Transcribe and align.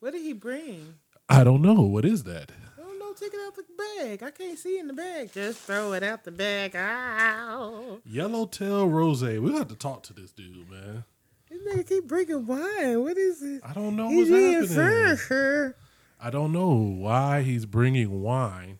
What 0.00 0.12
did 0.12 0.22
he 0.22 0.32
bring? 0.32 0.94
I 1.28 1.44
don't 1.44 1.60
know. 1.60 1.82
What 1.82 2.06
is 2.06 2.24
that? 2.24 2.50
I 2.78 2.80
don't 2.80 2.98
know. 2.98 3.12
Take 3.12 3.34
it 3.34 3.40
out 3.46 3.54
the 3.54 3.64
bag. 3.76 4.22
I 4.22 4.30
can't 4.30 4.58
see 4.58 4.78
in 4.78 4.86
the 4.86 4.94
bag. 4.94 5.30
Just 5.30 5.60
throw 5.60 5.92
it 5.92 6.02
out 6.02 6.24
the 6.24 6.30
bag. 6.30 6.74
Ow. 6.74 7.98
Yellowtail 8.06 8.88
Rose. 8.88 9.22
We 9.22 9.52
got 9.52 9.68
to 9.68 9.76
talk 9.76 10.02
to 10.04 10.14
this 10.14 10.32
dude, 10.32 10.70
man. 10.70 11.04
This 11.50 11.60
nigga 11.60 11.86
keep 11.86 12.08
bringing 12.08 12.46
wine. 12.46 13.02
What 13.02 13.18
is 13.18 13.42
it? 13.42 13.60
I 13.62 13.74
don't 13.74 13.94
know 13.94 14.08
He's 14.08 14.30
what's 14.30 14.30
being 14.30 14.52
happening. 14.68 15.16
fair. 15.18 15.76
I 16.18 16.30
don't 16.30 16.52
know 16.52 16.70
why 16.72 17.42
he's 17.42 17.66
bringing 17.66 18.22
wine. 18.22 18.78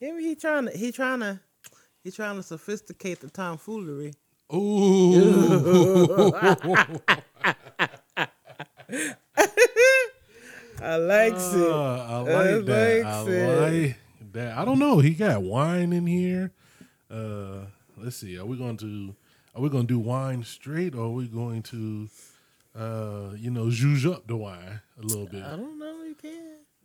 Maybe 0.00 0.24
he 0.24 0.34
trying 0.34 0.66
to. 0.66 0.76
He 0.76 0.90
trying 0.90 1.20
to. 1.20 1.38
He 2.02 2.10
trying 2.10 2.36
to 2.36 2.42
sophisticate 2.42 3.20
the 3.20 3.30
tomfoolery. 3.30 4.14
Ooh. 4.52 6.32
I 10.82 10.96
likes 10.96 11.52
it. 11.54 11.68
Uh, 11.70 12.06
I 12.08 12.18
like 12.18 12.64
that. 12.66 13.06
I 13.06 13.20
likes 13.20 13.28
it. 13.28 13.60
like 13.60 14.32
that. 14.32 14.58
I 14.58 14.64
don't 14.64 14.78
know. 14.78 14.98
He 14.98 15.10
got 15.10 15.42
wine 15.42 15.92
in 15.92 16.06
here. 16.06 16.52
Uh, 17.10 17.66
let's 17.96 18.16
see. 18.16 18.38
Are 18.38 18.46
we 18.46 18.56
going 18.56 18.76
to 18.78 19.14
are 19.58 19.60
we 19.60 19.68
going 19.70 19.88
to 19.88 19.94
do 19.94 19.98
wine 19.98 20.44
straight, 20.44 20.94
or 20.94 21.06
are 21.06 21.10
we 21.10 21.26
going 21.26 21.62
to, 21.64 22.08
uh, 22.78 23.30
you 23.36 23.50
know, 23.50 23.70
juice 23.70 24.06
up 24.06 24.24
the 24.28 24.36
wine 24.36 24.80
a 24.96 25.02
little 25.02 25.26
bit? 25.26 25.42
I 25.42 25.56
don't 25.56 25.80
know. 25.80 26.04
You 26.04 26.14
can. 26.14 26.30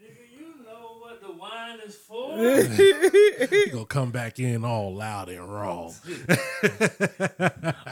Nigga, 0.01 0.39
you 0.39 0.65
know 0.65 0.97
what 0.99 1.21
the 1.21 1.31
wine 1.33 1.79
is 1.85 1.95
for. 1.95 2.35
He 3.47 3.69
gonna 3.69 3.85
come 3.85 4.09
back 4.09 4.39
in 4.39 4.65
all 4.65 4.95
loud 4.95 5.29
and 5.29 5.47
raw. 5.47 5.91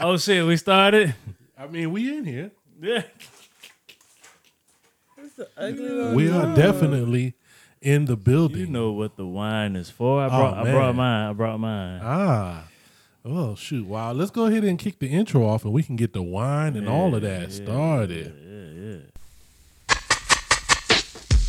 oh 0.00 0.16
shit, 0.16 0.44
we 0.44 0.56
started. 0.56 1.14
I 1.56 1.68
mean, 1.68 1.92
we 1.92 2.16
in 2.16 2.24
here. 2.24 2.50
Yeah. 2.80 3.02
It's 5.42 5.50
an 5.56 5.64
ugly 5.74 5.88
little 5.88 6.14
We 6.14 6.30
are 6.30 6.54
definitely 6.54 7.34
in 7.80 8.04
the 8.04 8.16
building. 8.16 8.60
You 8.60 8.66
know 8.66 8.92
what 8.92 9.16
the 9.16 9.26
wine 9.26 9.76
is 9.76 9.90
for. 9.90 10.22
I 10.22 10.28
brought, 10.28 10.54
I 10.54 10.70
brought 10.70 10.94
mine. 10.94 11.30
I 11.30 11.32
brought 11.32 11.58
mine. 11.58 12.00
Ah. 12.02 12.64
Oh 13.24 13.54
shoot. 13.54 13.86
Wow. 13.86 14.12
Let's 14.12 14.30
go 14.30 14.46
ahead 14.46 14.64
and 14.64 14.78
kick 14.78 14.98
the 14.98 15.08
intro 15.08 15.46
off 15.46 15.64
and 15.64 15.72
we 15.72 15.82
can 15.82 15.96
get 15.96 16.12
the 16.12 16.22
wine 16.22 16.76
and 16.76 16.88
all 16.88 17.14
of 17.14 17.22
that 17.22 17.52
started. 17.52 18.34
Yeah, 18.44 18.82
yeah. 18.90 18.98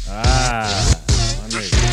Ah, 0.10 1.00
my 1.42 1.48
nigga. 1.50 1.84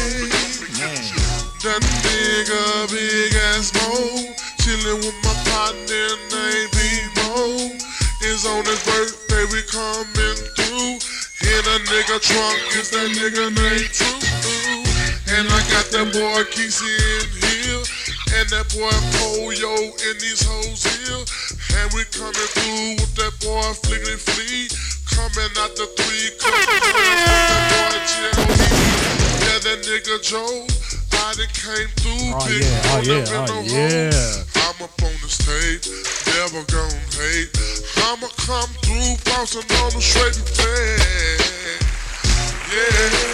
That 1.64 1.80
nigga 1.80 2.92
big 2.92 3.32
ass 3.56 3.72
mo, 3.72 3.88
chillin' 4.60 5.00
with 5.00 5.16
my 5.24 5.32
partner 5.48 6.12
named 6.28 6.68
D-Mo. 6.76 7.72
Is 8.20 8.44
on 8.44 8.68
his 8.68 8.84
birthday, 8.84 9.48
we 9.48 9.64
coming 9.72 10.36
through. 10.60 11.00
In 11.40 11.64
a 11.64 11.76
nigga 11.88 12.20
trunk, 12.20 12.60
is 12.76 12.92
that 12.92 13.16
nigga 13.16 13.48
named 13.48 13.88
True. 13.96 14.12
And 15.32 15.48
I 15.48 15.56
got 15.72 15.88
that 15.88 16.12
boy 16.12 16.44
Keezy 16.52 16.84
in 16.84 17.32
here, 17.32 17.80
and 18.36 18.46
that 18.52 18.68
boy 18.76 18.92
Polio 19.16 19.72
in 20.04 20.20
these 20.20 20.44
hoes 20.44 20.84
here. 20.84 21.24
And 21.80 21.88
we 21.96 22.04
coming 22.12 22.48
through 22.60 23.00
with 23.00 23.16
that 23.16 23.40
boy 23.40 23.72
Flickety 23.88 24.20
Flea, 24.20 24.68
coming 25.08 25.52
out 25.64 25.72
the 25.80 25.88
three. 25.96 26.28
Coming 26.44 26.60
that 26.60 27.72
boy 27.72 27.96
Jerry. 28.04 28.52
Yeah, 29.48 29.58
that 29.64 29.80
nigga 29.88 30.20
Joe, 30.20 30.68
I 31.24 31.32
done 31.32 31.46
came 31.54 31.88
through. 31.96 32.36
Oh, 32.36 32.46
big 32.46 32.60
yeah. 32.60 32.84
Oh, 32.84 33.00
yeah. 33.00 33.24
Oh, 33.48 33.64
yeah. 33.64 34.44
I'm 34.56 34.76
up 34.84 34.92
on 35.02 35.14
the 35.22 35.28
stage, 35.32 35.88
never 36.36 36.60
gon' 36.68 37.00
hate. 37.16 37.48
I'ma 38.04 38.28
come 38.36 38.68
through, 38.84 39.16
bouncing 39.24 39.64
on 39.80 39.90
the 39.94 40.02
straight 40.04 40.36
play. 40.52 41.00
Yeah. 42.74 43.30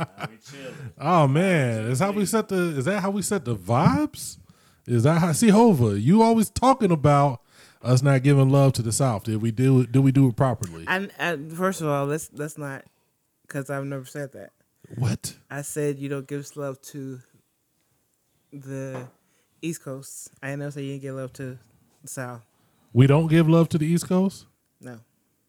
Oh 0.98 1.26
man, 1.26 1.86
is 1.86 2.00
how 2.00 2.12
we 2.12 2.24
set 2.26 2.48
the 2.48 2.78
is 2.78 2.84
that 2.86 3.00
how 3.00 3.10
we 3.10 3.22
set 3.22 3.44
the 3.44 3.54
vibes? 3.54 4.38
Is 4.86 5.02
that 5.04 5.18
how 5.18 5.32
C-Hova? 5.32 5.98
You 6.00 6.22
always 6.22 6.48
talking 6.50 6.90
about 6.90 7.42
us 7.82 8.02
not 8.02 8.22
giving 8.22 8.48
love 8.50 8.72
to 8.74 8.82
the 8.82 8.92
South. 8.92 9.24
Did 9.24 9.42
we 9.42 9.50
do 9.50 9.80
it? 9.80 9.92
Did 9.92 10.00
we 10.00 10.12
do 10.12 10.28
it 10.28 10.36
properly? 10.36 10.84
I, 10.88 11.08
I, 11.18 11.36
first 11.54 11.80
of 11.80 11.88
all, 11.88 12.06
let's 12.06 12.30
let's 12.32 12.56
not, 12.58 12.84
because 13.46 13.68
I've 13.70 13.84
never 13.84 14.04
said 14.04 14.32
that. 14.32 14.50
What? 14.96 15.34
I 15.50 15.62
said 15.62 15.98
you 15.98 16.08
don't 16.08 16.26
give 16.26 16.56
love 16.56 16.80
to 16.82 17.20
the 18.52 19.06
East 19.62 19.82
Coast. 19.84 20.30
I 20.42 20.50
ain't 20.50 20.58
never 20.60 20.70
say 20.70 20.82
you 20.82 20.92
didn't 20.92 21.02
give 21.02 21.14
love 21.14 21.32
to 21.34 21.58
the 22.02 22.08
South. 22.08 22.42
We 22.92 23.06
don't 23.06 23.28
give 23.28 23.48
love 23.48 23.68
to 23.70 23.78
the 23.78 23.86
East 23.86 24.08
Coast, 24.08 24.46
No, 24.80 24.98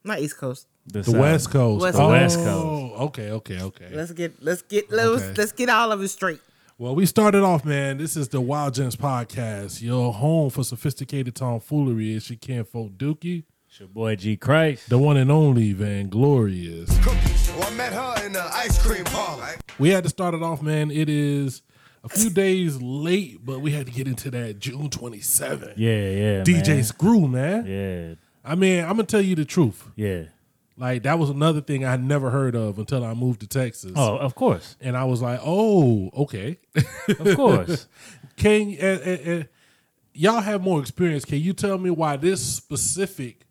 not 0.03 0.19
East 0.19 0.37
Coast. 0.37 0.67
the 0.85 1.03
South. 1.03 1.15
West 1.15 1.49
Coast, 1.49 1.81
West 1.81 1.97
oh, 1.99 2.09
West 2.09 2.37
Coast. 2.37 2.49
Oh, 2.49 3.05
Okay, 3.05 3.31
okay, 3.31 3.61
okay. 3.61 3.89
Let's 3.91 4.11
get 4.11 4.43
let's 4.43 4.61
get 4.61 4.91
let's, 4.91 5.23
Okay. 5.23 5.33
let's 5.37 5.51
get 5.51 5.69
all 5.69 5.91
of 5.91 6.01
it 6.03 6.09
straight. 6.09 6.39
Well, 6.77 6.95
we 6.95 7.05
started 7.05 7.43
off, 7.43 7.63
man. 7.65 7.97
This 7.97 8.15
is 8.17 8.27
the 8.29 8.41
Wyld 8.41 8.73
Gents 8.75 8.95
podcast, 8.95 9.81
your 9.81 10.13
home 10.13 10.49
for 10.49 10.63
sophisticated 10.63 11.35
tomfoolery. 11.35 12.13
It's 12.15 12.29
your 12.29 12.37
Ken 12.37 12.63
Folk 12.63 12.91
Dookie, 12.97 13.43
It's 13.69 13.79
your 13.79 13.87
boy 13.89 14.15
G 14.17 14.35
Christ. 14.37 14.89
the 14.89 14.97
one 14.99 15.17
and 15.17 15.31
only 15.31 15.73
Van 15.73 16.09
Glorious. 16.09 16.89
Well, 17.61 17.69
I 17.71 17.75
met 17.75 17.93
her 17.93 18.25
in 18.25 18.33
the 18.33 18.43
ice 18.43 18.83
cream 18.83 19.03
parlor. 19.03 19.49
We 19.77 19.89
had 19.89 20.03
to 20.03 20.09
start 20.09 20.33
it 20.33 20.41
off, 20.41 20.63
man. 20.63 20.89
It 20.89 21.09
is 21.09 21.61
a 22.03 22.09
few 22.09 22.31
days 22.31 22.81
late, 22.81 23.45
but 23.45 23.61
we 23.61 23.69
had 23.71 23.85
to 23.85 23.91
get 23.91 24.07
into 24.07 24.31
that 24.31 24.57
June 24.57 24.89
27th. 24.89 25.73
Yeah, 25.77 25.91
yeah. 25.91 26.43
DJ 26.43 26.67
man. 26.69 26.83
Screw, 26.83 27.27
man. 27.27 27.65
Yeah, 27.67 28.15
I 28.43 28.55
mean, 28.55 28.83
I'm 28.83 28.91
gonna 28.91 29.03
tell 29.03 29.21
you 29.21 29.35
the 29.35 29.45
truth. 29.45 29.87
yeah. 29.95 30.23
Like 30.75 31.03
that 31.03 31.19
was 31.19 31.29
another 31.29 31.61
thing 31.61 31.85
I 31.85 31.97
never 31.97 32.31
heard 32.31 32.55
of 32.55 32.79
until 32.79 33.05
I 33.05 33.13
moved 33.13 33.41
to 33.41 33.47
Texas. 33.47 33.91
Oh, 33.95 34.17
of 34.17 34.33
course, 34.33 34.75
And 34.81 34.97
I 34.97 35.03
was 35.03 35.21
like, 35.21 35.39
oh, 35.43 36.09
okay. 36.17 36.57
of 37.19 37.35
course. 37.35 37.87
Can 38.37 38.75
uh, 38.81 38.85
uh, 39.05 39.31
uh, 39.31 39.43
y'all 40.13 40.41
have 40.41 40.63
more 40.63 40.79
experience? 40.79 41.25
Can 41.25 41.37
you 41.37 41.53
tell 41.53 41.77
me 41.77 41.91
why 41.91 42.17
this 42.17 42.43
specific 42.43 43.45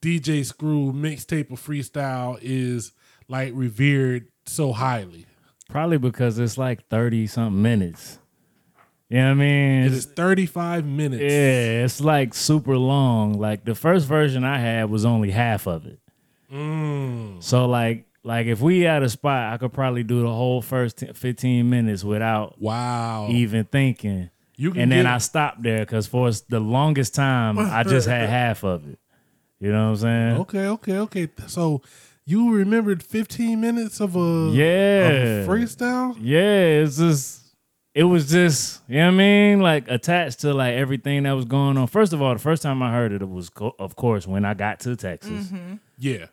DJ 0.00 0.44
Screw 0.46 0.92
mixtape 0.92 1.50
of 1.50 1.60
freestyle 1.60 2.38
is 2.40 2.92
like 3.30 3.52
revered 3.54 4.26
so 4.46 4.72
highly? 4.72 5.24
Probably 5.70 5.98
because 5.98 6.38
it's 6.38 6.58
like 6.58 6.86
thirty 6.88 7.26
something 7.26 7.62
minutes. 7.62 8.18
You 9.08 9.16
know 9.18 9.24
what 9.24 9.30
I 9.30 9.34
mean? 9.34 9.82
It 9.82 9.86
It's- 9.86 9.98
is 10.00 10.06
35 10.06 10.84
minutes. 10.84 11.20
Yeah, 11.22 11.84
it's 11.84 12.00
like 12.00 12.32
super 12.34 12.76
long. 12.76 13.32
Like 13.40 13.64
the 13.64 13.74
first 13.74 14.06
version 14.06 14.44
I 14.44 14.58
had 14.58 14.88
was 14.88 15.04
only 15.04 15.30
half 15.32 15.66
of 15.66 15.84
it. 15.86 15.98
Mm. 16.52 17.42
So 17.42 17.66
like 17.66 18.06
like 18.22 18.46
if 18.46 18.60
we 18.60 18.80
had 18.80 19.02
a 19.02 19.08
spot, 19.08 19.52
I 19.52 19.56
could 19.56 19.72
probably 19.72 20.02
do 20.04 20.22
the 20.22 20.28
whole 20.28 20.60
first 20.62 20.98
10, 20.98 21.14
15 21.14 21.68
minutes 21.70 22.04
without 22.04 22.60
Wow. 22.60 23.28
even 23.30 23.64
thinking. 23.64 24.30
You 24.56 24.72
can 24.72 24.82
And 24.82 24.92
then 24.92 25.06
I 25.06 25.18
stopped 25.18 25.62
there 25.62 25.80
because 25.80 26.06
for 26.06 26.30
the 26.48 26.60
longest 26.60 27.14
time 27.14 27.58
I 27.58 27.82
just 27.82 28.06
had 28.06 28.28
half 28.40 28.62
of 28.62 28.86
it. 28.88 28.98
You 29.58 29.72
know 29.72 29.86
what 29.86 29.90
I'm 29.90 29.96
saying? 29.96 30.36
Okay, 30.42 30.66
okay, 30.66 30.98
okay. 30.98 31.28
So 31.46 31.82
you 32.26 32.52
remembered 32.54 33.02
15 33.02 33.60
minutes 33.60 34.00
of 34.00 34.14
a, 34.16 34.50
Yeah. 34.52 35.08
of 35.08 35.48
a 35.48 35.50
freestyle? 35.50 36.16
Yeah, 36.20 36.82
it's 36.82 36.96
just 36.98 37.38
it 37.94 38.04
was 38.04 38.30
just 38.30 38.82
you 38.88 38.98
know 38.98 39.06
what 39.06 39.14
I 39.14 39.16
mean, 39.16 39.60
like 39.60 39.88
attached 39.88 40.40
to 40.40 40.54
like 40.54 40.74
everything 40.74 41.24
that 41.24 41.32
was 41.32 41.44
going 41.44 41.76
on. 41.76 41.86
First 41.88 42.12
of 42.12 42.22
all, 42.22 42.32
the 42.32 42.38
first 42.40 42.62
time 42.62 42.82
I 42.82 42.92
heard 42.92 43.12
it, 43.12 43.20
it 43.22 43.28
was 43.28 43.50
co- 43.50 43.74
of 43.78 43.96
course 43.96 44.26
when 44.26 44.44
I 44.44 44.54
got 44.54 44.80
to 44.80 44.94
Texas. 44.96 45.52
Yeah. 45.98 46.26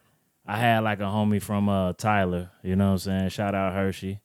I 0.45 0.57
had 0.57 0.79
like 0.83 0.99
a 0.99 1.03
homie 1.03 1.41
from 1.41 1.67
uh 1.67 1.93
Tyler, 1.93 2.51
you 2.63 2.75
know 2.75 2.87
what 2.87 2.91
I'm 2.93 2.97
saying? 2.99 3.29
Shout 3.29 3.55
out 3.55 3.73
Hershey. 3.73 4.19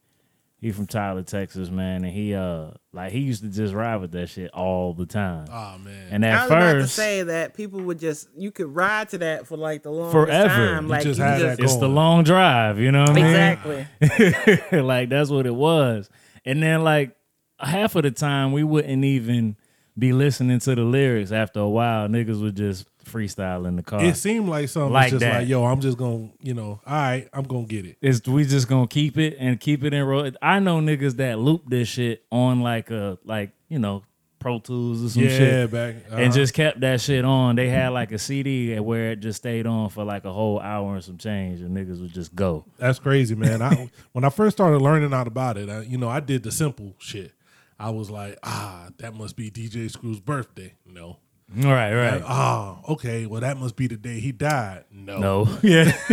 He 0.63 0.71
from 0.71 0.87
Tyler, 0.87 1.23
Texas, 1.25 1.71
man, 1.71 2.05
and 2.05 2.15
he 2.15 2.35
uh 2.35 2.69
like 2.93 3.11
he 3.11 3.19
used 3.19 3.43
to 3.43 3.49
just 3.49 3.75
ride 3.75 3.97
with 3.97 4.13
that 4.13 4.29
shit 4.29 4.51
all 4.53 4.95
the 4.95 5.07
time. 5.07 5.47
Oh 5.51 5.77
man. 5.79 6.07
and 6.13 6.25
I 6.25 6.29
at 6.29 6.43
was 6.43 6.47
about 6.53 6.73
to 6.75 6.81
first, 6.83 6.95
say 6.95 7.23
that 7.25 7.55
people 7.55 7.81
would 7.81 7.99
just 7.99 8.29
you 8.37 8.53
could 8.53 8.73
ride 8.73 9.09
to 9.09 9.19
that 9.19 9.49
for 9.49 9.57
like 9.57 9.83
the 9.83 9.91
longest 9.91 10.13
Forever. 10.13 10.49
time. 10.55 10.85
You 10.85 10.91
Like 10.91 11.03
just 11.03 11.19
you 11.19 11.25
had 11.25 11.41
just 11.41 11.57
that 11.59 11.65
it's 11.65 11.77
the 11.79 11.89
long 11.89 12.23
drive, 12.23 12.79
you 12.79 12.93
know 12.93 13.03
what 13.03 13.11
I 13.11 13.15
mean? 13.15 13.27
exactly. 13.27 14.81
like 14.83 15.09
that's 15.09 15.31
what 15.31 15.47
it 15.47 15.55
was. 15.55 16.09
And 16.45 16.63
then 16.63 16.85
like 16.85 17.17
half 17.59 17.97
of 17.97 18.05
the 18.05 18.13
time 18.13 18.53
we 18.53 18.63
wouldn't 18.63 19.05
even 19.05 19.57
be 19.99 20.13
listening 20.13 20.59
to 20.61 20.75
the 20.77 20.83
lyrics 20.83 21.33
after 21.33 21.59
a 21.61 21.69
while. 21.69 22.07
Niggas 22.09 22.41
would 22.41 22.57
just 22.57 22.87
freestyle 23.13 23.67
in 23.67 23.77
the 23.77 23.83
car. 23.83 24.03
it 24.03 24.17
seemed 24.17 24.49
like 24.49 24.69
something 24.69 24.93
Like 24.93 25.11
just 25.11 25.21
that. 25.21 25.41
like, 25.41 25.49
yo, 25.49 25.65
I'm 25.65 25.81
just 25.81 25.99
gonna, 25.99 26.31
you 26.41 26.55
know, 26.55 26.81
all 26.87 26.93
right, 26.95 27.29
I'm 27.33 27.45
gonna 27.45 27.67
get 27.67 27.85
it. 27.87 27.97
It's 28.01 28.27
we 28.27 28.45
just 28.45 28.69
gonna 28.69 28.87
keep 28.87 29.19
it 29.19 29.37
and 29.39 29.59
keep 29.61 29.85
it 29.85 29.93
in 29.93 30.05
roll. 30.05 30.31
I 30.41 30.59
know 30.59 30.81
niggas 30.81 31.17
that 31.17 31.39
loop 31.39 31.69
this 31.69 31.89
shit 31.89 32.25
on 32.33 32.61
like 32.61 32.91
a 32.91 33.19
like 33.25 33.51
you 33.69 33.79
know 33.79 34.03
Pro 34.43 34.59
Tools 34.59 35.05
or 35.05 35.09
some 35.09 35.23
yeah, 35.23 35.29
shit. 35.29 35.71
back 35.71 35.95
uh-huh. 36.11 36.17
And 36.17 36.33
just 36.33 36.53
kept 36.53 36.81
that 36.81 37.01
shit 37.01 37.25
on. 37.25 37.55
They 37.55 37.69
had 37.69 37.91
like 37.91 38.11
a 38.11 38.19
CD 38.19 38.79
where 38.81 39.13
it 39.13 39.21
just 39.21 39.39
stayed 39.39 39.67
on 39.69 39.89
for 39.89 40.05
like 40.05 40.25
a 40.25 40.33
whole 40.33 40.59
hour 40.59 40.95
and 40.95 41.05
some 41.05 41.17
change, 41.17 41.61
and 41.61 41.77
niggas 41.77 42.01
would 42.01 42.13
just 42.13 42.35
go. 42.35 42.65
That's 42.77 42.99
crazy, 42.99 43.37
man. 43.37 43.63
I 43.63 43.89
when 44.13 44.25
I 44.25 44.31
first 44.31 44.57
started 44.57 44.83
learning 44.83 45.15
out 45.15 45.29
about 45.29 45.57
it, 45.57 45.71
I, 45.71 45.83
you 45.83 45.97
know, 45.97 46.09
I 46.09 46.19
did 46.19 46.43
the 46.43 46.51
simple 46.51 46.95
shit. 46.99 47.33
I 47.79 47.91
was 47.91 48.11
like, 48.11 48.39
ah, 48.43 48.89
that 48.99 49.15
must 49.15 49.37
be 49.37 49.51
DJ 49.51 49.91
Screw's 49.91 50.21
birthday. 50.21 50.75
No. 50.87 51.19
Right, 51.55 51.95
right. 51.95 52.23
Oh, 52.27 52.79
okay. 52.91 53.27
Well, 53.27 53.41
that 53.41 53.59
must 53.59 53.77
be 53.77 53.87
the 53.87 53.97
day 53.97 54.21
he 54.21 54.33
died. 54.33 54.85
No. 54.91 55.19
no, 55.19 55.59
yeah, 55.63 55.93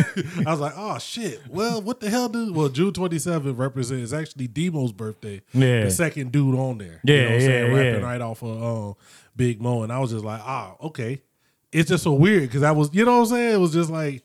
I 0.46 0.52
was 0.52 0.60
like, 0.60 0.74
oh 0.76 0.98
shit. 1.00 1.42
Well, 1.50 1.82
what 1.82 2.00
the 2.00 2.10
hell 2.10 2.30
do? 2.30 2.52
Well, 2.54 2.70
June 2.70 2.94
twenty 2.94 3.20
seventh 3.20 3.58
represents 3.58 4.14
actually 4.14 4.48
Demo's 4.48 4.92
birthday. 4.92 5.42
Yeah. 5.54 5.86
the 5.86 5.92
second 5.92 6.32
dude 6.32 6.56
on 6.56 6.78
there. 6.78 7.00
Yeah, 7.04 7.16
you 7.16 7.22
know 7.22 7.26
what 7.26 7.34
I'm 7.34 7.42
saying? 7.42 7.72
yeah, 7.72 7.78
rapping 7.78 8.02
yeah. 8.02 8.08
right 8.08 8.22
off 8.22 8.44
of 8.44 8.64
um, 8.64 8.96
Big 9.36 9.62
Mo, 9.62 9.84
and 9.84 9.92
I 9.92 10.00
was 10.00 10.12
just 10.12 10.26
like, 10.26 10.42
ah, 10.44 10.76
okay. 10.82 11.22
It's 11.72 11.90
just 11.90 12.04
so 12.04 12.14
weird 12.14 12.44
because 12.44 12.64
I 12.64 12.72
was, 12.72 12.94
you 12.94 13.06
know 13.06 13.18
what 13.18 13.24
I'm 13.24 13.26
saying? 13.28 13.54
It 13.54 13.58
was 13.58 13.74
just 13.74 13.92
like 13.92 14.24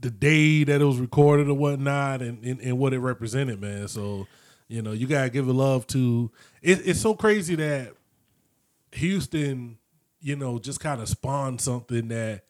the 0.00 0.10
day 0.10 0.64
that 0.64 0.80
it 0.80 0.84
was 0.84 0.98
recorded 0.98 1.48
or 1.48 1.54
whatnot, 1.54 2.20
and 2.22 2.44
and, 2.44 2.60
and 2.60 2.78
what 2.78 2.92
it 2.92 2.98
represented, 2.98 3.60
man. 3.60 3.88
So, 3.88 4.26
you 4.68 4.82
know, 4.82 4.92
you 4.92 5.06
gotta 5.06 5.30
give 5.30 5.48
a 5.48 5.52
love 5.52 5.86
to. 5.88 6.30
It, 6.62 6.86
it's 6.86 7.00
so 7.00 7.14
crazy 7.14 7.54
that 7.54 7.94
Houston, 8.92 9.78
you 10.20 10.36
know, 10.36 10.58
just 10.58 10.80
kind 10.80 11.00
of 11.00 11.08
spawned 11.08 11.60
something 11.60 12.08
that 12.08 12.42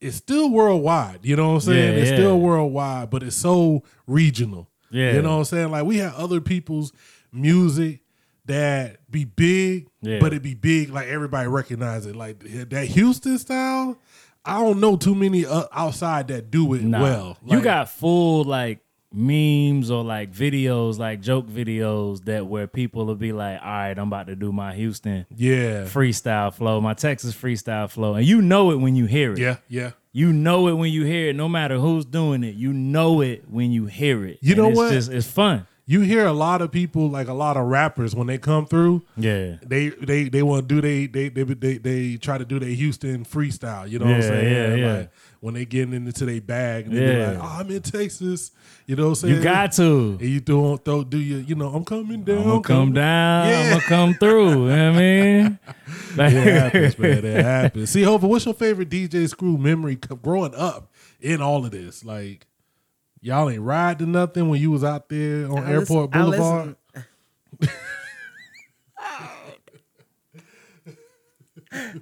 it's 0.00 0.16
still 0.16 0.50
worldwide. 0.50 1.20
You 1.22 1.36
know 1.36 1.48
what 1.50 1.54
I'm 1.54 1.60
saying? 1.60 1.94
Yeah, 1.94 2.00
it's 2.00 2.10
yeah. 2.10 2.16
still 2.16 2.40
worldwide, 2.40 3.10
but 3.10 3.22
it's 3.22 3.36
so 3.36 3.84
regional. 4.06 4.68
Yeah. 4.90 5.12
You 5.12 5.22
know 5.22 5.30
what 5.32 5.38
I'm 5.38 5.44
saying? 5.44 5.70
Like 5.70 5.84
we 5.84 5.98
have 5.98 6.14
other 6.16 6.40
people's 6.40 6.92
music 7.32 8.00
that 8.46 9.08
be 9.10 9.24
big, 9.24 9.88
Yeah. 10.00 10.18
but 10.18 10.32
it 10.32 10.42
be 10.42 10.54
big 10.54 10.90
like 10.90 11.06
everybody 11.06 11.48
recognize 11.48 12.06
it. 12.06 12.16
Like 12.16 12.40
that 12.40 12.86
Houston 12.86 13.38
style, 13.38 13.96
I 14.44 14.60
don't 14.60 14.80
know 14.80 14.96
too 14.96 15.14
many 15.14 15.46
uh, 15.46 15.64
outside 15.72 16.28
that 16.28 16.50
do 16.50 16.74
it 16.74 16.82
Nah. 16.82 17.00
well. 17.00 17.38
you 17.46 17.60
got 17.60 17.88
full 17.88 18.42
like 18.44 18.80
memes 19.14 19.90
or 19.90 20.02
like 20.04 20.32
videos, 20.32 20.98
like 20.98 21.20
joke 21.20 21.46
videos 21.48 22.24
that 22.24 22.46
where 22.46 22.66
people 22.66 23.06
will 23.06 23.14
be 23.14 23.32
like, 23.32 23.60
"All 23.60 23.66
right, 23.68 23.98
I'm 23.98 24.08
about 24.08 24.26
to 24.28 24.36
do 24.36 24.52
my 24.52 24.74
Houston 24.74 25.26
yeah, 25.34 25.84
freestyle 25.84 26.52
flow, 26.52 26.80
my 26.80 26.94
Texas 26.94 27.34
freestyle 27.34 27.90
flow," 27.90 28.14
and 28.14 28.26
you 28.26 28.40
know 28.42 28.70
it 28.72 28.76
when 28.76 28.96
you 28.96 29.06
hear 29.06 29.32
it. 29.32 29.38
yeah, 29.38 29.56
yeah. 29.68 29.90
You 30.14 30.30
know 30.30 30.68
it 30.68 30.74
when 30.74 30.92
you 30.92 31.04
hear 31.06 31.30
it, 31.30 31.36
no 31.36 31.48
matter 31.48 31.78
who's 31.78 32.04
doing 32.04 32.44
it. 32.44 32.54
You 32.54 32.74
know 32.74 33.22
it 33.22 33.44
when 33.48 33.72
you 33.72 33.86
hear 33.86 34.26
it. 34.26 34.38
You 34.42 34.52
And 34.52 34.62
know 34.62 34.68
it's 34.68 34.76
what? 34.76 34.92
Just, 34.92 35.10
it's 35.10 35.26
fun. 35.26 35.66
You 35.84 36.02
hear 36.02 36.24
a 36.26 36.32
lot 36.32 36.62
of 36.62 36.70
people, 36.70 37.10
like 37.10 37.26
a 37.26 37.32
lot 37.32 37.56
of 37.56 37.66
rappers, 37.66 38.14
when 38.14 38.28
they 38.28 38.38
come 38.38 38.66
through, 38.66 39.02
Yeah. 39.16 39.56
they 39.66 39.88
they 39.88 40.28
they 40.28 40.42
want 40.42 40.68
to 40.68 40.74
do 40.76 40.80
they 40.80 41.06
they, 41.06 41.28
they 41.28 41.42
they 41.42 41.78
they 41.78 42.16
try 42.18 42.38
to 42.38 42.44
do 42.44 42.60
their 42.60 42.68
Houston 42.70 43.24
freestyle. 43.24 43.90
You 43.90 43.98
know 43.98 44.04
what 44.06 44.14
I'm 44.14 44.20
Yeah, 44.22 44.28
saying? 44.28 44.52
yeah, 44.52 44.74
yeah. 44.86 44.96
Like 44.98 45.10
when 45.40 45.54
they 45.54 45.64
getting 45.64 45.92
into 45.94 46.24
their 46.24 46.40
bag, 46.40 46.86
and 46.86 46.94
they 46.96 47.00
be 47.00 47.06
Yeah. 47.18 47.30
like, 47.32 47.38
"Oh, 47.42 47.56
I'm 47.58 47.70
in 47.72 47.82
Texas." 47.82 48.52
You 48.86 48.94
know 48.94 49.02
what 49.04 49.08
I'm 49.10 49.14
saying? 49.16 49.34
You 49.36 49.42
got 49.42 49.72
to. 49.72 50.18
And 50.20 50.28
you 50.28 50.38
do 50.40 50.76
throw 50.84 51.02
do 51.02 51.18
you 51.18 51.38
you 51.38 51.56
know 51.56 51.68
I'm 51.74 51.84
coming 51.84 52.22
down. 52.22 52.38
I'm 52.38 52.44
gonna 52.44 52.60
come 52.62 52.92
down. 52.92 53.48
Yeah. 53.48 53.60
I'm 53.62 53.70
gonna 53.70 53.82
come 53.82 54.14
through. 54.14 54.50
You 54.50 54.76
know 54.76 54.92
what 54.92 54.98
I 54.98 55.00
mean? 55.00 55.58
Like, 56.16 56.32
It 56.34 56.46
happens, 56.54 56.98
man. 56.98 57.24
It 57.24 57.44
happens. 57.44 57.90
See, 57.90 58.02
Hova, 58.02 58.28
what's 58.28 58.44
your 58.44 58.54
favorite 58.54 58.88
DJ 58.90 59.26
Screw 59.28 59.56
memory 59.58 59.96
growing 59.96 60.54
up 60.54 60.92
in 61.20 61.40
all 61.42 61.64
of 61.64 61.70
this? 61.72 62.04
Like, 62.04 62.46
y'all 63.22 63.48
ain't 63.48 63.62
ride 63.62 63.98
to 64.00 64.06
nothing 64.06 64.50
when 64.50 64.60
you 64.60 64.70
was 64.70 64.84
out 64.84 65.08
there 65.08 65.50
on 65.50 65.64
I 65.64 65.72
Airport 65.72 66.10
listen- 66.14 66.22
Boulevard. 66.22 66.76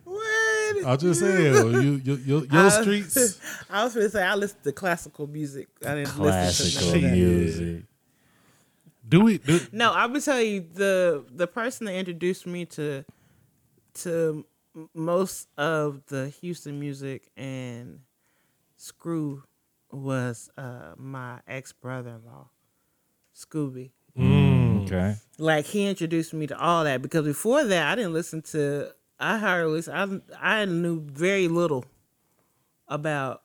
what? 0.05 0.87
I'm 0.87 0.99
just 0.99 1.21
saying, 1.21 1.55
you, 1.55 2.01
you, 2.05 2.15
your, 2.17 2.45
your 2.45 2.67
I- 2.67 2.83
streets. 2.83 3.39
I 3.69 3.85
was 3.85 3.95
going 3.95 4.07
to 4.07 4.11
say 4.11 4.23
I 4.23 4.35
listen 4.35 4.59
to 4.65 4.73
classical 4.73 5.27
music. 5.27 5.69
I 5.87 5.95
didn't 5.97 6.19
listen 6.19 6.23
classical 6.23 6.93
to 6.93 7.01
none 7.01 7.05
of 7.05 7.11
that. 7.11 7.17
music. 7.17 7.83
Do 9.09 9.21
we? 9.23 9.39
Do, 9.39 9.61
No, 9.73 9.93
I 9.93 10.07
would 10.07 10.23
tell 10.23 10.41
you 10.41 10.61
the 10.73 11.25
the 11.35 11.47
person 11.49 11.87
that 11.87 11.95
introduced 11.95 12.47
me 12.47 12.65
to 12.67 13.05
to 13.95 14.47
most 14.95 15.49
of 15.59 16.03
the 16.07 16.29
Houston 16.41 16.79
music 16.79 17.29
and 17.37 18.01
Screw 18.77 19.43
was 19.93 20.51
uh, 20.57 20.93
my 20.97 21.41
ex 21.49 21.73
brother 21.73 22.11
in 22.11 22.25
law, 22.25 22.49
Scooby. 23.37 23.91
Okay. 24.85 25.17
Like 25.39 25.67
he 25.67 25.87
introduced 25.87 26.33
me 26.35 26.47
to 26.49 26.59
all 26.59 26.85
that 26.85 27.01
because 27.03 27.25
before 27.25 27.65
that 27.65 27.93
I 27.93 27.95
didn't 27.95 28.13
listen 28.13 28.43
to. 28.43 28.93
I 29.23 29.37
hardly. 29.37 29.83
I 29.93 30.21
I 30.41 30.65
knew 30.65 31.01
very 31.01 31.47
little 31.49 31.85
about 32.89 33.43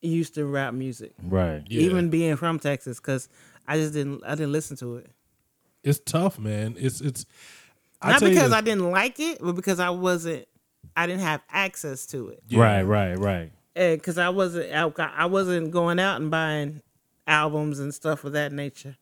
Houston 0.00 0.50
rap 0.50 0.74
music, 0.74 1.12
Right. 1.22 1.62
Yeah. 1.68 1.82
even 1.82 2.08
being 2.10 2.36
from 2.36 2.58
Texas, 2.58 2.98
because 3.00 3.28
I 3.66 3.76
just 3.78 3.92
didn't. 3.92 4.22
I 4.24 4.36
didn't 4.36 4.52
listen 4.52 4.76
to 4.78 4.96
it. 4.98 5.10
it's 5.82 5.98
tough, 5.98 6.38
man. 6.38 6.76
It's 6.78 7.00
it's. 7.00 7.26
I 8.00 8.12
Not 8.12 8.18
tell 8.20 8.28
you 8.28 8.34
because 8.34 8.52
I 8.52 8.60
didn't 8.60 8.90
like 8.90 9.18
it, 9.20 9.38
but 9.40 9.52
because 9.54 9.78
I 9.80 9.90
wasn't, 9.90 10.46
I 10.96 11.06
didn't 11.06 11.22
have 11.22 11.40
access 11.50 12.06
to 12.06 12.28
it, 12.28 12.42
Right. 12.52 12.82
Right. 12.82 13.14
Right. 13.16 13.52
And 13.74 13.98
because 13.98 14.18
I 14.18 14.28
wasn't, 14.28 14.72
I, 14.72 14.90
I 15.16 15.26
wasn't 15.26 15.70
going 15.70 15.98
out 15.98 16.20
and 16.20 16.30
buying 16.30 16.82
albums 17.26 17.78
and 17.78 17.94
stuff 17.94 18.24
of 18.24 18.32
that 18.32 18.52
nature. 18.52 18.96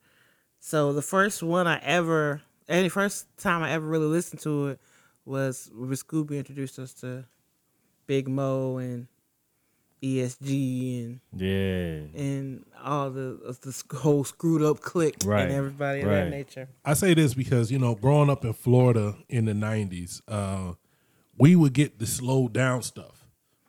So 0.59 0.93
the 0.93 1.01
first 1.01 1.41
one 1.43 1.67
I 1.67 1.79
ever, 1.79 2.41
any 2.69 2.87
first 2.89 3.25
time 3.37 3.63
I 3.63 3.71
ever 3.71 3.85
really 3.85 4.05
listened 4.05 4.41
to 4.41 4.67
it 4.69 4.79
was 5.25 5.69
when 5.73 5.89
Scooby 5.91 6.37
introduced 6.37 6.79
us 6.79 6.93
to 6.95 7.25
Big 8.07 8.27
Mo 8.27 8.77
and 8.77 9.07
ESG 10.03 11.05
and 11.05 11.19
Yeah. 11.39 12.19
and 12.19 12.65
all 12.83 13.11
the 13.11 13.55
the 13.61 13.97
whole 13.97 14.23
Screwed 14.23 14.63
Up 14.63 14.79
Click 14.81 15.17
Right, 15.23 15.43
and 15.43 15.51
everybody 15.51 16.01
of 16.01 16.07
right. 16.07 16.15
that 16.23 16.29
nature. 16.31 16.67
I 16.83 16.93
say 16.95 17.13
this 17.13 17.33
because 17.35 17.71
you 17.71 17.77
know, 17.77 17.93
growing 17.95 18.29
up 18.29 18.43
in 18.43 18.53
Florida 18.53 19.15
in 19.29 19.45
the 19.45 19.53
'90s, 19.53 20.21
uh, 20.27 20.73
we 21.37 21.55
would 21.55 21.73
get 21.73 21.99
the 21.99 22.07
slow 22.07 22.47
down 22.47 22.81
stuff, 22.81 23.20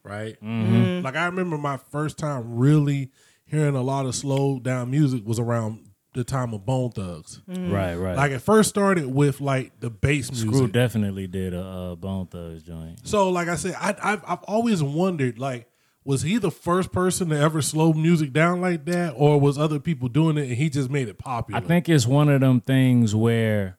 right? 0.04 0.36
Mm-hmm. 0.42 1.04
Like 1.04 1.16
I 1.16 1.26
remember 1.26 1.58
my 1.58 1.76
first 1.76 2.18
time 2.18 2.56
really 2.56 3.10
hearing 3.44 3.76
a 3.76 3.82
lot 3.82 4.06
of 4.06 4.14
slowed 4.14 4.62
down 4.62 4.90
music 4.90 5.26
was 5.26 5.38
around 5.38 5.88
the 6.14 6.24
time 6.24 6.52
of 6.52 6.66
Bone 6.66 6.90
Thugs. 6.90 7.40
Right. 7.46 7.94
Right. 7.94 8.16
Like 8.16 8.32
it 8.32 8.40
first 8.40 8.68
started 8.68 9.06
with 9.06 9.40
like 9.40 9.80
the 9.80 9.88
bass 9.88 10.30
music. 10.30 10.50
Screw 10.50 10.68
definitely 10.68 11.26
did 11.26 11.54
a 11.54 11.62
uh, 11.62 11.94
Bone 11.94 12.26
Thugs 12.26 12.62
joint. 12.62 13.06
So, 13.06 13.30
like 13.30 13.48
I 13.48 13.56
said, 13.56 13.74
I, 13.78 13.96
I've 14.02 14.22
I've 14.26 14.42
always 14.42 14.82
wondered, 14.82 15.38
like, 15.38 15.68
was 16.04 16.20
he 16.22 16.36
the 16.36 16.50
first 16.50 16.92
person 16.92 17.30
to 17.30 17.38
ever 17.38 17.62
slow 17.62 17.94
music 17.94 18.32
down 18.32 18.60
like 18.60 18.84
that, 18.86 19.14
or 19.16 19.40
was 19.40 19.56
other 19.56 19.78
people 19.78 20.08
doing 20.08 20.36
it 20.36 20.48
and 20.48 20.56
he 20.56 20.68
just 20.68 20.90
made 20.90 21.08
it 21.08 21.16
popular? 21.16 21.58
I 21.58 21.64
think 21.64 21.88
it's 21.88 22.06
one 22.06 22.28
of 22.28 22.42
them 22.42 22.60
things 22.60 23.14
where, 23.14 23.78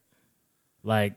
like, 0.83 1.13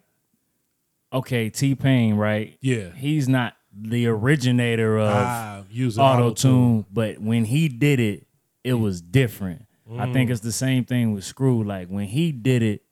okay, 1.12 1.48
T 1.48 1.75
Pain, 1.75 2.16
right? 2.16 2.58
Yeah. 2.60 2.90
He's 2.90 3.26
not 3.26 3.55
the 3.78 4.06
originator 4.06 4.99
of 4.99 5.11
ah, 5.12 5.62
auto 5.99 6.00
auto-tune. 6.00 6.87
but 6.92 7.18
when 7.21 7.45
he 7.45 7.68
did 7.68 8.00
it, 8.00 8.26
it 8.64 8.75
was 8.75 9.00
different. 9.02 9.66
I 9.99 10.06
Mm. 10.06 10.12
think 10.12 10.30
it's 10.30 10.40
the 10.40 10.50
same 10.52 10.85
thing 10.85 11.12
with 11.12 11.23
Screw. 11.25 11.62
Like 11.62 11.88
when 11.88 12.06
he 12.06 12.33
did 12.33 12.62
it, 12.62 12.83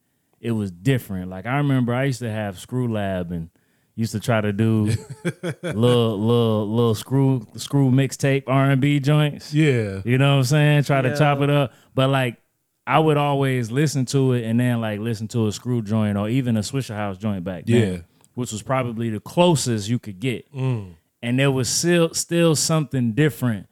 it 0.41 0.53
was 0.53 0.71
different. 0.71 1.29
Like 1.31 1.47
I 1.47 1.57
remember 1.57 1.93
I 1.95 2.05
used 2.05 2.21
to 2.21 2.31
have 2.31 2.59
Screw 2.59 2.87
Lab 2.93 3.33
and 3.33 3.51
used 3.97 4.13
to 4.13 4.21
try 4.21 4.41
to 4.41 4.53
do 4.53 4.87
little 5.63 6.19
little 6.19 6.69
little 6.69 6.95
screw 6.95 7.47
screw 7.57 7.91
mixtape 7.91 8.45
R 8.47 8.71
and 8.71 8.81
B 8.81 9.01
joints. 9.01 9.53
Yeah, 9.55 10.03
You 10.05 10.19
know 10.19 10.33
what 10.35 10.39
I'm 10.39 10.45
saying? 10.45 10.85
Try 10.85 11.03
to 11.03 11.17
chop 11.17 11.41
it 11.41 11.51
up. 11.51 11.73
But 11.95 12.11
like 12.11 12.39
I 12.87 12.99
would 12.99 13.17
always 13.17 13.71
listen 13.71 14.05
to 14.07 14.33
it 14.35 14.45
and 14.45 14.61
then 14.61 14.81
like 14.81 15.01
listen 15.01 15.27
to 15.29 15.47
a 15.47 15.53
screw 15.53 15.81
joint 15.83 16.19
or 16.19 16.29
even 16.29 16.57
a 16.57 16.61
Swishahouse 16.61 17.19
joint 17.19 17.43
back 17.45 17.65
then. 17.67 17.93
Yeah. 17.93 17.99
Which 18.35 18.53
was 18.53 18.63
probably 18.63 19.11
the 19.11 19.21
closest 19.21 19.89
you 19.89 19.99
could 19.99 20.21
get. 20.21 20.53
Mm. 20.53 20.95
And 21.23 21.39
there 21.39 21.51
was 21.51 21.69
still 21.69 22.13
still 22.15 22.55
something 22.57 23.13
different 23.13 23.67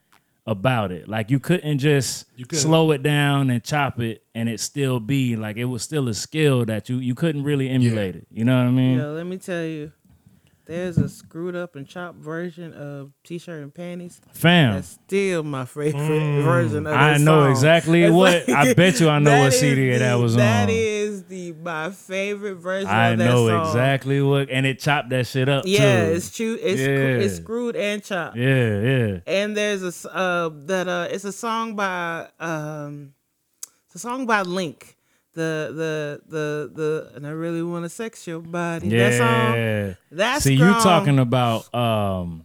about 0.47 0.91
it. 0.91 1.09
Like 1.09 1.31
you 1.31 1.39
couldn't 1.39 1.79
just 1.79 2.27
You 2.37 2.47
couldn't. 2.47 2.63
slow 2.63 2.91
it 2.93 3.03
down 3.03 3.51
and 3.51 3.63
chop 3.63 4.01
it 4.01 4.25
and 4.35 4.49
it 4.49 4.59
still 4.61 4.99
be 5.01 5.37
like 5.37 5.57
it 5.57 5.67
was 5.67 5.83
still 5.83 6.09
a 6.09 6.15
skill 6.15 6.65
that 6.65 6.89
you 6.89 6.97
you 6.99 7.15
couldn't 7.15 7.45
really 7.45 7.69
emulate 7.69 8.17
it. 8.17 8.27
You 8.31 8.45
know 8.45 8.57
what 8.57 8.67
I 8.67 8.71
mean? 8.71 8.99
Yo, 8.99 9.13
let 9.13 9.27
me 9.27 9.37
tell 9.37 9.63
you, 9.65 9.93
there's 10.73 10.97
a 10.99 11.09
screwed 11.09 11.55
up 11.55 11.77
and 11.77 11.87
chopped 11.87 12.19
version 12.19 12.73
of 12.73 13.13
T-shirt 13.25 13.63
and 13.63 13.75
panties. 13.75 14.21
Fam. 14.33 14.75
That's 14.75 14.89
still 14.89 15.43
my 15.43 15.65
favorite 15.67 16.43
version 16.43 16.87
of 16.87 16.93
that 16.95 16.99
I 16.99 17.17
know 17.19 17.43
song. 17.43 17.51
exactly 17.51 18.03
It's 18.05 18.13
what- 18.15 18.49
I 18.51 18.73
bet 18.75 18.99
you 19.01 19.09
I 19.09 19.19
know 19.19 19.41
what 19.45 19.53
CD 19.53 19.91
the- 19.93 19.99
that 19.99 20.15
was 20.15 20.35
That 20.37 20.63
on. 20.63 20.67
That 20.69 20.73
is 20.73 21.25
the 21.25 21.53
my 21.53 21.91
favorite 21.91 22.55
version 22.57 22.89
I 22.89 23.09
of 23.11 23.19
that 23.19 23.25
know 23.25 23.49
song. 23.49 23.67
exactly 23.67 24.23
what 24.23 24.49
and 24.51 24.65
it 24.67 24.79
chopped 24.79 25.11
that 25.11 25.27
shit 25.27 25.49
up 25.49 25.65
Yeah, 25.67 26.07
too. 26.07 26.13
it's 26.13 26.35
true. 26.37 26.59
It's, 26.61 26.81
Yeah. 26.81 26.87
it's 27.25 27.37
screwed 27.37 27.77
and 27.77 28.03
chopped. 28.03 28.37
Yeah, 28.37 28.81
yeah. 28.81 29.19
And 29.27 29.57
there's 29.57 29.83
a 30.05 30.11
uh 30.15 30.51
that 30.67 30.89
uh 30.89 31.09
it's 31.11 31.25
a 31.25 31.33
song 31.33 31.77
by 31.77 32.29
um 32.41 33.13
it's 33.87 33.97
a 33.97 33.99
song 33.99 34.25
by 34.27 34.41
Link 34.43 34.97
the 35.35 35.73
the 35.75 36.21
the 36.29 36.71
the 36.75 37.13
and 37.17 37.27
I 37.27 37.31
really 37.31 37.63
want 37.63 37.85
to 37.85 37.89
sex 37.89 38.27
your 38.27 38.41
body. 38.41 38.89
That 38.91 39.15
song. 39.19 39.55
Yeah. 39.57 39.95
That's 40.11 40.45
See, 40.45 40.55
you 40.55 40.73
talking 40.83 41.19
about 41.19 41.73
um 41.75 42.45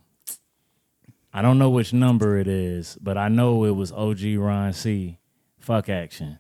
I 1.34 1.42
don't 1.42 1.60
know 1.60 1.70
which 1.70 1.94
number 1.94 2.38
it 2.38 2.48
is, 2.48 2.98
but 3.02 3.18
I 3.18 3.28
know 3.28 3.66
it 3.66 3.72
was 3.76 3.92
OG 3.92 4.22
Ron 4.38 4.74
C. 4.74 5.20
Fuck 5.60 5.90
action. 5.90 6.40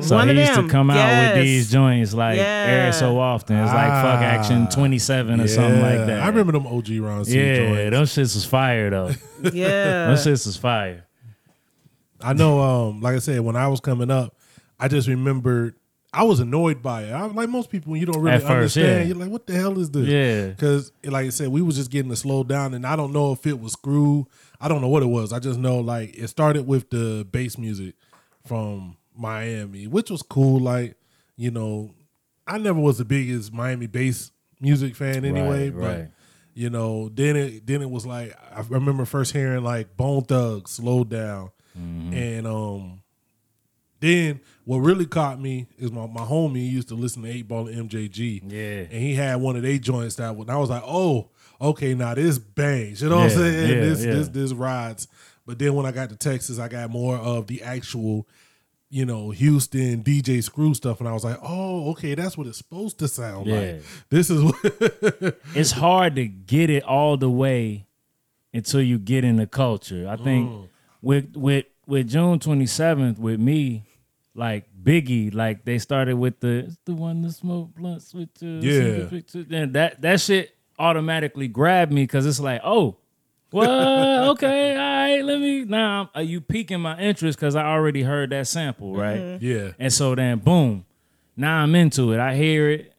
So 0.00 0.16
One 0.16 0.28
he 0.28 0.34
used 0.40 0.54
to 0.54 0.62
them, 0.62 0.70
come 0.70 0.90
out 0.90 0.96
yes. 0.96 1.36
with 1.36 1.44
these 1.44 1.70
joints 1.70 2.12
like 2.14 2.38
every 2.38 2.42
Yeah. 2.86 2.90
so 2.90 3.18
often. 3.20 3.56
It's 3.58 3.72
like 3.72 4.02
fuck 4.02 4.20
action 4.22 4.66
Ah, 4.68 4.74
27 4.74 5.40
or 5.40 5.46
something 5.46 5.82
like 5.82 6.06
that. 6.06 6.22
I 6.22 6.26
remember 6.28 6.52
them 6.52 6.66
OG 6.66 6.98
Ron 7.00 7.24
C 7.26 7.38
Yeah, 7.38 7.56
joints. 7.90 7.90
those 7.96 8.10
shits 8.10 8.34
was 8.34 8.44
fire 8.46 8.90
though. 8.90 9.10
Yeah. 9.52 10.06
those 10.08 10.26
shits 10.26 10.46
was 10.46 10.56
fire. 10.56 11.04
I 12.20 12.32
know, 12.32 12.58
um, 12.60 13.00
like 13.02 13.14
I 13.14 13.18
said, 13.20 13.40
when 13.42 13.54
I 13.54 13.68
was 13.68 13.78
coming 13.80 14.10
up, 14.10 14.34
I 14.78 14.88
just 14.88 15.08
remembered 15.08 15.74
I 16.12 16.22
was 16.22 16.40
annoyed 16.40 16.82
by 16.82 17.02
it. 17.04 17.12
I 17.12 17.26
was 17.26 17.34
like 17.34 17.48
most 17.50 17.68
people 17.70 17.92
when 17.92 18.00
you 18.00 18.06
don't 18.06 18.22
really 18.22 18.38
first, 18.38 18.50
understand, 18.50 18.86
yeah. 18.86 19.02
you're 19.02 19.16
like, 19.16 19.28
what 19.30 19.46
the 19.46 19.52
hell 19.54 19.78
is 19.78 19.90
this? 19.90 20.06
Yeah. 20.08 20.46
Because 20.48 20.90
like 21.04 21.26
I 21.26 21.28
said, 21.28 21.48
we 21.48 21.60
was 21.60 21.76
just 21.76 21.90
getting 21.90 22.10
to 22.10 22.16
slow 22.16 22.42
down 22.44 22.72
and 22.72 22.86
I 22.86 22.96
don't 22.96 23.12
know 23.12 23.32
if 23.32 23.46
it 23.46 23.60
was 23.60 23.72
screw. 23.72 24.26
I 24.60 24.68
don't 24.68 24.80
know 24.80 24.88
what 24.88 25.02
it 25.02 25.06
was. 25.06 25.32
I 25.34 25.38
just 25.38 25.58
know 25.58 25.78
like 25.80 26.16
it 26.16 26.28
started 26.28 26.66
with 26.66 26.88
the 26.90 27.26
bass 27.30 27.58
music 27.58 27.94
from 28.46 28.96
Miami, 29.14 29.86
which 29.86 30.10
was 30.10 30.22
cool. 30.22 30.60
Like, 30.60 30.96
you 31.36 31.50
know, 31.50 31.90
I 32.46 32.56
never 32.56 32.80
was 32.80 32.96
the 32.98 33.04
biggest 33.04 33.52
Miami 33.52 33.86
bass 33.86 34.30
music 34.60 34.96
fan 34.96 35.24
anyway, 35.26 35.68
Right, 35.68 35.80
but 35.80 35.98
right. 35.98 36.08
you 36.54 36.70
know, 36.70 37.10
then 37.10 37.36
it 37.36 37.66
then 37.66 37.82
it 37.82 37.90
was 37.90 38.06
like 38.06 38.34
I 38.56 38.62
remember 38.70 39.04
first 39.04 39.34
hearing 39.34 39.62
like 39.62 39.94
Bone 39.96 40.22
Thugs, 40.24 40.70
Slow 40.72 41.04
Down, 41.04 41.50
Mm-hmm. 41.78 42.12
and 42.14 42.46
um, 42.46 43.02
then 44.00 44.40
what 44.68 44.78
really 44.80 45.06
caught 45.06 45.40
me 45.40 45.66
is 45.78 45.90
my 45.90 46.06
my 46.06 46.20
homie 46.20 46.70
used 46.70 46.88
to 46.88 46.94
listen 46.94 47.22
to 47.22 47.30
Eight 47.30 47.48
Ball 47.48 47.68
and 47.68 47.88
MJG, 47.90 48.42
Yeah. 48.46 48.58
and 48.94 49.02
he 49.02 49.14
had 49.14 49.36
one 49.36 49.56
of 49.56 49.62
their 49.62 49.78
joints 49.78 50.16
that 50.16 50.36
when 50.36 50.50
I 50.50 50.58
was 50.58 50.68
like, 50.68 50.82
oh, 50.86 51.30
okay, 51.58 51.94
now 51.94 52.14
this 52.14 52.38
bangs, 52.38 53.00
you 53.00 53.08
know 53.08 53.16
what 53.16 53.24
I'm 53.24 53.30
saying? 53.30 53.68
yeah, 53.70 53.80
this 53.80 54.04
yeah. 54.04 54.12
this 54.12 54.28
this 54.28 54.52
rides. 54.52 55.08
But 55.46 55.58
then 55.58 55.72
when 55.72 55.86
I 55.86 55.92
got 55.92 56.10
to 56.10 56.16
Texas, 56.16 56.58
I 56.58 56.68
got 56.68 56.90
more 56.90 57.16
of 57.16 57.46
the 57.46 57.62
actual. 57.62 58.28
You 58.90 59.04
know, 59.04 59.28
Houston 59.32 60.02
DJ 60.02 60.42
Screw 60.42 60.72
stuff, 60.72 61.00
and 61.00 61.08
I 61.08 61.12
was 61.12 61.22
like, 61.22 61.36
"Oh, 61.42 61.90
okay, 61.90 62.14
that's 62.14 62.38
what 62.38 62.46
it's 62.46 62.56
supposed 62.56 62.98
to 63.00 63.08
sound 63.08 63.46
Yeah. 63.46 63.60
like." 63.60 63.82
This 64.08 64.30
is 64.30 64.42
what 64.42 64.56
it's 65.54 65.72
hard 65.72 66.14
to 66.16 66.26
get 66.26 66.70
it 66.70 66.82
all 66.84 67.18
the 67.18 67.28
way 67.28 67.86
until 68.54 68.80
you 68.80 68.98
get 68.98 69.24
in 69.24 69.36
the 69.36 69.46
culture. 69.46 70.08
I 70.08 70.16
think 70.16 70.48
Mm. 70.50 70.68
with 71.02 71.36
with 71.36 71.66
with 71.86 72.08
June 72.08 72.38
twenty 72.38 72.64
seventh 72.64 73.18
with 73.18 73.38
me, 73.40 73.84
like 74.38 74.66
Biggie, 74.80 75.34
like 75.34 75.64
they 75.64 75.78
started 75.78 76.14
with 76.16 76.40
the 76.40 76.66
it's 76.66 76.78
the 76.84 76.94
one 76.94 77.22
that 77.22 77.32
smoke 77.32 77.74
blunts 77.74 78.14
with 78.14 78.32
the 78.34 78.46
Yeah. 78.46 79.58
And 79.58 79.74
that 79.74 80.00
that 80.00 80.20
shit 80.20 80.54
automatically 80.78 81.48
grabbed 81.48 81.92
me 81.92 82.04
because 82.04 82.24
it's 82.24 82.40
like, 82.40 82.60
oh, 82.64 82.96
well, 83.52 84.30
okay, 84.30 84.72
all 84.72 84.78
right, 84.78 85.22
let 85.22 85.40
me 85.40 85.64
now. 85.64 86.10
Are 86.14 86.20
uh, 86.20 86.22
you 86.22 86.40
piquing 86.40 86.80
my 86.80 86.98
interest 86.98 87.38
because 87.38 87.56
I 87.56 87.64
already 87.64 88.02
heard 88.02 88.30
that 88.30 88.46
sample, 88.46 88.92
mm-hmm. 88.92 89.00
right? 89.00 89.42
Yeah. 89.42 89.72
And 89.78 89.92
so 89.92 90.14
then, 90.14 90.38
boom, 90.38 90.86
now 91.36 91.62
I'm 91.62 91.74
into 91.74 92.12
it. 92.12 92.20
I 92.20 92.36
hear 92.36 92.70
it. 92.70 92.94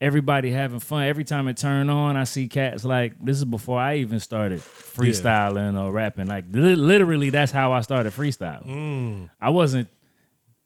Everybody 0.00 0.50
having 0.50 0.80
fun. 0.80 1.04
Every 1.04 1.24
time 1.24 1.48
it 1.48 1.56
turn 1.56 1.88
on, 1.88 2.16
I 2.16 2.24
see 2.24 2.46
cats 2.46 2.84
like 2.84 3.14
this 3.24 3.38
is 3.38 3.46
before 3.46 3.80
I 3.80 3.96
even 3.96 4.20
started 4.20 4.60
freestyling 4.60 5.80
or 5.80 5.90
rapping. 5.92 6.26
Like 6.26 6.44
li- 6.50 6.76
literally, 6.76 7.30
that's 7.30 7.52
how 7.52 7.72
I 7.72 7.80
started 7.80 8.12
freestyling. 8.12 8.66
Mm. 8.66 9.30
I 9.40 9.48
wasn't 9.48 9.88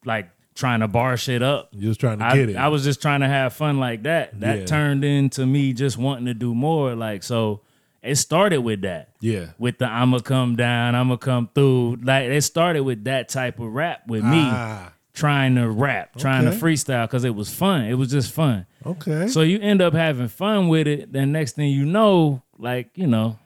like 0.05 0.29
trying 0.55 0.81
to 0.81 0.87
bar 0.87 1.15
shit 1.17 1.41
up. 1.41 1.69
You 1.71 1.87
was 1.89 1.97
trying 1.97 2.19
to 2.19 2.25
I, 2.25 2.35
get 2.35 2.49
it. 2.49 2.55
I 2.55 2.67
was 2.67 2.83
just 2.83 3.01
trying 3.01 3.21
to 3.21 3.27
have 3.27 3.53
fun 3.53 3.79
like 3.79 4.03
that. 4.03 4.39
That 4.41 4.59
Yeah. 4.59 4.65
turned 4.65 5.03
into 5.05 5.45
me 5.45 5.73
just 5.73 5.97
wanting 5.97 6.25
to 6.25 6.33
do 6.33 6.53
more. 6.53 6.95
Like 6.95 7.23
so, 7.23 7.61
it 8.01 8.15
started 8.15 8.59
with 8.61 8.81
that 8.81 9.09
yeah. 9.21 9.47
with 9.57 9.77
the 9.77 9.85
I'ma 9.85 10.19
come 10.19 10.55
down, 10.55 10.95
I'ma 10.95 11.15
come 11.17 11.49
through. 11.53 11.97
Like 12.03 12.25
it 12.25 12.41
started 12.43 12.83
with 12.83 13.03
that 13.05 13.29
type 13.29 13.59
of 13.59 13.71
rap 13.73 14.07
with 14.07 14.23
me 14.23 14.39
Ah, 14.41 14.91
trying 15.13 15.55
to 15.55 15.69
rap, 15.69 16.17
trying 16.17 16.45
to 16.45 16.51
freestyle 16.51 17.05
because 17.07 17.23
it 17.25 17.35
was 17.35 17.53
fun. 17.53 17.85
It 17.85 17.95
was 17.95 18.09
just 18.09 18.31
fun. 18.31 18.65
okay. 18.85 19.27
So 19.27 19.41
you 19.41 19.59
end 19.59 19.81
up 19.81 19.93
having 19.93 20.27
fun 20.29 20.67
with 20.69 20.87
it. 20.87 21.11
Then 21.13 21.31
next 21.33 21.53
thing 21.57 21.69
you 21.71 21.85
know, 21.85 22.41
like 22.57 22.89
you 22.95 23.07
know, 23.07 23.37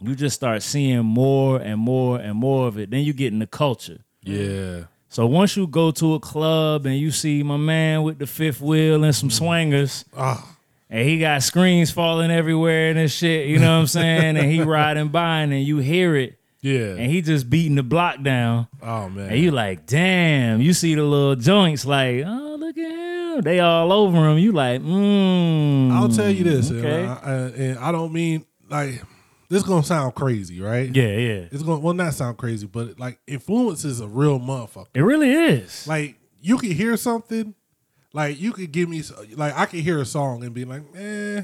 you 0.00 0.14
just 0.14 0.34
start 0.36 0.62
seeing 0.62 1.04
more 1.04 1.58
and 1.60 1.78
more 1.80 2.18
and 2.18 2.36
more 2.36 2.66
of 2.68 2.78
it. 2.78 2.90
Then 2.90 3.02
you 3.04 3.12
get 3.12 3.32
in 3.32 3.38
the 3.38 3.46
culture. 3.46 4.04
yeah. 4.22 4.84
So 5.14 5.26
once 5.26 5.56
you 5.56 5.68
go 5.68 5.92
to 5.92 6.14
a 6.14 6.18
club 6.18 6.86
and 6.86 6.96
you 6.98 7.12
see 7.12 7.44
my 7.44 7.56
man 7.56 8.02
with 8.02 8.18
the 8.18 8.26
fifth 8.26 8.60
wheel 8.60 9.04
and 9.04 9.14
some 9.14 9.30
swingers, 9.30 10.04
Ah, 10.16 10.56
and 10.90 11.08
he 11.08 11.20
got 11.20 11.40
screens 11.44 11.92
falling 11.92 12.32
everywhere 12.32 12.88
and 12.90 12.98
this 12.98 13.12
shit, 13.14 13.46
you 13.46 13.60
know 13.60 13.74
what 13.76 13.80
I'm 13.82 13.86
saying? 13.86 14.36
and 14.36 14.50
he 14.50 14.60
riding 14.78 15.08
by 15.10 15.42
and 15.42 15.52
then 15.52 15.60
you 15.60 15.78
hear 15.78 16.16
it 16.16 16.36
yeah. 16.62 16.96
and 16.96 17.12
he 17.12 17.22
just 17.22 17.48
beating 17.48 17.76
the 17.76 17.84
block 17.84 18.24
down. 18.24 18.66
oh 18.82 19.08
man. 19.08 19.30
And 19.30 19.38
you 19.38 19.52
like, 19.52 19.86
damn, 19.86 20.60
you 20.60 20.72
see 20.72 20.96
the 20.96 21.04
little 21.04 21.36
joints 21.36 21.86
like, 21.86 22.24
oh, 22.26 22.56
look 22.58 22.76
at 22.76 22.90
him. 23.36 23.40
They 23.42 23.60
all 23.60 23.92
over 23.92 24.16
him. 24.30 24.38
You 24.38 24.50
like, 24.50 24.80
mmm. 24.80 25.92
I'll 25.92 26.08
tell 26.08 26.28
you 26.30 26.42
this, 26.42 26.72
Okay. 26.72 27.02
and, 27.04 27.10
I, 27.10 27.14
I- 27.14 27.52
and 27.62 27.78
I 27.78 27.92
don't 27.92 28.12
mean 28.12 28.44
like 28.68 29.00
this. 29.54 29.62
Gonna 29.62 29.82
sound 29.84 30.14
crazy, 30.14 30.60
right? 30.60 30.94
Yeah, 30.94 31.02
yeah. 31.16 31.44
It's 31.50 31.62
gonna 31.62 31.78
well 31.80 31.94
not 31.94 32.14
sound 32.14 32.36
crazy, 32.36 32.66
but 32.66 32.98
like 32.98 33.18
influence 33.26 33.84
is 33.84 34.00
a 34.00 34.08
real 34.08 34.38
motherfucker. 34.40 34.88
It 34.94 35.00
really 35.02 35.32
is. 35.32 35.86
Like 35.86 36.16
you 36.40 36.58
could 36.58 36.72
hear 36.72 36.96
something, 36.96 37.54
like 38.12 38.40
you 38.40 38.52
could 38.52 38.70
give 38.72 38.88
me 38.88 39.02
like 39.36 39.56
I 39.56 39.66
could 39.66 39.80
hear 39.80 40.00
a 40.00 40.04
song 40.06 40.44
and 40.44 40.52
be 40.54 40.64
like, 40.64 40.82
eh, 40.96 41.42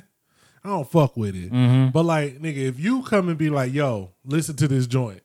I 0.62 0.68
don't 0.68 0.90
fuck 0.90 1.16
with 1.16 1.34
it. 1.34 1.50
Mm-hmm. 1.52 1.90
But 1.90 2.04
like 2.04 2.38
nigga, 2.40 2.58
if 2.58 2.78
you 2.78 3.02
come 3.02 3.28
and 3.28 3.38
be 3.38 3.50
like, 3.50 3.72
yo, 3.72 4.10
listen 4.24 4.56
to 4.56 4.68
this 4.68 4.86
joint, 4.86 5.22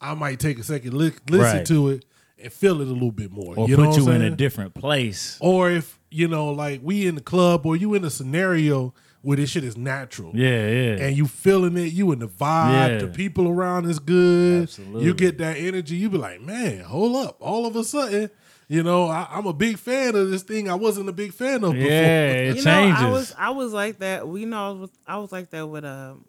I 0.00 0.14
might 0.14 0.38
take 0.40 0.58
a 0.58 0.62
second, 0.62 0.94
li- 0.94 1.12
listen 1.30 1.56
Right. 1.58 1.66
to 1.66 1.88
it 1.88 2.04
and 2.42 2.52
feel 2.52 2.80
it 2.82 2.88
a 2.88 2.92
little 2.92 3.12
bit 3.12 3.30
more. 3.32 3.54
or 3.56 3.68
you 3.68 3.76
know 3.76 3.86
put 3.90 3.96
you 3.96 4.10
in 4.10 4.20
a 4.22 4.30
different 4.30 4.74
place. 4.74 5.38
or 5.40 5.70
if 5.70 5.98
you 6.10 6.28
know, 6.28 6.50
like 6.50 6.80
we 6.82 7.06
in 7.06 7.14
the 7.16 7.20
club 7.20 7.64
or 7.66 7.74
you 7.76 7.94
in 7.94 8.04
a 8.04 8.10
scenario 8.10 8.94
where 9.24 9.36
this 9.36 9.50
shit 9.50 9.64
is 9.64 9.76
natural. 9.76 10.30
Yeah, 10.34 10.68
yeah. 10.68 10.96
And 11.06 11.16
you 11.16 11.26
feeling 11.26 11.76
it, 11.76 11.92
you 11.92 12.12
in 12.12 12.18
the 12.20 12.28
vibe, 12.28 12.88
Yeah. 12.88 12.98
the 12.98 13.08
people 13.08 13.48
around 13.48 13.86
is 13.86 13.98
good. 13.98 14.64
Absolutely. 14.64 15.04
You 15.04 15.14
get 15.14 15.38
that 15.38 15.56
energy, 15.56 15.96
you 15.96 16.10
be 16.10 16.18
like, 16.18 16.40
man, 16.40 16.80
hold 16.84 17.16
up. 17.16 17.36
All 17.40 17.66
of 17.66 17.74
a 17.74 17.82
sudden, 17.84 18.30
you 18.68 18.82
know, 18.82 19.06
I, 19.08 19.26
I'm 19.30 19.46
a 19.46 19.52
big 19.52 19.78
fan 19.78 20.14
of 20.14 20.30
this 20.30 20.42
thing 20.42 20.68
I 20.70 20.74
wasn't 20.74 21.08
a 21.08 21.12
big 21.12 21.32
fan 21.32 21.64
of 21.64 21.72
before. 21.72 21.90
yeah, 21.90 22.26
it 22.32 22.56
you 22.56 22.62
changes. 22.62 23.00
know, 23.02 23.08
I 23.08 23.10
was 23.10 23.34
I 23.38 23.50
was 23.50 23.72
like 23.72 23.98
that. 23.98 24.28
We 24.28 24.44
know 24.44 24.68
I 24.68 24.72
was 24.80 24.90
I 25.06 25.16
was 25.18 25.32
like 25.32 25.50
that 25.50 25.66
with 25.66 25.84
um 25.84 26.24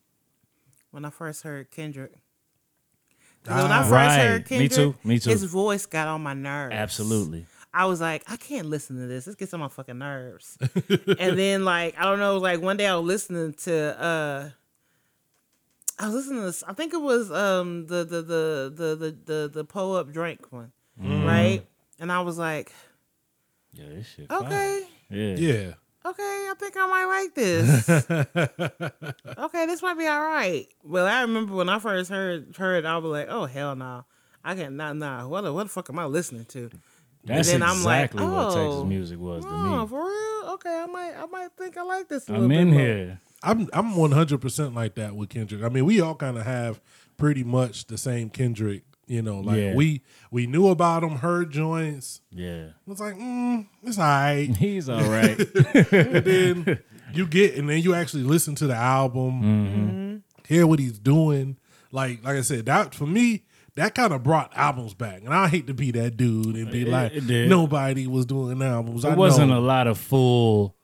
when 0.91 1.05
I 1.05 1.09
first 1.09 1.43
heard 1.43 1.69
Kendrick. 1.71 2.13
'Cause 3.43 3.61
when 3.61 3.71
I 3.71 3.77
Ah. 3.79 3.81
first 3.83 3.91
Right. 3.91 4.17
heard 4.19 4.51
Me 4.51 4.67
too. 4.67 4.95
Me 5.03 5.19
too. 5.19 5.29
his 5.29 5.43
voice 5.43 5.85
got 5.85 6.07
on 6.07 6.23
my 6.23 6.33
nerves. 6.33 6.73
Absolutely. 6.73 7.45
I 7.77 7.85
was 7.85 7.99
like, 7.99 8.23
I 8.31 8.37
can't 8.37 8.67
listen 8.67 8.95
to 8.95 9.05
this. 9.05 9.25
This 9.25 9.35
gets 9.35 9.53
on 9.53 9.59
my 9.59 9.67
fucking 9.67 9.97
nerves. 9.97 10.57
and 11.19 11.37
then 11.37 11.65
like 11.65 11.95
I 11.99 12.03
don't 12.03 12.19
know, 12.19 12.37
like 12.37 12.61
one 12.61 12.77
day 12.77 12.87
I 12.87 12.95
was 12.95 13.05
listening 13.05 13.53
to 13.63 14.01
uh 14.01 14.49
I 15.99 16.05
was 16.07 16.15
listening 16.15 16.39
to 16.39 16.45
this, 16.45 16.63
I 16.65 16.71
think 16.73 16.93
it 16.93 17.01
was 17.01 17.29
um 17.31 17.87
the 17.87 18.05
the 18.05 18.21
the 18.21 18.73
the 18.75 18.95
the 18.95 19.17
the, 19.25 19.51
the 19.53 19.63
pull 19.65 19.95
up 19.97 20.11
drink 20.13 20.51
one. 20.51 20.71
Mm. 21.01 21.25
Right? 21.25 21.65
And 21.99 22.11
I 22.11 22.21
was 22.21 22.37
like, 22.37 22.71
Yeah, 23.73 23.89
this 23.89 24.07
shit. 24.07 24.29
fire. 24.29 24.43
okay, 24.45 24.87
Yeah. 25.09 25.35
Yeah. 25.35 25.73
okay, 26.05 26.21
I 26.23 26.53
think 26.57 26.75
I 26.77 26.87
might 26.87 27.05
like 27.05 27.35
this. 27.35 27.89
okay, 29.37 29.65
this 29.65 29.81
might 29.81 29.97
be 29.97 30.07
all 30.07 30.21
right. 30.21 30.65
Well, 30.83 31.05
I 31.05 31.21
remember 31.21 31.55
when 31.55 31.67
I 31.67 31.79
first 31.79 32.09
heard 32.09 32.55
heard, 32.55 32.85
I 32.85 32.97
was 32.97 33.11
like, 33.11 33.27
oh 33.29 33.45
hell 33.45 33.75
no, 33.75 34.05
I 34.45 34.55
can't. 34.55 34.75
Nah, 34.75 34.93
nah. 34.93 35.27
What 35.27 35.41
the 35.41 35.51
what 35.53 35.63
the 35.63 35.69
fuck 35.69 35.89
am 35.89 35.99
I 35.99 36.05
listening 36.05 36.45
to? 36.45 36.69
That's 37.25 37.51
then 37.51 37.63
I'm 37.63 37.83
like, 37.83 38.05
exactly 38.11 38.23
what 38.25 38.43
Texas 38.53 38.59
oh, 38.75 38.83
music 38.85 39.19
was 39.19 39.43
to 39.45 39.51
Oh, 39.51 39.81
me. 39.81 39.87
for 39.87 40.05
real? 40.05 40.53
Okay, 40.53 40.69
I 40.83 40.85
might 40.85 41.13
I 41.17 41.25
might 41.25 41.49
think 41.57 41.77
I 41.77 41.83
like 41.83 42.07
this. 42.07 42.29
A 42.29 42.33
I'm 42.35 42.51
in 42.51 42.69
bit 42.71 42.79
here. 42.79 43.19
I'm 43.43 43.67
I'm 43.73 43.95
100 43.95 44.39
percent 44.41 44.73
like 44.75 44.95
that 44.95 45.15
with 45.15 45.29
Kendrick. 45.29 45.63
I 45.63 45.69
mean, 45.69 45.85
we 45.85 46.01
all 46.01 46.15
kind 46.15 46.37
of 46.37 46.45
have 46.45 46.79
pretty 47.17 47.43
much 47.43 47.87
the 47.87 47.97
same 47.97 48.29
Kendrick. 48.29 48.83
You 49.07 49.21
know, 49.21 49.39
like 49.39 49.57
Yeah. 49.57 49.75
we 49.75 50.01
we 50.31 50.47
knew 50.47 50.67
about 50.69 51.03
him, 51.03 51.17
heard 51.17 51.51
joints. 51.51 52.21
Yeah. 52.31 52.69
It's 52.87 52.99
like, 52.99 53.15
mm, 53.15 53.67
it's 53.83 53.99
all 53.99 54.03
right. 54.05 54.47
He's 54.57 54.89
all 54.89 55.03
right. 55.03 55.37
and 55.91 56.25
then 56.25 56.79
you 57.13 57.27
get, 57.27 57.55
and 57.55 57.69
then 57.69 57.81
you 57.83 57.93
actually 57.93 58.23
listen 58.23 58.55
to 58.55 58.67
the 58.67 58.73
album, 58.75 59.41
Mm-hmm. 59.43 60.15
hear 60.53 60.65
what 60.65 60.79
he's 60.79 60.97
doing. 60.99 61.57
Like, 61.91 62.23
like 62.23 62.35
I 62.37 62.41
said, 62.41 62.65
that 62.65 62.95
for 62.95 63.05
me, 63.05 63.44
that 63.75 63.93
kind 63.95 64.13
of 64.13 64.23
brought 64.23 64.51
albums 64.55 64.93
back. 64.93 65.21
And 65.23 65.33
I 65.33 65.47
hate 65.47 65.67
to 65.67 65.73
be 65.73 65.91
that 65.91 66.15
dude 66.17 66.55
and 66.55 66.71
be 66.71 66.83
It- 66.83 66.87
like, 66.87 67.11
it 67.13 67.47
nobody 67.49 68.07
was 68.07 68.25
doing 68.25 68.61
albums. 68.61 69.03
I 69.05 69.11
It 69.13 69.17
wasn't 69.17 69.49
know, 69.49 69.57
a 69.57 69.59
lot 69.59 69.87
of 69.87 69.97
full 69.97 70.75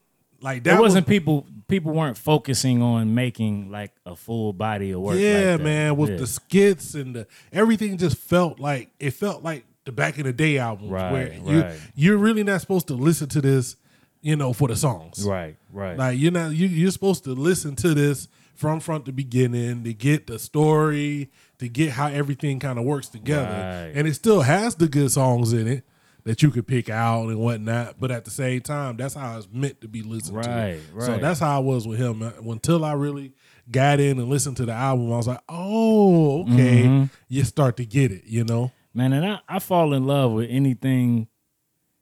like 0.42 0.64
There 0.64 0.74
that 0.76 0.82
wasn't 0.82 1.06
was, 1.06 1.10
people 1.14 1.46
people 1.68 1.94
weren't 1.94 2.18
focusing 2.18 2.82
on 2.82 3.14
making 3.16 3.70
like 3.72 3.92
a 4.06 4.16
full 4.16 4.52
body 4.54 4.92
of 4.92 5.00
work. 5.02 5.18
yeah, 5.20 5.52
like 5.54 5.62
man, 5.62 5.96
with 5.98 6.10
Yeah. 6.12 6.18
the 6.18 6.28
skits 6.28 6.96
and 6.96 7.16
the 7.16 7.28
everything 7.54 7.98
just 7.98 8.18
felt 8.18 8.60
like 8.60 8.90
it 9.00 9.12
felt 9.12 9.44
like 9.44 9.66
the 9.86 9.92
back 9.92 10.18
in 10.18 10.26
the 10.26 10.34
day 10.34 10.58
albums 10.58 10.92
Right, 10.92 11.12
where 11.12 11.34
you 11.34 11.62
right. 11.62 11.80
you're 11.96 12.18
really 12.18 12.44
not 12.44 12.60
supposed 12.62 12.88
to 12.88 12.94
listen 12.96 13.30
to 13.30 13.42
this, 13.42 13.76
you 14.22 14.36
know, 14.36 14.52
for 14.52 14.68
the 14.68 14.76
songs. 14.76 15.24
Right, 15.26 15.56
right. 15.72 15.98
Like 15.98 16.20
you're 16.20 16.32
not 16.32 16.54
you 16.56 16.68
you're 16.68 16.92
supposed 16.92 17.24
to 17.26 17.32
listen 17.36 17.76
to 17.78 17.94
this 17.94 18.28
from 18.56 18.80
front 18.80 19.06
to 19.06 19.12
beginning 19.12 19.84
to 19.84 19.94
get 19.94 20.28
the 20.28 20.38
story, 20.40 21.30
to 21.62 21.70
get 21.70 21.92
how 21.92 22.08
everything 22.08 22.60
kind 22.60 22.78
of 22.78 22.86
works 22.86 23.08
together. 23.08 23.46
Right. 23.46 23.94
And 23.96 24.08
it 24.08 24.16
still 24.16 24.42
has 24.42 24.76
the 24.76 24.88
good 24.88 25.12
songs 25.12 25.54
in 25.54 25.68
it 25.68 25.86
that 26.24 26.44
you 26.44 26.52
could 26.52 26.68
pick 26.68 26.90
out 26.90 27.30
and 27.30 27.40
whatnot. 27.40 27.96
But 28.00 28.12
at 28.12 28.26
the 28.26 28.32
same 28.32 28.62
time, 28.62 28.98
that's 28.98 29.14
how 29.14 29.38
it's 29.38 29.48
meant 29.52 29.80
to 29.82 29.88
be 29.88 30.02
listened 30.02 30.38
Right, 30.38 30.80
to. 30.96 31.02
So 31.02 31.18
that's 31.18 31.40
how 31.40 31.56
I 31.56 31.60
was 31.60 31.88
with 31.88 32.00
him. 32.00 32.22
Uh, 32.22 32.32
Until 32.50 32.84
I 32.84 32.94
really 32.94 33.34
got 33.70 34.00
in 34.00 34.20
and 34.20 34.28
listened 34.30 34.58
to 34.58 34.66
the 34.66 34.74
album, 34.74 35.14
I 35.14 35.18
was 35.18 35.28
like, 35.28 35.42
oh, 35.48 36.42
okay. 36.44 36.84
Mm-hmm. 36.84 37.04
You 37.30 37.44
start 37.44 37.78
to 37.78 37.86
get 37.86 38.12
it, 38.12 38.24
you 38.26 38.44
know? 38.44 38.72
Man, 38.94 39.14
and 39.14 39.26
I, 39.26 39.40
I 39.48 39.60
fall 39.60 39.94
in 39.94 40.06
love 40.06 40.32
with 40.32 40.48
anything, 40.50 41.28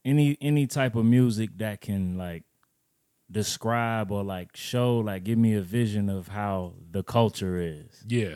any 0.04 0.38
any 0.42 0.66
type 0.68 0.96
of 0.96 1.06
music 1.06 1.51
that 1.58 1.82
can 1.82 2.18
like 2.18 2.44
describe 3.30 4.12
or 4.12 4.24
like 4.24 4.56
show, 4.56 4.98
like 4.98 5.24
give 5.24 5.38
me 5.38 5.54
a 5.54 5.62
vision 5.62 6.10
of 6.10 6.30
how 6.30 6.74
the 6.89 7.04
culture 7.04 7.58
is. 7.58 8.04
Yeah. 8.08 8.36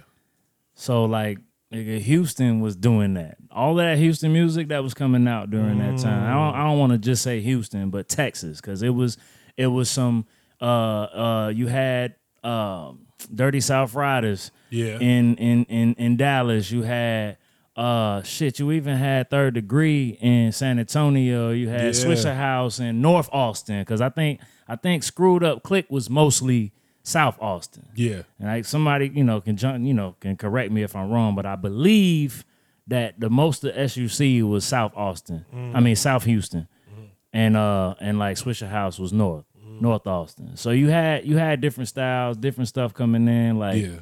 So 0.75 1.05
like 1.05 1.37
nigga, 1.73 1.99
Houston 1.99 2.59
was 2.61 2.75
doing 2.75 3.13
that. 3.15 3.37
All 3.51 3.75
that 3.75 3.97
Houston 3.97 4.33
music 4.33 4.67
that 4.69 4.83
was 4.83 4.93
coming 4.93 5.27
out 5.27 5.49
during 5.49 5.79
that 5.79 5.97
time. 5.99 6.23
I 6.23 6.33
don't, 6.33 6.55
I 6.61 6.63
don't 6.69 6.79
want 6.79 6.91
to 6.93 6.97
just 6.97 7.21
say 7.23 7.41
Houston, 7.41 7.89
but 7.89 8.07
Texas, 8.09 8.59
because 8.61 8.81
it 8.83 8.89
was 8.89 9.17
it 9.57 9.67
was 9.67 9.89
some 9.89 10.25
uh 10.61 10.65
uh 10.65 11.51
you 11.55 11.67
had 11.67 12.15
um 12.43 13.07
Dirty 13.33 13.61
South 13.61 13.93
Riders 13.93 14.51
Yeah. 14.69 14.97
in 14.99 15.35
in 15.35 15.65
in 15.65 15.93
in 15.95 16.17
Dallas. 16.17 16.71
You 16.71 16.81
had 16.83 17.37
uh 17.75 18.21
shit, 18.23 18.59
you 18.59 18.71
even 18.71 18.97
had 18.97 19.29
third 19.29 19.53
degree 19.55 20.17
in 20.21 20.51
San 20.51 20.77
Antonio. 20.79 21.51
You 21.51 21.69
had 21.69 21.81
Yeah. 21.85 21.89
Swishahouse 21.91 22.79
in 22.79 23.01
North 23.01 23.29
Austin. 23.31 23.83
Cause 23.85 24.01
I 24.01 24.09
think 24.09 24.41
I 24.67 24.75
think 24.75 25.03
Screwed 25.03 25.43
Up 25.43 25.63
Click 25.63 25.85
was 25.89 26.09
mostly 26.09 26.71
South 27.03 27.37
Austin. 27.41 27.85
Yeah. 27.95 28.23
And 28.39 28.47
like 28.47 28.65
somebody, 28.65 29.11
you 29.13 29.23
know, 29.23 29.41
can 29.41 29.57
jump, 29.57 29.85
you 29.85 29.93
know, 29.93 30.15
can 30.19 30.37
correct 30.37 30.71
me 30.71 30.83
if 30.83 30.95
I'm 30.95 31.11
wrong, 31.11 31.35
but 31.35 31.45
I 31.45 31.55
believe 31.55 32.45
that 32.87 33.19
the 33.19 33.29
most 33.29 33.63
of 33.63 33.91
SUC 33.91 34.41
was 34.43 34.65
South 34.65 34.93
Austin. 34.95 35.45
I 35.51 35.55
mm. 35.55 35.83
mean 35.83 35.95
South 35.95 36.23
Houston. 36.23 36.67
Mm-hmm. 36.91 37.03
And 37.33 37.57
uh 37.57 37.95
and 37.99 38.19
like 38.19 38.37
Swishahouse 38.37 38.99
was 38.99 39.11
North. 39.11 39.45
Mm. 39.57 39.81
North 39.81 40.07
Austin. 40.07 40.55
So 40.55 40.71
you 40.71 40.89
had 40.89 41.25
you 41.25 41.37
had 41.37 41.59
different 41.61 41.89
styles, 41.89 42.37
different 42.37 42.69
stuff 42.69 42.93
coming 42.93 43.27
in. 43.27 43.59
Like 43.59 43.81
Yeah. 43.81 43.99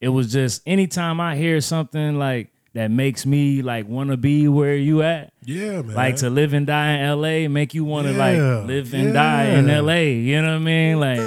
it 0.00 0.08
was 0.08 0.32
just 0.32 0.62
anytime 0.64 1.20
I 1.20 1.36
hear 1.36 1.60
something 1.60 2.18
like 2.18 2.50
that 2.74 2.90
makes 2.90 3.24
me 3.24 3.62
like 3.62 3.88
wanna 3.88 4.16
be 4.16 4.48
where 4.48 4.76
you 4.76 5.02
at. 5.02 5.32
Yeah, 5.44 5.82
man. 5.82 5.94
Like 5.94 6.16
to 6.16 6.30
live 6.30 6.54
and 6.54 6.66
die 6.66 6.98
in 6.98 7.20
LA, 7.20 7.48
make 7.48 7.72
you 7.72 7.84
wanna 7.84 8.12
Yeah, 8.12 8.18
like 8.18 8.66
live 8.66 8.94
and 8.94 9.12
die 9.12 9.44
in. 9.44 9.66
LA. 9.68 9.94
You 9.94 10.42
know 10.42 10.48
what 10.48 10.54
I 10.54 10.58
mean? 10.58 11.00
Like 11.00 11.20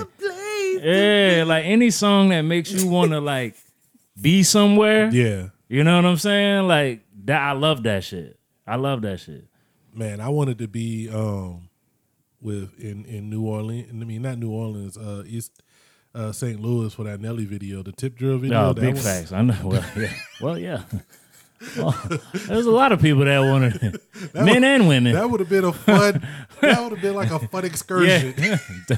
yeah, 0.84 1.44
like 1.46 1.66
any 1.66 1.90
song 1.92 2.30
that 2.30 2.42
makes 2.42 2.72
you 2.72 2.88
want 2.90 3.12
to 3.12 3.20
like 3.20 3.56
be 4.20 4.44
somewhere. 4.44 5.10
Yeah. 5.10 5.50
You 5.70 5.84
know 5.84 5.96
what 5.98 6.06
I'm 6.06 6.18
saying? 6.18 6.68
Like 6.68 7.02
that. 7.26 7.42
I 7.42 7.52
love 7.54 7.84
that 7.84 8.04
shit. 8.04 8.40
I 8.66 8.76
love 8.76 9.02
that 9.04 9.20
shit. 9.20 9.46
man, 9.94 10.20
I 10.22 10.30
wanted 10.30 10.58
to 10.60 10.68
be 10.68 11.10
um 11.10 11.70
with 12.42 12.80
in 12.80 13.06
in 13.06 13.30
New 13.30 13.44
Orleans. 13.46 13.90
I 13.92 14.06
mean, 14.06 14.22
not 14.22 14.38
New 14.38 14.52
Orleans, 14.52 14.98
uh, 14.98 15.24
East 15.26 15.62
uh, 16.16 16.32
St. 16.32 16.60
Louis 16.60 16.94
for 16.94 17.04
that 17.04 17.20
Nelly 17.20 17.46
video, 17.46 17.84
the 17.84 17.92
tip 17.92 18.16
drill 18.16 18.38
video. 18.38 18.58
No, 18.60 18.74
that 18.74 18.82
big 18.82 18.94
was- 18.96 19.04
facts. 19.04 19.32
I 19.32 19.42
know. 19.42 19.58
Well, 19.64 19.84
yeah. 19.98 20.14
Well, 20.42 20.58
yeah. 20.58 20.84
Well, 21.76 21.96
there's 22.48 22.68
a 22.68 22.72
lot 22.72 22.92
of 22.92 23.02
people 23.02 23.26
that 23.26 23.40
wanted, 23.40 24.00
men 24.34 24.64
and 24.64 24.88
women. 24.88 25.14
That 25.14 25.30
would 25.30 25.40
have 25.40 25.50
been 25.50 25.66
a 25.66 25.74
fun. 25.74 26.26
that 26.62 26.82
would 26.84 26.92
have 26.92 27.02
been 27.02 27.16
like 27.16 27.32
a 27.32 27.40
fun 27.48 27.66
excursion. 27.66 28.34
yeah. 28.38 28.98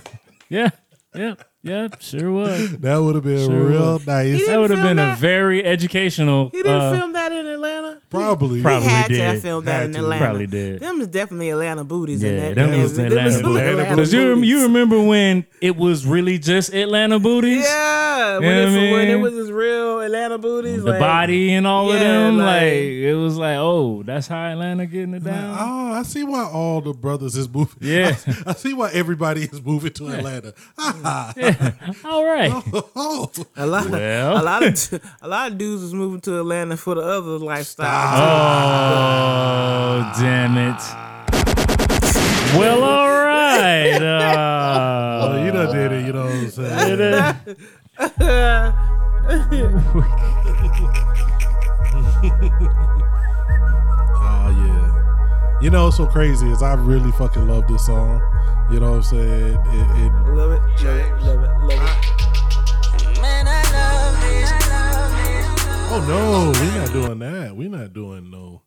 yeah. 0.50 0.70
Yeah. 1.16 1.36
Yeah. 1.62 1.90
Sure 2.00 2.32
was. 2.32 2.78
That 2.80 2.98
would 2.98 3.16
have 3.16 3.24
been 3.26 3.46
Sure 3.50 3.64
real 3.66 3.94
was. 3.94 4.08
nice. 4.08 4.48
That 4.48 4.60
would 4.60 4.70
have 4.70 4.80
film 4.80 4.96
been 4.96 5.00
a 5.00 5.10
that? 5.12 5.18
very 5.20 5.64
educational. 5.66 6.50
He 6.52 6.58
didn't 6.64 6.72
uh, 6.82 6.94
film 6.98 7.12
that 7.14 7.32
in 7.34 7.46
Atlanta. 7.46 8.02
Probably. 8.10 8.62
Probably 8.62 8.88
he 8.88 8.94
had 8.96 9.08
to 9.10 9.14
did. 9.14 9.22
have 9.22 9.42
filmed 9.42 9.68
that 9.68 9.74
Had 9.82 9.86
in 9.88 9.92
to. 9.94 10.00
Atlanta. 10.00 10.24
Probably 10.26 10.48
did. 10.48 10.80
Them 10.80 11.02
is 11.02 11.08
definitely 11.08 11.50
Atlanta 11.50 11.84
booties 11.84 12.24
in 12.24 12.34
Yeah, 12.36 12.40
that. 12.50 12.56
them 12.56 12.72
Them 12.72 12.82
was 12.82 12.96
them 12.96 13.06
Atlanta 13.08 13.32
some 13.34 13.42
booties. 13.44 13.68
Atlanta 13.68 13.90
Because 13.90 14.14
you, 14.14 14.36
booties. 14.36 14.50
you 14.50 14.64
remember 14.64 15.02
when 15.04 15.46
it 15.62 15.76
was 15.76 16.06
really 16.08 16.40
just 16.40 16.74
Atlanta 16.74 17.20
booties? 17.20 17.64
Yeah, 17.66 18.38
when, 18.40 18.44
You 18.44 18.50
know 18.50 18.62
it, 18.62 18.66
what 18.66 18.80
I 18.80 18.92
when 18.94 19.08
it 19.10 19.14
mean? 19.16 19.22
was 19.22 19.34
his 19.34 19.52
real 19.52 20.00
Atlanta 20.00 20.38
booties. 20.38 20.84
the 20.84 20.92
like, 20.92 21.00
body 21.00 21.54
and 21.54 21.68
all 21.68 21.90
of 21.92 22.00
Yeah, 22.00 22.08
them. 22.08 22.38
Like, 22.38 22.48
like- 22.62 22.74
it 22.74 23.16
was 23.16 23.36
like, 23.38 23.58
oh, 23.58 24.02
that's 24.04 24.28
how 24.28 24.46
Atlanta 24.46 24.86
getting 24.86 25.14
it 25.14 25.24
down. 25.26 25.58
Oh, 25.60 25.92
I 25.94 26.04
see 26.04 26.24
why 26.24 26.46
all 26.46 26.80
the 26.82 26.94
brothers 26.94 27.36
is 27.36 27.50
moving. 27.50 27.78
Yeah. 27.82 28.16
I, 28.48 28.54
see 28.54 28.74
why 28.74 28.90
everybody 28.94 29.42
is 29.44 29.62
moving 29.62 29.92
to 29.94 30.08
Atlanta. 30.08 30.54
all 32.06 32.24
right. 32.26 32.52
oh, 32.96 33.30
A 33.58 33.66
lot, 33.66 33.90
Well. 33.90 34.42
a 34.42 34.44
lot 34.44 34.64
of 34.64 35.00
a 35.22 35.28
lot 35.28 35.52
of 35.52 35.58
dudes 35.58 35.82
was 35.84 35.94
moving 35.94 36.22
to 36.22 36.40
Atlanta 36.40 36.78
for 36.78 36.96
the 36.96 37.02
other 37.02 37.38
lifestyle. 37.40 37.88
Oh, 40.02 40.12
damn 40.20 40.58
it. 40.58 40.82
Well, 42.58 42.84
all 42.84 43.08
right. 43.08 43.20
Uh, 45.20 45.34
oh, 45.34 45.44
you 45.44 45.52
done 45.52 45.76
did 45.76 45.92
it. 45.92 46.06
You 46.06 46.14
know 46.14 46.24
what 46.26 46.34
I'm 46.34 46.50
saying? 46.50 47.36
Oh 53.22 54.50
yeah. 54.50 55.60
You 55.62 55.70
know 55.70 55.86
what's 55.86 55.98
so 55.98 56.06
crazy 56.08 56.50
is 56.50 56.62
I 56.62 56.74
really 56.76 57.12
fucking 57.14 57.48
love 57.48 57.68
this 57.68 57.86
song. 57.86 58.22
You 58.72 58.80
know 58.80 58.92
what 58.92 58.98
I'm 58.98 59.04
saying? 59.04 59.56
It, 59.56 60.06
it, 60.06 60.12
Love 60.30 60.52
it, 60.52 60.62
love 61.24 61.39
oh 65.92 66.06
no, 66.08 66.52
we're 66.60 66.78
not 66.82 66.92
doing 66.94 67.20
that. 67.20 67.56
We're 67.56 67.70
not 67.70 67.94
doing 67.94 68.30
no. 68.32 68.62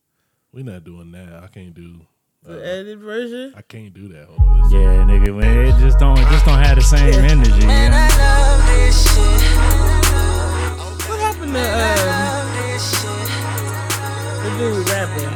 We're 0.52 0.64
not 0.64 0.84
doing 0.84 1.12
that. 1.12 1.42
I 1.42 1.46
can't 1.48 1.74
do. 1.74 2.00
The 2.42 2.54
uh, 2.58 2.60
edited 2.62 2.98
version. 3.00 3.54
I 3.56 3.62
can't 3.62 3.94
do 3.94 4.08
that. 4.08 4.26
Hold 4.26 4.40
on. 4.40 4.70
Yeah, 4.70 5.04
nigga, 5.04 5.34
when 5.36 5.46
it 5.46 5.78
just 5.78 5.98
don't, 5.98 6.18
it 6.18 6.24
just 6.28 6.44
don't 6.44 6.58
have 6.58 6.76
the 6.76 6.82
same 6.82 7.14
energy. 7.14 7.50
You 7.52 7.66
Man, 7.66 7.90
know? 7.92 7.96
I 7.96 8.08
love 8.18 8.66
this 8.66 9.14
shit. 9.14 9.22
What 11.08 11.20
happened 11.20 11.52
to 11.52 11.60
um, 11.60 12.06
Love 12.08 12.52
this 12.56 12.84
shit. 13.00 13.28
the 14.42 14.50
dude 14.58 14.88
rapping? 14.88 15.30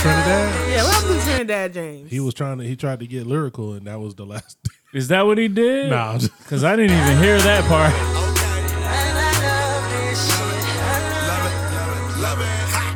Trinidad. 0.00 0.70
Yeah, 0.70 0.82
what 0.84 0.94
happened 0.94 1.20
to 1.20 1.26
Trinidad 1.26 1.72
James? 1.74 2.10
He 2.10 2.20
was 2.20 2.34
trying 2.34 2.58
to. 2.58 2.64
He 2.64 2.76
tried 2.76 3.00
to 3.00 3.06
get 3.06 3.26
lyrical, 3.26 3.72
and 3.72 3.86
that 3.86 3.98
was 4.00 4.14
the 4.14 4.24
last. 4.26 4.58
Is 4.92 5.08
that 5.08 5.26
what 5.26 5.38
he 5.38 5.48
did? 5.48 5.90
nah, 5.90 6.18
Because 6.18 6.62
I 6.62 6.76
didn't 6.76 6.96
even 6.96 7.18
hear 7.22 7.38
that 7.38 7.64
part. 7.64 7.92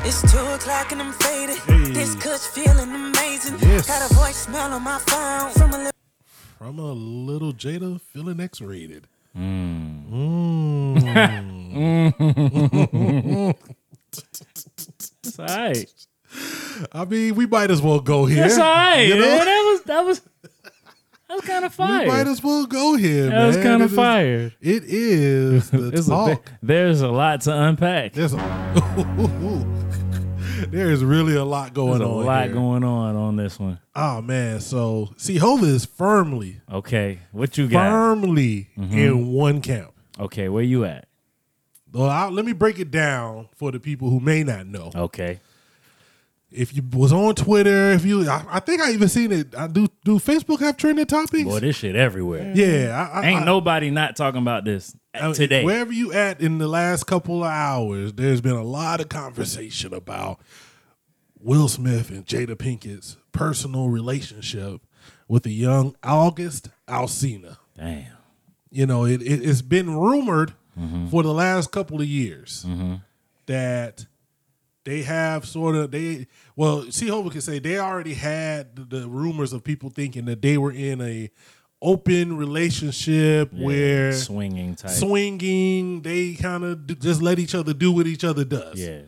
It's 0.09 0.23
two 0.33 0.39
o'clock 0.39 0.91
and 0.93 1.03
I'm 1.03 1.13
faded. 1.13 1.57
Hey. 1.59 1.93
This 1.93 2.15
kush 2.15 2.41
feeling 2.41 2.95
amazing. 2.95 3.59
Yes. 3.61 3.87
Got 3.87 4.11
a 4.11 4.15
voicemail 4.15 4.71
on 4.73 4.83
my 4.83 4.99
phone 5.01 5.53
from 5.53 5.71
a 5.75 5.77
little. 5.77 5.93
from 6.59 6.79
a 6.79 6.93
little 6.93 7.53
Jada 7.53 8.01
feeling 8.01 8.41
X-rated. 8.41 9.07
Mm. 9.37 10.09
Mm. 11.77 13.55
It's 15.23 15.39
all 15.39 15.45
right. 15.47 15.87
I 16.93 17.05
mean, 17.05 17.35
we 17.35 17.45
might 17.47 17.71
as 17.71 17.83
well 17.83 18.01
go 18.01 18.25
here. 18.25 18.43
That's 18.45 18.57
all 18.59 18.65
right. 18.65 19.03
You 19.03 19.15
know? 19.17 19.21
man. 19.21 19.45
That 19.45 19.63
was 19.63 19.83
that 19.83 20.05
was 20.07 20.21
that 21.29 21.35
was 21.35 21.45
kind 21.45 21.65
of 21.67 21.75
fire. 21.75 22.05
We 22.05 22.09
might 22.09 22.27
as 22.27 22.43
well 22.43 22.65
go 22.65 22.97
here, 22.97 23.29
That 23.29 23.47
was 23.47 23.57
kind 23.57 23.83
It 23.83 23.85
of 23.85 23.91
is- 23.91 23.97
fire. 23.97 24.53
It 24.63 24.85
is 24.85 25.71
the 25.71 25.89
It's 25.89 26.07
a, 26.07 26.11
talk. 26.11 26.53
there's 26.63 27.03
a 27.03 27.09
lot 27.09 27.43
to 27.43 27.53
unpack. 27.53 28.15
There's 28.15 28.33
a, 28.33 28.39
there 30.67 30.91
is 30.91 31.05
really 31.05 31.35
a 31.37 31.45
lot 31.45 31.75
going 31.75 31.95
on. 31.95 31.99
There's 32.01 32.11
a 32.11 32.13
on. 32.15 32.27
lot 32.27 32.45
here. 32.47 32.55
going 32.55 32.85
on 32.85 33.17
on 33.17 33.37
this 33.37 33.59
one. 33.59 33.79
Oh 33.95 34.21
man, 34.23 34.61
so 34.61 35.13
C-Hova 35.17 35.67
is 35.67 35.85
firmly, 35.85 36.61
Okay, 36.73 37.19
what 37.33 37.57
you 37.59 37.69
got? 37.69 37.91
firmly 37.91 38.69
Mm-hmm. 38.79 38.99
in 38.99 39.27
one 39.33 39.61
camp. 39.61 39.93
Okay, 40.21 40.49
where 40.49 40.63
you 40.63 40.85
at? 40.85 41.07
Well, 41.93 42.09
i 42.11 42.29
let 42.29 42.45
me 42.45 42.53
break 42.53 42.79
it 42.79 42.91
down 42.91 43.49
for 43.57 43.73
the 43.73 43.81
people 43.81 44.11
who 44.11 44.21
may 44.21 44.45
not 44.45 44.67
know. 44.67 44.91
Okay. 44.95 45.41
If 46.51 46.75
you 46.75 46.83
was 46.95 47.13
on 47.13 47.35
Twitter, 47.35 47.93
if 47.93 48.07
you, 48.07 48.29
I, 48.29 48.43
I 48.49 48.61
think 48.61 48.81
I 48.81 48.93
even 48.93 49.09
seen 49.09 49.33
it. 49.33 49.55
I 49.55 49.67
do. 49.67 49.87
Do 50.05 50.19
Facebook 50.19 50.61
have 50.61 50.79
trending 50.79 51.05
topics? 51.05 51.45
Boy, 51.45 51.61
this 51.61 51.77
shit 51.77 51.95
everywhere. 51.95 52.53
yeah, 52.55 53.11
I, 53.13 53.21
I, 53.21 53.27
Ain't 53.27 53.45
nobody 53.45 53.91
not 53.91 54.17
talking 54.17 54.41
about 54.41 54.65
this 54.65 54.97
today. 55.35 55.63
Wherever 55.63 55.93
you 55.93 56.13
at 56.15 56.41
in 56.41 56.57
the 56.57 56.67
last 56.69 57.05
couple 57.05 57.45
of 57.45 57.51
hours, 57.51 58.15
there's 58.15 58.41
been 58.41 58.57
a 58.57 58.65
lot 58.65 59.01
of 59.03 59.11
conversation 59.11 59.93
about 59.93 60.41
Will 61.39 61.69
Smith 61.69 62.09
and 62.11 62.25
Jada 62.25 62.57
Pinkett's 62.57 63.19
personal 63.33 63.91
relationship 63.91 64.81
with 65.29 65.43
the 65.43 65.53
young 65.53 65.95
August 66.03 66.71
Alsina. 66.89 67.59
Damn. 67.77 68.07
You 68.71 68.87
know, 68.87 69.05
it, 69.05 69.21
it 69.23 69.43
it's 69.47 69.61
been 69.63 69.95
rumored 69.97 70.55
Mm-hmm. 70.79 71.09
for 71.09 71.25
the 71.25 71.35
last 71.35 71.73
couple 71.73 72.01
of 72.01 72.07
years 72.07 72.65
that 73.47 74.07
they 74.89 75.03
have 75.03 75.45
sort 75.47 75.77
of 75.77 75.91
they 75.91 76.27
well, 76.57 76.91
C-Hova 76.91 77.31
can 77.31 77.41
say 77.43 77.59
they 77.59 77.79
already 77.79 78.15
had 78.15 78.75
the, 78.75 78.85
the 79.01 79.09
rumors 79.09 79.53
of 79.53 79.63
people 79.63 79.91
thinking 79.91 80.25
that 80.25 80.41
they 80.43 80.57
were 80.59 80.73
in 80.73 81.01
a 81.01 81.31
open 81.81 82.37
relationship 82.37 83.51
Yeah, 83.53 83.67
where 83.67 84.13
swinging 84.13 84.75
type. 84.75 84.91
swinging, 84.91 86.03
they 86.03 86.35
kind 86.35 86.65
of 86.65 86.99
just 86.99 87.23
let 87.23 87.39
each 87.39 87.55
other 87.55 87.73
do 87.75 87.93
what 87.93 88.07
each 88.07 88.25
other 88.25 88.45
does. 88.45 88.81
yeah. 88.81 89.03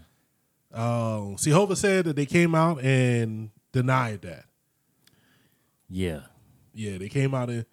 Um, 0.72 1.36
C-Hova 1.36 1.74
said 1.74 2.04
that 2.04 2.14
they 2.14 2.26
came 2.26 2.54
out 2.54 2.80
and 2.84 3.50
denied 3.72 4.22
that. 4.22 4.44
Yeah. 5.88 6.20
Yeah, 6.72 6.98
they 6.98 7.08
came 7.08 7.34
out 7.34 7.50
and 7.50 7.66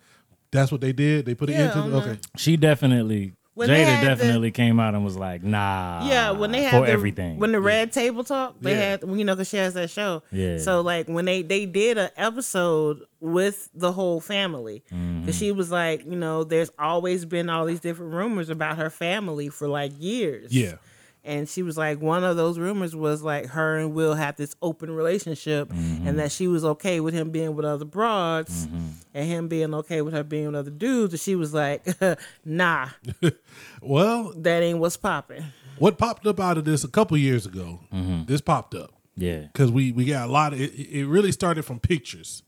that's 0.49 0.71
what 0.71 0.81
they 0.81 0.93
did. 0.93 1.25
They 1.27 1.35
put 1.35 1.49
it 1.49 1.53
Yeah, 1.53 1.77
into 1.77 1.89
the, 1.91 1.97
okay. 1.97 2.17
She 2.37 2.57
definitely 2.57 3.33
When 3.57 3.67
they 3.69 3.81
Jada 3.81 3.85
had 3.85 4.03
the- 4.03 4.07
definitely 4.23 4.51
came 4.51 4.79
out 4.79 4.93
and 4.95 5.03
was 5.03 5.17
like, 5.17 5.43
nah. 5.43 6.07
Yeah, 6.07 6.31
when 6.31 6.51
they 6.51 6.61
had 6.63 6.71
for 6.79 6.85
the, 6.85 6.91
everything. 6.91 7.39
when 7.39 7.51
the 7.51 7.59
red 7.59 7.91
table 7.91 8.23
talk, 8.23 8.55
they 8.61 8.71
Yeah. 8.73 8.79
had 8.91 9.01
you 9.01 9.25
know 9.25 9.33
because 9.35 9.49
she 9.49 9.57
has 9.57 9.73
that 9.73 9.89
show. 9.89 10.21
Yeah. 10.31 10.59
So 10.59 10.81
like 10.81 11.07
when 11.07 11.25
they 11.25 11.41
they 11.41 11.65
did 11.65 11.97
an 11.97 12.09
episode 12.15 13.01
with 13.19 13.69
the 13.73 13.91
whole 13.91 14.21
family, 14.21 14.83
because 14.87 14.99
Mm-hmm. 15.01 15.31
she 15.31 15.51
was 15.51 15.71
like, 15.71 16.05
you 16.05 16.15
know, 16.15 16.43
there's 16.43 16.69
always 16.77 17.25
been 17.25 17.49
all 17.49 17.65
these 17.65 17.79
different 17.79 18.13
rumors 18.13 18.49
about 18.49 18.77
her 18.77 18.89
family 18.91 19.49
for 19.49 19.67
like 19.67 19.91
years. 19.97 20.53
Yeah. 20.53 20.75
And 21.27 21.47
she 21.49 21.61
was 21.61 21.77
like, 21.77 22.01
one 22.01 22.23
of 22.23 22.37
those 22.37 22.57
rumors 22.57 22.95
was 22.95 23.21
like 23.21 23.47
her 23.47 23.77
and 23.77 23.93
Will 23.93 24.15
had 24.15 24.37
this 24.37 24.55
open 24.61 24.89
relationship, 24.89 25.67
Mm-hmm. 25.69 26.07
and 26.07 26.17
that 26.19 26.31
she 26.31 26.47
was 26.47 26.63
okay 26.63 26.99
with 27.01 27.13
him 27.13 27.29
being 27.31 27.53
with 27.55 27.65
other 27.65 27.85
broads, 27.85 28.67
and 29.13 29.27
him 29.27 29.47
being 29.49 29.73
okay 29.75 30.01
with 30.01 30.13
her 30.13 30.23
being 30.23 30.45
with 30.47 30.55
other 30.55 30.71
dudes. 30.71 31.13
And 31.13 31.19
she 31.19 31.35
was 31.35 31.53
like, 31.53 31.85
nah, 32.45 32.89
Well, 33.81 34.33
that 34.37 34.63
ain't 34.63 34.79
what's 34.79 34.97
popping. 34.97 35.43
what 35.79 35.97
popped 35.97 36.25
up 36.25 36.39
out 36.39 36.57
of 36.57 36.65
this 36.65 36.83
a 36.83 36.87
couple 36.87 37.17
years 37.17 37.45
ago, 37.45 37.79
Mm-hmm. 37.93 38.23
this 38.25 38.41
popped 38.41 38.73
up. 38.75 38.91
yeah. 39.15 39.41
because 39.51 39.71
we 39.71 39.91
we 39.91 40.05
got 40.05 40.27
a 40.29 40.31
lot 40.31 40.53
of 40.53 40.61
it, 40.61 40.73
it 40.75 41.05
really 41.07 41.31
started 41.31 41.63
from 41.63 41.79
pictures 41.79 42.43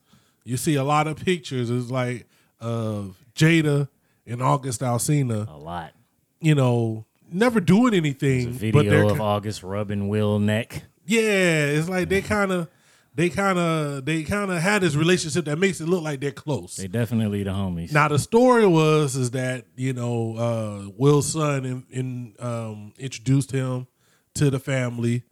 you 0.45 0.55
see 0.57 0.75
a 0.75 0.83
lot 0.83 1.05
of 1.07 1.15
pictures 1.17 1.69
it's 1.69 1.89
like 1.91 2.27
of 2.59 3.17
jada 3.35 3.87
and 4.27 4.41
august 4.41 4.81
alsina 4.81 5.47
A 5.47 5.57
lot. 5.57 5.91
you 6.39 6.53
know 6.55 7.05
never 7.31 7.59
doing 7.59 7.93
anything 7.93 8.51
Video 8.51 8.71
but 8.83 8.89
they're 8.89 9.05
of 9.05 9.21
August 9.21 9.63
rubbing 9.63 10.07
Will 10.09 10.39
neck. 10.39 10.83
yeah 11.05 11.65
it's 11.65 11.89
like 11.89 12.09
they 12.09 12.21
kind 12.21 12.51
of 12.51 12.67
they 13.15 13.29
kind 13.29 13.57
of 13.59 14.05
they 14.05 14.23
kind 14.23 14.51
of 14.51 14.59
had 14.61 14.81
this 14.81 14.95
relationship 14.95 15.45
that 15.45 15.57
makes 15.57 15.81
it 15.81 15.87
look 15.87 16.03
like 16.03 16.19
they're 16.21 16.31
close 16.31 16.77
They 16.77 16.87
definitely 16.87 17.43
the 17.43 17.49
homies. 17.51 17.91
now 17.91 18.07
the 18.07 18.19
story 18.19 18.65
was 18.67 19.15
is 19.15 19.31
that 19.31 19.65
you 19.75 19.93
know 19.93 20.35
uh 20.37 20.89
will's 20.97 21.33
son 21.33 21.65
in, 21.65 21.85
in 21.89 22.33
um 22.39 22.93
introduced 22.97 23.51
him 23.51 23.87
to 24.35 24.49
the 24.49 24.59
family 24.59 25.23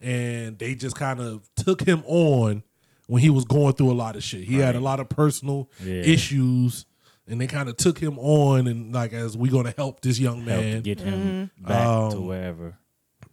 and 0.00 0.58
they 0.58 0.74
just 0.74 0.96
kind 0.96 1.20
of 1.20 1.48
took 1.56 1.80
him 1.82 2.02
on 2.06 2.62
when 3.06 3.20
he 3.22 3.30
was 3.30 3.44
going 3.44 3.72
through 3.74 3.90
a 3.90 3.94
lot 3.94 4.16
of 4.16 4.22
shit 4.22 4.44
he 4.44 4.56
had 4.56 4.76
a 4.76 4.80
lot 4.80 5.00
of 5.00 5.08
personal 5.08 5.70
Yeah. 5.82 6.02
issues 6.02 6.86
and 7.26 7.40
they 7.40 7.46
kind 7.46 7.68
of 7.68 7.76
took 7.76 7.98
him 7.98 8.18
on 8.18 8.66
and 8.66 8.92
like 8.92 9.12
as 9.12 9.36
we're 9.36 9.52
gonna 9.52 9.74
help 9.76 10.00
this 10.00 10.18
young 10.18 10.42
Help 10.42 10.60
man 10.60 10.82
get 10.82 11.00
him 11.00 11.50
mm-hmm. 11.58 11.66
back 11.66 12.10
to 12.10 12.16
um, 12.16 12.26
wherever. 12.26 12.76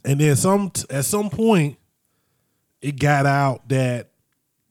and 0.06 0.20
then 0.20 0.36
some 0.36 0.72
at 0.90 1.06
some 1.06 1.30
point 1.30 1.78
it 2.82 3.00
got 3.00 3.26
out 3.26 3.68
that 3.70 4.10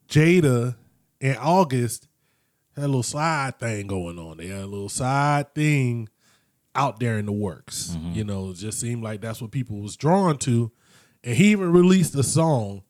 Jada 0.09 0.75
in 1.21 1.37
August 1.37 2.09
had 2.75 2.85
a 2.85 2.89
little 2.89 3.03
side 3.03 3.59
thing 3.59 3.87
going 3.87 4.19
on. 4.19 4.39
They 4.39 4.49
had 4.49 4.63
a 4.63 4.67
little 4.67 4.89
side 4.89 5.55
thing 5.55 6.09
out 6.75 7.01
there 7.01 7.19
in 7.19 7.27
the 7.27 7.33
works. 7.33 7.91
Mm-hmm. 7.97 8.13
You 8.13 8.25
know, 8.25 8.51
it 8.51 8.55
just 8.55 8.81
seemed 8.81 9.03
like 9.03 9.21
that's 9.21 9.41
what 9.41 9.51
people 9.51 9.81
was 9.81 9.97
drawn 9.97 10.39
to. 10.39 10.73
And 11.23 11.37
he 11.37 11.51
even 11.51 11.73
released 11.73 12.15
a 12.15 12.23
song, 12.23 12.83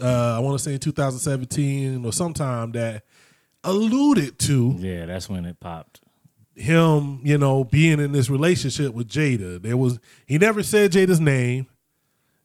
uh, 0.00 0.36
I 0.36 0.38
want 0.40 0.58
to 0.58 0.62
say 0.62 0.74
in 0.74 0.80
2017 0.80 2.04
or 2.04 2.12
sometime 2.12 2.72
that 2.72 3.04
alluded 3.66 4.38
to 4.40 4.76
Yeah, 4.78 5.06
that's 5.06 5.28
when 5.28 5.44
it 5.44 5.60
popped. 5.60 6.00
him, 6.54 7.20
you 7.22 7.36
know, 7.36 7.64
being 7.64 8.00
in 8.00 8.12
this 8.12 8.30
relationship 8.30 8.94
with 8.94 9.08
Jada. 9.08 9.60
There 9.60 9.76
was 9.76 9.98
he 10.26 10.38
never 10.38 10.62
said 10.62 10.92
Jada's 10.92 11.20
name. 11.20 11.66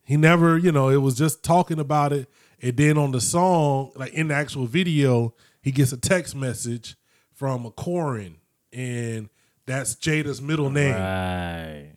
He 0.03 0.17
never, 0.17 0.57
you 0.57 0.71
know, 0.73 0.89
it 0.89 0.97
was 0.97 1.15
just 1.15 1.43
talking 1.43 1.79
about 1.79 2.12
it. 2.12 2.29
And 2.62 2.75
then 2.75 2.97
on 2.97 3.12
the 3.12 3.21
song, 3.21 3.91
like 3.95 4.13
in 4.13 4.27
the 4.27 4.34
actual 4.36 4.65
video, 4.65 5.34
he 5.62 5.71
gets 5.71 5.91
a 5.93 5.97
text 5.97 6.36
message 6.36 6.95
from 7.34 7.65
a 7.65 7.71
Koren, 7.71 8.36
and 8.73 9.29
that's 9.65 9.95
Jada's 9.95 10.41
middle 10.41 10.69
name. 10.69 10.93
Right. 10.93 11.93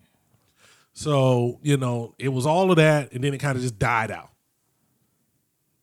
So, 0.92 1.58
you 1.62 1.76
know, 1.76 2.14
it 2.18 2.28
was 2.28 2.46
all 2.46 2.70
of 2.70 2.76
that, 2.76 3.12
and 3.12 3.24
then 3.24 3.34
it 3.34 3.38
kind 3.38 3.56
of 3.56 3.62
just 3.62 3.78
died 3.78 4.10
out. 4.12 4.30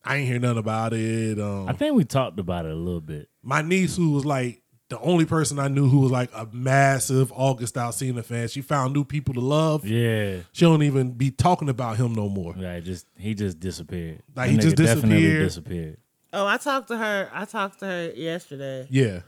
I 0.04 0.18
ain't 0.18 0.28
hear 0.28 0.40
nothing 0.40 0.58
about 0.58 0.94
it. 0.94 1.40
Um, 1.40 1.68
I 1.70 1.74
think 1.74 1.96
we 1.96 2.04
talked 2.06 2.40
about 2.40 2.66
it 2.66 2.72
a 2.72 2.76
little 2.76 3.02
bit. 3.02 3.30
my 3.44 3.62
niece 3.62 3.96
who 3.96 4.12
was 4.12 4.26
like 4.26 4.62
the 4.90 5.00
only 5.00 5.26
person 5.26 5.58
I 5.58 5.68
knew 5.70 5.88
who 5.88 6.00
was 6.00 6.12
like 6.12 6.30
a 6.34 6.48
massive 6.52 7.32
August 7.34 7.76
Alsina 7.76 8.26
fan. 8.26 8.48
She 8.50 8.62
found 8.62 8.94
new 8.94 9.06
people 9.06 9.34
to 9.36 9.40
love. 9.40 9.86
Yeah. 9.86 10.40
She 10.52 10.66
don't 10.66 10.84
even 10.84 11.12
be 11.12 11.32
talking 11.32 11.70
about 11.70 11.96
him 11.98 12.14
no 12.14 12.28
more. 12.28 12.54
Right. 12.58 12.84
Just 12.84 13.06
he 13.18 13.34
just 13.34 13.60
disappeared. 13.60 14.22
Like, 14.36 14.48
That 14.48 14.50
he 14.50 14.58
just 14.58 14.76
nigga 14.76 14.86
definitely 14.86 15.22
disappeared. 15.22 15.44
disappeared. 15.48 15.98
Oh, 16.34 16.46
I 16.48 16.58
talked 16.58 16.88
to 16.90 16.98
her. 16.98 17.30
I 17.34 17.46
talked 17.46 17.80
to 17.80 17.86
her 17.86 18.12
yesterday 18.16 18.88
Yeah. 18.90 19.20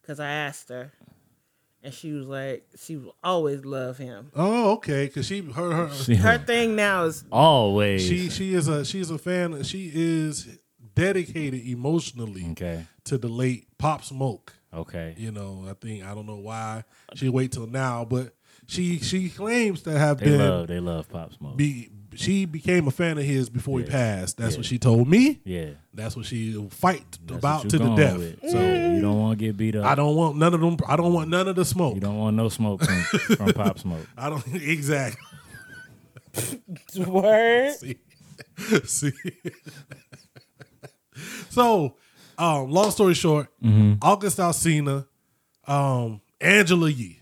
because 0.00 0.20
I 0.20 0.30
asked 0.30 0.68
her, 0.70 0.92
and 1.82 1.92
she 1.94 2.12
was 2.12 2.26
like, 2.26 2.66
she 2.78 2.96
will 2.96 3.16
always 3.24 3.64
love 3.64 3.96
him. 3.98 4.30
Oh, 4.34 4.72
okay. 4.72 5.08
Cause 5.08 5.26
she 5.26 5.40
her 5.40 5.72
her 5.88 5.94
She- 5.94 6.14
Her 6.16 6.38
thing 6.38 6.76
now 6.76 7.04
is 7.04 7.24
always. 7.32 8.06
she 8.06 8.28
she 8.30 8.54
is 8.54 8.68
a 8.68 8.84
she's 8.84 9.10
a 9.10 9.18
fan. 9.18 9.62
She 9.62 9.90
is 9.94 10.58
dedicated 10.94 11.66
emotionally 11.66 12.46
okay. 12.52 12.86
to 13.04 13.18
the 13.18 13.28
late 13.28 13.66
Pop 13.78 14.04
Smoke. 14.04 14.52
Okay. 14.72 15.14
You 15.16 15.32
know, 15.32 15.64
I 15.68 15.74
think 15.74 16.04
I 16.04 16.14
don't 16.14 16.26
know 16.26 16.36
why 16.36 16.84
she 17.14 17.28
wait 17.28 17.52
till 17.52 17.66
now, 17.66 18.04
but 18.04 18.34
she 18.66 18.98
she 18.98 19.28
claims 19.28 19.82
to 19.82 19.98
have 19.98 20.18
They 20.18 20.26
been 20.26 20.38
love 20.38 20.66
they 20.68 20.80
love 20.80 21.08
Pop 21.08 21.32
Smoke. 21.32 21.56
be 21.56 21.90
she 22.14 22.44
became 22.44 22.88
a 22.88 22.90
fan 22.90 23.18
of 23.18 23.24
his 23.24 23.48
before 23.48 23.78
he 23.80 23.84
passed. 23.86 24.36
That's 24.36 24.54
Yeah. 24.54 24.58
what 24.58 24.66
she 24.66 24.78
told 24.78 25.08
me. 25.08 25.40
yeah. 25.44 25.70
That's 25.94 26.16
what 26.16 26.26
she 26.26 26.52
fight 26.70 27.18
That's 27.26 27.38
about 27.38 27.68
to 27.70 27.78
the 27.78 27.94
death. 27.96 28.16
with. 28.18 28.40
So 28.50 28.58
you 28.60 29.00
don't 29.00 29.18
want 29.18 29.38
to 29.38 29.44
get 29.44 29.56
beat 29.56 29.76
up. 29.76 29.84
I 29.84 29.94
don't 29.94 30.14
want 30.16 30.36
none 30.36 30.54
of 30.54 30.60
them. 30.60 30.76
I 30.88 30.96
don't 30.96 31.12
want 31.12 31.28
none 31.30 31.46
of 31.48 31.56
the 31.56 31.64
smoke. 31.64 31.94
You 31.94 32.00
don't 32.00 32.18
want 32.18 32.36
no 32.36 32.48
smoke 32.48 32.82
from, 32.84 33.02
from 33.36 33.52
Pop 33.54 33.78
Smoke. 33.78 34.06
I 34.16 34.30
don't 34.30 34.44
exactly. 34.54 35.20
word. 36.98 37.72
See, 37.74 37.96
see. 38.84 39.12
so, 41.50 41.96
um, 42.38 42.70
long 42.70 42.90
story 42.90 43.14
short, 43.14 43.48
Mm-hmm. 43.62 43.94
August 44.02 44.38
Alsina, 44.38 45.06
um, 45.66 46.20
Angela 46.40 46.88
Yee 46.88 47.20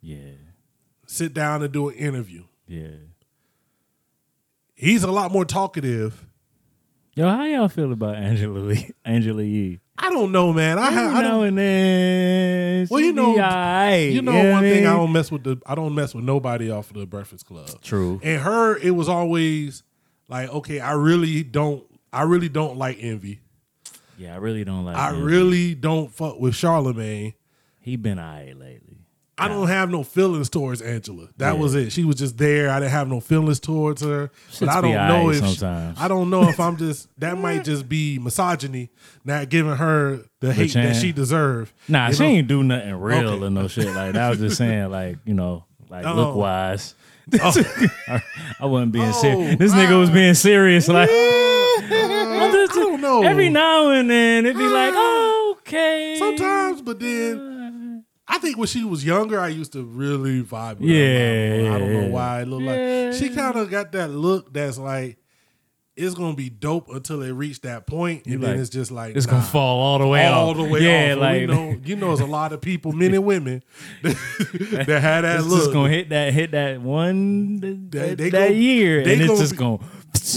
Yeah. 0.00 0.18
sit 1.06 1.34
down 1.34 1.62
and 1.62 1.72
do 1.72 1.88
an 1.88 1.94
interview. 1.96 2.44
Yeah. 2.68 2.88
He's 4.82 5.04
a 5.04 5.10
lot 5.12 5.30
more 5.30 5.44
talkative. 5.44 6.26
Yo, 7.14 7.28
how 7.28 7.44
y'all 7.44 7.68
feel 7.68 7.92
about 7.92 8.16
Angela 8.16 8.58
Lee? 8.58 8.90
Angela 9.04 9.42
Yee? 9.44 9.78
I 9.96 10.10
don't 10.10 10.32
know, 10.32 10.52
man. 10.52 10.76
I, 10.78 10.90
ha- 10.90 11.00
Every 11.02 11.16
I 11.18 11.22
now 11.22 11.28
don't. 11.38 11.46
and 11.48 11.58
then. 11.58 12.86
Well, 12.90 13.00
you 13.00 13.12
know- 13.12 13.34
be 13.34 13.40
alright, 13.40 14.10
You 14.10 14.22
know, 14.22 14.52
one 14.52 14.62
thing 14.62 14.84
I 14.86 14.94
don't 14.96 15.12
mess 15.12 15.30
with 15.30 15.44
the. 15.44 15.60
I 15.66 15.76
don't 15.76 15.94
mess 15.94 16.14
with 16.14 16.24
nobody 16.24 16.70
off 16.70 16.90
of 16.90 16.96
the 16.96 17.06
Breakfast 17.06 17.46
Club. 17.46 17.68
True. 17.82 18.18
And 18.24 18.42
her, 18.42 18.76
it 18.78 18.90
was 18.90 19.08
always 19.08 19.84
like, 20.28 20.48
okay, 20.52 20.80
I 20.80 20.92
really 20.94 21.44
don't. 21.44 21.84
I 22.12 22.22
really 22.22 22.48
don't 22.48 22.76
like 22.76 22.96
Envy. 23.00 23.40
Yeah, 24.18 24.34
I 24.34 24.38
really 24.38 24.64
don't 24.64 24.84
like. 24.84 24.96
I 24.96 25.10
him. 25.14 25.22
really 25.22 25.74
don't 25.76 26.10
fuck 26.10 26.40
with 26.40 26.56
Charlemagne. 26.56 27.34
He 27.78 27.94
been 27.96 28.18
alright 28.18 28.58
lately. 28.58 28.91
I 29.44 29.48
don't 29.48 29.68
have 29.68 29.90
no 29.90 30.02
feelings 30.02 30.48
towards 30.48 30.80
Angela. 30.82 31.28
That 31.36 31.54
Yeah. 31.54 31.60
was 31.60 31.74
it. 31.74 31.90
She 31.92 32.04
was 32.04 32.16
just 32.16 32.38
there. 32.38 32.70
I 32.70 32.78
didn't 32.80 32.92
have 32.92 33.08
no 33.08 33.20
feelings 33.20 33.60
towards 33.60 34.02
her. 34.02 34.30
Shits 34.50 34.60
but 34.60 34.68
I 34.70 34.80
don't 34.80 35.08
know 35.08 35.30
if 35.30 35.38
sometimes. 35.38 35.98
I 36.00 36.08
don't 36.08 36.30
know 36.30 36.48
if 36.48 36.58
I'm 36.60 36.76
just 36.76 37.08
that 37.18 37.38
might 37.38 37.64
just 37.64 37.88
be 37.88 38.18
misogyny, 38.18 38.90
not 39.24 39.48
giving 39.48 39.76
her 39.76 40.20
the 40.40 40.52
hate 40.52 40.72
that 40.74 40.96
she 40.96 41.12
deserved. 41.12 41.72
Nah, 41.88 42.10
she 42.10 42.22
know? 42.22 42.28
ain't 42.28 42.48
do 42.48 42.62
nothing 42.62 42.94
real 42.94 43.28
Okay. 43.30 43.44
or 43.46 43.50
no 43.50 43.68
shit 43.68 43.86
like 43.86 44.12
that. 44.14 44.16
I 44.22 44.30
was 44.30 44.38
just 44.38 44.56
saying, 44.56 44.90
like 44.90 45.18
you 45.24 45.34
know, 45.34 45.64
like 45.90 46.04
Oh. 46.06 46.14
look 46.14 46.36
wise. 46.36 46.94
Oh. 47.40 47.52
I, 48.08 48.22
I 48.60 48.66
wasn't 48.66 48.92
being 48.92 49.08
Oh, 49.08 49.12
serious. 49.12 49.56
This 49.56 49.72
nigga 49.72 49.98
was 49.98 50.10
being 50.10 50.34
serious. 50.34 50.88
Like 50.88 51.08
I 51.10 52.68
don't 52.74 53.00
know. 53.00 53.22
every 53.22 53.48
now 53.48 53.90
and 53.90 54.10
then, 54.10 54.44
it'd 54.44 54.56
be 54.58 54.66
like, 54.66 54.92
oh, 54.94 55.56
okay. 55.60 56.16
Sometimes, 56.18 56.82
but 56.82 56.98
then 57.00 57.51
I 58.34 58.38
think 58.38 58.56
when 58.56 58.66
she 58.66 58.82
was 58.84 59.04
younger, 59.04 59.38
I 59.38 59.48
used 59.48 59.72
to 59.74 59.82
really 59.84 60.42
vibe 60.42 60.78
with 60.80 60.88
her. 60.88 60.94
Yeah. 60.94 61.74
I 61.74 61.78
don't 61.78 61.92
know 61.92 62.08
why. 62.08 62.40
It 62.42 62.48
looked 62.48 62.64
like 62.64 63.12
she 63.20 63.28
kind 63.34 63.56
of 63.56 63.70
got 63.70 63.92
that 63.92 64.08
look 64.10 64.52
that's 64.52 64.78
like 64.78 65.18
it's 65.94 66.14
gonna 66.14 66.34
be 66.34 66.48
dope 66.48 66.88
until 66.88 67.18
they 67.18 67.30
reach 67.30 67.60
that 67.60 67.86
point, 67.86 68.24
and 68.24 68.32
You 68.32 68.38
then 68.38 68.52
like, 68.52 68.58
it's 68.60 68.70
just 68.70 68.90
like 68.90 69.14
It's 69.14 69.26
nah, 69.26 69.32
gonna 69.34 69.44
fall 69.44 69.78
all 69.80 69.98
the 69.98 70.06
way 70.06 70.24
out. 70.24 70.32
all 70.32 70.50
off. 70.52 70.56
the 70.56 70.64
way 70.64 70.80
yeah, 70.80 71.12
off. 71.12 71.18
like 71.18 71.40
we 71.42 71.46
know, 71.46 71.76
you 71.84 71.96
know, 71.96 72.06
there's 72.08 72.20
a 72.20 72.26
lot 72.26 72.54
of 72.54 72.62
people, 72.62 72.92
men 72.92 73.12
and 73.12 73.26
women, 73.26 73.62
that, 74.02 74.16
that 74.86 75.02
had 75.02 75.20
that 75.20 75.40
it's 75.40 75.46
look. 75.48 75.58
just 75.60 75.72
gonna 75.74 75.90
hit 75.90 76.08
that 76.08 76.32
hit 76.32 76.52
that 76.52 76.80
one 76.80 77.60
that, 77.60 77.90
They- 77.90 78.14
they 78.14 78.30
that 78.30 78.48
gon- 78.48 78.56
year, 78.56 79.04
they 79.04 79.12
and 79.12 79.22
it's 79.22 79.38
just 79.38 79.52
be- 79.52 79.58
going. 79.58 79.80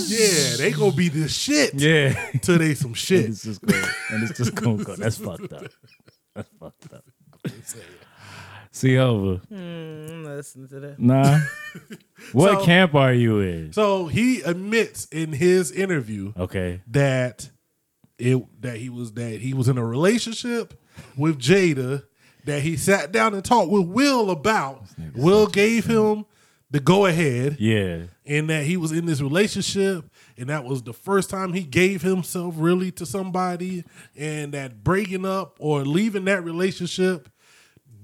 yeah, 0.08 0.58
they 0.58 0.72
gonna 0.74 0.92
be 0.92 1.08
the 1.08 1.30
shit. 1.30 1.74
Yeah, 1.80 2.14
till 2.42 2.58
they 2.58 2.74
some 2.76 2.88
and 2.90 2.98
shit. 2.98 3.26
it's 3.30 3.44
just 3.44 3.62
going, 3.62 3.82
and 4.12 4.24
it's 4.30 4.38
just 4.38 4.54
gonna 4.56 4.84
go. 4.84 4.96
That's 4.98 5.18
fucked 5.18 5.54
up. 5.54 5.64
That's 6.36 6.50
fucked 6.60 6.94
up. 6.94 7.06
See 8.72 8.98
over. 8.98 9.38
Hmm, 9.48 10.26
I'm 10.28 10.44
to 10.68 10.80
that. 10.82 11.00
Nah. 11.00 11.40
what 12.34 12.60
So- 12.60 12.66
camp 12.66 12.94
are 12.94 13.14
you 13.14 13.40
in? 13.40 13.72
So 13.74 14.08
he 14.08 14.42
admits 14.42 15.06
in 15.06 15.32
his 15.32 15.72
interview 15.72 16.34
Okay. 16.38 16.82
that 16.88 17.50
it 18.18 18.44
that 18.62 18.78
he 18.78 18.90
was 18.90 19.14
that 19.14 19.40
he 19.40 19.54
was 19.54 19.68
in 19.70 19.78
a 19.78 19.86
relationship 19.86 20.74
with 21.18 21.40
Jada 21.40 22.04
that 22.46 22.62
he 22.64 22.76
sat 22.78 23.12
down 23.12 23.34
and 23.34 23.44
talked 23.44 23.72
with 23.72 23.88
Will 23.88 24.30
about. 24.30 24.84
Will 25.16 25.48
gave 25.48 25.86
him 25.86 26.26
the 26.70 26.80
go 26.82 27.06
ahead 27.06 27.58
Yeah. 27.60 28.04
and 28.26 28.50
that 28.50 28.66
he 28.66 28.76
was 28.76 28.92
in 28.92 29.06
this 29.06 29.22
relationship 29.22 30.10
and 30.38 30.50
that 30.50 30.66
was 30.66 30.84
the 30.84 30.94
first 30.94 31.30
time 31.30 31.54
he 31.54 31.64
gave 31.64 32.02
himself 32.02 32.56
really 32.58 32.92
to 32.92 33.06
somebody 33.06 33.86
and 34.18 34.54
that 34.54 34.84
breaking 34.84 35.26
up 35.26 35.56
or 35.60 35.86
leaving 35.86 36.26
that 36.26 36.44
relationship 36.44 37.30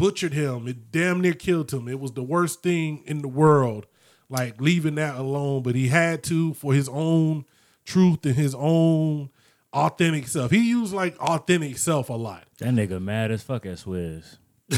butchered 0.01 0.33
him 0.33 0.67
it 0.67 0.91
damn 0.91 1.21
near 1.21 1.33
killed 1.33 1.71
him 1.71 1.87
it 1.87 1.99
was 1.99 2.11
the 2.13 2.23
worst 2.23 2.61
thing 2.63 3.03
in 3.05 3.21
the 3.21 3.27
world 3.27 3.85
like 4.29 4.59
leaving 4.59 4.95
that 4.95 5.15
alone 5.15 5.61
but 5.61 5.75
he 5.75 5.87
had 5.89 6.23
to 6.23 6.53
for 6.55 6.73
his 6.73 6.89
own 6.89 7.45
truth 7.85 8.25
and 8.25 8.35
his 8.35 8.55
own 8.55 9.29
authentic 9.73 10.27
self 10.27 10.51
he 10.51 10.69
used 10.69 10.93
like 10.93 11.17
authentic 11.19 11.77
self 11.77 12.09
a 12.09 12.13
lot 12.13 12.43
That 12.59 12.73
nigga 12.73 13.01
mad 13.01 13.31
as 13.31 13.41
fuck 13.43 13.65
at 13.65 13.77
Swizz. 13.77 14.37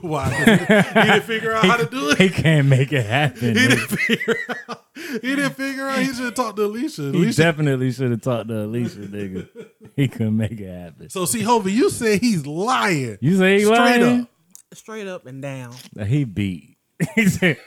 why 0.00 0.28
he 0.34 0.44
didn't 0.44 1.22
figure 1.22 1.52
out 1.54 1.64
how 1.64 1.76
to 1.76 1.86
do 1.86 2.10
it 2.10 2.18
He 2.18 2.28
can't 2.28 2.66
make 2.68 2.92
it 2.92 3.06
happen. 3.06 3.56
he 3.56 3.68
didn't 3.68 3.86
figure 3.88 4.36
out 4.68 4.84
he 4.94 5.18
didn't 5.36 5.52
figure 5.54 5.88
out 5.88 5.98
he 6.00 6.12
should 6.12 6.36
talk 6.36 6.56
to 6.56 6.64
alicia 6.64 7.02
He 7.02 7.08
alicia 7.08 7.42
definitely 7.42 7.92
should 7.92 8.10
have 8.10 8.20
talked 8.20 8.48
to 8.48 8.64
Alicia, 8.64 8.98
nigga. 8.98 9.48
He 9.96 10.08
couldn't 10.08 10.36
make 10.36 10.52
it 10.60 10.68
happen. 10.68 11.08
So 11.08 11.24
see, 11.24 11.40
Hovey, 11.40 11.72
you 11.72 11.88
say 11.88 12.18
he's 12.18 12.46
lying. 12.46 13.16
You 13.20 13.36
say 13.38 13.58
he 13.58 13.64
Straight 13.64 13.78
lying? 13.78 14.20
up. 14.22 14.28
Straight 14.72 15.06
up 15.06 15.26
and 15.26 15.40
down. 15.42 15.74
Nah, 15.94 16.04
He 16.04 16.24
beat. 16.24 16.76
he 17.14 17.26
said 17.28 17.58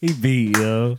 he 0.00 0.12
beat, 0.12 0.56
yo. 0.56 0.98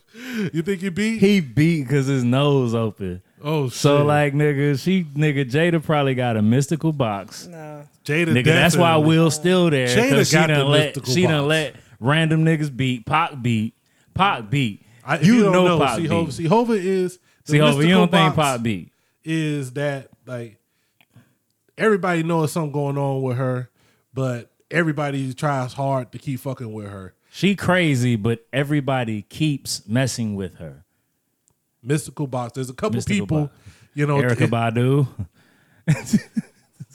You 0.54 0.62
think 0.62 0.82
he 0.82 0.89
beat? 0.89 1.19
He 1.19 1.39
beat 1.41 1.84
because 1.84 2.08
his 2.08 2.24
nose 2.24 2.74
open. 2.74 3.21
oh 3.43 3.65
shit. 3.69 3.74
So 3.74 4.04
like 4.06 4.34
nigga, 4.34 4.80
she 4.82 5.04
nigga 5.04 5.50
Jada 5.50 5.84
probably 5.84 6.15
got 6.15 6.38
a 6.38 6.41
mystical 6.41 6.91
box. 6.93 7.47
No. 7.47 7.84
Jada, 8.06 8.28
Nigga, 8.30 8.45
that's 8.45 8.76
why 8.76 8.91
definitely- 8.93 9.08
Will's 9.17 9.36
still 9.36 9.69
there. 9.69 9.88
Jada 9.88 10.10
'cause 10.10 10.30
she 10.30 10.36
got 10.36 10.47
the 10.47 10.63
let 10.63 10.86
mystical 10.88 11.13
she 11.13 11.21
done 11.24 11.41
box. 11.41 11.50
let 11.50 11.76
random 12.00 12.45
niggas 12.45 12.76
beat. 12.76 13.06
Pac 13.06 13.41
beat. 13.41 13.76
Pac 14.13 14.50
beat. 14.50 14.84
I, 15.06 15.15
if 15.17 15.26
you, 15.26 15.43
don't 15.43 15.52
know, 15.54 15.80
Pac 15.80 15.95
see, 15.97 16.02
beat. 16.04 16.12
Hova, 16.12 16.32
see, 16.32 16.45
Hova 16.45 16.74
is 16.74 17.19
the 17.45 17.52
See, 17.54 17.58
Hova, 17.60 17.84
you 17.84 17.89
don't 17.89 18.10
think 18.12 18.36
box 18.36 18.58
Pac 18.58 18.63
beat. 18.63 18.91
is 19.24 19.74
that 19.74 20.08
like 20.26 20.58
everybody 21.78 22.24
knows 22.24 22.52
something 22.52 22.71
going 22.71 22.97
on 22.97 23.21
with 23.21 23.38
her, 23.38 23.69
but 24.13 24.51
everybody 24.72 25.34
tries 25.34 25.74
hard 25.74 26.12
to 26.12 26.18
keep 26.18 26.40
fucking 26.40 26.72
with 26.74 26.88
her. 26.90 27.14
She 27.32 27.56
crazy, 27.56 28.16
but 28.16 28.46
everybody 28.52 29.22
keeps 29.24 29.88
messing 29.88 30.36
with 30.36 30.56
her. 30.56 30.84
Mystical 31.84 32.28
box. 32.28 32.54
There's 32.54 32.70
a 32.70 32.74
couple 32.74 32.96
Mystical 32.98 33.26
people, 33.26 33.42
box. 33.48 33.54
you 33.94 34.06
know, 34.06 34.18
Erykah 34.22 34.42
it- 34.42 34.52
Badu. 34.52 35.08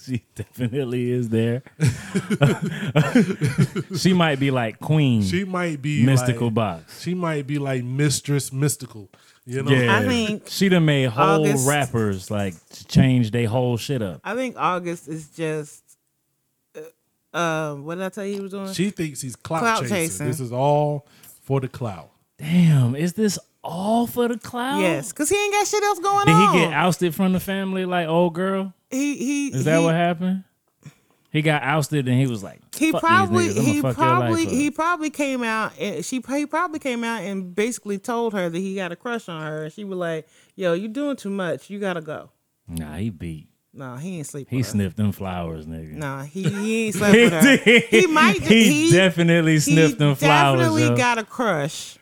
she 0.05 0.23
definitely 0.35 1.11
is 1.11 1.29
there. 1.31 1.63
she 3.97 4.13
might 4.13 4.39
be 4.39 4.51
like 4.51 4.79
queen 4.79 5.23
she 5.23 5.45
might 5.45 5.81
be 5.83 6.05
mystical 6.05 6.47
like, 6.49 6.55
box. 6.55 7.03
She 7.03 7.15
might 7.15 7.47
be 7.47 7.59
like 7.59 7.85
mistress 7.85 8.53
mystical. 8.53 9.09
You 9.45 9.63
know, 9.63 9.71
Yeah, 9.71 9.97
I 9.97 10.05
think 10.05 10.45
she 10.49 10.69
done 10.69 10.85
made 10.85 11.09
whole 11.11 11.45
August- 11.47 11.69
rappers 11.69 12.31
like 12.31 12.55
change 12.89 13.31
their 13.31 13.49
whole 13.49 13.77
shit 13.77 14.03
up. 14.03 14.21
I 14.25 14.35
think 14.35 14.57
August 14.59 15.09
is 15.09 15.29
just. 15.31 15.83
Uh, 17.33 17.75
what 17.75 17.97
did 17.97 18.05
I 18.05 18.09
tell 18.09 18.25
you 18.25 18.35
he 18.35 18.41
was 18.41 18.53
doing? 18.53 18.73
she 18.73 18.91
thinks 18.91 19.21
he's 19.21 19.37
clout, 19.37 19.61
Clout 19.61 19.83
chasing. 19.83 19.97
chasing. 19.97 20.27
This 20.27 20.41
is 20.41 20.53
all 20.53 21.07
for 21.43 21.61
the 21.61 21.69
clout. 21.69 22.11
Damn, 22.39 22.95
is 22.97 23.13
this 23.15 23.39
all 23.63 24.07
for 24.07 24.29
the 24.29 24.39
cloud? 24.39 24.81
yes, 24.81 25.13
because 25.13 25.29
he 25.29 25.37
ain't 25.37 25.53
got 25.53 25.67
shit 25.67 25.83
else 25.83 25.99
going 25.99 26.27
Did 26.27 26.33
on. 26.33 26.55
he 26.55 26.61
get 26.61 26.73
ousted 26.73 27.15
from 27.15 27.33
the 27.33 27.41
family 27.41 27.85
like 27.85 28.09
old 28.09 28.35
girl? 28.35 28.73
He 28.91 29.17
he. 29.17 29.49
Is 29.49 29.65
that 29.65 29.79
he, 29.81 29.85
what 29.85 29.95
happened? 29.95 30.45
He 31.31 31.43
got 31.43 31.63
ousted 31.63 32.09
and 32.09 32.19
he 32.19 32.27
was 32.27 32.43
like, 32.43 32.61
He 32.75 32.93
"Fuck 32.93 33.03
probably 33.03 33.49
these 33.49 33.59
I'ma 33.59 33.67
he 33.73 33.81
fuck 33.83 33.95
probably 33.97 34.47
he 34.47 34.71
probably 34.71 35.11
came 35.11 35.43
out 35.43 35.73
and 35.79 36.03
she 36.03 36.23
he 36.27 36.47
probably 36.47 36.79
came 36.79 37.05
out 37.05 37.23
and 37.25 37.55
basically 37.55 37.99
told 37.99 38.33
her 38.33 38.49
that 38.49 38.59
he 38.59 38.75
got 38.77 38.93
a 38.93 38.97
crush 38.97 39.29
on 39.29 39.43
her 39.43 39.65
and 39.65 39.73
she 39.73 39.85
was 39.85 39.99
like, 39.99 40.27
"Yo, 40.55 40.73
you 40.73 40.89
doing 40.89 41.17
too 41.17 41.29
much. 41.29 41.69
You 41.69 41.79
gotta 41.79 42.01
go." 42.01 42.31
Nah, 42.69 42.97
he 42.97 43.11
beat. 43.11 43.49
No, 43.77 43.97
he 43.97 44.19
ain't 44.19 44.27
sleep. 44.27 44.49
He 44.51 44.57
with 44.59 44.67
her. 44.67 44.73
sniffed 44.73 44.97
them 44.97 45.13
flowers, 45.13 45.67
nigga. 45.67 45.93
Nah, 45.93 46.23
he 46.25 46.43
he 46.45 46.87
ain't 46.87 46.95
slept 46.97 47.15
with 47.15 47.33
her. 47.33 47.57
did. 47.57 47.85
He 47.85 48.07
might. 48.07 48.41
He, 48.43 48.87
he 48.87 48.91
definitely 48.93 49.53
he 49.55 49.61
sniffed 49.61 49.99
them 49.99 50.15
flowers. 50.15 50.61
Definitely 50.61 50.83
yo. 50.85 50.97
got 50.97 51.19
a 51.19 51.25
crush. 51.25 51.99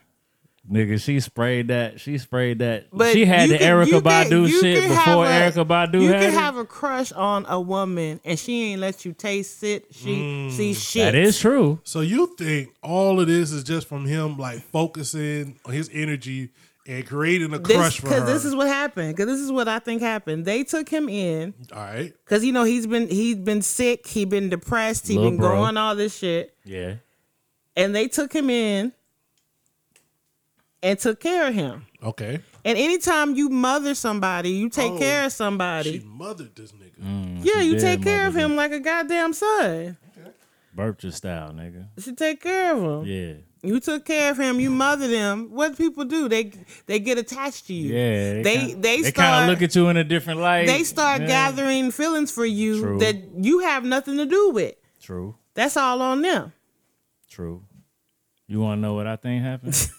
Nigga, 0.71 0.99
she 0.99 1.21
sprayed 1.21 1.69
that. 1.69 2.01
She 2.01 2.17
sprayed 2.17 2.61
that. 2.61 2.87
But 2.91 3.13
she 3.13 3.27
had 3.27 3.51
the 3.51 3.59
can- 3.59 3.77
Erykah 3.77 3.87
you 3.87 4.01
can- 4.01 4.31
Badu 4.31 4.49
shit 4.49 4.89
before 4.89 5.27
a- 5.27 5.29
Erykah 5.29 5.67
Badu 5.67 6.01
You 6.01 6.09
can 6.11 6.23
it. 6.23 6.33
have 6.33 6.57
a 6.57 6.65
crush 6.65 7.13
on 7.13 7.45
a 7.51 7.61
woman 7.61 8.19
and 8.25 8.39
she 8.39 8.71
ain't 8.73 8.81
let 8.81 9.05
you 9.05 9.13
taste 9.13 9.63
it. 9.63 9.85
She 9.91 10.49
see 10.51 10.73
shit. 10.73 11.03
Mm, 11.03 11.05
that 11.13 11.15
is 11.15 11.39
true. 11.39 11.81
So 11.85 12.01
you 12.01 12.35
think 12.39 12.71
all 12.83 13.21
of 13.21 13.27
this 13.27 13.53
is 13.53 13.63
just 13.63 13.87
from 13.87 14.07
him 14.07 14.39
like 14.39 14.61
focusing 14.63 15.61
on 15.67 15.75
his 15.75 15.91
energy 15.93 16.49
and 16.87 17.07
creating 17.07 17.53
a 17.55 17.59
This 17.59 17.77
crush 17.77 18.01
for 18.01 18.09
her? 18.09 18.14
because 18.14 18.29
this 18.29 18.44
is 18.44 18.55
what 18.55 18.66
happened. 18.68 19.16
Because 19.16 19.27
this 19.27 19.40
is 19.40 19.51
what 19.51 19.68
I 19.68 19.79
think 19.79 20.03
happened. 20.03 20.44
They 20.44 20.64
took 20.64 20.88
him 20.88 21.09
in 21.09 21.55
all 21.73 21.79
right. 21.81 22.12
because 22.25 22.44
you 22.44 22.53
know 22.53 22.64
he's 22.64 22.87
been 22.87 23.09
he's 23.09 23.37
been 23.37 23.62
sick. 23.62 24.07
He 24.07 24.25
been 24.25 24.49
depressed. 24.51 25.07
He 25.09 25.16
Lil' 25.18 25.31
been 25.31 25.37
bro. 25.38 25.49
going 25.57 25.77
all 25.77 25.94
this 25.97 26.16
shit. 26.16 26.55
Yeah. 26.64 26.97
And 27.77 27.94
they 27.94 28.09
took 28.09 28.33
him 28.33 28.51
in 28.51 28.92
and 30.83 30.99
took 30.99 31.20
care 31.20 31.49
of 31.49 31.55
him. 31.55 31.87
Okay. 32.03 32.40
And 32.64 32.79
anytime 32.79 33.35
you 33.35 33.49
mother 33.49 33.94
somebody, 33.94 34.51
you 34.51 34.68
take 34.68 34.92
Oh, 34.92 34.99
care 34.99 35.25
of 35.27 35.33
somebody. 35.33 36.01
She 36.01 36.05
mothered 36.07 36.55
this 36.55 36.73
nigga. 36.73 37.03
Mm, 37.03 37.40
yeah, 37.44 37.61
you 37.61 37.79
take 37.79 38.03
care 38.03 38.27
of 38.27 38.35
mother 38.35 38.44
him 38.47 38.57
like 38.57 38.73
a 38.73 38.81
goddamn 38.81 39.33
son. 39.33 39.97
Okay. 40.16 40.31
Burpture 40.75 41.11
style, 41.12 41.51
nigga. 41.53 41.87
You 42.05 42.14
take 42.14 42.42
care 42.42 42.75
of 42.77 42.83
him. 42.83 43.05
Yeah. 43.07 43.35
You 43.64 43.81
took 43.81 44.05
care 44.05 44.31
of 44.31 44.38
him. 44.38 44.61
You 44.61 44.70
mothered 44.70 45.11
him. 45.11 45.50
What 45.50 45.70
do 45.70 45.77
people 45.77 46.05
do? 46.05 46.29
They 46.29 46.53
they 46.87 46.98
get 47.00 47.16
attached 47.18 47.66
to 47.68 47.72
you. 47.74 47.94
Yeah. 47.94 48.42
They 48.42 48.57
kinda, 48.57 48.74
they 48.77 49.03
they 49.03 49.11
start 49.11 49.14
kind 49.14 49.44
of 49.44 49.50
look 49.50 49.62
at 49.62 49.74
you 49.74 49.88
in 49.88 49.96
a 49.96 50.05
different 50.05 50.40
light. 50.40 50.66
they 50.66 50.85
start 50.85 51.22
Yeah. 51.22 51.27
gathering 51.29 51.90
feelings 51.90 52.31
for 52.31 52.44
you 52.44 52.81
True. 52.81 52.98
that 52.98 53.16
you 53.38 53.61
have 53.61 53.85
nothing 53.85 54.18
to 54.18 54.27
do 54.27 54.50
with. 54.50 54.74
True. 55.03 55.37
That's 55.55 55.77
all 55.77 56.03
on 56.03 56.22
them. 56.22 56.53
True. 57.31 57.62
You 58.46 58.61
want 58.61 58.79
to 58.79 58.83
know 58.83 58.94
what 58.94 59.07
I 59.07 59.16
think 59.16 59.42
happened? 59.42 59.74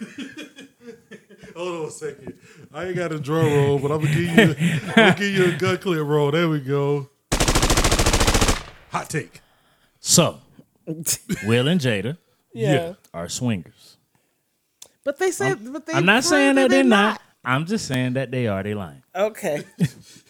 Hold 1.56 1.82
on 1.82 1.88
a 1.88 1.90
second. 1.90 2.38
I 2.72 2.86
ain't 2.86 2.96
got 2.96 3.10
a 3.12 3.18
drum 3.18 3.46
roll, 3.46 3.78
but 3.80 3.90
I'm 3.90 4.02
gonna 4.02 4.14
give 4.14 4.36
you 4.36 4.54
I'm 4.86 4.94
gonna 4.94 5.14
give 5.16 5.34
you 5.34 5.44
a 5.46 5.56
gun 5.58 5.78
clip 5.78 6.06
roll. 6.06 6.30
There 6.30 6.48
we 6.48 6.60
go. 6.60 7.08
Hot 8.92 9.08
take. 9.08 9.40
so, 10.00 10.40
Will 11.44 11.68
and 11.68 11.80
Jada 11.80 12.16
Yeah. 12.52 12.94
are 13.14 13.28
swingers. 13.28 13.96
But 15.04 15.18
they 15.18 15.30
said, 15.30 15.58
but 15.72 15.86
they. 15.86 15.94
I'm 15.94 16.04
not 16.04 16.24
saying 16.24 16.56
that 16.56 16.70
they're 16.70 16.84
not. 16.84 17.20
I'm 17.44 17.66
just 17.66 17.86
saying 17.86 18.14
that 18.14 18.30
they 18.30 18.46
are. 18.48 18.62
They 18.62 18.74
lying. 18.74 19.02
Okay. 19.14 19.64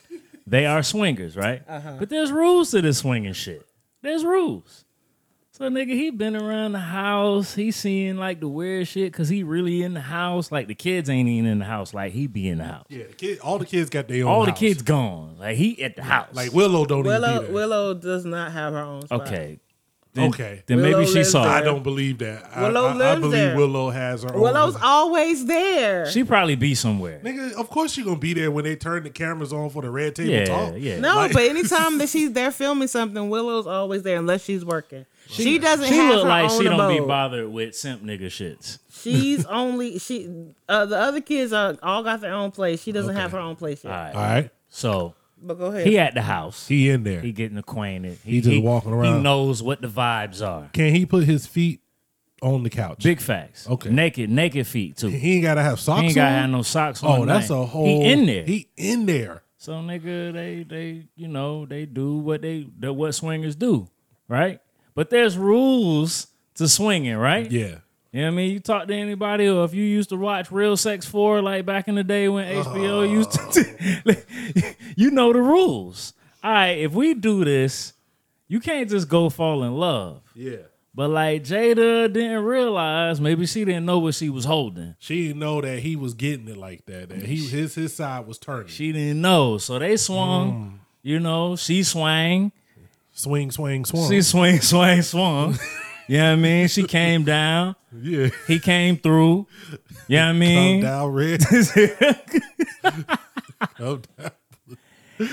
They 0.51 0.67
are 0.67 0.83
swingers, 0.83 1.37
right? 1.37 1.63
Uh-huh. 1.69 1.97
But 2.01 2.09
there's 2.09 2.33
rules 2.33 2.73
to 2.73 2.83
this 2.83 2.99
swinging 2.99 3.35
shit. 3.35 3.65
There's 4.03 4.25
rules. 4.25 4.85
So 5.53 5.69
nigga, 5.69 5.91
he 5.91 6.11
been 6.11 6.35
around 6.35 6.73
the 6.73 6.81
house. 6.81 7.55
He 7.55 7.71
seeing 7.71 8.17
like 8.17 8.41
the 8.41 8.49
weird 8.49 8.89
shit 8.89 9.13
because 9.13 9.29
he 9.29 9.45
really 9.45 9.83
in 9.83 9.95
the 9.95 10.01
house. 10.01 10.51
Like 10.51 10.67
the 10.67 10.75
kids 10.75 11.09
ain't 11.09 11.29
even 11.29 11.49
in 11.49 11.59
the 11.61 11.67
house. 11.67 11.95
Like 11.95 12.13
he 12.13 12.27
be 12.27 12.49
in 12.49 12.59
the 12.59 12.65
house. 12.65 12.87
Yeah, 12.89 13.05
the 13.05 13.13
kid, 13.13 13.39
all 13.39 13.59
the 13.59 13.65
kids 13.65 13.91
got 13.91 14.09
their 14.09 14.25
own. 14.25 14.29
All 14.29 14.45
the 14.45 14.51
kids 14.53 14.83
gone. 14.83 15.37
Like 15.39 15.57
he 15.57 15.81
at 15.85 15.95
the 15.95 16.03
house. 16.03 16.29
like 16.33 16.53
Willow 16.53 16.85
don't 16.85 17.01
even 17.01 17.13
Willow 17.13 17.39
be 17.41 17.45
there. 17.45 17.55
Willow 17.55 17.95
does 17.95 18.25
not 18.25 18.51
have 18.51 18.73
her 18.73 18.81
own 18.81 19.03
spot. 19.03 19.21
okay, 19.29 19.61
Then, 20.13 20.29
Okay. 20.31 20.63
Then 20.67 20.79
Willow 20.79 20.99
maybe 20.99 21.11
she 21.13 21.23
saw. 21.23 21.45
there. 21.45 21.53
I 21.53 21.61
don't 21.63 21.85
believe 21.85 22.19
that. 22.19 22.45
I- 22.53 22.63
Willow 22.63 22.87
I, 22.87 22.91
I, 22.91 22.95
lives 22.95 23.21
believe 23.21 23.33
there. 23.39 23.57
Willow 23.57 23.91
has 23.91 24.25
her 24.25 24.35
own. 24.35 24.41
Willow's 24.41 24.77
always 24.83 25.47
there. 25.47 26.11
She 26.11 26.25
probably 26.25 26.57
be 26.57 26.75
somewhere. 26.75 27.21
Nigga, 27.23 27.53
of 27.53 27.71
course 27.71 27.93
she 27.93 28.03
gonna 28.03 28.17
be 28.19 28.35
there 28.35 28.51
when 28.51 28.65
they 28.65 28.75
turn 28.75 29.05
the 29.05 29.11
cameras 29.11 29.53
on 29.53 29.71
for 29.71 29.83
the 29.83 29.91
red 29.91 30.17
table 30.17 30.33
Yeah, 30.33 30.45
talk. 30.47 30.75
yeah. 30.79 30.99
no, 30.99 31.15
Like- 31.15 31.33
but 31.33 31.43
anytime 31.51 31.99
that 31.99 32.09
she's 32.09 32.33
there 32.33 32.51
filming 32.51 32.89
something, 32.89 33.31
Willow's 33.31 33.69
always 33.69 34.03
there 34.03 34.19
unless 34.19 34.43
she's 34.45 34.65
working. 34.65 35.07
She, 35.29 35.59
doesn't 35.61 35.87
She 35.89 35.95
have 35.97 36.13
look 36.15 36.23
her 36.25 36.29
like 36.29 36.51
own 36.51 36.59
she 36.59 36.65
don't 36.65 36.93
be 36.93 37.07
bothered 37.07 37.49
with 37.49 37.77
simp 37.77 38.03
nigga 38.03 38.27
shits. 38.27 38.79
She's 38.93 39.45
only 39.47 40.01
she. 40.01 40.29
Uh, 40.69 40.87
the 40.87 40.97
other 40.99 41.21
kids 41.21 41.53
are 41.53 41.77
all 41.85 42.03
got 42.03 42.21
their 42.21 42.35
own 42.35 42.51
place. 42.51 42.83
She 42.83 42.91
doesn't 42.91 43.15
have 43.15 43.31
her 43.31 43.39
own 43.39 43.55
place 43.55 43.85
yet. 43.85 43.93
All 43.93 43.97
right. 43.97 44.15
All 44.17 44.21
right, 44.23 44.51
So 44.71 45.15
But 45.43 45.59
go 45.59 45.67
ahead. 45.67 45.87
he 45.87 45.99
at 45.99 46.15
the 46.15 46.23
house. 46.23 46.67
he 46.69 46.91
in 46.91 47.03
there. 47.05 47.21
He 47.21 47.33
getting 47.33 47.57
acquainted. 47.59 48.19
He 48.25 48.41
just 48.41 48.63
walking 48.63 48.93
around. 48.93 49.17
He 49.17 49.23
knows 49.23 49.63
what 49.63 49.81
the 49.81 49.89
vibes 49.89 50.47
are. 50.47 50.69
Can 50.73 50.95
he 50.95 51.07
put 51.07 51.25
his 51.25 51.47
feet 51.47 51.81
on 52.43 52.63
the 52.63 52.71
couch? 52.71 53.03
Big 53.03 53.21
facts. 53.21 53.69
Okay. 53.69 53.91
Naked, 53.91 54.31
naked 54.31 54.67
feet 54.67 54.97
too. 54.97 55.09
He 55.09 55.19
He 55.19 55.35
ain't 55.37 55.43
gotta 55.43 55.63
have 55.63 55.81
socks 55.81 56.01
He 56.01 56.07
ain't 56.09 56.15
gotta 56.15 56.35
on. 56.35 56.41
have 56.43 56.51
no 56.51 56.63
socks 56.63 57.03
oh, 57.03 57.09
on. 57.09 57.21
oh, 57.21 57.25
that's 57.27 57.49
nothing. 57.51 57.63
a 57.63 57.67
whole. 57.67 57.87
He 57.87 58.13
in 58.13 58.27
there. 58.27 58.45
He 58.45 58.69
in 58.77 59.07
there. 59.07 59.43
So 59.57 59.73
nigga, 59.75 60.33
they 60.33 60.63
they 60.63 61.07
you 61.17 61.29
know 61.29 61.67
they 61.67 61.85
do 61.87 62.17
what 62.19 62.41
they 62.43 62.63
what 62.81 63.13
swingers 63.15 63.57
do, 63.57 63.89
right? 64.29 64.61
But 64.95 65.11
there's 65.11 65.37
rules 65.39 66.27
to 66.55 66.67
swinging, 66.69 67.17
right? 67.17 67.51
Yeah. 67.51 67.77
You 68.13 68.23
know 68.23 68.27
what 68.27 68.33
I 68.33 68.37
mean? 68.37 68.51
You 68.53 68.61
talk 68.61 68.89
to 68.89 68.95
anybody, 68.95 69.49
or 69.49 69.65
if 69.65 69.73
you 69.73 69.85
used 69.85 70.09
to 70.09 70.17
watch 70.17 70.51
Real 70.51 70.77
Sex 70.77 71.07
4, 71.07 71.43
like 71.43 71.65
back 71.65 71.87
in 71.87 71.95
the 71.95 72.03
day 72.03 72.29
when 72.29 72.47
HBO 72.65 72.91
oh. 72.91 73.03
used 73.03 73.33
to, 73.33 74.25
you 74.97 75.13
know 75.13 75.33
the 75.33 75.41
rules. 75.41 76.13
All 76.43 76.51
right, 76.51 76.79
if 76.79 76.93
we 76.93 77.15
do 77.15 77.45
this, 77.45 77.93
you 78.49 78.59
can't 78.59 78.91
just 78.91 79.09
go 79.09 79.31
fall 79.31 79.63
in 79.63 79.77
love. 79.77 80.23
Yeah. 80.35 80.57
But 80.93 81.11
like 81.11 81.45
Jada 81.45 82.13
didn't 82.13 82.43
realize, 82.43 83.21
maybe 83.21 83.47
she 83.47 83.65
didn't 83.65 83.87
know 83.87 84.01
what 84.01 84.15
she 84.15 84.29
was 84.29 84.45
holding. 84.45 84.97
She 84.99 85.29
didn't 85.29 85.39
know 85.39 85.61
that 85.61 85.79
he 85.79 85.95
was 85.95 86.15
getting 86.15 86.49
it 86.49 86.57
like 86.57 86.85
that. 86.87 87.11
That 87.11 87.23
he 87.23 87.47
his 87.47 87.77
his 87.77 87.95
side 87.95 88.27
was 88.27 88.39
turning. 88.39 88.67
She 88.67 88.91
didn't 88.91 89.21
know. 89.21 89.57
So 89.59 89.79
they 89.79 89.97
swung, 89.97 90.53
mm. 90.53 90.79
you 91.03 91.21
know, 91.21 91.55
she 91.55 91.85
swang. 91.85 92.51
swing, 93.13 93.53
swing, 93.53 93.85
swung. 93.85 94.11
She 94.11 94.21
swing, 94.23 94.61
swing, 94.61 95.03
swung. 95.03 95.57
You 96.11 96.19
know 96.19 96.25
what 96.27 96.33
I 96.33 96.37
mean? 96.37 96.69
She 96.69 96.85
came 96.85 97.25
down. 97.25 97.77
yeah. 98.03 98.29
He 98.47 98.59
came 98.59 98.97
through. 98.97 99.47
You 100.09 100.17
know 100.17 100.25
what 100.27 100.31
I 100.31 100.33
mean? 100.33 100.83
down, 100.83 101.13
red. 101.13 101.41
Calm 103.77 104.03
down. 104.19 104.31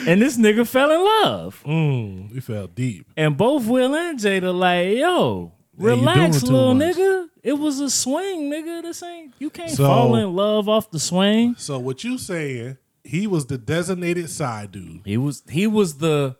And 0.05 0.21
this 0.21 0.37
nigga 0.37 0.67
fell 0.67 0.91
in 0.91 0.99
love. 1.23 1.63
Mm, 1.65 2.33
we 2.33 2.41
fell 2.41 2.67
deep. 2.67 3.07
And 3.15 3.37
both 3.37 3.65
Will 3.67 3.95
and 3.95 4.19
Jada 4.19 4.53
like, 4.53 4.97
yo, 4.97 5.53
relax, 5.77 6.43
little 6.43 6.73
nigga. 6.73 7.29
It 7.41 7.53
was 7.53 7.79
a 7.79 7.89
swing, 7.89 8.51
nigga. 8.51 8.81
This 8.81 9.01
ain't 9.01 9.33
you 9.39 9.49
can't 9.49 9.71
So- 9.71 9.85
fall 9.85 10.15
in 10.17 10.35
love 10.35 10.67
off 10.67 10.91
the 10.91 10.99
swing. 10.99 11.55
So 11.57 11.79
what 11.79 12.03
you 12.03 12.17
saying? 12.17 12.77
He 13.05 13.25
was 13.25 13.45
the 13.45 13.57
designated 13.57 14.29
side 14.29 14.73
dude. 14.73 14.99
He 15.05 15.15
was 15.15 15.41
he 15.49 15.65
was 15.65 15.99
the 15.99 16.35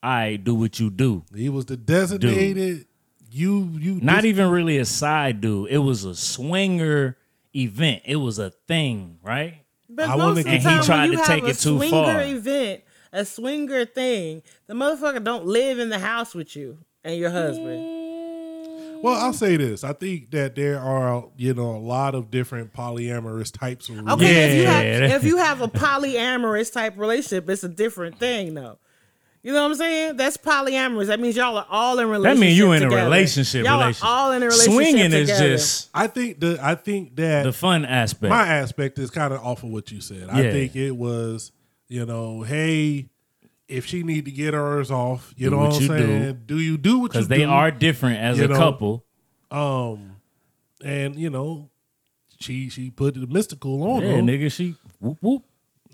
I 0.00 0.36
do 0.36 0.54
what 0.54 0.78
you 0.78 0.90
do. 0.90 1.24
He 1.34 1.48
was 1.48 1.66
the 1.66 1.76
designated. 1.76 2.86
You 3.34 3.70
you 3.80 3.98
Not 4.02 4.16
this- 4.22 4.26
even 4.26 4.50
really 4.50 4.76
a 4.78 4.84
side 4.84 5.40
dude. 5.40 5.70
It 5.70 5.78
was 5.78 6.04
a 6.04 6.14
swinger 6.14 7.16
event. 7.56 8.02
It 8.04 8.16
was 8.16 8.38
a 8.38 8.50
thing, 8.68 9.18
right? 9.22 9.62
But 9.88 10.08
I 10.10 10.16
most 10.16 10.28
of 10.30 10.36
the 10.36 10.42
get- 10.44 10.66
And 10.66 10.80
he 10.80 10.86
tried 10.86 11.00
when 11.02 11.10
you 11.12 11.16
to 11.16 11.18
have 11.24 11.26
take 11.26 11.44
a 11.44 11.46
it 11.48 11.58
too 11.58 11.76
swinger 11.76 11.90
far. 11.90 12.22
event, 12.22 12.82
a 13.12 13.24
swinger 13.24 13.84
thing, 13.86 14.42
the 14.66 14.74
motherfucker 14.74 15.22
don't 15.24 15.46
live 15.46 15.78
in 15.78 15.88
the 15.88 15.98
house 15.98 16.34
with 16.34 16.54
you 16.56 16.78
and 17.04 17.16
your 17.18 17.30
husband. 17.30 17.68
Mm. 17.80 19.02
Well, 19.02 19.14
I'll 19.16 19.32
say 19.32 19.56
this. 19.56 19.82
I 19.82 19.92
think 19.94 20.30
that 20.30 20.54
there 20.54 20.78
are, 20.78 21.24
you 21.36 21.54
know, 21.54 21.74
a 21.74 21.78
lot 21.78 22.14
of 22.14 22.30
different 22.30 22.72
polyamorous 22.72 23.50
types 23.52 23.88
of 23.88 24.06
Okay, 24.08 24.50
if 24.50 24.54
you 24.60 24.66
have 24.66 25.10
if 25.16 25.24
you 25.24 25.36
have 25.38 25.60
a 25.60 25.68
polyamorous 25.68 26.72
type 26.72 26.96
relationship, 26.98 27.48
it's 27.48 27.64
a 27.64 27.68
different 27.68 28.18
thing 28.18 28.54
though. 28.54 28.78
You 29.44 29.52
know 29.52 29.62
what 29.64 29.70
I'm 29.72 29.74
saying? 29.74 30.16
That's 30.16 30.36
polyamorous. 30.36 31.06
That 31.08 31.18
means 31.18 31.34
y'all 31.34 31.56
are 31.58 31.66
all 31.68 31.98
in 31.98 32.08
relationship. 32.08 32.36
That 32.36 32.40
means 32.40 32.58
you 32.58 32.72
in 32.72 32.82
a 32.84 32.88
relationship. 32.88 33.64
Y'all 33.64 33.78
relationship. 33.80 34.04
are 34.04 34.08
all 34.08 34.32
in 34.32 34.42
a 34.42 34.46
relationship. 34.46 34.72
Swinging 34.72 35.12
is 35.12 35.28
just 35.28 35.90
I 35.92 36.06
think 36.06 36.38
the 36.38 36.58
I 36.62 36.76
think 36.76 37.16
that 37.16 37.42
the 37.42 37.52
fun 37.52 37.84
aspect. 37.84 38.30
my 38.30 38.46
aspect 38.46 38.98
is 39.00 39.10
kind 39.10 39.34
of 39.34 39.40
off 39.44 39.64
of 39.64 39.70
what 39.70 39.90
you 39.90 40.00
said. 40.00 40.28
I 40.30 40.42
think 40.52 40.76
it 40.76 40.92
was, 40.92 41.50
you 41.88 42.06
know, 42.06 42.42
hey, 42.42 43.08
if 43.66 43.84
she 43.86 44.04
need 44.04 44.26
to 44.26 44.30
get 44.30 44.54
hers 44.54 44.90
off, 44.92 45.34
you 45.36 45.46
Do 45.50 45.56
know 45.56 45.62
what 45.62 45.72
what 45.72 45.76
I'm 45.76 45.82
you 45.82 45.88
do. 45.88 45.98
saying? 46.06 46.42
Do. 46.46 46.58
you 46.60 46.76
do 46.78 46.98
what 47.00 47.02
you 47.02 47.08
do? 47.08 47.08
because 47.08 47.28
do? 47.28 47.34
they 47.36 47.44
are 47.44 47.70
different 47.72 48.18
as 48.20 48.38
You 48.38 48.44
a 48.44 48.48
know, 48.48 48.56
couple. 48.56 49.04
Um, 49.50 50.16
and 50.84 51.16
you 51.16 51.30
know, 51.30 51.68
she 52.38 52.68
she 52.68 52.90
put 52.90 53.14
the 53.14 53.26
mystical 53.26 53.82
on 53.82 54.02
Yeah, 54.02 54.08
him. 54.10 54.26
nigga, 54.28 54.52
she 54.52 54.76
whoop 55.00 55.18
whoop. 55.20 55.42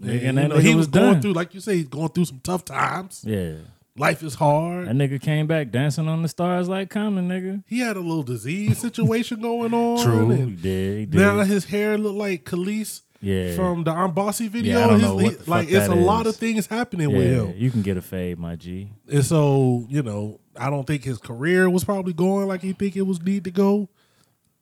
Nigga, 0.00 0.28
And, 0.28 0.38
that 0.38 0.48
know, 0.48 0.56
nigga 0.56 0.62
he 0.62 0.68
was, 0.74 0.76
was 0.76 0.87
going 0.88 1.12
done. 1.14 1.22
through, 1.22 1.32
like 1.32 1.54
you 1.54 1.61
say, 1.61 1.76
he's 1.76 1.88
going 1.88 2.08
through 2.11 2.26
some 2.26 2.40
tough 2.42 2.64
times. 2.64 3.22
Yeah, 3.26 3.54
Life 3.96 4.22
is 4.22 4.37
hard. 4.37 4.87
that 4.87 4.94
nigga 4.94 5.20
came 5.20 5.46
back 5.48 5.70
dancing 5.72 6.06
on 6.06 6.22
the 6.22 6.28
stars 6.28 6.68
like 6.68 6.88
Common, 6.88 7.28
nigga. 7.28 7.64
he 7.66 7.80
had 7.80 7.96
a 7.96 8.00
little 8.00 8.22
disease 8.22 8.78
situation 8.78 9.40
going 9.40 9.74
on. 9.74 10.04
True, 10.04 10.30
he 10.30 10.50
did. 10.54 10.98
He 10.98 11.06
did. 11.06 11.18
Now 11.20 11.38
his 11.40 11.64
hair 11.64 11.98
looked 11.98 12.16
like 12.18 12.44
Kelis 12.44 13.00
yeah, 13.20 13.56
from 13.56 13.82
the 13.82 13.90
I'm 13.90 14.12
Bossy 14.12 14.46
video. 14.46 14.78
Yeah, 14.78 14.84
I 14.84 14.87
don't 14.87 15.00
His- 15.00 15.02
know 15.08 15.14
what 15.16 15.24
he- 15.24 15.30
the 15.30 15.37
fuck 15.38 15.48
like 15.48 15.68
it's 15.72 15.88
a 15.88 15.94
lot 15.96 16.28
of 16.28 16.37
things 16.37 16.68
happening 16.68 17.11
yeah. 17.11 17.16
with 17.18 17.26
him. 17.32 17.54
You 17.56 17.72
can 17.72 17.82
get 17.82 17.96
a 17.96 18.02
fade, 18.02 18.38
my 18.38 18.54
G. 18.54 18.92
And 19.11 19.24
so, 19.24 19.84
you 19.88 20.04
know, 20.04 20.38
I 20.56 20.70
don't 20.70 20.87
think 20.87 21.02
his 21.02 21.18
career 21.18 21.68
was 21.68 21.82
probably 21.82 22.12
going 22.12 22.46
like 22.46 22.61
he 22.62 22.72
think 22.74 22.94
it 22.96 23.02
was 23.02 23.20
need 23.20 23.42
to 23.44 23.50
go. 23.50 23.88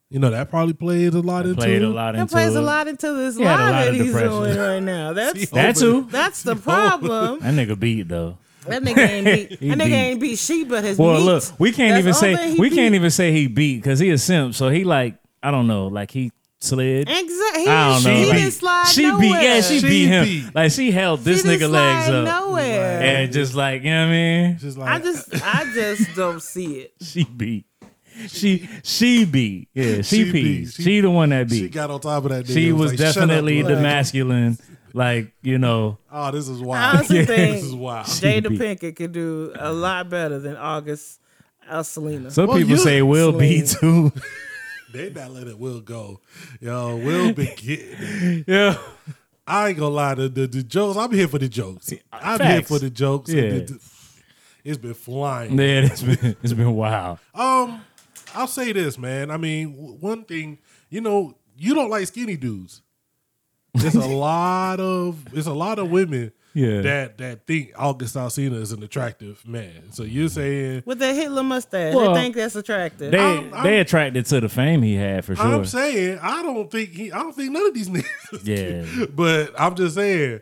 You 0.09 0.19
know, 0.19 0.29
that 0.29 0.49
probably 0.49 0.73
played 0.73 1.13
a 1.13 1.19
lot 1.19 1.45
into 1.45 1.57
Played 1.57 1.81
it. 1.81 1.85
a 1.85 1.89
lot 1.89 2.13
That 2.13 2.21
into 2.21 2.31
plays 2.33 2.55
it. 2.55 2.57
a 2.57 2.61
lot 2.61 2.87
into 2.87 3.13
this 3.13 3.35
He 3.37 3.43
had 3.43 3.59
a 3.59 3.63
lie 3.63 3.69
lot 3.71 3.71
that 3.79 3.87
of 3.89 3.95
he's 3.95 4.05
depression. 4.05 4.29
doing 4.31 4.57
right 4.57 4.79
now. 4.83 5.13
That's 5.13 5.49
That 5.49 5.75
too. 5.75 6.07
that's 6.09 6.43
the 6.43 6.55
problem. 6.71 7.39
That 7.41 7.53
nigga 7.53 7.77
beat 7.77 8.07
though. 8.07 8.37
That 8.67 8.83
nigga 8.83 8.97
ain't 8.99 9.25
beat. 9.25 9.59
That 9.69 9.77
nigga 9.77 9.85
beat. 9.85 9.93
ain't 9.93 10.19
beat 10.21 10.39
she, 10.39 10.63
but 10.63 10.83
his 10.83 10.97
Well, 10.97 11.17
meat. 11.19 11.25
look, 11.25 11.43
we 11.59 11.71
can't 11.73 11.91
That's 11.91 11.99
even 11.99 12.13
say 12.13 12.35
thing 12.37 12.55
he 12.55 12.59
we 12.61 12.69
can't 12.69 12.95
even 12.95 13.09
say 13.11 13.31
he 13.33 13.47
beat 13.47 13.77
because 13.77 13.99
he 13.99 14.09
a 14.11 14.17
simp. 14.17 14.55
So 14.55 14.69
he 14.69 14.83
like 14.85 15.17
I 15.43 15.51
don't 15.51 15.67
know, 15.67 15.87
like 15.87 16.11
he 16.11 16.31
slid. 16.59 17.07
Exactly. 17.09 17.61
He, 17.63 17.67
I 17.69 17.93
don't 17.93 18.03
know. 18.03 18.15
He 18.17 18.25
like, 18.29 18.37
didn't 18.37 18.51
slide 18.53 18.87
she 18.87 19.03
nowhere. 19.03 19.19
beat, 19.21 19.29
yeah, 19.43 19.61
she, 19.61 19.79
She 19.81 19.87
beat 19.89 20.05
him. 20.07 20.23
beat. 20.25 20.55
Like 20.55 20.71
she 20.71 20.91
held 20.91 21.19
this 21.21 21.41
She 21.43 21.47
didn't 21.49 21.69
nigga 21.69 21.71
legs 21.71 22.09
up 22.09 22.25
Nowhere. 22.25 23.01
and 23.01 23.31
just 23.33 23.53
like 23.55 23.83
you 23.83 23.89
know 23.91 24.05
what 24.05 24.09
I 24.09 24.11
mean. 24.11 24.57
Just 24.57 24.77
like 24.77 24.89
I 24.89 24.99
just, 25.03 25.33
I 25.45 25.71
just 25.73 26.15
don't 26.15 26.41
see 26.41 26.79
it. 26.79 26.93
She 27.01 27.23
beat. 27.25 27.65
She 28.27 28.67
she 28.83 29.25
beat. 29.25 29.69
Yeah, 29.73 30.01
she, 30.01 30.03
She 30.03 30.23
beat. 30.31 30.43
beat. 30.43 30.69
She, 30.73 30.83
She- 30.83 31.01
the 31.01 31.09
one 31.11 31.29
that 31.29 31.49
she 31.49 31.63
beat. 31.63 31.71
got 31.73 31.91
on 31.91 31.99
top 31.99 32.23
of 32.25 32.29
that. 32.31 32.45
Nigga. 32.45 32.53
She 32.53 32.69
It 32.69 32.71
was 32.73 32.91
like, 32.91 32.97
shut 32.99 33.07
up, 33.09 33.13
definitely 33.15 33.61
the 33.61 33.69
blood. 33.69 33.81
masculine. 33.83 34.57
Like 34.93 35.33
you 35.43 35.57
know, 35.59 35.97
Oh, 36.11 36.31
this 36.31 36.47
is 36.47 36.61
I 36.61 36.65
wild. 36.65 36.95
honestly 36.95 37.17
this 37.19 37.27
think 37.27 37.63
is 37.63 37.75
wild. 37.75 38.07
Jada. 38.07 38.47
Pinkett 38.57 38.95
could 38.95 39.11
do 39.11 39.53
a 39.59 39.71
lot 39.71 40.09
better 40.09 40.39
than 40.39 40.55
August 40.55 41.19
Alsina. 41.69 42.31
some 42.31 42.47
Well, 42.47 42.57
people 42.57 42.71
you- 42.71 42.77
say 42.77 43.01
Will 43.01 43.31
be 43.33 43.61
too. 43.65 44.11
They 44.93 45.09
not 45.09 45.31
letting 45.31 45.49
it 45.49 45.59
Will 45.59 45.81
go. 45.81 46.21
Yo, 46.61 46.95
Will 46.95 47.33
be 47.33 47.45
getting 47.57 48.45
yeah, 48.47 48.77
I 49.45 49.69
ain't 49.69 49.77
gonna 49.77 49.93
lie. 49.93 50.15
The, 50.15 50.29
the, 50.29 50.47
the 50.47 50.63
jokes, 50.63 50.97
I'm 50.97 51.11
here 51.11 51.27
for 51.27 51.37
the 51.39 51.49
jokes. 51.49 51.91
I'm 52.11 52.39
here 52.39 52.61
for 52.63 52.79
the 52.79 52.89
jokes. 52.89 53.31
Yeah. 53.31 53.41
the- 53.49 53.59
the- 53.59 53.79
it's 54.63 54.77
been 54.77 54.93
flying. 54.95 55.57
yeah, 55.59 55.85
it's 55.91 56.01
been 56.01 56.35
it's 56.41 56.53
been 56.53 56.73
wild. 56.73 57.19
Um, 57.35 57.81
I'll 58.37 58.47
say 58.47 58.71
this, 58.71 58.97
man. 58.97 59.31
I 59.31 59.37
mean, 59.37 59.69
one 59.99 60.23
thing, 60.23 60.59
you 60.89 61.01
know, 61.01 61.37
you 61.57 61.73
don't 61.73 61.89
like 61.89 62.07
skinny 62.07 62.37
dudes. 62.37 62.81
There's 63.73 63.95
a 63.95 64.05
lot 64.07 64.79
of 64.79 65.31
there's 65.31 65.47
a 65.47 65.53
lot 65.53 65.79
of 65.79 65.89
women 65.89 66.31
Yeah. 66.53 66.81
that 66.81 67.17
that 67.17 67.45
think 67.47 67.73
August 67.77 68.15
Alsina 68.15 68.61
is 68.61 68.71
an 68.71 68.81
attractive 68.83 69.45
man. 69.47 69.91
So 69.91 70.03
you're 70.03 70.27
mm-hmm. 70.27 70.33
saying 70.35 70.83
With 70.85 70.99
that 70.99 71.15
Hitler 71.15 71.43
mustache, 71.43 71.95
Well, 71.95 72.13
they 72.13 72.21
think 72.21 72.35
that's 72.35 72.55
attractive. 72.55 73.11
They 73.11 73.17
I'm- 73.19 73.53
I'm- 73.53 73.63
they 73.63 73.79
attracted 73.79 74.25
to 74.27 74.39
the 74.41 74.49
fame 74.49 74.81
he 74.81 74.95
had 74.95 75.25
for 75.25 75.35
sure. 75.35 75.45
I'm 75.45 75.65
saying 75.65 76.19
I 76.21 76.41
don't 76.43 76.69
think 76.71 76.89
he 76.91 77.11
I 77.11 77.19
don't 77.19 77.35
think 77.35 77.51
none 77.51 77.65
of 77.67 77.73
these 77.73 77.89
niggas. 77.97 78.07
Yeah. 78.43 79.05
but 79.15 79.53
I'm 79.59 79.75
just 79.75 79.95
saying 79.95 80.41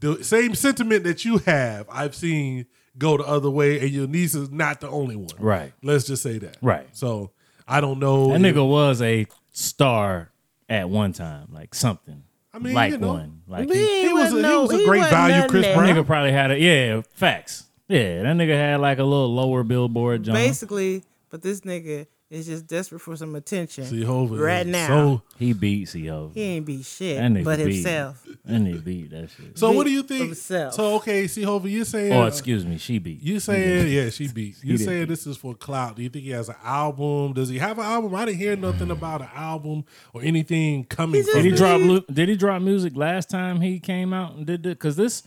the 0.00 0.22
same 0.22 0.54
sentiment 0.54 1.04
that 1.04 1.24
you 1.24 1.38
have, 1.38 1.86
I've 1.90 2.14
seen 2.14 2.66
go 2.98 3.16
the 3.16 3.24
other 3.24 3.50
way, 3.50 3.80
and 3.80 3.90
your 3.90 4.06
niece 4.06 4.34
is 4.34 4.50
not 4.50 4.80
the 4.80 4.88
only 4.88 5.16
one. 5.16 5.28
Right. 5.38 5.72
Let's 5.82 6.04
just 6.06 6.22
say 6.22 6.38
that. 6.38 6.56
Right. 6.62 6.86
So 6.92 7.30
I 7.68 7.80
don't 7.80 7.98
know. 7.98 8.28
That 8.32 8.44
if- 8.44 8.54
nigga 8.54 8.68
was 8.68 9.02
a 9.02 9.26
star 9.50 10.30
at 10.68 10.88
one 10.90 11.12
time, 11.12 11.48
like 11.52 11.74
something. 11.74 12.22
I 12.52 12.58
mean, 12.58 12.74
like 12.74 12.92
you 12.92 12.98
know, 12.98 13.08
one, 13.08 13.42
like 13.46 13.68
He 13.70 13.78
he, 13.78 14.06
He 14.08 14.12
was 14.14 14.32
wasn't 14.32 14.44
a- 14.44 14.48
he 14.48 14.54
was 14.56 14.70
a 14.72 14.76
he 14.78 14.84
great 14.86 14.98
wasn't 15.00 15.10
value, 15.16 15.48
Chris 15.48 15.64
there. 15.66 15.76
Brown. 15.76 15.94
nigga 15.96 16.06
probably 16.06 16.32
had 16.32 16.50
a 16.50 16.58
yeah 16.58 17.02
facts. 17.12 17.64
Yeah, 17.88 18.22
that 18.22 18.36
nigga 18.36 18.54
had 18.56 18.80
like 18.80 18.98
a 18.98 19.04
little 19.04 19.32
lower 19.34 19.62
billboard 19.62 20.22
jump. 20.24 20.36
Basically, 20.36 21.04
but 21.30 21.42
this 21.42 21.60
nigga 21.60 22.06
is 22.28 22.46
just 22.46 22.66
desperate 22.66 22.98
for 22.98 23.14
some 23.14 23.34
attention. 23.36 23.84
C-Hova 23.84 24.36
right 24.36 24.66
is 24.66 24.72
now. 24.72 24.86
So, 24.88 25.22
He 25.38 25.52
beat 25.52 25.88
CO. 25.88 26.32
he 26.34 26.42
ain't 26.42 26.66
beat 26.66 26.84
shit, 26.84 27.18
That 27.18 27.30
nigga 27.30 27.44
but 27.44 27.58
beat. 27.58 27.74
himself. 27.74 28.26
That 28.44 28.60
nigga 28.60 28.84
beat 28.84 29.10
that 29.10 29.30
shit. 29.30 29.56
so 29.56 29.70
what 29.70 29.84
do 29.84 29.92
you 29.92 30.02
think? 30.02 30.26
himself. 30.26 30.74
So 30.74 30.96
okay, 30.96 31.26
C-Hova, 31.28 31.68
you're 31.68 31.84
saying. 31.84 32.12
Oh, 32.12 32.26
excuse 32.26 32.66
me, 32.66 32.78
she 32.78 32.98
beat. 32.98 33.22
You 33.22 33.38
saying 33.38 33.92
yeah, 33.92 34.10
she 34.10 34.28
beat. 34.28 34.56
You 34.62 34.76
did 34.76 34.84
saying 34.84 35.02
beat. 35.02 35.08
this 35.08 35.26
is 35.26 35.36
for 35.36 35.54
clout? 35.54 35.96
Do 35.96 36.02
you 36.02 36.08
think 36.08 36.24
he 36.24 36.30
has 36.30 36.48
an 36.48 36.56
album? 36.64 37.32
Does 37.34 37.48
he 37.48 37.58
have 37.58 37.78
an 37.78 37.84
album? 37.84 38.14
I 38.14 38.24
didn't 38.24 38.38
hear 38.38 38.56
nothing 38.56 38.88
mm. 38.88 38.92
about 38.92 39.20
an 39.20 39.30
album 39.34 39.84
or 40.12 40.22
anything 40.22 40.84
coming 40.84 41.22
from 41.22 41.42
Did 41.42 41.44
he 41.44 41.50
drop? 41.52 42.06
Did 42.12 42.28
he 42.28 42.36
drop 42.36 42.60
music 42.62 42.96
last 42.96 43.30
time 43.30 43.60
he 43.60 43.78
came 43.78 44.12
out 44.12 44.34
and 44.34 44.46
did 44.46 44.66
it? 44.66 44.70
Because 44.70 44.96
this, 44.96 45.22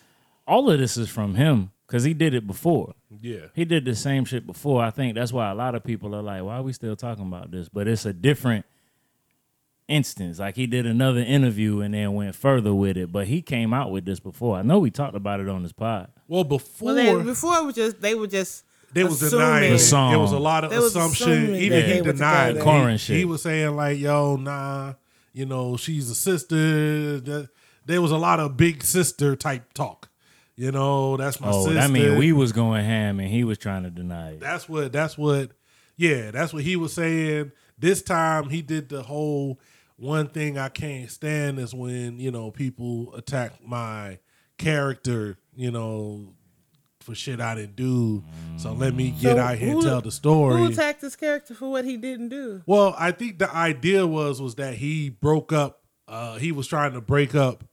all 0.45 0.70
of 0.70 0.80
this 0.80 0.97
is 0.97 1.08
from 1.08 1.36
him. 1.36 1.72
Because 1.90 2.04
he 2.04 2.14
did 2.14 2.36
it 2.36 2.46
before. 2.46 2.94
Yeah, 3.20 3.48
He 3.56 3.66
did 3.66 3.84
the 3.84 3.96
same 3.96 4.24
shit 4.24 4.46
before. 4.46 4.84
I 4.84 4.92
think 4.92 5.16
that's 5.16 5.34
why 5.34 5.50
a 5.50 5.56
lot 5.56 5.74
of 5.74 5.84
people 5.84 6.16
are 6.16 6.22
like, 6.22 6.44
"Why 6.44 6.58
are 6.58 6.62
we 6.62 6.72
still 6.72 6.96
talking 6.96 7.26
about 7.26 7.50
this?" 7.50 7.68
But 7.68 7.88
it's 7.88 8.06
a 8.06 8.14
different 8.14 8.66
instance. 9.88 10.40
Like 10.40 10.56
he 10.56 10.68
did 10.68 10.86
another 10.86 11.22
interview 11.22 11.82
and 11.82 11.94
then 11.94 12.14
went 12.14 12.36
further 12.36 12.74
with 12.74 12.98
it. 12.98 13.12
But 13.12 13.28
he 13.28 13.42
came 13.42 13.74
out 13.74 13.92
with 13.92 14.06
this 14.06 14.20
before. 14.20 14.58
I 14.58 14.62
know 14.62 14.80
we 14.80 14.92
talked 14.92 15.16
about 15.16 15.40
it 15.40 15.50
on 15.50 15.64
this 15.64 15.72
pod. 15.72 16.10
well 16.28 16.44
before 16.44 16.94
Well, 16.94 17.18
they, 17.18 17.24
before 17.24 17.58
it 17.58 17.66
was 17.66 17.76
just 17.76 18.00
they 18.02 18.14
were 18.16 18.28
just 18.28 18.66
they 18.94 19.04
was 19.04 19.22
assuming- 19.22 19.46
denying 19.48 19.70
The 19.70 19.76
it. 19.76 19.80
song. 19.80 20.12
There 20.12 20.20
was 20.20 20.32
a 20.32 20.40
lot 20.40 20.64
of 20.64 20.70
They 20.72 20.78
assumption. 20.78 21.56
Even 21.56 21.86
he 21.90 22.02
denied 22.02 22.58
it. 22.58 22.62
Corn 22.64 22.92
He, 22.92 22.98
shit. 22.98 23.16
he 23.18 23.26
was 23.26 23.42
saying 23.42 23.76
like, 23.76 23.98
"Yo, 24.00 24.36
nah, 24.36 24.94
you 25.34 25.46
know, 25.46 25.76
she's 25.78 26.10
a 26.10 26.16
sister." 26.16 27.20
There 27.86 28.02
was 28.02 28.12
a 28.12 28.18
lot 28.18 28.40
of 28.40 28.56
big 28.58 28.84
sister 28.84 29.36
type 29.36 29.74
talk. 29.74 30.09
You 30.60 30.74
know, 30.74 31.16
that's 31.16 31.39
my 31.39 31.51
oh, 31.51 31.64
sister. 31.64 31.76
that 31.76 31.89
mean 31.89 32.18
we 32.18 32.34
was 32.34 32.51
going 32.51 32.84
ham 32.84 33.22
and 33.22 33.30
he 33.30 33.45
was 33.45 33.57
trying 33.57 33.84
to 33.84 33.89
deny 33.89 34.32
it. 34.32 34.41
That's 34.41 34.68
what. 34.68 34.91
That's 34.91 35.18
what. 35.18 35.51
Yeah, 35.95 36.32
that's 36.32 36.51
what 36.51 36.64
he 36.64 36.76
was 36.76 36.91
saying. 36.91 37.53
This 37.78 38.01
time 38.01 38.49
he 38.49 38.62
did 38.62 38.89
the 38.89 39.01
whole 39.01 39.57
one 39.95 40.28
thing 40.28 40.57
I 40.57 40.68
can't 40.68 41.10
stand 41.10 41.60
is 41.60 41.74
when 41.74 42.20
you 42.20 42.30
know 42.30 42.51
people 42.51 43.16
attack 43.16 43.66
my 43.66 44.20
character. 44.57 45.38
You 45.55 45.72
know, 45.72 46.34
for 46.99 47.16
shit 47.16 47.39
I 47.39 47.55
didn't 47.55 47.78
do. 47.78 48.26
So 48.57 48.74
let 48.74 48.93
me 48.93 49.12
get 49.12 49.38
So 49.38 49.41
out 49.41 49.57
here 49.57 49.76
and 49.76 49.82
tell 49.82 50.01
the 50.01 50.12
story. 50.12 50.60
who 50.60 50.68
attacked 50.68 50.99
his 50.99 51.16
character 51.16 51.53
for 51.53 51.72
what 51.72 51.86
he 51.86 51.95
didn't 51.95 52.30
do. 52.30 52.64
Well, 52.66 52.93
I 52.97 53.12
think 53.12 53.39
the 53.39 53.49
idea 53.55 54.05
was 54.05 54.41
was 54.41 54.55
that 54.55 54.74
he 54.74 55.10
broke 55.10 55.53
up. 55.53 55.84
Uh, 56.05 56.36
he 56.36 56.51
was 56.51 56.68
trying 56.68 56.91
to 56.93 57.01
break 57.01 57.34
up. 57.34 57.64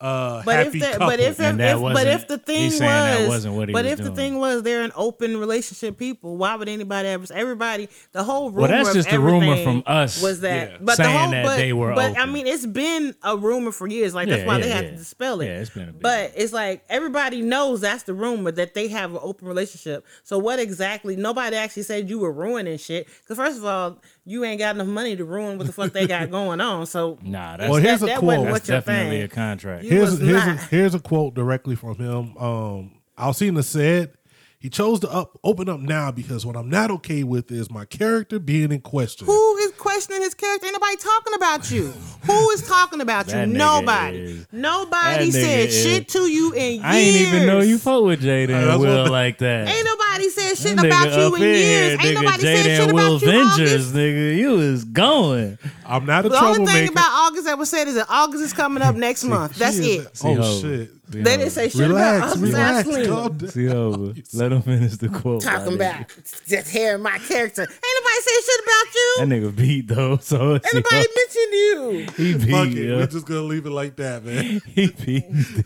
Uh, 0.00 0.42
But 0.46 0.66
if 0.68 0.72
the, 0.72 0.96
but 0.98 1.20
if, 1.20 1.38
if, 1.38 1.58
but 1.58 2.06
if 2.06 2.26
the 2.26 2.38
thing 2.38 2.64
was 2.64 2.78
saying 2.78 2.88
that 2.88 3.28
wasn't 3.28 3.54
what 3.54 3.68
he 3.68 3.74
but 3.74 3.84
was 3.84 3.92
if 3.92 3.98
the 3.98 4.10
thing 4.14 4.38
was 4.38 4.62
they're 4.62 4.82
an 4.82 4.92
open 4.96 5.36
relationship 5.36 5.98
people, 5.98 6.38
why 6.38 6.54
would 6.54 6.70
anybody 6.70 7.08
ever? 7.08 7.26
Everybody, 7.34 7.90
the 8.12 8.24
whole 8.24 8.50
rumor. 8.50 8.62
Well, 8.62 8.70
that's 8.70 8.94
just 8.94 9.12
a 9.12 9.20
rumor 9.20 9.62
from 9.62 9.82
us, 9.86 10.22
Was 10.22 10.40
that? 10.40 10.70
yeah, 10.70 10.76
but 10.80 10.96
the 10.96 11.04
saying 11.04 11.18
whole, 11.18 11.30
that 11.32 11.44
but, 11.44 11.56
they 11.58 11.74
were 11.74 11.94
But 11.94 12.18
I 12.18 12.24
mean, 12.24 12.46
it's 12.46 12.64
been 12.64 13.14
a 13.22 13.36
rumor 13.36 13.72
for 13.72 13.86
years. 13.86 14.14
Like 14.14 14.28
that's 14.28 14.40
Yeah, 14.40 14.46
why 14.46 14.56
yeah, 14.56 14.64
they 14.64 14.70
had 14.70 14.84
to 14.86 14.96
dispel 14.96 15.42
it. 15.42 15.46
Yeah, 15.46 15.60
it's 15.60 15.70
been 15.70 15.90
a 15.90 15.92
But 15.92 16.32
it's 16.34 16.54
like 16.54 16.82
everybody 16.88 17.42
knows 17.42 17.82
that's 17.82 18.04
the 18.04 18.14
rumor 18.14 18.52
that 18.52 18.72
they 18.72 18.88
have 18.88 19.12
an 19.12 19.20
open 19.22 19.46
relationship. 19.48 20.06
So 20.24 20.38
what 20.38 20.58
exactly? 20.58 21.14
Nobody 21.14 21.56
actually 21.56 21.82
said 21.82 22.08
you 22.08 22.20
were 22.20 22.32
ruining 22.32 22.78
shit. 22.78 23.06
Because 23.20 23.36
first 23.36 23.58
of 23.58 23.66
all, 23.66 23.98
you 24.24 24.44
ain't 24.44 24.58
got 24.58 24.74
enough 24.76 24.86
money 24.86 25.16
to 25.16 25.24
ruin 25.24 25.58
what 25.58 25.66
the 25.66 25.72
fuck 25.72 25.92
they 25.92 26.06
got 26.06 26.30
going 26.32 26.60
on. 26.60 26.86
So 26.86 27.18
Nah, 27.22 27.56
that's, 27.56 27.70
Well, 27.70 27.80
here's 27.80 28.00
that, 28.00 28.06
a 28.06 28.08
that 28.10 28.18
quote. 28.18 28.38
wasn't 28.38 28.52
that's 28.54 28.66
definitely 28.86 29.22
a 29.22 29.28
contract. 29.28 29.84
You 29.84 29.90
here's 29.90 30.10
was 30.12 30.20
here's 30.20 30.44
a, 30.46 30.56
here's 30.56 30.94
a 30.94 31.00
quote 31.00 31.34
directly 31.34 31.74
from 31.76 31.96
him. 31.96 32.36
Um, 32.36 32.92
Alsina 33.18 33.62
said 33.64 34.12
he 34.60 34.68
chose 34.68 35.00
to 35.00 35.10
up 35.10 35.38
open 35.42 35.68
up 35.70 35.80
now 35.80 36.10
because 36.10 36.44
what 36.44 36.54
I'm 36.54 36.68
not 36.68 36.90
okay 36.90 37.22
with 37.24 37.50
is 37.50 37.70
my 37.70 37.86
character 37.86 38.38
being 38.38 38.70
in 38.72 38.80
question. 38.82 39.26
Who 39.26 39.56
is 39.56 39.72
questioning 39.72 40.20
his 40.20 40.34
character? 40.34 40.66
Ain't 40.66 40.74
nobody 40.74 40.96
talking 40.96 41.34
about 41.34 41.70
you. 41.70 41.86
Who 42.26 42.50
is 42.50 42.68
talking 42.68 43.00
about 43.00 43.28
you? 43.32 43.46
Nobody. 43.46 44.18
is- 44.18 44.46
Nobody 44.52 45.30
said 45.30 45.68
is- 45.70 45.82
shit 45.82 46.08
to 46.10 46.30
you 46.30 46.52
in 46.52 46.72
years. 46.74 46.82
I 46.84 46.96
ain't 46.98 47.16
even 47.16 47.46
know 47.46 47.60
you 47.60 47.78
fuck 47.78 48.04
with 48.04 48.22
Jada 48.22 48.48
that's 48.48 48.72
and 48.72 48.80
Will 48.80 49.02
what- 49.04 49.10
like 49.10 49.38
that. 49.38 49.66
Ain't 49.68 49.86
nobody 49.86 50.28
said 50.28 50.56
shit 50.58 50.76
That 50.76 50.84
about 50.86 51.18
you 51.18 51.34
in 51.36 51.42
in 51.42 51.48
years. 51.48 52.00
here, 52.00 52.10
Ain't 52.10 52.14
nobody 52.22 52.42
Jada 52.44 52.62
said 52.62 52.76
shit 52.84 52.94
Will 52.94 53.16
about 53.16 53.22
you, 53.22 53.28
Ventures, 53.32 53.72
August. 53.72 53.94
nigga. 53.94 54.36
You 54.36 54.50
was 54.50 54.84
going. 54.84 55.58
I'm 55.86 56.04
not 56.04 56.26
a 56.26 56.28
The 56.28 56.36
only 56.36 56.56
troublemaker. 56.58 56.78
thing 56.78 56.88
about 56.92 57.10
August 57.28 57.44
that 57.46 57.56
was 57.58 57.70
said 57.70 57.88
is 57.88 57.94
that 57.94 58.06
August 58.10 58.44
is 58.44 58.52
coming 58.52 58.82
up 58.82 58.94
next 59.06 59.24
month. 59.24 59.56
That's 59.56 59.78
it. 59.78 60.06
Oh, 60.06 60.10
see, 60.12 60.28
Oh 60.38 60.60
shit! 60.60 60.90
See, 61.12 61.22
They 61.22 61.36
didn't 61.36 61.50
say 61.52 61.68
shit 61.68 61.80
Relax, 61.80 62.18
about 62.18 62.28
August 62.36 62.42
relax. 62.42 62.88
Alsina. 62.88 63.08
calm 63.08 63.36
down. 63.38 63.48
See 63.50 63.68
over. 63.68 64.14
Let 64.34 64.52
him 64.52 64.62
finish 64.62 64.92
the 64.96 65.08
quote. 65.08 65.42
Talking 65.42 65.76
my 65.78 65.84
nigga. 65.84 65.94
about 65.96 66.08
just 66.46 66.70
hearing 66.70 67.02
my 67.02 67.18
character. 67.18 67.62
Ain't 67.62 67.70
nobody 67.70 68.20
said 68.22 68.44
shit 68.44 68.60
about 68.64 68.94
you. 68.94 69.14
That 69.18 69.28
nigga 69.28 69.56
beat 69.56 69.88
though, 69.88 70.16
so 70.18 70.54
Ain't 70.54 70.66
see, 70.66 70.78
nobody 70.78 71.06
mentioned 71.16 71.52
you. 71.52 72.06
he 72.16 72.32
Fuck 72.34 72.68
beat. 72.68 72.78
it. 72.78 72.88
yo. 72.88 72.96
We're 72.98 73.06
just 73.06 73.26
gonna 73.26 73.40
leave 73.42 73.66
it 73.66 73.70
like 73.70 73.96
that, 73.96 74.24
man. 74.24 74.60
He 74.66 74.86
beat. 74.88 75.24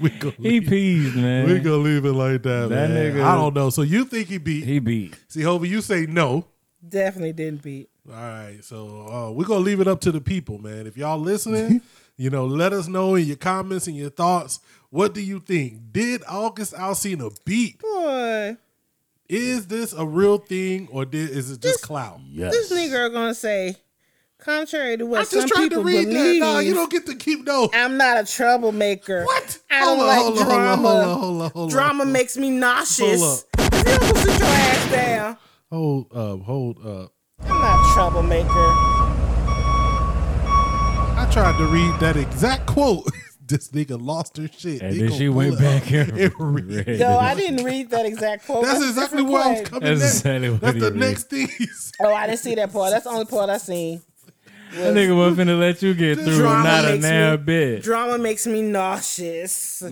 We 0.00 0.08
gonna 0.10 0.34
He 0.38 0.58
leave, 0.60 0.68
peased, 0.68 1.16
man. 1.16 1.46
we 1.48 1.60
gonna 1.60 1.76
leave 1.76 2.04
it 2.04 2.12
like 2.12 2.42
that, 2.42 2.70
That 2.70 2.90
man. 2.90 3.14
nigga- 3.14 3.22
I 3.24 3.36
don't 3.36 3.54
know. 3.54 3.70
So 3.70 3.82
you 3.82 4.04
think 4.04 4.26
he 4.28 4.38
beat? 4.38 4.64
He 4.64 4.78
beat. 4.80 5.14
C-Hova, 5.28 5.68
you 5.68 5.80
say 5.80 6.06
no. 6.06 6.46
Definitely 6.88 7.34
didn't 7.34 7.62
beat. 7.62 7.88
All 8.08 8.14
right, 8.16 8.58
so 8.62 9.06
uh, 9.06 9.30
we're 9.30 9.44
gonna 9.44 9.60
leave 9.60 9.80
it 9.80 9.86
up 9.86 10.00
to 10.00 10.10
the 10.10 10.20
people, 10.20 10.58
man. 10.58 10.88
If 10.88 10.96
y'all 10.96 11.18
listening, 11.20 11.82
you 12.16 12.30
know, 12.30 12.46
let 12.46 12.72
us 12.72 12.88
know 12.88 13.14
in 13.14 13.26
your 13.26 13.36
comments 13.36 13.86
and 13.86 13.96
your 13.96 14.10
thoughts. 14.10 14.60
What 14.90 15.14
do 15.14 15.20
you 15.22 15.40
think? 15.40 15.92
Did 15.92 16.22
August 16.28 16.74
Alsina 16.74 17.34
beat? 17.44 17.80
Boy, 17.80 18.56
Is 19.28 19.66
this 19.68 19.92
a 19.94 20.04
real 20.04 20.38
thing 20.38 20.88
or 20.92 21.04
did, 21.04 21.30
is 21.30 21.50
it 21.50 21.60
just 21.60 21.82
clout? 21.82 22.20
Yes. 22.28 22.52
this 22.52 22.70
nigga 22.72 23.10
gonna 23.12 23.34
say, 23.34 23.76
contrary 24.38 24.98
to 24.98 25.06
what 25.06 25.20
I 25.20 25.24
some 25.24 25.40
just 25.40 25.52
tried 25.54 25.62
to 25.64 25.68
people 25.70 25.84
read 25.84 26.08
believe, 26.08 26.40
that. 26.42 26.46
No, 26.54 26.58
you 26.58 26.74
don't 26.74 26.90
get 26.90 27.06
to 27.06 27.14
keep 27.14 27.44
no. 27.46 27.70
I'm 27.72 27.96
not 27.96 28.18
a 28.18 28.24
troublemaker. 28.30 29.24
What? 29.24 29.58
I 29.70 29.80
don't 29.80 29.96
Hold 29.96 30.06
like 30.08 30.18
hold 30.18 30.38
on, 30.38 30.44
hold 30.44 30.50
on, 30.50 30.58
drama. 30.58 30.88
on, 30.88 31.18
hold 31.20 31.42
on, 31.42 31.50
on. 31.54 31.68
Drama 31.70 32.04
makes 32.04 32.36
me 32.36 32.50
nauseous. 32.50 33.20
Hold 33.22 33.44
If 33.58 33.74
you 33.88 33.98
don't 33.98 34.16
sit 34.18 34.38
your 34.38 34.48
ass 34.48 34.92
down, 34.92 35.36
Hold 35.70 36.12
up, 36.14 36.42
hold 36.42 36.86
up. 36.86 37.12
I'm 37.40 37.48
not 37.48 37.80
a 37.90 37.94
troublemaker. 37.94 39.31
I 41.32 41.34
tried 41.34 41.56
to 41.58 41.66
read 41.66 41.98
that 42.00 42.18
exact 42.18 42.66
quote. 42.66 43.08
this 43.46 43.70
nigga 43.70 43.98
lost 43.98 44.36
her 44.36 44.48
shit. 44.48 44.82
And 44.82 44.92
He 44.92 45.00
then 45.00 45.12
she 45.12 45.30
went 45.30 45.58
back 45.58 45.82
here. 45.82 46.02
and 46.02 46.30
read 46.38 46.86
it. 46.86 47.00
Yo, 47.00 47.16
I 47.16 47.34
didn't 47.34 47.64
read 47.64 47.88
that 47.88 48.04
exact 48.04 48.44
quote. 48.44 48.64
That's 48.66 48.82
a 48.82 48.88
exactly 48.88 49.22
different 49.24 49.30
where 49.32 49.42
I'm 49.58 49.64
coming 49.64 49.88
That's 49.88 50.00
next. 50.02 50.14
exactly 50.18 50.50
what 50.50 50.60
That's 50.60 50.78
the 50.78 50.90
read. 50.90 51.00
next 51.00 51.30
thing. 51.30 51.48
Oh, 52.00 52.12
I 52.12 52.26
didn't 52.26 52.40
see 52.40 52.54
that 52.56 52.70
part. 52.70 52.90
That's 52.90 53.04
the 53.04 53.10
only 53.10 53.24
part 53.24 53.48
I 53.48 53.56
seen. 53.56 54.02
That 54.74 54.92
nigga 54.94 55.16
was 55.16 55.34
finna 55.38 55.58
let 55.58 55.80
you 55.82 55.94
get 55.94 56.18
through 56.18 56.42
not 56.42 56.84
a 56.84 56.98
damn 56.98 57.42
bit. 57.42 57.82
Drama 57.82 58.18
makes 58.18 58.46
me 58.46 58.60
nauseous. 58.60 59.82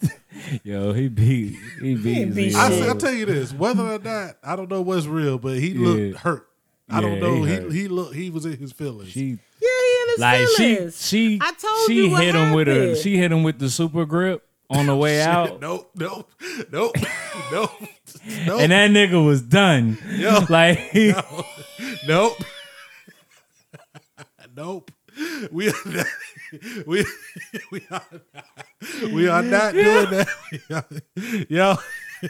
Yo, 0.62 0.92
he 0.92 1.08
beat. 1.08 1.58
He 1.82 1.96
beat. 1.96 2.14
He 2.14 2.24
beat 2.26 2.54
I, 2.54 2.68
will 2.70 2.94
tell 2.94 3.12
you 3.12 3.26
this: 3.26 3.52
whether 3.52 3.82
or 3.82 3.98
not 3.98 4.36
I 4.44 4.54
don't 4.54 4.70
know 4.70 4.82
what's 4.82 5.06
real, 5.06 5.36
but 5.38 5.58
he 5.58 5.70
Yeah. 5.70 5.88
looked 5.88 6.18
hurt. 6.20 6.46
I 6.88 7.00
don't 7.00 7.18
know. 7.18 7.42
he 7.42 7.56
He 7.56 7.82
he, 7.82 7.88
looked. 7.88 8.14
He 8.14 8.30
was 8.30 8.46
in 8.46 8.56
his 8.58 8.70
feelings. 8.70 9.10
She 9.10 9.38
Yeah, 9.66 9.82
he 9.82 10.02
in 10.02 10.08
his 10.10 10.18
like 10.18 10.48
feelings. 10.56 11.06
she 11.06 11.18
she 11.38 11.38
I 11.42 11.52
told 11.52 11.86
she 11.86 11.94
you 12.04 12.10
what 12.10 12.22
hit 12.22 12.34
him 12.34 12.52
with 12.52 12.68
a 12.68 12.74
happened. 12.74 12.96
she 12.98 13.16
hit 13.16 13.32
him 13.32 13.42
with 13.42 13.58
the 13.58 13.68
super 13.70 14.04
grip 14.04 14.42
on 14.70 14.86
the 14.86 14.96
way 14.96 15.20
out. 15.22 15.60
nope, 15.60 15.90
nope, 15.94 16.30
nope, 16.70 16.96
nope, 17.52 17.70
nope, 18.46 18.60
And 18.60 18.72
that 18.72 18.90
nigga 18.90 19.24
was 19.24 19.42
done. 19.42 19.98
Yo. 20.10 20.40
Like 20.48 20.78
he, 20.90 21.12
nope, 22.06 22.36
nope. 24.56 24.90
We 25.50 25.68
are 25.68 25.72
not, 25.86 26.06
we 26.86 27.04
we 27.70 27.80
are 27.90 28.02
not, 28.12 28.22
we 29.12 29.28
are 29.28 29.42
not 29.42 29.72
doing 29.72 30.10
that. 30.10 30.28
We 31.16 31.46
Yo, 31.48 31.76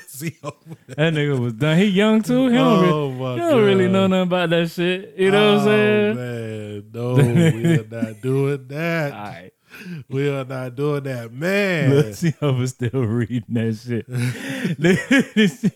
see, 0.07 0.37
over 0.43 0.57
there. 0.87 0.97
that 1.13 1.13
nigga 1.19 1.39
was 1.39 1.53
done. 1.55 1.79
He 1.79 1.85
young 1.87 2.23
too. 2.23 2.49
He 2.49 2.55
don't, 2.57 2.85
Oh, 2.85 3.11
really, 3.11 3.35
he 3.35 3.39
don't 3.41 3.65
really 3.65 3.89
know 3.89 4.07
nothing 4.07 4.23
about 4.23 4.51
that 4.51 4.71
shit. 4.71 5.15
You 5.17 5.31
know 5.31 5.55
what 5.57 5.61
I'm 5.63 5.69
Oh, 5.69 5.71
saying? 5.71 6.17
man, 6.17 6.91
no, 6.93 7.15
we 7.57 7.79
are 7.79 7.85
not 8.05 8.21
doing 8.23 8.67
that. 8.69 9.13
All 9.15 9.19
right. 9.19 9.51
We 10.09 10.29
are 10.29 10.45
not 10.45 10.75
doing 10.77 11.03
that, 11.05 11.33
man. 11.33 11.91
Let's 11.95 12.19
see 12.19 12.35
how 12.41 12.53
we're 12.53 12.67
still 12.67 13.03
reading 13.05 13.43
that 13.49 13.75
shit. 13.77 14.07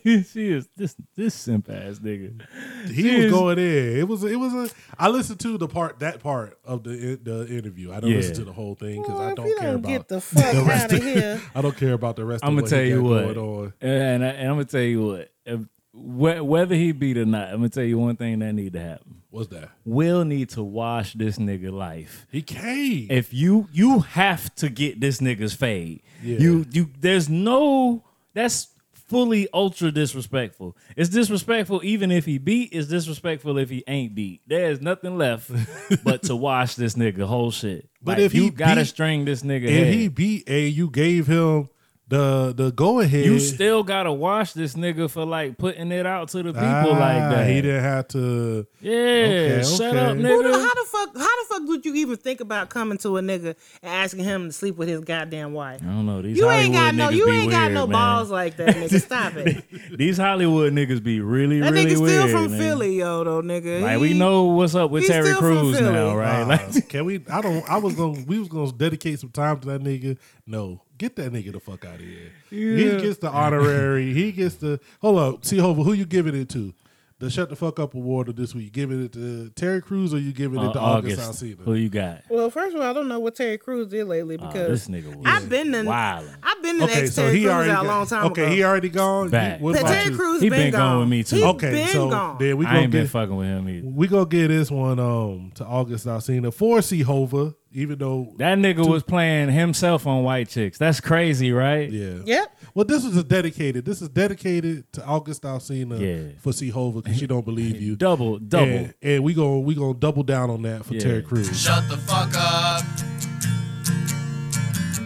she, 0.05 0.23
she 0.33 0.53
is 0.53 0.69
this 0.77 0.95
this 1.17 1.35
simp 1.35 1.69
ass 1.71 1.99
nigga. 1.99 2.41
he 2.89 3.03
She 3.03 3.15
was 3.17 3.25
is- 3.27 3.33
going 3.33 3.59
in. 3.59 3.99
It 3.99 4.09
was 4.09 4.25
it 4.25 4.37
was 4.37 4.55
a. 4.55 4.71
I 4.99 5.09
listened 5.09 5.41
to 5.41 5.59
the 5.59 5.69
part 5.69 5.99
that 6.01 6.21
part 6.21 6.59
of 6.65 6.85
the 6.85 7.19
the 7.23 7.47
interview. 7.49 7.93
I 7.93 8.01
don't 8.01 8.11
Yeah. 8.11 8.17
listen 8.19 8.35
to 8.37 8.45
the 8.45 8.53
whole 8.53 8.75
thing 8.75 9.03
because 9.03 9.19
Well, 9.19 9.29
I 9.29 9.35
don't 9.35 9.47
care 9.59 9.67
don't 9.73 9.75
about. 9.77 9.89
get 9.89 10.09
the 10.09 10.21
fuck 10.21 10.53
the 10.55 10.63
rest 10.63 10.85
out 10.85 10.93
of 10.93 10.99
of- 10.99 11.05
here. 11.05 11.41
I 11.55 11.61
don't 11.63 11.77
care 11.77 11.93
about 11.93 12.17
the 12.17 12.25
rest. 12.25 12.45
I'm 12.45 12.51
of 12.51 12.55
gonna 12.57 12.63
what 12.63 12.71
tell 12.71 12.85
you 12.85 13.03
what, 13.03 13.35
going 13.35 13.39
on. 13.39 13.73
and, 13.81 14.25
I, 14.25 14.29
and 14.29 14.49
I'm 14.49 14.55
gonna 14.55 14.65
tell 14.65 14.81
you 14.83 15.07
what. 15.07 15.33
If, 15.45 15.61
whether 15.93 16.75
he 16.77 16.93
beat 16.93 17.17
or 17.19 17.25
not, 17.27 17.49
I'm 17.49 17.57
gonna 17.57 17.69
tell 17.69 17.83
you 17.85 17.99
one 17.99 18.17
thing 18.17 18.39
that 18.39 18.53
need 18.53 18.73
to 18.75 18.81
happen. 18.81 19.20
What's 19.31 19.49
that? 19.49 19.71
Will 19.85 20.25
need 20.25 20.49
to 20.51 20.63
wash 20.63 21.13
this 21.15 21.39
nigga 21.39 21.71
life. 21.73 22.27
He 22.33 22.43
came. 22.43 23.07
If 23.11 23.33
you 23.33 23.69
you 23.73 24.01
have 24.01 24.53
to 24.57 24.69
get 24.69 25.01
this 25.01 25.21
nigga's 25.21 25.55
fade. 25.55 26.03
Yeah. 26.23 26.39
You 26.39 26.67
you 26.73 26.91
there's 27.01 27.29
no 27.29 28.05
that's 28.35 28.69
fully 28.93 29.49
ultra 29.53 29.91
disrespectful. 29.91 30.77
It's 30.97 31.11
disrespectful 31.11 31.81
even 31.85 32.11
if 32.13 32.25
he 32.27 32.39
beat. 32.39 32.73
It's 32.73 32.89
disrespectful 32.89 33.59
if 33.59 33.69
he 33.71 33.83
ain't 33.89 34.15
beat. 34.15 34.41
There's 34.47 34.81
nothing 34.81 35.17
left 35.19 35.51
but 36.05 36.23
to 36.25 36.37
wash 36.37 36.75
this 36.75 36.95
nigga 36.95 37.25
whole 37.25 37.51
shit. 37.51 37.89
But 38.03 38.19
Like, 38.19 38.27
if 38.27 38.35
you 38.35 38.51
gotta 38.51 38.83
beat- 38.83 38.87
string 38.89 39.25
this 39.25 39.43
nigga 39.43 39.65
If 39.65 39.71
head. 39.71 39.95
he 39.95 40.09
beat 40.09 40.49
A, 40.49 40.67
you 40.69 40.91
gave 40.91 41.27
him 41.27 41.69
the 42.11 42.53
the 42.57 42.73
go 42.73 42.99
ahead. 43.01 43.25
you 43.25 43.39
still 43.39 43.83
gotta 43.85 44.13
watch 44.13 44.53
this 44.53 44.75
nigga 44.75 45.09
for 45.09 45.25
like 45.25 45.57
putting 45.57 45.93
it 45.93 46.05
out 46.07 46.29
to 46.31 46.43
the 46.43 46.53
people 46.53 46.61
like 46.93 47.23
Ah, 47.23 47.31
that. 47.31 47.49
He 47.49 47.63
didn't 47.63 47.83
have 47.85 48.09
to. 48.09 48.67
Yeah, 48.81 48.93
Okay, 48.93 49.63
shut 49.63 49.81
okay. 49.95 49.99
up, 49.99 50.17
Who 50.17 50.23
the, 50.23 50.29
nigga. 50.29 50.53
how 50.63 50.75
the 50.75 50.87
fuck? 50.91 51.17
How 51.17 51.43
the 51.43 51.45
fuck 51.49 51.63
would 51.69 51.85
you 51.87 51.95
even 51.95 52.17
think 52.17 52.41
about 52.41 52.69
coming 52.69 52.99
to 52.99 53.17
a 53.17 53.21
nigga 53.23 53.55
and 53.83 53.93
asking 53.93 54.25
him 54.25 54.49
to 54.49 54.53
sleep 54.53 54.77
with 54.77 54.89
his 54.89 55.01
goddamn 55.01 55.53
wife? 55.53 55.81
I 55.83 55.87
don't 55.87 56.05
know. 56.07 56.21
These 56.21 56.37
You 56.37 56.51
ain't 56.51 56.73
got 56.75 56.95
Hollywood 56.97 56.99
no. 56.99 57.11
You 57.11 57.27
be 57.27 57.31
ain't 57.33 57.51
got 57.53 57.71
no 57.73 57.87
man. 57.87 57.93
balls 57.93 58.31
like 58.31 58.57
that, 58.57 58.75
nigga. 58.75 59.01
Stop 59.01 59.35
it. 59.37 59.65
These 59.97 60.19
Hollywood 60.19 60.73
niggas 60.73 61.03
be 61.03 61.21
really, 61.21 61.61
That 61.61 61.73
really 61.73 61.93
nigga 61.95 62.01
weird. 62.01 62.29
still 62.29 62.29
from 62.43 62.51
man. 62.51 62.61
Philly, 62.61 62.99
yo, 62.99 63.23
though, 63.25 63.43
nigga. 63.43 63.83
Like 63.83 63.97
He- 63.97 64.03
we 64.03 64.15
know 64.15 64.45
what's 64.47 64.75
up 64.75 64.91
with 64.91 65.07
Terry 65.07 65.27
still 65.27 65.39
Crews 65.39 65.81
now, 65.81 66.17
right? 66.17 66.43
Uh, 66.43 66.47
Like 66.47 66.89
can 66.89 67.05
we? 67.05 67.21
I 67.31 67.41
don't. 67.41 67.71
I 67.71 67.77
was 67.79 67.95
gonna. 67.95 68.25
We 68.27 68.39
was 68.41 68.49
gonna 68.49 68.73
dedicate 68.73 69.21
some 69.21 69.31
time 69.31 69.61
to 69.61 69.69
that 69.69 69.81
nigga. 69.83 70.19
No, 70.47 70.83
get 71.01 71.17
that 71.17 71.33
nigga 71.33 71.53
the 71.53 71.61
fuck 71.61 71.85
out 71.85 71.95
of 71.95 72.01
here. 72.01 72.31
He 72.51 73.01
gets 73.01 73.19
the 73.19 73.31
honorary. 73.31 74.13
he 74.13 74.31
gets 74.33 74.57
the. 74.57 74.79
Hold 75.01 75.19
up, 75.19 75.45
C-Hova. 75.45 75.83
Who 75.83 75.95
you 75.95 76.05
giving 76.07 76.35
it 76.35 76.49
to? 76.51 76.73
The 77.19 77.29
shut 77.29 77.51
the 77.51 77.57
fuck 77.57 77.79
up 77.79 77.93
award 77.95 78.31
of 78.31 78.37
this 78.37 78.55
week. 78.55 78.73
Giving 78.73 79.05
it 79.05 79.13
to 79.13 79.51
Terry 79.51 79.83
Crews 79.83 80.15
or 80.15 80.19
you 80.19 80.33
giving 80.33 80.59
it 80.59 80.69
uh, 80.69 80.73
to 80.73 80.79
August, 80.81 81.21
August, 81.21 81.43
Alsina? 81.45 81.65
who 81.65 81.75
you 81.75 81.91
got? 81.91 82.23
Well, 82.31 82.49
first 82.49 82.75
of 82.75 82.81
all, 82.81 82.89
I 82.89 82.95
don't 82.95 83.09
know 83.09 83.19
what 83.21 83.35
Terry 83.35 83.59
Crews 83.59 83.89
did 83.89 84.07
lately 84.07 84.39
Oh, 84.41 84.47
because 84.47 84.69
this 84.69 84.89
nigga 84.89 85.15
was 85.15 85.27
I've 85.27 85.47
been 85.51 85.75
in. 85.75 85.85
wildin'. 85.85 86.35
I've 86.43 86.63
been 86.63 86.77
in 86.77 86.83
Okay, 86.85 87.03
ex 87.03 87.13
so 87.15 87.23
Terry 87.25 87.35
he 87.37 87.43
Crews 87.43 87.53
already 87.53 87.71
out 87.73 87.85
a 87.85 87.89
long 87.89 88.07
time 88.07 88.25
Okay, 88.31 88.45
ago. 88.47 88.55
he 88.55 88.65
already 88.65 88.89
gone. 88.89 89.27
You- 89.27 89.31
Back. 89.33 89.61
What 89.61 89.79
about 89.79 89.93
Terry? 89.93 90.15
Crews 90.17 90.41
He 90.41 90.49
been, 90.49 90.59
been 90.61 90.71
gone. 90.73 90.81
gone 90.81 91.01
with 91.01 91.09
me, 91.11 91.23
too. 91.23 91.37
He 91.37 91.45
Okay, 91.45 91.71
been 91.73 91.89
so 91.89 92.09
gone. 92.09 92.37
then 92.39 92.57
we 92.57 92.65
I 92.65 92.69
gonna 92.71 92.81
ain't 92.85 92.93
been 92.93 93.03
get 93.03 93.11
fucking 93.11 93.37
with 93.37 93.47
him 93.49 93.69
either. 93.69 93.87
we 93.89 94.07
gonna 94.09 94.25
get 94.25 94.49
this 94.49 94.71
one 94.71 94.99
um 94.99 95.53
to 95.57 95.65
August 95.67 96.07
Alsina 96.07 96.55
for 96.55 96.81
C 96.81 97.03
Hova, 97.03 97.55
even 97.73 97.99
though 97.99 98.33
That 98.39 98.59
nigga 98.59 98.87
was 98.89 99.03
playing 99.03 99.51
himself 99.51 100.07
on 100.07 100.23
white 100.25 100.49
chicks. 100.49 100.77
That's 100.79 101.01
crazy, 101.01 101.53
right? 101.53 101.91
yeah. 101.91 102.19
Yep. 102.25 102.57
Well, 102.75 102.85
this 102.85 103.05
is 103.05 103.17
a 103.17 103.23
dedicated. 103.25 103.85
This 103.85 104.01
is 104.03 104.09
dedicated 104.09 104.93
to 104.95 105.05
August 105.05 105.43
Alsina 105.43 105.99
Yeah. 106.01 106.33
for 106.39 106.53
C 106.53 106.69
Hova 106.71 107.03
because 107.03 107.19
she 107.19 107.27
don't 107.27 107.45
believe 107.45 107.81
you. 107.81 107.97
Double, 107.97 108.39
double. 108.39 108.67
And, 108.67 108.95
and 109.03 109.25
we 109.25 109.35
gonna 109.35 109.61
we 109.61 109.75
gonna 109.75 109.95
double 109.95 110.23
down 110.23 110.51
on 110.51 110.63
that 110.63 110.85
for 110.85 110.95
Yeah. 110.95 111.01
Terry 111.01 111.23
Crews. 111.23 111.61
Shut 111.61 111.89
the 111.89 111.97
fuck 111.97 112.33
up. 112.37 112.83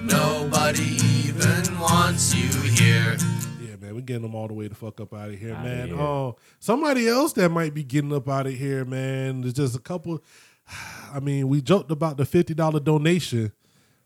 Nobody 0.03 0.97
even 1.27 1.79
wants 1.79 2.35
you 2.35 2.49
here. 2.71 3.17
Yeah, 3.63 3.77
man, 3.81 3.95
we 3.95 4.03
getting 4.03 4.23
them 4.23 4.35
all 4.35 4.49
the 4.49 4.55
way 4.55 4.69
the 4.69 4.75
fuck 4.75 5.01
up 5.01 5.15
out 5.15 5.31
of 5.31 5.39
here, 5.39 5.55
Outta 5.55 5.63
man. 5.69 5.89
here. 5.89 5.97
Oh, 5.99 6.37
somebody 6.61 7.09
else 7.09 7.33
that 7.35 7.49
might 7.51 7.75
be 7.75 7.83
getting 7.85 8.13
up 8.13 8.29
out 8.29 8.47
of 8.47 8.55
here, 8.55 8.85
man. 8.85 9.41
There's 9.41 9.55
just 9.55 9.77
a 9.77 9.81
couple. 9.81 10.23
I 11.15 11.21
mean, 11.21 11.49
we 11.49 11.63
joked 11.63 11.91
about 11.91 12.17
the 12.17 12.25
fifty 12.25 12.55
dollar 12.55 12.81
donation. 12.81 13.53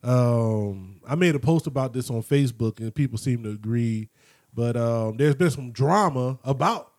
Um, 0.02 1.00
I 1.06 1.14
made 1.14 1.34
a 1.34 1.40
post 1.40 1.66
about 1.66 1.92
this 1.92 2.10
on 2.10 2.22
Facebook, 2.22 2.78
and 2.78 2.94
people 2.94 3.18
seem 3.18 3.42
to 3.44 3.50
agree. 3.50 4.10
But 4.54 4.76
um, 4.76 5.16
there's 5.16 5.34
been 5.34 5.50
some 5.50 5.72
drama 5.72 6.38
about 6.44 6.92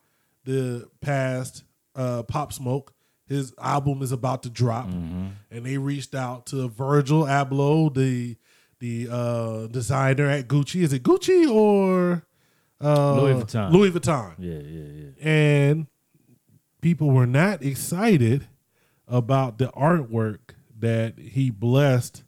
the 0.44 0.88
past 1.00 1.64
uh, 1.94 2.22
Pop 2.24 2.52
Smoke. 2.52 2.92
His 3.26 3.54
album 3.62 4.02
is 4.02 4.10
about 4.10 4.42
to 4.42 4.50
drop, 4.50 4.86
and 4.88 5.34
they 5.50 5.78
reached 5.78 6.14
out 6.16 6.46
to 6.46 6.68
Virgil 6.68 7.22
Abloh, 7.24 7.94
the 7.94 8.36
the 8.80 9.08
uh, 9.10 9.66
designer 9.68 10.26
at 10.26 10.48
Gucci. 10.48 10.82
Is 10.82 10.92
it 10.92 11.04
Gucci 11.04 11.48
or 11.48 12.24
uh, 12.80 13.20
Louis 13.20 13.34
Vuitton. 13.34 13.72
Louis 13.72 13.90
Vuitton. 13.90 14.34
Yeah, 14.38 14.54
yeah, 14.54 15.04
yeah. 15.04 15.30
And 15.30 15.86
people 16.80 17.10
were 17.10 17.26
not 17.26 17.62
excited 17.62 18.48
about 19.10 19.58
the 19.58 19.66
artwork 19.68 20.54
that 20.78 21.18
he 21.18 21.50
blessed 21.50 22.22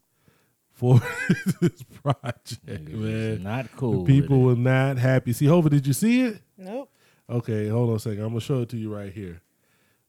for 0.70 1.00
this 1.60 1.82
project, 2.02 2.66
man. 2.68 3.42
Not 3.42 3.74
cool. 3.76 4.04
People 4.04 4.42
were 4.42 4.56
not 4.56 4.98
happy. 4.98 5.32
C-Hova, 5.32 5.70
did 5.70 5.86
you 5.86 5.92
see 5.92 6.22
it? 6.22 6.42
Nope. 6.58 6.90
Okay, 7.30 7.68
hold 7.68 7.90
on 7.90 7.96
a 7.96 7.98
second. 8.00 8.20
I'm 8.20 8.30
gonna 8.30 8.40
show 8.40 8.62
it 8.62 8.68
to 8.70 8.76
you 8.76 8.94
right 8.94 9.12
here. 9.12 9.40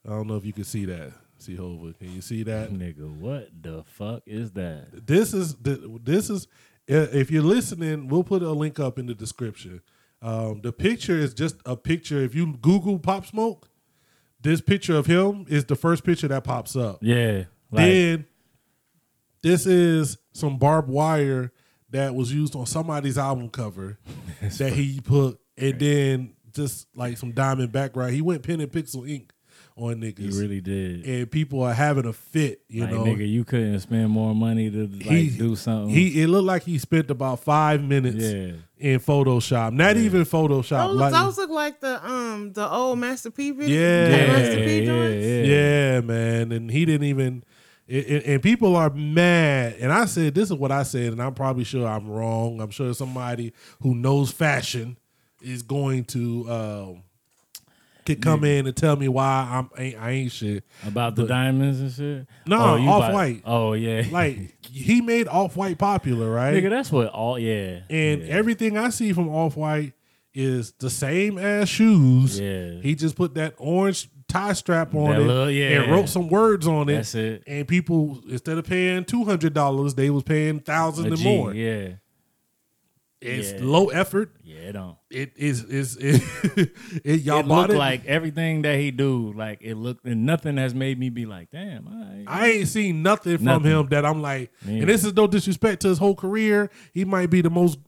I 0.06 0.10
don't 0.10 0.28
know 0.28 0.36
if 0.36 0.46
you 0.46 0.52
can 0.52 0.64
see 0.66 0.86
that. 0.86 1.14
C-Hova, 1.38 1.94
can 1.94 2.12
you 2.14 2.22
see 2.22 2.44
that? 2.44 2.72
Nigga, 2.72 3.10
what 3.16 3.50
the 3.62 3.84
fuck 3.84 4.24
is 4.26 4.52
that? 4.54 5.06
this 5.06 5.34
is 5.34 5.56
this 5.56 6.30
is 6.30 6.48
if 6.88 7.32
you're 7.32 7.44
listening 7.44 8.08
we'll 8.08 8.24
put 8.24 8.42
a 8.42 8.52
link 8.52 8.80
up 8.80 9.00
in 9.00 9.06
the 9.06 9.14
description 9.14 9.82
um, 10.22 10.60
the 10.62 10.74
picture 10.74 11.18
is 11.18 11.34
just 11.34 11.56
a 11.66 11.78
picture 11.78 12.20
if 12.22 12.36
you 12.36 12.58
google 12.62 13.00
pop 13.00 13.26
smoke 13.26 13.70
this 14.44 14.62
picture 14.62 14.96
of 14.96 15.06
him 15.06 15.46
is 15.50 15.66
the 15.66 15.76
first 15.76 16.04
picture 16.04 16.28
that 16.28 16.44
pops 16.44 16.76
up 16.76 17.00
Yeah. 17.02 17.46
Like, 17.72 17.86
then 17.86 18.26
this 19.42 19.66
is 19.66 20.18
some 20.34 20.58
barbed 20.58 20.90
wire 20.90 21.52
that 21.90 22.14
was 22.14 22.32
used 22.32 22.56
on 22.56 22.66
somebody's 22.66 23.18
album 23.18 23.50
cover 23.50 23.98
that 24.42 24.74
he 24.74 25.00
put 25.00 25.40
and 25.58 25.80
then 25.80 26.34
just 26.54 26.88
like 26.96 27.18
some 27.18 27.32
diamond 27.32 27.72
background 27.72 28.14
he 28.14 28.22
went 28.22 28.44
pen 28.44 28.62
and 28.62 28.72
pixel 28.72 29.10
ink 29.10 29.32
on 29.76 30.02
he 30.02 30.14
really 30.30 30.62
did. 30.62 31.04
and 31.06 31.32
people 31.32 31.64
are 31.64 31.74
having 31.74 32.06
a 32.06 32.14
fit 32.14 32.62
you 32.68 32.82
like, 32.84 32.92
know 32.92 33.04
nigga, 33.06 33.28
you 33.28 33.44
couldn't 33.44 33.80
spend 33.80 34.10
more 34.10 34.36
money 34.36 34.70
to 34.70 34.88
like 34.88 35.36
do 35.38 35.56
something. 35.56 35.90
He 35.90 36.22
it 36.22 36.28
looked 36.28 36.46
like 36.46 36.62
he 36.64 36.78
spent 36.78 37.10
about 37.10 37.40
five 37.40 37.82
minutes 37.84 38.24
Yeah. 38.24 38.52
in 38.78 39.00
Photoshop. 39.00 39.74
Not 39.74 39.98
even 39.98 40.22
Photoshop. 40.26 40.88
Those, 40.90 40.96
like, 41.00 41.14
those 41.14 41.38
look 41.38 41.50
like 41.50 41.80
the 41.80 42.06
um 42.06 42.54
the 42.54 42.70
old 42.72 43.00
Master 43.00 43.32
P 43.32 43.50
video. 43.52 43.80
Yeah. 43.80 44.16
yeah, 44.16 44.28
Master 44.28 44.60
yeah, 44.60 44.66
P 44.66 44.86
joints. 44.86 45.26
yeah, 45.26 45.44
yeah, 45.44 46.02
man. 46.02 46.52
And 46.52 46.70
he 46.70 46.86
didn't 46.86 47.08
even. 47.08 47.44
And, 47.90 48.06
and- 48.06 48.24
and 48.24 48.42
people 48.44 48.76
are 48.78 48.90
mad. 48.92 49.76
And 49.80 49.92
I 49.92 50.06
said, 50.06 50.34
this 50.36 50.50
is 50.50 50.56
what 50.56 50.72
I 50.72 50.84
said, 50.84 51.12
and 51.12 51.22
I'm 51.22 51.34
probably 51.34 51.66
sure 51.66 51.86
I'm 51.86 52.08
wrong. 52.10 52.62
I'm 52.62 52.70
sure 52.70 52.94
somebody 52.94 53.52
who 53.82 53.94
knows 53.96 54.32
fashion 54.32 54.98
is 55.42 55.64
going 55.64 56.06
to 56.06 56.50
um, 56.50 57.04
could 58.06 58.22
come 58.22 58.44
in 58.44 58.68
and 58.68 58.76
tell 58.76 58.96
me 58.96 59.08
why 59.08 59.48
I'm 59.52 59.70
ain't, 59.78 59.98
I 60.00 60.12
ain't 60.12 60.32
shit. 60.32 60.64
About 60.86 61.16
the 61.16 61.26
diamonds 61.26 61.80
and 61.80 61.92
shit. 61.92 62.28
No, 62.46 62.60
oh, 62.60 62.76
you 62.76 62.90
Off-White. 62.90 63.42
Oh 63.46 63.74
yeah. 63.74 64.04
Like 64.12 64.62
he 64.68 65.02
made 65.02 65.28
Off 65.28 65.56
White 65.56 65.78
popular, 65.78 66.30
right? 66.30 66.54
nigga, 66.54 66.70
that's 66.70 66.92
what 66.92 67.08
all. 67.10 67.38
Yeah. 67.40 67.80
And 67.90 68.22
yeah. 68.22 68.34
everything 68.34 68.78
I 68.78 68.90
see 68.90 69.14
from 69.14 69.30
Off 69.30 69.56
White 69.56 69.94
is 70.34 70.74
the 70.80 70.90
same 70.90 71.38
as 71.38 71.70
shoes. 71.70 72.40
Yeah. 72.40 72.82
He 72.82 72.96
just 72.96 73.16
put 73.16 73.36
that 73.36 73.54
orange 73.58 74.10
tie 74.28 74.54
strap 74.54 74.96
on 74.96 75.12
That 75.12 75.22
it 75.22 75.26
little- 75.26 75.52
yeah. 75.52 75.82
and 75.82 75.92
wrote 75.92 76.10
some 76.10 76.28
words 76.28 76.66
on 76.68 76.90
it. 76.90 76.96
That's 76.96 77.14
it. 77.16 77.44
And 77.46 77.68
people 77.68 78.22
instead 78.28 78.58
of 78.58 78.66
paying 78.66 79.06
two 79.06 79.26
hundred 79.26 79.54
dollars, 79.54 79.94
they 79.96 80.10
was 80.10 80.24
paying 80.24 80.60
thousand 80.60 81.08
A 81.08 81.14
and 81.14 81.24
more. 81.24 81.54
Yeah. 81.54 81.90
It's 83.26 83.52
Yeah. 83.54 83.60
low 83.62 83.88
effort. 83.88 84.32
Yeah. 84.44 84.56
It 84.58 84.72
don't. 84.74 84.98
It 85.10 85.32
is 85.36 85.64
is 85.64 85.98
it, 86.00 86.72
it 87.04 87.22
y'all 87.22 87.40
it 87.40 87.48
bought 87.48 87.70
it. 87.70 87.78
like 87.78 88.06
everything 88.06 88.62
that 88.64 88.78
he 88.80 88.92
do. 88.92 89.34
Like 89.36 89.60
it 89.62 89.76
looked, 89.76 90.06
and 90.06 90.26
nothing 90.26 90.58
has 90.58 90.74
made 90.76 91.00
me 91.00 91.10
be 91.10 91.26
like, 91.26 91.50
damn. 91.52 91.88
All 91.88 91.94
right. 91.94 92.24
I 92.28 92.48
ain't 92.52 92.68
seen 92.68 93.02
nothing 93.04 93.38
from 93.38 93.46
Nothing. 93.46 93.72
him 93.72 93.88
that 93.90 94.06
I'm 94.06 94.22
like, 94.22 94.52
Me 94.66 94.80
and 94.80 94.90
this 94.90 95.04
is 95.06 95.14
no 95.14 95.28
disrespect 95.28 95.82
to 95.84 95.88
his 95.90 95.98
whole 95.98 96.16
career. 96.16 96.70
He 96.94 97.06
might 97.06 97.30
be 97.30 97.42
the 97.42 97.50
most 97.50 97.80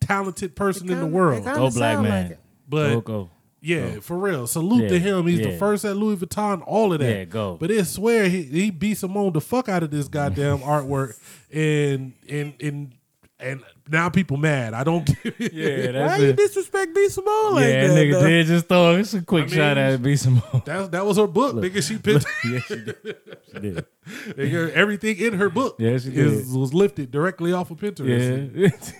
talented 0.00 0.56
person 0.56 0.88
in 0.90 0.96
the 0.98 1.02
Kinda- 1.04 1.16
world. 1.16 1.38
it 1.38 1.44
kinda 1.44 1.58
Go 1.58 1.70
black 1.70 2.00
man. 2.00 2.28
like. 2.30 2.38
But 2.68 2.90
go 2.94 3.00
go. 3.00 3.30
Yeah, 3.60 3.98
for 4.00 4.16
real. 4.16 4.46
Salute 4.46 4.88
to 4.88 5.00
him. 5.00 5.26
He's 5.26 5.40
the 5.40 5.56
first 5.58 5.84
at 5.84 5.96
Louis 5.96 6.14
Vuitton. 6.16 6.62
All 6.64 6.92
of 6.92 7.00
that. 7.00 7.10
Yeah, 7.12 7.24
go. 7.24 7.56
But 7.58 7.72
it 7.72 7.84
swear 7.86 8.28
he, 8.28 8.42
he 8.44 8.70
beat 8.70 8.98
Simone 8.98 9.32
the 9.32 9.40
fuck 9.40 9.68
out 9.68 9.82
of 9.82 9.90
this 9.90 10.06
goddamn 10.06 10.58
artwork, 10.58 11.18
and 11.52 12.12
and 12.28 12.54
and 12.62 12.92
and 13.40 13.62
now 13.88 14.08
people 14.08 14.36
mad. 14.36 14.74
I 14.74 14.84
don't. 14.84 15.08
Yeah, 15.38 15.86
Why 15.86 15.92
that's 15.92 16.20
you 16.22 16.28
it. 16.30 16.36
disrespect 16.36 16.94
B 16.94 17.08
Simone 17.08 17.54
like 17.54 17.64
yeah, 17.66 17.86
that? 17.86 17.96
nigga 17.96 18.12
though? 18.12 18.26
did 18.28 18.46
just 18.46 18.66
throw 18.68 18.96
it's 18.96 19.14
a 19.14 19.22
quick 19.22 19.44
I 19.46 19.48
shot 19.48 19.76
mean- 19.76 19.86
at 19.86 20.02
B 20.02 20.16
Simone. 20.16 20.62
that 20.64 20.90
that 20.92 21.06
was 21.06 21.16
her 21.16 21.26
book, 21.26 21.54
nigga. 21.56 21.82
She 21.86 21.98
picked 21.98 22.26
yeah, 22.44 22.58
she 22.60 22.74
did. 22.76 23.16
She 23.52 23.60
did. 23.60 23.86
nigga, 24.36 24.70
everything 24.72 25.16
in 25.18 25.34
her 25.34 25.48
book. 25.48 25.76
Yeah, 25.78 25.96
she 25.98 26.10
is, 26.10 26.52
was 26.52 26.74
lifted 26.74 27.10
directly 27.10 27.52
off 27.52 27.70
of 27.70 27.78
Pinterest. 27.78 28.52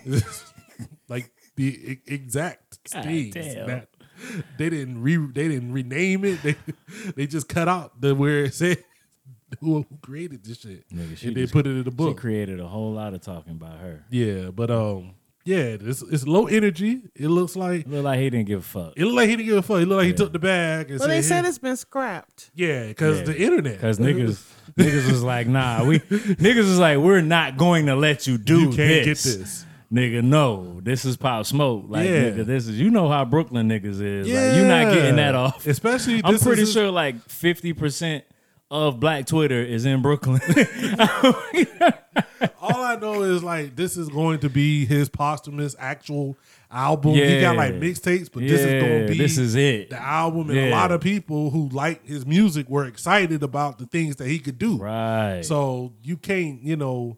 Yeah. 0.06 0.20
like 1.08 1.30
the 1.56 1.98
exact 2.06 2.78
things. 2.88 3.34
damn. 3.34 3.66
That, 3.66 3.88
they 4.58 4.68
didn't 4.70 5.00
re 5.02 5.16
they 5.16 5.48
didn't 5.48 5.72
rename 5.72 6.24
it. 6.24 6.42
They 6.42 6.56
they 7.14 7.26
just 7.26 7.48
cut 7.48 7.68
out 7.68 8.00
the 8.00 8.14
where 8.14 8.44
it 8.44 8.54
said 8.54 8.84
who, 9.60 9.76
who 9.88 9.96
created 10.02 10.44
this 10.44 10.60
shit 10.60 10.88
Nigga, 10.90 11.16
she 11.16 11.28
and 11.28 11.36
they 11.36 11.42
just- 11.42 11.52
put 11.52 11.66
it 11.66 11.70
in 11.70 11.78
the 11.84 11.90
She 11.90 11.96
book. 11.96 12.16
created 12.18 12.60
a 12.60 12.66
whole 12.66 12.92
lot 12.92 13.14
of 13.14 13.20
talking 13.22 13.52
about 13.52 13.78
her. 13.78 14.04
yeah, 14.10 14.50
but 14.50 14.70
um, 14.70 15.14
yeah, 15.44 15.76
it's 15.80 16.02
it's 16.02 16.26
low 16.26 16.46
energy. 16.46 17.00
It 17.14 17.28
looks 17.28 17.56
like 17.56 17.80
it 17.86 17.88
Look 17.88 18.04
like 18.04 18.18
he 18.20 18.28
didn't 18.28 18.48
give 18.48 18.60
a 18.60 18.62
fuck. 18.62 18.92
it 18.96 19.04
looked 19.04 19.16
like 19.16 19.28
he 19.30 19.36
didn't 19.36 19.48
give 19.48 19.56
a 19.58 19.62
fuck. 19.62 19.80
It 19.80 19.86
looked 19.86 19.98
like 19.98 20.06
he 20.08 20.12
took 20.12 20.32
the 20.32 20.38
bag 20.38 20.90
and 20.90 21.00
Well, 21.00 21.08
they 21.08 21.22
said, 21.22 21.42
said 21.42 21.44
it's 21.46 21.58
been 21.58 21.76
scrapped. 21.78 22.50
yeah, 22.54 22.86
because 22.88 23.20
Yeah. 23.20 23.24
the 23.24 23.40
internet. 23.40 23.80
Cause 23.80 23.98
niggas, 23.98 24.44
niggas 24.76 25.10
was 25.10 25.22
like, 25.22 25.46
nah, 25.46 25.84
we 25.84 26.00
niggas 26.00 26.56
was 26.56 26.78
like, 26.78 26.98
we're 26.98 27.22
not 27.22 27.56
going 27.56 27.86
to 27.86 27.96
let 27.96 28.26
you 28.26 28.36
do 28.36 28.60
you 28.60 28.66
can't 28.66 28.76
this. 29.06 29.24
get 29.24 29.38
this. 29.38 29.64
nigga, 29.90 30.22
no, 30.22 30.80
this 30.82 31.06
is 31.06 31.16
Pop 31.16 31.46
Smoke. 31.46 31.86
Like, 31.88 32.04
Yeah. 32.06 32.24
nigga, 32.30 32.44
this 32.44 32.68
is 32.68 32.78
you 32.78 32.90
know 32.90 33.08
how 33.08 33.24
Brooklyn 33.24 33.70
niggas 33.70 34.02
is. 34.02 34.26
Like, 34.28 34.54
you're 34.54 34.68
not 34.68 34.92
getting 34.92 35.16
that 35.16 35.34
off. 35.34 35.66
Especially, 35.66 36.20
I'm 36.22 36.34
this 36.34 36.42
pretty 36.42 36.62
is- 36.62 36.72
sure 36.74 36.90
like 36.90 37.16
50 37.26 37.72
percent 37.72 38.24
of 38.70 39.00
Black 39.00 39.26
Twitter 39.26 39.62
is 39.62 39.84
in 39.86 40.02
Brooklyn. 40.02 40.40
All 42.60 42.82
I 42.82 42.96
know 42.96 43.22
is 43.22 43.42
like 43.42 43.74
this 43.76 43.96
is 43.96 44.08
going 44.08 44.40
to 44.40 44.50
be 44.50 44.84
his 44.84 45.08
posthumous 45.08 45.74
actual 45.78 46.36
album. 46.70 47.14
He 47.14 47.40
got 47.40 47.56
like 47.56 47.74
mixtapes, 47.74 48.30
but 48.32 48.40
this 48.42 48.60
is 48.60 48.82
going 48.82 49.06
to 49.06 49.12
be 49.12 49.18
this 49.18 49.38
is 49.38 49.54
it. 49.54 49.90
the 49.90 50.00
album. 50.00 50.50
And 50.50 50.58
a 50.58 50.70
lot 50.70 50.92
of 50.92 51.00
people 51.00 51.50
who 51.50 51.68
like 51.70 52.04
his 52.06 52.26
music 52.26 52.68
were 52.68 52.84
excited 52.84 53.42
about 53.42 53.78
the 53.78 53.86
things 53.86 54.16
that 54.16 54.28
he 54.28 54.38
could 54.38 54.58
do. 54.58 54.76
right. 54.76 55.42
So 55.42 55.94
you 56.02 56.16
can't, 56.16 56.62
you 56.62 56.76
know, 56.76 57.16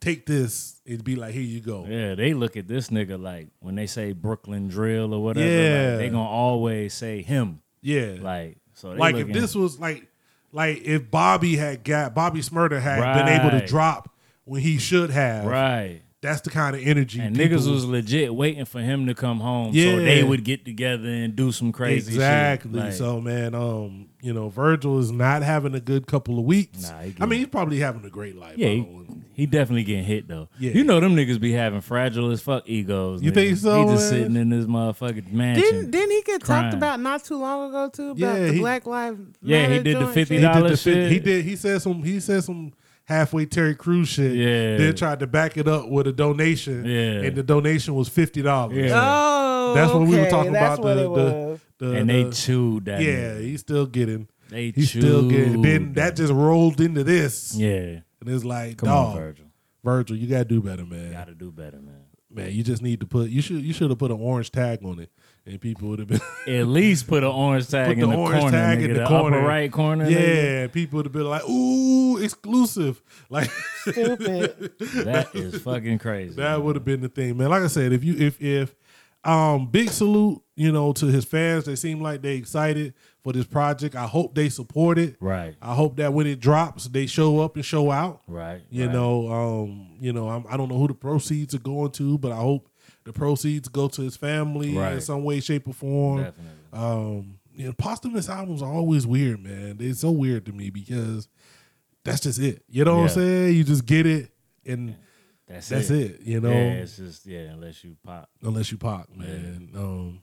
take 0.00 0.26
this 0.26 0.80
and 0.86 1.02
be 1.04 1.14
like, 1.14 1.32
here 1.32 1.42
you 1.42 1.60
go. 1.60 1.86
Yeah, 1.88 2.14
they 2.14 2.34
look 2.34 2.56
at 2.56 2.66
this 2.66 2.88
nigga 2.88 3.20
like 3.20 3.48
when 3.60 3.76
they 3.76 3.86
say 3.86 4.12
Brooklyn 4.12 4.68
drill 4.68 5.14
or 5.14 5.22
whatever, 5.22 5.46
Yeah. 5.48 5.90
like, 5.90 5.98
they 5.98 6.08
gonna 6.08 6.22
always 6.28 6.94
say 6.94 7.22
him. 7.22 7.60
Yeah. 7.80 8.16
Like 8.20 8.58
so, 8.74 8.90
they 8.90 8.96
like 8.96 9.14
if 9.16 9.28
this 9.32 9.54
was 9.54 9.78
like 9.78 10.08
like 10.52 10.82
if 10.82 11.10
Bobby 11.10 11.56
had 11.56 11.84
got 11.84 12.14
Bobby 12.14 12.40
Shmurda 12.40 12.80
had 12.80 13.00
been 13.18 13.28
able 13.28 13.50
to 13.50 13.66
drop 13.66 14.14
when 14.44 14.60
he 14.62 14.78
should 14.78 15.10
have. 15.10 15.46
right, 15.46 16.02
That's 16.22 16.42
the 16.42 16.50
kind 16.50 16.76
of 16.76 16.82
energy. 16.86 17.18
and 17.18 17.34
niggas 17.34 17.66
was 17.70 17.86
legit 17.86 18.34
waiting 18.34 18.66
for 18.66 18.80
him 18.80 19.06
to 19.06 19.14
come 19.14 19.40
home 19.40 19.70
Yeah. 19.72 19.92
so 19.92 19.96
they 20.04 20.22
would 20.22 20.44
get 20.44 20.66
together 20.66 21.08
and 21.08 21.34
do 21.34 21.50
some 21.50 21.72
crazy 21.72 22.12
exactly. 22.12 22.72
shit. 22.72 22.78
Like, 22.78 22.92
so 22.92 23.20
man, 23.22 23.54
um, 23.54 24.08
you 24.20 24.34
know, 24.34 24.50
Virgil 24.50 24.98
is 24.98 25.10
not 25.10 25.42
having 25.42 25.74
a 25.74 25.80
good 25.80 26.06
couple 26.06 26.38
of 26.38 26.44
weeks. 26.44 26.82
Nah, 26.90 27.00
he 27.00 27.14
I 27.20 27.24
mean, 27.26 27.38
he's 27.38 27.48
probably 27.48 27.78
having 27.78 28.04
a 28.04 28.10
great 28.10 28.36
life. 28.36 28.58
yeah, 28.58 28.68
he, 28.68 28.86
he 29.32 29.46
definitely 29.46 29.84
getting 29.84 30.04
hit 30.04 30.28
though. 30.28 30.50
Yeah. 30.58 30.72
You 30.72 30.84
know 30.84 31.00
them 31.00 31.16
niggas 31.16 31.40
be 31.40 31.52
having 31.52 31.80
fragile 31.80 32.30
as 32.30 32.42
fuck 32.42 32.68
egos. 32.68 33.22
You 33.22 33.30
nigga. 33.30 33.34
think 33.34 33.56
so, 33.56 33.86
He 33.88 33.94
just 33.94 34.12
man? 34.12 34.20
sitting 34.20 34.36
in 34.36 34.50
this 34.50 34.66
motherfucking 34.66 35.32
mansion. 35.32 35.62
Didn't 35.64 35.90
didn't 35.90 36.10
he 36.10 36.22
get 36.22 36.42
crying. 36.42 36.64
talked 36.64 36.74
about 36.74 37.00
not 37.00 37.24
too 37.24 37.38
long 37.38 37.70
ago 37.70 37.88
too 37.88 38.10
about 38.10 38.18
Yeah, 38.18 38.38
the 38.46 38.52
he- 38.52 38.58
Black 38.58 38.84
Lives 38.84 39.20
Yeah, 39.42 39.62
he 39.62 39.68
Matter 39.78 39.82
did 39.84 39.96
the 39.96 40.00
$50 40.04 40.14
he 40.14 40.24
did 40.24 40.28
the 40.28 40.40
dollar 40.42 40.68
fit- 40.68 40.78
shit. 40.80 41.12
He 41.12 41.18
did. 41.18 41.44
He 41.46 41.56
said 41.56 41.80
some. 41.80 42.02
He 42.02 42.20
said 42.20 42.44
some 42.44 42.74
halfway 43.10 43.44
Terry 43.44 43.74
Crews 43.74 44.08
shit. 44.08 44.32
Yeah. 44.34 44.76
Then 44.78 44.94
tried 44.94 45.20
to 45.20 45.26
back 45.26 45.56
it 45.58 45.68
up 45.68 45.88
with 45.88 46.06
a 46.06 46.12
donation. 46.12 46.84
Yeah. 46.86 47.26
And 47.26 47.36
the 47.36 47.42
donation 47.42 47.94
was 47.94 48.08
fifty 48.08 48.40
dollars. 48.40 48.76
Yeah. 48.76 48.92
Oh, 48.94 49.74
That's 49.74 49.92
what 49.92 50.02
we 50.06 50.16
were 50.16 50.30
talking 50.30 50.52
that's 50.52 50.78
about. 50.78 50.84
what 50.84 50.94
The, 50.94 51.00
it 51.00 51.04
the, 51.04 51.10
was. 51.48 51.60
the, 51.78 51.92
and 51.92 52.08
they 52.10 52.30
chewed 52.30 52.84
that. 52.86 53.02
Yeah, 53.02 53.32
nigga. 53.34 53.40
he's 53.42 53.60
still 53.60 53.86
getting. 53.86 54.28
they 54.48 54.70
He's 54.70 54.90
still 54.90 55.28
getting. 55.28 55.60
Then 55.62 55.92
that 55.94 56.16
just 56.16 56.32
rolled 56.32 56.80
into 56.80 57.04
this. 57.04 57.54
Yeah, 57.54 58.00
And 58.20 58.28
it's 58.28 58.44
like, 58.44 58.78
come 58.78 58.88
dog, 58.88 59.08
on, 59.16 59.16
Virgil. 59.22 59.46
Virgil, 59.84 60.16
you 60.16 60.26
gotta 60.26 60.44
do 60.44 60.62
better, 60.62 60.84
man. 60.86 61.06
You 61.08 61.12
Got 61.12 61.26
to 61.28 61.34
do 61.34 61.50
better, 61.50 61.78
man. 61.78 62.04
Man, 62.32 62.52
you 62.52 62.62
just 62.62 62.80
need 62.80 63.00
to 63.00 63.06
put. 63.06 63.28
You 63.28 63.42
should. 63.42 63.60
You 63.62 63.72
should 63.72 63.90
have 63.90 63.98
put 63.98 64.12
an 64.12 64.20
orange 64.20 64.52
tag 64.52 64.84
on 64.84 65.00
it, 65.00 65.10
and 65.46 65.60
people 65.60 65.88
would 65.88 65.98
have 65.98 66.08
been. 66.08 66.20
At 66.46 66.66
least 66.66 67.06
put 67.06 67.22
an 67.22 67.30
orange 67.30 67.68
tag 67.68 67.88
put 67.88 67.92
in 67.94 68.00
the 68.00 68.06
the, 68.08 68.16
orange 68.16 68.40
corner, 68.40 68.58
tag 68.58 68.78
nigga, 68.78 68.84
in 68.84 68.92
the, 68.94 69.00
the 69.00 69.06
corner, 69.06 69.38
upper 69.38 69.46
right 69.46 69.72
corner. 69.72 70.08
Yeah, 70.08 70.18
nigga. 70.66 70.72
people 70.72 70.96
would 70.98 71.06
have 71.06 71.12
been 71.12 71.28
like, 71.28 71.48
"Ooh, 71.48 72.18
exclusive!" 72.18 73.02
Like 73.30 73.50
Stupid. 73.82 74.72
that 74.78 75.28
is 75.34 75.62
fucking 75.62 75.98
crazy. 75.98 76.34
that 76.36 76.62
would 76.62 76.76
have 76.76 76.84
been 76.84 77.00
the 77.00 77.08
thing, 77.08 77.36
man. 77.36 77.50
Like 77.50 77.62
I 77.62 77.68
said, 77.68 77.92
if 77.92 78.02
you 78.02 78.16
if 78.16 78.40
if 78.40 78.74
um 79.24 79.66
big 79.66 79.90
salute, 79.90 80.42
you 80.56 80.72
know, 80.72 80.92
to 80.92 81.06
his 81.06 81.24
fans. 81.24 81.64
They 81.64 81.76
seem 81.76 82.00
like 82.00 82.22
they 82.22 82.36
excited 82.36 82.94
for 83.22 83.32
this 83.32 83.46
project. 83.46 83.94
I 83.94 84.06
hope 84.06 84.34
they 84.34 84.48
support 84.48 84.98
it. 84.98 85.16
right, 85.20 85.54
I 85.60 85.74
hope 85.74 85.96
that 85.96 86.12
when 86.12 86.26
it 86.26 86.40
drops, 86.40 86.84
they 86.88 87.06
show 87.06 87.40
up 87.40 87.56
and 87.56 87.64
show 87.64 87.90
out. 87.90 88.22
right. 88.26 88.62
You 88.70 88.86
right. 88.86 88.92
know, 88.92 89.30
um, 89.30 89.96
you 90.00 90.12
know, 90.12 90.28
I'm, 90.28 90.44
I 90.48 90.56
don't 90.56 90.68
know 90.68 90.78
who 90.78 90.88
the 90.88 90.94
proceeds 90.94 91.54
are 91.54 91.58
going 91.60 91.90
to, 91.92 92.18
but 92.18 92.32
I 92.32 92.36
hope 92.36 92.69
the 93.12 93.18
proceeds 93.18 93.68
go 93.68 93.88
to 93.88 94.02
his 94.02 94.16
family 94.16 94.76
in 94.76 95.00
some 95.00 95.24
way, 95.24 95.40
shape, 95.40 95.66
or 95.68 95.74
form. 95.74 96.22
definitely. 96.22 96.52
Um, 96.72 97.38
you 97.54 97.66
know, 97.66 97.72
posthumous 97.72 98.28
albums 98.28 98.62
are 98.62 98.72
always 98.72 99.06
weird, 99.06 99.42
man. 99.42 99.76
They're 99.78 99.92
so 99.94 100.10
weird 100.12 100.46
to 100.46 100.52
me 100.52 100.70
because 100.70 101.28
that's 102.04 102.20
just 102.20 102.38
it. 102.38 102.62
You 102.68 102.84
know 102.84 102.96
what 102.96 103.02
I'm 103.02 103.08
saying? 103.10 103.56
You 103.56 103.64
just 103.64 103.84
get 103.84 104.06
it, 104.06 104.30
and 104.64 104.96
That's, 105.48 105.68
that's 105.68 105.90
it. 105.90 106.12
it. 106.12 106.20
You 106.22 106.40
know, 106.40 106.50
Yeah, 106.50 106.72
it's 106.74 106.96
just 106.96 107.26
yeah. 107.26 107.50
Unless 107.50 107.82
you 107.84 107.96
pop 108.04 108.30
unless 108.42 108.70
you 108.70 108.78
pop, 108.78 109.08
man, 109.14 109.70
um, 109.74 110.22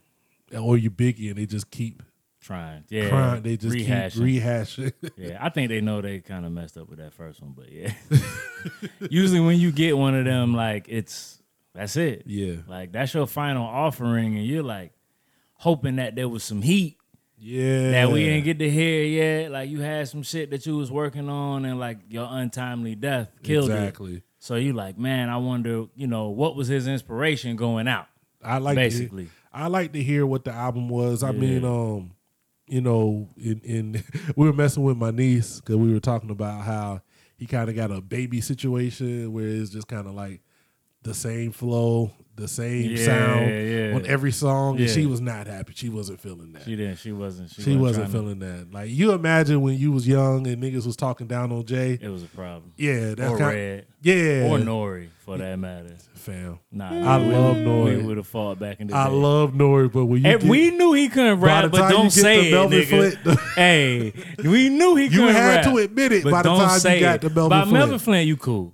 or 0.57 0.77
you 0.77 0.89
Biggie, 0.89 1.27
and 1.29 1.37
they 1.37 1.45
just 1.45 1.69
keep 1.69 2.01
trying, 2.39 2.85
yeah, 2.89 3.09
crying. 3.09 3.41
They 3.43 3.57
just 3.57 3.75
rehashing. 3.75 4.13
keep 4.25 4.41
rehashing. 4.43 4.93
Yeah, 5.17 5.37
I 5.41 5.49
think 5.49 5.67
they 5.69 5.81
know 5.81 5.99
they 6.01 6.21
kind 6.21 6.45
of 6.45 6.51
messed 6.53 6.77
up 6.77 6.87
with 6.89 6.99
that 6.99 7.13
first 7.13 7.41
one, 7.41 7.51
but 7.55 7.69
yeah. 7.71 7.91
Usually 9.09 9.41
when 9.41 9.59
you 9.59 9.71
get 9.71 9.97
one 9.97 10.15
of 10.15 10.23
them, 10.25 10.55
like 10.55 10.87
it's 10.87 11.36
that's 11.77 11.95
it. 11.95 12.23
yeah, 12.25 12.55
Like 12.67 12.91
that's 12.91 13.13
your 13.13 13.27
final 13.27 13.63
offering, 13.63 14.35
and 14.35 14.45
you're 14.45 14.63
like 14.63 14.93
hoping 15.53 15.97
that 15.97 16.15
there 16.15 16.27
was 16.27 16.43
some 16.43 16.63
heat 16.63 16.97
yeah. 17.37 17.91
that 17.91 18.11
we 18.11 18.25
didn't 18.25 18.45
get 18.45 18.57
to 18.59 18.69
hear 18.69 19.03
yet. 19.03 19.51
Like 19.51 19.69
you 19.69 19.81
had 19.81 20.09
some 20.09 20.23
shit 20.23 20.49
that 20.49 20.65
you 20.65 20.75
was 20.75 20.91
working 20.91 21.29
on, 21.29 21.65
and 21.65 21.79
like 21.79 21.99
your 22.09 22.27
untimely 22.29 22.95
death 22.95 23.29
killed 23.43 23.69
it. 23.69 23.73
exactly. 23.73 24.23
So 24.39 24.55
you 24.55 24.73
like, 24.73 24.97
man, 24.97 25.29
I 25.29 25.37
wonder, 25.37 25.85
you 25.95 26.07
know, 26.07 26.29
what 26.29 26.55
was 26.55 26.67
his 26.67 26.87
inspiration 26.87 27.55
going 27.55 27.87
out? 27.87 28.07
I 28.43 28.57
like 28.57 28.75
Basically. 28.75 29.25
To, 29.25 29.31
I 29.53 29.67
like 29.67 29.93
to 29.93 30.01
hear 30.01 30.25
what 30.25 30.45
the 30.45 30.51
album 30.51 30.89
was. 30.89 31.21
I 31.21 31.31
mean, 31.31 31.63
um, 31.63 32.13
you 32.67 32.81
know, 32.81 33.29
in, 33.37 33.61
in 33.63 34.03
we 34.35 34.47
were 34.47 34.53
messing 34.53 34.83
with 34.83 34.97
my 34.97 35.11
niece 35.11 35.59
because 35.59 35.75
we 35.75 35.93
were 35.93 35.99
talking 35.99 36.31
about 36.31 36.63
how 36.63 37.01
he 37.37 37.45
kind 37.45 37.69
of 37.69 37.75
got 37.75 37.91
a 37.91 38.01
baby 38.01 38.41
situation 38.41 39.31
where 39.31 39.47
it's 39.47 39.69
just 39.69 39.87
kind 39.87 40.07
of 40.07 40.15
like 40.15 40.41
the 41.07 41.13
same 41.13 41.51
flow, 41.51 42.11
the 42.35 42.47
same 42.47 42.91
Yeah, 42.91 43.05
sound 43.05 43.49
yeah. 43.49 43.95
on 43.95 44.05
every 44.05 44.31
song, 44.31 44.79
and 44.79 44.89
she 44.89 45.05
was 45.07 45.19
not 45.21 45.47
happy. 45.47 45.73
She 45.75 45.89
wasn't 45.89 46.19
feeling 46.21 46.53
that. 46.53 46.63
She 46.65 46.75
didn't. 46.75 46.97
She 46.97 47.11
wasn't. 47.11 47.49
She, 47.49 47.61
She 47.63 47.75
wasn't 47.75 48.07
to- 48.07 48.11
feeling 48.11 48.39
that. 48.39 48.67
Like 48.71 48.89
you 48.91 49.11
imagine 49.13 49.61
when 49.61 49.75
you 49.77 49.91
was 49.91 50.07
young 50.07 50.45
and 50.45 50.61
niggas 50.61 50.85
was 50.85 50.95
talking 50.95 51.25
down 51.27 51.51
on 51.51 51.65
Jay. 51.65 51.97
It 51.99 52.09
was 52.09 52.23
a 52.23 52.27
problem. 52.27 52.73
Yeah, 52.77 53.15
that's 53.15 53.31
or 53.31 53.37
kind. 53.37 53.55
Red. 53.55 53.85
Yeah, 54.03 54.47
Or 54.51 54.59
Nori, 54.59 55.07
for 55.25 55.37
that 55.39 55.57
matter. 55.57 55.95
fam. 56.13 56.59
Nah, 56.71 56.89
I 57.15 57.17
we- 57.17 57.33
love 57.33 57.55
We 57.57 57.63
Nori. 57.63 58.05
would 58.05 58.17
have 58.17 58.27
fought 58.27 58.59
back 58.59 58.79
in 58.79 58.87
the 58.87 58.95
I 58.95 59.07
day. 59.07 59.13
love 59.15 59.53
Nori, 59.53 59.91
but 59.91 60.05
when 60.05 60.23
you 60.23 60.37
we 60.47 60.69
knew 60.69 60.93
he 60.93 61.09
couldn't 61.09 61.39
rap, 61.39 61.71
but 61.71 61.89
don't 61.89 62.11
say 62.11 62.51
the 62.51 62.61
it, 62.63 62.69
nigga. 62.69 63.13
Flynt- 63.23 63.39
hey, 63.55 64.13
we 64.47 64.69
knew 64.69 64.95
he 64.95 65.09
couldn't 65.09 65.29
had 65.33 65.65
rap. 65.65 65.65
to 65.65 65.77
admit 65.79 66.11
it 66.11 66.23
by 66.23 66.43
the 66.43 66.49
time 66.55 66.93
you 66.93 66.99
got 66.99 67.15
it. 67.15 67.21
to 67.21 67.29
Melvin 67.31 67.49
By 67.49 67.61
Flynt. 67.63 67.73
Melvin 67.73 67.99
Flynt, 67.99 68.27
you 68.27 68.37
cool. 68.37 68.73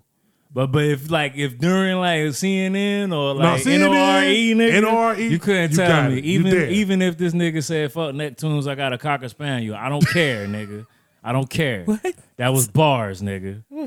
But 0.54 0.68
but 0.72 0.84
if 0.84 1.10
like 1.10 1.34
if 1.36 1.58
during 1.58 1.98
like 1.98 2.20
CNN 2.20 3.12
or 3.12 3.34
like 3.34 3.64
CNN, 3.64 3.90
NORE 3.90 4.68
nigga, 4.68 4.82
NORE, 4.84 5.16
you 5.16 5.40
couldn't 5.40 5.72
you 5.72 5.78
tell 5.78 6.10
me 6.12 6.20
it. 6.20 6.26
Even 6.26 6.70
even 6.70 7.02
if 7.02 7.18
this 7.18 7.34
nigga 7.34 7.64
said 7.64 7.92
fuck 7.92 8.14
Neptunes, 8.14 8.68
I 8.68 8.76
got 8.76 8.94
a 8.94 9.00
cocker 9.00 9.30
spaniel. 9.30 9.76
I 9.76 9.90
don't 9.90 10.08
care, 10.08 10.46
nigga. 10.48 10.86
I 11.24 11.32
don't 11.32 11.50
care. 11.50 11.86
What? 11.86 12.06
That 12.38 12.50
was 12.50 12.68
bars, 12.68 13.24
nigga. 13.24 13.64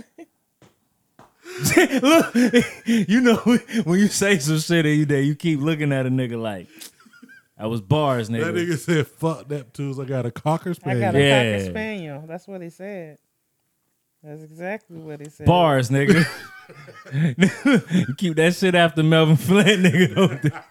Look, 2.03 2.35
you 2.87 3.21
know 3.21 3.37
when 3.85 4.01
you 4.01 4.09
say 4.09 4.39
some 4.39 4.59
shit 4.59 4.85
and 4.85 4.97
you 4.97 5.05
there, 5.07 5.23
you 5.23 5.37
keep 5.37 5.61
looking 5.61 5.93
at 5.93 6.05
a 6.05 6.11
nigga 6.11 6.41
like 6.41 6.67
that 7.57 7.71
was 7.71 7.81
bars, 7.81 8.29
nigga. 8.29 8.45
That 8.47 8.55
nigga 8.57 8.77
said, 8.79 9.07
"Fuck 9.07 9.47
Neptunes." 9.49 10.03
I 10.03 10.05
got 10.07 10.27
a 10.27 10.31
cocker 10.33 10.75
spaniel. 10.75 11.05
I 11.05 11.07
got 11.07 11.15
a 11.15 11.23
Yeah. 11.23 11.59
cocker 11.59 11.71
spaniel. 11.71 12.25
That's 12.27 12.49
what 12.49 12.61
he 12.61 12.71
said. 12.71 13.19
That's 14.27 14.43
exactly 14.43 14.99
what 14.99 15.21
he 15.21 15.29
said. 15.29 15.47
Bars, 15.47 15.89
nigga. 15.89 16.27
keep 18.17 18.35
that 18.37 18.55
shit 18.57 18.75
after 18.75 19.03
Melvin 19.05 19.37
Flynt, 19.37 19.85
nigga. 19.85 20.15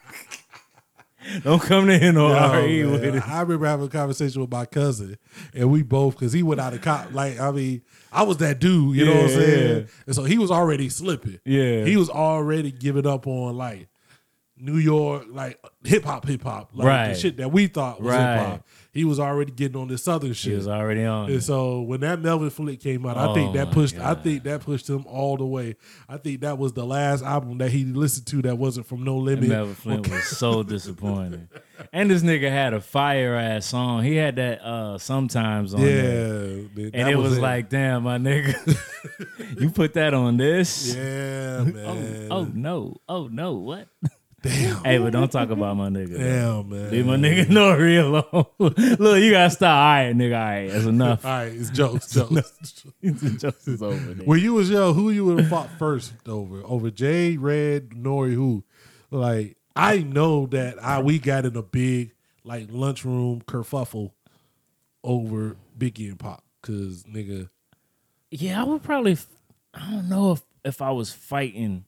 Don't, 1.42 1.42
don't 1.42 1.60
come 1.62 1.88
to 1.88 2.12
NORE 2.12 2.66
Yo, 2.68 2.92
with 2.92 3.02
man, 3.02 3.16
it. 3.16 3.28
I 3.28 3.40
remember 3.40 3.66
having 3.66 3.86
a 3.86 3.88
conversation 3.88 4.40
with 4.42 4.50
my 4.52 4.64
cousin, 4.64 5.18
and 5.54 5.72
we 5.72 5.82
both 5.82 6.14
because 6.16 6.32
he 6.32 6.44
went 6.44 6.60
out 6.60 6.72
of 6.72 6.82
cop. 6.82 7.12
Like 7.12 7.40
I 7.40 7.50
mean, 7.50 7.82
I 8.12 8.22
was 8.22 8.36
that 8.36 8.60
dude, 8.60 8.94
you 8.94 9.06
know 9.06 9.14
what 9.14 9.22
I'm 9.24 9.28
saying? 9.30 9.76
yeah. 9.78 9.86
And 10.06 10.14
so 10.14 10.22
he 10.22 10.38
was 10.38 10.52
already 10.52 10.88
slipping. 10.88 11.40
Yeah. 11.44 11.84
he 11.84 11.96
was 11.96 12.08
already 12.10 12.70
giving 12.70 13.08
up 13.08 13.26
on 13.26 13.56
like 13.56 13.88
New 14.56 14.76
York, 14.78 15.24
like 15.28 15.58
hip 15.82 16.04
hop, 16.04 16.28
hip 16.28 16.44
hop, 16.44 16.70
like 16.74 16.86
Right. 16.86 17.08
the 17.08 17.14
shit 17.18 17.38
that 17.38 17.50
we 17.50 17.66
thought 17.66 18.00
was 18.00 18.14
Right. 18.14 18.36
hip 18.36 18.46
hop. 18.46 18.66
He 18.96 19.04
was 19.04 19.20
already 19.20 19.52
getting 19.52 19.80
on 19.80 19.88
this 19.88 20.02
southern 20.02 20.32
shit. 20.32 20.52
He 20.52 20.56
was 20.56 20.66
already 20.68 21.04
on. 21.04 21.26
And 21.26 21.34
it. 21.34 21.42
so 21.42 21.82
when 21.82 22.00
that 22.00 22.20
Melvin 22.20 22.50
Flynt 22.50 22.80
came 22.80 23.04
out, 23.06 23.16
I 23.18 23.34
think 23.34 23.50
Oh 23.50 23.52
that 23.52 23.66
my 23.68 23.72
pushed. 23.72 23.98
I 23.98 24.14
think 24.14 24.42
that 24.44 24.62
pushed 24.62 24.88
him 24.88 25.04
all 25.06 25.36
the 25.36 25.44
way. 25.46 25.76
I 26.08 26.16
think 26.16 26.40
that 26.40 26.56
was 26.58 26.72
the 26.72 26.86
last 26.86 27.22
album 27.22 27.58
that 27.58 27.70
he 27.70 27.84
listened 27.84 28.26
to 28.28 28.42
that 28.42 28.56
wasn't 28.56 28.86
from 28.86 29.04
No 29.04 29.18
Limit. 29.18 29.44
And 29.44 29.52
Melvin 29.52 29.74
Flynt 29.74 30.08
was 30.10 30.24
so 30.24 30.62
disappointing. 30.64 31.48
And 31.92 32.10
this 32.10 32.22
nigga 32.22 32.50
had 32.50 32.72
a 32.72 32.80
fire 32.80 33.34
ass 33.34 33.66
song. 33.66 34.02
He 34.02 34.16
had 34.16 34.36
that 34.36 34.62
uh 34.62 34.98
sometimes 34.98 35.74
on 35.74 35.80
yeah, 35.82 35.86
there. 35.86 36.46
man, 36.74 36.90
And 36.94 37.08
it 37.08 37.16
was, 37.16 37.38
like, 37.38 37.68
damn, 37.68 38.04
my 38.04 38.16
nigga. 38.18 38.54
you 39.60 39.70
put 39.70 39.94
that 39.94 40.14
on 40.14 40.36
this? 40.38 40.94
yeah, 40.94 41.58
Oh, 41.60 41.64
man. 41.64 42.28
oh 42.30 42.44
no. 42.44 42.96
Oh 43.08 43.28
no. 43.28 43.54
What? 43.54 43.88
Damn. 44.42 44.84
Hey, 44.84 44.98
but 44.98 45.12
don't 45.12 45.32
talk 45.32 45.50
about 45.50 45.76
my 45.76 45.88
nigga. 45.88 46.18
Damn, 46.18 46.68
man. 46.68 46.90
Leave 46.90 47.06
my 47.06 47.16
nigga 47.16 47.44
Nori 47.46 47.98
alone. 47.98 48.46
Look, 48.98 49.20
you 49.20 49.30
gotta 49.32 49.50
stop. 49.50 49.76
All 49.76 49.92
right, 50.06 50.14
nigga. 50.16 50.38
All 50.38 50.44
right, 50.44 50.70
that's 50.70 50.84
enough. 50.84 51.24
All 51.24 51.30
right, 51.30 51.52
it's 51.52 51.70
jokes. 51.70 52.12
jokes. 52.12 52.84
Jokes 53.02 53.66
is 53.68 53.82
over. 53.82 53.96
Nigga. 53.96 54.26
when 54.26 54.38
you 54.40 54.54
was 54.54 54.70
young, 54.70 54.94
who 54.94 55.10
you 55.10 55.24
would 55.24 55.38
have 55.40 55.48
fought 55.48 55.70
first 55.78 56.12
over? 56.28 56.62
Over 56.64 56.90
Jay, 56.90 57.36
Red, 57.36 57.90
Nori, 57.90 58.34
who? 58.34 58.62
Like, 59.10 59.56
I 59.74 59.98
know 59.98 60.46
that 60.48 60.82
I 60.82 61.00
we 61.00 61.18
got 61.18 61.44
in 61.46 61.56
a 61.56 61.62
big 61.62 62.12
like 62.44 62.68
lunchroom 62.70 63.40
kerfuffle 63.42 64.12
over 65.02 65.56
Biggie 65.76 66.08
and 66.08 66.18
Pop. 66.18 66.44
Cause 66.62 67.04
nigga, 67.04 67.48
Yeah, 68.30 68.60
I 68.60 68.64
would 68.64 68.82
probably. 68.82 69.16
I 69.72 69.90
don't 69.90 70.08
know 70.08 70.32
if 70.32 70.42
if 70.64 70.82
I 70.82 70.90
was 70.90 71.12
fighting 71.12 71.84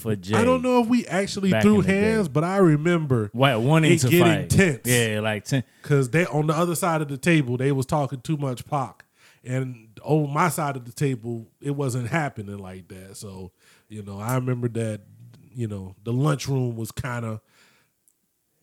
for 0.00 0.16
Jay. 0.16 0.34
I 0.36 0.44
don't 0.44 0.62
know 0.62 0.80
if 0.82 0.88
we 0.88 1.06
actually 1.06 1.50
Back 1.50 1.62
threw 1.62 1.76
in 1.76 1.80
the 1.82 1.86
day. 1.86 2.00
hands, 2.12 2.28
but 2.28 2.42
I 2.44 2.56
remember 2.58 3.30
What 3.32 3.60
wanting 3.60 3.92
it 3.92 3.98
to 4.00 4.08
getting 4.08 4.26
fight? 4.26 4.50
tense. 4.50 4.80
Yeah, 4.84 5.20
like 5.22 5.44
ten. 5.44 5.62
because 5.82 6.10
they 6.10 6.26
on 6.26 6.46
the 6.48 6.54
other 6.54 6.74
side 6.74 7.00
of 7.02 7.08
the 7.08 7.18
table 7.18 7.56
they 7.56 7.72
was 7.72 7.86
talking 7.86 8.20
too 8.20 8.36
much 8.36 8.66
Pac, 8.66 9.04
and 9.44 9.88
on 10.02 10.32
my 10.32 10.48
side 10.48 10.76
of 10.76 10.84
the 10.84 10.92
table 10.92 11.46
it 11.60 11.70
wasn't 11.72 12.08
happening 12.08 12.58
like 12.58 12.88
that. 12.88 13.16
So 13.16 13.52
you 13.88 14.02
know, 14.02 14.18
I 14.18 14.34
remember 14.36 14.68
that 14.68 15.02
you 15.54 15.66
know 15.68 15.94
the 16.04 16.12
lunchroom 16.12 16.76
was 16.76 16.90
kind 16.92 17.24
of 17.24 17.40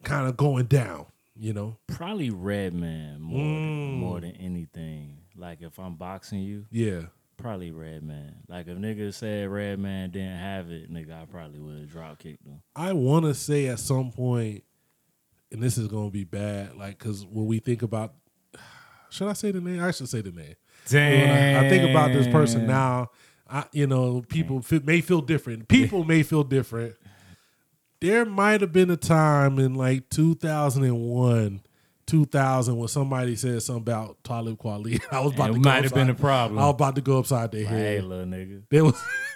kind 0.04 0.28
of 0.28 0.38
going 0.38 0.66
down. 0.66 1.06
You 1.40 1.54
know, 1.54 1.78
Probably 1.88 2.32
Redman 2.32 3.22
more 3.22 3.40
Mm. 3.44 3.46
than, 3.46 3.92
more 4.00 4.20
than 4.22 4.32
anything. 4.38 5.18
Like 5.36 5.62
if 5.62 5.78
I'm 5.80 5.94
boxing 5.96 6.40
you, 6.42 6.66
yeah. 6.72 7.02
Probably 7.38 7.72
Red 7.72 8.04
Man. 8.04 8.36
Like 8.48 8.68
if 8.68 8.78
niggas 8.78 9.16
said 9.16 9.50
Red 9.50 9.80
Man 9.80 10.10
didn't 10.10 10.38
have 10.38 10.70
it, 10.70 10.92
nigga, 10.92 11.22
I 11.22 11.26
probably 11.26 11.60
would 11.60 11.80
have 11.80 11.92
drop 11.92 12.20
kicked 12.20 12.46
him. 12.46 12.62
I 12.76 12.94
want 12.94 13.26
to 13.26 13.34
say 13.34 13.68
at 13.68 13.80
some 13.80 14.12
point, 14.12 14.64
and 15.52 15.62
this 15.62 15.78
is 15.78 15.88
gonna 15.88 16.10
be 16.10 16.24
bad, 16.24 16.76
like 16.76 16.98
because 17.00 17.26
when 17.26 17.46
we 17.46 17.60
think 17.60 17.82
about, 17.82 18.14
should 19.10 19.28
I 19.28 19.34
say 19.34 19.52
the 19.52 19.62
name? 19.62 19.82
I 19.82 19.92
should 19.92 20.10
say 20.10 20.22
the 20.22 20.32
name. 20.32 20.56
Damn. 20.88 21.64
I, 21.64 21.66
I 21.66 21.70
think 21.70 21.90
about 21.90 22.12
this 22.14 22.28
person 22.28 22.68
now. 22.68 23.12
I, 23.50 23.66
you 23.72 23.88
know, 23.88 24.24
people 24.28 24.62
fe- 24.62 24.82
may 24.84 25.02
feel 25.02 25.22
different. 25.22 25.68
People 25.68 26.04
may 26.04 26.24
feel 26.24 26.44
different. 26.44 26.96
There 28.00 28.26
might 28.26 28.62
have 28.62 28.74
been 28.74 28.90
a 28.92 28.98
time 28.98 29.58
in 29.58 29.74
like 29.74 30.10
2001, 30.10 31.62
2000 32.08 32.76
when 32.76 32.88
somebody 32.88 33.36
said 33.36 33.62
something 33.62 33.82
about 33.84 34.24
Talib 34.24 34.58
Kweli. 34.58 35.00
I 35.12 35.20
was 35.20 35.34
about 35.34 35.52
It 35.52 35.54
to 35.54 35.60
go 35.60 35.70
It 35.70 35.74
might 35.74 35.84
have 35.84 35.94
been 35.94 36.10
a 36.10 36.16
problem. 36.16 36.58
I 36.60 36.66
was 36.66 36.74
about 36.74 36.96
to 36.96 37.02
go 37.02 37.20
upside 37.20 37.52
their 37.52 37.66
Like, 37.66 37.74
hey, 37.74 37.96
head. 37.96 38.04
little 38.06 38.26
nigga. 38.26 38.64
There 38.70 38.86
was, 38.86 39.00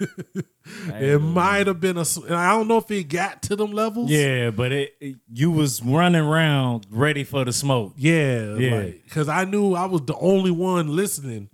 it 0.88 1.20
might 1.20 1.66
have 1.66 1.80
been 1.80 1.96
a. 1.96 2.00
s- 2.02 2.16
and 2.16 2.34
I 2.34 2.50
don't 2.50 2.68
know 2.68 2.78
if 2.78 2.90
it 2.90 3.04
got 3.04 3.42
to 3.42 3.56
them 3.56 3.72
levels. 3.72 4.10
Yeah, 4.10 4.50
but 4.50 4.72
it, 4.72 4.94
it- 5.00 5.16
you 5.32 5.50
was 5.50 5.82
running 5.82 6.20
around 6.22 6.86
ready 6.90 7.24
for 7.24 7.44
the 7.44 7.52
smoke. 7.52 7.92
Yeah, 7.96 8.56
Yeah. 8.56 8.82
because 9.04 9.28
I 9.28 9.44
knew 9.44 9.74
I 9.74 9.86
was 9.86 10.02
the 10.02 10.16
only 10.16 10.50
one 10.50 10.94
listening. 10.96 11.48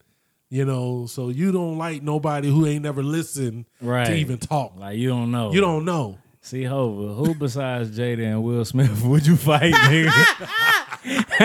You 0.51 0.65
know, 0.65 1.05
so 1.05 1.29
you 1.29 1.53
don't 1.53 1.77
like 1.77 2.03
nobody 2.03 2.49
who 2.49 2.65
ain't 2.67 2.83
never 2.83 3.03
listened 3.03 3.67
Right. 3.83 4.07
to 4.07 4.15
even 4.17 4.39
talk. 4.39 4.77
Like 4.79 4.97
you 4.97 5.11
don't 5.11 5.31
know. 5.31 5.53
You 5.53 5.61
don't 5.61 5.85
know. 5.85 6.17
C-Hova, 6.41 7.13
who 7.13 7.35
besides 7.35 7.99
Jada 7.99 8.25
and 8.25 8.43
Will 8.43 8.65
Smith 8.65 9.03
would 9.05 9.27
you 9.27 9.37
fight, 9.37 9.75
nigga? 9.75 10.88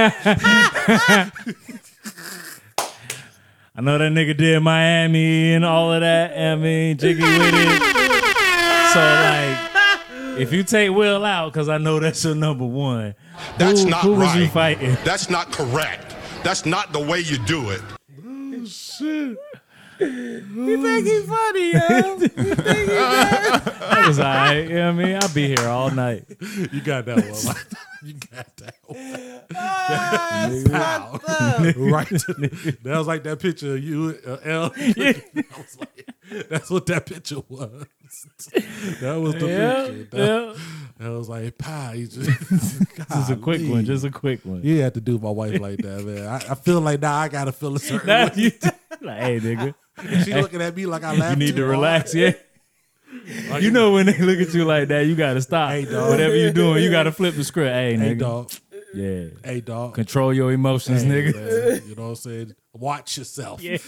I 3.75 3.81
know 3.81 3.97
that 3.97 4.11
nigga 4.11 4.35
did 4.37 4.59
Miami 4.61 5.53
and 5.53 5.63
all 5.65 5.93
of 5.93 6.01
that. 6.01 6.37
I 6.37 6.55
mean, 6.55 6.97
jiggy 6.97 7.21
with 7.21 7.53
it. 7.53 7.81
So 8.93 8.99
like, 8.99 10.39
if 10.39 10.51
you 10.51 10.63
take 10.63 10.91
Will 10.91 11.23
out, 11.25 11.53
because 11.53 11.69
I 11.69 11.77
know 11.77 11.99
that's 11.99 12.23
your 12.23 12.35
number 12.35 12.65
one, 12.65 13.15
That's 13.57 13.83
who, 13.83 13.89
not 13.89 14.01
who 14.01 14.15
was 14.15 14.35
you 14.35 14.43
right. 14.43 14.51
fighting? 14.51 14.97
That's 15.03 15.29
not 15.29 15.51
correct. 15.51 16.15
That's 16.43 16.65
not 16.65 16.91
the 16.91 16.99
way 16.99 17.19
you 17.19 17.37
do 17.45 17.69
it. 17.69 17.81
Oh, 18.25 18.65
Shit. 18.65 19.37
You 19.99 20.81
think 20.81 21.05
he's 21.07 21.25
funny, 21.25 21.71
yo? 21.73 21.79
That 22.17 24.03
was 24.07 24.19
all 24.19 24.25
right. 24.25 24.57
You 24.67 24.69
know 24.75 24.93
what 24.93 25.01
I 25.01 25.05
mean? 25.05 25.15
I'll 25.21 25.33
be 25.33 25.47
here 25.47 25.67
all 25.67 25.89
night. 25.91 26.25
You 26.71 26.81
got 26.81 27.05
that 27.05 27.17
one. 27.17 27.55
you 28.07 28.13
got 28.13 28.55
that 28.57 28.75
one. 28.85 29.41
Ah, 29.55 30.49
Pow. 31.19 31.73
right. 31.77 32.07
to 32.07 32.33
the- 32.33 32.77
that 32.83 32.97
was 32.97 33.07
like 33.07 33.23
that 33.23 33.39
picture 33.39 33.75
of 33.75 33.83
you, 33.83 34.17
uh, 34.25 34.37
L. 34.43 34.69
That 34.69 35.45
was 35.57 35.77
like- 35.79 36.07
that's 36.49 36.69
what 36.69 36.85
that 36.87 37.05
picture 37.05 37.41
was. 37.49 37.85
That 39.01 39.15
was 39.15 39.35
the 39.35 39.47
Yeah, 39.47 39.85
picture. 39.85 40.03
That, 40.17 40.17
yeah. 40.17 40.53
that 41.05 41.09
was 41.11 41.29
like, 41.29 41.57
pow. 41.57 41.91
You 41.91 42.07
just, 42.07 42.49
Just 43.09 43.31
a 43.31 43.35
quick 43.35 43.61
one. 43.69 43.85
Just 43.85 44.05
a 44.05 44.09
quick 44.11 44.43
one. 44.43 44.61
You 44.63 44.81
had 44.81 44.93
to 44.95 45.01
do 45.01 45.17
my 45.19 45.29
wife 45.29 45.59
like 45.59 45.79
that, 45.79 46.03
man. 46.05 46.27
I, 46.27 46.35
I 46.51 46.55
feel 46.55 46.81
like 46.81 47.01
now 47.01 47.15
I 47.15 47.27
gotta 47.29 47.51
feel 47.51 47.75
a 47.75 47.79
certain 47.79 48.07
Now 48.07 48.25
way. 48.27 48.31
you 48.35 48.51
like, 49.01 49.19
hey, 49.21 49.39
nigga, 49.39 49.75
She 50.25 50.33
looking 50.33 50.61
at 50.61 50.75
me 50.75 50.85
like 50.85 51.03
I 51.03 51.15
laugh. 51.15 51.31
you 51.31 51.35
need 51.37 51.47
too 51.51 51.57
to 51.57 51.61
hard. 51.63 51.71
relax, 51.71 52.15
yeah. 52.15 52.31
You 53.61 53.71
know 53.71 53.93
when 53.93 54.05
they 54.07 54.17
look 54.19 54.39
at 54.39 54.53
you 54.53 54.65
like 54.65 54.87
that, 54.89 55.05
you 55.05 55.15
gotta 55.15 55.41
stop. 55.41 55.71
Hey, 55.71 55.85
dog. 55.85 56.09
Whatever 56.09 56.35
you 56.35 56.51
doing, 56.51 56.83
you 56.83 56.89
gotta 56.91 57.11
flip 57.11 57.35
the 57.35 57.43
script. 57.43 57.73
Hey, 57.73 57.95
Hey 57.97 58.15
dog. 58.15 58.51
Yeah. 58.93 59.25
Hey 59.43 59.61
dog. 59.61 59.93
Control 59.95 60.33
your 60.33 60.51
emotions, 60.51 61.03
Hey, 61.03 61.09
nigga. 61.09 61.33
man. 61.35 61.81
You 61.87 61.95
know 61.95 62.03
what 62.03 62.09
I'm 62.09 62.15
saying? 62.15 62.55
Watch 62.73 63.17
yourself. 63.17 63.61
Yeah. 63.61 63.77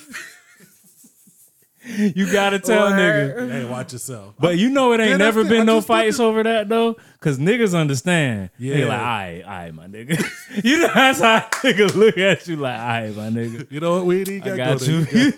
You 1.88 2.32
gotta 2.32 2.58
tell 2.58 2.92
nigga. 2.94 3.52
Hey, 3.52 3.66
watch 3.66 3.94
yourself. 3.94 4.34
But 4.40 4.58
you 4.58 4.72
know 4.72 4.94
it 4.94 5.00
ain't 5.00 5.12
Man, 5.12 5.20
never 5.20 5.44
been 5.44 5.62
I 5.62 5.66
no 5.66 5.82
fights 5.82 6.20
over 6.20 6.42
that 6.42 6.68
though, 6.68 6.96
cause 7.20 7.38
niggas 7.38 7.80
understand. 7.80 8.50
Yeah, 8.58 8.76
Yeah. 8.78 8.86
like, 8.88 9.00
all 9.00 9.06
right, 9.06 9.42
all 9.44 9.50
right, 9.52 9.74
my 9.76 9.86
nigga. 9.86 10.64
you 10.64 10.80
know 10.80 10.90
that's 10.92 11.20
how 11.22 11.42
niggas 11.62 11.94
look 11.94 12.18
at 12.18 12.48
you 12.48 12.56
like, 12.56 12.80
all 12.80 12.88
right, 12.88 13.16
my 13.16 13.30
nigga. 13.30 13.72
You 13.72 13.80
know 13.82 13.98
what? 13.98 14.06
We 14.08 14.18
ain't 14.22 14.30
even 14.30 14.52
I 14.54 14.58
got 14.58 14.80
got 14.80 14.88
you. 14.88 15.34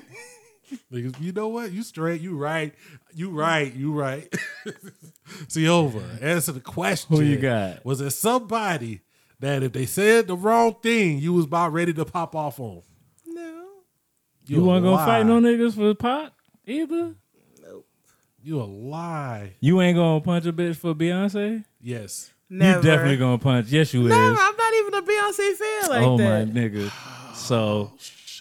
Niggas, 0.92 1.22
you 1.22 1.32
know 1.32 1.48
what? 1.48 1.72
You 1.72 1.84
straight. 1.84 2.22
You 2.22 2.36
right. 2.38 2.74
You 3.14 3.30
right. 3.30 3.74
You 3.74 3.94
right. 3.94 4.34
C-Hova. 5.48 6.02
Answer 6.22 6.52
the 6.54 6.60
question. 6.60 7.16
Who 7.16 7.24
you 7.24 7.38
got? 7.38 7.86
Was 7.86 8.02
it 8.02 8.12
somebody 8.12 9.02
that 9.40 9.64
if 9.64 9.74
they 9.74 9.86
said 9.86 10.28
the 10.28 10.36
wrong 10.36 10.76
thing, 10.82 11.20
you 11.20 11.34
was 11.34 11.46
about 11.46 11.74
ready 11.74 11.94
to 11.94 12.06
pop 12.06 12.36
off 12.36 12.60
on? 12.60 12.82
No. 13.26 13.66
You 14.46 14.62
a 14.62 14.66
wasn't 14.66 14.86
gonna 14.86 14.96
lie. 14.98 15.06
fight 15.06 15.26
no 15.26 15.40
niggas 15.40 15.76
for 15.76 15.88
the 15.88 15.96
pot 15.96 16.34
either. 16.66 17.16
Nope. 17.64 17.86
You 18.42 18.62
a 18.62 18.64
lie. 18.64 19.54
You 19.60 19.82
ain't 19.82 19.98
gonna 19.98 20.22
punch 20.22 20.46
a 20.46 20.54
bitch 20.54 20.76
for 20.78 20.94
Beyonce. 20.94 21.64
Yes. 21.82 22.32
Never. 22.50 22.78
You 22.80 22.84
definitely 22.84 23.18
gonna 23.18 23.38
punch. 23.38 23.68
Yes, 23.70 23.94
you 23.94 24.04
Never. 24.04 24.34
is. 24.34 24.40
I'm 24.42 24.56
not 24.56 24.74
even 24.74 24.94
a 24.94 25.02
Beyonce 25.02 25.54
fan 25.56 25.90
like 25.90 26.02
oh 26.08 26.18
that. 26.18 26.48
my 26.48 26.54
nigga. 26.54 27.36
So, 27.36 27.92
oh, 27.94 27.98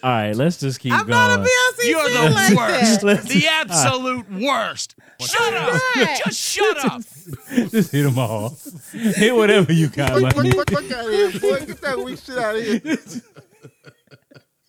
all 0.06 0.12
right, 0.12 0.36
let's 0.36 0.58
just 0.58 0.78
keep 0.78 0.92
I'm 0.92 1.04
going. 1.04 1.10
not 1.10 1.40
a 1.40 1.42
Beyonce 1.42 1.88
You're 1.88 2.08
fan 2.08 2.30
the 2.30 2.30
like 2.30 2.56
worst. 2.56 3.00
that. 3.00 3.22
The 3.24 3.48
absolute 3.48 4.30
worst. 4.30 4.94
Shut 5.20 5.52
up. 5.52 5.80
not. 5.96 6.20
Just 6.24 6.40
shut 6.40 6.84
up. 6.84 7.02
just 7.72 7.90
hit 7.90 8.04
them 8.04 8.16
all. 8.16 8.56
hit 8.92 9.34
whatever 9.34 9.72
you 9.72 9.88
got, 9.88 10.22
my 10.22 10.30
nigga. 10.30 10.70
Fuck 10.70 10.92
out 10.92 11.06
of 11.06 11.12
here, 11.12 11.40
boy. 11.40 11.66
Get 11.66 11.80
that 11.80 11.98
weak 11.98 12.20
shit 12.20 12.38
out 12.38 12.54
of 12.54 12.62
here. 12.62 12.98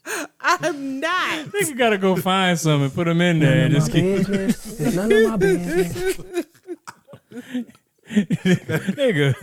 I'm 0.41 0.99
not. 1.01 1.45
Nigga 1.49 1.77
gotta 1.77 1.99
go 1.99 2.15
find 2.15 2.57
some 2.57 2.81
and 2.81 2.91
put 2.91 3.05
them 3.05 3.21
in 3.21 3.37
there 3.37 3.65
and 3.65 3.75
just 3.75 3.91
keep. 3.91 4.27
It's 4.27 4.95
none 4.95 5.11
of 5.11 5.23
my 5.29 5.37
business. 5.37 6.17
nigga. 8.09 9.35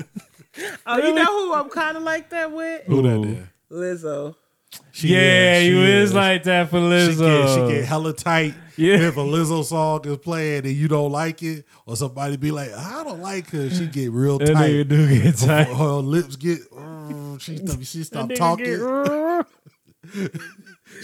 Oh, 0.87 0.97
you 0.99 1.15
know 1.15 1.25
who 1.25 1.55
I'm 1.55 1.69
kind 1.69 1.97
of 1.97 2.03
like 2.03 2.31
that 2.31 2.51
with? 2.51 2.83
Who 2.87 3.03
that 3.03 3.47
Lizzo. 3.71 4.35
She 4.93 5.09
yeah, 5.09 5.57
is, 5.57 5.67
you 5.69 5.85
she 5.85 5.93
is 5.93 6.15
like 6.15 6.45
that 6.45 6.71
for 6.71 6.79
Lizzo. 6.79 7.11
She 7.11 7.57
get, 7.61 7.69
she 7.69 7.75
get 7.81 7.85
hella 7.85 8.13
tight 8.13 8.55
Yeah. 8.77 9.09
if 9.09 9.17
a 9.17 9.21
Lizzo 9.21 9.65
song 9.65 10.07
is 10.07 10.19
playing 10.19 10.65
and 10.67 10.75
you 10.75 10.87
don't 10.89 11.11
like 11.11 11.43
it, 11.43 11.65
or 11.87 11.97
somebody 11.97 12.37
be 12.37 12.51
like, 12.53 12.73
"I 12.73 13.03
don't 13.05 13.21
like 13.21 13.51
her." 13.51 13.71
She 13.71 13.87
get 13.87 14.13
real 14.13 14.39
that 14.39 14.49
nigga 14.49 14.83
tight. 14.83 14.89
do 14.89 15.21
get 15.23 15.37
tight. 15.37 15.67
her 15.67 15.95
lips 15.95 16.37
get. 16.37 16.59
uh, 16.77 17.39
she 17.39 17.57
stop, 17.59 17.83
she 17.83 18.05
stop 18.05 18.31
talking. 18.35 18.65
get- 18.65 19.47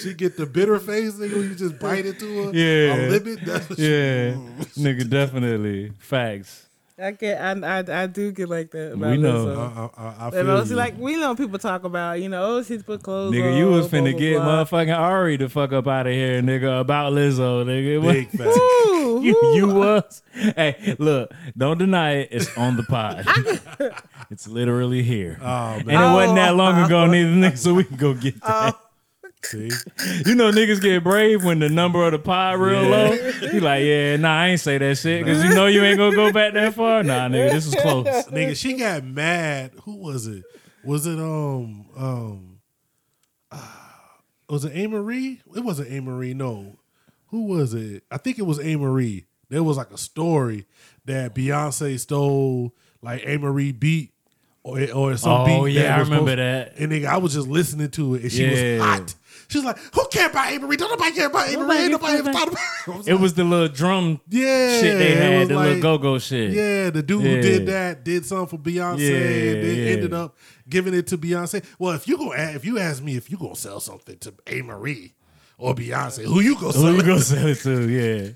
she 0.03 0.15
get 0.15 0.37
the 0.37 0.47
bitter 0.47 0.79
face. 0.79 1.15
Nigga, 1.15 1.43
you 1.49 1.55
just 1.55 1.79
bite 1.79 2.07
into 2.07 2.45
her. 2.45 2.53
Yeah. 2.55 2.95
a 2.95 2.97
limit. 3.11 3.45
That's 3.45 3.69
what 3.69 3.79
she- 3.79 3.85
yeah, 3.85 4.33
nigga, 4.79 5.09
definitely 5.09 5.93
facts. 5.99 6.67
I 7.03 7.11
get, 7.13 7.41
I, 7.41 7.79
I, 7.81 8.03
I 8.03 8.07
do 8.07 8.31
get 8.33 8.49
like 8.49 8.71
that 8.73 8.93
about 8.95 9.11
We 9.11 9.17
know. 9.19 9.47
Lizzo. 9.47 9.91
I, 9.97 10.03
I, 10.03 10.07
I 10.09 10.25
And 10.27 10.33
feel 10.33 10.45
mostly, 10.45 10.71
you. 10.71 10.77
like 10.77 10.99
we 10.99 11.17
know 11.17 11.35
people 11.35 11.59
talk 11.59 11.85
about, 11.85 12.21
you 12.21 12.29
know, 12.29 12.57
oh, 12.59 12.63
she's 12.63 12.83
put 12.83 13.03
clothes 13.03 13.35
on. 13.35 13.41
Nigga, 13.41 13.57
you 13.59 13.67
was 13.69 13.89
blah, 13.89 13.99
finna 14.01 14.11
blah, 14.13 14.19
get 14.21 14.37
blah. 14.37 14.65
motherfucking 14.65 14.99
Ari 14.99 15.39
to 15.39 15.49
fuck 15.49 15.73
up 15.73 15.87
out 15.89 16.07
of 16.07 16.13
here, 16.13 16.43
nigga, 16.43 16.81
about 16.81 17.13
Lizzo, 17.13 17.65
nigga. 17.65 18.03
big 18.03 18.29
facts. 18.39 18.57
You, 18.57 19.37
you 19.55 19.69
was. 19.69 20.23
Hey, 20.35 20.95
look, 20.99 21.33
don't 21.57 21.79
deny 21.79 22.13
it. 22.19 22.29
It's 22.33 22.57
on 22.57 22.77
the 22.77 22.85
pod. 22.85 23.25
it's 24.31 24.47
literally 24.47 25.03
here. 25.03 25.39
Oh 25.41 25.45
man, 25.45 25.81
and 25.81 25.91
it 25.91 25.97
oh, 25.97 26.15
wasn't 26.15 26.37
that 26.37 26.55
long 26.57 26.81
Oh. 26.81 26.85
ago, 26.87 27.07
neither, 27.07 27.31
nigga, 27.31 27.59
so 27.59 27.75
we 27.75 27.85
can 27.85 27.97
go 27.97 28.15
get 28.15 28.35
oh. 28.43 28.49
that. 28.49 28.77
See, 29.43 29.71
You 30.27 30.35
know 30.35 30.51
niggas 30.51 30.83
get 30.83 31.03
brave 31.03 31.45
when 31.45 31.61
the 31.61 31.69
number 31.69 32.05
of 32.05 32.13
the 32.13 32.19
pie 32.19 32.53
real 32.53 32.83
low. 32.83 33.13
You 33.53 33.61
like, 33.61 33.83
yeah, 33.85 34.17
nah, 34.17 34.41
I 34.43 34.49
ain't 34.49 34.61
say 34.61 34.77
that 34.79 34.99
shit 34.99 35.25
because 35.25 35.43
you 35.43 35.51
know 35.55 35.67
you 35.67 35.83
ain't 35.83 35.97
gonna 35.99 36.15
go 36.15 36.31
back 36.33 36.53
that 36.55 36.75
far. 36.75 37.03
Nah, 37.03 37.29
nigga, 37.29 37.51
this 37.53 37.67
is 37.67 37.75
close. 37.75 38.07
nigga, 38.29 38.55
she 38.57 38.75
got 38.75 39.03
mad. 39.05 39.73
Who 39.85 39.97
was 39.97 40.27
it? 40.27 40.45
Was 40.85 41.07
it 41.07 41.19
um 41.19 41.87
um? 41.97 42.61
Uh, 43.51 43.67
was 44.49 44.65
it 44.65 44.75
Amerie? 44.75 45.41
It 45.57 45.61
wasn't 45.61 45.91
Amerie. 45.91 46.35
No, 46.35 46.79
who 47.29 47.45
was 47.47 47.73
it? 47.75 48.05
I 48.11 48.19
think 48.19 48.39
it 48.39 48.43
was 48.43 48.59
Amerie. 48.59 49.25
There 49.49 49.63
was 49.63 49.77
like 49.77 49.91
a 49.91 49.99
story 49.99 50.67
that 51.07 51.35
Beyonce 51.35 51.99
stole 51.99 52.75
like 53.03 53.23
Amerie 53.23 53.73
beat 53.79 54.13
or 54.63 54.81
or 54.93 55.17
some 55.17 55.33
Oh, 55.33 55.45
beat. 55.47 55.53
Oh 55.55 55.65
yeah, 55.65 55.97
I 55.97 56.01
remember 56.01 56.33
supposed- 56.33 56.39
that. 56.39 56.75
And 56.79 56.93
nigga, 56.93 57.07
I 57.07 57.17
was 57.17 57.33
just 57.35 57.49
listening 57.49 57.91
to 57.93 58.15
it, 58.17 58.23
and 58.23 58.33
she 58.33 58.45
Yeah. 58.45 58.79
was 58.79 58.83
hot. 58.83 59.15
She 59.51 59.59
was 59.59 59.65
like, 59.65 59.79
"Who 59.95 60.07
care 60.13 60.31
about 60.31 60.49
Amerie? 60.53 60.79
Don't 60.79 60.91
nobody 60.91 61.13
care 61.15 61.27
about 61.27 61.49
Amerie. 61.49 61.77
Ain't 61.81 61.91
nobody 61.93 62.19
ever 62.19 62.33
thought 62.33 62.49
about." 62.49 62.61
I 62.87 62.97
was 62.97 63.09
It 63.09 63.13
like, 63.13 63.21
was 63.23 63.35
the 63.35 63.45
little 63.45 63.69
drum 63.69 64.21
yeah, 64.29 64.81
shit 64.81 64.97
they 64.99 65.15
had, 65.17 65.49
the 65.49 65.55
like- 65.57 65.65
little 65.67 65.83
go 65.83 65.99
go 65.99 66.19
shit. 66.19 66.53
Yeah, 66.53 66.91
the 66.91 67.03
dude 67.03 67.23
Yeah. 67.25 67.31
who 67.37 67.43
did 67.43 67.67
that 67.67 68.05
did 68.05 68.25
something 68.25 68.57
for 68.59 68.63
Beyonce. 68.63 68.99
Yeah, 69.01 69.17
and 69.53 69.63
then 69.65 69.77
yeah. 69.77 69.93
ended 69.93 70.13
up 70.15 70.37
giving 70.69 70.95
it 70.95 71.07
to 71.09 71.19
Beyonce. 71.19 71.65
Well, 71.79 71.93
if 71.93 72.09
you 72.09 72.17
go, 72.17 72.33
if 72.33 72.65
you 72.65 72.79
ask 72.79 73.03
me 73.03 73.17
if 73.17 73.31
you 73.31 73.37
gonna 73.37 73.57
sell 73.57 73.81
something 73.81 74.17
to 74.19 74.33
Amerie 74.47 75.13
or 75.59 75.75
Beyonce, 75.75 76.25
who 76.25 76.41
you 76.41 76.55
gonna 76.55 76.67
Who 76.69 76.73
sell? 76.73 76.93
you 76.95 77.01
it 77.01 77.07
gonna 77.07 77.21
sell 77.21 77.47
it 77.49 77.59
to? 77.59 77.89
Yeah, 77.91 78.29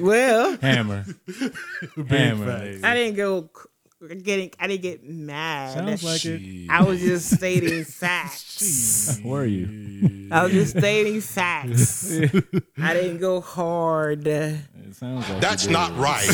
Well, 0.00 0.56
Hammer, 0.62 1.04
hammer. 2.08 2.78
I 2.82 2.94
didn't 2.94 3.16
go 3.16 3.50
c- 3.54 3.68
getting. 4.08 4.50
I 4.58 4.66
didn't 4.66 4.82
get 4.82 5.08
mad. 5.08 5.74
Sounds 5.74 6.04
like 6.04 6.24
it. 6.24 6.68
I 6.70 6.82
was 6.82 7.00
just 7.00 7.34
stating 7.34 7.84
facts. 8.44 9.20
Were 9.24 9.44
you? 9.44 10.28
I 10.30 10.44
was 10.44 10.52
just 10.52 10.78
stating 10.78 11.20
facts. 11.20 12.10
I 12.82 12.94
didn't 12.94 13.18
go 13.18 13.40
hard. 13.40 14.26
It 14.26 14.60
sounds 14.92 15.28
like 15.28 15.40
That's 15.40 15.66
not 15.66 15.96
right. 15.98 16.28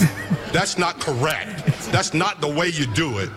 That's 0.52 0.78
not 0.78 1.00
correct. 1.00 1.64
That's 1.92 2.12
not 2.14 2.40
the 2.40 2.48
way 2.48 2.68
you 2.68 2.86
do 2.94 3.18
it. 3.18 3.30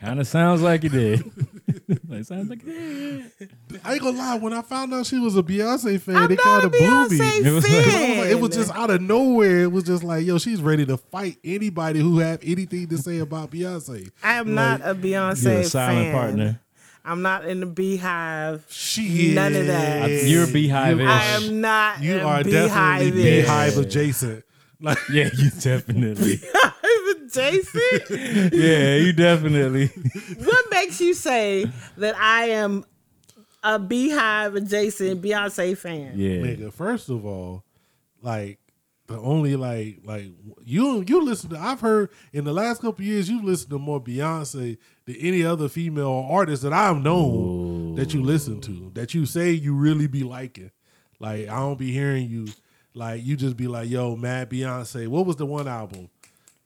Kind 0.00 0.20
of 0.20 0.26
sounds 0.26 0.62
like 0.62 0.82
you 0.82 0.88
did. 0.90 1.30
it 1.88 2.26
sounds 2.26 2.48
like 2.48 2.64
you 2.64 3.24
did. 3.38 3.50
I 3.84 3.94
ain't 3.94 4.02
gonna 4.02 4.16
lie. 4.18 4.36
When 4.38 4.52
I 4.52 4.62
found 4.62 4.92
out 4.94 5.06
she 5.06 5.18
was 5.18 5.36
a 5.36 5.42
Beyonce 5.42 6.00
fan, 6.00 6.16
I'm 6.16 6.32
it 6.32 6.36
not 6.36 6.44
kind 6.44 6.64
of 6.64 6.72
blew 6.72 7.08
me. 7.08 7.18
Beyonce 7.18 7.44
It 7.44 7.52
was 7.52 7.68
like- 7.68 7.84
fan. 7.84 8.18
like- 8.18 8.28
it 8.30 8.40
was 8.40 8.54
just 8.56 8.70
out 8.74 8.90
of 8.90 9.00
nowhere. 9.02 9.62
It 9.64 9.72
was 9.72 9.84
just 9.84 10.02
like, 10.02 10.24
yo, 10.24 10.38
she's 10.38 10.60
ready 10.60 10.86
to 10.86 10.96
fight 10.96 11.38
anybody 11.44 12.00
who 12.00 12.18
have 12.18 12.40
anything 12.42 12.88
to 12.88 12.98
say 12.98 13.18
about 13.18 13.50
Beyonce. 13.50 13.73
I 14.22 14.34
am 14.34 14.54
not 14.54 14.80
a 14.82 14.94
Beyonce 14.94 15.44
You're 15.44 15.60
a 15.60 15.64
silent 15.64 16.06
fan. 16.06 16.12
partner. 16.12 16.60
I'm 17.04 17.20
not 17.22 17.44
in 17.46 17.60
the 17.60 17.66
beehive. 17.66 18.64
She 18.70 19.34
None 19.34 19.54
of 19.54 19.66
that. 19.66 20.08
is- 20.10 20.30
You're 20.30 20.46
beehive 20.46 21.00
I 21.00 21.22
am 21.36 21.60
not. 21.60 22.00
You 22.02 22.20
are 22.20 22.42
beehive 22.42 22.72
definitely 22.72 23.10
beehive 23.22 23.76
adjacent. 23.76 24.44
Like 24.80 24.98
Yeah, 25.12 25.28
you 25.36 25.50
definitely. 25.50 26.40
Jason, 27.32 27.80
Yeah, 28.52 28.96
you 28.96 29.12
definitely. 29.12 29.86
what 30.38 30.64
makes 30.70 31.00
you 31.00 31.14
say 31.14 31.66
that 31.96 32.14
I 32.16 32.50
am 32.50 32.84
a 33.62 33.78
beehive 33.78 34.54
adjacent 34.54 35.20
Beyonce 35.20 35.76
fan? 35.76 36.12
Yeah. 36.14 36.36
nigga, 36.42 36.72
first 36.72 37.08
of 37.08 37.26
all, 37.26 37.64
like 38.22 38.58
the 39.06 39.18
only 39.18 39.54
like 39.54 39.98
like 40.04 40.26
you 40.64 41.04
you 41.06 41.22
listen 41.22 41.50
to 41.50 41.58
I've 41.58 41.80
heard 41.80 42.10
in 42.32 42.44
the 42.44 42.52
last 42.52 42.80
couple 42.80 43.04
years 43.04 43.28
you've 43.28 43.44
listened 43.44 43.70
to 43.70 43.78
more 43.78 44.00
Beyonce 44.00 44.78
than 45.04 45.16
any 45.16 45.44
other 45.44 45.68
female 45.68 46.26
artist 46.28 46.62
that 46.62 46.72
I've 46.72 47.02
known 47.02 47.96
that 47.96 48.14
you 48.14 48.22
listen 48.22 48.60
to 48.62 48.90
that 48.94 49.14
you 49.14 49.26
say 49.26 49.50
you 49.50 49.74
really 49.74 50.06
be 50.06 50.22
liking. 50.22 50.70
Like 51.20 51.48
I 51.48 51.56
don't 51.58 51.78
be 51.78 51.92
hearing 51.92 52.28
you 52.28 52.48
like 52.94 53.24
you 53.24 53.36
just 53.36 53.56
be 53.56 53.66
like, 53.66 53.90
yo, 53.90 54.16
mad 54.16 54.50
Beyonce. 54.50 55.08
What 55.08 55.26
was 55.26 55.36
the 55.36 55.46
one 55.46 55.68
album? 55.68 56.08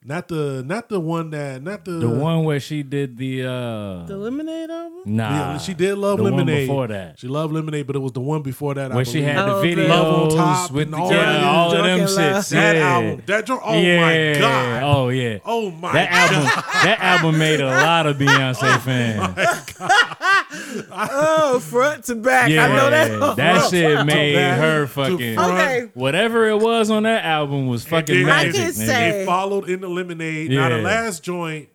Not 0.01 0.29
the 0.29 0.63
not 0.65 0.87
the 0.87 0.97
one 0.97 1.29
that 1.31 1.61
not 1.61 1.83
the 1.83 1.91
The 1.91 2.07
one 2.09 2.45
where 2.45 2.61
she 2.61 2.83
did 2.83 3.17
the 3.17 3.43
uh 3.43 4.05
The 4.05 4.15
Lemonade 4.15 4.69
album? 4.69 4.99
Nah. 5.05 5.29
yeah, 5.53 5.57
she 5.57 5.73
did 5.73 5.97
love 5.97 6.17
the 6.17 6.23
one 6.23 6.33
lemonade 6.37 6.67
before 6.69 6.87
that. 6.87 7.19
She 7.19 7.27
loved 7.27 7.53
lemonade, 7.53 7.85
but 7.85 7.97
it 7.97 7.99
was 7.99 8.13
the 8.13 8.21
one 8.21 8.41
before 8.41 8.73
that. 8.75 8.93
I 8.93 9.03
she 9.03 9.19
believe. 9.19 9.25
had 9.35 9.45
the 9.45 9.53
Oh, 9.55 9.61
the 9.61 9.67
videos 9.67 9.89
Love 9.89 10.31
on 10.31 10.37
Top 10.37 10.71
with 10.71 10.83
and 10.83 10.93
the, 10.93 10.97
all 10.97 11.11
yeah, 11.11 11.17
that. 11.33 11.43
all 11.43 11.67
of 11.75 11.83
them 11.83 11.97
Drunken 11.99 12.15
shits. 12.15 12.49
That 12.51 12.75
yeah. 12.77 12.81
album. 12.89 13.23
That 13.25 13.45
dr- 13.45 13.61
oh 13.63 13.73
yeah. 13.77 14.33
my 14.33 14.39
god. 14.39 14.83
Oh 14.83 15.09
yeah. 15.09 15.37
Oh 15.45 15.71
my 15.71 15.91
that 15.93 16.09
god. 16.11 16.31
album 16.33 16.63
that 16.83 16.99
album 17.01 17.37
made 17.37 17.59
a 17.59 17.65
lot 17.83 18.07
of 18.07 18.17
Beyonce 18.17 18.79
fans. 18.79 19.75
Oh, 20.91 21.59
front 21.59 22.05
to 22.05 22.15
back. 22.15 22.49
Yeah, 22.49 22.65
I 22.65 22.67
know 22.75 22.89
that. 22.89 23.35
that 23.37 23.69
shit 23.69 24.05
made 24.05 24.35
back 24.35 24.59
her 24.59 24.81
to 24.81 24.87
fucking 24.87 25.35
front. 25.35 25.53
Okay. 25.53 25.89
whatever 25.93 26.47
it 26.47 26.57
was 26.59 26.89
on 26.91 27.03
that 27.03 27.23
album 27.23 27.67
was 27.67 27.85
fucking 27.85 28.15
then- 28.15 28.25
magic. 28.25 28.55
I 28.55 28.57
can 28.57 28.71
nigga. 28.71 28.73
say- 28.73 29.21
It 29.21 29.25
followed 29.25 29.69
in 29.69 29.81
the 29.81 29.88
lemonade. 29.89 30.51
Now 30.51 30.69
the 30.69 30.77
Yeah. 30.77 30.81
last 30.81 31.23
joint, 31.23 31.69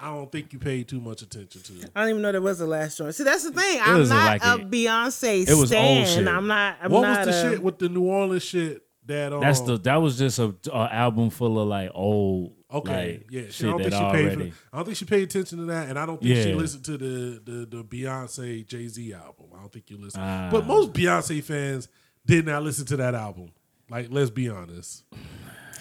I 0.00 0.06
don't 0.06 0.32
think 0.32 0.52
you 0.52 0.58
paid 0.58 0.88
too 0.88 1.00
much 1.00 1.22
attention 1.22 1.62
to. 1.62 1.90
I 1.94 2.00
don't 2.00 2.10
even 2.10 2.22
know 2.22 2.32
there 2.32 2.40
was 2.40 2.60
a 2.60 2.66
last 2.66 2.98
joint. 2.98 3.14
See, 3.14 3.22
that's 3.24 3.44
the 3.44 3.52
thing. 3.52 3.80
I'm 3.80 4.08
not 4.08 4.26
like 4.26 4.44
a 4.44 4.54
a- 4.54 4.58
Beyonce 4.58 5.48
it 5.48 5.54
was 5.54 5.72
old 5.72 6.08
shit. 6.08 6.26
I'm 6.26 6.46
not. 6.48 6.76
I'm 6.82 6.90
what 6.90 7.02
not 7.02 7.26
was 7.26 7.36
the 7.36 7.48
a, 7.48 7.50
shit 7.52 7.62
with 7.62 7.78
the 7.78 7.88
New 7.88 8.02
Orleans 8.02 8.42
shit 8.42 8.82
that 9.06 9.32
um, 9.32 9.40
That's 9.40 9.60
the 9.60 9.78
that 9.78 9.96
was 9.96 10.18
just 10.18 10.38
a, 10.38 10.54
a 10.72 10.92
album 10.94 11.30
full 11.30 11.58
of 11.60 11.68
like 11.68 11.90
old 11.94 12.54
Okay, 12.72 13.18
like, 13.18 13.26
yeah, 13.30 13.42
she, 13.50 13.66
I 13.66 13.70
don't 13.70 13.80
think 13.80 13.92
she 13.92 13.98
already. 13.98 14.36
paid. 14.36 14.54
For, 14.54 14.58
I 14.72 14.76
don't 14.78 14.84
think 14.86 14.96
she 14.96 15.04
paid 15.04 15.22
attention 15.24 15.58
to 15.58 15.64
that, 15.66 15.90
and 15.90 15.98
I 15.98 16.06
don't 16.06 16.20
think 16.22 16.36
she 16.36 16.54
listened 16.54 16.84
to 16.86 16.96
the 16.96 17.42
the, 17.44 17.66
the 17.66 17.84
Beyonce 17.84 18.66
Jay 18.66 18.88
Z 18.88 19.12
album. 19.12 19.46
I 19.54 19.60
don't 19.60 19.70
think 19.72 19.90
you 19.90 19.98
listened. 19.98 20.24
Ah. 20.24 20.48
But 20.50 20.66
most 20.66 20.92
Beyonce 20.94 21.42
fans 21.44 21.88
did 22.24 22.46
not 22.46 22.62
listen 22.62 22.86
to 22.86 22.96
that 22.96 23.14
album. 23.14 23.52
Like, 23.90 24.06
let's 24.10 24.30
be 24.30 24.48
honest. 24.48 25.04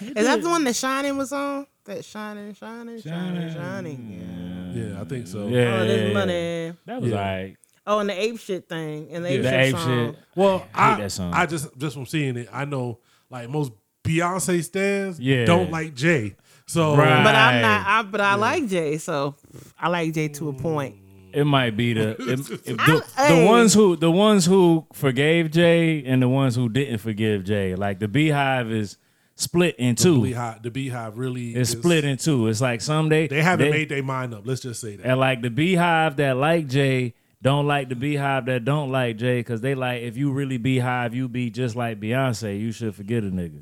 Is 0.01 0.25
that 0.25 0.41
the 0.41 0.49
one 0.49 0.63
that 0.65 0.75
Shining 0.75 1.17
was 1.17 1.31
on? 1.31 1.67
That 1.85 2.03
Shining, 2.05 2.53
Shining, 2.53 3.01
Shining, 3.01 3.53
Shining. 3.53 4.73
Yeah. 4.75 4.83
Yeah, 4.83 5.01
I 5.01 5.05
think 5.05 5.27
so. 5.27 5.47
Yeah, 5.47 5.79
Oh, 5.81 5.85
this 5.87 6.13
money. 6.13 6.73
That 6.85 7.01
was 7.01 7.11
Yeah. 7.11 7.17
alright. 7.17 7.57
Oh, 7.87 7.99
and 7.99 8.09
the 8.09 8.21
ape 8.21 8.39
shit 8.39 8.69
thing. 8.69 9.07
And 9.11 9.25
the 9.25 9.29
ape 9.29 9.41
The 9.41 9.49
shit 9.49 9.59
ape 9.59 9.75
song. 9.75 10.11
shit. 10.13 10.19
Well, 10.35 10.67
I 10.73 10.89
hate 10.91 10.93
I, 10.99 11.01
that 11.03 11.11
song. 11.11 11.33
I 11.33 11.45
just 11.45 11.77
just 11.77 11.95
from 11.95 12.05
seeing 12.05 12.37
it, 12.37 12.47
I 12.53 12.65
know 12.65 12.99
like 13.29 13.49
most 13.49 13.71
Beyonce 14.03 14.63
stands 14.63 15.19
Yeah. 15.19 15.45
don't 15.45 15.71
like 15.71 15.93
Jay. 15.95 16.35
So 16.67 16.95
Right. 16.95 17.23
But 17.23 17.35
I'm 17.35 17.61
not. 17.61 17.87
I, 17.87 18.01
but 18.03 18.21
I 18.21 18.35
like 18.35 18.67
Jay, 18.67 18.97
so 18.97 19.35
I 19.79 19.89
like 19.89 20.13
Jay 20.13 20.27
to 20.29 20.49
a 20.49 20.53
point. 20.53 20.95
It 21.33 21.45
might 21.45 21.75
be 21.75 21.93
the 21.93 22.09
it- 22.11 22.19
it- 22.67 22.79
I- 22.79 22.85
the, 22.85 23.35
the 23.35 23.45
ones 23.45 23.73
who 23.73 23.95
the 23.95 24.11
ones 24.11 24.45
who 24.45 24.85
forgave 24.93 25.49
Jay 25.51 26.03
and 26.05 26.21
the 26.21 26.29
ones 26.29 26.55
who 26.55 26.69
didn't 26.69 26.99
forgive 26.99 27.43
Jay. 27.43 27.75
Like 27.75 27.99
the 27.99 28.07
Beehive 28.07 28.71
is 28.71 28.97
split 29.35 29.75
in 29.77 29.95
the 29.95 30.03
two. 30.03 30.21
Beehive, 30.23 30.61
the 30.63 30.71
Beehive 30.71 31.17
really 31.17 31.55
It's 31.55 31.71
is- 31.73 31.77
split 31.79 32.03
in 32.05 32.17
two. 32.17 32.47
It's 32.47 32.61
like 32.61 32.81
some 32.81 33.09
they 33.09 33.27
They 33.27 33.41
haven't 33.41 33.65
they- 33.67 33.71
made 33.71 33.89
their 33.89 34.03
mind 34.03 34.33
up. 34.33 34.43
Let's 34.45 34.61
just 34.61 34.81
say 34.81 34.95
that. 34.97 35.05
And 35.05 35.19
like 35.19 35.41
the 35.41 35.49
beehive 35.49 36.17
that 36.17 36.37
like 36.37 36.67
Jay 36.67 37.13
don't 37.41 37.65
like 37.65 37.89
the 37.89 37.95
beehive 37.95 38.45
that 38.45 38.65
don't 38.65 38.91
like 38.91 39.17
Jay 39.17 39.39
because 39.39 39.61
they 39.61 39.73
like 39.75 40.03
if 40.03 40.15
you 40.17 40.31
really 40.31 40.57
beehive, 40.57 41.15
you 41.15 41.27
be 41.27 41.49
just 41.49 41.75
like 41.75 41.99
Beyonce. 41.99 42.59
You 42.59 42.71
should 42.71 42.93
forget 42.95 43.23
a 43.23 43.27
nigga. 43.31 43.61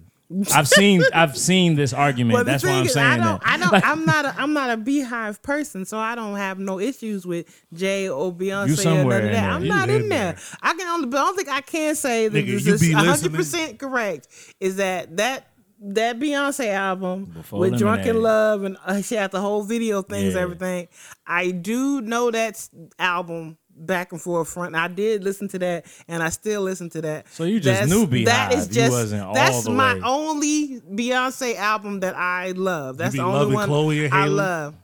I've 0.54 0.68
seen 0.68 1.02
I've 1.14 1.36
seen 1.36 1.76
this 1.76 1.92
argument. 1.92 2.34
Well, 2.36 2.44
That's 2.44 2.64
why 2.64 2.72
I'm 2.72 2.86
is, 2.86 2.94
saying 2.94 3.08
I 3.08 3.18
don't, 3.18 3.42
that. 3.42 3.50
I 3.50 3.58
don't, 3.58 3.88
I'm 3.88 4.06
not, 4.06 4.26
a, 4.26 4.36
I'm 4.38 4.54
not 4.54 4.70
a 4.70 4.78
beehive 4.78 5.42
person, 5.42 5.86
so 5.86 5.98
I 5.98 6.14
don't 6.14 6.36
have 6.36 6.60
no 6.60 6.80
issues 6.80 7.26
with 7.26 7.48
Jay 7.74 8.08
or 8.10 8.32
Beyonce 8.32 8.86
You 8.86 8.92
or 8.92 8.94
none 8.94 8.98
of 8.98 9.02
in 9.02 9.10
that. 9.10 9.32
there. 9.32 9.50
I'm 9.50 9.64
You 9.64 9.70
not 9.70 9.90
in 9.90 10.02
in 10.04 10.10
there. 10.10 10.36
I 10.62 10.74
can 10.76 10.88
only, 10.88 11.08
but 11.08 11.18
I 11.18 11.22
don't 11.24 11.36
think 11.36 11.50
I 11.50 11.62
can 11.62 11.96
say 11.96 12.28
that 12.28 12.38
Nigga, 12.46 12.64
this 12.64 12.66
you 12.68 12.74
is 12.76 12.94
100 12.94 13.34
percent 13.34 13.80
correct. 13.80 14.28
Is 14.60 14.76
that 14.76 15.18
that 15.18 15.48
that 15.82 16.20
Beyonce 16.20 16.68
album 16.74 17.26
Before 17.26 17.60
with 17.60 17.78
Drunk 17.78 18.06
in 18.06 18.22
Love 18.22 18.64
and 18.64 18.78
uh, 18.86 19.02
she 19.02 19.16
had 19.16 19.32
the 19.32 19.40
whole 19.42 19.64
video 19.64 20.02
things, 20.02 20.34
Yeah. 20.36 20.42
everything. 20.42 20.88
I 21.26 21.52
do 21.52 22.02
know 22.02 22.32
that 22.32 22.68
album. 22.98 23.58
Back 23.82 24.12
and 24.12 24.22
forth, 24.22 24.50
front. 24.50 24.76
And 24.76 24.78
I 24.78 24.90
did 24.90 25.24
listen 25.24 25.48
to 25.48 25.60
that, 25.60 25.86
and 26.10 26.22
I 26.22 26.28
still 26.28 26.64
listen 26.64 26.90
to 26.90 27.02
that. 27.04 27.30
So 27.30 27.46
you 27.46 27.62
just 27.62 27.80
That's- 27.80 27.90
knew 27.90 28.02
That 28.26 28.50
Beehive. 28.50 28.54
is 28.56 28.68
You 28.68 28.74
just 28.74 29.12
that's 29.34 29.70
my 29.70 29.94
way. 29.94 30.02
only 30.04 30.82
Beyonce 30.82 31.56
album 31.56 32.02
that 32.02 32.14
I 32.14 32.52
love. 32.58 32.98
That's 32.98 33.16
the 33.16 33.22
only 33.22 33.56
one 33.56 33.68
Chloe 33.68 34.10
I 34.10 34.26
love. 34.26 34.76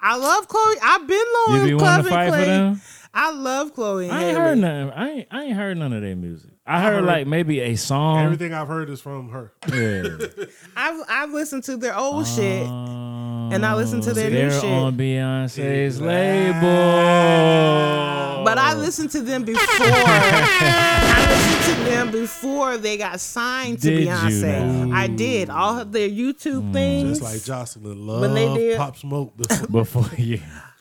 I 0.00 0.16
love 0.16 0.48
Chloe. 0.48 0.76
I've 0.82 1.06
been 1.06 1.24
loyal 1.48 1.58
You 1.58 1.64
be 1.64 1.70
to 1.72 1.76
Chloe 1.84 2.12
and 2.14 2.78
Clay. 2.78 2.82
I 3.12 3.30
love 3.32 3.74
Chloe 3.74 4.08
I 4.08 4.14
ain't 4.14 4.22
Haley. 4.22 4.34
heard 4.40 4.58
nothing. 4.58 4.90
I 4.92 5.10
ain't, 5.10 5.28
I 5.30 5.42
ain't 5.44 5.56
heard 5.56 5.76
none 5.76 5.92
of 5.92 6.00
their 6.00 6.16
music. 6.16 6.50
I 6.66 6.80
heard, 6.80 6.94
heard- 6.94 7.04
like 7.04 7.26
maybe 7.26 7.60
a 7.60 7.76
song. 7.76 8.24
Everything 8.24 8.54
I've 8.54 8.68
heard 8.68 8.88
is 8.88 9.00
from 9.00 9.28
her. 9.30 9.52
Yeah. 9.70 10.04
I've 10.76 11.04
I've 11.08 11.30
listened 11.30 11.64
to 11.64 11.76
their 11.76 11.96
old 11.96 12.22
oh, 12.22 12.36
shit. 12.36 12.66
And 12.66 13.66
I 13.66 13.74
listened 13.74 14.02
to 14.04 14.14
their 14.14 14.30
new 14.30 14.48
They're 14.48 14.60
shit. 14.60 14.64
on 14.72 14.96
Beyonce's 14.96 16.00
label. 16.00 16.60
But 18.44 18.58
I 18.58 18.74
listened 18.74 19.10
to 19.10 19.20
them 19.20 19.44
before. 19.44 19.60
I 19.68 21.26
listened 21.28 21.76
to 21.76 21.84
them 21.90 22.10
before 22.10 22.78
they 22.78 22.96
got 22.96 23.20
signed 23.20 23.82
to 23.82 23.90
Did 23.90 24.04
you 24.04 24.08
Beyonce. 24.08 24.92
I 24.94 25.06
did 25.06 25.50
all 25.50 25.78
of 25.78 25.92
their 25.92 26.08
YouTube 26.08 26.70
mm. 26.70 26.72
things. 26.72 27.18
Just 27.18 27.22
like 27.22 27.44
Jocelyn 27.44 28.06
love 28.06 28.22
When 28.22 28.32
they 28.32 28.52
did- 28.54 28.78
Pop 28.78 28.96
Smoke. 28.96 29.36
Before. 29.36 29.66
Before 29.84 30.10
yeah. 30.16 30.38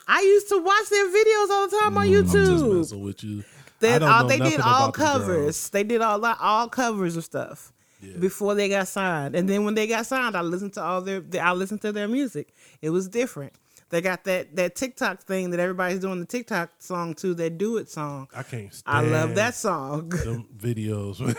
I 0.08 0.22
used 0.22 0.50
to 0.50 0.60
watch 0.60 0.90
their 0.90 1.08
videos 1.08 1.50
all 1.50 1.68
the 1.68 1.78
time 1.82 1.98
on 1.98 2.08
YouTube. 2.08 2.20
I'm 2.20 2.26
just 2.26 2.64
YouTube. 2.64 2.78
messing 2.78 3.04
with 3.04 3.24
you. 3.24 3.44
They, 3.84 4.00
don't 4.00 4.10
all, 4.10 4.24
know 4.24 4.30
they 4.30 4.40
did 4.40 4.62
all 4.62 4.90
about 4.90 4.94
the 4.94 4.98
covers. 5.00 5.70
They 5.70 5.84
did 5.84 6.02
all 6.02 6.26
all 6.26 6.70
covers 6.70 7.18
of 7.18 7.24
stuff 7.24 7.74
before 8.20 8.56
they 8.56 8.70
got 8.70 8.88
signed. 8.88 9.36
And 9.36 9.48
then 9.48 9.66
when 9.66 9.76
they 9.76 9.88
got 9.88 10.06
signed, 10.06 10.36
I 10.36 10.42
listened 10.42 10.74
to 10.74 10.84
all 10.84 11.02
their. 11.02 11.24
I 11.42 11.54
listened 11.54 11.82
to 11.82 11.92
their 11.92 12.08
music. 12.08 12.54
It 12.82 12.90
was 12.90 13.08
different. 13.08 13.54
They 13.90 14.02
got 14.02 14.24
that 14.24 14.56
that 14.56 14.76
TikTok 14.76 15.22
thing 15.22 15.52
that 15.52 15.60
everybody's 15.60 16.00
doing 16.00 16.20
the 16.20 16.26
TikTok 16.26 16.72
song 16.80 17.14
to. 17.16 17.34
That 17.36 17.58
Do 17.58 17.78
It 17.78 17.90
song. 17.90 18.28
I 18.36 18.44
can't. 18.44 18.82
I 18.86 19.02
love 19.02 19.36
that 19.36 19.54
song. 19.54 20.10
Them 20.26 20.48
videos. 20.58 21.22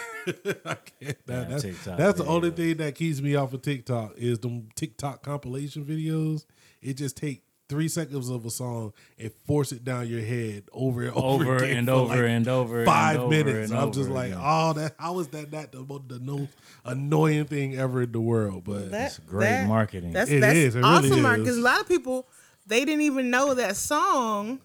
I 0.64 0.74
can't. 0.74 1.26
That, 1.26 1.42
Yeah, 1.42 1.44
that's 1.44 1.62
TikTok 1.62 1.98
that's 1.98 2.18
the 2.18 2.26
only 2.26 2.50
thing 2.50 2.76
that 2.76 2.94
keeps 2.94 3.20
me 3.20 3.34
off 3.34 3.52
of 3.54 3.62
TikTok 3.62 4.14
is 4.16 4.38
them 4.38 4.68
TikTok 4.76 5.22
compilation 5.22 5.84
videos. 5.84 6.44
It 6.80 6.98
just 6.98 7.16
take 7.16 7.42
three 7.68 7.88
seconds 7.88 8.28
of 8.28 8.44
a 8.44 8.50
song 8.50 8.92
and 9.18 9.32
force 9.46 9.72
it 9.72 9.84
down 9.84 10.06
your 10.06 10.20
head 10.20 10.64
over 10.72 11.02
and 11.04 11.12
over, 11.16 11.44
Over 11.44 11.56
again 11.56 11.76
and 11.78 11.86
for 11.88 11.92
over 11.94 12.14
like 12.16 12.28
and 12.28 12.48
over 12.48 12.76
and 12.80 12.86
five 12.86 13.20
over 13.20 13.28
minutes. 13.30 13.70
and 13.70 13.80
I'm 13.80 13.90
just 13.92 14.10
like, 14.10 14.32
again. 14.32 14.40
oh, 14.42 14.72
that 14.74 14.94
how 14.98 15.18
is 15.20 15.28
that 15.28 15.50
not 15.50 15.72
the 15.72 15.80
most 15.82 16.08
the 16.08 16.20
most 16.20 16.50
annoying 16.84 17.44
thing 17.46 17.76
ever 17.76 18.02
in 18.02 18.12
the 18.12 18.20
world? 18.20 18.64
But 18.64 18.90
That- 18.90 19.18
great 19.26 19.64
marketing. 19.66 20.12
That's 20.12 20.30
It 20.30 20.40
that's 20.40 20.54
is, 20.56 20.74
it 20.74 20.80
really 20.80 20.90
awesome 20.90 21.24
is. 21.26 21.38
because 21.38 21.58
a 21.58 21.62
lot 21.62 21.80
of 21.80 21.88
people 21.88 22.26
they 22.66 22.84
didn't 22.84 23.02
even 23.02 23.30
know 23.30 23.54
that 23.54 23.76
song. 23.76 24.60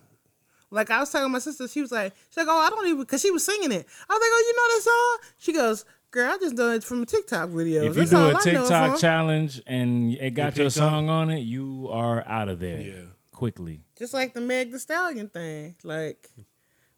Like 0.72 0.91
I 0.91 1.00
was 1.00 1.10
telling 1.12 1.32
my 1.32 1.39
sister, 1.39 1.68
she 1.68 1.82
was 1.82 1.91
like, 1.91 2.14
she's 2.30 2.38
like, 2.38 2.47
oh, 2.47 2.58
I 2.60 2.70
don't 2.70 2.86
even 2.86 3.00
because 3.00 3.22
she 3.22 3.32
was 3.32 3.43
singing 3.43 3.72
it. 3.72 3.88
I 4.10 4.14
was 4.14 4.22
like, 4.22 4.32
oh, 4.32 4.43
you 4.47 4.54
know 4.56 4.76
that 4.76 4.82
song? 4.84 5.32
She 5.39 5.54
goes, 5.54 5.86
girl, 6.12 6.32
I 6.32 6.38
just 6.38 6.55
know 6.55 6.72
it 6.72 6.84
from 6.84 7.03
a 7.03 7.05
TikTok 7.05 7.49
videos. 7.49 7.86
If 7.89 7.95
you 7.95 8.05
That's 8.05 8.10
do 8.12 8.18
all 8.18 8.24
a 8.24 8.30
I 8.30 8.32
know 8.34 8.38
it 8.39 8.43
TikTok 8.43 8.91
from." 8.91 8.99
challenge 8.99 9.62
and 9.68 10.14
it 10.14 10.32
got 10.32 10.53
It 10.53 10.57
your 10.57 10.66
picked 10.68 10.78
up. 10.78 10.89
song 10.91 11.10
on 11.10 11.30
it, 11.30 11.39
you 11.39 11.88
are 11.91 12.28
out 12.28 12.49
of 12.49 12.60
there. 12.60 12.82
Yeah. 12.82 12.93
Quickly. 13.32 13.82
just 13.97 14.14
like 14.14 14.34
the 14.34 14.41
Meg 14.41 14.72
the 14.72 14.80
Stallion 14.80 15.30
thing, 15.30 15.76
like 15.86 16.30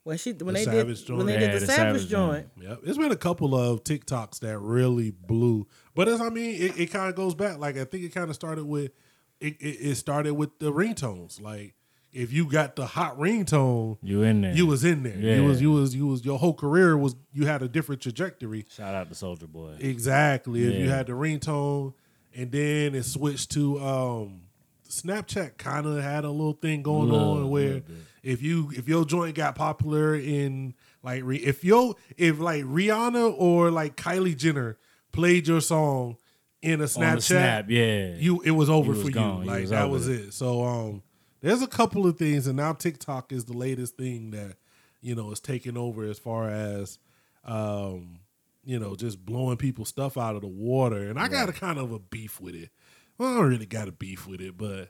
when 0.03 0.17
she 0.17 0.31
when 0.33 0.55
The 0.55 0.59
they 0.61 0.63
Savage 0.65 0.99
did 1.01 1.07
joint. 1.07 1.17
when 1.17 1.27
they 1.27 1.33
Yeah, 1.33 1.39
did 1.39 1.53
the, 1.53 1.59
the 1.59 1.65
Savage, 1.67 2.01
Savage 2.01 2.09
joint. 2.09 2.47
Yep. 2.59 2.79
It's 2.83 2.97
been 2.97 3.11
a 3.11 3.15
couple 3.15 3.53
of 3.53 3.83
TikToks 3.83 4.39
that 4.39 4.57
really 4.57 5.11
blew. 5.11 5.67
But 5.93 6.07
as 6.07 6.19
I 6.19 6.29
mean, 6.29 6.59
it, 6.59 6.79
it 6.79 6.85
kind 6.91 7.09
of 7.09 7.15
goes 7.15 7.35
back. 7.35 7.59
Like 7.59 7.77
I 7.77 7.83
think 7.85 8.03
it 8.05 8.09
kind 8.13 8.27
of 8.29 8.35
started 8.35 8.65
with 8.65 8.91
it, 9.39 9.55
it, 9.59 9.77
it 9.89 9.95
started 9.97 10.33
with 10.33 10.57
the 10.57 10.71
ringtones. 10.71 11.39
Like 11.39 11.75
if 12.13 12.33
you 12.33 12.45
got 12.45 12.75
the 12.75 12.85
hot 12.85 13.17
ringtone, 13.17 13.97
You 14.03 14.21
in 14.23 14.41
there. 14.41 14.53
you 14.53 14.65
was 14.65 14.83
in 14.83 15.03
there. 15.03 15.17
Yeah. 15.17 15.35
You 15.35 15.43
was 15.45 15.61
you 15.61 15.71
was 15.71 15.95
you 15.95 16.07
was 16.07 16.25
your 16.25 16.37
whole 16.39 16.53
career 16.53 16.97
was 16.97 17.15
you 17.33 17.45
had 17.45 17.61
a 17.61 17.67
different 17.67 18.01
trajectory. 18.01 18.65
Shout 18.69 18.93
out 18.95 19.09
to 19.09 19.15
Soulja 19.15 19.47
Boy. 19.47 19.75
Exactly. 19.79 20.63
If 20.65 20.75
you 20.79 20.89
had 20.89 21.07
the 21.07 21.13
ringtone 21.13 21.93
and 22.35 22.51
then 22.51 22.95
it 22.95 23.03
switched 23.03 23.51
to 23.51 23.79
um 23.79 24.41
Snapchat 24.89 25.57
kind 25.57 25.85
of 25.85 26.01
had 26.03 26.25
a 26.25 26.29
little 26.31 26.53
thing 26.53 26.81
going 26.81 27.09
Little- 27.09 27.31
on 27.37 27.49
where 27.49 27.81
if 28.23 28.41
you 28.41 28.71
if 28.75 28.87
your 28.87 29.05
joint 29.05 29.35
got 29.35 29.55
popular 29.55 30.15
in 30.15 30.73
like 31.03 31.23
if 31.25 31.63
yo 31.63 31.95
if 32.17 32.39
like 32.39 32.63
Rihanna 32.65 33.33
or 33.37 33.71
like 33.71 33.95
Kylie 33.95 34.35
Jenner 34.37 34.77
played 35.13 35.47
your 35.47 35.61
song 35.61 36.17
in 36.61 36.79
a 36.81 36.83
Snapchat, 36.85 37.21
snap, 37.23 37.65
yeah. 37.69 38.13
you 38.17 38.41
it 38.41 38.51
was 38.51 38.69
over 38.69 38.91
was 38.91 39.01
for 39.01 39.09
gone. 39.09 39.37
you. 39.39 39.43
You 39.45 39.49
Like 39.49 39.61
was 39.61 39.69
that 39.71 39.89
was 39.89 40.07
it. 40.07 40.19
it. 40.27 40.33
So 40.33 40.63
um 40.63 41.03
there's 41.41 41.61
a 41.61 41.67
couple 41.67 42.07
of 42.07 42.17
things 42.17 42.47
and 42.47 42.57
now 42.57 42.73
TikTok 42.73 43.31
is 43.31 43.45
the 43.45 43.53
latest 43.53 43.97
thing 43.97 44.31
that 44.31 44.55
you 45.01 45.15
know 45.15 45.31
is 45.31 45.39
taking 45.39 45.77
over 45.77 46.03
as 46.03 46.19
far 46.19 46.49
as 46.49 46.99
um 47.43 48.19
you 48.63 48.79
know 48.79 48.95
just 48.95 49.25
blowing 49.25 49.57
people's 49.57 49.89
stuff 49.89 50.17
out 50.17 50.35
of 50.35 50.41
the 50.41 50.47
water 50.47 51.09
and 51.09 51.19
I 51.19 51.27
got 51.27 51.49
a 51.49 51.53
kind 51.53 51.79
of 51.79 51.91
a 51.91 51.99
beef 51.99 52.39
with 52.39 52.55
it. 52.55 52.69
Well, 53.17 53.33
I 53.33 53.37
don't 53.37 53.49
really 53.49 53.65
got 53.65 53.87
a 53.87 53.91
beef 53.91 54.27
with 54.27 54.41
it, 54.41 54.57
but 54.57 54.89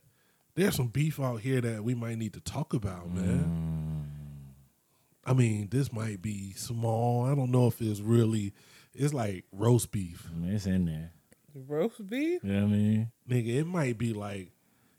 there's 0.56 0.76
some 0.76 0.88
beef 0.88 1.20
out 1.20 1.42
here 1.42 1.62
that 1.62 1.84
we 1.84 1.96
might 1.96 2.18
need 2.18 2.34
to 2.34 2.40
talk 2.40 2.74
about, 2.74 3.10
man. 3.10 4.08
I 5.26 5.34
mean, 5.34 5.70
this 5.70 5.94
might 5.94 6.22
be 6.22 6.54
small. 6.54 7.26
I 7.26 7.36
don't 7.36 7.52
know 7.52 7.68
if 7.68 7.82
it's 7.82 8.00
really 8.02 8.54
it's 8.94 9.14
like 9.14 9.46
roast 9.52 9.92
beef. 9.92 10.28
I 10.30 10.38
mean, 10.38 10.54
it's 10.54 10.66
in 10.66 10.86
there. 10.86 11.12
Roast 11.54 12.08
beef. 12.10 12.44
You 12.44 12.52
know 12.52 12.60
what 12.60 12.66
I 12.66 12.68
mean? 12.68 13.12
Nigga, 13.30 13.60
it 13.60 13.68
might 13.68 13.98
be 13.98 14.14
like 14.14 14.52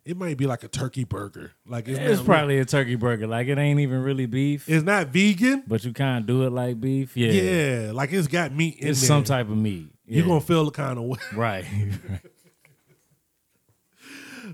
it 0.04 0.16
might 0.16 0.36
be 0.36 0.46
like 0.46 0.64
a 0.64 0.68
turkey 0.68 1.04
burger. 1.04 1.52
Like 1.66 1.88
it's, 1.88 1.98
It's 1.98 2.18
not, 2.18 2.26
probably 2.26 2.58
a 2.58 2.64
turkey 2.64 2.96
burger. 2.96 3.26
Like 3.26 3.46
it 3.48 3.58
ain't 3.58 3.80
even 3.80 4.02
really 4.02 4.26
beef, 4.26 4.68
it's 4.68 4.84
not 4.84 5.08
vegan. 5.08 5.62
but 5.66 5.84
you 5.84 5.92
kind 5.92 6.18
of 6.22 6.26
do 6.26 6.42
it 6.44 6.50
like 6.50 6.80
beef. 6.80 7.16
Yeah, 7.16 7.32
Yeah, 7.32 7.92
like 7.92 8.12
it's 8.12 8.28
got 8.28 8.52
meat 8.54 8.78
in 8.78 8.88
it's 8.88 9.00
there. 9.00 9.08
some 9.08 9.24
type 9.24 9.48
of 9.48 9.56
meat. 9.56 9.88
You're 10.06 10.26
gonna 10.26 10.40
feel 10.40 10.64
the 10.66 10.70
kind 10.72 10.98
of 10.98 11.04
way. 11.04 11.18
right. 11.34 11.64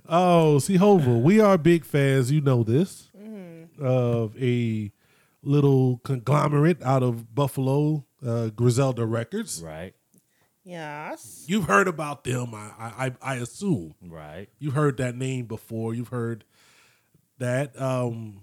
Oh, 0.09 0.59
C-Hova, 0.59 1.19
we 1.19 1.41
are 1.41 1.59
big 1.59 1.85
fans. 1.85 2.31
You 2.31 2.41
know 2.41 2.63
this 2.63 3.11
of 3.81 4.37
a 4.41 4.91
little 5.43 5.99
conglomerate 6.05 6.83
out 6.83 7.03
of 7.03 7.35
Buffalo, 7.35 8.05
uh, 8.27 8.49
Griselda 8.49 9.07
Records. 9.07 9.63
right. 9.65 9.95
Yes. 10.69 11.47
You've 11.49 11.65
heard 11.65 11.89
about 11.89 12.25
them, 12.25 12.55
I, 12.55 12.71
I, 12.79 13.13
I 13.23 13.35
assume. 13.37 13.95
Right. 14.07 14.49
You've 14.59 14.75
heard 14.75 14.99
that 14.99 15.17
name 15.17 15.47
before. 15.47 15.95
You've 15.95 16.09
heard 16.09 16.45
that. 17.39 17.81
Um, 17.81 18.43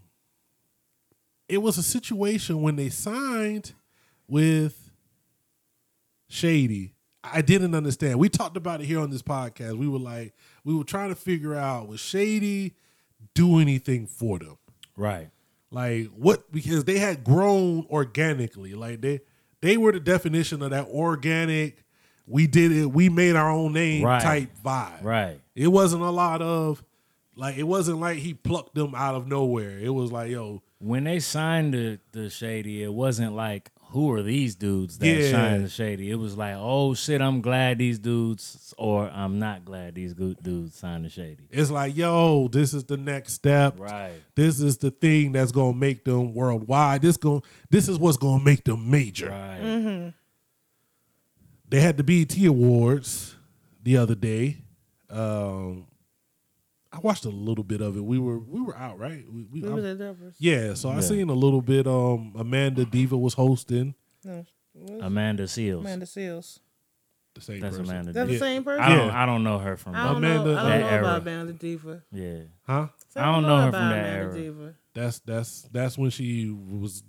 it 1.47 1.59
was 1.59 1.77
a 1.77 1.83
situation 1.83 2.63
when 2.63 2.77
they 2.77 2.89
signed 2.89 3.73
with 4.27 4.89
Shady. 6.27 6.95
I 7.23 7.43
didn't 7.43 7.75
understand. 7.75 8.17
We 8.17 8.29
talked 8.29 8.57
about 8.57 8.81
it 8.81 8.85
here 8.85 8.99
on 8.99 9.11
this 9.11 9.21
podcast. 9.21 9.77
We 9.77 9.87
were 9.87 9.99
like, 9.99 10.33
we 10.63 10.73
were 10.73 10.83
trying 10.83 11.09
to 11.09 11.15
figure 11.15 11.53
out 11.53 11.87
was 11.87 11.99
Shady 11.99 12.73
do 13.35 13.59
anything 13.59 14.07
for 14.07 14.39
them? 14.39 14.57
Right. 14.97 15.29
Like 15.69 16.07
what? 16.07 16.51
Because 16.51 16.85
they 16.85 16.97
had 16.97 17.23
grown 17.23 17.85
organically. 17.91 18.73
Like 18.73 19.01
they 19.01 19.21
they 19.61 19.77
were 19.77 19.91
the 19.91 19.99
definition 19.99 20.63
of 20.63 20.71
that 20.71 20.87
organic. 20.87 21.84
We 22.27 22.47
did 22.47 22.71
it. 22.71 22.85
We 22.87 23.09
made 23.09 23.35
our 23.35 23.49
own 23.49 23.73
name 23.73 24.03
Right. 24.03 24.21
type 24.21 24.49
vibe. 24.63 25.03
Right. 25.03 25.39
It 25.55 25.67
wasn't 25.67 26.03
a 26.03 26.09
lot 26.11 26.41
of 26.41 26.83
like 27.35 27.57
it 27.57 27.63
wasn't 27.63 27.99
like 27.99 28.17
he 28.19 28.33
plucked 28.33 28.75
them 28.75 28.95
out 28.95 29.15
of 29.15 29.27
nowhere. 29.27 29.77
It 29.79 29.89
was 29.93 30.11
like, 30.11 30.31
yo, 30.31 30.61
When 30.79 31.05
they 31.05 31.19
signed 31.19 31.73
the, 31.73 31.99
the 32.11 32.29
Shady, 32.29 32.83
it 32.83 32.93
wasn't 32.93 33.33
like, 33.33 33.71
who 33.91 34.11
are 34.11 34.21
these 34.21 34.55
dudes 34.55 34.97
that 34.97 35.07
Yeah. 35.07 35.31
signed 35.31 35.65
the 35.65 35.69
Shady? 35.69 36.11
It 36.11 36.15
was 36.15 36.37
like, 36.37 36.55
oh 36.57 36.93
shit, 36.93 37.21
I'm 37.21 37.41
glad 37.41 37.77
these 37.77 37.97
dudes, 37.97 38.73
or 38.77 39.09
I'm 39.09 39.39
not 39.39 39.63
glad 39.63 39.95
these 39.95 40.13
good 40.13 40.37
dudes 40.43 40.75
signed 40.75 41.05
the 41.05 41.09
Shady. 41.09 41.47
it's 41.49 41.71
like, 41.71 41.95
yo, 41.95 42.49
this 42.49 42.73
is 42.73 42.83
the 42.83 42.97
next 42.97 43.33
step. 43.33 43.79
Right. 43.79 44.11
This 44.35 44.59
is 44.59 44.77
the 44.77 44.91
thing 44.91 45.31
that's 45.31 45.51
gonna 45.53 45.75
make 45.77 46.03
them 46.03 46.33
worldwide. 46.33 47.01
This 47.01 47.15
going 47.17 47.41
this 47.69 47.87
is 47.87 47.97
what's 47.97 48.17
gonna 48.17 48.43
make 48.43 48.63
them 48.65 48.89
major. 48.91 49.29
Right. 49.29 49.61
Mm-hmm. 49.63 50.09
They 51.75 51.81
had 51.81 51.97
the 51.97 52.05
BET 52.05 52.37
Awards 52.45 53.35
the 53.83 53.97
other 53.97 54.15
day. 54.15 54.59
Um 55.09 55.87
I 56.89 56.99
watched 56.99 57.25
a 57.25 57.29
little 57.29 57.65
bit 57.65 57.81
of 57.81 57.97
it. 57.97 58.05
We 58.05 58.17
were 58.17 58.39
we 58.39 58.61
were 58.61 58.77
out, 58.77 58.97
right? 58.97 59.25
We, 59.29 59.43
we- 59.43 59.59
We 59.61 59.67
I'm- 59.67 59.75
was 59.75 59.83
at 59.83 59.97
Delvers. 59.97 60.35
yeah, 60.39 60.73
so 60.75 60.87
I 60.89 61.01
seen 61.01 61.27
a 61.27 61.33
little 61.33 61.61
bit. 61.61 61.85
Um, 61.85 62.31
Amanda 62.39 62.85
Diva 62.85 63.17
was 63.17 63.33
hosting 63.33 63.93
No, 64.23 64.45
was? 64.73 65.01
Amanda 65.03 65.43
Seales. 65.43 65.81
Amanda 65.81 66.05
Seales. 66.05 66.59
the 67.33 67.41
same 67.41 67.59
That's 67.59 67.75
person. 67.75 67.91
Amanda. 67.91 68.13
That's 68.13 68.29
Diva. 68.29 68.39
the 68.39 68.45
same 68.45 68.63
person. 68.63 68.81
I 68.81 68.95
don't. 68.95 69.07
Yeah. 69.09 69.21
I 69.23 69.25
don't 69.25 69.43
know 69.43 69.59
her 69.59 69.75
from. 69.75 69.95
I 69.95 70.05
don't 70.07 70.15
Amanda- 70.23 70.45
know. 70.45 70.57
I 70.57 70.61
don't 70.61 70.69
that 70.69 70.79
know 70.79 70.87
era. 70.87 70.99
about 71.03 71.21
Amanda 71.23 71.51
Diva. 71.51 72.03
Yeah. 72.13 72.39
Huh? 72.65 72.87
So 73.09 73.19
I 73.19 73.25
don't 73.33 73.41
know 73.43 73.57
her 73.63 73.67
about 73.67 73.79
from 73.81 73.89
that 73.89 74.05
Amanda 74.05 74.09
era. 74.17 74.33
Diva. 74.33 74.73
That's 74.93 75.19
that's 75.19 75.63
that's 75.73 75.97
when 75.97 76.09
she 76.11 76.49
was 76.49 77.03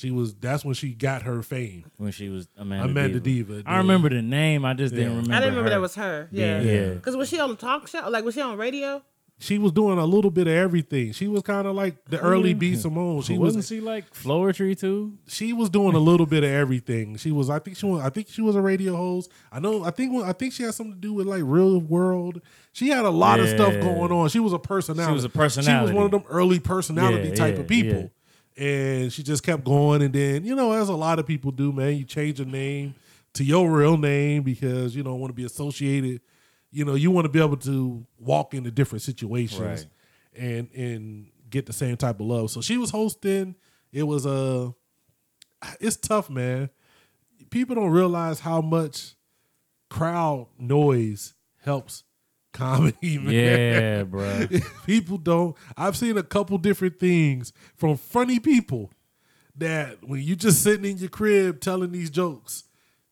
she 0.00 0.10
was 0.10 0.34
that's 0.34 0.64
when 0.64 0.74
she 0.74 0.94
got 0.94 1.22
her 1.22 1.42
fame. 1.42 1.90
When 1.98 2.10
she 2.10 2.30
was 2.30 2.48
Amanda. 2.56 2.86
Amanda 2.88 3.20
Diva. 3.20 3.56
Diva. 3.56 3.68
I 3.68 3.78
remember 3.78 4.08
the 4.08 4.22
name. 4.22 4.64
I 4.64 4.72
just 4.72 4.94
Yeah. 4.94 5.00
didn't 5.00 5.16
remember. 5.16 5.34
I 5.34 5.40
didn't 5.40 5.50
remember 5.50 5.70
her. 5.70 5.76
that 5.76 5.80
was 5.80 5.94
her. 5.96 6.28
Yeah. 6.32 6.60
Yeah. 6.62 6.88
Because 6.94 7.16
was 7.16 7.28
she 7.28 7.38
on 7.38 7.50
the 7.50 7.56
talk 7.56 7.86
show? 7.86 8.08
Like, 8.08 8.24
was 8.24 8.34
she 8.34 8.40
on 8.40 8.56
radio? 8.56 9.02
She 9.42 9.56
was 9.56 9.72
doing 9.72 9.98
a 9.98 10.04
little 10.04 10.30
bit 10.30 10.46
of 10.46 10.52
everything. 10.52 11.12
She 11.12 11.26
was 11.26 11.42
kind 11.42 11.66
of 11.66 11.74
like 11.74 12.04
the 12.06 12.18
mm. 12.18 12.24
early 12.24 12.52
B 12.52 12.76
Simone. 12.76 13.22
She 13.22 13.38
Wasn't 13.38 13.56
was 13.56 13.68
she 13.68 13.80
like 13.80 14.12
Floetry 14.12 14.78
too? 14.78 15.18
she 15.28 15.54
was 15.54 15.70
doing 15.70 15.94
a 15.94 15.98
little 15.98 16.26
bit 16.26 16.44
of 16.44 16.50
everything. 16.50 17.16
She 17.16 17.32
was 17.32 17.48
I 17.48 17.58
think 17.58 17.78
she 17.78 17.86
was 17.86 18.02
I 18.02 18.10
think 18.10 18.28
she 18.28 18.42
was 18.42 18.54
a 18.54 18.60
radio 18.60 18.96
host. 18.96 19.30
I 19.50 19.58
know 19.58 19.82
I 19.82 19.92
think 19.92 20.14
I 20.24 20.32
think 20.32 20.52
she 20.52 20.62
had 20.62 20.74
something 20.74 20.94
to 20.94 21.00
do 21.00 21.14
with 21.14 21.26
like 21.26 21.42
real 21.44 21.78
world. 21.78 22.42
She 22.72 22.88
had 22.88 23.06
a 23.06 23.10
lot 23.10 23.40
of 23.40 23.48
stuff 23.48 23.72
going 23.80 24.12
on. 24.12 24.28
She 24.28 24.40
was 24.40 24.52
a 24.52 24.58
personality. 24.58 25.10
She 25.10 25.14
was 25.14 25.24
a 25.24 25.30
personality. 25.30 25.88
She 25.88 25.94
was 25.94 25.96
one 25.96 26.04
of 26.04 26.10
them 26.10 26.24
early 26.28 26.60
personality 26.60 27.30
Yeah, 27.30 27.34
type 27.34 27.54
yeah, 27.54 27.60
of 27.60 27.66
people. 27.66 28.10
And 28.60 29.10
she 29.12 29.22
just 29.22 29.42
kept 29.42 29.64
going 29.64 30.02
and 30.02 30.12
then, 30.12 30.44
you 30.44 30.54
know, 30.54 30.72
as 30.72 30.90
a 30.90 30.94
lot 30.94 31.18
of 31.18 31.26
people 31.26 31.50
do, 31.50 31.72
man, 31.72 31.96
you 31.96 32.04
change 32.04 32.38
your 32.40 32.46
name 32.48 32.94
to 33.32 33.42
your 33.42 33.70
real 33.70 33.96
name 33.96 34.42
because 34.42 34.94
you 34.94 35.02
don't 35.02 35.18
want 35.18 35.30
to 35.30 35.34
be 35.34 35.44
associated. 35.44 36.20
You 36.70 36.84
know, 36.84 36.94
you 36.94 37.10
want 37.10 37.24
to 37.24 37.30
be 37.30 37.40
able 37.40 37.56
to 37.58 38.06
walk 38.18 38.52
into 38.52 38.70
different 38.70 39.00
situations 39.02 39.60
Right. 39.60 39.86
and 40.36 40.68
and 40.74 41.26
get 41.48 41.64
the 41.64 41.72
same 41.72 41.96
type 41.96 42.20
of 42.20 42.26
love. 42.26 42.50
So 42.50 42.60
she 42.60 42.76
was 42.76 42.90
hosting. 42.90 43.54
It 43.92 44.02
was 44.02 44.26
a 44.26 44.74
it's 45.80 45.96
tough, 45.96 46.28
man. 46.28 46.68
People 47.48 47.74
don't 47.76 47.90
realize 47.90 48.40
how 48.40 48.60
much 48.60 49.14
crowd 49.88 50.46
noise 50.58 51.32
helps 51.62 52.04
comedy, 52.52 53.18
man. 53.22 53.32
Yeah, 53.32 54.02
bro. 54.04 54.46
people 54.86 55.18
don't. 55.18 55.56
I've 55.76 55.96
seen 55.96 56.16
a 56.18 56.22
couple 56.22 56.58
different 56.58 56.98
things 57.00 57.52
from 57.76 57.96
funny 57.96 58.38
people 58.40 58.90
that 59.56 60.02
when 60.02 60.22
you 60.22 60.36
just 60.36 60.62
sitting 60.62 60.84
in 60.90 60.98
your 60.98 61.08
crib 61.10 61.60
telling 61.60 61.92
these 61.92 62.10
jokes, 62.10 62.64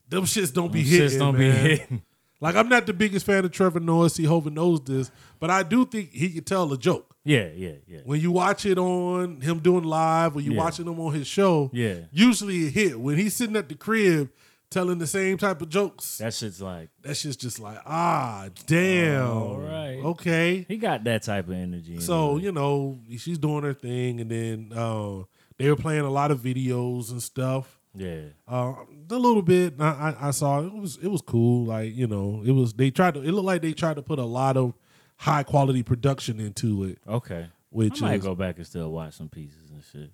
them 0.09 0.24
shits 0.24 0.53
don't 0.53 0.72
be 0.72 0.82
Them 0.82 0.91
hitting. 0.91 1.09
shits 1.09 1.18
don't 1.18 1.39
be 1.39 1.51
hitting. 1.51 2.03
Like 2.41 2.55
I'm 2.55 2.68
not 2.68 2.86
the 2.86 2.93
biggest 2.93 3.26
fan 3.26 3.45
of 3.45 3.51
Trevor 3.51 3.80
Noah. 3.80 4.09
See, 4.11 4.22
Hovind 4.22 4.53
knows 4.53 4.80
this, 4.84 5.11
but 5.41 5.51
I 5.51 5.64
do 5.64 5.84
think 5.84 6.12
he 6.12 6.30
can 6.30 6.45
tell 6.45 6.72
a 6.72 6.78
joke. 6.78 7.16
Yeah, 7.24 7.49
yeah, 7.53 7.72
yeah. 7.89 7.99
When 8.05 8.20
you 8.20 8.30
watch 8.30 8.64
it 8.64 8.78
on 8.78 9.41
him 9.41 9.59
doing 9.59 9.82
live, 9.82 10.36
or 10.36 10.41
you 10.41 10.53
Yeah. 10.53 10.59
watching 10.59 10.86
him 10.86 11.01
on 11.01 11.12
his 11.14 11.26
show, 11.26 11.68
Yeah. 11.74 11.97
usually 12.12 12.66
it 12.66 12.74
hit. 12.74 13.01
When 13.01 13.18
he's 13.18 13.34
sitting 13.34 13.57
at 13.57 13.68
the 13.68 13.74
crib 13.74 14.30
telling 14.71 14.99
the 14.99 15.07
same 15.07 15.39
type 15.39 15.62
of 15.62 15.69
jokes, 15.69 16.19
That 16.19 16.35
shit's 16.35 16.61
like, 16.61 16.91
that 17.03 17.16
shit's 17.16 17.37
just 17.37 17.59
like, 17.59 17.79
ah, 17.87 18.49
damn. 18.66 19.27
all 19.27 19.57
right. 19.59 19.99
Okay. 20.05 20.66
He 20.69 20.77
got 20.77 21.05
that 21.05 21.23
type 21.23 21.49
of 21.49 21.55
energy. 21.55 22.01
So 22.01 22.31
anyway. 22.33 22.43
you 22.45 22.53
know 22.53 23.01
she's 23.16 23.39
doing 23.39 23.64
her 23.64 23.75
thing, 23.75 24.21
and 24.21 24.31
then 24.31 24.73
uh, 24.77 25.23
they 25.57 25.69
were 25.71 25.77
playing 25.77 26.03
a 26.03 26.11
lot 26.11 26.31
of 26.31 26.41
videos 26.41 27.11
and 27.11 27.23
stuff. 27.23 27.81
yeah. 27.95 28.21
Uh, 28.47 28.75
a 29.11 29.14
little 29.16 29.41
bit 29.43 29.75
I, 29.81 30.14
I, 30.21 30.29
I 30.29 30.31
saw 30.33 30.61
it 30.61 30.73
was 30.73 30.99
it 31.03 31.09
was 31.09 31.23
cool. 31.23 31.64
Like 31.66 31.95
you 31.95 32.07
know, 32.07 32.43
it 32.45 32.53
was 32.53 32.75
they 32.75 32.91
tried 32.91 33.14
to. 33.14 33.23
It 33.23 33.33
looked 33.33 33.47
like 33.47 33.62
they 33.62 33.73
tried 33.73 33.97
to 33.97 34.03
put 34.03 34.19
a 34.19 34.25
lot 34.25 34.57
of 34.59 34.75
high 35.16 35.43
quality 35.45 35.83
production 35.83 36.39
into 36.41 36.85
it. 36.85 36.99
Okay. 37.09 37.47
Which 37.71 38.03
I 38.03 38.07
might 38.07 38.14
is 38.16 38.23
go 38.25 38.35
back 38.35 38.57
and 38.59 38.66
still 38.66 38.91
watch 38.93 39.14
some 39.14 39.29
pieces 39.31 39.71
and 39.71 39.83
shit. 39.91 40.11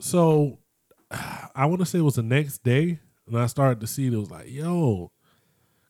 so. 0.00 0.58
I 1.54 1.66
want 1.66 1.80
to 1.80 1.86
say 1.86 1.98
it 1.98 2.02
was 2.02 2.16
the 2.16 2.22
next 2.22 2.64
day, 2.64 2.98
and 3.26 3.38
I 3.38 3.46
started 3.46 3.80
to 3.80 3.86
see 3.86 4.06
it 4.06 4.16
was 4.16 4.30
like, 4.30 4.50
yo, 4.50 5.12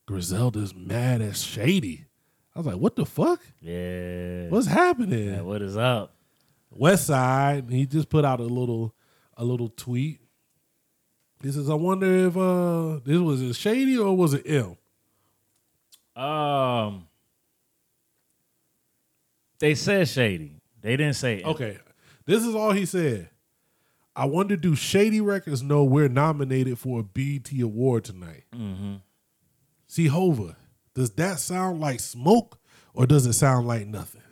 Griselda's 0.06 0.74
mad 0.74 1.20
as 1.22 1.42
Shady. 1.42 2.06
I 2.54 2.60
was 2.60 2.66
like, 2.66 2.76
what 2.76 2.94
the 2.94 3.04
fuck? 3.06 3.40
Yeah. 3.60 4.48
What's 4.48 4.66
happening? 4.66 5.28
Yeah, 5.34 5.40
what 5.40 5.60
is 5.62 5.76
up? 5.76 6.14
Westside, 6.78 7.70
he 7.70 7.86
just 7.86 8.08
put 8.08 8.24
out 8.24 8.40
a 8.40 8.44
little 8.44 8.94
a 9.36 9.44
little 9.44 9.68
tweet. 9.68 10.20
He 11.42 11.50
says, 11.52 11.68
I 11.68 11.74
wonder 11.74 12.06
if 12.26 12.36
uh 12.36 13.00
this 13.04 13.18
was 13.18 13.42
it 13.42 13.54
shady 13.54 13.98
or 13.98 14.16
was 14.16 14.34
it 14.34 14.42
ill? 14.44 14.78
Um, 16.16 17.08
they 19.58 19.74
said 19.74 20.08
shady. 20.08 20.60
They 20.80 20.96
didn't 20.96 21.16
say 21.16 21.42
Okay. 21.42 21.78
This 22.26 22.44
is 22.44 22.54
all 22.54 22.72
he 22.72 22.86
said. 22.86 23.30
I 24.16 24.26
wonder 24.26 24.56
do 24.56 24.74
Shady 24.76 25.20
Records 25.20 25.62
know 25.62 25.82
we're 25.84 26.08
nominated 26.08 26.78
for 26.78 27.00
a 27.00 27.02
BET 27.02 27.50
award 27.60 28.04
tonight? 28.04 28.44
Mm-hmm. 28.54 28.94
C-Hova, 29.88 30.56
does 30.94 31.10
that 31.12 31.38
sound 31.40 31.80
like 31.80 32.00
smoke 32.00 32.58
or 32.94 33.06
does 33.06 33.26
it 33.26 33.32
sound 33.32 33.66
like 33.66 33.86
nothing? 33.86 34.22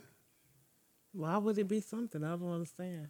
Why 1.11 1.37
would 1.37 1.57
it 1.57 1.67
be 1.67 1.81
something? 1.81 2.23
I 2.23 2.35
don't 2.35 2.51
understand. 2.51 3.09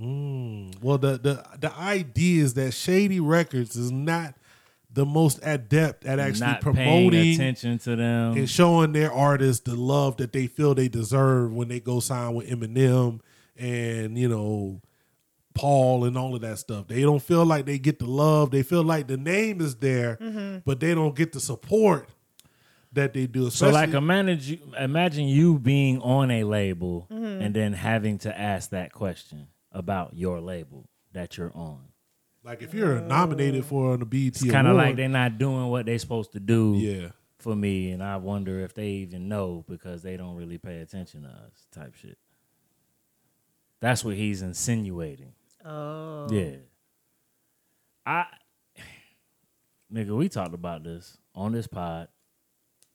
Mm. 0.00 0.80
Well, 0.82 0.98
the 0.98 1.18
the 1.18 1.44
the 1.60 1.76
idea 1.76 2.44
is 2.44 2.54
that 2.54 2.72
Shady 2.72 3.20
Records 3.20 3.76
is 3.76 3.90
not 3.90 4.34
the 4.92 5.04
most 5.04 5.38
adept 5.42 6.04
at 6.06 6.18
actually 6.18 6.46
Not 6.46 6.60
promoting 6.60 7.34
attention 7.34 7.78
to 7.80 7.96
them. 7.96 8.36
and 8.36 8.48
showing 8.48 8.92
their 8.92 9.12
artists 9.12 9.62
the 9.64 9.74
love 9.76 10.16
that 10.16 10.32
they 10.32 10.46
feel 10.46 10.74
they 10.74 10.88
deserve 10.88 11.52
when 11.52 11.68
they 11.68 11.80
go 11.80 12.00
sign 12.00 12.34
with 12.34 12.48
Eminem 12.48 13.20
and 13.56 14.16
you 14.16 14.28
know 14.28 14.80
Paul 15.58 16.04
and 16.04 16.16
all 16.16 16.34
of 16.34 16.40
that 16.42 16.58
stuff. 16.58 16.86
They 16.88 17.02
don't 17.02 17.22
feel 17.22 17.44
like 17.44 17.66
they 17.66 17.78
get 17.78 17.98
the 17.98 18.06
love. 18.06 18.50
They 18.50 18.62
feel 18.62 18.82
like 18.84 19.06
the 19.08 19.16
name 19.16 19.60
is 19.60 19.76
there, 19.76 20.16
Mhm. 20.20 20.62
but 20.64 20.80
they 20.80 20.94
don't 20.94 21.14
get 21.16 21.32
the 21.32 21.40
support 21.40 22.08
that 22.92 23.12
they 23.12 23.26
do. 23.26 23.50
So 23.50 23.66
like 23.70 23.88
especially- 23.88 23.98
imagine 23.98 24.38
you, 24.42 24.58
imagine 24.78 25.28
you 25.28 25.58
being 25.58 26.00
on 26.00 26.30
a 26.30 26.44
label 26.44 27.06
Mhm. 27.10 27.40
and 27.44 27.54
then 27.54 27.72
having 27.74 28.18
to 28.18 28.38
ask 28.38 28.70
that 28.70 28.92
question 28.92 29.48
about 29.72 30.14
your 30.16 30.40
label 30.40 30.88
that 31.12 31.36
you're 31.36 31.52
on. 31.54 31.80
like 32.44 32.62
if 32.62 32.72
you're 32.72 33.00
nominated 33.02 33.62
for 33.64 33.94
an 33.94 34.00
BET 34.06 34.28
It's 34.28 34.50
kind 34.50 34.66
of 34.68 34.74
like 34.76 34.96
they're 34.96 35.06
not 35.08 35.36
doing 35.36 35.66
what 35.66 35.84
they're 35.84 35.98
supposed 35.98 36.32
to 36.32 36.40
do 36.40 36.76
Yeah. 36.78 37.10
for 37.38 37.54
me, 37.54 37.90
and 37.90 38.02
I 38.02 38.16
wonder 38.16 38.60
if 38.60 38.72
they 38.72 38.88
even 39.04 39.28
know 39.28 39.64
because 39.68 40.02
they 40.02 40.16
don't 40.16 40.34
really 40.34 40.56
pay 40.56 40.78
attention 40.78 41.24
to 41.24 41.28
us, 41.28 41.66
type 41.70 41.94
shit. 41.94 42.16
That's 43.80 44.02
what 44.02 44.16
he's 44.16 44.40
insinuating. 44.40 45.32
Oh. 45.68 46.26
Yeah. 46.30 46.56
I 48.06 48.24
nigga, 49.92 50.16
we 50.16 50.28
talked 50.28 50.54
about 50.54 50.82
this 50.82 51.18
on 51.34 51.52
this 51.52 51.66
pod 51.66 52.08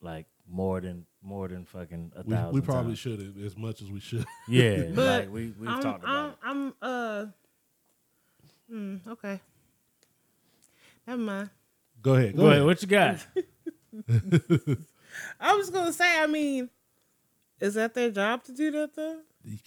like 0.02 0.26
more 0.50 0.82
than 0.82 1.06
more 1.22 1.48
than 1.48 1.66
fucking 1.66 2.12
a 2.16 2.24
we, 2.24 2.34
thousand. 2.34 2.54
we 2.54 2.62
probably 2.62 2.92
times. 2.92 3.00
should 3.00 3.20
have 3.22 3.38
as 3.46 3.56
much 3.56 3.82
as 3.82 3.92
we 3.92 4.00
should. 4.00 4.26
Yeah, 4.48 4.84
But 4.96 5.22
like 5.22 5.34
we 5.34 5.54
we've 5.60 5.70
I'm, 5.70 5.82
talked 5.82 6.04
about 6.04 6.38
I'm, 6.44 6.68
it. 6.68 6.74
I'm 6.82 6.90
uh. 6.90 7.26
Hmm, 8.70 8.96
okay. 9.08 9.40
Never 11.06 11.22
mind. 11.22 11.50
Go 12.02 12.16
ahead. 12.16 12.36
Go 12.36 12.48
ahead. 12.50 12.66
What 12.66 12.82
you 12.82 12.88
got? 12.88 13.26
I 15.40 15.56
was 15.56 15.70
gonna 15.70 15.94
say. 15.94 16.20
I 16.20 16.28
mean, 16.28 16.70
is 17.60 17.76
that 17.76 17.94
their 17.94 18.10
job 18.10 18.44
to 18.46 18.52
do 18.52 18.72
that 18.72 18.96
though? 18.96 19.20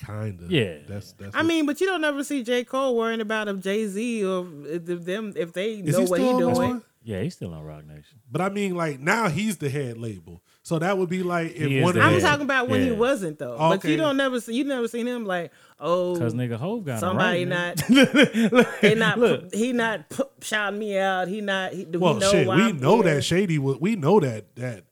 Kind 0.05 0.41
of. 0.41 0.51
Yeah. 0.51 0.79
That's 0.89 1.13
that's. 1.13 1.37
I 1.37 1.43
mean, 1.43 1.67
but 1.67 1.81
you 1.81 1.87
don't 1.87 2.03
ever 2.05 2.25
see 2.25 2.43
J 2.43 2.65
Cole 2.65 2.97
worrying 2.97 3.21
about 3.21 3.49
if 3.49 3.61
Jay 3.61 3.87
Z 3.87 4.25
or 4.25 4.47
if 4.67 4.85
them 5.05 5.33
if 5.37 5.53
they 5.53 5.75
Is 5.75 5.97
know 5.97 6.05
he 6.05 6.07
what 6.11 6.21
he 6.21 6.27
still 6.27 6.37
on 6.37 6.49
this 6.51 6.59
doing. 6.59 6.71
one? 6.71 6.83
Yeah, 7.03 7.23
he's 7.23 7.35
still 7.35 7.55
on 7.55 7.63
Roc 7.63 7.87
Nation. 7.87 8.19
But 8.33 8.41
I 8.41 8.49
mean, 8.49 8.75
like 8.75 8.99
now 8.99 9.29
he's 9.29 9.59
the 9.59 9.69
head 9.71 9.97
label, 9.97 10.43
so 10.65 10.79
that 10.81 10.99
would 10.99 11.09
be 11.09 11.23
like 11.23 11.53
if 11.55 11.83
one. 11.85 11.97
of 11.97 12.03
I'm 12.03 12.15
the- 12.15 12.21
talking 12.21 12.43
about 12.45 12.69
when 12.69 12.83
he 12.83 12.91
wasn't 12.91 13.39
though. 13.39 13.55
Oh, 13.57 13.69
But 13.71 13.85
you 13.85 13.97
don't 13.97 14.17
never 14.17 14.41
see 14.41 14.55
you 14.55 14.65
never 14.65 14.89
seen 14.89 15.07
him 15.07 15.25
like 15.25 15.53
oh 15.79 16.17
Cause 16.19 16.35
nigga 16.35 16.57
Hove 16.57 16.85
got 16.85 16.99
somebody 16.99 17.45
right, 17.45 17.49
not 17.49 17.77
they 18.81 18.95
not 18.97 19.19
Look. 19.19 19.55
he 19.55 19.73
not 19.73 20.09
pu- 20.09 20.25
shouting 20.41 20.79
me 20.81 20.99
out. 20.99 21.29
He 21.29 21.41
not 21.43 21.73
he, 21.75 21.85
Well, 21.85 22.15
we 22.15 22.21
know 22.21 22.31
shit, 22.33 22.47
why 22.49 22.57
we 22.57 22.63
I'm 22.63 22.81
know 22.81 23.03
here? 23.03 23.15
that 23.17 23.23
Shady 23.23 23.59
was. 23.61 23.77
We 23.79 23.95
know 23.95 24.19
that 24.19 24.57
that. 24.57 24.85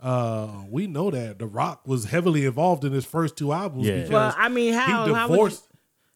Uh, 0.00 0.48
we 0.68 0.86
know 0.86 1.10
that 1.10 1.38
The 1.38 1.46
Rock 1.46 1.86
was 1.86 2.04
heavily 2.04 2.44
involved 2.44 2.84
in 2.84 2.92
his 2.92 3.04
first 3.06 3.36
two 3.36 3.52
albums. 3.52 3.86
Yeah. 3.86 3.96
because 3.96 4.10
Well, 4.10 4.34
I 4.36 4.48
mean, 4.48 4.74
how 4.74 5.06
he 5.06 5.12
how, 5.14 5.28
would 5.28 5.52
you, 5.52 5.58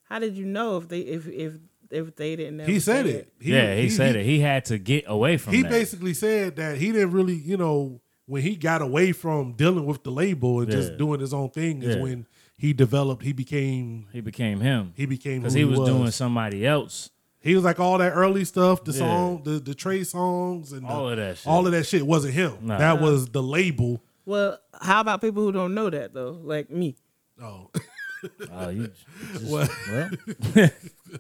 how 0.05 0.19
did 0.19 0.37
you 0.37 0.45
know 0.45 0.77
if 0.77 0.89
they 0.89 1.01
if 1.01 1.27
if 1.29 1.55
if 1.91 2.15
they 2.17 2.37
didn't? 2.37 2.69
He 2.69 2.79
said 2.79 3.07
say 3.07 3.13
it. 3.13 3.33
He, 3.41 3.53
yeah, 3.53 3.75
he, 3.75 3.89
said 3.89 4.17
it. 4.17 4.25
He 4.27 4.41
had 4.41 4.67
to 4.67 4.79
get 4.79 5.05
away 5.07 5.39
from 5.39 5.55
He 5.55 5.63
that. 5.63 5.71
basically 5.71 6.15
said 6.15 6.57
that 6.57 6.77
he 6.79 6.93
didn't 6.93 7.13
really, 7.13 7.35
you 7.35 7.57
know, 7.57 8.01
when 8.27 8.43
he 8.43 8.55
got 8.55 8.83
away 8.83 9.13
from 9.13 9.55
dealing 9.55 9.87
with 9.87 10.05
the 10.05 10.11
label 10.13 10.61
and 10.61 10.69
Yeah. 10.71 10.77
just 10.77 10.99
doing 10.99 11.21
his 11.21 11.33
own 11.33 11.51
thing 11.51 11.83
is 11.83 11.97
Yeah. 11.97 12.03
when 12.03 12.27
he 12.57 12.73
developed. 12.75 13.23
He 13.25 13.33
became. 13.33 14.07
he 14.13 14.21
became 14.21 14.61
him. 14.61 14.93
He 14.95 15.07
became 15.07 15.41
because 15.41 15.55
he 15.55 15.61
he 15.61 15.65
was, 15.65 15.79
was. 15.81 15.89
doing 15.89 16.11
somebody 16.11 16.67
else. 16.67 17.11
He 17.43 17.55
was 17.55 17.65
like 17.65 17.81
all 17.81 17.97
that 17.99 18.11
early 18.13 18.45
stuff, 18.45 18.85
the 18.85 18.93
Yeah. 18.93 18.99
song, 18.99 19.43
the 19.45 19.53
the 19.59 19.75
Trey 19.75 20.01
Songz, 20.01 20.73
and 20.73 20.83
the- 20.83 20.89
All 20.89 21.09
of 21.09 21.17
that 21.17 21.39
shit. 21.39 21.47
All 21.47 21.67
of 21.67 21.73
that 21.73 21.85
shit 21.87 22.07
wasn't 22.07 22.35
him. 22.35 22.59
Nah. 22.63 22.77
That 22.79 23.01
was 23.01 23.29
the 23.31 23.43
label. 23.43 24.03
Well, 24.27 24.59
how 24.81 25.01
about 25.01 25.21
people 25.23 25.43
who 25.43 25.51
don't 25.53 25.75
know 25.75 25.89
that 25.91 26.13
though, 26.15 26.39
like 26.43 26.71
me? 26.71 26.97
Oh, 27.43 27.71
Oh, 28.53 28.69
you 28.69 28.89
just, 28.89 29.45
Well- 29.51 29.69
well, 29.91 30.11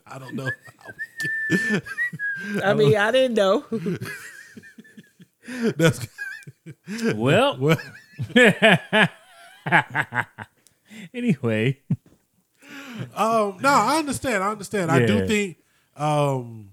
I 0.07 0.19
don't 0.19 0.35
know. 0.35 0.51
I 2.63 2.75
mean, 2.75 2.97
I 2.97 3.11
didn't 3.11 3.35
know. 3.35 3.65
That's 5.77 6.07
well. 7.15 7.57
well. 7.59 7.79
anyway, 11.15 11.79
Um, 13.15 13.57
no, 13.61 13.69
I 13.71 13.97
understand. 13.99 14.43
I 14.45 14.51
understand. 14.51 14.91
I 14.91 15.07
do 15.07 15.27
think 15.27 15.57
um, 16.01 16.71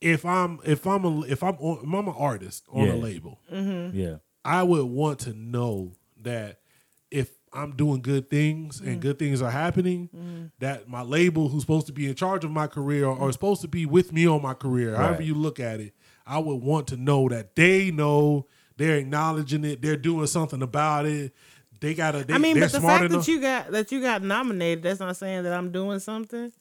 if 0.00 0.24
I'm 0.24 0.60
if 0.64 0.86
I'm 0.86 1.04
a 1.04 1.20
if 1.22 1.42
I'm 1.42 1.56
on, 1.56 1.78
if 1.78 1.94
I'm 1.94 2.08
an 2.08 2.14
artist 2.16 2.64
on 2.70 2.86
Yeah. 2.86 2.92
a 2.92 2.96
label, 2.96 3.40
mm-hmm. 3.52 3.96
yeah, 3.96 4.16
I 4.44 4.62
would 4.62 4.84
want 4.84 5.20
to 5.20 5.32
know 5.32 5.92
that 6.22 6.60
if 7.10 7.30
I'm 7.52 7.74
doing 7.74 8.02
good 8.02 8.28
things 8.28 8.80
and 8.80 8.98
mm. 8.98 9.00
good 9.00 9.18
things 9.18 9.40
are 9.40 9.50
happening, 9.50 10.10
mm. 10.14 10.50
that 10.58 10.88
my 10.88 11.02
label, 11.02 11.48
who's 11.48 11.62
supposed 11.62 11.86
to 11.86 11.92
be 11.92 12.06
in 12.06 12.14
charge 12.14 12.44
of 12.44 12.50
my 12.50 12.66
career 12.66 13.06
or, 13.06 13.16
or 13.16 13.32
supposed 13.32 13.62
to 13.62 13.68
be 13.68 13.86
with 13.86 14.12
me 14.12 14.26
on 14.26 14.42
my 14.42 14.54
career, 14.54 14.94
however 14.94 15.22
you 15.22 15.34
look 15.34 15.58
at 15.58 15.80
it, 15.80 15.94
I 16.26 16.38
would 16.38 16.56
want 16.56 16.88
to 16.88 16.96
know 16.96 17.28
that 17.30 17.56
they 17.56 17.90
know 17.90 18.46
they're 18.76 18.98
acknowledging 18.98 19.64
it, 19.64 19.80
they're 19.80 19.96
doing 19.96 20.26
something 20.26 20.62
about 20.62 21.06
it. 21.06 21.32
They 21.80 21.94
gotta. 21.94 22.24
They, 22.24 22.34
I 22.34 22.38
mean, 22.38 22.58
but 22.58 22.72
the 22.72 22.80
fact 22.80 23.04
enough. 23.04 23.24
that 23.24 23.32
you 23.32 23.40
got 23.40 23.70
that 23.70 23.90
you 23.90 24.02
got 24.02 24.22
nominated, 24.22 24.82
that's 24.82 25.00
not 25.00 25.16
saying 25.16 25.44
that 25.44 25.52
I'm 25.52 25.72
doing 25.72 26.00
something. 26.00 26.52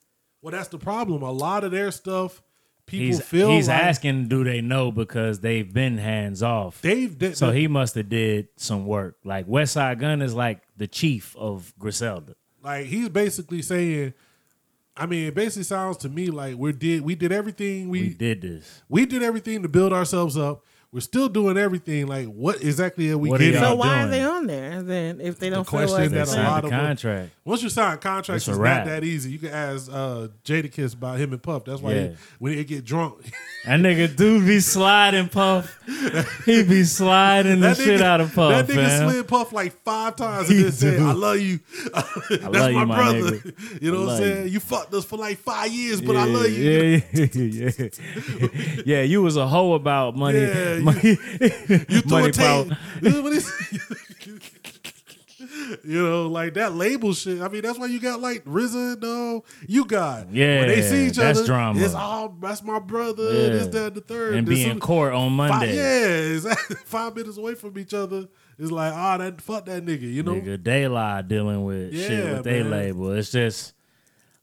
Well, 0.47 0.55
that's 0.55 0.69
the 0.69 0.77
problem. 0.77 1.23
A 1.23 1.31
lot 1.31 1.65
of 1.65 1.71
their 1.71 1.91
stuff, 1.91 2.41
people 2.85 3.07
he's 3.07 3.19
feel 3.21 3.49
he's 3.49 3.67
like 3.67 3.83
asking, 3.83 4.29
do 4.29 4.45
they 4.45 4.61
know 4.61 4.93
because 4.93 5.41
they've 5.41 5.73
been 5.73 5.97
hands 5.97 6.41
off. 6.41 6.81
they've. 6.81 7.19
They, 7.19 7.33
so 7.33 7.51
he 7.51 7.67
must 7.67 7.95
have 7.95 8.07
did 8.07 8.47
some 8.55 8.85
work. 8.85 9.17
Like 9.25 9.45
Westside 9.45 9.99
Gunn 9.99 10.21
is 10.21 10.33
like 10.33 10.61
the 10.77 10.87
chief 10.87 11.35
of 11.35 11.73
Griselda. 11.77 12.35
like 12.63 12.85
he's 12.85 13.09
basically 13.09 13.61
saying. 13.61 14.13
I 14.95 15.05
mean, 15.05 15.27
it 15.27 15.35
basically 15.35 15.63
sounds 15.63 15.97
to 15.97 16.09
me 16.09 16.27
like 16.27 16.55
we 16.57 16.71
did 16.71 17.01
we 17.01 17.15
did 17.15 17.33
everything 17.33 17.89
We 17.89 18.03
we 18.03 18.09
did 18.13 18.41
this. 18.41 18.83
we 18.87 19.05
did 19.05 19.23
everything 19.23 19.63
to 19.63 19.67
build 19.67 19.91
ourselves 19.91 20.37
up. 20.37 20.63
We're 20.91 21.01
still 21.01 21.27
doing 21.27 21.57
everything. 21.57 22.07
Like, 22.07 22.27
what 22.27 22.61
exactly 22.63 23.11
are 23.11 23.17
we 23.17 23.29
What 23.29 23.39
getting? 23.39 23.55
y'all 23.55 23.71
So 23.71 23.75
why 23.75 24.03
are 24.03 24.07
they 24.07 24.23
on 24.23 24.47
there 24.47 24.81
then 24.81 25.19
if 25.19 25.37
they 25.37 25.49
don't 25.49 25.65
feel 25.65 25.79
question 25.79 26.13
like 26.13 26.27
that 26.27 26.27
a 26.29 26.41
lot 26.43 26.61
the 26.61 26.67
of 26.67 26.71
them- 26.71 26.85
contract. 26.85 27.31
Once 27.43 27.63
you 27.63 27.69
sign 27.69 27.97
contracts, 27.99 28.43
It's 28.47 28.57
it's, 28.57 28.57
not 28.57 28.85
that 28.85 29.03
easy. 29.05 29.31
You 29.31 29.39
can 29.39 29.49
ask 29.49 29.89
uh, 29.91 30.27
Jadakiss 30.43 30.93
about 30.95 31.17
him 31.17 31.31
and 31.31 31.41
Puff. 31.41 31.63
That's 31.65 31.81
why 31.81 31.93
Yeah. 31.93 32.07
he, 32.09 32.15
when 32.39 32.55
they 32.55 32.63
get 32.65 32.83
drunk, 32.83 33.23
That 33.65 33.79
nigga 33.79 34.13
do 34.15 34.45
be 34.45 34.59
sliding 34.59 35.29
Puff. 35.29 35.77
He 36.45 36.63
be 36.63 36.83
sliding 36.83 37.59
the 37.61 37.67
that 37.69 37.77
shit 37.77 38.01
out 38.01 38.19
of 38.21 38.33
Puff, 38.33 38.51
that 38.67 38.67
nigga 38.73 38.75
man. 38.77 39.09
slid 39.09 39.27
Puff 39.27 39.53
like 39.53 39.81
five 39.83 40.15
times 40.17 40.49
and 40.49 40.57
He 40.57 40.63
then 40.63 40.71
said, 40.73 40.99
"I 41.01 41.11
love 41.13 41.39
you." 41.39 41.59
That's 42.29 42.43
love 42.43 42.71
you, 42.71 42.77
my 42.77 42.85
my 42.85 42.95
brother. 42.95 43.19
nigga. 43.19 43.81
You 43.81 43.91
know 43.91 44.01
what 44.05 44.09
I'm 44.11 44.17
saying? 44.17 44.43
you. 44.47 44.51
You. 44.53 44.59
fucked 44.59 44.93
us 44.93 45.05
for 45.05 45.17
like 45.17 45.37
five 45.37 45.71
years, 45.71 46.01
but 46.01 46.15
I 46.17 46.25
love 46.25 46.49
you. 46.49 46.69
Yeah, 46.69 47.01
yeah, 47.13 47.27
yeah. 47.33 47.87
yeah, 48.85 49.01
you 49.03 49.21
was 49.21 49.37
a 49.37 49.47
hoe 49.47 49.73
about 49.73 50.15
money. 50.15 50.39
Yeah, 50.39 50.76
you- 50.79 50.83
money, 50.85 51.09
You 51.09 52.01
threw 52.01 52.01
money 52.05 52.29
a 52.29 52.31
tape. 52.31 52.71
What 53.23 53.33
is- 53.33 53.51
you 55.83 56.01
know, 56.03 56.27
like 56.27 56.55
that 56.55 56.73
label 56.73 57.13
shit. 57.13 57.41
I 57.41 57.47
mean, 57.47 57.61
that's 57.61 57.77
why 57.77 57.85
you 57.85 57.99
got 57.99 58.19
like 58.21 58.43
RZA, 58.45 59.01
no, 59.01 59.43
you 59.67 59.85
got. 59.85 60.31
Yeah, 60.33 60.59
when 60.61 60.67
they 60.69 60.81
see 60.81 61.07
each 61.07 61.15
that's 61.17 61.39
other, 61.39 61.45
drama. 61.47 61.79
it's 61.79 61.93
all 61.93 62.29
that's 62.41 62.63
my 62.63 62.79
brother. 62.79 63.23
Yeah. 63.25 63.49
This, 63.49 63.67
that, 63.67 63.93
the 63.95 64.01
third, 64.01 64.35
and 64.35 64.47
This 64.47 64.63
be 64.63 64.65
in 64.69 64.79
court 64.79 65.13
on 65.13 65.37
Five, 65.37 65.49
Monday. 65.49 65.75
yeah, 65.75 66.33
exactly. 66.35 66.75
Five 66.85 67.15
minutes 67.15 67.37
away 67.37 67.55
from 67.55 67.77
each 67.77 67.93
other. 67.93 68.27
It's 68.59 68.71
like, 68.71 68.91
ah, 68.93 69.17
that 69.17 69.39
fuck 69.41 69.65
that 69.65 69.85
nigga. 69.85 70.01
You 70.11 70.23
know, 70.23 70.33
Nigga, 70.35 70.63
they 70.63 70.87
lie 70.87 71.21
dealing 71.21 71.63
with 71.63 71.93
shit 71.95 72.33
with 72.33 72.43
their 72.43 72.63
label. 72.63 73.11
It's 73.11 73.31
just 73.31 73.73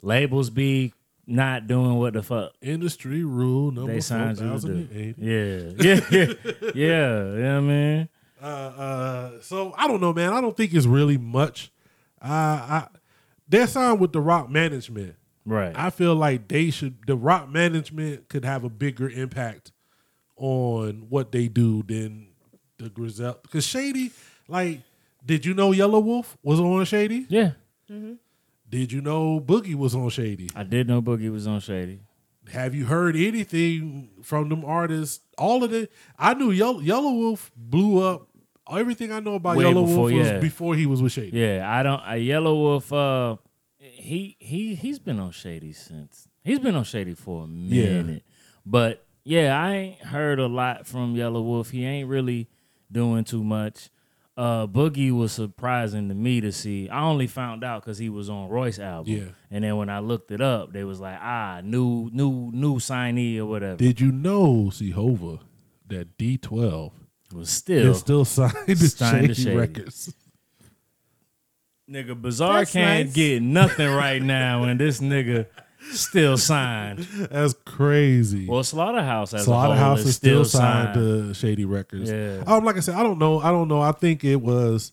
labels 0.03 0.51
be 0.51 0.95
not 1.27 1.67
doing 1.67 1.95
what 1.97 2.15
the 2.15 2.23
fuck 2.23 2.53
industry 2.61 3.25
rule 3.25 3.71
number 3.71 3.93
they 3.93 4.01
signed 4.01 4.39
you 4.39 4.59
to 4.59 4.85
do. 4.85 5.15
Yeah, 5.19 5.73
yeah, 5.79 6.01
yeah, 6.11 6.35
yeah. 6.75 7.25
You 7.25 7.39
know 7.39 7.55
what 7.55 7.57
I 7.57 7.61
mean? 7.61 8.09
Uh, 8.43 8.47
uh, 8.47 9.31
so 9.41 9.75
I 9.77 9.87
don't 9.89 10.01
know, 10.01 10.13
man. 10.13 10.33
I 10.33 10.41
don't 10.41 10.57
think 10.57 10.75
it's 10.75 10.87
really 10.87 11.17
much. 11.19 11.73
Uh, 12.21 12.29
I 12.29 12.89
they're 13.49 13.67
signed 13.67 14.01
with 14.01 14.13
the 14.13 14.21
Roc 14.21 14.51
Management. 14.51 15.17
Right. 15.47 15.73
I 15.77 15.91
feel 15.91 16.15
like 16.15 16.49
they 16.49 16.71
should. 16.71 16.97
The 17.07 17.17
Roc 17.17 17.49
Management 17.49 18.29
could 18.29 18.45
have 18.45 18.65
a 18.65 18.71
bigger 18.71 19.09
impact 19.09 19.73
on 20.37 21.07
what 21.09 21.33
they 21.33 21.49
do 21.49 21.83
than 21.83 22.29
the 22.79 22.89
Grizel. 22.89 23.39
Because 23.43 23.67
Shady, 23.67 24.11
like, 24.49 24.81
did 25.25 25.45
you 25.45 25.55
know 25.55 25.71
Yelawolf 25.71 26.27
was 26.43 26.61
on 26.61 26.85
Shady? 26.85 27.27
Yeah. 27.29 27.53
Did 28.75 28.91
you 28.91 29.01
know 29.01 29.39
Boogie 29.39 29.77
was 29.77 29.95
on 29.95 30.09
Shady? 30.09 30.51
I 30.53 30.65
did 30.65 30.89
know 30.89 31.01
Boogie 31.01 31.31
was 31.31 31.47
on 31.47 31.61
Shady. 31.61 32.01
Have 32.53 32.75
you 32.75 32.87
heard 32.87 33.15
anything 33.15 34.11
from 34.21 34.49
them 34.49 34.65
artists? 34.65 35.21
All 35.39 35.63
of 35.63 35.73
it. 35.73 35.93
I 36.19 36.35
knew 36.35 36.51
Yellow, 36.51 36.81
Yelawolf 36.81 37.53
blew 37.57 38.03
up. 38.05 38.27
Everything 38.69 39.13
I 39.13 39.21
know 39.21 39.35
about 39.37 39.59
Way 39.59 39.67
Yellow 39.67 39.83
before, 39.87 40.07
Wolf 40.07 40.13
was 40.15 40.27
yeah. 40.27 40.39
before 40.41 40.75
he 40.75 40.87
was 40.87 41.01
with 41.01 41.13
Shady. 41.13 41.39
Yeah, 41.39 41.65
I 41.73 41.85
don't. 41.85 42.01
A 42.01 42.15
Yelawolf. 42.15 42.91
Uh, 42.93 43.37
he 43.79 44.37
he 44.41 44.75
he's 44.75 44.99
been 44.99 45.21
on 45.21 45.31
Shady 45.31 45.73
since. 45.73 46.27
He's 46.43 46.59
been 46.59 46.75
on 46.75 46.83
Shady 46.83 47.15
for 47.15 47.45
a 47.45 47.47
Yeah. 47.47 48.03
minute. 48.03 48.25
But 48.67 49.07
yeah, 49.23 49.57
I 49.57 49.71
ain't 49.73 50.01
heard 50.01 50.41
a 50.41 50.49
lot 50.49 50.89
from 50.89 51.15
Yelawolf. 51.15 51.71
He 51.71 51.85
ain't 51.85 52.09
really 52.09 52.49
doing 52.91 53.23
too 53.23 53.45
much. 53.45 53.89
Uh, 54.37 54.67
Boogie 54.67 55.13
was 55.13 55.31
surprising 55.31 56.09
to 56.09 56.15
me 56.15 56.41
to 56.41 56.51
see. 56.51 56.89
I 56.89 57.03
only 57.05 57.29
found 57.29 57.63
out 57.63 57.83
because 57.83 57.99
he 57.99 58.09
was 58.09 58.29
on 58.29 58.49
Royce 58.49 58.81
album. 58.81 59.13
Yeah. 59.13 59.25
and 59.51 59.63
then 59.63 59.77
when 59.77 59.89
I 59.89 60.01
looked 60.01 60.33
it 60.33 60.41
up, 60.41 60.73
they 60.73 60.83
was 60.83 61.01
like, 61.01 61.19
ah, 61.21 61.61
new 61.63 62.11
new 62.13 62.51
new 62.53 62.77
signee 62.77 63.39
or 63.39 63.47
whatever. 63.47 63.77
Did 63.77 64.01
you 64.01 64.11
know, 64.11 64.73
Hova, 64.95 65.39
that 65.87 66.19
D12 66.19 66.91
was 67.33 67.49
still 67.49 67.93
is 67.93 67.99
still 68.01 68.25
signed 68.25 68.55
to 68.67 68.77
signed 68.77 69.29
to 69.29 69.35
Shady, 69.35 69.43
Shady. 69.43 69.57
Records? 69.57 70.15
Nigga, 71.89 72.21
Bizarre 72.21 72.61
That's 72.61 72.73
can't 72.73 73.07
nice. 73.09 73.15
get 73.15 73.43
nothing 73.43 73.89
right 73.91 74.23
now, 74.23 74.65
and 74.65 74.81
this 74.81 75.01
nigga 75.01 75.47
still 75.93 76.37
signed. 76.37 77.01
That's 77.31 77.55
crazy. 77.65 78.47
Well, 78.49 78.65
Slaughterhouse 78.65 79.35
as 79.35 79.45
Slaughterhouse 79.45 79.99
a 79.99 80.03
whole 80.03 80.09
is 80.09 80.17
still 80.17 80.45
signed, 80.45 80.95
to 80.95 81.35
Shady 81.35 81.65
Records. 81.65 82.11
Yeah. 82.11 82.43
Um, 82.47 82.65
like 82.65 82.77
I 82.77 82.81
said, 82.81 82.95
I 82.95 83.03
don't 83.03 83.19
know. 83.19 83.41
I 83.41 83.51
don't 83.51 83.69
know. 83.69 83.81
I 83.81 83.93
think 83.93 84.25
it 84.25 84.37
was. 84.37 84.93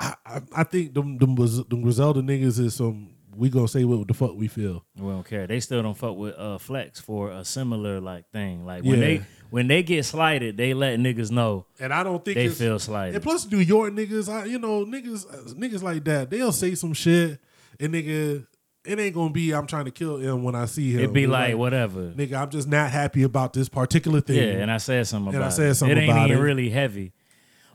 I 0.00 0.14
I, 0.26 0.40
I 0.56 0.64
think 0.64 0.94
them 0.94 1.18
them, 1.18 1.34
was, 1.36 1.64
them 1.64 1.82
Griselda 1.82 2.20
niggas 2.22 2.58
is 2.58 2.74
some. 2.74 3.10
We 3.34 3.48
gonna 3.48 3.66
say 3.66 3.84
what 3.84 4.06
the 4.06 4.14
fuck 4.14 4.34
we 4.34 4.46
feel. 4.46 4.84
We 4.96 5.08
don't 5.08 5.24
care. 5.26 5.46
They 5.46 5.60
still 5.60 5.82
don't 5.82 5.96
fuck 5.96 6.16
with 6.16 6.34
uh, 6.36 6.58
Flex 6.58 7.00
for 7.00 7.30
a 7.30 7.44
similar 7.46 7.98
like 7.98 8.30
thing. 8.30 8.66
Like 8.66 8.84
when 8.84 9.00
Yeah. 9.00 9.06
they 9.06 9.22
when 9.48 9.68
they 9.68 9.82
get 9.82 10.04
slighted, 10.04 10.56
they 10.58 10.74
let 10.74 10.98
niggas 10.98 11.30
know. 11.30 11.64
And 11.80 11.94
I 11.94 12.02
don't 12.02 12.22
think 12.24 12.34
They 12.36 12.48
feel 12.48 12.78
slighted. 12.78 13.14
And 13.16 13.22
plus, 13.24 13.50
New 13.50 13.58
York 13.58 13.92
niggas, 13.94 14.28
I, 14.30 14.46
you 14.46 14.58
know, 14.58 14.84
niggas, 14.86 15.54
niggas 15.54 15.82
like 15.82 16.04
that, 16.04 16.30
they'll 16.30 16.52
say 16.52 16.74
some 16.74 16.94
shit, 16.94 17.38
and 17.78 17.92
nigga, 17.92 18.46
it 18.84 18.98
ain't 18.98 19.14
gonna 19.14 19.30
be. 19.30 19.52
I'm 19.52 19.66
trying 19.66 19.84
to 19.86 19.90
kill 19.90 20.16
him 20.18 20.42
when 20.42 20.54
I 20.54 20.64
see 20.66 20.92
him. 20.92 21.00
It'd 21.00 21.12
be 21.12 21.24
It's 21.24 21.30
like, 21.30 21.56
whatever. 21.56 22.10
nigga. 22.12 22.34
I'm 22.40 22.50
just 22.50 22.66
not 22.68 22.90
happy 22.90 23.22
about 23.22 23.52
this 23.52 23.68
particular 23.68 24.20
thing. 24.20 24.36
Yeah, 24.36 24.60
and 24.62 24.70
I 24.70 24.78
said 24.78 25.06
something 25.06 25.28
And 25.34 25.36
about 25.42 25.52
I 25.52 25.54
said 25.56 25.70
it. 25.70 25.74
something 25.76 25.96
it 25.96 26.00
ain't 26.02 26.10
about 26.10 26.26
even 26.28 26.38
it. 26.38 26.42
really 26.42 26.70
heavy. 26.70 27.12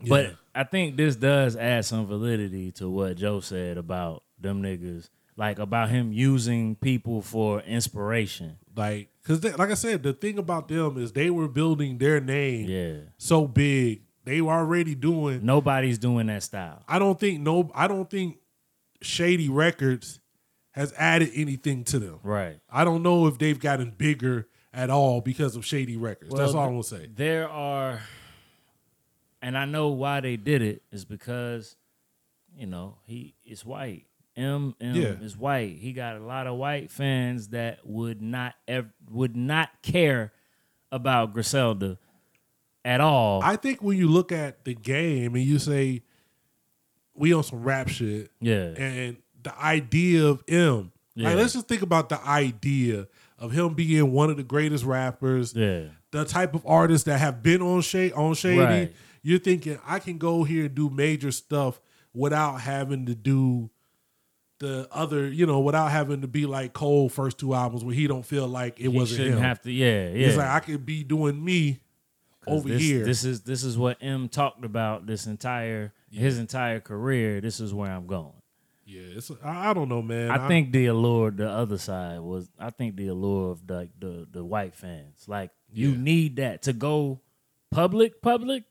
Yeah. 0.01 0.09
But 0.09 0.35
I 0.53 0.63
think 0.63 0.97
this 0.97 1.15
does 1.15 1.55
add 1.55 1.85
some 1.85 2.05
validity 2.07 2.71
to 2.73 2.89
what 2.89 3.15
Joe 3.17 3.39
said 3.39 3.77
about 3.77 4.23
them 4.39 4.61
niggas. 4.61 5.09
Like 5.37 5.59
about 5.59 5.89
him 5.89 6.11
using 6.11 6.75
people 6.75 7.21
for 7.21 7.61
inspiration. 7.61 8.57
like, 8.75 9.09
cause 9.23 9.39
they, 9.39 9.51
like 9.53 9.69
I 9.69 9.75
said, 9.75 10.01
the 10.03 10.13
thing 10.13 10.39
about 10.39 10.67
them 10.67 10.97
is 10.97 11.11
they 11.11 11.29
were 11.29 11.47
building 11.47 11.99
their 11.99 12.19
name 12.19 12.67
Yeah. 12.67 12.95
so 13.17 13.47
big. 13.47 14.01
They 14.25 14.41
were 14.41 14.51
already 14.51 14.93
doing. 14.95 15.45
Nobody's 15.45 15.99
doing 15.99 16.27
that 16.27 16.41
style. 16.43 16.83
I 16.87 16.97
don't 16.99 17.19
think 17.19 17.39
no. 17.41 17.71
I 17.75 17.87
don't 17.87 18.09
think 18.09 18.37
Shady 19.01 19.47
Records 19.47 20.19
has 20.77 20.93
added 20.97 21.31
anything 21.33 21.83
to 21.85 21.99
them. 21.99 22.19
Right. 22.23 22.59
I 22.69 22.83
don't 22.83 23.03
know 23.03 23.27
if 23.27 23.37
they've 23.37 23.59
gotten 23.59 23.91
bigger 23.91 24.47
at 24.73 24.89
all 24.89 25.21
because 25.21 25.55
of 25.55 25.65
Shady 25.65 25.97
Records. 25.97 26.33
That's 26.35 26.53
all 26.53 26.65
I'm 26.65 26.71
gonna 26.73 26.83
say. 26.83 27.09
There 27.13 27.49
are, 27.49 28.01
and 29.41 29.57
I 29.57 29.65
know 29.65 29.89
why 29.89 30.19
they 30.21 30.37
did 30.37 30.61
it 30.61 30.83
is 30.91 31.03
because, 31.05 31.75
you 32.55 32.67
know, 32.67 32.97
he 33.05 33.33
is 33.43 33.65
white. 33.65 34.05
M 34.35 34.75
M 34.79 34.95
Yeah. 34.95 35.07
is 35.19 35.35
white. 35.35 35.77
He 35.77 35.93
got 35.93 36.15
a 36.15 36.19
lot 36.23 36.45
of 36.45 36.57
white 36.57 36.91
fans 36.91 37.49
that 37.49 37.79
would 37.87 38.21
not 38.21 38.53
ever 38.67 38.89
would 39.09 39.35
not 39.35 39.69
care 39.81 40.31
about 40.91 41.33
Griselda 41.33 41.97
at 42.85 43.01
all. 43.01 43.41
I 43.41 43.55
think 43.55 43.81
when 43.81 43.97
you 43.97 44.07
look 44.07 44.31
at 44.31 44.63
the 44.63 44.75
game 44.75 45.33
and 45.33 45.43
you 45.43 45.57
say 45.57 46.03
we 47.15 47.33
on 47.33 47.41
some 47.43 47.63
rap 47.63 47.87
shit, 47.87 48.29
Yeah. 48.39 48.75
and 48.77 49.17
the 49.47 49.61
idea 49.63 50.25
of 50.25 50.43
M, 50.47 50.91
Yeah. 51.15 51.29
like 51.29 51.37
let's 51.37 51.53
just 51.53 51.67
think 51.67 51.81
about 51.81 52.09
the 52.09 52.21
idea 52.25 53.07
of 53.39 53.51
him 53.51 53.73
being 53.73 54.11
one 54.11 54.29
of 54.29 54.37
the 54.37 54.43
greatest 54.43 54.83
rappers, 54.83 55.53
yeah. 55.55 55.85
the 56.11 56.25
type 56.25 56.53
of 56.53 56.65
artists 56.65 57.05
that 57.05 57.19
have 57.19 57.41
been 57.43 57.61
on 57.61 57.81
Shady, 57.81 58.13
on 58.13 58.33
Shady. 58.33 58.59
Right. 58.59 58.95
You're 59.21 59.39
thinking 59.39 59.79
I 59.85 59.99
can 59.99 60.17
go 60.17 60.43
here 60.43 60.65
and 60.65 60.75
do 60.75 60.89
major 60.89 61.31
stuff 61.31 61.79
without 62.13 62.61
having 62.61 63.05
to 63.05 63.15
do 63.15 63.69
the 64.59 64.87
other, 64.91 65.27
you 65.27 65.45
know, 65.45 65.59
without 65.59 65.91
having 65.91 66.21
to 66.21 66.27
be 66.27 66.45
like 66.45 66.73
Cole 66.73 67.09
first 67.09 67.37
two 67.37 67.53
albums 67.53 67.83
where 67.83 67.93
he 67.93 68.07
don't 68.07 68.25
feel 68.25 68.47
like 68.47 68.79
it 68.79 68.83
he 68.83 68.87
wasn't 68.87 69.17
shouldn't 69.17 69.37
him. 69.37 69.43
have 69.43 69.61
to. 69.61 69.71
Yeah, 69.71 70.09
yeah. 70.09 70.27
It's 70.27 70.37
like 70.37 70.47
I 70.47 70.59
could 70.59 70.85
be 70.85 71.03
doing 71.03 71.43
me 71.43 71.79
over 72.47 72.67
this, 72.67 72.81
here. 72.81 73.05
This 73.05 73.23
is 73.23 73.41
this 73.41 73.63
is 73.63 73.77
what 73.77 73.97
M 74.01 74.29
talked 74.29 74.65
about 74.65 75.05
this 75.05 75.27
entire 75.27 75.93
his 76.11 76.39
entire 76.39 76.79
career. 76.79 77.39
This 77.41 77.59
is 77.59 77.73
where 77.73 77.91
I'm 77.91 78.07
going. 78.07 78.33
Yeah, 78.87 79.17
it's 79.17 79.29
I, 79.43 79.69
I 79.69 79.73
don't 79.73 79.89
know, 79.89 80.01
man. 80.01 80.31
I 80.31 80.47
think 80.47 80.71
the 80.71 80.85
allure, 80.87 81.29
the 81.31 81.49
other 81.49 81.77
side 81.77 82.19
was, 82.21 82.49
I 82.57 82.69
think 82.71 82.95
the 82.95 83.07
allure 83.09 83.51
of 83.51 83.69
like 83.69 83.89
the 83.99 84.25
the 84.31 84.43
white 84.43 84.73
fans, 84.75 85.25
like 85.27 85.51
you 85.71 85.91
Yeah. 85.91 85.97
need 85.97 86.35
that 86.37 86.61
to 86.63 86.73
go 86.73 87.21
public, 87.69 88.21
public. 88.21 88.63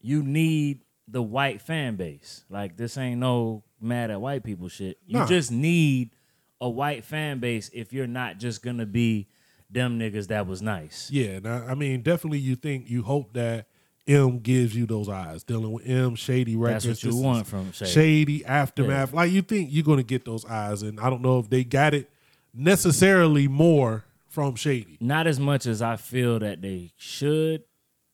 You 0.00 0.22
need 0.22 0.80
the 1.06 1.22
white 1.22 1.62
fan 1.62 1.96
base. 1.96 2.44
Like 2.50 2.76
this 2.76 2.98
ain't 2.98 3.20
no 3.20 3.62
mad 3.80 4.10
at 4.10 4.20
white 4.20 4.42
people 4.44 4.68
shit. 4.68 4.98
You 5.06 5.20
Nah. 5.20 5.26
just 5.26 5.50
need 5.52 6.10
a 6.60 6.68
white 6.68 7.04
fan 7.04 7.38
base 7.38 7.70
if 7.72 7.92
you're 7.92 8.06
not 8.08 8.38
just 8.38 8.62
gonna 8.62 8.86
be 8.86 9.28
them 9.70 9.98
niggas 9.98 10.26
that 10.28 10.46
was 10.46 10.60
nice. 10.62 11.10
Yeah, 11.10 11.38
I, 11.44 11.70
I 11.70 11.74
mean, 11.74 12.02
definitely, 12.02 12.38
you 12.40 12.56
think 12.56 12.88
you 12.90 13.02
hope 13.02 13.34
that 13.34 13.66
M 14.08 14.38
gives 14.38 14.74
you 14.74 14.86
those 14.86 15.08
eyes 15.08 15.44
dealing 15.44 15.72
with 15.72 15.86
M 15.86 16.14
Shady 16.14 16.56
Records. 16.56 16.84
That's 16.84 17.04
what 17.04 17.12
you 17.12 17.20
want 17.20 17.46
from 17.46 17.72
Shady. 17.72 17.90
Shady 17.90 18.44
aftermath. 18.44 19.12
Like 19.12 19.30
you 19.30 19.42
think 19.42 19.68
you're 19.70 19.84
going 19.84 19.98
to 19.98 20.02
get 20.02 20.24
those 20.24 20.44
eyes, 20.44 20.82
and 20.82 20.98
I 20.98 21.10
don't 21.10 21.22
know 21.22 21.38
if 21.38 21.50
they 21.50 21.64
got 21.64 21.94
it 21.94 22.10
necessarily 22.54 23.46
more 23.46 24.04
from 24.26 24.54
Shady. 24.56 24.96
Not 25.00 25.26
as 25.26 25.38
much 25.38 25.66
as 25.66 25.82
I 25.82 25.96
feel 25.96 26.38
that 26.38 26.62
they 26.62 26.92
should. 26.96 27.64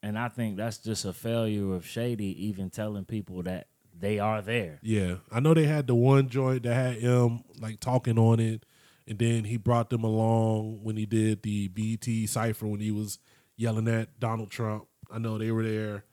And 0.02 0.18
I 0.18 0.28
think 0.28 0.58
that's 0.58 0.76
just 0.76 1.06
a 1.06 1.14
failure 1.14 1.72
of 1.74 1.86
Shady 1.86 2.48
even 2.48 2.68
telling 2.68 3.06
people 3.06 3.42
that 3.44 3.68
they 3.98 4.18
are 4.18 4.42
there. 4.42 4.78
Yeah, 4.82 5.14
I 5.32 5.40
know 5.40 5.54
they 5.54 5.64
had 5.64 5.86
the 5.86 5.94
one 5.94 6.28
joint 6.28 6.64
that 6.64 6.74
had 6.74 7.02
M 7.02 7.42
like 7.58 7.80
talking 7.80 8.18
on 8.18 8.38
it, 8.38 8.66
and 9.08 9.18
then 9.18 9.44
he 9.44 9.56
brought 9.56 9.88
them 9.88 10.04
along 10.04 10.80
when 10.82 10.96
he 10.96 11.06
did 11.06 11.42
the 11.42 11.68
BT 11.68 12.26
cipher 12.26 12.66
when 12.66 12.80
he 12.80 12.90
was 12.90 13.18
yelling 13.56 13.88
at 13.88 14.20
Donald 14.20 14.50
Trump. 14.50 14.88
I 15.14 15.18
know 15.18 15.38
they 15.38 15.50
were 15.50 15.62
there. 15.62 16.04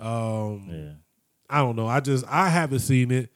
Um, 0.00 0.66
yeah. 0.70 0.90
I 1.48 1.58
don't 1.58 1.76
know. 1.76 1.86
I 1.86 2.00
just 2.00 2.24
I 2.28 2.48
haven't 2.48 2.80
seen 2.80 3.10
it. 3.10 3.30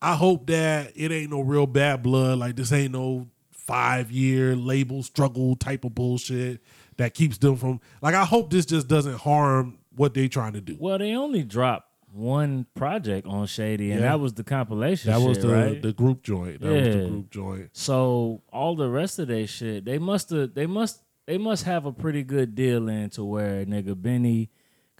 I 0.00 0.14
hope 0.14 0.46
that 0.46 0.92
it 0.94 1.10
ain't 1.12 1.30
no 1.30 1.40
real 1.40 1.66
bad 1.66 2.02
blood. 2.02 2.38
Like 2.38 2.56
this 2.56 2.72
ain't 2.72 2.92
no 2.92 3.28
five 3.50 4.10
year 4.10 4.56
label 4.56 5.02
struggle 5.02 5.56
type 5.56 5.84
of 5.84 5.94
bullshit 5.94 6.60
that 6.96 7.14
keeps 7.14 7.38
them 7.38 7.56
from. 7.56 7.80
Like 8.00 8.14
I 8.14 8.24
hope 8.24 8.50
this 8.50 8.66
just 8.66 8.88
doesn't 8.88 9.18
harm 9.18 9.78
what 9.94 10.14
they 10.14 10.28
trying 10.28 10.52
to 10.54 10.60
do. 10.60 10.76
Well, 10.78 10.98
they 10.98 11.14
only 11.14 11.42
dropped 11.42 11.88
one 12.12 12.66
project 12.74 13.26
on 13.26 13.46
Shady, 13.46 13.90
and 13.92 14.00
Yeah. 14.00 14.08
that 14.10 14.20
was 14.20 14.34
the 14.34 14.42
compilation. 14.44 15.10
That 15.10 15.20
was 15.20 15.38
the 15.38 15.48
right? 15.48 15.82
the 15.82 15.92
group 15.92 16.22
joint. 16.22 16.60
That 16.60 16.72
was 16.72 16.94
the 16.96 17.06
group 17.08 17.30
joint. 17.30 17.68
So 17.72 18.42
all 18.52 18.74
the 18.76 18.88
rest 18.88 19.18
of 19.18 19.28
their 19.28 19.46
shit, 19.46 19.84
they 19.84 19.98
must 19.98 20.30
have 20.30 20.54
they 20.54 20.66
must 20.66 21.02
they 21.26 21.36
must 21.38 21.64
have 21.64 21.84
a 21.84 21.92
pretty 21.92 22.22
good 22.24 22.54
deal 22.54 22.88
in 22.88 23.10
to 23.10 23.24
where 23.24 23.64
nigga 23.66 24.00
Benny, 24.00 24.50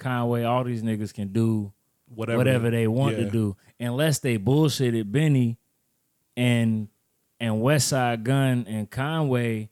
Conway, 0.01 0.43
all 0.43 0.65
these 0.65 0.83
niggas 0.83 1.15
can 1.15 1.29
do 1.29 1.73
Whatever 2.13 2.39
whatever, 2.39 2.71
they- 2.71 2.89
want 2.89 3.17
yeah. 3.19 3.25
to 3.25 3.31
do. 3.31 3.57
Unless 3.79 4.19
they 4.19 4.37
bullshitted 4.39 5.13
Benny 5.13 5.59
and 6.37 6.89
and 7.39 7.55
Westside 7.63 8.25
Gunn 8.25 8.67
and 8.69 8.91
Conway 8.91 9.71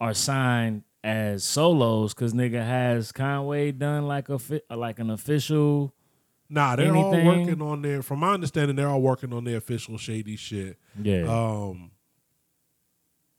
are 0.00 0.12
signed 0.14 0.82
as 1.04 1.44
solos 1.44 2.12
because 2.14 2.34
nigga 2.34 2.64
has 2.64 3.12
Conway 3.12 3.70
done 3.72 4.06
like 4.08 4.28
a 4.28 4.38
like 4.74 4.98
an 4.98 5.10
official 5.10 5.94
Nah, 6.50 6.76
they're 6.76 6.96
all 6.96 7.10
working 7.10 7.60
on 7.60 7.82
their. 7.82 8.00
From 8.02 8.20
my 8.20 8.32
understanding, 8.32 8.74
they're 8.74 8.88
all 8.88 9.02
working 9.02 9.34
on 9.34 9.44
their 9.44 9.58
official 9.58 9.98
shady 9.98 10.36
shit. 10.36 10.78
Yeah. 11.00 11.24
Um. 11.28 11.90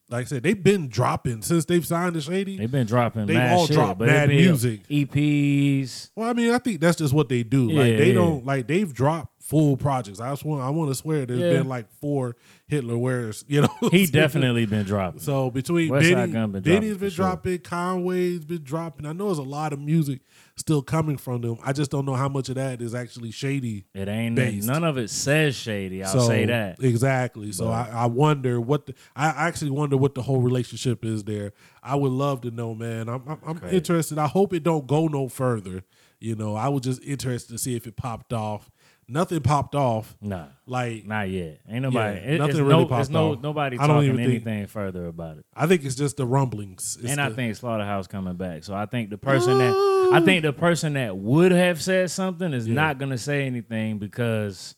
Like 0.10 0.26
I 0.26 0.26
said, 0.26 0.44
they've 0.44 0.62
been 0.64 0.88
dropping 0.90 1.44
since 1.44 1.66
they've 1.66 1.86
signed 1.86 2.16
the 2.16 2.22
shady. 2.22 2.58
They've 2.58 2.72
been 2.72 2.88
dropping 2.88 3.28
They've 3.28 3.52
all 3.52 3.68
shit, 3.68 3.76
dropped 3.76 4.02
mad 4.02 4.30
music. 4.30 4.88
EPs. 4.88 6.10
Well, 6.16 6.30
I 6.30 6.34
mean, 6.34 6.52
I 6.52 6.58
think 6.58 6.80
that's 6.80 6.98
just 6.98 7.14
what 7.14 7.30
they 7.30 7.44
do. 7.44 7.70
like 7.70 7.92
Yeah, 7.92 7.98
they 7.98 8.08
yeah. 8.10 8.14
don't 8.16 8.46
like 8.46 8.66
they've 8.68 8.92
dropped 8.92 9.39
full 9.50 9.76
projects. 9.78 10.20
I 10.20 10.30
just 10.30 10.46
want 10.46 10.62
I 10.62 10.70
want 10.70 10.92
to 10.92 10.96
swear 10.96 11.26
there's 11.26 11.40
Yeah. 11.40 11.50
been 11.54 11.68
like 11.68 11.90
four 12.00 12.36
Hitler 12.68 12.98
wears. 12.98 13.44
You 13.50 13.62
know, 13.62 13.90
He 13.92 14.06
definitely 14.06 14.66
been 14.68 14.86
dropping. 14.86 15.22
So 15.22 15.50
between 15.50 15.90
Westside 15.90 16.14
Benny, 16.16 16.32
Gun 16.34 16.52
been 16.52 16.62
Benny's 16.62 16.80
dropping 16.80 17.00
been 17.00 17.10
for 17.10 17.10
sure. 17.16 17.26
dropping, 17.26 17.60
Conway's 17.60 18.46
been 18.46 18.64
dropping. 18.64 19.06
I 19.08 19.14
know 19.14 19.26
there's 19.28 19.40
a 19.40 19.44
lot 19.44 19.74
of 19.74 19.80
music 19.80 20.20
still 20.56 20.82
coming 20.84 21.18
from 21.18 21.42
them. 21.42 21.58
I 21.66 21.74
just 21.74 21.90
don't 21.90 22.06
know 22.06 22.14
how 22.14 22.30
much 22.30 22.50
of 22.50 22.56
that 22.56 22.80
is 22.82 22.94
actually 22.94 23.32
shady. 23.32 23.86
It 23.96 24.08
ain't 24.08 24.36
based. 24.36 24.68
none 24.68 24.84
of 24.84 24.98
it 24.98 25.10
says 25.10 25.56
shady. 25.56 26.04
I'll 26.04 26.12
So, 26.12 26.28
say 26.28 26.46
that. 26.46 26.84
exactly. 26.84 27.52
So 27.52 27.70
I, 27.70 27.90
I 27.92 28.06
wonder 28.06 28.62
what 28.62 28.86
the, 28.86 28.94
I 29.16 29.28
actually 29.48 29.72
wonder 29.72 29.98
what 29.98 30.14
the 30.16 30.22
whole 30.22 30.42
relationship 30.42 31.04
is 31.04 31.24
there. 31.24 31.54
I 31.82 31.96
would 31.96 32.12
love 32.12 32.42
to 32.42 32.52
know, 32.52 32.76
man. 32.76 33.10
I'm 33.10 33.24
I'm, 33.28 33.40
I'm 33.48 33.70
interested. 33.72 34.18
I 34.20 34.28
hope 34.28 34.54
it 34.54 34.64
don't 34.64 34.86
go 34.86 35.08
no 35.08 35.28
further. 35.28 35.84
You 36.20 36.36
know, 36.36 36.54
I 36.56 36.68
was 36.68 36.82
just 36.82 37.02
interested 37.04 37.54
to 37.54 37.58
see 37.58 37.76
if 37.78 37.88
it 37.88 37.96
popped 37.96 38.34
off. 38.34 38.70
Nothing 39.10 39.42
popped 39.42 39.74
off. 39.76 40.16
Nah, 40.22 40.48
like 40.66 41.06
not 41.06 41.30
yet. 41.30 41.62
Ain't 41.68 41.82
nobody. 41.82 42.20
Yeah, 42.20 42.26
it- 42.34 42.38
nothing 42.38 42.58
really 42.64 42.84
no, 42.84 42.86
popped 42.86 43.10
no 43.10 43.34
off. 43.34 43.42
nobody 43.42 43.78
I 43.78 43.88
don't 43.88 43.96
talking 43.98 44.10
even 44.10 44.18
think- 44.18 44.30
anything 44.48 44.68
further 44.68 45.08
about 45.08 45.38
it. 45.40 45.46
I 45.56 45.66
think 45.68 45.84
it's 45.84 45.96
just 45.96 46.18
the 46.18 46.26
rumblings. 46.28 46.98
It's 47.02 47.12
and 47.12 47.20
I 47.20 47.30
think 47.32 47.56
Slaughterhouse 47.56 48.08
coming 48.08 48.36
back. 48.36 48.64
So 48.64 48.76
I 48.76 48.86
think 48.86 49.10
the 49.10 49.18
person 49.18 49.58
that 49.58 50.12
I 50.14 50.22
think 50.22 50.44
the 50.44 50.54
person 50.54 50.94
that 50.94 51.18
would 51.18 51.52
have 51.52 51.82
said 51.82 52.12
something 52.12 52.54
is 52.54 52.68
not 52.68 52.98
gonna 53.00 53.18
say 53.18 53.46
anything 53.46 53.98
because 53.98 54.76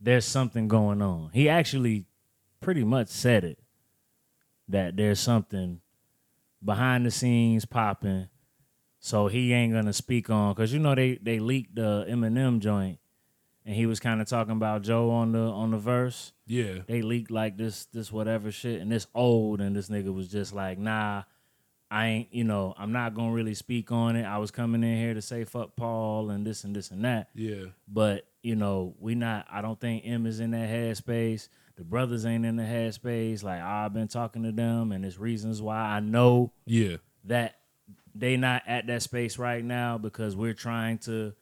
there's 0.00 0.24
something 0.24 0.66
going 0.68 1.00
on. 1.00 1.30
He 1.32 1.48
actually 1.48 2.06
pretty 2.60 2.82
much 2.84 3.08
said 3.08 3.44
it 3.44 3.58
that 4.68 4.96
there's 4.96 5.20
something 5.20 5.80
behind 6.64 7.06
the 7.06 7.10
scenes 7.10 7.64
popping. 7.64 8.28
So 9.00 9.26
he 9.28 9.52
ain't 9.52 9.72
gonna 9.72 9.92
speak 9.92 10.30
on 10.30 10.54
because 10.54 10.72
you 10.72 10.78
know 10.78 10.94
they 10.94 11.16
they 11.22 11.38
leaked 11.40 11.74
the 11.74 12.06
Eminem 12.08 12.60
joint, 12.60 12.98
and 13.64 13.74
he 13.74 13.86
was 13.86 14.00
kind 14.00 14.20
of 14.20 14.28
talking 14.28 14.52
about 14.52 14.82
Joe 14.82 15.10
on 15.10 15.32
the 15.32 15.38
on 15.40 15.70
the 15.70 15.78
verse. 15.78 16.32
Yeah. 16.46 16.78
they 16.86 17.02
leaked 17.02 17.30
like 17.30 17.56
this 17.56 17.86
this 17.86 18.10
whatever 18.12 18.50
shit, 18.50 18.80
and 18.80 18.90
this 18.90 19.06
old, 19.14 19.60
and 19.60 19.74
this 19.76 19.88
nigga 19.88 20.12
was 20.12 20.28
just 20.28 20.52
like, 20.54 20.78
nah, 20.78 21.22
I 21.90 22.06
ain't, 22.06 22.34
you 22.34 22.44
know, 22.44 22.74
I'm 22.78 22.92
not 22.92 23.14
gonna 23.14 23.32
really 23.32 23.54
speak 23.54 23.92
on 23.92 24.16
it. 24.16 24.24
I 24.24 24.38
was 24.38 24.50
coming 24.50 24.82
in 24.82 24.96
here 24.96 25.14
to 25.14 25.22
say 25.22 25.44
fuck 25.44 25.76
Paul 25.76 26.30
and 26.30 26.46
this 26.46 26.64
and 26.64 26.74
this 26.74 26.90
and 26.90 27.04
that. 27.04 27.28
Yeah. 27.34 27.66
But 27.86 28.26
you 28.42 28.56
know, 28.56 28.94
we 28.98 29.14
not. 29.14 29.46
I 29.50 29.60
don't 29.62 29.78
think 29.80 30.02
M 30.06 30.26
is 30.26 30.40
in 30.40 30.50
that 30.52 30.68
headspace. 30.68 31.48
The 31.76 31.84
brothers 31.84 32.26
ain't 32.26 32.44
in 32.44 32.56
the 32.56 32.64
headspace. 32.64 33.42
Like 33.44 33.60
I've 33.60 33.92
been 33.92 34.08
talking 34.08 34.42
to 34.42 34.52
them, 34.52 34.92
and 34.92 35.04
there's 35.04 35.18
reasons 35.18 35.62
why 35.62 35.76
I 35.78 36.00
know 36.00 36.52
Yeah. 36.66 36.96
that 37.24 37.56
they 38.14 38.36
not 38.36 38.62
at 38.66 38.86
that 38.88 39.02
space 39.02 39.38
right 39.38 39.64
now 39.64 39.96
because 39.96 40.36
we're 40.36 40.52
trying 40.54 40.98
to 40.98 41.32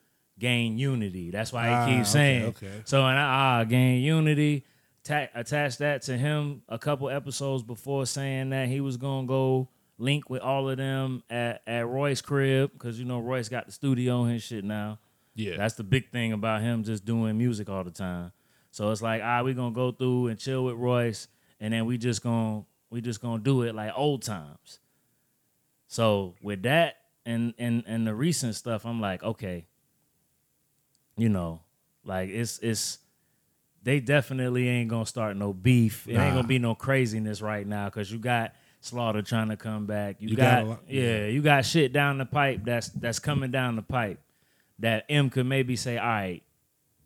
gain 0.40 0.76
unity. 0.78 1.30
That's 1.30 1.52
why 1.52 1.68
Ah, 1.68 1.86
he 1.86 1.94
keeps 1.96 2.08
okay, 2.10 2.12
saying. 2.12 2.44
okay. 2.46 2.82
So 2.84 3.04
and 3.06 3.16
I 3.18 3.60
ah, 3.60 3.64
gain 3.64 4.02
unity. 4.02 4.64
Ta- 5.04 5.28
attach 5.34 5.78
that 5.78 6.02
to 6.02 6.16
him 6.18 6.62
a 6.68 6.78
couple 6.78 7.08
episodes 7.08 7.62
before 7.62 8.04
saying 8.06 8.50
that 8.50 8.68
he 8.68 8.80
was 8.80 8.96
gonna 8.96 9.26
go 9.26 9.68
link 9.98 10.28
with 10.28 10.42
all 10.42 10.68
of 10.68 10.76
them 10.78 11.22
at, 11.30 11.62
at 11.66 11.86
Royce 11.86 12.20
crib 12.20 12.72
because 12.72 12.98
you 12.98 13.04
know 13.06 13.18
Royce 13.20 13.48
got 13.48 13.66
the 13.66 13.72
studio 13.72 14.24
and 14.24 14.42
shit 14.42 14.64
now. 14.64 14.98
Yeah. 15.34 15.56
That's 15.56 15.74
the 15.74 15.84
big 15.84 16.10
thing 16.10 16.32
about 16.32 16.60
him 16.60 16.82
just 16.84 17.04
doing 17.04 17.38
music 17.38 17.70
all 17.70 17.84
the 17.84 17.90
time. 17.90 18.32
So 18.72 18.90
it's 18.90 19.00
like, 19.00 19.22
ah, 19.24 19.42
we 19.42 19.54
gonna 19.54 19.74
go 19.74 19.90
through 19.92 20.26
and 20.28 20.38
chill 20.38 20.64
with 20.66 20.74
Royce, 20.76 21.28
and 21.60 21.72
then 21.72 21.86
we 21.86 21.96
just 21.96 22.22
gonna 22.22 22.64
we 22.90 23.00
just 23.00 23.22
gonna 23.22 23.42
do 23.42 23.62
it 23.62 23.74
like 23.74 23.92
old 23.96 24.22
times. 24.22 24.80
So 25.86 26.34
with 26.42 26.62
that 26.62 26.96
and 27.26 27.54
and 27.58 27.82
and 27.86 28.06
the 28.06 28.14
recent 28.14 28.54
stuff, 28.54 28.84
I'm 28.84 29.00
like, 29.00 29.22
okay, 29.22 29.66
you 31.20 31.28
know, 31.28 31.60
like 32.04 32.28
it's 32.30 32.58
it's 32.60 32.98
they 33.82 34.00
definitely 34.00 34.68
ain't 34.68 34.88
gonna 34.90 35.06
start 35.06 35.36
no 35.36 35.52
beef. 35.52 36.06
It 36.08 36.14
Nah. 36.14 36.22
ain't 36.24 36.34
gonna 36.34 36.48
be 36.48 36.58
no 36.58 36.74
craziness 36.74 37.40
right 37.42 37.66
now 37.66 37.86
because 37.86 38.10
you 38.10 38.18
got 38.18 38.52
Slaughter 38.82 39.20
trying 39.20 39.48
to 39.50 39.56
come 39.58 39.84
back. 39.86 40.16
You, 40.20 40.30
You 40.30 40.36
got 40.36 40.60
got, 40.62 40.66
lot- 40.66 40.82
yeah, 40.88 41.26
you 41.26 41.42
got 41.42 41.66
shit 41.66 41.92
down 41.92 42.16
the 42.18 42.24
pipe 42.24 42.60
that's 42.64 42.88
that's 42.88 43.18
coming 43.18 43.50
down 43.50 43.76
the 43.76 43.82
pipe 43.82 44.18
that 44.78 45.04
M 45.10 45.28
could 45.28 45.44
maybe 45.46 45.76
say, 45.76 45.98
all 45.98 46.06
right, 46.06 46.42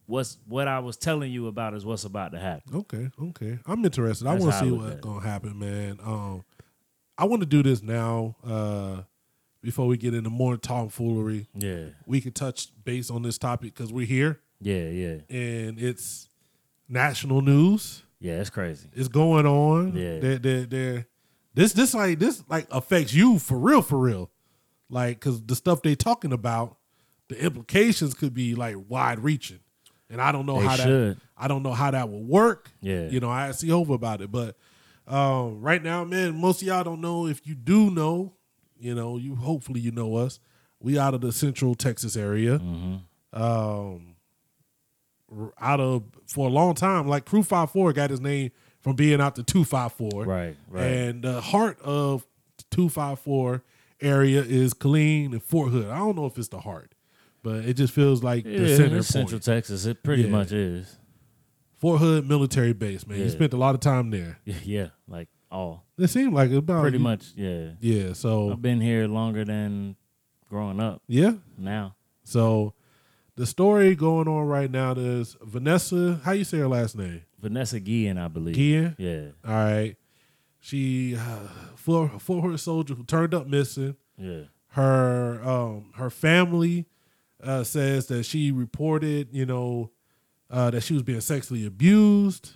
what's 0.06 0.36
what 0.46 0.68
I 0.68 0.78
was 0.78 0.96
telling 0.96 1.32
you 1.32 1.48
about 1.48 1.74
is 1.74 1.84
what's 1.84 2.04
about 2.04 2.30
to 2.32 2.38
happen. 2.38 2.76
Okay, 2.76 3.10
okay. 3.20 3.58
I'm 3.66 3.84
interested. 3.84 4.26
I 4.28 4.34
want 4.34 4.52
to 4.52 4.58
see 4.60 4.70
what's 4.70 5.00
gonna 5.00 5.20
happen, 5.26 5.58
man. 5.58 5.98
Um, 6.04 6.44
I 7.18 7.24
want 7.24 7.42
to 7.42 7.46
do 7.46 7.62
this 7.64 7.82
now. 7.82 8.36
Uh, 8.44 9.02
before 9.64 9.86
we 9.86 9.96
get 9.96 10.14
into 10.14 10.30
more 10.30 10.56
tomfoolery, 10.56 11.48
Yeah. 11.54 11.86
we 12.06 12.20
could 12.20 12.34
touch 12.34 12.68
base 12.84 13.10
on 13.10 13.22
this 13.22 13.38
topic 13.38 13.74
because 13.74 13.92
we're 13.92 14.06
here 14.06 14.40
Yeah, 14.60 14.88
yeah, 14.88 15.16
and 15.28 15.78
it's 15.80 16.28
national 16.88 17.40
news. 17.42 18.02
yeah. 18.20 18.40
It's 18.40 18.50
crazy. 18.50 18.88
It's 18.92 19.08
going 19.08 19.46
on. 19.46 19.96
Yeah. 19.96 20.18
They're, 20.20 20.38
they're, 20.38 20.66
they're, 20.66 21.06
this 21.54 21.72
this 21.72 21.94
like 21.94 22.18
this 22.18 22.42
like 22.48 22.66
affects 22.70 23.14
you 23.14 23.38
for 23.38 23.56
real, 23.58 23.80
for 23.82 23.98
real. 23.98 24.30
Like, 24.90 25.18
cause 25.20 25.40
the 25.42 25.54
stuff 25.56 25.82
they 25.82 25.94
talking 25.94 26.32
about, 26.32 26.76
the 27.28 27.38
implications 27.42 28.12
could 28.14 28.34
be 28.34 28.54
like 28.54 28.76
wide 28.88 29.18
reaching, 29.20 29.60
and 30.10 30.20
I 30.20 30.30
don't 30.32 30.46
know 30.46 30.60
They 30.60 30.66
how 30.66 30.76
that. 30.76 31.16
I 31.36 31.48
don't 31.48 31.62
know 31.62 31.72
how 31.72 31.90
that 31.90 32.10
will 32.10 32.22
work. 32.24 32.70
Yeah. 32.80 33.08
you 33.08 33.18
know, 33.20 33.30
I 33.30 33.50
see 33.52 33.70
over 33.72 33.94
about 33.94 34.20
it, 34.20 34.30
but 34.30 34.56
um, 35.06 35.60
right 35.62 35.82
now, 35.82 36.04
man, 36.04 36.38
most 36.40 36.60
of 36.62 36.68
y'all 36.68 36.82
don't 36.84 37.00
know. 37.00 37.26
If 37.26 37.46
you 37.46 37.54
do 37.54 37.90
know, 37.90 38.32
you 38.84 38.94
know, 38.94 39.16
you 39.16 39.34
hopefully 39.36 39.80
you 39.80 39.90
know 39.90 40.16
us. 40.16 40.38
We 40.80 40.98
out 40.98 41.14
of 41.14 41.20
the 41.22 41.32
Central 41.32 41.74
Texas 41.74 42.16
area. 42.16 42.58
Mm-hmm. 42.58 43.42
Um, 43.42 44.16
out 45.58 45.80
of 45.80 46.04
for 46.28 46.46
a 46.48 46.50
long 46.50 46.74
time, 46.74 47.08
like 47.08 47.24
Crew 47.24 47.42
Five 47.42 47.70
Four 47.70 47.92
got 47.92 48.10
his 48.10 48.20
name 48.20 48.50
from 48.80 48.94
being 48.94 49.20
out 49.20 49.34
the 49.34 49.42
Two 49.42 49.64
Five 49.64 49.92
Four. 49.92 50.24
Right, 50.24 50.56
right. 50.68 50.84
And 50.84 51.22
the 51.22 51.40
heart 51.40 51.80
of 51.80 52.26
Two 52.70 52.88
Five 52.88 53.18
Four 53.20 53.64
area 54.00 54.42
is 54.42 54.74
Killeen 54.74 55.32
and 55.32 55.42
Fort 55.42 55.70
Hood. 55.72 55.88
I 55.88 55.98
don't 55.98 56.14
know 56.16 56.26
if 56.26 56.36
it's 56.38 56.48
the 56.48 56.60
heart, 56.60 56.94
but 57.42 57.64
it 57.64 57.74
just 57.74 57.92
feels 57.94 58.22
like 58.22 58.44
the 58.44 58.76
center. 58.76 59.02
Central 59.02 59.40
Texas. 59.40 59.86
It 59.86 60.02
pretty 60.02 60.24
Yeah. 60.24 60.28
much 60.28 60.52
is. 60.52 60.98
Fort 61.78 62.00
Hood 62.00 62.28
military 62.28 62.72
base, 62.72 63.06
man. 63.06 63.18
You 63.18 63.30
spent 63.30 63.52
a 63.52 63.56
lot 63.58 63.74
of 63.74 63.80
time 63.80 64.10
there. 64.10 64.38
Yeah, 64.64 64.88
like 65.08 65.28
all. 65.50 65.83
It 65.98 66.08
seemed 66.08 66.32
like 66.34 66.50
about 66.50 66.82
Pretty 66.82 66.98
much, 66.98 67.32
yeah. 67.36 67.70
Yeah, 67.80 68.12
so 68.14 68.50
I've 68.52 68.62
been 68.62 68.80
here 68.80 69.06
longer 69.06 69.44
than 69.44 69.96
growing 70.48 70.80
up. 70.80 71.02
yeah. 71.06 71.34
Now. 71.56 71.94
So 72.24 72.74
the 73.36 73.46
story 73.46 73.94
going 73.94 74.26
on 74.28 74.46
right 74.46 74.70
now 74.70 74.92
is 74.92 75.36
Vanessa. 75.42 76.20
How 76.24 76.32
you 76.32 76.44
say 76.44 76.58
her 76.58 76.68
last 76.68 76.96
name? 76.96 77.22
Vanessa 77.40 77.78
Guillen, 77.80 78.18
I 78.18 78.28
believe. 78.28 78.54
Guillen? 78.54 78.96
Yeah. 78.98 79.26
All 79.46 79.54
right. 79.54 79.96
She 80.60 81.14
uh, 81.16 81.48
for 81.76 82.08
for 82.18 82.42
her 82.50 82.56
soldier 82.56 82.94
who 82.94 83.04
turned 83.04 83.34
up 83.34 83.46
missing. 83.46 83.96
Yeah. 84.16 84.44
Her 84.68 85.40
um 85.44 85.92
her 85.96 86.10
family 86.10 86.86
uh, 87.42 87.62
says 87.62 88.06
that 88.06 88.24
she 88.24 88.50
reported, 88.50 89.28
you 89.32 89.44
know, 89.46 89.90
uh, 90.50 90.70
that 90.70 90.80
she 90.82 90.94
was 90.94 91.02
being 91.02 91.20
sexually 91.20 91.66
abused, 91.66 92.52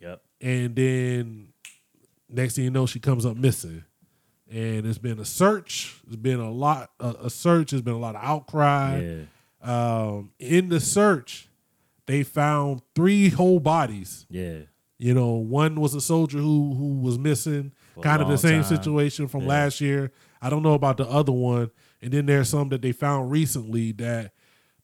Yep. 0.00 0.22
and 0.40 0.74
then 0.74 1.48
next 2.28 2.54
thing 2.56 2.64
you 2.64 2.70
know, 2.70 2.86
she 2.86 3.00
comes 3.00 3.24
up 3.26 3.36
missing. 3.36 3.84
and 4.50 4.86
it's 4.86 4.98
been 4.98 5.18
a 5.18 5.24
search. 5.24 5.96
There's 6.04 6.16
been 6.16 6.40
a 6.40 6.50
lot 6.50 6.90
a, 7.00 7.14
a 7.24 7.30
search. 7.30 7.70
There's 7.70 7.82
been 7.82 7.94
a 7.94 7.98
lot 7.98 8.14
of 8.14 8.22
outcry. 8.22 9.00
Yeah. 9.00 9.22
Um, 9.62 10.30
in 10.38 10.68
the 10.68 10.78
search, 10.80 11.48
they 12.06 12.22
found 12.22 12.82
three 12.94 13.28
whole 13.30 13.58
bodies. 13.60 14.26
Yeah. 14.30 14.58
You 14.98 15.12
know, 15.14 15.32
one 15.34 15.80
was 15.80 15.94
a 15.94 16.00
soldier 16.00 16.38
who 16.38 16.74
who 16.74 17.00
was 17.00 17.18
missing, 17.18 17.72
For 17.94 18.02
kind 18.02 18.22
of 18.22 18.28
the 18.28 18.38
same 18.38 18.62
time. 18.62 18.76
situation 18.76 19.26
from 19.28 19.42
Yeah. 19.42 19.48
last 19.48 19.80
year. 19.80 20.12
I 20.40 20.48
don't 20.50 20.62
know 20.62 20.74
about 20.74 20.96
the 20.98 21.06
other 21.08 21.32
one. 21.32 21.70
And 22.00 22.12
then 22.12 22.26
there's 22.26 22.48
some 22.50 22.68
that 22.68 22.82
they 22.82 22.92
found 22.92 23.30
recently 23.30 23.90
that 23.92 24.32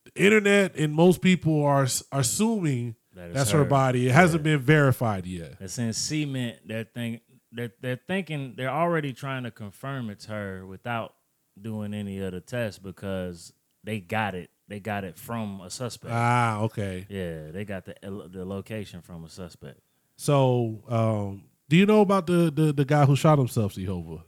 the 0.04 0.20
internet 0.22 0.74
and 0.76 0.92
most 0.92 1.20
people 1.22 1.62
are 1.64 1.86
are 2.10 2.20
assuming 2.20 2.96
That 3.14 3.32
that's 3.34 3.52
her 3.52 3.58
her. 3.58 3.64
body. 3.64 4.08
It 4.08 4.12
hasn't 4.12 4.42
been 4.42 4.58
verified 4.58 5.26
yet. 5.26 5.54
It's 5.60 5.78
in 5.78 5.92
cement. 5.92 6.56
They're 6.66 6.84
think 6.84 7.22
they're 7.52 7.72
they're 7.80 8.00
thinking 8.08 8.54
they're 8.56 8.70
already 8.70 9.12
trying 9.12 9.44
to 9.44 9.50
confirm 9.50 10.10
it's 10.10 10.26
her 10.26 10.66
without 10.66 11.14
doing 11.60 11.92
any 11.94 12.22
other 12.22 12.40
tests 12.40 12.78
because 12.78 13.52
they 13.84 14.00
got 14.00 14.34
it. 14.34 14.50
They 14.68 14.80
got 14.80 15.04
it 15.04 15.18
from 15.18 15.60
a 15.60 15.68
suspect. 15.70 16.14
Ah, 16.14 16.60
okay. 16.62 17.06
Yeah, 17.08 17.50
they 17.50 17.64
got 17.64 17.84
the 17.84 17.94
the 18.32 18.44
location 18.44 19.02
from 19.02 19.24
a 19.24 19.28
suspect. 19.28 19.80
So, 20.16 20.82
um, 20.88 21.44
do 21.68 21.76
you 21.76 21.84
know 21.86 22.00
about 22.00 22.26
the, 22.26 22.50
the 22.54 22.72
the 22.72 22.84
guy 22.84 23.04
who 23.04 23.16
shot 23.16 23.38
himself, 23.38 23.74
C-Hova? 23.74 24.22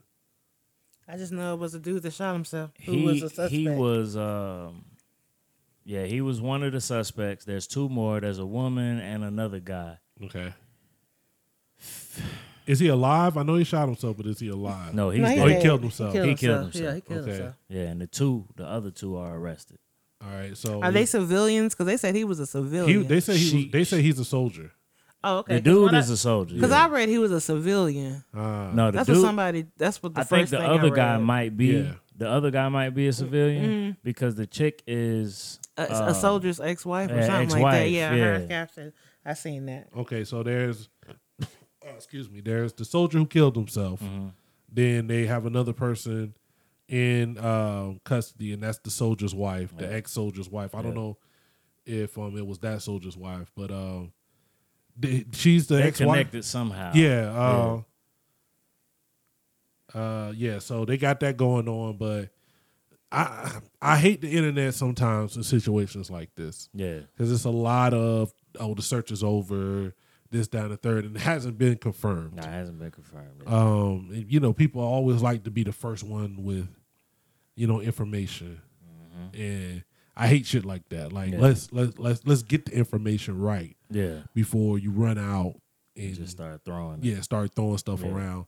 I 1.07 1.17
just 1.17 1.33
know 1.33 1.55
it 1.55 1.59
was 1.59 1.75
a 1.75 1.79
dude 1.79 2.03
that 2.03 2.13
shot 2.13 2.33
himself. 2.33 2.71
Who 2.85 2.93
he 2.93 3.05
was 3.05 3.23
a 3.23 3.29
suspect? 3.29 3.53
he 3.53 3.69
was 3.69 4.17
um 4.17 4.87
yeah 5.85 6.05
he 6.05 6.21
was 6.21 6.41
one 6.41 6.63
of 6.63 6.73
the 6.73 6.81
suspects. 6.81 7.45
There's 7.45 7.67
two 7.67 7.89
more. 7.89 8.21
There's 8.21 8.39
a 8.39 8.47
woman 8.47 8.99
and 9.01 9.23
another 9.25 9.61
guy. 9.61 9.99
Okay. 10.23 10.53
Is 12.67 12.79
he 12.79 12.89
alive? 12.89 13.37
I 13.37 13.43
know 13.43 13.57
he 13.57 13.65
shot 13.65 13.87
himself, 13.87 14.17
but 14.17 14.27
is 14.27 14.39
he 14.41 14.49
alive? 14.49 14.95
No, 14.95 15.11
he's 15.11 15.21
No, 15.21 15.29
he 15.29 15.35
dead. 15.37 15.43
oh, 15.43 15.47
he 15.49 15.53
dead. 15.55 15.63
killed 15.63 15.81
He 15.81 15.87
himself. 15.89 16.13
killed 16.13 16.29
He 16.29 16.35
killed 16.35 16.63
himself. 16.63 16.73
himself. 16.75 16.85
Yeah, 16.85 16.95
he 16.95 17.01
killed 17.01 17.21
Okay. 17.23 17.31
himself. 17.33 17.55
Yeah, 17.69 17.81
and 17.83 18.01
the 18.01 18.07
two 18.07 18.47
the 18.57 18.65
other 18.67 18.91
two 18.91 19.17
are 19.17 19.37
arrested. 19.37 19.79
All 20.25 20.31
right. 20.31 20.57
So 20.57 20.81
Are 20.83 20.91
they 20.93 21.05
civilians? 21.07 21.75
Because 21.75 21.87
they 21.87 21.97
said 21.99 22.15
he 22.15 22.25
was 22.25 22.41
a 22.41 22.47
civilian. 22.47 23.03
he, 23.03 23.07
they 23.07 23.21
say 23.21 23.37
he 23.37 23.65
was, 23.65 23.73
they 23.73 23.85
say 23.85 24.01
he's 24.03 24.19
a 24.19 24.25
soldier. 24.25 24.73
oh, 25.23 25.39
okay. 25.39 25.57
The 25.57 25.61
dude 25.61 25.93
is 25.95 26.09
a 26.09 26.17
soldier. 26.17 26.55
Because 26.55 26.71
yeah. 26.71 26.85
I 26.87 26.89
read 26.89 27.09
he 27.11 27.19
was 27.19 27.33
a 27.33 27.41
civilian. 27.41 28.25
Uh, 28.33 28.71
no, 28.73 28.87
the 28.91 28.93
That's 28.99 29.07
dude. 29.09 29.17
what 29.17 29.23
somebody. 29.25 29.67
That's 29.77 30.03
what 30.03 30.15
the 30.15 30.21
I 30.21 30.25
think 30.25 30.49
the 30.49 30.59
thing 30.59 30.67
other 30.71 30.91
guy 30.91 31.19
might 31.19 31.57
be 31.57 31.67
Yeah. 31.67 31.93
the 32.17 32.29
other 32.31 32.51
guy 32.51 32.69
might 32.71 32.91
be 32.91 33.09
a 33.09 33.13
civilian 33.13 33.97
because 34.03 34.35
the 34.37 34.47
chick 34.47 34.83
is 34.87 35.59
a, 35.77 35.91
uh, 35.93 36.09
a 36.11 36.15
soldier's 36.15 36.61
ex-wife 36.61 37.11
or 37.11 37.17
yeah, 37.17 37.27
something 37.27 37.61
like 37.63 37.73
that. 37.73 37.79
ex-wife, 37.83 37.91
Yeah, 37.93 38.11
I 38.11 38.15
yeah. 38.15 38.25
heard 38.25 38.49
caption. 38.49 38.93
I 39.27 39.33
seen 39.35 39.65
that. 39.67 39.89
Okay, 39.97 40.23
so 40.25 40.43
there's, 40.43 40.89
oh, 41.87 41.95
excuse 41.95 42.31
me, 42.31 42.41
there's 42.41 42.73
the 42.73 42.85
soldier 42.85 43.19
who 43.19 43.27
killed 43.27 43.57
himself. 43.57 44.01
Mm-hmm. 44.01 44.29
Then 44.73 45.07
they 45.07 45.27
have 45.27 45.47
another 45.47 45.73
person 45.73 46.35
in 46.89 47.39
um, 47.39 48.01
custody, 48.05 48.53
and 48.53 48.63
that's 48.63 48.79
the 48.79 48.91
soldier's 48.91 49.35
wife, 49.35 49.77
the 49.77 49.93
ex-soldier's 49.93 50.51
wife. 50.51 50.75
I 50.75 50.83
don't 50.83 50.95
know 50.95 51.17
if 51.87 52.19
um 52.19 52.37
it 52.37 52.47
was 52.47 52.59
that 52.61 52.83
soldier's 52.83 53.17
wife, 53.17 53.51
but 53.55 53.71
um, 53.71 54.13
they, 54.97 55.25
she's 55.33 55.67
the 55.67 55.83
ex-wife. 55.83 56.09
connected 56.09 56.45
somehow. 56.45 56.93
Yeah. 56.95 57.83
Uh, 59.95 59.99
uh, 59.99 60.33
yeah. 60.37 60.59
So 60.59 60.85
they 60.85 60.97
got 60.97 61.21
that 61.21 61.37
going 61.37 61.69
on, 61.69 61.97
but 61.97 62.31
I 63.13 63.61
I 63.81 63.97
hate 63.97 64.21
the 64.21 64.31
internet 64.31 64.75
sometimes 64.75 65.37
in 65.37 65.43
situations 65.45 66.11
like 66.11 66.35
this 66.35 66.69
yeah, 66.75 67.01
because 67.13 67.31
it's 67.31 67.45
a 67.45 67.51
lot 67.51 67.95
of 67.95 68.33
oh 68.59 68.75
the 68.75 68.83
search 68.83 69.11
is 69.13 69.23
over, 69.23 69.95
this 70.35 70.49
down 70.49 70.69
the 70.69 70.77
third, 70.77 71.05
and 71.07 71.17
it 71.17 71.23
hasn't 71.23 71.57
been 71.57 71.77
confirmed. 71.79 72.35
Nah, 72.37 72.43
it 72.43 72.49
hasn't 72.49 72.79
been 72.79 72.91
confirmed. 72.91 73.31
yet. 73.41 73.53
Um, 73.53 74.27
you 74.29 74.41
know, 74.41 74.53
people 74.53 74.83
always 74.83 75.23
like 75.23 75.45
to 75.45 75.51
be 75.51 75.63
the 75.65 75.73
first 75.73 76.03
one 76.05 76.43
with, 76.45 76.69
you 77.57 77.67
know, 77.67 77.81
information, 77.81 78.61
and 79.33 79.83
I 80.17 80.29
hate 80.29 80.47
shit 80.47 80.65
like 80.65 80.89
that. 80.91 81.13
Like 81.13 81.31
Mm-hmm. 81.31 81.35
Yeah. 81.41 81.47
let's 81.49 81.73
let's 81.73 81.99
let's 81.99 82.27
let's 82.27 82.43
get 82.43 82.67
the 82.67 82.73
information 82.77 83.41
right 83.41 83.77
yeah, 83.91 84.19
before 84.35 84.79
you 84.79 84.91
run 84.91 85.19
out 85.19 85.55
and 85.97 86.15
just 86.15 86.33
start 86.33 86.61
throwing. 86.65 86.99
it. 86.99 87.05
yeah, 87.05 87.21
start 87.21 87.55
throwing 87.55 87.79
stuff 87.79 88.03
Yeah. 88.03 88.11
around. 88.13 88.47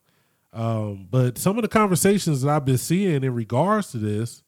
Um, 0.53 1.07
but 1.11 1.39
some 1.39 1.57
of 1.59 1.63
the 1.63 1.69
conversations 1.69 2.43
that 2.43 2.51
I've 2.51 2.65
been 2.65 2.79
seeing 2.79 3.23
in 3.23 3.35
regards 3.35 3.91
to 3.93 3.99
this 3.99 4.43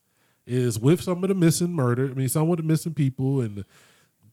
is 0.47 0.78
with 0.78 1.02
some 1.02 1.23
of 1.23 1.28
the 1.28 1.35
missing 1.35 1.73
murder. 1.73 2.09
I 2.10 2.15
mean, 2.15 2.28
some 2.28 2.51
of 2.51 2.56
the 2.56 2.62
missing 2.62 2.94
people, 2.94 3.40
and 3.43 3.56
th- 3.56 3.66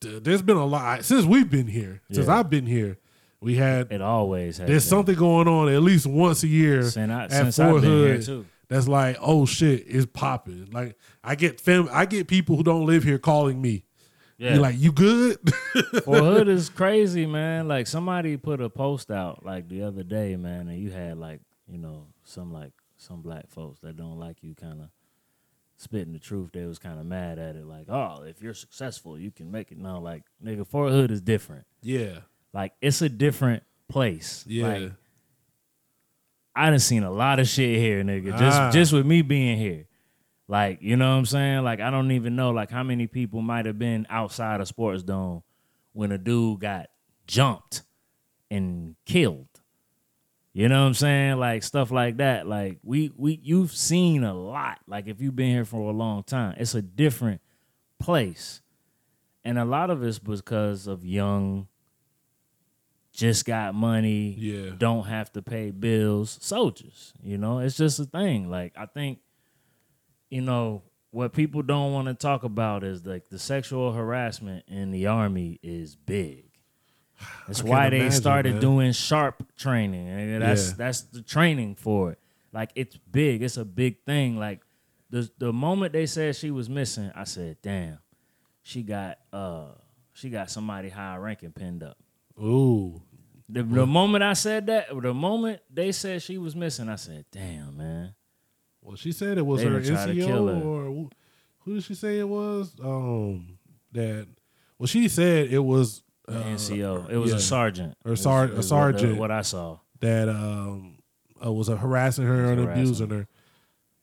there's 0.05 0.41
been 0.41 0.57
a 0.57 0.65
lot 0.65 1.03
since 1.05 1.25
we've 1.25 1.49
been 1.49 1.67
here. 1.67 2.01
Since 2.11 2.27
Yeah. 2.27 2.39
I've 2.39 2.49
been 2.49 2.65
here, 2.65 2.97
we 3.41 3.55
had 3.55 3.91
It 3.91 4.01
always 4.01 4.57
has. 4.57 4.67
there's 4.67 4.83
been. 4.85 4.89
something 4.89 5.15
going 5.15 5.47
on 5.47 5.69
at 5.69 5.81
least 5.81 6.05
once 6.07 6.43
a 6.43 6.47
year 6.47 6.83
Since 6.83 7.11
I- 7.11 7.23
at 7.25 7.31
since 7.31 7.55
Fort 7.57 7.75
I've 7.75 7.81
been 7.81 7.91
here, 7.91 8.15
Hood. 8.15 8.25
too. 8.25 8.45
That's 8.67 8.87
like, 8.87 9.17
oh 9.21 9.45
shit, 9.45 9.83
it's 9.87 10.07
popping. 10.07 10.69
Like 10.71 10.97
I 11.23 11.35
get 11.35 11.59
fam, 11.61 11.87
I 11.91 12.05
get 12.05 12.27
people 12.27 12.55
who 12.55 12.63
don't 12.63 12.85
live 12.85 13.03
here 13.03 13.19
calling 13.19 13.61
me. 13.61 13.83
Yeah. 14.37 14.53
You're 14.53 14.61
like, 14.63 14.75
you 14.77 14.91
good? 14.91 15.37
Fort 16.03 16.19
Hood 16.19 16.47
is 16.47 16.69
crazy, 16.69 17.25
man. 17.25 17.67
Like 17.67 17.87
somebody 17.87 18.35
put 18.37 18.59
a 18.61 18.69
post 18.69 19.11
out 19.11 19.45
like 19.45 19.69
the 19.69 19.83
other 19.83 20.03
day, 20.03 20.35
man, 20.35 20.67
and 20.67 20.79
you 20.79 20.89
had 20.91 21.17
like 21.17 21.41
you 21.71 21.77
know 21.77 22.07
some 22.23 22.51
like 22.51 22.71
some 22.97 23.21
black 23.21 23.49
folks 23.49 23.79
that 23.81 23.95
don't 23.97 24.17
like 24.19 24.37
you, 24.41 24.55
kind 24.55 24.81
of 24.81 24.89
spitting 25.85 26.13
the 26.13 26.19
truth. 26.19 26.49
They 26.53 26.65
was 26.65 26.77
kind 26.79 26.99
of 26.99 27.05
mad 27.05 27.39
at 27.39 27.55
it, 27.55 27.65
like, 27.65 27.87
oh, 27.89 28.23
if 28.23 28.41
you're 28.41 28.53
successful, 28.53 29.17
you 29.17 29.31
can 29.31 29.49
make 29.51 29.71
it. 29.71 29.77
No, 29.77 29.99
like 29.99 30.23
nigga, 30.43 30.67
Fort 30.67 30.91
Hood 30.91 31.09
is 31.11 31.21
different. 31.21 31.65
yeah, 31.81 32.19
Like 32.53 32.73
it's 32.81 33.01
a 33.01 33.09
different 33.09 33.63
place. 33.87 34.43
yeah. 34.47 34.67
Like, 34.67 34.91
I 36.55 36.69
done 36.69 36.79
seen 36.79 37.03
a 37.03 37.11
lot 37.11 37.39
of 37.39 37.47
shit 37.47 37.77
here, 37.79 38.03
nigga. 38.03 38.37
Just 38.37 38.57
Ah. 38.59 38.71
just 38.71 38.93
with 38.93 39.05
me 39.05 39.21
being 39.21 39.57
here. 39.57 39.87
Like, 40.47 40.81
you 40.81 40.95
know 40.95 41.09
what 41.11 41.17
I'm 41.17 41.25
saying? 41.25 41.63
Like, 41.63 41.79
I 41.81 41.89
don't 41.89 42.11
even 42.11 42.35
know 42.35 42.51
like 42.51 42.69
how 42.69 42.83
many 42.83 43.07
people 43.07 43.41
might 43.41 43.65
have 43.65 43.79
been 43.79 44.05
outside 44.09 44.61
of 44.61 44.67
Sports 44.67 45.03
Dome 45.03 45.43
when 45.93 46.11
a 46.11 46.17
dude 46.17 46.59
got 46.61 46.87
jumped 47.27 47.81
and 48.51 48.95
killed. 49.05 49.47
You 50.57 50.69
know 50.69 50.83
what 50.83 50.87
I'm 50.87 50.93
saying? 50.93 51.37
Like 51.37 51.63
stuff 51.63 51.91
like 51.91 52.15
that. 52.17 52.47
Like 52.47 52.77
we 52.81 53.11
we 53.17 53.41
you've 53.43 53.73
seen 53.73 54.23
a 54.23 54.33
lot. 54.33 54.79
Like 54.87 55.05
if 55.07 55.19
you've 55.19 55.35
been 55.35 55.49
here 55.49 55.65
for 55.65 55.89
a 55.89 55.93
long 55.93 56.23
time, 56.23 56.55
it's 56.57 56.73
a 56.73 56.81
different 56.81 57.41
place. 57.99 58.61
And 59.43 59.59
a 59.59 59.65
lot 59.65 59.89
of 59.89 60.01
it's 60.01 60.17
because 60.17 60.87
of 60.87 61.03
young 61.05 61.67
just 63.11 63.45
got 63.45 63.75
money, 63.75 64.33
Yeah. 64.39 64.69
don't 64.77 65.07
have 65.07 65.29
to 65.33 65.41
pay 65.41 65.71
bills, 65.71 66.37
soldiers. 66.41 67.11
You 67.21 67.37
know, 67.37 67.59
it's 67.59 67.75
just 67.75 67.99
a 67.99 68.05
thing. 68.05 68.49
Like 68.49 68.71
I 68.77 68.85
think, 68.85 69.19
you 70.29 70.39
know, 70.39 70.83
what 71.11 71.33
people 71.33 71.63
don't 71.63 71.91
want 71.91 72.07
to 72.07 72.13
talk 72.13 72.45
about 72.45 72.85
is 72.85 73.05
like 73.05 73.27
the 73.27 73.39
sexual 73.39 73.91
harassment 73.91 74.63
in 74.69 74.91
the 74.91 75.07
army 75.07 75.59
is 75.61 75.97
big. 75.97 76.44
That's 77.47 77.63
why 77.63 77.89
they 77.89 77.97
imagine, 77.97 78.11
started 78.11 78.51
man. 78.53 78.61
doing 78.61 78.91
SHARP 78.91 79.35
training. 79.57 80.07
And 80.09 80.41
that's 80.41 80.69
Yeah. 80.69 80.73
that's 80.77 81.01
the 81.01 81.21
training 81.21 81.75
for 81.75 82.11
it. 82.13 82.19
Like 82.51 82.71
it's 82.75 82.97
big. 83.11 83.41
It's 83.43 83.57
a 83.57 83.65
big 83.65 84.03
thing. 84.05 84.37
Like 84.37 84.61
the 85.09 85.29
the 85.37 85.53
moment 85.53 85.93
they 85.93 86.05
said 86.05 86.35
she 86.35 86.51
was 86.51 86.69
missing, 86.69 87.11
I 87.15 87.23
said, 87.25 87.57
"Damn, 87.61 87.99
she 88.63 88.81
got 88.83 89.19
uh 89.31 89.67
she 90.13 90.29
got 90.29 90.49
somebody 90.49 90.89
high 90.89 91.17
ranking 91.17 91.51
pinned 91.51 91.83
up." 91.83 91.97
Ooh, 92.41 93.01
The, 93.47 93.63
the 93.63 93.85
moment 93.85 94.23
I 94.23 94.33
said 94.33 94.65
that, 94.67 94.87
the 95.01 95.13
moment 95.13 95.61
they 95.73 95.91
said 95.93 96.21
she 96.21 96.37
was 96.37 96.55
missing, 96.55 96.89
I 96.89 96.95
said, 96.97 97.25
"Damn, 97.31 97.77
man." 97.77 98.15
Well, 98.81 98.95
she 98.97 99.11
said 99.11 99.37
it 99.37 99.45
was 99.45 99.61
They 99.61 99.67
her 99.67 99.79
NCO 99.79 100.27
her. 100.61 100.67
or 100.67 100.83
who- 100.85 101.09
who 101.59 101.73
did 101.75 101.83
she 101.83 101.95
say 101.95 102.19
it 102.19 102.27
was? 102.29 102.75
Um, 102.83 103.57
that 103.91 104.27
well, 104.77 104.85
she 104.87 105.07
said 105.07 105.47
it 105.51 105.63
was 105.63 106.03
uh, 106.27 106.31
NCO. 106.43 107.09
It 107.09 107.17
was 107.17 107.31
yeah. 107.31 107.37
a 107.37 107.39
sergeant. 107.39 107.95
or 108.05 108.15
sar- 108.15 108.45
is 108.47 108.57
a 108.59 108.63
sergeant 108.63 109.17
What, 109.17 109.31
I 109.31 109.41
saw. 109.41 109.79
that 109.99 110.27
um 110.29 110.97
uh, 111.45 111.51
was 111.51 111.69
uh, 111.69 111.75
harassing 111.75 112.25
her 112.25 112.41
Was 112.43 112.51
and 112.51 112.59
harassing 112.61 112.81
abusing 112.83 113.09
her. 113.09 113.27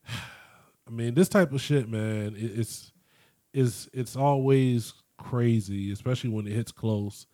I 0.86 0.90
mean, 0.90 1.14
this 1.14 1.28
type 1.28 1.52
of 1.52 1.60
shit, 1.60 1.88
man, 1.88 2.34
it, 2.36 2.58
it's 2.58 2.92
it's 3.52 3.88
it's 3.92 4.16
always 4.16 4.92
crazy, 5.18 5.92
especially 5.92 6.30
when 6.30 6.46
it 6.46 6.52
hits 6.52 6.72
close. 6.72 7.26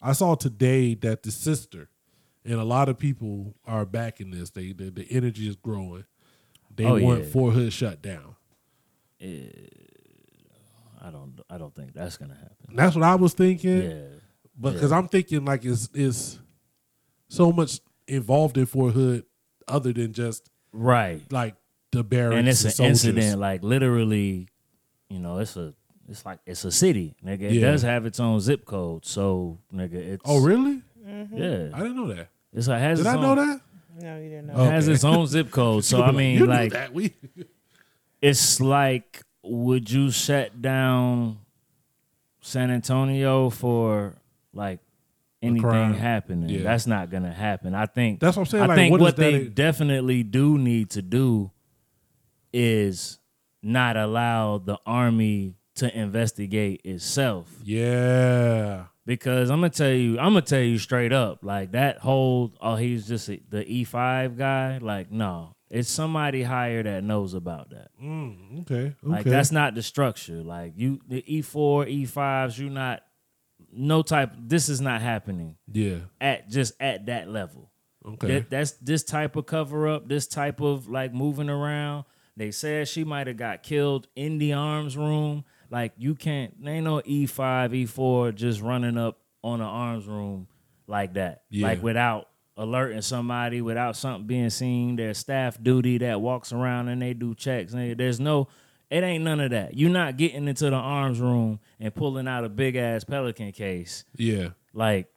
I 0.00 0.12
saw 0.12 0.34
today 0.34 0.94
that 0.96 1.22
the 1.22 1.30
sister 1.30 1.88
and 2.44 2.54
a 2.60 2.64
lot 2.64 2.88
of 2.88 2.98
people 2.98 3.54
are 3.66 3.84
backing 3.86 4.30
this. 4.30 4.50
They 4.50 4.72
the, 4.72 4.90
the 4.90 5.06
energy 5.10 5.48
is 5.48 5.56
growing. 5.56 6.04
They 6.74 6.84
Oh, 6.84 7.00
want 7.00 7.24
yeah. 7.24 7.30
Fort 7.30 7.54
Hood 7.54 7.72
shut 7.72 8.02
down. 8.02 8.36
I 11.02 11.10
don't. 11.10 11.40
I 11.48 11.58
don't 11.58 11.74
think 11.74 11.94
that's 11.94 12.16
gonna 12.16 12.34
happen. 12.34 12.74
That's 12.76 12.94
what 12.94 13.04
I 13.04 13.14
was 13.14 13.32
thinking. 13.34 13.82
Yeah. 13.82 14.00
But 14.58 14.74
because 14.74 14.90
Yeah. 14.90 14.98
I'm 14.98 15.08
thinking 15.08 15.44
like 15.44 15.64
it's 15.64 15.88
it's 15.94 16.38
so 17.28 17.52
much 17.52 17.80
involved 18.08 18.56
in 18.58 18.66
Fort 18.66 18.94
Hood 18.94 19.24
other 19.68 19.92
than 19.92 20.12
just 20.12 20.48
Right. 20.72 21.20
like 21.32 21.54
the 21.92 22.04
barracks 22.04 22.38
and 22.38 22.48
it's 22.48 22.64
an 22.64 22.70
soldiers. 22.70 23.04
incident 23.04 23.40
like 23.40 23.62
literally 23.62 24.48
you 25.08 25.18
know 25.18 25.38
it's 25.38 25.56
a 25.56 25.72
it's 26.08 26.24
like 26.26 26.38
it's 26.46 26.64
a 26.64 26.70
city 26.70 27.14
nigga 27.24 27.42
it 27.42 27.52
Yeah. 27.54 27.70
does 27.70 27.82
have 27.82 28.04
its 28.06 28.20
own 28.20 28.38
zip 28.40 28.64
code 28.64 29.04
so 29.06 29.58
nigga 29.74 29.94
it's 29.94 30.22
Oh 30.26 30.40
really? 30.40 30.82
Mm-hmm. 31.06 31.36
yeah 31.36 31.70
I 31.72 31.78
didn't 31.80 31.96
know 31.96 32.08
that. 32.08 32.28
it's 32.52 32.68
like 32.68 32.80
has 32.80 32.98
Did 32.98 33.06
its 33.06 33.16
I 33.16 33.20
know 33.20 33.34
that? 33.34 33.60
No, 33.98 34.18
you 34.18 34.28
didn't 34.28 34.48
know. 34.48 34.62
It 34.64 34.70
has 34.72 34.88
its 34.88 35.04
own 35.04 35.26
zip 35.26 35.50
code. 35.50 35.82
So 35.84 36.02
I 36.02 36.10
mean, 36.20 36.38
knew 36.40 36.46
like 36.46 36.72
that. 36.72 36.92
we 36.92 37.14
it's 38.20 38.60
like 38.60 39.22
would 39.42 39.90
you 39.90 40.10
shut 40.10 40.60
down 40.60 41.38
San 42.40 42.70
Antonio 42.70 43.48
for 43.50 44.16
like 44.56 44.80
anything 45.42 45.94
happening? 45.94 46.48
Yeah. 46.48 46.62
That's 46.62 46.86
not 46.86 47.10
gonna 47.10 47.32
happen. 47.32 47.74
I 47.74 47.86
think 47.86 48.20
That's 48.20 48.36
what 48.36 48.42
I'm 48.42 48.46
saying, 48.46 48.64
I 48.64 48.66
like, 48.66 48.76
think 48.76 48.92
what 48.92 49.00
what, 49.00 49.16
that 49.16 49.22
they 49.22 49.34
in- 49.34 49.52
definitely 49.54 50.22
do 50.22 50.58
need 50.58 50.90
to 50.90 51.02
do 51.02 51.50
is 52.52 53.18
not 53.62 53.96
allow 53.96 54.58
the 54.58 54.78
army 54.86 55.56
to 55.76 55.96
investigate 55.98 56.80
itself. 56.84 57.52
yeah. 57.64 58.86
Because 59.04 59.50
I'm 59.50 59.58
gonna 59.60 59.70
tell 59.70 59.92
you, 59.92 60.18
I'm 60.18 60.30
gonna 60.32 60.42
tell 60.42 60.60
you 60.60 60.78
straight 60.78 61.12
up, 61.12 61.44
like 61.44 61.70
that 61.72 61.98
whole 61.98 62.52
oh 62.60 62.74
he's 62.74 63.06
just 63.06 63.28
a, 63.28 63.40
the 63.48 63.62
E5 63.64 64.36
guy, 64.36 64.78
like 64.78 65.12
no, 65.12 65.54
it's 65.70 65.88
somebody 65.88 66.42
higher 66.42 66.82
that 66.82 67.04
knows 67.04 67.32
about 67.32 67.70
that. 67.70 67.90
Mm, 68.02 68.62
okay. 68.62 68.96
Like 69.04 69.24
that's 69.24 69.52
not 69.52 69.76
the 69.76 69.82
structure. 69.84 70.42
Like 70.42 70.72
you, 70.74 70.98
the 71.06 71.22
E4, 71.22 72.02
E5s, 72.08 72.58
you're 72.58 72.68
not 72.68 73.04
no 73.76 74.02
type. 74.02 74.32
This 74.38 74.68
is 74.68 74.80
not 74.80 75.02
happening 75.02 75.56
yeah. 75.70 75.98
at 76.20 76.48
just 76.48 76.74
at 76.80 77.06
that 77.06 77.28
level. 77.28 77.70
Okay. 78.04 78.26
That, 78.26 78.50
that's 78.50 78.72
this 78.72 79.02
type 79.02 79.36
of 79.36 79.46
cover 79.46 79.88
up, 79.88 80.08
this 80.08 80.26
type 80.26 80.60
of 80.60 80.88
like 80.88 81.12
moving 81.12 81.50
around. 81.50 82.04
They 82.36 82.50
said 82.50 82.88
she 82.88 83.04
might 83.04 83.26
have 83.26 83.36
got 83.36 83.62
killed 83.62 84.08
in 84.14 84.38
the 84.38 84.52
arms 84.52 84.96
room. 84.96 85.44
Like 85.70 85.92
you 85.96 86.14
can't, 86.14 86.62
there 86.62 86.74
ain't 86.74 86.84
no 86.84 87.00
E 87.04 87.26
E5, 87.26 87.86
E4 87.86 88.34
just 88.34 88.60
running 88.60 88.96
up 88.96 89.18
on 89.42 89.60
an 89.60 89.66
arms 89.66 90.06
room 90.06 90.46
like 90.86 91.14
that. 91.14 91.42
Yeah. 91.50 91.66
Like 91.66 91.82
without 91.82 92.28
alerting 92.56 93.02
somebody, 93.02 93.60
without 93.60 93.96
something 93.96 94.26
being 94.26 94.50
seen. 94.50 94.96
There's 94.96 95.18
staff 95.18 95.62
duty 95.62 95.98
that 95.98 96.20
walks 96.20 96.52
around 96.52 96.88
and 96.88 97.02
they 97.02 97.14
do 97.14 97.34
checks. 97.34 97.72
And 97.72 97.96
there's 97.98 98.20
no, 98.20 98.48
it 98.90 99.02
ain't 99.02 99.24
none 99.24 99.40
of 99.40 99.50
that. 99.50 99.76
You're 99.76 99.90
not 99.90 100.16
getting 100.16 100.46
into 100.48 100.70
the 100.70 100.76
arms 100.76 101.20
room 101.20 101.58
and 101.80 101.94
pulling 101.94 102.28
out 102.28 102.44
a 102.44 102.48
big 102.48 102.76
ass 102.76 103.04
Pelican 103.04 103.52
case 103.52 104.04
yeah. 104.16 104.50
like 104.72 105.08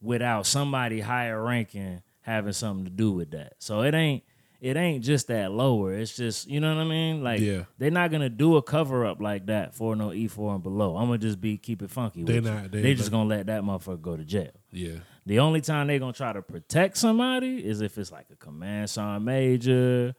without 0.00 0.46
somebody 0.46 1.00
higher 1.00 1.42
ranking 1.42 2.02
having 2.20 2.52
something 2.52 2.84
to 2.84 2.90
do 2.90 3.12
with 3.12 3.30
that. 3.32 3.54
So 3.58 3.82
it 3.82 3.94
ain't 3.94 4.22
it 4.60 4.76
ain't 4.76 5.04
just 5.04 5.28
that 5.28 5.52
lower. 5.52 5.92
It's 5.92 6.16
just 6.16 6.48
you 6.48 6.60
know 6.60 6.74
what 6.74 6.80
I 6.80 6.88
mean. 6.88 7.22
Like 7.22 7.40
Yeah. 7.40 7.64
they're 7.78 7.90
not 7.90 8.10
gonna 8.10 8.30
do 8.30 8.56
a 8.56 8.62
cover 8.62 9.04
up 9.06 9.20
like 9.20 9.46
that 9.46 9.74
for 9.74 9.94
no 9.94 10.12
E 10.12 10.26
four 10.26 10.54
and 10.54 10.62
below. 10.62 10.96
I'm 10.96 11.06
gonna 11.06 11.18
just 11.18 11.40
be 11.40 11.58
keep 11.58 11.82
it 11.82 11.90
funky. 11.90 12.24
They 12.24 12.36
with 12.40 12.44
you. 12.46 12.50
not- 12.50 12.70
they- 12.72 12.82
They 12.82 12.94
just 12.94 13.10
gonna 13.10 13.28
let 13.28 13.46
that 13.46 13.62
motherfucker 13.62 14.00
go 14.00 14.16
to 14.16 14.24
jail. 14.24 14.50
Yeah. 14.72 14.96
The 15.26 15.38
only 15.40 15.60
time 15.60 15.86
they 15.88 15.98
gonna 15.98 16.12
try 16.14 16.32
to 16.32 16.40
protect 16.42 16.96
somebody 16.96 17.64
is 17.64 17.80
if 17.80 17.98
it's 17.98 18.10
like 18.10 18.26
a 18.32 18.36
command 18.36 18.88
sergeant 18.90 19.24
major, 19.24 20.14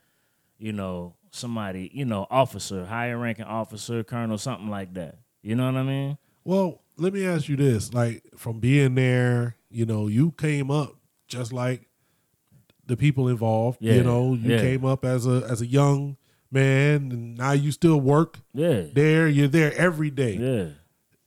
you 0.59 0.73
know, 0.73 1.15
somebody, 1.31 1.89
you 1.93 2.05
know, 2.05 2.27
officer, 2.29 2.85
higher 2.85 3.17
ranking 3.17 3.45
officer, 3.45 4.03
colonel, 4.03 4.37
something 4.37 4.69
like 4.69 4.93
that. 4.95 5.15
You 5.41 5.55
know 5.55 5.65
what 5.65 5.75
I 5.79 5.83
mean? 5.83 6.17
Well, 6.43 6.81
let 6.97 7.13
me 7.13 7.25
ask 7.25 7.47
you 7.49 7.55
this: 7.55 7.93
like 7.93 8.23
from 8.35 8.59
being 8.59 8.95
there, 8.95 9.55
you 9.69 9.85
know, 9.85 10.07
you 10.07 10.31
came 10.31 10.71
up 10.71 10.95
just 11.27 11.51
like 11.53 11.87
the 12.85 12.97
people 12.97 13.27
involved. 13.27 13.77
Yeah, 13.81 13.95
You 13.95 14.03
know, 14.03 14.33
you 14.33 14.53
yeah. 14.53 14.61
came 14.61 14.85
up 14.85 15.03
as 15.05 15.27
a 15.27 15.45
as 15.49 15.61
a 15.61 15.65
young 15.67 16.17
man, 16.51 17.11
and 17.11 17.37
now 17.37 17.51
you 17.51 17.71
still 17.71 17.99
work 17.99 18.39
Yeah. 18.53 18.83
there. 18.93 19.27
You're 19.27 19.47
there 19.49 19.73
every 19.75 20.09
day. 20.09 20.35
Yeah. 20.37 20.69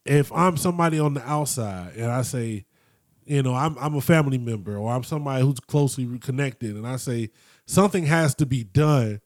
If 0.03 0.31
I'm 0.31 0.57
somebody 0.57 0.99
on 0.99 1.13
the 1.13 1.21
outside 1.29 1.95
and 1.95 2.11
I 2.11 2.23
say, 2.23 2.65
you 3.25 3.43
know, 3.43 3.53
I'm 3.53 3.77
I'm 3.79 3.93
a 3.95 4.01
family 4.01 4.39
member 4.39 4.75
or 4.77 4.91
I'm 4.91 5.03
somebody 5.03 5.43
who's 5.45 5.59
closely 5.59 6.17
connected, 6.19 6.75
and 6.75 6.87
I 6.87 6.95
say 6.95 7.29
something 7.67 8.05
has 8.07 8.33
to 8.35 8.45
be 8.47 8.63
done. 8.63 9.21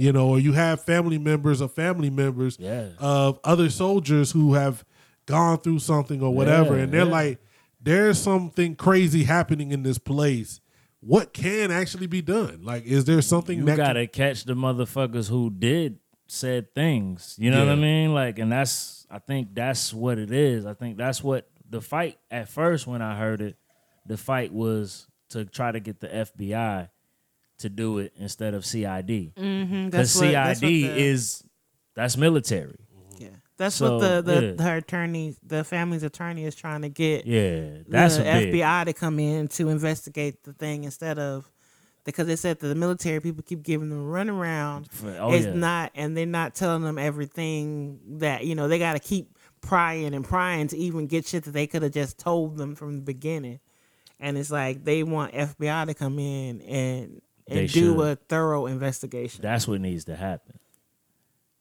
You 0.00 0.12
know, 0.12 0.28
or 0.28 0.38
you 0.38 0.52
have 0.52 0.84
family 0.84 1.18
members 1.18 1.60
of 1.60 1.72
family 1.72 2.08
members 2.08 2.56
Yeah. 2.60 2.90
of 3.00 3.40
other 3.42 3.68
soldiers 3.68 4.30
who 4.30 4.54
have 4.54 4.84
gone 5.26 5.58
through 5.58 5.80
something 5.80 6.22
or 6.22 6.32
whatever, 6.32 6.76
Yeah, 6.76 6.84
and 6.84 6.92
they're 6.92 7.04
yeah. 7.04 7.10
like, 7.10 7.38
"There's 7.82 8.18
something 8.18 8.76
crazy 8.76 9.24
happening 9.24 9.72
in 9.72 9.82
this 9.82 9.98
place. 9.98 10.60
What 11.00 11.32
can 11.32 11.72
actually 11.72 12.06
be 12.06 12.22
done? 12.22 12.60
Like, 12.62 12.84
is 12.84 13.06
there 13.06 13.20
something 13.20 13.58
you 13.58 13.64
that 13.64 13.76
gotta 13.76 14.06
catch 14.06 14.44
the 14.44 14.54
motherfuckers 14.54 15.28
who 15.28 15.50
did 15.50 15.98
said 16.28 16.74
things. 16.74 17.34
You 17.38 17.50
know 17.50 17.64
what 17.64 17.72
I 17.72 17.76
mean? 17.76 18.14
Like, 18.14 18.38
and 18.38 18.52
that's 18.52 19.06
I 19.10 19.18
think 19.18 19.54
that's 19.54 19.92
what 19.92 20.18
it 20.18 20.30
is. 20.30 20.66
I 20.66 20.74
think 20.74 20.96
that's 20.98 21.24
what 21.24 21.48
the 21.68 21.80
fight 21.80 22.18
at 22.30 22.48
first 22.48 22.86
when 22.86 23.02
I 23.02 23.18
heard 23.18 23.40
it, 23.40 23.56
the 24.06 24.16
fight 24.16 24.52
was 24.52 25.08
to 25.30 25.44
try 25.44 25.72
to 25.72 25.80
get 25.80 26.00
the 26.00 26.08
FBI 26.08 26.88
to 27.58 27.68
do 27.68 27.98
it 27.98 28.12
instead 28.18 28.54
of 28.54 28.64
CID. 28.64 29.32
Mhm, 29.36 29.86
Because 29.86 30.14
that's 30.18 30.32
that's 30.32 30.60
CID 30.60 30.84
what 30.86 30.94
the- 30.94 31.00
is 31.02 31.44
that's 31.94 32.16
military. 32.16 32.76
Yeah, 33.18 33.28
that's 33.56 33.74
So, 33.76 33.94
what 33.96 34.00
the 34.00 34.22
the 34.22 34.54
yeah. 34.58 34.62
her 34.62 34.76
attorney, 34.76 35.34
the 35.44 35.64
family's 35.64 36.02
attorney, 36.04 36.44
is 36.44 36.54
trying 36.54 36.82
to 36.82 36.88
get. 36.88 37.26
Yeah, 37.26 37.78
that's 37.88 38.16
the 38.16 38.22
big. 38.24 38.54
FBI 38.54 38.84
to 38.84 38.92
come 38.92 39.18
in 39.18 39.48
to 39.48 39.68
investigate 39.68 40.44
the 40.44 40.52
thing 40.52 40.84
instead 40.84 41.18
of 41.18 41.50
because 42.04 42.26
they 42.26 42.36
said 42.36 42.58
that 42.60 42.68
the 42.68 42.74
military 42.74 43.20
people 43.20 43.42
keep 43.42 43.62
giving 43.62 43.90
them 43.90 44.00
a 44.00 44.10
runaround. 44.10 44.86
oh, 45.18 45.32
it's 45.32 45.44
yeah. 45.46 45.52
not, 45.52 45.90
and 45.94 46.16
they're 46.16 46.24
not 46.24 46.54
telling 46.54 46.82
them 46.82 46.96
everything 46.98 47.98
that 48.18 48.44
you 48.46 48.54
know. 48.54 48.68
They 48.68 48.78
got 48.78 48.92
to 48.94 48.98
keep 49.00 49.36
prying 49.60 50.14
and 50.14 50.24
prying 50.24 50.68
to 50.68 50.76
even 50.78 51.06
get 51.08 51.26
shit 51.26 51.42
that 51.44 51.50
they 51.50 51.66
could 51.66 51.82
have 51.82 51.92
just 51.92 52.16
told 52.18 52.56
them 52.56 52.76
from 52.76 52.94
the 52.96 53.02
beginning. 53.02 53.58
And 54.20 54.38
it's 54.38 54.50
like 54.50 54.84
they 54.84 55.02
want 55.02 55.34
FBI 55.34 55.86
to 55.86 55.94
come 55.94 56.18
in 56.20 56.60
and 56.62 57.20
They 57.48 57.60
and 57.60 57.72
do 57.72 57.94
should. 57.96 58.00
a 58.06 58.16
thorough 58.16 58.66
investigation. 58.66 59.40
That's 59.42 59.66
what 59.66 59.80
needs 59.80 60.04
to 60.06 60.16
happen. 60.16 60.58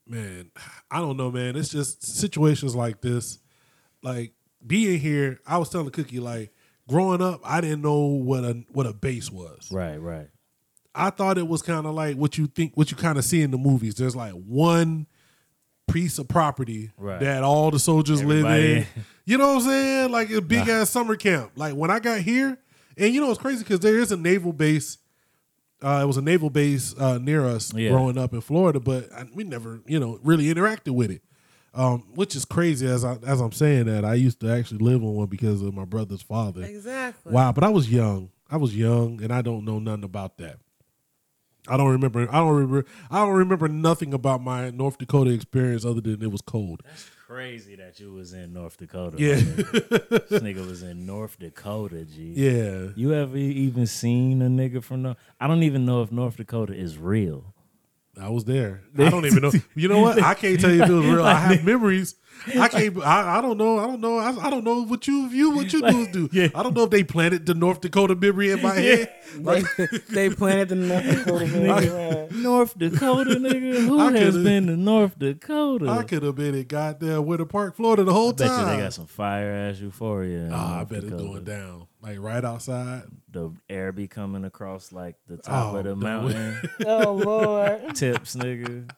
man, 0.06 0.52
I 0.92 1.00
don't 1.00 1.18
know, 1.18 1.32
man. 1.32 1.56
It's 1.56 1.70
just 1.70 2.04
situations 2.06 2.76
like 2.76 3.02
this. 3.02 3.40
Like 4.04 4.34
being 4.66 5.00
here, 5.00 5.40
I 5.46 5.58
was 5.58 5.70
telling 5.70 5.90
Cookie, 5.90 6.20
like 6.20 6.52
growing 6.88 7.22
up, 7.22 7.42
I 7.44 7.62
didn't 7.62 7.82
know 7.82 8.00
what 8.06 8.44
a 8.44 8.64
what 8.72 8.86
a 8.86 8.94
base 8.94 9.32
was. 9.32 9.70
Right, 9.72 9.98
right. 9.98 10.28
I 10.96 11.10
thought 11.12 11.38
it 11.38 11.48
was 11.48 11.62
kind 11.62 11.86
of 11.86 11.94
like 11.94 12.16
what 12.18 12.38
you 12.38 12.48
think, 12.48 12.76
what 12.76 12.90
you 12.92 12.98
kind 12.98 13.18
of 13.18 13.24
see 13.26 13.42
in 13.42 13.52
the 13.52 13.58
movies. 13.58 13.96
There's 13.96 14.16
like 14.16 14.34
one 14.34 15.08
piece 15.88 16.20
of 16.20 16.28
property 16.28 16.92
Right. 16.98 17.20
that 17.22 17.44
all 17.44 17.72
the 17.72 17.80
soldiers 17.80 18.24
live 18.24 18.46
in. 18.46 18.86
You 19.26 19.38
know 19.38 19.48
what 19.56 19.64
I'm 19.64 19.70
saying? 19.70 20.12
Like 20.12 20.30
a 20.32 20.42
big 20.42 20.70
ass 20.70 20.90
summer 20.90 21.18
camp. 21.18 21.52
Like 21.58 21.74
when 21.74 21.92
I 21.92 22.00
got 22.00 22.22
here, 22.22 22.58
and 22.98 23.14
you 23.14 23.20
know 23.20 23.30
it's 23.30 23.40
crazy 23.42 23.60
because 23.62 23.82
there 23.82 23.98
is 24.00 24.14
a 24.14 24.16
naval 24.18 24.54
base. 24.54 24.98
Uh, 25.84 26.00
it 26.02 26.06
was 26.06 26.18
a 26.18 26.22
naval 26.22 26.50
base 26.50 26.96
uh, 26.98 27.18
near 27.20 27.46
us 27.46 27.72
Yeah. 27.74 27.92
growing 27.92 28.18
up 28.18 28.34
in 28.34 28.42
Florida, 28.42 28.80
but 28.80 29.12
I, 29.14 29.26
we 29.34 29.44
never, 29.44 29.82
you 29.86 30.00
know, 30.00 30.20
really 30.24 30.46
interacted 30.46 30.92
with 30.96 31.12
it. 31.12 31.22
Um, 31.74 32.06
which 32.16 32.36
is 32.36 32.44
crazy 32.44 32.88
as 32.88 33.06
I 33.06 33.18
as 33.28 33.40
I'm 33.40 33.52
saying 33.52 33.86
that 33.86 34.04
I 34.04 34.16
used 34.16 34.40
to 34.40 34.50
actually 34.50 34.80
live 34.80 35.04
on 35.04 35.14
one 35.14 35.28
because 35.28 35.62
of 35.62 35.76
my 35.76 35.86
brother's 35.86 36.24
father. 36.24 36.64
Exactly. 36.64 37.32
Wow, 37.32 37.52
but 37.52 37.64
I 37.64 37.70
was 37.70 37.92
young. 37.92 38.32
I 38.50 38.58
was 38.58 38.76
young, 38.76 39.22
and 39.22 39.32
I 39.32 39.44
don't 39.44 39.64
know 39.64 39.78
nothing 39.78 40.04
about 40.06 40.40
that. 40.40 40.58
I 41.68 41.78
don't 41.78 41.92
remember. 41.92 42.28
I 42.34 42.38
don't 42.40 42.56
remember. 42.56 42.86
I 43.12 43.18
don't 43.20 43.36
remember 43.36 43.68
nothing 43.68 44.14
about 44.14 44.42
my 44.42 44.72
North 44.72 44.98
Dakota 44.98 45.30
experience 45.32 45.86
other 45.86 46.02
than 46.02 46.24
it 46.24 46.32
was 46.32 46.42
cold. 46.42 46.82
Crazy 47.28 47.76
that 47.76 48.00
you 48.00 48.14
was 48.14 48.32
in 48.32 48.54
North 48.54 48.78
Dakota. 48.78 49.18
Yeah. 49.20 49.36
nigga. 49.36 50.30
this 50.30 50.42
nigga 50.42 50.66
was 50.66 50.82
in 50.82 51.06
North 51.06 51.38
Dakota, 51.38 52.06
G. 52.06 52.32
Yeah. 52.38 52.88
You 52.96 53.14
ever 53.14 53.36
even 53.36 53.86
seen 53.86 54.42
a 54.42 54.46
nigga 54.46 54.82
from 54.82 55.02
North? 55.02 55.18
I 55.38 55.46
don't 55.48 55.64
even 55.64 55.86
know 55.86 56.02
if 56.02 56.10
North 56.10 56.38
Dakota 56.38 56.74
is 56.74 56.98
real. 56.98 57.54
I 58.18 58.30
was 58.30 58.46
there. 58.46 58.84
I 58.98 59.10
don't 59.10 59.26
even 59.26 59.42
know. 59.42 59.52
You 59.76 59.90
know 59.90 60.00
what? 60.00 60.24
I 60.24 60.36
can't 60.36 60.58
tell 60.58 60.72
you 60.72 60.82
if 60.82 60.90
it 60.90 60.94
was 60.94 61.06
real. 61.06 61.26
I 61.26 61.34
have 61.34 61.66
memories. 61.66 62.16
I 62.60 62.68
can't. 62.68 62.98
I, 63.04 63.40
I 63.40 63.42
don't 63.42 63.58
know. 63.58 63.80
I 63.80 63.88
don't 63.88 64.00
know. 64.02 64.18
I, 64.18 64.48
I 64.48 64.50
don't 64.50 64.64
know 64.64 64.84
what 64.86 65.08
you 65.08 65.30
view. 65.30 65.52
What 65.52 65.72
you 65.74 65.82
dudes 65.82 66.12
do. 66.12 66.30
I 66.56 66.64
don't 66.64 66.76
know 66.76 66.84
if 66.84 66.90
they 66.90 67.04
planted 67.04 67.46
the 67.46 67.54
North 67.54 67.82
Dakota 67.82 68.16
memory 68.16 68.52
in 68.52 68.62
my 68.62 68.74
head. 68.76 69.14
Like, 69.40 69.66
they 70.10 70.30
planted 70.30 70.70
the 70.70 70.76
North 70.76 71.04
Dakota 71.06 71.46
nigga. 71.46 72.32
North 72.32 72.78
Dakota, 72.78 73.32
nigga. 73.32 73.86
Who 73.86 74.00
I 74.00 74.12
has 74.14 74.32
could've- 74.34 74.44
been 74.44 74.68
to 74.68 74.78
North 74.78 75.18
Dakota? 75.20 75.90
I 75.90 76.04
could 76.04 76.24
have 76.24 76.36
been 76.36 76.56
in 76.56 76.64
goddamn 76.66 77.26
Winter 77.26 77.46
Park, 77.46 77.76
Florida, 77.76 78.04
the 78.04 78.14
whole 78.14 78.30
I 78.30 78.34
bet 78.34 78.48
time. 78.48 78.60
you 78.72 78.76
they 78.78 78.84
got 78.84 78.94
some 78.94 79.08
fire 79.08 79.52
ass 79.52 79.80
euphoria. 79.80 80.46
in 80.46 80.54
Ah, 80.54 80.74
I 80.74 80.76
North 80.78 80.90
bet 80.90 80.98
it's 81.00 81.06
Dakota. 81.12 81.24
going 81.24 81.44
down. 81.44 81.88
Like 82.02 82.20
right 82.20 82.46
outside. 82.46 83.04
The 83.32 83.52
air 83.70 83.92
be 83.92 84.08
coming 84.08 84.46
across 84.46 84.92
like 84.94 85.16
the 85.28 85.38
top 85.38 85.74
Oh, 85.74 85.78
of 85.78 85.84
the 85.84 85.90
no. 85.90 85.96
mountain. 85.96 86.58
Oh 86.86 87.14
Lord. 87.14 87.96
Tips, 87.96 88.36
nigga. 88.36 88.90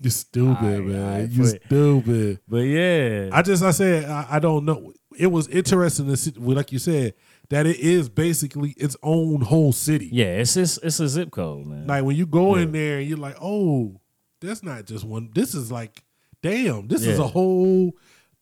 You 0.00 0.10
stupid, 0.10 0.62
Alright, 0.62 0.84
man. 0.84 1.02
alright, 1.02 1.30
you 1.30 1.42
but- 1.42 1.62
stupid. 1.66 2.40
But 2.48 2.56
yeah, 2.58 3.30
I 3.32 3.42
just 3.42 3.62
I 3.62 3.72
said 3.72 4.04
I, 4.08 4.26
I 4.32 4.38
don't 4.38 4.64
know. 4.64 4.92
It 5.18 5.26
was 5.26 5.48
interesting 5.48 6.06
to 6.06 6.16
see, 6.16 6.30
like 6.36 6.70
you 6.70 6.78
said, 6.78 7.14
that 7.48 7.66
it 7.66 7.78
is 7.80 8.08
basically 8.08 8.70
its 8.76 8.96
own 9.02 9.40
whole 9.40 9.72
city. 9.72 10.08
yeah, 10.12 10.36
it's 10.36 10.54
just, 10.54 10.78
it's 10.84 11.00
a 11.00 11.08
zip 11.08 11.32
code, 11.32 11.66
man. 11.66 11.86
Like 11.88 12.04
when 12.04 12.14
you 12.14 12.26
go 12.26 12.54
in 12.54 12.70
there 12.70 12.98
and 12.98 13.08
you're 13.08 13.18
like, 13.18 13.36
oh, 13.42 14.00
that's 14.40 14.62
not 14.62 14.84
just 14.84 15.04
one. 15.04 15.30
This 15.34 15.54
is 15.56 15.72
like, 15.72 16.04
damn, 16.42 16.86
this 16.86 17.04
is 17.04 17.18
a 17.18 17.26
whole 17.26 17.96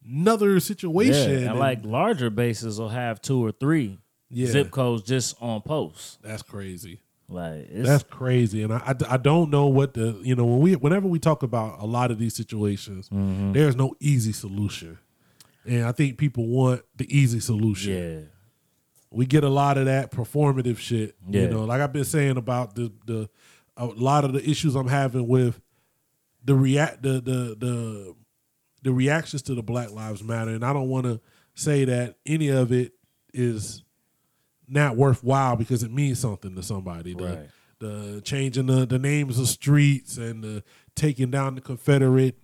nother 0.04 0.52
Yeah, 0.54 0.58
situation. 0.58 1.36
and 1.36 1.46
And 1.50 1.58
like 1.58 1.82
larger 1.84 2.28
bases 2.28 2.78
will 2.78 2.90
have 2.90 3.22
two 3.22 3.42
or 3.42 3.52
three 3.52 3.98
Yeah. 4.28 4.48
zip 4.48 4.70
codes 4.70 5.02
just 5.04 5.36
on 5.40 5.62
posts. 5.62 6.18
That's 6.22 6.42
crazy. 6.42 7.00
Like 7.28 7.68
That's 7.72 8.04
crazy, 8.04 8.62
and 8.62 8.72
I, 8.72 8.76
I 8.86 9.14
I 9.14 9.16
don't 9.16 9.50
know 9.50 9.66
what 9.66 9.94
the 9.94 10.18
you 10.22 10.36
know 10.36 10.44
when 10.44 10.60
we 10.60 10.76
whenever 10.76 11.08
we 11.08 11.18
talk 11.18 11.42
about 11.42 11.80
a 11.80 11.86
lot 11.86 12.10
of 12.12 12.18
these 12.18 12.34
situations, 12.36 13.08
Mm-hmm. 13.08 13.52
there's 13.52 13.74
no 13.74 13.94
easy 13.98 14.32
solution, 14.32 14.98
and 15.64 15.84
I 15.84 15.92
think 15.92 16.18
people 16.18 16.46
want 16.46 16.82
the 16.96 17.06
easy 17.16 17.40
solution. 17.40 17.92
yeah, 17.92 18.20
we 19.10 19.26
get 19.26 19.42
a 19.42 19.48
lot 19.48 19.76
of 19.76 19.86
that 19.86 20.12
performative 20.12 20.78
shit. 20.78 21.16
Yeah. 21.28 21.42
You 21.42 21.48
know, 21.48 21.64
like 21.64 21.80
I've 21.80 21.92
been 21.92 22.04
saying 22.04 22.36
about 22.36 22.76
the 22.76 22.92
the 23.06 23.28
a 23.76 23.86
lot 23.86 24.24
of 24.24 24.32
the 24.32 24.48
issues 24.48 24.76
I'm 24.76 24.86
having 24.88 25.26
with 25.26 25.60
the 26.44 26.54
react 26.54 27.02
the 27.02 27.14
the 27.14 27.56
the 27.58 28.14
the 28.82 28.92
reactions 28.92 29.42
to 29.42 29.54
the 29.56 29.64
Black 29.64 29.90
Lives 29.90 30.22
Matter, 30.22 30.52
and 30.52 30.64
I 30.64 30.72
don't 30.72 30.88
want 30.88 31.06
to 31.06 31.20
say 31.54 31.84
that 31.86 32.18
any 32.24 32.48
of 32.50 32.70
it 32.70 32.92
is 33.34 33.82
not 34.68 34.96
worthwhile 34.96 35.56
because 35.56 35.82
it 35.82 35.92
means 35.92 36.18
something 36.20 36.54
to 36.56 36.62
somebody. 36.62 37.14
The, 37.14 37.24
Right. 37.24 37.48
the 37.78 38.20
changing 38.24 38.66
the, 38.66 38.86
the 38.86 38.98
names 38.98 39.38
of 39.38 39.48
streets 39.48 40.16
and 40.18 40.42
the 40.42 40.62
taking 40.94 41.30
down 41.30 41.54
the 41.54 41.60
Confederate, 41.60 42.38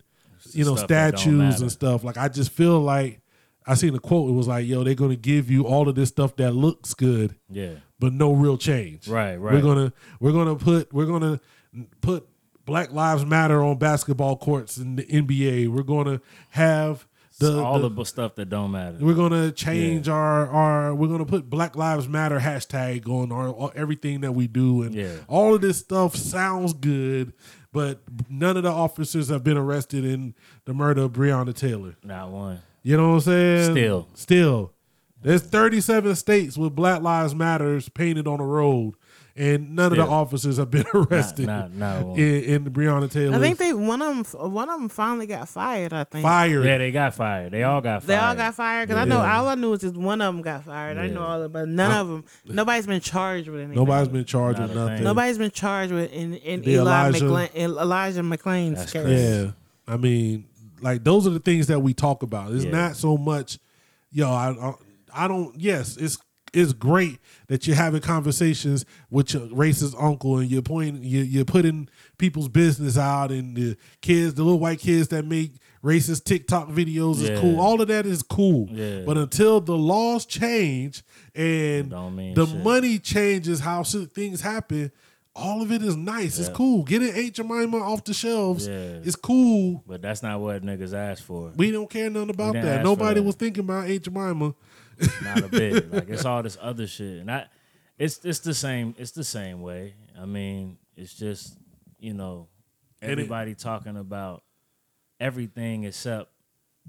you 0.53 0.65
know, 0.65 0.77
stuff 0.77 0.89
that 0.89 1.11
don't 1.13 1.19
statues 1.21 1.61
and 1.61 1.73
stuff. 1.73 2.05
Like 2.05 2.17
I 2.19 2.29
just 2.29 2.51
feel 2.51 2.81
like 2.81 3.21
I 3.67 3.75
seen 3.75 3.95
a 3.95 3.99
quote. 4.01 4.29
It 4.29 4.33
was 4.33 4.49
like, 4.49 4.67
"Yo, 4.67 4.83
they're 4.85 4.95
gonna 4.95 5.15
give 5.17 5.51
you 5.51 5.65
all 5.67 5.89
of 5.89 5.95
this 5.95 6.09
stuff 6.09 6.35
that 6.37 6.53
looks 6.53 6.95
good, 6.95 7.37
yeah, 7.49 7.75
but 8.01 8.13
no 8.13 8.33
real 8.33 8.59
change. 8.59 9.07
Right, 9.07 9.37
right. 9.37 9.55
We're 9.55 9.61
gonna 9.63 9.93
we're 10.19 10.33
gonna 10.33 10.57
put 10.57 10.93
we're 10.93 11.07
gonna 11.07 11.41
put 12.01 12.27
Black 12.65 12.93
Lives 12.93 13.25
Matter 13.25 13.63
on 13.63 13.79
basketball 13.79 14.37
courts 14.37 14.79
in 14.79 14.97
the 14.97 15.05
NBA. 15.05 15.69
We're 15.69 15.83
gonna 15.85 16.21
have 16.51 17.07
the 17.43 17.63
all 17.63 17.79
the- 17.81 17.89
the 17.91 18.05
stuff 18.05 18.35
that 18.37 18.49
don't 18.49 18.71
matter. 18.71 18.97
we're 19.01 19.15
gonna 19.15 19.51
change 19.53 20.09
our 20.09 20.49
our 20.49 20.95
we're 20.95 21.09
gonna 21.09 21.25
put 21.27 21.49
Black 21.51 21.77
Lives 21.77 22.09
Matter 22.09 22.39
hashtag 22.41 23.09
on 23.09 23.31
our, 23.33 23.49
all- 23.51 23.73
everything 23.75 24.21
that 24.23 24.33
we 24.33 24.47
do 24.47 24.83
and 24.83 24.95
Yeah. 24.95 25.09
all 25.29 25.55
of 25.55 25.61
this 25.61 25.79
stuff 25.79 26.17
sounds 26.17 26.73
good, 26.73 27.33
but 27.73 28.01
none 28.29 28.57
of 28.57 28.63
the 28.63 28.71
officers 28.73 29.29
have 29.29 29.43
been 29.45 29.57
arrested 29.57 30.05
in 30.05 30.35
the 30.65 30.75
murder 30.75 31.03
of 31.03 31.13
Breonna 31.13 31.55
Taylor. 31.55 31.97
Not 32.05 32.31
one. 32.31 32.59
You 32.83 32.97
know 32.97 33.09
what 33.11 33.15
I'm 33.15 33.21
saying? 33.21 33.71
Still. 33.73 34.09
Still. 34.15 34.73
There's 35.23 35.43
37 35.43 36.17
states 36.17 36.59
with 36.59 36.75
Black 36.75 37.01
Lives 37.01 37.33
Matters 37.33 37.89
painted 37.89 38.27
on 38.27 38.39
the 38.39 38.45
road, 38.45 38.95
and 39.35 39.75
none 39.75 39.87
of 39.87 39.93
Still. 39.97 40.05
the 40.07 40.11
officers 40.13 40.57
have 40.59 40.71
been 40.71 40.85
arrested 40.95 41.47
not- 41.47 41.73
not 41.73 42.05
one. 42.07 42.19
in, 42.19 42.45
in 42.45 42.65
Breonna 42.67 43.11
Taylor. 43.11 43.37
I 43.37 43.41
think 43.41 43.59
they 43.59 43.73
one 43.73 44.03
of 44.03 44.31
them 44.33 44.53
one 44.53 44.69
of 44.69 44.79
them 44.79 44.89
finally 44.89 45.27
got 45.27 45.49
fired. 45.49 45.93
I 45.95 46.05
think 46.05 46.23
fired. 46.23 46.65
Yeah, 46.65 46.79
they 46.79 46.91
got 46.93 47.15
fired. 47.15 47.53
They 47.53 47.63
all 47.63 47.81
got 47.81 48.03
fired. 48.03 48.09
They 48.09 48.17
all 48.23 48.35
got 48.35 48.55
fired 48.55 48.89
because 48.89 49.01
I 49.01 49.05
know 49.07 49.21
all 49.21 49.49
I 49.49 49.55
knew 49.55 49.73
is 49.73 49.81
just 49.81 49.97
one 49.97 50.21
of 50.21 50.35
them 50.35 50.43
got 50.43 50.65
fired. 50.65 50.99
I 50.99 51.09
know 51.09 51.23
all 51.23 51.37
of 51.43 51.43
them, 51.43 51.53
but 51.53 51.69
none 51.69 51.93
of 51.93 52.09
them. 52.09 52.25
Nobody's 52.45 52.87
been 52.87 53.01
charged 53.01 53.49
with 53.49 53.61
anything. 53.61 53.77
Nobody's 53.77 54.09
been 54.09 54.25
charged 54.25 54.59
Not 54.59 54.69
with 54.69 54.77
a 54.77 54.81
thing. 54.81 54.89
nothing. 54.91 55.05
Nobody's 55.05 55.39
been 55.39 55.51
charged 55.51 55.93
with 55.93 56.13
in 56.13 56.35
in 56.35 56.61
The 56.63 56.71
Eli 56.73 56.81
Elijah- 57.09 57.25
McClain, 57.25 57.55
in 57.55 57.71
Elijah 57.71 58.21
McClain's 58.23 58.79
That's 58.79 58.93
case. 58.93 59.03
crazy. 59.03 59.45
Yeah, 59.47 59.51
I 59.89 59.97
mean, 59.97 60.45
like 60.83 61.05
those 61.05 61.27
are 61.27 61.31
the 61.31 61.41
things 61.41 61.69
that 61.69 61.81
we 61.81 61.95
talk 61.95 62.23
about. 62.23 62.53
It's 62.53 62.65
Yeah. 62.67 62.71
not 62.73 62.97
so 62.97 63.17
much, 63.17 63.59
yo. 64.11 64.29
I, 64.31 64.51
I 64.51 64.75
I 65.25 65.29
don't. 65.29 65.59
Yes, 65.59 65.97
it's 65.97 66.19
it's 66.53 66.73
great 66.75 67.19
that 67.49 67.67
you're 67.67 67.77
having 67.77 68.01
conversations 68.01 68.85
with 69.11 69.33
your 69.33 69.47
racist 69.49 69.95
uncle 70.03 70.39
and 70.39 70.51
you're 70.51 70.61
pointing 70.63 71.03
you 71.03 71.21
you're 71.23 71.45
putting 71.47 71.89
people's 72.19 72.49
business 72.49 72.99
out 72.99 73.31
and 73.31 73.57
the 73.57 73.77
kids, 74.03 74.35
the 74.35 74.43
little 74.43 74.59
white 74.61 74.79
kids 74.79 75.09
that 75.09 75.25
make 75.25 75.53
racist 75.83 76.25
TikTok 76.25 76.69
videos 76.69 77.15
is 77.23 77.31
Yeah. 77.31 77.41
cool. 77.41 77.59
All 77.61 77.81
of 77.81 77.89
that 77.89 78.07
is 78.07 78.23
cool. 78.23 78.69
Yeah. 78.71 79.03
But 79.07 79.17
until 79.19 79.61
the 79.61 79.77
laws 79.77 80.27
change 80.27 81.03
and 81.35 81.91
the 81.91 82.47
shit. 82.47 82.63
money 82.63 82.99
changes 82.99 83.61
how 83.61 83.83
things 83.83 84.41
happen. 84.43 84.93
All 85.35 85.63
of 85.63 85.73
it 85.73 85.83
is 85.83 85.97
nice. 85.97 86.39
It's 86.39 86.51
cool. 86.51 86.83
Getting 86.83 87.09
Aunt 87.15 87.33
Jemima 87.33 87.79
off 87.79 88.05
the 88.05 88.13
shelves 88.13 88.67
Yeah. 88.69 89.01
is 89.03 89.17
cool. 89.17 89.83
But 89.87 90.03
that's 90.03 90.23
not 90.23 90.39
what 90.41 90.63
niggas 90.63 90.93
asked 90.93 91.23
for. 91.23 91.53
We 91.57 91.71
don't 91.71 91.89
care 91.89 92.11
nothing 92.11 92.29
about 92.29 92.53
that. 92.53 92.83
Nobody 92.85 93.21
was 93.21 93.35
thinking 93.37 93.65
about 93.65 93.89
Aunt 93.89 94.03
Jemima. 94.03 94.55
Not 95.23 95.45
a 95.45 95.49
bit. 95.49 95.93
like 95.93 96.09
it's 96.09 96.25
all 96.25 96.43
this 96.43 96.59
other 96.61 96.87
shit, 96.87 97.21
and 97.21 97.31
I, 97.31 97.47
it's 97.99 98.25
it's 98.25 98.41
the 98.41 98.55
same. 98.55 98.95
It's 98.99 99.13
the 99.13 99.25
same 99.25 99.61
way. 99.63 99.95
I 100.21 100.27
mean, 100.27 100.79
it's 100.97 101.15
just 101.15 101.57
you 101.99 102.15
know, 102.15 102.49
everybody 103.01 103.55
talking 103.55 103.97
about 103.97 104.43
everything 105.21 105.85
except 105.85 106.31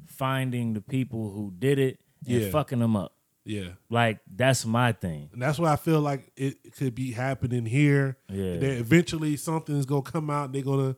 finding 0.07 0.73
the 0.73 0.81
people 0.81 1.31
who 1.31 1.53
did 1.57 1.77
it 1.79 1.99
and 2.27 2.41
Yeah. 2.41 2.49
fucking 2.49 2.79
them 2.79 2.95
up. 2.95 3.13
Yeah. 3.45 3.69
Like 3.89 4.19
that's 4.33 4.65
my 4.65 4.91
thing. 4.93 5.29
And 5.33 5.41
that's 5.41 5.59
why 5.59 5.71
I 5.71 5.75
feel 5.75 5.99
like 6.01 6.31
it 6.35 6.73
could 6.77 6.95
be 6.95 7.11
happening 7.11 7.65
here. 7.65 8.17
Yeah. 8.29 8.57
That 8.57 8.77
eventually 8.79 9.35
something's 9.35 9.85
gonna 9.85 10.01
come 10.01 10.29
out 10.29 10.45
and 10.45 10.55
they're 10.55 10.61
gonna 10.63 10.95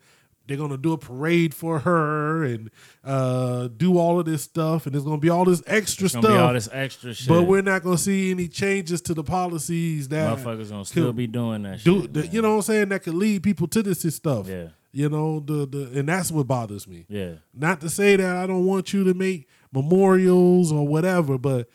they're 0.47 0.57
gonna 0.57 0.77
do 0.77 0.93
a 0.93 0.97
parade 0.97 1.53
for 1.53 1.79
her 1.79 2.43
and 2.43 2.69
uh 3.03 3.67
do 3.75 3.97
all 3.97 4.19
of 4.19 4.25
this 4.25 4.43
stuff 4.43 4.85
and 4.85 4.93
there's 4.93 5.03
gonna 5.03 5.17
be 5.17 5.29
all 5.29 5.45
this 5.45 5.63
extra 5.67 6.07
stuff. 6.09 6.21
be 6.23 6.27
all 6.29 6.53
this 6.53 6.69
extra 6.71 7.13
shit. 7.13 7.27
But 7.27 7.43
we're 7.43 7.61
not 7.61 7.83
gonna 7.83 7.97
see 7.97 8.31
any 8.31 8.47
changes 8.47 9.01
to 9.01 9.13
the 9.13 9.23
policies 9.23 10.07
that 10.09 10.37
Motherfuckers 10.37 10.69
gonna 10.69 10.85
still 10.85 11.07
could 11.07 11.15
be 11.15 11.27
doing 11.27 11.63
that 11.63 11.83
do 11.83 12.01
shit. 12.01 12.13
the, 12.13 12.27
you 12.27 12.41
know 12.41 12.51
what 12.51 12.55
I'm 12.57 12.61
saying 12.63 12.89
that 12.89 13.03
could 13.03 13.15
lead 13.15 13.43
people 13.43 13.67
to 13.69 13.83
this 13.83 14.01
stuff. 14.15 14.47
Yeah. 14.47 14.67
You 14.91 15.09
know, 15.09 15.41
the 15.41 15.65
the 15.65 15.99
and 15.99 16.07
that's 16.07 16.31
what 16.31 16.47
bothers 16.47 16.87
me. 16.87 17.05
Yeah. 17.09 17.33
Not 17.53 17.81
to 17.81 17.89
say 17.89 18.15
that 18.15 18.37
I 18.37 18.47
don't 18.47 18.65
want 18.65 18.93
you 18.93 19.03
to 19.03 19.13
make 19.13 19.47
memorials 19.73 20.71
or 20.71 20.87
whatever, 20.87 21.37
but 21.37 21.67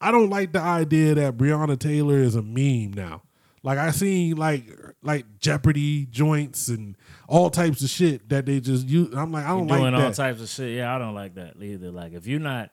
I 0.00 0.12
don't 0.12 0.30
like 0.30 0.52
the 0.52 0.60
idea 0.60 1.14
that 1.16 1.36
Breonna 1.36 1.76
Taylor 1.78 2.18
is 2.18 2.36
a 2.36 2.42
meme 2.42 2.92
now. 2.92 3.22
Like 3.64 3.78
I 3.78 3.90
seen 3.90 4.36
like 4.36 4.64
like 5.02 5.26
Jeopardy 5.40 6.06
joints 6.06 6.68
and 6.68 6.96
all 7.28 7.50
types 7.50 7.82
of 7.84 7.90
shit 7.90 8.28
that 8.30 8.46
they 8.46 8.58
just 8.58 8.88
use. 8.88 9.14
I'm 9.14 9.30
like 9.30 9.44
I 9.44 9.48
don't 9.50 9.68
like 9.68 9.78
that. 9.78 9.78
doing 9.82 9.94
like 9.94 10.02
all 10.04 10.12
types 10.12 10.40
of 10.40 10.48
shit. 10.48 10.76
Yeah, 10.76 10.94
I 10.94 10.98
don't 10.98 11.14
like 11.14 11.34
that 11.36 11.54
either. 11.62 11.90
Like 11.92 12.12
if 12.14 12.26
you're 12.26 12.40
not 12.40 12.70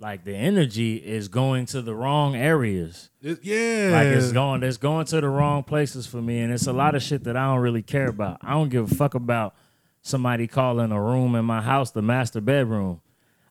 like 0.00 0.24
the 0.24 0.34
energy 0.34 0.96
is 0.96 1.28
going 1.28 1.66
to 1.66 1.80
the 1.82 1.94
wrong 1.94 2.34
areas. 2.34 3.10
It- 3.22 3.44
yeah, 3.44 3.90
Like 3.92 4.06
it's 4.08 4.32
going 4.32 4.62
it's 4.62 4.78
going 4.78 5.06
to 5.06 5.20
the 5.20 5.28
wrong 5.28 5.62
places 5.62 6.06
for 6.06 6.20
me 6.20 6.40
and 6.40 6.52
it's 6.52 6.66
a 6.66 6.72
lot 6.72 6.94
of 6.96 7.02
shit 7.02 7.24
that 7.24 7.36
I 7.36 7.44
don't 7.46 7.60
really 7.60 7.82
care 7.82 8.08
about. 8.08 8.38
I 8.42 8.52
don't 8.54 8.70
give 8.70 8.90
a 8.90 8.94
fuck 8.94 9.14
about 9.14 9.54
somebody 10.02 10.46
calling 10.46 10.90
a 10.90 11.00
room 11.00 11.34
in 11.34 11.44
my 11.44 11.60
house 11.62 11.90
the 11.90 12.02
master 12.02 12.40
bedroom. 12.40 13.00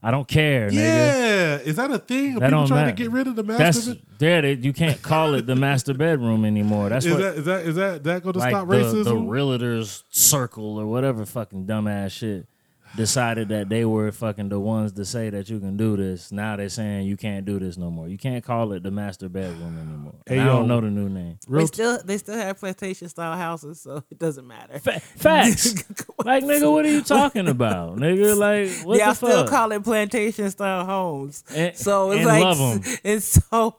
I 0.03 0.11
don't 0.11 0.27
care, 0.27 0.69
nigga. 0.69 0.73
yeah. 0.73 1.55
Is 1.59 1.77
that 1.77 1.89
a 1.91 1.97
thing? 1.97 2.35
Are 2.37 2.39
That 2.41 2.49
people 2.49 2.67
trying 2.67 2.79
matter. 2.87 2.91
to 2.97 3.03
get 3.03 3.11
rid 3.11 3.27
of 3.27 3.35
the 3.37 3.43
That's 3.43 3.87
master? 3.87 4.01
there. 4.17 4.41
they- 4.41 4.53
You 4.55 4.73
can't 4.73 5.01
call 5.01 5.33
it 5.35 5.45
the 5.45 5.55
master 5.55 5.93
bedroom 5.93 6.43
anymore. 6.43 6.89
That's 6.89 7.05
Is 7.05 7.13
what 7.13 7.21
that 7.21 7.35
is 7.37 7.45
that 7.45 7.65
is 7.65 7.75
that 7.75 8.03
that 8.03 8.23
going 8.23 8.33
to 8.33 8.39
like 8.39 8.51
stop 8.51 8.67
the, 8.67 8.75
racism? 8.75 9.03
the 9.05 9.15
realtors 9.15 10.03
circle 10.09 10.77
or 10.77 10.85
whatever 10.87 11.25
fucking 11.25 11.65
dumbass 11.65 12.11
shit 12.11 12.47
decided 12.95 13.49
that 13.49 13.69
they 13.69 13.85
were 13.85 14.11
fucking 14.11 14.49
the 14.49 14.59
ones 14.59 14.91
to 14.93 15.03
say 15.05 15.29
that 15.31 15.49
you 15.49 15.59
can 15.59 15.75
do 15.77 15.97
this. 15.97 16.31
Now 16.31 16.55
they're 16.55 16.69
saying 16.69 17.07
you 17.07 17.17
can't 17.17 17.45
do 17.45 17.57
this 17.59 17.77
no 17.77 17.89
more. 17.89 18.07
You 18.07 18.17
can't 18.17 18.43
call 18.43 18.71
it 18.73 18.83
the 18.83 18.91
master 18.91 19.29
bedroom 19.29 19.77
anymore. 19.79 20.13
Hey, 20.27 20.37
And 20.37 20.41
I 20.49 20.53
don't 20.53 20.67
know 20.67 20.79
the 20.79 20.89
new 20.91 21.09
name. 21.09 21.39
They 21.49 21.65
still 21.65 21.99
they 22.03 22.17
still 22.19 22.35
have 22.37 22.59
plantation 22.59 23.09
style 23.09 23.35
houses, 23.37 23.81
so 23.81 24.03
it 24.11 24.19
doesn't 24.19 24.45
matter. 24.45 24.77
Facts. 24.79 25.73
like 26.25 26.43
nigga, 26.43 26.71
what 26.71 26.85
are 26.85 26.89
you 26.91 27.01
talking 27.01 27.47
about, 27.47 27.95
nigga? 27.97 28.37
Like 28.37 28.85
what 28.85 28.99
Y'all 28.99 29.09
the 29.09 29.13
still 29.15 29.29
fuck? 29.43 29.49
call 29.49 29.71
it 29.71 29.83
plantation 29.83 30.49
style 30.51 30.85
homes. 30.85 31.43
And- 31.53 31.75
so 31.75 32.11
it's 32.11 32.19
and 32.19 32.27
like 32.27 32.43
love 32.43 32.59
'em. 32.59 32.81
it's 33.03 33.25
so 33.49 33.75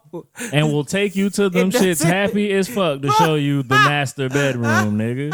and 0.52 0.72
we'll 0.72 0.84
take 0.84 1.14
you 1.14 1.30
to 1.30 1.48
them 1.48 1.70
shits 1.70 2.02
happy 2.02 2.52
as 2.52 2.68
fuck 2.68 3.00
to 3.02 3.10
show 3.12 3.36
you 3.36 3.62
the 3.62 3.74
master 3.74 4.28
bedroom, 4.28 4.98
nigga. 4.98 5.32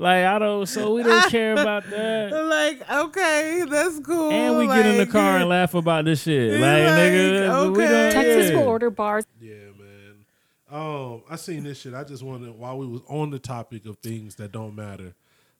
Like 0.00 0.24
I 0.24 0.38
don't, 0.38 0.64
so 0.64 0.94
we 0.94 1.02
don't 1.02 1.30
care 1.30 1.52
about 1.52 1.84
that. 1.90 2.32
like 2.32 2.90
okay, 2.90 3.66
that's 3.68 4.00
cool. 4.00 4.30
And 4.30 4.56
we 4.56 4.66
get 4.66 4.86
in 4.86 4.92
the 4.96 5.00
like, 5.00 5.10
car 5.10 5.36
and 5.36 5.48
laugh 5.50 5.74
about 5.74 6.06
this 6.06 6.22
shit. 6.22 6.52
Like, 6.54 6.60
Like, 6.62 6.70
nigga, 6.88 7.76
we 7.76 7.82
okay. 7.82 7.92
don't. 7.92 8.12
Texas 8.12 8.50
yeah. 8.50 8.56
will 8.56 8.66
order 8.66 8.88
bars. 8.88 9.26
Yeah, 9.38 9.54
man. 9.78 10.24
Um, 10.70 11.22
I 11.28 11.36
seen 11.36 11.64
this 11.64 11.80
shit. 11.82 11.92
I 11.92 12.04
just 12.04 12.22
wanted 12.22 12.58
while 12.58 12.78
we 12.78 12.86
was 12.86 13.02
on 13.08 13.28
the 13.30 13.38
topic 13.38 13.84
of 13.84 13.98
things 13.98 14.36
that 14.36 14.52
don't 14.52 14.74
matter, 14.74 15.12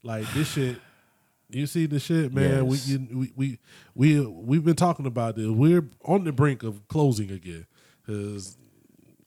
like 0.02 0.26
this 0.32 0.48
shit. 0.52 0.76
You 1.50 1.66
see 1.66 1.84
the 1.84 2.00
shit, 2.00 2.32
man. 2.32 2.64
Yes. 2.66 2.88
We, 2.88 2.94
you, 2.94 3.08
we 3.18 3.32
we 3.36 3.58
we 3.94 4.26
we've 4.26 4.64
been 4.64 4.74
talking 4.76 5.04
about 5.04 5.36
this. 5.36 5.48
We're 5.48 5.84
on 6.06 6.24
the 6.24 6.32
brink 6.32 6.62
of 6.62 6.88
closing 6.88 7.30
again 7.30 7.66
because 8.06 8.56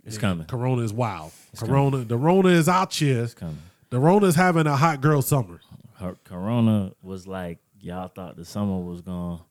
It's 0.05 0.17
coming. 0.17 0.47
Corona 0.47 0.81
is 0.81 0.91
wild. 0.91 1.33
corona, 1.55 1.97
the 1.97 2.17
Rona 2.17 2.49
is 2.49 2.67
out 2.67 2.95
here. 2.95 3.23
It's 3.25 3.35
coming. 3.35 3.59
The 3.93 3.99
Rona 3.99 4.25
is 4.25 4.33
having 4.33 4.65
a 4.65 4.75
hot 4.75 5.01
girl 5.01 5.21
summer. 5.21 5.61
Her, 5.99 6.15
Corona 6.23 6.93
was 7.03 7.27
like, 7.27 7.59
y'all 7.79 8.07
thought 8.07 8.35
the 8.35 8.43
summer 8.43 8.79
was 8.79 9.01
gonna 9.01 9.41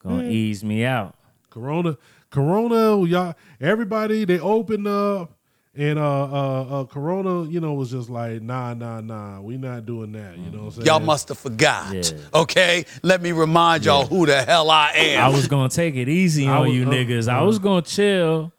gonna 0.00 0.24
Mm. 0.24 0.30
ease 0.32 0.64
me 0.64 0.84
out. 0.84 1.14
Corona, 1.50 1.96
Corona, 2.28 3.06
y'all, 3.06 3.36
everybody 3.60 4.24
they 4.24 4.40
opened 4.40 4.88
up, 4.88 5.30
and 5.76 6.00
uh, 6.00 6.24
uh, 6.24 6.62
uh, 6.80 6.84
Corona, 6.86 7.44
you 7.48 7.60
know, 7.60 7.74
was 7.74 7.92
just 7.92 8.10
like, 8.10 8.42
nah, 8.42 8.74
nah, 8.74 9.00
nah, 9.00 9.40
we 9.40 9.56
not 9.56 9.86
doing 9.86 10.10
that. 10.14 10.36
You 10.36 10.50
know 10.50 10.58
what 10.58 10.64
I'm 10.64 10.70
saying? 10.72 10.86
Y'all 10.88 10.98
must 10.98 11.28
have 11.28 11.38
forgot. 11.38 11.94
Yeah. 11.94 12.02
Okay? 12.34 12.86
Let 13.04 13.22
me 13.22 13.30
remind 13.30 13.84
y'all 13.84 14.04
who 14.04 14.26
the 14.26 14.42
hell 14.42 14.68
I 14.68 14.90
am. 14.96 15.22
I 15.26 15.28
was 15.28 15.46
gonna 15.46 15.68
take 15.68 15.94
it 15.94 16.08
easy 16.08 16.48
I 16.48 16.56
on 16.56 16.66
was- 16.66 16.74
you 16.74 16.86
uh, 16.86 16.90
niggas. 16.90 17.32
I 17.32 17.38
uh. 17.38 17.44
was 17.46 17.60
gonna 17.60 17.82
chill, 17.82 18.52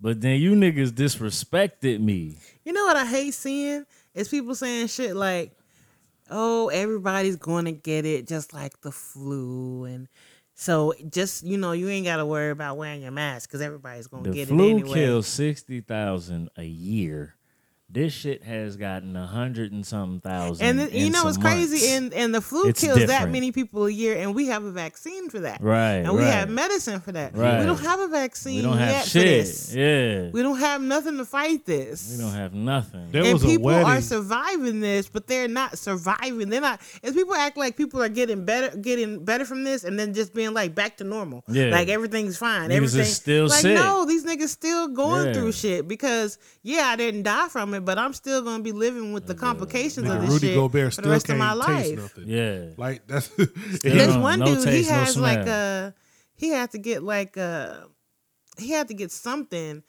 But 0.00 0.22
then 0.22 0.40
you 0.40 0.52
niggas 0.52 0.88
disrespected 0.92 2.00
me. 2.00 2.38
You 2.64 2.72
know 2.72 2.86
what 2.86 2.96
I 2.96 3.04
hate 3.04 3.34
seeing 3.34 3.84
is 4.14 4.28
people 4.28 4.54
saying 4.54 4.86
shit 4.88 5.16
like, 5.16 5.52
"Oh, 6.30 6.68
everybody's 6.68 7.36
going 7.36 7.66
to 7.66 7.72
get 7.72 8.04
it, 8.06 8.26
just 8.26 8.52
like 8.54 8.80
the 8.80 8.92
flu," 8.92 9.84
and 9.84 10.08
so 10.54 10.94
just 11.10 11.44
you 11.44 11.58
know, 11.58 11.72
you 11.72 11.88
ain't 11.88 12.06
got 12.06 12.18
to 12.18 12.26
worry 12.26 12.50
about 12.50 12.76
wearing 12.76 13.02
your 13.02 13.10
mask 13.10 13.48
because 13.48 13.60
everybody's 13.60 14.06
going 14.06 14.24
to 14.24 14.30
get 14.30 14.48
flu 14.48 14.68
it 14.68 14.70
anyway. 14.70 14.94
kills 14.94 15.26
sixty 15.26 15.80
thousand 15.80 16.50
a 16.56 16.64
year. 16.64 17.34
This 17.94 18.12
shit 18.12 18.42
has 18.42 18.76
gotten 18.76 19.16
a 19.16 19.26
hundred 19.26 19.70
and 19.72 19.86
something 19.86 20.20
thousand. 20.20 20.66
And 20.66 20.78
then, 20.78 20.90
you 20.90 21.06
in 21.06 21.12
know 21.12 21.24
what's 21.24 21.36
some 21.36 21.42
crazy? 21.44 21.70
months. 21.76 21.86
And 21.92 22.12
and 22.14 22.34
the 22.34 22.40
flu 22.40 22.68
It's 22.68 22.80
kills 22.80 23.06
that 23.06 23.30
many 23.30 23.52
people 23.52 23.86
a 23.86 23.90
year, 23.90 24.16
and 24.18 24.34
we 24.34 24.48
have 24.48 24.64
a 24.64 24.72
vaccine 24.72 25.30
for 25.30 25.38
that. 25.40 25.60
Right, 25.62 25.98
And 26.04 26.12
we 26.14 26.22
right. 26.22 26.30
have 26.32 26.50
medicine 26.50 27.00
for 27.00 27.12
that. 27.12 27.36
Right. 27.36 27.60
We 27.60 27.66
don't 27.66 27.80
have 27.80 28.00
a 28.00 28.08
vaccine 28.08 28.56
we 28.56 28.62
don't 28.62 28.76
have 28.78 28.90
yet 28.90 29.04
shit. 29.06 29.22
for 29.22 29.28
this. 29.28 29.74
Yeah, 29.74 30.30
We 30.32 30.42
don't 30.42 30.58
have 30.58 30.82
nothing 30.82 31.16
to 31.18 31.24
fight 31.24 31.64
this. 31.66 32.16
we 32.16 32.22
don't 32.24 32.34
have 32.34 32.52
nothing. 32.52 33.12
There 33.12 33.22
and 33.22 33.32
was 33.34 33.44
a 33.44 33.46
people 33.46 33.70
are 33.70 34.00
surviving 34.00 34.80
this, 34.80 35.08
but 35.08 35.26
they're 35.28 35.46
not 35.48 35.78
surviving. 35.78 36.48
They're 36.48 36.60
not. 36.60 36.80
As 37.04 37.12
people 37.14 37.34
act 37.34 37.56
like 37.56 37.76
people 37.76 38.02
are 38.02 38.08
getting 38.08 38.44
better, 38.44 38.76
getting 38.76 39.24
better 39.24 39.44
from 39.44 39.64
this, 39.64 39.84
and 39.84 39.98
then 39.98 40.14
just 40.14 40.34
being 40.34 40.52
like 40.52 40.74
back 40.74 40.96
to 40.96 41.04
normal. 41.04 41.44
Yeah. 41.48 41.66
like 41.66 41.88
everything's 41.88 42.36
fine. 42.36 42.70
Niggas 42.70 42.74
Everything 42.76 43.04
still 43.04 43.46
like 43.46 43.60
sick. 43.62 43.76
no, 43.76 44.04
these 44.04 44.24
niggas 44.24 44.48
still 44.48 44.88
going 44.88 45.26
Yeah. 45.26 45.32
through 45.34 45.52
shit 45.52 45.86
because 45.86 46.38
yeah, 46.64 46.86
I 46.86 46.96
didn't 46.96 47.22
die 47.22 47.48
from 47.48 47.72
it, 47.74 47.83
but 47.84 47.98
I'm 47.98 48.12
still 48.12 48.42
gonna 48.42 48.62
be 48.62 48.72
living 48.72 49.12
with 49.12 49.26
the 49.26 49.34
complications 49.34 50.08
of 50.08 50.20
this 50.22 50.30
Rudy 50.30 50.46
shit 50.48 50.56
Gobert 50.56 50.94
for 50.94 51.02
the 51.02 51.10
rest 51.10 51.28
of 51.28 51.36
my 51.36 51.52
life. 51.52 51.96
nothing. 51.96 52.24
Yeah, 52.28 52.66
Like 52.76 53.06
that's 53.06 53.28
There's 53.82 54.14
No- 54.14 54.20
one 54.20 54.38
no 54.40 54.46
dude 54.46 54.64
taste, 54.64 54.88
he 54.90 54.94
no 54.94 54.98
has 55.00 55.16
like 55.16 55.46
a 55.46 55.94
he 56.36 56.48
had 56.50 56.70
to 56.72 56.78
get 56.78 57.02
like 57.02 57.36
a 57.36 57.86
he 58.58 58.70
had 58.70 58.88
to 58.88 58.94
get 58.94 59.10
something 59.12 59.82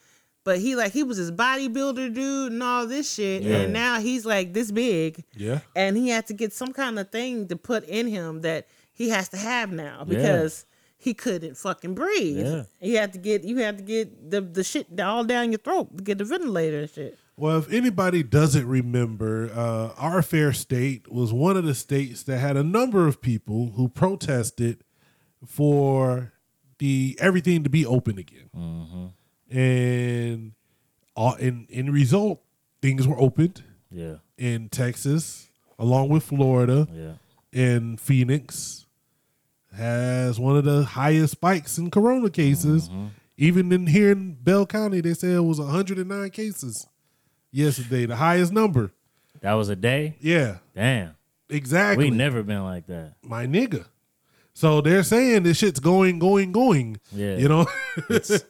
but 0.43 0.59
he 0.59 0.76
like 0.76 0.91
he 0.91 1.03
was 1.03 1.17
his 1.17 1.31
bodybuilder 1.31 2.13
dude 2.13 2.51
and 2.51 2.61
all 2.63 2.85
this 2.88 3.11
shit 3.13 3.41
Yeah. 3.43 3.57
and 3.61 3.73
now 3.73 3.99
he's 3.99 4.26
like 4.26 4.53
this 4.53 4.72
big 4.72 5.23
Yeah. 5.35 5.59
and 5.76 5.97
he 5.97 6.09
had 6.09 6.27
to 6.27 6.34
get 6.34 6.53
some 6.53 6.72
kind 6.73 6.99
of 6.99 7.09
thing 7.11 7.47
to 7.47 7.55
put 7.55 7.84
in 7.85 8.07
him 8.07 8.41
that 8.41 8.67
he 8.93 9.09
has 9.09 9.30
to 9.30 9.38
have 9.38 9.72
now 9.72 10.05
Yeah. 10.07 10.17
because 10.17 10.65
he 10.97 11.13
couldn't 11.13 11.55
fucking 11.57 11.93
breathe. 11.93 12.45
Yeah. 12.47 12.63
He 12.80 12.93
had 12.95 13.13
to 13.13 13.19
get 13.19 13.43
you 13.43 13.57
had 13.57 13.77
to 13.77 13.84
get 13.84 14.31
the 14.31 14.41
the 14.41 14.63
shit 14.63 14.99
all 14.99 15.23
down 15.23 15.51
your 15.51 15.59
throat 15.59 15.95
to 15.97 16.03
get 16.03 16.17
the 16.17 16.23
ventilator 16.26 16.80
and 16.80 16.89
shit. 16.89 17.17
Well, 17.37 17.57
if 17.57 17.71
anybody 17.71 18.23
doesn't 18.23 18.65
remember, 18.65 19.51
uh, 19.53 19.89
our 19.97 20.21
fair 20.21 20.53
state 20.53 21.11
was 21.11 21.33
one 21.33 21.57
of 21.57 21.65
the 21.65 21.75
states 21.75 22.23
that 22.23 22.37
had 22.37 22.55
a 22.55 22.63
number 22.63 23.07
of 23.07 23.21
people 23.21 23.73
who 23.75 23.89
protested 23.89 24.83
for 25.45 26.31
the 26.79 27.17
everything 27.19 27.63
to 27.63 27.69
be 27.69 27.85
open 27.85 28.17
again, 28.17 28.49
mm-hmm. 28.55 29.57
and 29.57 30.53
all, 31.15 31.35
in 31.35 31.67
in 31.69 31.91
result, 31.91 32.41
things 32.81 33.05
were 33.05 33.19
opened 33.19 33.63
yeah, 33.91 34.15
in 34.37 34.69
Texas, 34.69 35.49
along 35.77 36.09
with 36.09 36.23
Florida, 36.23 36.87
yeah. 36.93 37.13
and 37.51 37.99
Phoenix 37.99 38.85
has 39.75 40.39
one 40.39 40.55
of 40.55 40.63
the 40.63 40.83
highest 40.83 41.33
spikes 41.33 41.77
in 41.77 41.91
corona 41.91 42.29
cases. 42.29 42.87
Mm-hmm. 42.87 43.07
Even 43.37 43.69
in 43.73 43.87
here 43.87 44.11
in 44.11 44.35
Bell 44.35 44.65
County, 44.65 45.01
they 45.01 45.13
said 45.13 45.31
it 45.31 45.41
was 45.41 45.59
109 45.59 46.29
cases 46.29 46.87
yesterday, 47.56 48.06
the 48.06 48.15
highest 48.15 48.52
number. 48.53 48.91
That 49.41 49.53
was 49.53 49.69
a 49.69 49.76
day. 49.76 50.15
Yeah, 50.19 50.57
Damn, 50.76 51.15
exactly. 51.49 52.10
we 52.10 52.15
never 52.15 52.44
been 52.44 52.64
like 52.64 52.88
that. 52.88 53.15
My 53.23 53.45
nigga. 53.48 53.86
So 54.53 54.80
they're 54.82 55.03
saying 55.03 55.44
this 55.44 55.57
shit's 55.57 55.80
going, 55.82 56.18
going, 56.18 56.52
going. 56.53 56.98
Yeah. 57.11 57.36
You 57.38 57.49
know, 57.49 57.65
this 58.10 58.44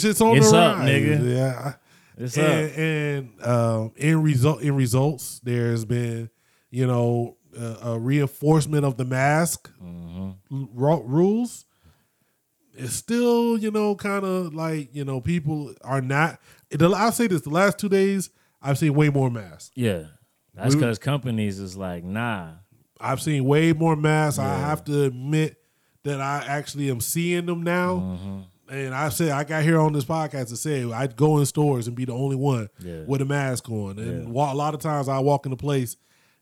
shit's 0.00 0.20
on 0.20 0.36
It's 0.36 0.50
the 0.52 0.56
up, 0.58 0.78
rise. 0.78 0.88
nigga. 0.88 1.36
Yeah. 1.36 1.74
It's 2.16 2.36
and, 2.38 2.70
up. 2.70 2.78
and 2.78 3.46
um, 3.48 3.92
in 3.96 4.22
result 4.22 4.62
in 4.62 4.74
results, 4.76 5.40
there's 5.42 5.84
been 5.84 6.30
you 6.70 6.86
know 6.86 7.36
a, 7.58 7.76
a 7.90 7.98
reinforcement 7.98 8.84
of 8.84 8.96
the 8.96 9.04
mask 9.04 9.70
Mm-hmm. 9.82 10.64
ru- 10.74 11.02
rules. 11.02 11.64
It's 12.74 12.94
still 12.94 13.58
you 13.58 13.70
know 13.70 13.94
kind 13.96 14.24
of 14.24 14.54
like 14.54 14.94
you 14.94 15.04
know 15.04 15.20
people 15.20 15.74
are 15.82 16.00
not. 16.00 16.38
I'll 16.80 17.12
say 17.12 17.26
this: 17.26 17.42
the 17.42 17.50
last 17.50 17.78
two 17.78 17.88
days, 17.88 18.30
I've 18.60 18.78
seen 18.78 18.94
way 18.94 19.08
more 19.10 19.30
masks. 19.30 19.70
Yeah, 19.74 20.04
that's 20.54 20.74
because 20.74 20.98
companies 20.98 21.58
is 21.58 21.76
like, 21.76 22.04
nah. 22.04 22.50
I've 23.00 23.20
seen 23.20 23.44
way 23.44 23.72
more 23.72 23.96
masks. 23.96 24.38
I 24.38 24.56
have 24.58 24.84
to 24.84 25.04
admit 25.04 25.56
that 26.04 26.20
I 26.20 26.44
actually 26.46 26.88
am 26.88 27.00
seeing 27.00 27.46
them 27.46 27.62
now. 27.64 27.96
Mm-hmm. 27.96 28.38
And 28.74 28.94
I 28.94 29.08
said 29.08 29.30
I 29.30 29.42
got 29.44 29.64
here 29.64 29.78
on 29.80 29.92
this 29.92 30.04
podcast 30.04 30.48
to 30.50 30.56
say 30.56 30.84
I'd 30.90 31.16
go 31.16 31.38
in 31.38 31.46
stores 31.46 31.88
and 31.88 31.96
be 31.96 32.04
the 32.04 32.12
only 32.14 32.36
one 32.36 32.68
Yeah. 32.78 33.02
with 33.06 33.20
a 33.20 33.24
mask 33.24 33.68
on. 33.68 33.98
And 33.98 34.32
Yeah. 34.34 34.52
a 34.52 34.54
lot 34.54 34.72
of 34.74 34.80
times 34.80 35.08
I 35.08 35.18
walk 35.18 35.46
in 35.46 35.52
a 35.52 35.56
place 35.56 35.96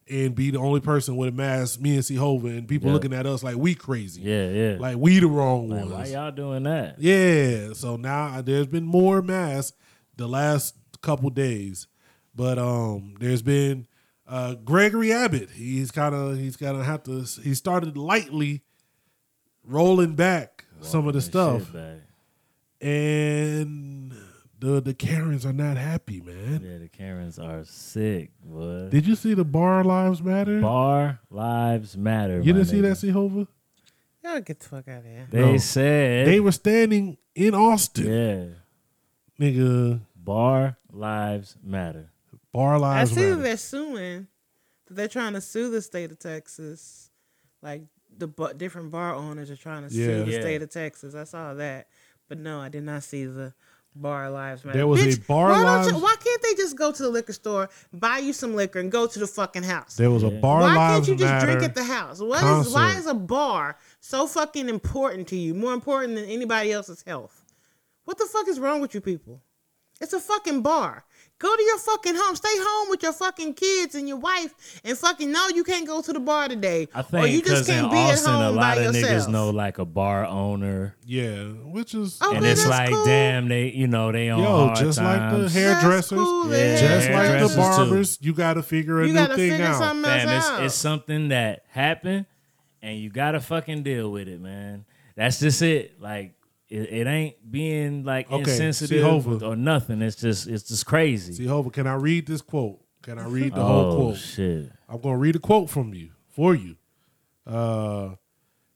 and 0.09 0.35
be 0.35 0.51
the 0.51 0.59
only 0.59 0.81
person 0.81 1.16
with 1.16 1.31
a 1.31 1.32
mask, 1.32 1.81
me 1.81 1.94
and 1.94 2.05
C-Hova, 2.05 2.48
and 2.48 2.69
people 2.69 2.89
Yeah. 2.89 2.93
looking 2.94 3.15
at 3.15 3.24
us 3.27 3.43
like 3.43 3.57
we 3.57 3.74
crazy. 3.74 4.20
Yeah, 4.20 4.51
yeah. 4.51 4.77
Like 4.78 4.97
we 4.98 5.19
the 5.19 5.28
wrong 5.28 5.70
Like, 5.70 5.81
ones. 5.86 5.93
why 5.93 6.05
y'all 6.07 6.31
doing 6.31 6.65
that? 6.65 6.97
Yeah. 7.01 7.73
So 7.73 7.97
now 7.97 8.43
there's 8.43 8.66
been 8.66 8.85
more 8.85 9.23
masks 9.23 9.77
the 10.21 10.29
last 10.29 10.77
couple 11.03 11.31
days, 11.31 11.87
but 12.35 12.59
um, 12.59 13.15
there's 13.21 13.43
been 13.43 13.87
uh, 14.29 14.55
Gregory 14.55 15.13
Abbott. 15.13 15.51
He's 15.51 15.91
kind 15.91 16.15
of 16.15 16.37
he's 16.39 16.57
gonna 16.57 16.85
have 16.85 17.03
to. 17.05 17.23
He 17.43 17.55
started 17.55 17.97
lightly 17.97 18.63
rolling 19.65 20.15
back 20.15 20.65
some 20.81 21.07
of 21.09 21.15
the 21.15 21.21
stuff, 21.21 21.75
and 22.81 24.13
the 24.59 24.81
the 24.81 24.95
Karens 24.95 25.45
are 25.47 25.53
not 25.53 25.77
happy, 25.77 26.21
man. 26.21 26.61
Yeah, 26.65 26.79
the 26.79 26.89
Karens 26.89 27.39
are 27.39 27.65
sick, 27.65 28.31
boy. 28.45 28.89
Did 28.91 29.07
you 29.07 29.15
see 29.17 29.35
the 29.35 29.45
Bar 29.45 29.85
Lives 29.85 30.23
Matter? 30.23 30.61
Bar 30.61 31.21
lives 31.31 31.97
matter. 31.97 32.39
you 32.41 32.53
didn't 32.53 32.69
see 32.69 32.79
nigga. 32.79 32.91
that, 32.91 32.97
C-Hova? 32.97 33.47
Y'all 34.23 34.41
get 34.41 34.61
the 34.61 34.69
fuck 34.69 34.87
out 34.89 34.99
of 34.99 35.05
here. 35.05 35.27
They 35.31 35.41
No. 35.53 35.57
said 35.57 36.27
They 36.27 36.41
were 36.41 36.53
standing 36.53 37.17
in 37.35 37.55
Austin, 37.55 38.07
yeah. 38.07 38.47
nigga. 39.47 40.01
Bar 40.23 40.77
lives 40.93 41.57
matter. 41.63 42.11
Bar 42.53 42.79
lives. 42.79 42.85
I 42.97 43.01
Lives 43.01 43.11
see 43.15 43.21
that 43.23 43.31
Matter. 43.31 43.43
they're 43.43 43.57
suing. 43.57 44.27
That 44.87 44.95
they're 44.95 45.09
trying 45.09 45.35
to 45.35 45.41
sue 45.41 45.71
the 45.71 45.83
state 45.83 46.11
of 46.11 46.19
Texas. 46.19 47.11
Like 47.63 47.83
the 48.17 48.27
bu- 48.27 48.55
different 48.55 48.91
bar 48.91 49.15
owners 49.15 49.51
are 49.51 49.57
trying 49.57 49.89
to 49.89 49.95
Yeah. 49.95 50.07
sue 50.07 50.25
the 50.25 50.31
Yeah. 50.33 50.41
state 50.41 50.63
of 50.63 50.71
Texas. 50.71 51.15
I 51.15 51.25
saw 51.25 51.55
that, 51.55 51.89
but 52.29 52.39
no, 52.39 52.61
I 52.61 52.69
did 52.69 52.83
not 52.85 53.03
see 53.05 53.25
the 53.25 53.55
bar 53.95 54.31
lives 54.31 54.65
matter. 54.65 54.79
There 54.79 54.87
was 54.87 55.01
a 55.03 55.19
Bar 55.21 55.51
why 55.51 55.63
Lives- 55.63 55.89
you, 55.93 55.99
why 55.99 56.15
can't 56.23 56.43
they 56.43 56.55
just 56.55 56.77
go 56.77 56.93
to 56.93 57.03
the 57.03 57.09
liquor 57.09 57.33
store, 57.33 57.69
buy 57.93 58.19
you 58.19 58.33
some 58.33 58.55
liquor, 58.55 58.79
and 58.79 58.91
go 58.91 59.07
to 59.07 59.19
the 59.19 59.27
fucking 59.27 59.63
house? 59.65 59.97
There 59.97 60.11
was 60.11 60.23
a 60.23 60.31
Bar 60.31 60.61
why 60.61 60.75
Lives 60.75 61.07
can't 61.07 61.09
you 61.09 61.25
just 61.25 61.33
Matter. 61.33 61.47
drink 61.47 61.63
at 61.63 61.75
the 61.75 61.85
house? 61.85 62.21
What 62.21 62.43
is 62.67 62.73
why 62.73 62.95
is 62.97 63.07
a 63.07 63.15
bar 63.15 63.77
so 64.01 64.27
fucking 64.27 64.69
important 64.69 65.29
to 65.29 65.37
you? 65.37 65.55
More 65.55 65.73
important 65.73 66.15
than 66.17 66.25
anybody 66.27 66.73
else's 66.73 67.03
health? 67.03 67.45
What 68.05 68.19
the 68.19 68.27
fuck 68.27 68.49
is 68.49 68.59
wrong 68.61 68.81
with 68.81 68.95
you 68.95 69.01
people? 69.01 69.41
It's 70.01 70.13
a 70.13 70.21
fucking 70.21 70.63
bar. 70.63 71.05
Go 71.39 71.57
to 71.57 71.63
your 71.63 71.79
fucking 71.79 72.15
home. 72.17 72.37
Stay 72.37 72.49
home 72.53 72.91
with 72.91 73.03
your 73.03 73.15
fucking 73.15 73.55
kids 73.55 73.95
and 73.95 74.07
your 74.07 74.19
wife, 74.19 74.81
and 74.85 74.97
fucking 74.99 75.33
no, 75.33 75.49
you 75.49 75.65
can't 75.65 75.87
go 75.87 76.03
to 76.03 76.13
the 76.13 76.21
bar 76.21 76.49
today. 76.49 76.87
I 76.95 77.01
or 77.01 77.27
you 77.27 77.41
think 77.41 77.47
just 77.47 77.67
because 77.67 77.69
in 77.71 77.75
can't 77.81 77.91
be 77.93 77.97
Austin, 77.97 78.35
at 78.35 78.41
a 78.43 78.51
lot 78.51 78.77
by 78.77 78.83
of 78.83 78.95
yourself. 78.95 79.27
niggas 79.29 79.33
know 79.33 79.49
like 79.49 79.79
a 79.79 79.87
bar 79.87 80.27
owner, 80.27 80.97
Yeah, 81.07 81.45
which 81.45 81.95
is 81.95 82.21
Okay, 82.21 82.37
and 82.37 82.45
it's 82.45 82.67
like, 82.67 82.91
cool. 82.91 83.05
damn, 83.07 83.49
they 83.49 83.71
you 83.71 83.87
know 83.87 84.13
they 84.13 84.29
on 84.29 84.41
Yo, 84.43 84.67
hard 84.67 84.77
just 84.77 84.99
like 84.99 85.31
the 85.39 85.49
hairdressers, 85.49 86.19
cool, 86.19 86.51
Yeah, 86.55 86.77
just 86.79 87.09
like 87.09 87.17
the 87.23 87.29
hairdressers, 87.29 87.55
too. 87.55 87.57
barbers, 87.57 88.19
you 88.21 88.35
got 88.35 88.55
to 88.55 88.63
figure 88.63 89.01
a 89.01 89.07
You 89.07 89.15
new 89.15 89.19
gotta 89.21 89.37
thing 89.37 89.51
figure 89.53 89.65
out. 89.67 89.79
something 89.79 90.11
else 90.11 90.23
Fam, 90.25 90.37
it's, 90.37 90.47
out. 90.47 90.63
it's 90.65 90.75
something 90.75 91.29
that 91.29 91.65
happened, 91.71 92.27
and 92.83 92.99
you 92.99 93.09
gotta 93.09 93.41
fucking 93.41 93.83
deal 93.83 94.11
with 94.13 94.29
it, 94.29 94.43
man. 94.43 94.85
That's 95.17 95.41
just 95.41 95.63
it. 95.63 95.99
Like 96.03 96.35
it, 96.71 96.93
it 96.93 97.07
ain't 97.07 97.51
being 97.51 98.05
like 98.05 98.31
Okay, 98.31 98.43
insensitive 98.43 99.43
or 99.43 99.57
nothing. 99.57 100.01
It's 100.01 100.17
just 100.17 100.47
it's 100.47 100.63
just 100.63 100.87
crazy. 100.87 101.33
See, 101.33 101.47
Hova, 101.47 101.71
can 101.71 101.87
I 101.87 101.95
read 101.95 102.27
this 102.27 102.41
quote? 102.41 102.81
Can 103.03 103.19
I 103.19 103.27
read 103.27 103.55
the 103.55 103.61
oh 103.61 103.65
whole 103.67 103.97
quote? 103.97 104.17
shit! 104.19 104.71
I'm 104.89 105.01
going 105.01 105.15
to 105.15 105.21
read 105.21 105.37
a 105.37 105.41
quote 105.41 105.69
from 105.69 105.93
you 105.95 106.11
for 106.29 106.55
you. 106.55 106.77
Uh, 107.47 108.11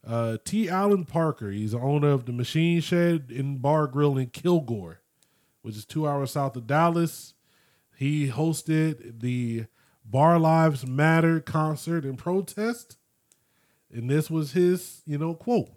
uh, 0.06 0.38
T. 0.44 0.68
Allen 0.68 1.04
Parker, 1.04 1.50
he's 1.50 1.72
the 1.72 1.78
owner 1.78 2.10
of 2.10 2.26
the 2.26 2.32
Machine 2.32 2.80
Shed 2.80 3.30
and 3.30 3.62
Bar 3.62 3.86
Grill 3.86 4.18
in 4.18 4.28
Kilgore, 4.28 5.00
which 5.62 5.76
is 5.76 5.84
two 5.84 6.06
hours 6.08 6.32
south 6.32 6.56
of 6.56 6.66
Dallas. 6.66 7.34
He 7.96 8.28
hosted 8.28 9.20
the 9.20 9.66
Bar 10.04 10.38
Lives 10.38 10.86
Matter 10.86 11.40
concert 11.40 12.04
and 12.04 12.18
protest. 12.18 12.96
And 13.92 14.10
this 14.10 14.28
was 14.28 14.52
his, 14.52 15.02
you 15.06 15.18
know, 15.18 15.34
quote. 15.34 15.70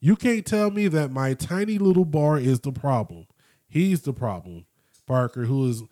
You 0.00 0.16
can't 0.16 0.46
tell 0.46 0.70
me 0.70 0.88
that 0.88 1.12
my 1.12 1.34
tiny 1.34 1.78
little 1.78 2.06
bar 2.06 2.38
is 2.38 2.60
the 2.60 2.72
problem. 2.72 3.26
He's 3.68 4.02
the 4.02 4.14
problem. 4.14 4.66
Parker, 5.06 5.44
who 5.44 5.68
is 5.68 5.82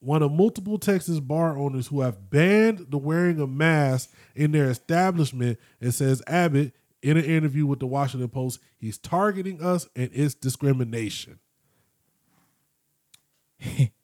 one 0.00 0.22
of 0.22 0.32
multiple 0.32 0.78
Texas 0.78 1.20
bar 1.20 1.56
owners 1.56 1.86
who 1.88 2.00
have 2.00 2.28
banned 2.30 2.86
the 2.90 2.98
wearing 2.98 3.40
of 3.40 3.50
masks 3.50 4.12
in 4.34 4.52
their 4.52 4.70
establishment, 4.70 5.58
and 5.80 5.94
says 5.94 6.22
Abbott 6.26 6.72
in 7.02 7.16
an 7.16 7.24
interview 7.24 7.66
with 7.66 7.78
the 7.78 7.86
Washington 7.86 8.28
Post, 8.28 8.60
he's 8.78 8.98
targeting 8.98 9.62
us 9.62 9.88
and 9.94 10.10
it's 10.12 10.34
discrimination. 10.34 11.38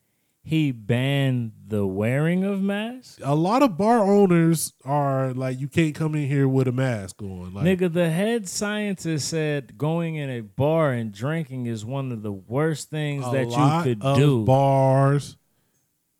he 0.45 0.73
banned 0.73 1.53
the 1.69 1.87
wearing 1.87 2.43
of 2.45 2.61
masks. 2.61 3.19
A 3.23 3.35
lot 3.37 3.63
of 3.63 3.77
bar 3.79 4.01
owners 4.01 4.73
are 4.85 5.33
like, 5.33 5.61
you 5.61 5.69
can't 5.69 5.95
come 5.95 6.15
in 6.17 6.27
here 6.27 6.49
with 6.49 6.67
a 6.67 6.73
mask 6.73 7.23
on. 7.23 7.55
Like, 7.55 7.65
Nigga, 7.65 7.93
the 7.93 8.11
head 8.11 8.49
scientist 8.49 9.29
said 9.29 9.79
going 9.79 10.17
in 10.17 10.29
a 10.31 10.41
bar 10.41 10.91
and 10.93 11.13
drinking 11.13 11.67
is 11.67 11.85
one 11.85 12.11
of 12.11 12.23
the 12.23 12.33
worst 12.33 12.91
things 12.91 13.25
that 13.31 13.49
you 13.51 13.83
could 13.85 14.03
of 14.03 14.17
do. 14.17 14.45
bars 14.45 15.37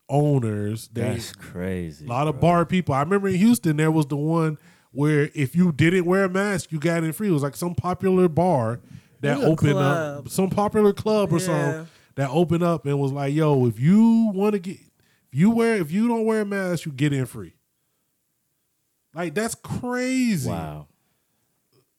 owners. 0.09 0.89
They, 0.91 1.01
That's 1.01 1.33
crazy. 1.33 2.05
a 2.05 2.09
lot 2.09 2.27
of 2.27 2.39
bar 2.39 2.65
people. 2.65 2.93
I 2.95 3.01
remember 3.01 3.27
in 3.27 3.35
Houston 3.35 3.77
there 3.77 3.91
was 3.91 4.05
the 4.07 4.17
one 4.17 4.57
where 4.91 5.29
if 5.33 5.55
you 5.55 5.71
didn't 5.71 6.05
wear 6.05 6.25
a 6.25 6.29
mask, 6.29 6.71
you 6.71 6.79
got 6.79 7.03
in 7.03 7.11
free. 7.13 7.29
It 7.29 7.31
was 7.31 7.43
like 7.43 7.55
some 7.55 7.73
popular 7.75 8.27
bar 8.27 8.79
that 9.21 9.37
It 9.37 9.39
was 9.39 9.47
a 9.47 9.51
opened 9.51 9.71
club. 9.71 10.17
up, 10.25 10.29
some 10.29 10.49
popular 10.49 10.93
club 10.93 11.31
or 11.33 11.39
Yeah. 11.39 11.45
something 11.45 11.87
that 12.15 12.29
opened 12.29 12.63
up 12.63 12.85
and 12.85 12.99
was 12.99 13.11
like, 13.11 13.33
"Yo, 13.33 13.65
if 13.65 13.79
you 13.79 14.31
want 14.33 14.53
to 14.53 14.59
get, 14.59 14.77
if 15.31 15.39
you 15.39 15.49
wear, 15.51 15.75
if 15.77 15.91
you 15.91 16.07
don't 16.07 16.25
wear 16.25 16.41
a 16.41 16.45
mask, 16.45 16.85
you 16.85 16.91
get 16.91 17.13
in 17.13 17.25
free." 17.25 17.53
Like 19.13 19.33
that's 19.35 19.55
crazy. 19.55 20.49
Wow. 20.49 20.87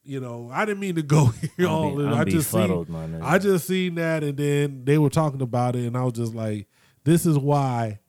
You 0.03 0.19
know, 0.19 0.51
I 0.53 0.65
didn't 0.65 0.81
mean 0.81 0.95
to 0.95 1.01
go 1.01 1.25
here 1.57 1.67
I'm 1.67 1.67
all 1.67 1.95
be- 1.95 2.03
in. 2.03 2.09
I'm 2.09 2.19
I 2.19 2.23
just 2.25 2.51
seen, 2.51 2.61
befuddled, 2.61 2.89
my. 2.89 3.07
I 3.21 3.39
just 3.39 3.65
seen 3.67 3.95
that, 3.95 4.23
and 4.23 4.37
then 4.37 4.85
they 4.85 4.97
were 4.97 5.09
talking 5.09 5.41
about 5.41 5.75
it, 5.75 5.85
and 5.85 5.97
I 5.97 6.03
was 6.03 6.13
just 6.13 6.33
like, 6.35 6.67
"This 7.03 7.25
is 7.25 7.37
why." 7.37 7.99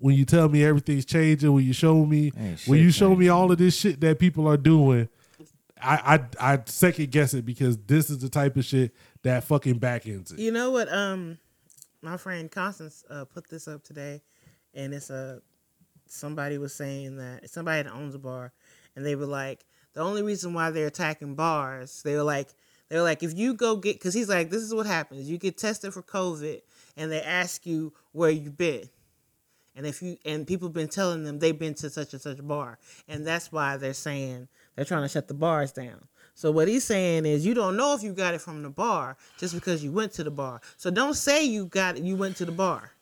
When 0.00 0.14
you 0.14 0.24
tell 0.24 0.48
me 0.48 0.62
everything's 0.62 1.04
changing, 1.04 1.52
when 1.52 1.64
you 1.64 1.72
show 1.72 2.06
me, 2.06 2.30
Ain't 2.38 2.60
when 2.68 2.78
you 2.78 2.92
show 2.92 3.16
me 3.16 3.28
all 3.30 3.50
of 3.50 3.58
this 3.58 3.76
shit 3.76 4.00
that 4.02 4.20
people 4.20 4.46
are 4.46 4.56
doing, 4.56 5.08
I 5.82 6.20
I 6.40 6.52
I 6.54 6.62
second 6.66 7.10
guess 7.10 7.34
it 7.34 7.44
because 7.44 7.76
this 7.78 8.08
is 8.08 8.18
the 8.18 8.28
type 8.28 8.56
of 8.56 8.64
shit 8.64 8.94
that 9.24 9.42
fucking 9.42 9.78
back 9.78 10.06
ends 10.06 10.30
it. 10.30 10.38
You 10.38 10.52
know 10.52 10.70
what? 10.70 10.88
Um, 10.92 11.38
my 12.02 12.16
friend 12.16 12.50
Constance 12.50 13.04
uh, 13.10 13.24
put 13.24 13.48
this 13.48 13.68
up 13.68 13.82
today, 13.82 14.22
and 14.74 14.94
it's 14.94 15.10
a 15.10 15.40
somebody 16.06 16.58
was 16.58 16.74
saying 16.74 17.16
that 17.16 17.48
somebody 17.50 17.82
that 17.82 17.92
owns 17.92 18.14
a 18.14 18.18
bar, 18.18 18.52
and 18.96 19.04
they 19.04 19.16
were 19.16 19.26
like, 19.26 19.64
the 19.94 20.00
only 20.00 20.22
reason 20.22 20.54
why 20.54 20.70
they're 20.70 20.86
attacking 20.86 21.34
bars, 21.34 22.02
they 22.02 22.14
were 22.14 22.22
like, 22.22 22.48
they 22.88 22.96
were 22.96 23.02
like, 23.02 23.22
if 23.22 23.36
you 23.36 23.54
go 23.54 23.76
get, 23.76 23.96
because 23.96 24.14
he's 24.14 24.28
like, 24.28 24.50
this 24.50 24.62
is 24.62 24.74
what 24.74 24.86
happens: 24.86 25.28
you 25.28 25.38
get 25.38 25.58
tested 25.58 25.92
for 25.92 26.02
COVID, 26.02 26.62
and 26.96 27.12
they 27.12 27.20
ask 27.20 27.66
you 27.66 27.92
where 28.12 28.30
you've 28.30 28.56
been. 28.56 28.88
And 29.76 29.86
if 29.86 30.02
you 30.02 30.16
and 30.24 30.46
people 30.46 30.68
been 30.70 30.88
telling 30.88 31.22
them 31.22 31.38
they've 31.38 31.56
been 31.56 31.74
to 31.74 31.90
such 31.90 32.12
and 32.12 32.22
such 32.22 32.44
bar, 32.46 32.78
and 33.06 33.26
that's 33.26 33.52
why 33.52 33.76
they're 33.76 33.94
saying 33.94 34.48
they're 34.74 34.84
trying 34.84 35.02
to 35.02 35.08
shut 35.08 35.28
the 35.28 35.34
bars 35.34 35.72
down. 35.72 36.08
So 36.38 36.52
what 36.52 36.68
he's 36.68 36.84
saying 36.84 37.26
is 37.26 37.44
you 37.44 37.52
don't 37.52 37.76
know 37.76 37.94
if 37.96 38.04
you 38.04 38.12
got 38.12 38.32
it 38.32 38.40
from 38.40 38.62
the 38.62 38.68
bar 38.70 39.16
just 39.38 39.54
because 39.54 39.82
you 39.82 39.90
went 39.90 40.12
to 40.12 40.22
the 40.22 40.30
bar. 40.30 40.60
So 40.76 40.88
don't 40.88 41.14
say 41.14 41.42
you 41.42 41.66
got 41.66 41.96
it, 41.96 42.04
you 42.04 42.14
went 42.14 42.36
to 42.36 42.44
the 42.44 42.52
bar. 42.52 42.92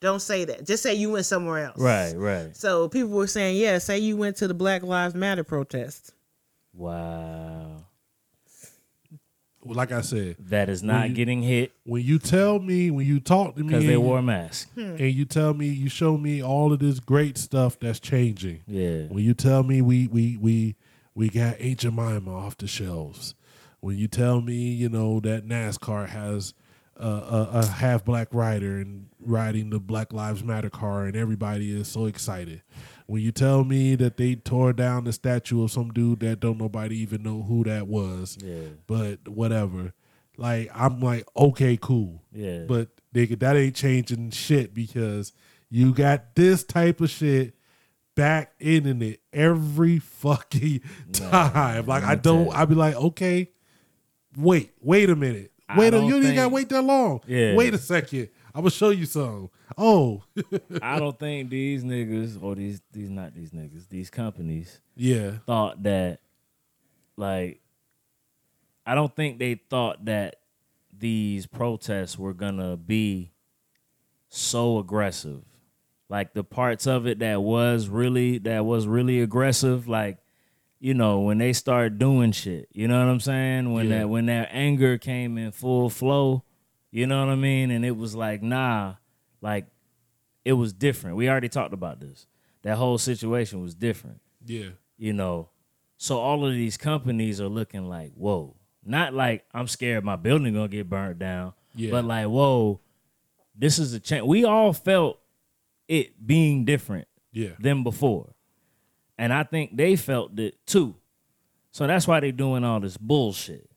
Don't 0.00 0.22
say 0.22 0.46
that. 0.46 0.64
Just 0.66 0.84
say 0.84 0.94
you 0.94 1.10
went 1.12 1.26
somewhere 1.26 1.66
else. 1.66 1.78
Right, 1.78 2.14
right. 2.16 2.56
So 2.56 2.88
people 2.88 3.10
were 3.10 3.26
saying, 3.26 3.58
yeah, 3.58 3.76
say 3.76 3.98
you 3.98 4.16
went 4.16 4.36
to 4.36 4.48
the 4.48 4.54
Black 4.54 4.82
Lives 4.82 5.14
Matter 5.14 5.44
protest. 5.44 6.14
Wow. 6.72 7.84
Like 9.64 9.92
I 9.92 10.00
said, 10.00 10.36
That 10.38 10.70
is 10.70 10.82
not 10.82 11.10
you- 11.10 11.14
getting 11.14 11.42
hit 11.42 11.72
When 11.84 12.02
you 12.02 12.18
tell 12.18 12.58
me, 12.58 12.90
when 12.90 13.06
you 13.06 13.20
talk 13.20 13.54
to 13.56 13.60
me, 13.62 13.68
because 13.68 13.84
they 13.84 13.98
wore 13.98 14.14
you- 14.14 14.20
a 14.20 14.22
mask. 14.22 14.72
Hmm. 14.72 14.80
and 14.98 15.12
you 15.14 15.26
tell 15.26 15.52
me, 15.52 15.66
you 15.68 15.90
show 15.90 16.16
me 16.16 16.42
all 16.42 16.72
of 16.72 16.78
this 16.78 17.00
great 17.00 17.36
stuff 17.36 17.78
that's 17.78 18.00
changing. 18.00 18.60
Yeah. 18.66 19.02
When 19.08 19.22
you 19.22 19.34
tell 19.34 19.62
me 19.62 19.82
we 19.82 20.06
we 20.06 20.38
we 20.40 20.76
we 21.18 21.28
got 21.28 21.58
Aunt 21.60 21.78
Jemima 21.80 22.32
off 22.32 22.56
the 22.56 22.68
shelves. 22.68 23.34
When 23.80 23.98
you 23.98 24.06
tell 24.06 24.40
me, 24.40 24.54
you 24.54 24.88
know, 24.88 25.18
that 25.18 25.44
NASCAR 25.48 26.08
has 26.08 26.54
a, 26.96 27.08
a, 27.08 27.48
a 27.54 27.66
half 27.66 28.04
black 28.04 28.28
rider 28.32 28.76
and 28.76 29.08
riding 29.18 29.70
the 29.70 29.80
Black 29.80 30.12
Lives 30.12 30.44
Matter 30.44 30.70
car, 30.70 31.06
and 31.06 31.16
everybody 31.16 31.72
is 31.76 31.88
so 31.88 32.06
excited. 32.06 32.62
When 33.06 33.20
you 33.20 33.32
tell 33.32 33.64
me 33.64 33.96
that 33.96 34.16
they 34.16 34.36
tore 34.36 34.72
down 34.72 35.04
the 35.04 35.12
statue 35.12 35.64
of 35.64 35.72
some 35.72 35.90
dude 35.90 36.20
that 36.20 36.38
don't 36.38 36.56
nobody 36.58 36.96
even 36.98 37.24
know 37.24 37.42
who 37.42 37.64
that 37.64 37.88
was, 37.88 38.38
Yeah. 38.40 38.68
but 38.86 39.26
whatever. 39.26 39.94
Like 40.36 40.70
I'm 40.72 41.00
like, 41.00 41.26
okay, 41.36 41.76
cool. 41.80 42.22
Yeah. 42.32 42.60
But 42.68 42.90
nigga, 43.12 43.40
that 43.40 43.56
ain't 43.56 43.74
changing 43.74 44.30
shit 44.30 44.72
because 44.72 45.32
you 45.68 45.92
got 45.92 46.36
this 46.36 46.62
type 46.62 47.00
of 47.00 47.10
shit 47.10 47.54
back 48.18 48.52
in 48.58 49.00
it 49.02 49.20
every 49.32 49.98
fucking 50.00 50.80
time. 51.12 51.86
like 51.86 52.02
I 52.04 52.16
don't. 52.16 52.54
I'd 52.54 52.68
be 52.68 52.74
like, 52.74 52.96
okay, 52.96 53.50
wait, 54.36 54.72
wait 54.80 55.08
a 55.08 55.16
minute. 55.16 55.52
Wait 55.76 55.88
a 55.88 55.90
don't 55.92 56.06
you 56.06 56.34
gotta 56.34 56.48
wait 56.48 56.68
that 56.70 56.82
long. 56.82 57.20
Yeah. 57.26 57.54
Wait 57.54 57.72
a 57.74 57.78
second. 57.78 58.28
I'm 58.54 58.62
gonna 58.62 58.70
show 58.70 58.90
you 58.90 59.06
something. 59.06 59.50
Oh 59.76 60.24
I 60.82 60.98
don't 60.98 61.18
think 61.18 61.50
these 61.50 61.84
niggas 61.84 62.42
or 62.42 62.54
these 62.54 62.80
these 62.90 63.10
not 63.10 63.34
these 63.34 63.52
niggas, 63.52 63.88
these 63.88 64.10
companies 64.10 64.80
Yeah. 64.96 65.32
thought 65.46 65.82
that 65.84 66.20
like 67.16 67.60
I 68.86 68.94
don't 68.94 69.14
think 69.14 69.38
they 69.38 69.54
thought 69.54 70.06
that 70.06 70.36
these 70.96 71.46
protests 71.46 72.18
were 72.18 72.32
gonna 72.34 72.76
be 72.76 73.30
so 74.30 74.78
aggressive. 74.78 75.42
Like 76.08 76.32
the 76.32 76.44
parts 76.44 76.86
of 76.86 77.06
it 77.06 77.18
that 77.18 77.42
was 77.42 77.88
really 77.88 78.38
that 78.38 78.64
was 78.64 78.86
really 78.86 79.20
aggressive, 79.20 79.86
like 79.88 80.18
you 80.80 80.94
know 80.94 81.20
when 81.20 81.38
they 81.38 81.52
start 81.52 81.98
doing 81.98 82.32
shit. 82.32 82.68
You 82.72 82.88
know 82.88 82.98
what 83.04 83.10
I'm 83.10 83.20
saying? 83.20 83.72
When 83.72 83.88
Yeah. 83.88 83.98
that 83.98 84.08
when 84.08 84.26
that 84.26 84.48
anger 84.52 84.96
came 84.96 85.36
in 85.36 85.52
full 85.52 85.90
flow, 85.90 86.44
you 86.90 87.06
know 87.06 87.24
what 87.26 87.32
I 87.32 87.36
mean? 87.36 87.70
And 87.70 87.84
it 87.84 87.96
was 87.96 88.14
like 88.14 88.42
nah, 88.42 88.94
like 89.42 89.66
it 90.44 90.54
was 90.54 90.72
different. 90.72 91.16
We 91.16 91.28
already 91.28 91.48
talked 91.50 91.74
about 91.74 92.00
this. 92.00 92.26
That 92.62 92.76
whole 92.78 92.96
situation 92.98 93.60
was 93.60 93.74
different 93.74 94.20
Yeah. 94.44 94.70
you 94.96 95.12
know. 95.12 95.50
So 95.98 96.18
all 96.18 96.46
of 96.46 96.52
these 96.52 96.76
companies 96.78 97.40
are 97.40 97.48
looking 97.48 97.88
like, 97.88 98.12
whoa, 98.14 98.56
not 98.84 99.12
like 99.12 99.44
I'm 99.52 99.66
scared 99.68 100.04
my 100.04 100.16
building 100.16 100.54
gonna 100.54 100.68
get 100.68 100.88
burnt 100.88 101.18
down, 101.18 101.52
Yeah. 101.74 101.90
but 101.90 102.04
like, 102.06 102.28
whoa, 102.28 102.80
this 103.54 103.78
is 103.78 103.92
a 103.92 104.00
change. 104.00 104.24
We 104.24 104.44
all 104.44 104.72
felt 104.72 105.18
it 105.88 106.24
being 106.26 106.64
different 106.64 107.08
Yeah. 107.32 107.52
than 107.58 107.82
before, 107.82 108.34
and 109.16 109.32
I 109.32 109.42
think 109.42 109.76
they 109.76 109.96
felt 109.96 110.38
it 110.38 110.54
too. 110.66 110.94
So 111.72 111.86
that's 111.86 112.06
why 112.06 112.20
they're 112.20 112.32
doing 112.32 112.64
all 112.64 112.80
this 112.80 112.96
bullshit, 112.96 113.68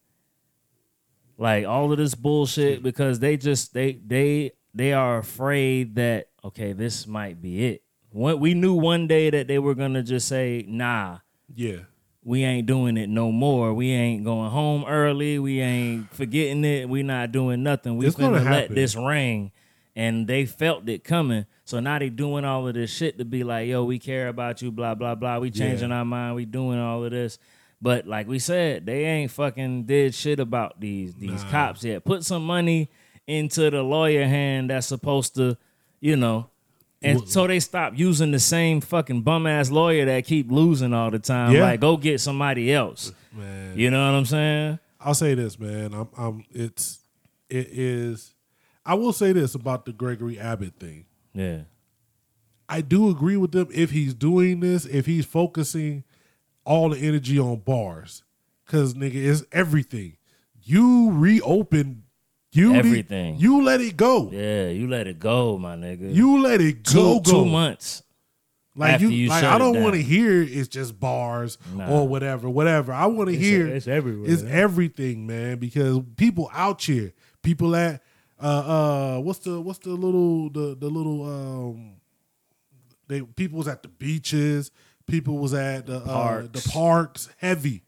like 1.37 1.65
all 1.65 1.91
of 1.91 1.97
this 1.97 2.15
bullshit, 2.15 2.83
because 2.83 3.19
they 3.19 3.37
just 3.37 3.73
they 3.73 3.93
they 4.05 4.51
they 4.73 4.93
are 4.93 5.17
afraid 5.17 5.95
that 5.95 6.27
okay, 6.43 6.73
this 6.73 7.07
might 7.07 7.41
be 7.41 7.65
it. 7.65 7.83
What 8.11 8.39
we 8.39 8.53
knew 8.53 8.73
one 8.73 9.07
day 9.07 9.29
that 9.29 9.47
they 9.47 9.59
were 9.59 9.75
gonna 9.75 10.03
just 10.03 10.27
say, 10.27 10.65
nah, 10.67 11.19
Yeah. 11.53 11.81
we 12.23 12.43
ain't 12.43 12.67
doing 12.67 12.97
it 12.97 13.07
no 13.09 13.31
more. 13.31 13.73
We 13.73 13.91
ain't 13.91 14.23
going 14.25 14.49
home 14.51 14.83
early. 14.85 15.39
We 15.39 15.61
ain't 15.61 16.11
forgetting 16.13 16.65
it. 16.65 16.89
We 16.89 17.03
not 17.03 17.31
doing 17.31 17.63
nothing. 17.63 17.97
We 17.97 18.07
It's 18.07 18.15
gonna 18.15 18.39
finna 18.39 18.51
let 18.51 18.69
this 18.75 18.95
ring. 18.95 19.51
And 20.01 20.27
they 20.27 20.45
felt 20.45 20.87
it 20.89 21.03
coming. 21.03 21.45
So 21.63 21.79
now 21.79 21.99
they 21.99 22.09
doing 22.09 22.43
all 22.45 22.67
of 22.67 22.73
this 22.73 22.91
shit 22.91 23.17
to 23.19 23.25
be 23.25 23.43
like, 23.43 23.67
yo, 23.67 23.83
we 23.83 23.99
care 23.99 24.27
about 24.29 24.61
you, 24.61 24.71
blah, 24.71 24.95
blah, 24.95 25.15
blah. 25.15 25.37
We 25.39 25.51
changing 25.51 25.89
Yeah. 25.89 25.97
our 25.97 26.05
mind. 26.05 26.35
We 26.35 26.45
doing 26.45 26.79
all 26.79 27.03
of 27.03 27.11
this. 27.11 27.37
But 27.81 28.07
like 28.07 28.27
we 28.27 28.39
said, 28.39 28.85
they 28.85 29.05
ain't 29.05 29.31
fucking 29.31 29.83
did 29.85 30.13
shit 30.15 30.39
about 30.39 30.79
these 30.79 31.13
these 31.15 31.43
cops 31.45 31.83
yet. 31.83 32.03
Put 32.05 32.23
some 32.23 32.43
money 32.45 32.89
into 33.27 33.69
the 33.69 33.83
lawyer 33.83 34.25
hand 34.25 34.69
that's 34.69 34.87
supposed 34.87 35.35
to, 35.35 35.57
you 35.99 36.15
know, 36.15 36.49
and 37.03 37.27
so 37.27 37.47
they 37.47 37.59
stop 37.59 37.93
using 37.97 38.31
the 38.31 38.39
same 38.39 38.81
fucking 38.81 39.21
bum 39.21 39.47
ass 39.47 39.71
lawyer 39.71 40.05
that 40.05 40.25
keep 40.25 40.51
losing 40.51 40.93
all 40.93 41.09
the 41.09 41.17
time. 41.19 41.53
Yeah. 41.53 41.63
Like, 41.63 41.79
go 41.79 41.97
get 41.97 42.21
somebody 42.21 42.71
else. 42.71 43.11
Man. 43.33 43.77
You 43.77 43.89
know 43.89 44.11
what 44.11 44.17
I'm 44.17 44.25
saying? 44.25 44.79
I'll 44.99 45.15
say 45.15 45.33
this, 45.33 45.57
man. 45.59 45.93
I'm, 45.93 46.07
I'm. 46.17 46.45
It's, 46.51 46.99
it 47.49 47.67
is. 47.71 48.33
I 48.85 48.95
will 48.95 49.13
say 49.13 49.31
this 49.33 49.53
about 49.55 49.85
the 49.85 49.93
Gregory 49.93 50.39
Abbott 50.39 50.73
thing. 50.79 51.05
Yeah. 51.33 51.61
I 52.67 52.81
do 52.81 53.09
agree 53.09 53.37
with 53.37 53.51
them 53.51 53.67
if 53.73 53.91
he's 53.91 54.13
doing 54.13 54.61
this, 54.61 54.85
if 54.85 55.05
he's 55.05 55.25
focusing 55.25 56.03
all 56.65 56.89
the 56.89 56.97
energy 56.99 57.37
on 57.37 57.57
bars, 57.59 58.23
because 58.65 58.93
nigga, 58.93 59.15
it's 59.15 59.43
everything. 59.51 60.17
You 60.63 61.11
reopen, 61.11 62.03
you 62.53 62.73
Everything. 62.75 63.37
you 63.37 63.61
let 63.63 63.81
it 63.81 63.97
go. 63.97 64.29
Yeah, 64.31 64.69
you 64.69 64.87
let 64.87 65.07
it 65.07 65.19
go, 65.19 65.57
my 65.57 65.75
nigga. 65.75 66.13
You 66.13 66.41
let 66.41 66.61
it 66.61 66.83
two, 66.85 66.97
go. 66.97 67.21
two 67.21 67.45
months. 67.45 68.03
Like 68.75 69.01
you, 69.01 69.09
you 69.09 69.27
like 69.29 69.43
I 69.43 69.57
don't 69.57 69.81
want 69.83 69.95
to 69.95 70.01
hear 70.01 70.41
it's 70.41 70.69
just 70.69 70.97
bars 70.97 71.57
Nah. 71.75 71.89
or 71.91 72.07
whatever, 72.07 72.49
whatever. 72.49 72.93
I 72.93 73.07
want 73.07 73.29
to 73.29 73.35
hear 73.35 73.67
it's 73.67 73.87
everywhere. 73.87 74.29
It's 74.31 74.43
everything, 74.43 75.27
man. 75.27 75.57
Because 75.57 75.99
people 76.15 76.49
out 76.53 76.81
here, 76.81 77.11
people 77.41 77.75
at 77.75 78.01
uh 78.41 78.45
uh 78.45 79.19
what's 79.19 79.39
the 79.39 79.59
what's 79.61 79.79
the 79.79 79.91
little 79.91 80.49
the 80.49 80.75
the 80.79 80.87
little 80.89 81.23
um 81.25 81.95
they 83.07 83.21
people 83.21 83.57
was 83.57 83.67
at 83.67 83.83
the 83.83 83.89
beaches, 83.89 84.71
people 85.05 85.37
was 85.37 85.53
at 85.53 85.85
the 85.85 85.97
uh, 85.97 86.05
Parks. 86.05 86.47
the 86.63 86.69
parks, 86.69 87.29
heavy, 87.37 87.83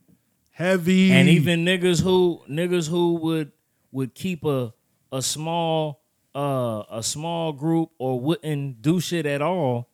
heavy, 0.51 1.11
And 1.11 1.29
even 1.29 1.63
niggas 1.65 2.01
who 2.01 2.41
niggas 2.49 2.89
who 2.89 3.15
would 3.15 3.51
would 3.91 4.13
keep 4.15 4.43
a 4.45 4.73
a 5.11 5.21
small 5.21 6.01
uh, 6.35 6.83
a 6.89 7.01
small 7.03 7.53
group 7.53 7.91
or 7.99 8.19
wouldn't 8.19 8.81
do 8.81 8.99
shit 8.99 9.25
at 9.25 9.41
all 9.41 9.89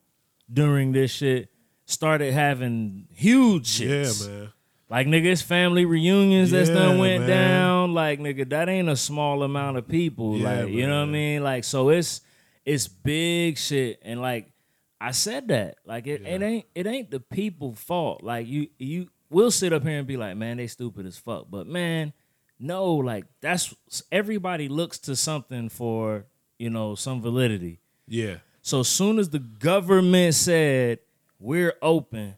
during 0.52 0.94
this 0.94 1.12
shit 1.12 1.50
started 1.86 2.34
having 2.34 3.08
huge 3.12 3.82
Yeah, 3.82 4.12
man. 4.28 4.54
Like 4.90 5.06
nigga, 5.06 5.26
it's 5.26 5.42
family 5.44 5.86
reunions 5.86 6.50
that's 6.50 6.70
done 6.70 6.98
went 6.98 7.22
man. 7.22 7.30
down. 7.30 7.94
Like 7.94 8.20
nigga, 8.20 8.50
that 8.50 8.70
ain't 8.70 8.90
a 8.90 8.96
small 8.96 9.44
amount 9.44 9.78
of 9.78 9.88
people. 9.88 10.38
Yeah, 10.38 10.62
like 10.62 10.70
you 10.70 10.88
know 10.88 11.02
what 11.02 11.10
I 11.10 11.12
mean? 11.12 11.44
Like 11.44 11.64
so 11.64 11.90
it's 11.90 12.22
it's 12.66 12.88
big 12.88 13.58
shit. 13.58 14.00
And 14.02 14.20
like 14.20 14.52
I 15.00 15.12
said 15.12 15.50
that. 15.50 15.78
Like 15.86 16.08
it, 16.08 16.22
it 16.26 16.42
ain't 16.42 16.66
it 16.76 16.88
ain't 16.88 17.12
the 17.12 17.20
people 17.20 17.74
fault. 17.74 18.24
Like 18.24 18.48
you 18.48 18.68
you 18.78 19.10
will 19.30 19.52
sit 19.52 19.74
up 19.74 19.84
here 19.84 20.00
and 20.00 20.08
be 20.08 20.18
like, 20.18 20.36
man, 20.36 20.58
they 20.58 20.68
stupid 20.68 21.06
as 21.06 21.18
fuck. 21.18 21.48
But 21.50 21.68
man, 21.68 22.14
no, 22.60 22.96
like 22.96 23.26
that's 23.42 23.74
everybody 24.12 24.68
looks 24.68 24.98
to 25.00 25.16
something 25.16 25.70
for, 25.70 26.26
you 26.58 26.70
know, 26.70 26.96
some 26.96 27.22
validity. 27.22 27.80
Yeah. 28.08 28.38
So 28.62 28.84
soon 28.84 29.20
as 29.20 29.30
the 29.30 29.40
government 29.40 30.36
said 30.36 31.00
we're 31.40 31.76
open, 31.82 32.36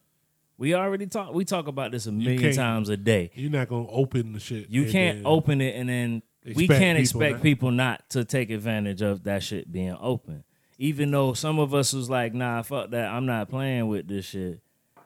we 0.61 0.75
already 0.75 1.07
talk 1.07 1.33
we 1.33 1.43
talk 1.43 1.67
about 1.67 1.91
this 1.91 2.05
a 2.05 2.11
million 2.11 2.53
times 2.53 2.87
a 2.89 2.95
day. 2.95 3.31
You're 3.33 3.49
not 3.49 3.67
gonna 3.67 3.89
open 3.89 4.33
the 4.33 4.39
shit. 4.39 4.69
You 4.69 4.91
can't 4.91 5.25
open 5.25 5.59
it 5.59 5.75
and 5.75 5.89
then 5.89 6.21
we 6.45 6.67
can't 6.67 6.97
people 6.97 6.99
expect 6.99 7.33
not- 7.33 7.41
people 7.41 7.71
not 7.71 8.09
to 8.11 8.23
take 8.23 8.51
advantage 8.51 9.01
of 9.01 9.23
that 9.23 9.41
shit 9.41 9.71
being 9.71 9.97
open. 9.99 10.43
Even 10.77 11.09
though 11.09 11.33
some 11.33 11.57
of 11.57 11.73
us 11.73 11.93
was 11.93 12.11
like, 12.11 12.35
nah, 12.35 12.61
fuck 12.61 12.91
that, 12.91 13.11
I'm 13.11 13.25
not 13.25 13.49
playing 13.49 13.87
with 13.87 14.07
this 14.07 14.25
shit. 14.25 14.61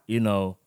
You 0.08 0.20
know, 0.20 0.58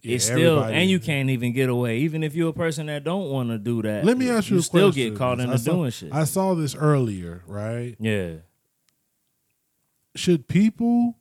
Yeah, 0.00 0.14
it's 0.14 0.24
still 0.24 0.62
and 0.62 0.88
you 0.88 1.00
can't 1.00 1.28
even 1.28 1.52
get 1.52 1.68
away. 1.68 1.98
Even 1.98 2.22
if 2.22 2.34
you're 2.34 2.48
a 2.48 2.54
person 2.54 2.86
that 2.86 3.04
don't 3.04 3.28
want 3.28 3.50
to 3.50 3.58
do 3.58 3.82
that, 3.82 4.06
Let 4.06 4.16
me 4.16 4.30
ask 4.30 4.48
you, 4.48 4.58
a 4.58 4.62
still 4.62 4.88
question. 4.90 5.10
get 5.12 5.18
caught 5.18 5.38
into 5.40 5.58
saw- 5.58 5.72
doing 5.72 5.90
shit. 5.90 6.12
I 6.14 6.24
saw 6.24 6.54
this 6.54 6.74
earlier, 6.74 7.42
right? 7.46 7.94
yeah. 8.00 8.36
Should 10.16 10.48
people 10.48 11.18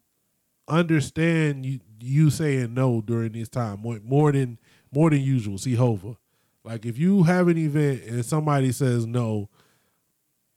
understand 0.67 1.65
you 1.65 1.79
you 2.01 2.29
saying 2.29 2.73
no 2.73 3.01
during 3.01 3.31
this 3.33 3.49
time 3.49 3.79
more, 3.81 3.99
more 4.03 4.31
than 4.31 4.57
more 4.91 5.09
than 5.09 5.21
usual? 5.21 5.57
C-Hova. 5.57 6.17
Like 6.63 6.85
if 6.85 6.97
you 6.97 7.23
have 7.23 7.47
an 7.47 7.57
event 7.57 8.03
and 8.03 8.25
somebody 8.25 8.71
says 8.71 9.05
no, 9.05 9.49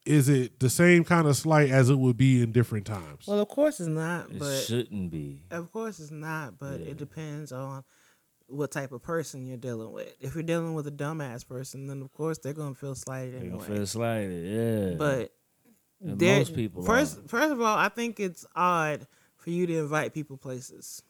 is 0.05 0.28
it 0.28 0.59
the 0.59 0.69
same 0.69 1.05
kind 1.05 1.28
of 1.28 1.36
slight 1.36 1.70
as 1.70 1.89
it 1.89 1.94
would 1.98 2.16
be 2.16 2.43
in 2.43 2.51
different 2.52 2.86
times? 2.86 3.27
Well, 3.27 3.39
of 3.40 3.48
course 3.48 3.78
it's 3.78 3.89
not, 3.89 4.31
It 4.31 4.39
but 4.39 4.56
shouldn't 4.62 5.10
be. 5.10 5.43
of 5.51 5.70
course 5.73 6.01
it's 6.01 6.10
not. 6.10 6.59
But 6.59 6.81
Yeah. 6.81 6.86
it 6.90 6.97
depends 6.97 7.52
on 7.52 7.85
what 8.48 8.70
type 8.73 8.90
of 8.93 9.02
person 9.02 9.47
you're 9.47 9.56
dealing 9.56 9.93
with. 9.93 10.12
If 10.20 10.35
you're 10.35 10.43
dealing 10.43 10.74
with 10.74 10.86
a 10.89 10.90
dumbass 10.90 11.47
person, 11.47 11.86
then 11.86 12.02
of 12.02 12.12
course 12.12 12.39
they're 12.39 12.52
gonna 12.52 12.74
feel 12.74 12.94
slighted 12.97 13.35
They 13.35 13.47
anyway. 13.47 13.59
gonna 13.59 13.74
feel 13.77 13.86
slighted, 13.86 14.47
yeah. 14.93 14.97
But 14.98 15.32
And 16.01 16.20
most 16.20 16.55
people 16.55 16.82
first, 16.82 17.19
are. 17.19 17.28
first 17.28 17.52
of 17.52 17.60
all, 17.60 17.78
I 17.78 17.89
think 17.89 18.19
it's 18.19 18.44
odd 18.56 19.06
for 19.36 19.51
you 19.51 19.66
to 19.69 19.78
invite 19.78 20.12
people 20.12 20.36
places 20.36 21.02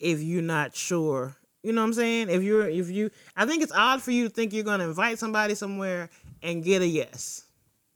if 0.00 0.20
you're 0.22 0.42
not 0.42 0.74
sure. 0.74 1.36
You 1.62 1.72
know 1.72 1.82
what 1.82 1.88
I'm 1.88 1.92
saying? 1.94 2.30
If 2.30 2.42
you're, 2.42 2.68
if 2.68 2.90
you, 2.90 3.10
I 3.36 3.44
think 3.44 3.62
it's 3.62 3.72
odd 3.72 4.00
for 4.02 4.10
you 4.12 4.24
to 4.24 4.30
think 4.30 4.52
you're 4.52 4.64
gonna 4.64 4.84
invite 4.88 5.18
somebody 5.18 5.54
somewhere 5.54 6.08
and 6.42 6.64
get 6.64 6.80
a 6.82 6.86
yes. 6.86 7.44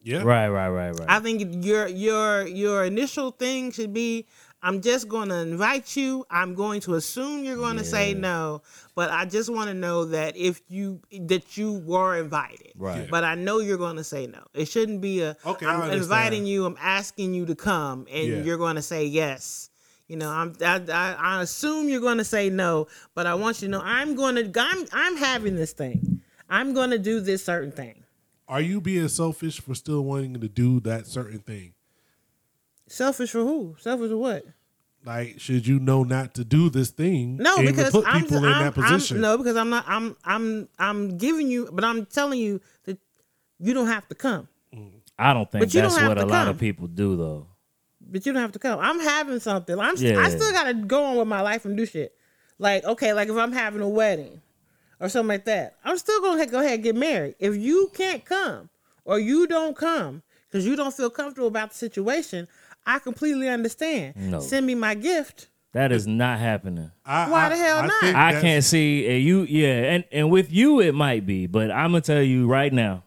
yeah. 0.02 0.22
right, 0.22 0.48
right, 0.48 0.68
right, 0.68 0.90
right. 0.98 1.09
I 1.09 1.20
think 1.20 1.64
your 1.64 1.89
your 1.89 2.47
your 2.47 2.85
initial 2.85 3.31
thing 3.31 3.72
should 3.72 3.94
be 3.94 4.26
I'm 4.64 4.81
just 4.81 5.09
going 5.10 5.28
to 5.28 5.35
invite 5.40 5.94
you. 5.94 6.24
I'm 6.31 6.55
going 6.55 6.81
to 6.82 6.94
assume 6.94 7.44
you're 7.44 7.59
going 7.59 7.76
to 7.76 7.85
say 7.85 8.14
no, 8.14 8.62
but 8.94 9.10
I 9.10 9.26
just 9.26 9.51
want 9.52 9.68
to 9.68 9.74
know 9.74 10.06
that 10.06 10.39
if 10.39 10.62
you 10.68 11.02
that 11.20 11.59
you 11.59 11.74
were 11.81 12.16
invited. 12.16 12.72
Right. 12.74 13.06
But 13.10 13.24
I 13.24 13.35
know 13.35 13.59
you're 13.59 13.76
going 13.76 13.97
to 13.97 14.05
say 14.05 14.26
no. 14.26 14.43
It 14.55 14.64
shouldn't 14.66 15.02
be 15.02 15.20
a 15.20 15.36
Okay, 15.44 15.66
I 15.66 15.74
I'm 15.74 15.81
understand. 15.82 16.02
inviting 16.02 16.47
you, 16.47 16.64
I'm 16.64 16.78
asking 16.81 17.35
you 17.35 17.44
to 17.44 17.55
come 17.55 18.06
and 18.10 18.26
Yeah. 18.26 18.36
you're 18.43 18.56
going 18.56 18.76
to 18.76 18.82
say 18.82 19.05
yes. 19.05 19.68
You 20.09 20.16
know, 20.16 20.31
I'm 20.31 20.55
I, 20.60 20.82
I, 20.93 21.16
I 21.18 21.43
assume 21.43 21.89
you're 21.89 22.01
going 22.01 22.18
to 22.18 22.24
say 22.24 22.51
no, 22.51 22.89
but 23.14 23.26
I 23.26 23.35
want 23.35 23.62
you 23.62 23.68
to 23.68 23.72
know 23.72 23.81
I'm 23.82 24.14
going 24.14 24.35
to 24.36 24.60
I'm 24.60 24.86
I'm 24.93 25.16
having 25.16 25.56
this 25.56 25.72
thing. 25.72 26.20
I'm 26.48 26.74
going 26.74 26.90
to 26.90 26.98
do 26.98 27.20
this 27.20 27.44
certain 27.44 27.72
thing. 27.72 28.05
Are 28.47 28.60
you 28.60 28.81
being 28.81 29.09
selfish 29.09 29.60
for 29.60 29.74
still 29.74 30.02
wanting 30.02 30.35
to 30.35 30.48
do 30.48 30.81
that 30.81 31.06
certain 31.06 31.39
thing? 31.39 31.72
Selfish 32.86 33.31
for 33.31 33.39
who? 33.39 33.76
Selfish 33.78 34.10
for 34.10 34.18
what? 34.18 34.44
Like, 35.06 35.40
should 35.40 35.66
you 35.66 35.78
know 35.78 36.02
not 36.02 36.35
to 36.35 36.44
do 36.44 36.70
this 36.70 36.90
thing? 36.90 37.36
No, 37.36 37.56
and 37.56 37.66
because 37.66 37.90
put 37.90 38.06
I'm, 38.06 38.22
people 38.22 38.39
in 38.39 38.44
I'm- 38.44 38.64
that 38.64 38.74
position. 38.74 39.18
I'm, 39.18 39.22
no, 39.22 39.39
because 39.39 39.56
I'm 39.56 39.70
not. 39.70 39.85
I'm 39.86 40.16
I'm 40.24 40.68
I'm 40.78 41.16
giving 41.18 41.48
you, 41.48 41.68
but 41.72 41.85
I'm 41.85 42.05
telling 42.06 42.40
you 42.40 42.60
that 42.85 42.98
you 43.59 43.74
don't 43.74 43.86
have 43.86 44.06
to 44.09 44.14
come. 44.14 44.48
Mm. 44.74 45.01
I 45.18 45.32
don't 45.32 45.51
think 45.51 45.62
But 45.62 45.74
you 45.74 45.81
don't 45.81 45.90
that's 45.90 46.09
what 46.09 46.14
to 46.14 46.24
a 46.24 46.26
lot 46.26 46.48
of 46.48 46.59
people 46.59 46.86
do 46.86 47.16
though. 47.16 47.47
But 48.14 48.24
you 48.24 48.32
don't 48.32 48.42
have 48.42 48.52
to 48.52 48.60
come. 48.60 48.78
I'm 48.78 49.00
having 49.00 49.40
something. 49.40 49.76
I'm. 49.76 49.96
st- 49.96 50.16
I 50.16 50.28
still 50.28 50.52
gotta 50.52 50.72
go 50.72 51.04
on 51.04 51.16
with 51.16 51.26
my 51.26 51.40
life 51.40 51.64
and 51.64 51.76
do 51.76 51.84
shit. 51.84 52.14
Like 52.60 52.84
okay, 52.84 53.12
like 53.12 53.28
if 53.28 53.36
I'm 53.36 53.50
having 53.50 53.80
a 53.80 53.88
wedding 53.88 54.40
or 55.00 55.08
something 55.08 55.30
like 55.30 55.46
that, 55.46 55.74
I'm 55.84 55.98
still 55.98 56.20
gonna 56.20 56.46
go 56.46 56.60
ahead 56.60 56.74
and 56.74 56.82
get 56.84 56.94
married. 56.94 57.34
If 57.40 57.56
you 57.56 57.90
can't 57.92 58.24
come 58.24 58.70
or 59.04 59.18
you 59.18 59.48
don't 59.48 59.76
come 59.76 60.22
because 60.48 60.64
you 60.64 60.76
don't 60.76 60.94
feel 60.94 61.10
comfortable 61.10 61.48
about 61.48 61.70
the 61.70 61.76
situation, 61.76 62.46
I 62.86 63.00
completely 63.00 63.48
understand. 63.48 64.14
No. 64.14 64.38
Send 64.38 64.64
me 64.64 64.76
my 64.76 64.94
gift. 64.94 65.48
That 65.72 65.90
is 65.90 66.06
not 66.06 66.38
happening. 66.38 66.92
I, 67.04 67.28
Why 67.28 67.48
the 67.48 67.56
hell 67.56 67.82
not? 67.82 68.04
I 68.14 68.40
can't 68.40 68.62
see 68.62 69.08
uh, 69.08 69.16
you. 69.16 69.42
Yeah, 69.42 69.92
and 69.92 70.04
and 70.12 70.30
with 70.30 70.52
you 70.52 70.78
it 70.78 70.94
might 70.94 71.26
be, 71.26 71.48
but 71.48 71.72
I'm 71.72 71.90
gonna 71.90 72.00
tell 72.00 72.22
you 72.22 72.46
right 72.46 72.72
now. 72.72 73.02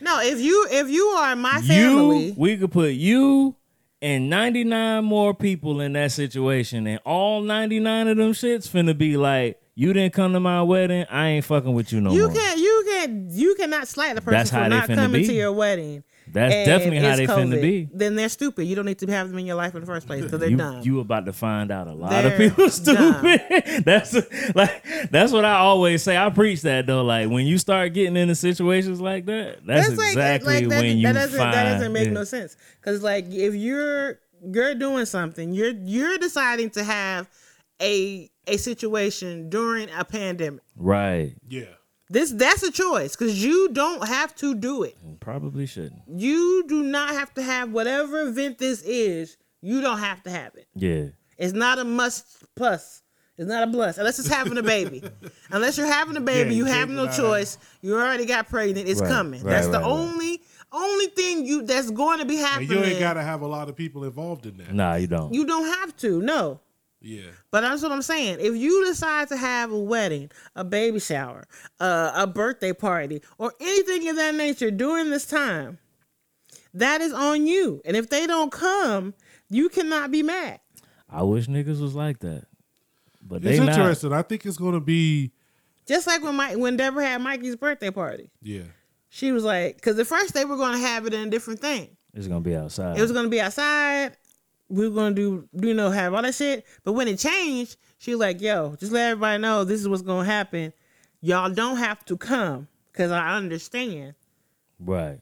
No, 0.00 0.18
if 0.22 0.40
you 0.40 0.66
if 0.70 0.88
you 0.88 1.04
are 1.08 1.36
my 1.36 1.60
family, 1.60 2.28
You, 2.28 2.34
we 2.38 2.56
could 2.56 2.72
put 2.72 2.92
you 2.92 3.54
and 4.02 4.28
99 4.30 5.04
more 5.04 5.34
people 5.34 5.80
in 5.80 5.94
that 5.94 6.12
situation, 6.12 6.86
and 6.86 7.00
all 7.04 7.40
99 7.40 8.08
of 8.08 8.16
them 8.16 8.32
shits 8.32 8.68
finna 8.68 8.96
be 8.96 9.16
like, 9.16 9.60
you 9.74 9.92
didn't 9.92 10.14
come 10.14 10.32
to 10.32 10.40
my 10.40 10.62
wedding, 10.62 11.04
I 11.10 11.28
ain't 11.28 11.44
fucking 11.44 11.72
with 11.74 11.92
you 11.92 12.00
no 12.00 12.12
you 12.12 12.28
more. 12.28 12.30
You 12.30 12.34
can't 12.38 12.58
you 12.58 12.84
can't 12.88 13.30
you 13.30 13.54
cannot 13.56 13.88
slight 13.88 14.14
the 14.14 14.22
person 14.22 14.32
That's 14.38 14.50
for 14.50 14.68
not 14.68 14.86
coming 14.88 15.22
be. 15.22 15.26
to 15.26 15.32
your 15.34 15.52
wedding. 15.52 16.02
That's 16.32 16.54
and 16.54 16.66
definitely 16.66 16.98
how 16.98 17.08
it's 17.10 17.18
they 17.18 17.26
finna 17.26 17.54
COVID. 17.54 17.62
be. 17.62 17.88
Then 17.92 18.16
they're 18.16 18.28
stupid. 18.28 18.64
You 18.64 18.74
don't 18.74 18.86
need 18.86 18.98
to 18.98 19.06
have 19.06 19.28
them 19.28 19.38
in 19.38 19.46
your 19.46 19.56
life 19.56 19.74
in 19.74 19.80
the 19.80 19.86
first 19.86 20.06
place 20.06 20.24
because 20.24 20.40
they're 20.40 20.50
you, 20.50 20.56
dumb. 20.56 20.82
you 20.82 21.00
about 21.00 21.26
to 21.26 21.32
find 21.32 21.70
out 21.70 21.86
a 21.86 21.92
lot 21.92 22.10
They're 22.10 22.32
of 22.32 22.38
people 22.38 22.68
stupid. 22.70 23.40
that's 23.84 24.14
like 24.54 24.84
that's 25.10 25.32
what 25.32 25.44
I 25.44 25.56
always 25.56 26.02
say. 26.02 26.16
I 26.16 26.28
preach 26.30 26.62
that 26.62 26.86
though. 26.86 27.04
Like 27.04 27.30
when 27.30 27.46
you 27.46 27.58
start 27.58 27.92
getting 27.94 28.16
into 28.16 28.34
situations 28.34 29.00
like 29.00 29.26
that, 29.26 29.64
that's, 29.64 29.96
like- 29.96 30.08
exactly 30.08 30.54
like, 30.54 30.68
that, 30.68 30.80
when 30.80 30.98
you 30.98 31.06
that 31.06 31.12
doesn't 31.12 31.38
find. 31.38 31.54
that 31.54 31.72
doesn't 31.74 31.92
make 31.92 32.06
yeah. 32.06 32.12
no 32.12 32.24
sense. 32.24 32.56
Because 32.80 33.02
like 33.02 33.26
if 33.30 33.54
you're 33.54 34.18
you're 34.44 34.74
doing 34.74 35.06
something, 35.06 35.52
you're 35.52 35.72
you're 35.84 36.18
deciding 36.18 36.70
to 36.70 36.84
have 36.84 37.28
a 37.80 38.30
a 38.46 38.56
situation 38.56 39.48
during 39.48 39.88
a 39.96 40.04
pandemic. 40.04 40.62
Right. 40.76 41.34
Yeah. 41.48 41.64
This 42.08 42.30
that's 42.30 42.62
a 42.62 42.70
choice 42.70 43.16
because 43.16 43.42
you 43.44 43.68
don't 43.72 44.06
have 44.06 44.34
to 44.36 44.54
do 44.54 44.84
it. 44.84 44.96
Probably 45.20 45.66
shouldn't. 45.66 46.02
You 46.06 46.64
do 46.68 46.82
not 46.82 47.10
have 47.10 47.34
to 47.34 47.42
have 47.42 47.72
whatever 47.72 48.20
event 48.28 48.58
this 48.58 48.82
is. 48.82 49.36
You 49.60 49.80
don't 49.80 49.98
have 49.98 50.22
to 50.24 50.30
have 50.30 50.54
it. 50.54 50.68
Yeah. 50.74 51.06
It's 51.36 51.52
not 51.52 51.78
a 51.78 51.84
must 51.84 52.44
plus. 52.54 53.02
It's 53.36 53.48
not 53.48 53.68
a 53.68 53.70
plus 53.70 53.98
unless 53.98 54.18
it's 54.20 54.28
having 54.28 54.56
a 54.56 54.62
baby. 54.62 55.02
unless 55.50 55.76
you're 55.76 55.86
having 55.86 56.16
a 56.16 56.20
baby, 56.20 56.50
Yeah, 56.50 56.56
you 56.56 56.64
you 56.66 56.72
have 56.72 56.88
no 56.88 57.06
deny 57.06 57.16
choice. 57.16 57.58
You 57.82 57.94
already 57.94 58.24
got 58.24 58.48
pregnant. 58.48 58.88
It's 58.88 59.00
Right, 59.00 59.10
coming. 59.10 59.42
right, 59.42 59.50
that's 59.50 59.66
the 59.66 59.72
right, 59.74 59.82
right. 59.82 59.90
only 59.90 60.40
only 60.72 61.06
thing 61.06 61.44
you 61.44 61.62
that's 61.62 61.90
going 61.90 62.18
to 62.20 62.24
be 62.24 62.36
And 62.38 62.46
happening. 62.46 62.70
you 62.70 62.84
ain't 62.84 62.98
got 63.00 63.14
to 63.14 63.22
have 63.22 63.40
a 63.42 63.46
lot 63.46 63.68
of 63.68 63.76
people 63.76 64.04
involved 64.04 64.46
in 64.46 64.56
that. 64.58 64.72
Nah, 64.72 64.94
you 64.94 65.06
don't. 65.06 65.34
You 65.34 65.44
don't 65.44 65.66
have 65.66 65.96
to. 65.98 66.22
No. 66.22 66.60
Yeah. 67.06 67.30
But 67.52 67.60
that's 67.60 67.82
what 67.82 67.92
I'm 67.92 68.02
saying. 68.02 68.38
If 68.40 68.56
you 68.56 68.84
decide 68.84 69.28
to 69.28 69.36
have 69.36 69.70
a 69.70 69.78
wedding, 69.78 70.30
a 70.56 70.64
baby 70.64 70.98
shower, 70.98 71.46
uh, 71.78 72.10
a 72.16 72.26
birthday 72.26 72.72
party, 72.72 73.22
or 73.38 73.52
anything 73.60 74.08
of 74.08 74.16
that 74.16 74.34
nature 74.34 74.70
during 74.72 75.10
this 75.10 75.24
time, 75.26 75.78
that 76.74 77.00
is 77.00 77.12
on 77.12 77.46
you. 77.46 77.80
And 77.84 77.96
if 77.96 78.08
they 78.10 78.26
don't 78.26 78.50
come, 78.50 79.14
you 79.48 79.68
cannot 79.68 80.10
be 80.10 80.22
mad. 80.24 80.58
I 81.08 81.22
wish 81.22 81.46
niggas 81.46 81.80
was 81.80 81.94
like 81.94 82.18
that, 82.20 82.46
but 83.22 83.36
It's 83.36 83.44
they 83.44 83.58
not. 83.64 83.68
interesting. 83.68 84.12
I 84.12 84.22
think 84.22 84.44
it's 84.44 84.56
going 84.56 84.74
to 84.74 84.80
be. 84.80 85.30
Just 85.86 86.08
like 86.08 86.22
when 86.24 86.34
Mike, 86.34 86.56
when 86.58 86.76
Deborah 86.76 87.04
had 87.06 87.22
Mikey's 87.22 87.54
birthday 87.54 87.92
party, 87.92 88.28
Yeah. 88.42 88.62
she 89.08 89.30
was 89.30 89.44
like, 89.44 89.76
because 89.76 89.96
at 90.00 90.08
first 90.08 90.34
they 90.34 90.44
were 90.44 90.56
going 90.56 90.72
to 90.72 90.80
have 90.80 91.06
it 91.06 91.14
in 91.14 91.28
a 91.28 91.30
different 91.30 91.60
thing. 91.60 91.96
It's 92.12 92.26
gonna 92.26 92.40
be 92.40 92.56
outside. 92.56 92.98
It 92.98 93.02
was 93.02 93.12
going 93.12 93.26
to 93.26 93.30
be 93.30 93.40
outside. 93.40 94.16
We 94.68 94.88
were 94.88 94.94
going 94.94 95.14
to 95.14 95.48
do, 95.52 95.66
you 95.66 95.74
know, 95.74 95.90
have 95.90 96.12
all 96.14 96.22
that 96.22 96.34
shit. 96.34 96.66
But 96.84 96.92
when 96.94 97.08
it 97.08 97.18
changed, 97.18 97.76
she 97.98 98.10
was 98.12 98.20
like, 98.20 98.40
yo, 98.40 98.74
just 98.76 98.92
let 98.92 99.10
everybody 99.10 99.40
know 99.40 99.64
this 99.64 99.80
is 99.80 99.88
what's 99.88 100.02
going 100.02 100.26
to 100.26 100.30
happen. 100.32 100.72
Y'all 101.20 101.50
don't 101.50 101.76
have 101.76 102.04
to 102.06 102.16
come 102.16 102.68
because 102.92 103.10
I 103.10 103.36
understand. 103.36 104.14
right. 104.80 105.20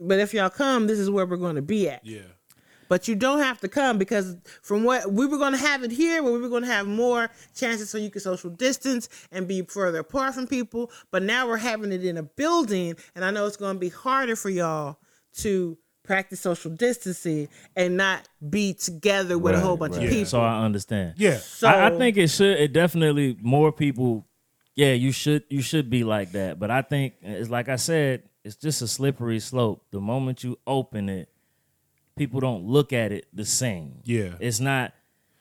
But 0.00 0.20
if 0.20 0.32
y'all 0.32 0.48
come, 0.48 0.86
this 0.86 0.98
is 0.98 1.10
where 1.10 1.26
we're 1.26 1.36
going 1.36 1.56
to 1.56 1.62
be 1.62 1.88
at. 1.88 2.06
Yeah. 2.06 2.20
But 2.88 3.08
you 3.08 3.14
don't 3.14 3.40
have 3.40 3.60
to 3.60 3.68
come 3.68 3.98
because 3.98 4.36
from 4.62 4.84
what 4.84 5.12
we 5.12 5.26
were 5.26 5.38
going 5.38 5.52
to 5.52 5.58
have 5.58 5.82
it 5.82 5.90
here, 5.90 6.22
where 6.22 6.32
we 6.32 6.38
were 6.38 6.48
going 6.48 6.62
to 6.62 6.68
have 6.68 6.86
more 6.86 7.28
chances 7.54 7.90
so 7.90 7.98
you 7.98 8.10
could 8.10 8.22
social 8.22 8.48
distance 8.50 9.08
and 9.30 9.46
be 9.46 9.62
further 9.62 9.98
apart 9.98 10.34
from 10.34 10.46
people. 10.46 10.90
But 11.10 11.22
now 11.22 11.46
we're 11.46 11.58
having 11.58 11.92
it 11.92 12.04
in 12.04 12.16
a 12.16 12.22
building, 12.22 12.94
and 13.14 13.24
I 13.24 13.30
know 13.30 13.46
it's 13.46 13.56
going 13.56 13.74
to 13.74 13.80
be 13.80 13.90
harder 13.90 14.36
for 14.36 14.50
y'all 14.50 14.98
to 15.38 15.76
practice 16.08 16.40
social 16.40 16.72
distancing 16.72 17.48
and 17.76 17.96
not 17.96 18.28
be 18.50 18.74
together 18.74 19.38
with 19.38 19.54
a 19.54 19.60
whole 19.60 19.76
bunch 19.76 19.94
right. 19.94 20.06
of 20.06 20.10
people. 20.10 20.26
So 20.26 20.40
I 20.40 20.64
understand. 20.64 21.14
Yeah. 21.18 21.38
I, 21.62 21.86
I 21.86 21.90
think 21.96 22.16
it 22.16 22.28
should. 22.28 22.58
It 22.58 22.72
definitely 22.72 23.36
more 23.40 23.70
people. 23.70 24.26
Yeah, 24.74 24.94
you 24.94 25.12
should. 25.12 25.44
You 25.48 25.62
should 25.62 25.90
be 25.90 26.02
like 26.02 26.32
that. 26.32 26.58
But 26.58 26.72
I 26.72 26.82
think 26.82 27.14
it's 27.22 27.50
like 27.50 27.68
I 27.68 27.76
said. 27.76 28.24
It's 28.44 28.56
just 28.56 28.80
a 28.80 28.88
slippery 28.88 29.40
slope. 29.40 29.84
The 29.90 30.00
moment 30.00 30.42
you 30.42 30.58
open 30.66 31.10
it, 31.10 31.28
people 32.16 32.40
don't 32.40 32.64
look 32.64 32.94
at 32.94 33.12
it 33.12 33.26
the 33.34 33.44
same. 33.44 34.00
Yeah. 34.04 34.34
It's 34.40 34.58
not. 34.58 34.94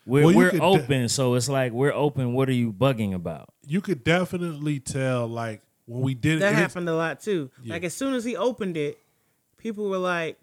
We're 0.06 0.26
Well, 0.26 0.36
we're 0.36 0.50
could 0.50 0.60
de- 0.60 0.66
open, 0.66 1.10
so 1.10 1.36
it's 1.36 1.48
like 1.48 1.72
we're 1.72 1.94
open. 1.94 2.34
What 2.34 2.50
are 2.50 2.54
you 2.54 2.74
bugging 2.74 3.14
about? 3.14 3.54
You 3.66 3.80
could 3.80 4.04
definitely 4.04 4.80
tell, 4.80 5.28
like 5.28 5.62
when 5.86 6.02
we 6.02 6.16
did 6.16 6.42
that 6.42 6.52
it. 6.52 6.56
happened 6.56 6.90
a 6.90 6.96
lot 6.96 7.22
too. 7.22 7.50
Yeah. 7.64 7.76
Like 7.76 7.86
as 7.86 7.94
soon 7.94 8.14
as 8.14 8.26
he 8.26 8.36
opened 8.36 8.76
it, 8.76 8.98
people 9.58 9.90
were 9.90 9.98
like, 9.98 10.38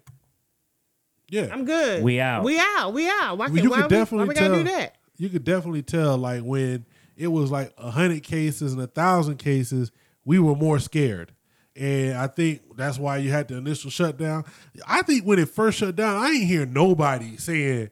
Yeah, 1.29 1.47
"I'm 1.51 1.65
good. 1.65 2.03
We 2.03 2.19
out. 2.19 2.43
We 2.43 2.59
out. 2.59 2.93
We 2.93 3.07
out. 3.09 3.37
Why, 3.37 3.47
Well, 3.47 3.49
can't 3.49 3.63
you 3.63 3.69
why, 3.71 3.81
could 3.81 3.91
we, 3.91 3.95
why 3.97 3.99
definitely 3.99 4.27
we 4.29 4.33
tell. 4.35 4.49
gotta 4.49 4.63
do 4.63 4.69
that?" 4.69 4.95
You 5.17 5.29
could 5.29 5.43
definitely 5.43 5.81
tell, 5.81 6.17
like 6.17 6.41
when 6.43 6.85
it 7.17 7.27
was 7.27 7.49
like 7.51 7.73
a 7.77 7.91
hundred 7.91 8.23
cases 8.23 8.73
and 8.73 8.81
a 8.81 8.87
thousand 8.87 9.37
cases, 9.37 9.91
we 10.25 10.39
were 10.39 10.55
more 10.55 10.77
scared, 10.79 11.31
and 11.75 12.17
I 12.17 12.27
think 12.27 12.61
that's 12.75 12.97
why 12.99 13.17
you 13.17 13.31
had 13.31 13.47
the 13.47 13.57
initial 13.57 13.89
shutdown. 13.89 14.43
I 14.87 15.01
think 15.03 15.23
when 15.23 15.39
it 15.39 15.49
first 15.49 15.77
shut 15.79 15.95
down, 15.95 16.17
I 16.21 16.31
ain't 16.31 16.43
hear 16.45 16.65
nobody 16.65 17.37
saying 17.37 17.89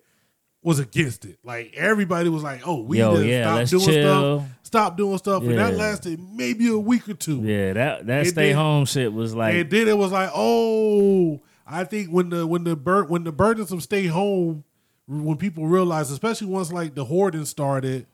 was 0.61 0.79
against 0.79 1.25
it. 1.25 1.39
Like 1.43 1.73
everybody 1.75 2.29
was 2.29 2.43
like, 2.43 2.67
"Oh, 2.67 2.81
we 2.83 2.99
Yo, 2.99 3.13
need 3.15 3.19
to 3.23 3.27
yeah, 3.27 3.43
stop 3.43 3.55
let's 3.57 3.71
doing 3.71 3.83
chill. 3.85 4.39
stuff, 4.39 4.49
stop 4.63 4.97
doing 4.97 5.17
stuff," 5.17 5.43
and 5.43 5.57
that 5.57 5.75
lasted 5.75 6.19
maybe 6.33 6.67
a 6.67 6.77
week 6.77 7.07
or 7.09 7.13
two. 7.15 7.41
Yeah, 7.41 7.73
that 7.73 8.05
that 8.07 8.19
And 8.19 8.27
stay 8.27 8.47
then- 8.49 8.57
home 8.57 8.85
shit 8.85 9.11
was 9.13 9.33
like 9.35 9.55
and 9.55 9.69
then 9.69 9.87
it 9.87 9.97
was 9.97 10.11
like, 10.11 10.29
oh, 10.33 11.39
I 11.65 11.83
think 11.85 12.09
when 12.09 12.29
the 12.29 12.45
when 12.45 12.63
the 12.63 12.75
bur- 12.75 13.05
when 13.05 13.23
the 13.23 13.31
burdens 13.31 13.71
of 13.71 13.81
stay 13.83 14.07
home, 14.07 14.63
when 15.07 15.37
people 15.37 15.65
realized, 15.67 16.11
especially 16.11 16.47
once 16.47 16.71
like 16.71 16.95
the 16.95 17.05
hoarding 17.05 17.45
started, 17.45 18.05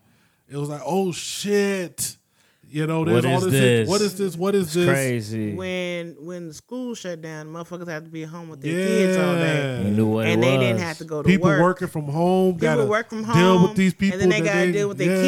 it 0.48 0.58
was 0.58 0.70
like, 0.70 0.82
oh 0.86 1.12
shit, 1.12 2.18
you 2.72 2.86
know, 2.86 3.04
there's 3.04 3.26
What 3.26 3.34
all 3.34 3.38
is 3.46 3.52
this. 3.52 3.52
this? 3.52 3.90
What 3.90 4.02
is 4.02 4.18
this? 4.18 4.38
What 4.38 4.56
is 4.56 4.66
it's 4.68 4.74
this? 4.76 4.86
crazy. 4.88 5.54
When 5.56 6.16
when 6.20 6.48
the 6.50 6.54
school 6.54 6.94
shut 6.94 7.22
down, 7.24 7.48
motherfuckers 7.48 7.88
had 7.88 8.06
to 8.06 8.12
be 8.12 8.22
at 8.24 8.30
home 8.30 8.50
with 8.50 8.62
their 8.62 8.72
kids 8.72 9.18
all 9.18 9.34
day, 9.36 9.84
You 9.86 9.92
knew 9.92 10.08
what 10.08 10.26
and 10.28 10.44
it 10.44 10.46
they 10.46 10.58
was. 10.58 10.68
didn't 10.68 10.82
have 10.82 10.98
to 11.00 11.06
go 11.06 11.24
to 11.24 11.28
People 11.28 11.48
work. 11.50 11.56
People 11.58 11.66
working 11.66 11.88
from 11.88 12.06
home, 12.06 12.54
People 12.54 12.76
gotta 12.76 12.86
work 12.86 13.10
from 13.10 13.24
home, 13.24 13.36
deal 13.36 13.68
with 13.68 13.76
these 13.76 13.94
people, 13.96 14.22
and 14.22 14.22
then 14.22 14.30
they 14.30 14.48
gotta 14.48 14.72
deal 14.72 14.88
with 14.90 15.00
their 15.00 15.16
yeah. 15.16 15.22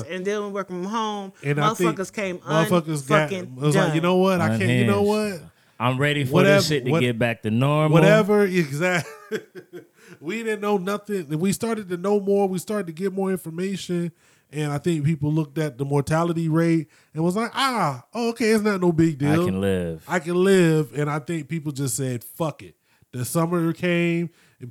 kids, 0.00 0.08
and 0.10 0.24
dealing 0.24 0.46
with 0.46 0.54
working 0.54 0.82
from 0.82 0.90
home. 0.90 1.32
And 1.44 1.60
I 1.60 1.74
think 1.74 1.96
motherfuckers 1.96 2.12
came 2.12 2.38
motherfuckers 2.38 3.06
got. 3.08 3.30
unfucking 3.30 3.56
It 3.56 3.60
was 3.60 3.76
like, 3.76 3.94
you 3.94 4.00
know 4.00 4.16
what? 4.16 4.40
I 4.40 4.48
can't. 4.58 4.62
You 4.68 4.86
know 4.86 5.02
what? 5.02 5.40
Unhinged. 5.78 5.94
I'm 5.94 6.00
ready 6.00 6.24
for 6.24 6.32
Whatever- 6.32 6.56
this 6.56 6.68
shit 6.68 6.84
to 6.84 6.90
what- 6.90 7.00
get 7.00 7.18
back 7.18 7.42
to 7.42 7.50
normal. 7.50 7.92
Whatever, 7.94 8.44
exactly. 8.44 9.40
we 10.20 10.42
didn't 10.42 10.60
know 10.60 10.76
nothing. 10.78 11.38
We 11.38 11.52
started 11.52 11.88
to 11.90 11.96
know 11.96 12.20
more. 12.20 12.48
We 12.48 12.58
started 12.58 12.86
to 12.88 12.92
get 12.92 13.12
more 13.12 13.30
information, 13.30 14.12
and 14.52 14.72
I 14.72 14.78
think 14.78 15.04
people 15.04 15.32
looked 15.32 15.58
at 15.58 15.78
the 15.78 15.84
mortality 15.84 16.48
rate 16.48 16.88
and 17.14 17.22
was 17.22 17.36
like, 17.36 17.50
"Ah, 17.54 18.04
oh, 18.14 18.30
okay, 18.30 18.50
it's 18.50 18.62
not 18.64 18.80
no 18.80 18.92
big 18.92 19.18
deal. 19.18 19.42
I 19.42 19.44
can 19.44 19.60
live. 19.60 20.04
I 20.08 20.18
can 20.18 20.42
live." 20.42 20.92
And 20.98 21.10
I 21.10 21.18
think 21.18 21.48
people 21.48 21.72
just 21.72 21.96
said, 21.96 22.24
"Fuck 22.24 22.62
it." 22.62 22.74
The 23.12 23.24
summer 23.24 23.72
came. 23.72 24.30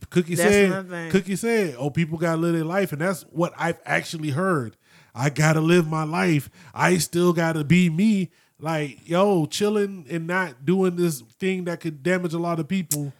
Cookie 0.09 0.35
That's 0.35 0.51
said, 0.89 1.11
"Cookie 1.11 1.37
said, 1.37 1.75
oh, 1.79 1.89
people 1.89 2.17
gotta 2.17 2.41
live 2.41 2.53
their 2.53 2.65
life," 2.65 2.91
and 2.91 2.99
that's 3.01 3.21
what 3.31 3.53
I've 3.57 3.79
actually 3.85 4.31
heard. 4.31 4.75
I 5.15 5.29
gotta 5.29 5.61
live 5.61 5.87
my 5.87 6.03
life. 6.03 6.49
I 6.73 6.97
still 6.97 7.31
gotta 7.33 7.63
be 7.63 7.89
me. 7.89 8.29
Like, 8.59 9.07
yo, 9.07 9.45
chilling 9.45 10.05
and 10.09 10.25
not 10.25 10.65
doing 10.65 10.95
this 10.95 11.21
thing 11.39 11.65
that 11.65 11.79
could 11.79 12.01
damage 12.01 12.33
a 12.33 12.39
lot 12.39 12.59
of 12.59 12.67
people. 12.67 13.13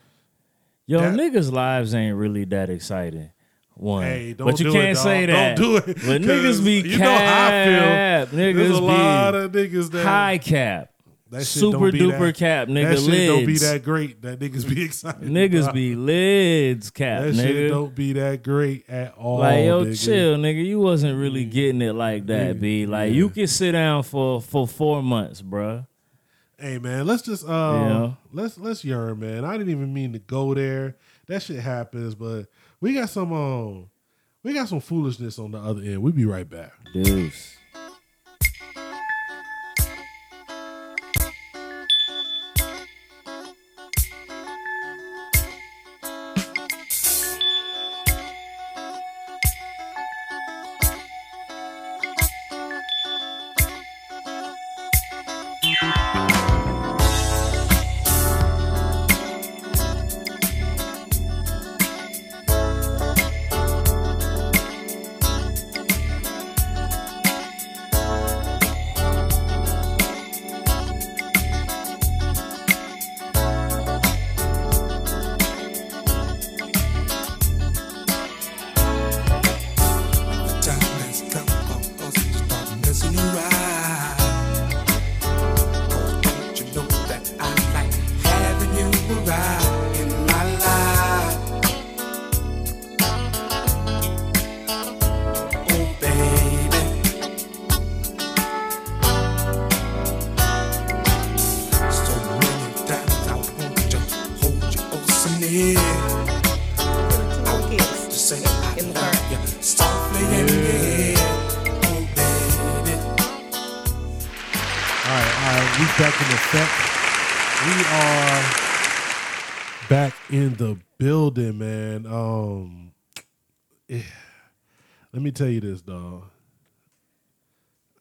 Yo, 0.87 0.99
That- 0.99 1.15
niggas' 1.15 1.51
lives 1.51 1.93
ain't 1.93 2.15
really 2.15 2.45
that 2.45 2.69
exciting. 2.69 3.29
One, 3.75 4.03
Hey, 4.03 4.33
don't 4.33 4.47
but 4.49 4.59
you 4.59 4.65
do 4.67 4.71
can't 4.73 4.97
it, 4.97 5.01
say 5.01 5.27
that. 5.27 5.55
Don't 5.55 5.69
do 5.69 5.77
it. 5.77 5.85
But 5.85 6.21
niggas 6.23 6.65
be 6.65 6.79
you 6.89 6.97
know 6.97 7.05
how 7.15 7.47
I 7.47 7.65
feel. 8.25 8.39
Niggas 8.39 8.55
There's 8.55 8.69
a 8.77 8.81
lot 8.81 9.35
of 9.35 9.51
niggas 9.51 9.91
that 9.91 10.03
high 10.03 10.39
cap. 10.39 10.91
That 11.31 11.39
shit 11.39 11.47
super 11.47 11.77
don't 11.77 11.91
be 11.91 11.99
duper 11.99 12.19
that- 12.27 12.35
cap, 12.35 12.67
nigga. 12.67 12.89
That 12.95 12.99
shit 13.11 13.27
don't 13.27 13.45
be 13.45 13.57
that 13.57 13.83
great. 13.83 14.21
That 14.21 14.39
niggas 14.39 14.67
be 14.69 14.83
excited. 14.85 15.21
Niggas 15.21 15.63
about. 15.63 15.73
be 15.75 15.95
lids 15.95 16.89
cap, 16.89 17.23
That 17.23 17.33
nigga. 17.33 17.41
shit 17.43 17.69
don't 17.71 17.95
be 17.95 18.13
that 18.13 18.43
great 18.43 18.89
at 18.89 19.13
all. 19.15 19.39
like 19.39 19.65
yo, 19.65 19.85
nigga. 19.85 20.05
chill, 20.05 20.37
nigga. 20.37 20.65
You 20.65 20.79
wasn't 20.79 21.17
really 21.19 21.45
getting 21.45 21.81
it 21.81 21.93
like 21.93 22.25
that, 22.27 22.59
b. 22.59 22.85
Like 22.85 23.13
you 23.13 23.29
can 23.29 23.47
sit 23.47 23.73
down 23.73 24.03
for 24.03 24.41
for 24.41 24.67
four 24.67 25.03
months, 25.03 25.41
bruh. 25.41 25.85
Hey 26.59 26.79
man, 26.79 27.05
let's 27.05 27.21
just 27.21 27.47
uh 27.47 27.49
Yeah. 27.51 28.11
let's 28.33 28.57
let's 28.57 28.83
yearn, 28.83 29.19
man. 29.19 29.45
I 29.45 29.57
didn't 29.57 29.69
even 29.71 29.93
mean 29.93 30.13
to 30.13 30.19
go 30.19 30.53
there. 30.53 30.95
That 31.27 31.43
shit 31.43 31.59
happens, 31.59 32.15
but 32.15 32.47
we 32.81 32.93
got 32.93 33.09
some 33.09 33.31
um 33.33 33.89
we 34.43 34.53
got 34.53 34.69
some 34.69 34.79
foolishness 34.79 35.37
on 35.39 35.51
the 35.51 35.57
other 35.59 35.81
end. 35.81 36.01
We'll 36.01 36.13
be 36.13 36.25
right 36.25 36.49
back. 36.49 36.71
Deuce. 36.93 37.56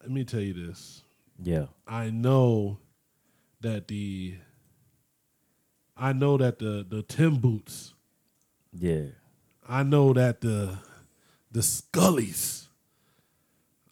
Let 0.06 0.12
me 0.12 0.22
tell 0.22 0.40
you 0.40 0.52
this. 0.52 1.02
Yeah. 1.42 1.66
I 1.84 2.10
know 2.10 2.78
that 3.60 3.88
the 3.88 4.36
I 5.96 6.12
know 6.12 6.36
that 6.36 6.60
the 6.60 6.86
the 6.88 7.02
Tim 7.02 7.38
boots. 7.38 7.92
Yeah. 8.72 9.06
I 9.68 9.82
know 9.82 10.12
that 10.12 10.42
the 10.42 10.78
the 11.50 11.58
Scullies. 11.58 12.65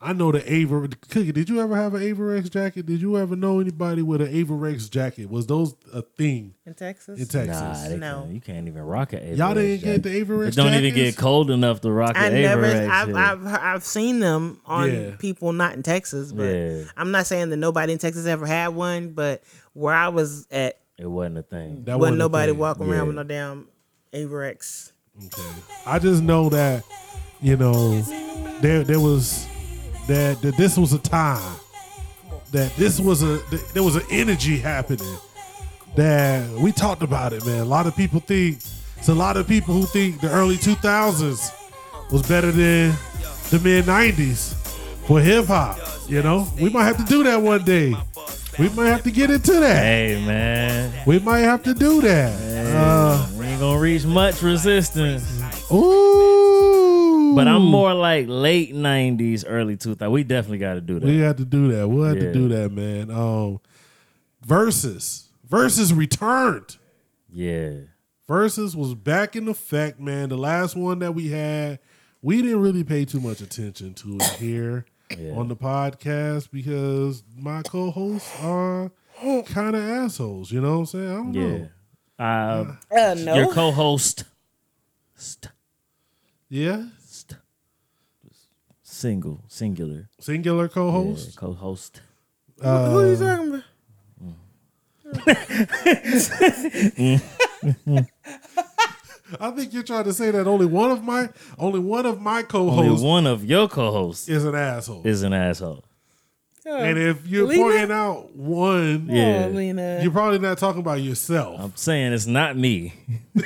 I 0.07 0.13
know 0.13 0.31
the 0.33 0.53
Aver 0.53 0.87
Cookie. 1.09 1.33
Did 1.33 1.49
you 1.49 1.61
ever 1.63 1.75
have 1.75 1.95
an 1.95 2.03
Avirex 2.03 2.51
jacket? 2.51 2.85
Did 2.85 3.01
you 3.01 3.17
ever 3.17 3.35
know 3.35 3.59
anybody 3.59 4.03
with 4.03 4.21
an 4.21 4.29
Avirex 4.33 4.91
jacket? 4.91 5.31
Was 5.31 5.47
those 5.47 5.75
a 5.95 6.03
thing 6.03 6.55
In 6.67 6.75
Texas? 6.75 7.19
in 7.19 7.27
Texas? 7.27 7.59
Nah, 7.61 7.89
they 7.89 7.97
No. 7.97 8.21
can't, 8.21 8.35
you 8.35 8.41
can't 8.43 8.69
even 8.69 8.83
rock 8.83 9.15
an 9.15 9.35
Y'all 9.35 9.55
didn't 9.55 9.81
get 9.81 10.03
jacket. 10.03 10.03
the 10.03 10.25
Avirex 10.25 10.49
It 10.49 10.55
don't 10.57 10.75
even 10.75 10.95
get 10.95 11.17
cold 11.17 11.51
enough 11.51 11.81
to 11.81 11.91
rock 11.91 12.17
I 12.17 12.27
an 12.27 12.35
never. 12.35 12.63
Avirex. 12.65 12.89
I've. 12.91 13.15
I've 13.17 13.47
I've 13.47 13.85
seen 13.85 14.21
them 14.21 14.61
on 14.67 14.93
Yeah. 14.93 15.11
people 15.19 15.53
not 15.55 15.73
in 15.73 15.83
Texas, 15.83 16.33
but 16.33 16.45
Yeah. 16.45 16.83
I'm 16.99 17.11
not 17.11 17.27
saying 17.27 17.49
that 17.49 17.57
nobody 17.57 17.95
in 17.95 17.99
Texas 17.99 18.27
ever 18.27 18.45
had 18.47 18.69
one. 18.69 19.15
But 19.15 19.43
where 19.73 19.95
I 19.95 20.09
was 20.09 20.47
at, 20.51 20.81
it 20.99 21.07
wasn't 21.07 21.39
a 21.39 21.43
thing. 21.43 21.85
That 21.85 21.99
wasn't 21.99 22.01
wasn't 22.01 22.19
nobody 22.19 22.53
thing. 22.53 22.59
walking 22.59 22.83
around 22.91 22.95
Yeah. 22.95 23.03
with 23.05 23.17
no 23.17 23.23
damn 23.25 23.69
Avirex. 24.13 24.93
Okay, 25.27 25.43
I 25.87 25.99
just 25.99 26.23
know 26.23 26.51
that 26.51 26.85
you 27.41 27.57
know 27.57 28.01
there 28.61 28.85
there 28.85 29.01
was 29.01 29.47
that 30.09 30.41
that 30.43 30.57
this 30.57 30.77
was 30.77 30.93
a 30.93 30.99
time 30.99 31.57
that 32.53 32.75
this 32.77 33.01
was 33.01 33.23
a 33.23 33.39
that 33.51 33.71
there 33.75 33.83
was 33.83 33.97
an 33.97 34.05
energy 34.11 34.59
happening 34.59 35.17
that 35.97 36.49
we 36.59 36.73
talked 36.73 37.03
about 37.03 37.33
it, 37.33 37.45
man. 37.47 37.61
A 37.61 37.65
lot 37.65 37.87
of 37.87 37.97
people 37.97 38.21
think 38.21 38.59
it's 38.97 39.09
a 39.09 39.15
lot 39.15 39.37
of 39.37 39.47
people 39.47 39.75
who 39.75 39.87
think 39.87 40.21
the 40.21 40.31
early 40.31 40.57
2000s 40.57 41.53
was 42.11 42.23
better 42.29 42.51
than 42.51 42.95
the 43.51 43.61
mid 43.63 43.85
90s 43.85 44.55
for 45.07 45.21
hip 45.21 45.47
hop. 45.47 45.79
You 46.09 46.23
know, 46.23 46.47
we 46.61 46.71
might 46.71 46.85
have 46.85 46.97
to 46.99 47.05
do 47.05 47.23
that 47.25 47.41
one 47.41 47.65
day. 47.65 47.95
We 48.59 48.69
might 48.71 48.87
have 48.89 49.03
to 49.03 49.11
get 49.11 49.31
into 49.31 49.53
that. 49.53 49.83
Hey 49.83 50.23
man, 50.25 50.93
We 51.07 51.19
might 51.19 51.41
have 51.41 51.63
to 51.65 51.75
do 51.75 52.01
that. 52.03 52.33
Uh, 52.75 53.27
we 53.37 53.47
ain't 53.47 53.61
gonna 53.61 53.79
reach 53.81 54.05
much 54.05 54.43
resistance. 54.43 55.25
ooh. 55.73 56.34
But 57.35 57.49
I'm 57.49 57.63
more 57.65 57.95
like 57.95 58.27
late 58.29 58.75
'90s, 58.75 59.45
early 59.47 59.77
2000s. 59.77 60.11
We 60.11 60.25
definitely 60.25 60.59
got 60.59 60.75
to 60.75 60.81
do 60.81 60.99
that. 61.01 61.07
We 61.07 61.19
have 61.19 61.37
to 61.37 61.45
do 61.45 61.73
that. 61.73 61.89
We'll 61.89 62.05
have 62.05 62.19
to 62.19 62.33
do 62.33 62.49
that, 62.49 62.71
man. 62.73 63.11
Um, 63.11 63.61
versus 64.45 65.29
versus 65.49 65.93
returned. 65.93 66.77
yeah, 67.33 67.73
Versus 68.27 68.75
was 68.75 68.95
back 68.95 69.37
in 69.37 69.49
effect, 69.49 70.01
man. 70.01 70.31
The 70.31 70.37
last 70.39 70.77
one 70.77 70.99
that 71.01 71.13
we 71.13 71.29
had, 71.29 71.79
we 72.23 72.41
didn't 72.41 72.61
really 72.61 72.83
pay 72.85 73.05
too 73.05 73.21
much 73.21 73.41
attention 73.41 73.93
to 73.95 74.17
it 74.17 74.23
here 74.39 74.87
on 75.35 75.49
the 75.49 75.57
podcast 75.57 76.51
because 76.51 77.23
my 77.37 77.63
co-hosts 77.63 78.33
are 78.43 78.91
kind 79.47 79.77
of 79.77 79.83
assholes. 79.85 80.51
You 80.51 80.61
know 80.63 80.73
what 80.73 80.79
I'm 80.81 80.87
saying? 80.87 81.11
I 81.11 81.15
don't 81.17 81.35
yeah. 81.35 81.43
know. 81.59 81.69
Uh, 82.19 82.75
Uh, 82.97 83.15
no. 83.15 83.35
Your 83.35 83.53
co-host, 83.53 84.25
st- 85.17 85.53
Yeah, 86.49 86.85
single, 88.95 89.43
singular, 89.49 90.09
singular 90.21 90.69
co-host. 90.69 91.37
co-host. 91.37 92.01
Who 92.63 92.69
are 92.69 93.07
you 93.07 93.15
uh, 93.15 93.37
talking 93.37 93.49
about? 93.49 93.65
I 99.41 99.51
think 99.51 99.73
you're 99.73 99.83
trying 99.83 100.05
to 100.05 100.13
say 100.13 100.31
that 100.31 100.47
only 100.47 100.67
one 100.67 100.91
of 100.91 101.03
my 101.03 101.29
only 101.59 101.81
one 101.81 102.07
of 102.07 102.21
my 102.21 102.43
co-hosts 102.43 103.03
one 103.03 103.27
of 103.27 103.45
your 103.45 103.69
co-hosts 103.69 104.29
is 104.29 104.45
an 104.45 104.55
asshole. 104.55 105.03
is 105.05 105.23
an 105.23 105.33
asshole. 105.33 105.85
and 106.67 106.99
if 106.99 107.27
you're 107.27 107.47
Lena? 107.47 107.63
pointing 107.63 107.91
out 107.91 108.35
one, 108.37 109.09
Yeah. 109.09 109.47
Oh, 109.47 109.55
Lena. 109.55 110.01
you're 110.03 110.13
probably 110.13 110.39
not 110.39 110.59
talking 110.59 110.81
about 110.81 111.01
yourself. 111.01 111.61
I'm 111.61 111.73
saying 111.75 112.13
it's 112.13 112.27
not 112.27 112.57
me. 112.57 112.95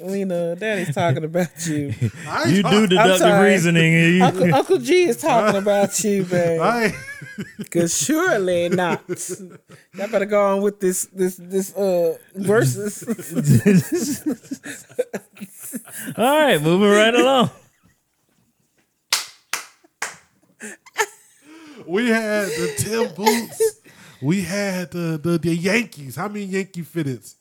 Lena, 0.00 0.54
Daddy's 0.56 0.94
talking 0.94 1.24
about 1.24 1.66
you. 1.66 1.94
You 2.46 2.62
talk- 2.62 2.72
do 2.72 2.86
deductive 2.86 3.18
sorry. 3.18 3.50
reasoning. 3.50 3.92
You, 3.92 4.24
Uncle, 4.24 4.54
Uncle 4.54 4.78
G 4.78 5.04
is 5.04 5.16
talking 5.20 5.58
about 5.60 6.02
you, 6.04 6.24
babe. 6.30 6.60
I, 6.60 6.94
Cause 7.70 7.96
surely 7.96 8.68
not. 8.68 9.02
Y'all 9.08 10.08
better 10.08 10.24
go 10.26 10.44
on 10.56 10.62
with 10.62 10.80
this 10.80 11.06
this 11.12 11.36
this 11.36 11.74
uh 11.76 12.16
verses. 12.34 13.02
All 16.16 16.24
right, 16.24 16.60
moving 16.62 16.90
right 16.90 17.14
along. 17.14 17.50
we 21.86 22.08
had 22.08 22.46
the 22.48 22.74
Tim 22.78 23.14
Boots. 23.14 23.80
We 24.20 24.42
had 24.42 24.90
the, 24.90 25.18
the 25.22 25.38
the 25.38 25.54
Yankees. 25.54 26.16
How 26.16 26.28
many 26.28 26.44
Yankee 26.44 26.82
fitteds 26.82 27.36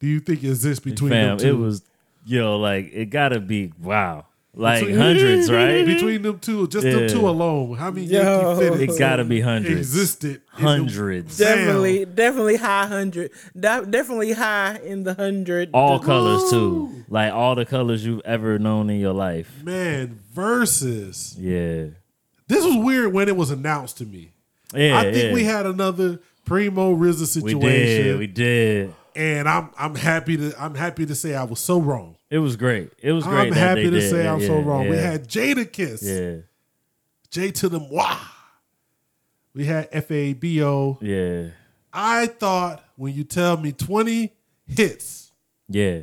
do 0.00 0.06
you 0.06 0.20
think 0.20 0.42
exist 0.42 0.82
between 0.84 1.10
Fam, 1.10 1.28
them 1.28 1.38
two? 1.38 1.48
it 1.48 1.58
was 1.58 1.82
yo 2.24 2.56
like 2.58 2.90
it 2.92 3.06
gotta 3.06 3.40
be 3.40 3.72
wow, 3.82 4.26
like 4.54 4.80
Between- 4.80 4.98
hundreds, 4.98 5.50
right? 5.60 5.84
between 5.86 6.22
them 6.22 6.38
two, 6.38 6.66
just 6.68 6.86
Yeah. 6.86 6.92
them 6.94 7.08
two 7.08 7.28
alone. 7.28 7.76
How 7.76 7.90
many 7.90 8.06
Yo. 8.06 8.20
Yankee 8.22 8.64
fitteds 8.86 8.94
It 8.94 8.98
gotta 8.98 9.24
be 9.24 9.40
hundreds, 9.40 9.76
existed? 9.78 10.40
in 10.58 10.64
them- 10.64 10.78
hundreds, 10.86 11.38
definitely, 11.38 12.04
definitely 12.04 12.56
high 12.56 12.86
hundred. 12.86 13.30
De- 13.58 13.86
definitely 13.88 14.32
high 14.32 14.78
in 14.84 15.04
the 15.04 15.14
hundred. 15.14 15.70
all 15.72 15.98
colors 15.98 16.50
too, 16.50 17.04
like 17.08 17.32
all 17.32 17.54
the 17.54 17.64
colors 17.64 18.04
you've 18.04 18.22
ever 18.24 18.58
known 18.58 18.90
in 18.90 19.00
your 19.00 19.14
life. 19.14 19.50
Man, 19.62 20.18
versus. 20.32 21.36
Yeah, 21.38 21.86
This 22.48 22.64
was 22.64 22.76
weird 22.76 23.12
when 23.12 23.28
it 23.28 23.36
was 23.36 23.50
announced 23.50 23.98
to 23.98 24.04
me. 24.04 24.32
yeah. 24.74 24.98
I 24.98 25.02
think 25.12 25.16
yeah. 25.28 25.32
we 25.34 25.44
had 25.44 25.64
another 25.66 26.20
Primo 26.44 26.94
RZA 26.94 27.20
we 27.42 27.52
situation. 27.52 28.04
did, 28.04 28.18
we 28.18 28.26
did. 28.26 28.94
And 29.14 29.48
I'm 29.48 29.70
I'm 29.78 29.94
happy 29.94 30.36
to 30.36 30.54
I'm 30.62 30.74
happy 30.74 31.04
to 31.06 31.14
say 31.14 31.34
I 31.34 31.44
was 31.44 31.60
so 31.60 31.80
wrong. 31.80 32.16
It 32.30 32.38
was 32.38 32.56
great. 32.56 32.92
It 32.98 33.12
was 33.12 33.24
great. 33.24 33.48
I'm 33.48 33.52
happy 33.52 33.84
to 33.84 33.90
did 33.90 34.10
say 34.10 34.22
that. 34.22 34.26
I'm 34.34 34.40
so 34.40 34.58
Yeah, 34.58 34.64
wrong. 34.64 34.88
We 34.88 34.96
had 34.96 35.28
Jadakiss, 35.28 36.02
yeah, 36.02 36.42
J 37.30 37.50
to 37.52 37.68
the 37.68 37.78
moi. 37.80 38.16
We 39.54 39.66
had 39.66 39.90
FABO. 39.92 40.98
yeah, 41.02 41.50
I 41.92 42.26
thought 42.26 42.82
when 42.96 43.12
you 43.14 43.24
tell 43.24 43.56
me 43.58 43.72
20 43.72 44.32
hits, 44.66 45.30
yeah. 45.68 46.00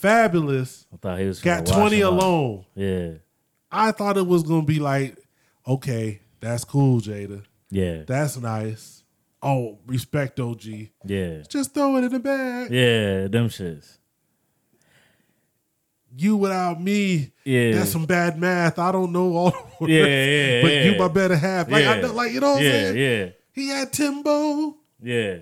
Fabolous 0.00 0.86
I 0.92 0.96
thought 0.96 1.18
he 1.20 1.26
was 1.26 1.40
got 1.40 1.64
gonna 1.64 1.78
wash 1.80 1.88
20 1.90 2.00
alone. 2.02 2.64
Yeah, 2.74 3.10
I 3.70 3.92
thought 3.92 4.16
it 4.16 4.26
was 4.26 4.42
gonna 4.42 4.62
be 4.66 4.78
like, 4.80 5.16
okay, 5.66 6.20
that's 6.40 6.64
cool, 6.64 7.00
Jada. 7.00 7.44
yeah, 7.70 8.02
That's 8.06 8.36
nice. 8.36 9.01
Oh, 9.42 9.78
respect 9.86 10.38
OG. 10.38 10.64
yeah, 11.04 11.42
Just 11.48 11.74
throw 11.74 11.96
it 11.96 12.04
in 12.04 12.12
the 12.12 12.20
bag. 12.20 12.70
yeah. 12.70 13.26
Them 13.26 13.48
shits. 13.48 13.98
You 16.14 16.36
without 16.36 16.80
me, 16.80 17.32
Yeah. 17.44 17.72
that's 17.72 17.90
some 17.90 18.04
bad 18.04 18.38
math. 18.38 18.78
I 18.78 18.92
don't 18.92 19.12
know 19.12 19.34
all 19.34 19.50
the 19.50 19.56
words. 19.80 19.92
Yeah, 19.92 20.04
yeah, 20.06 20.62
But 20.62 20.72
yeah. 20.72 20.84
you 20.84 20.98
my 20.98 21.08
better 21.08 21.36
half. 21.36 21.70
Like 21.70 21.84
I 21.84 21.96
Yeah. 21.96 22.00
know, 22.02 22.12
like 22.12 22.32
you 22.32 22.40
know 22.40 22.50
what 22.52 22.58
I'm 22.58 22.64
yeah, 22.64 22.70
saying? 22.70 22.96
yeah, 22.98 23.28
He 23.52 23.68
had 23.68 23.92
Timbo. 23.92 24.76
yeah. 25.02 25.38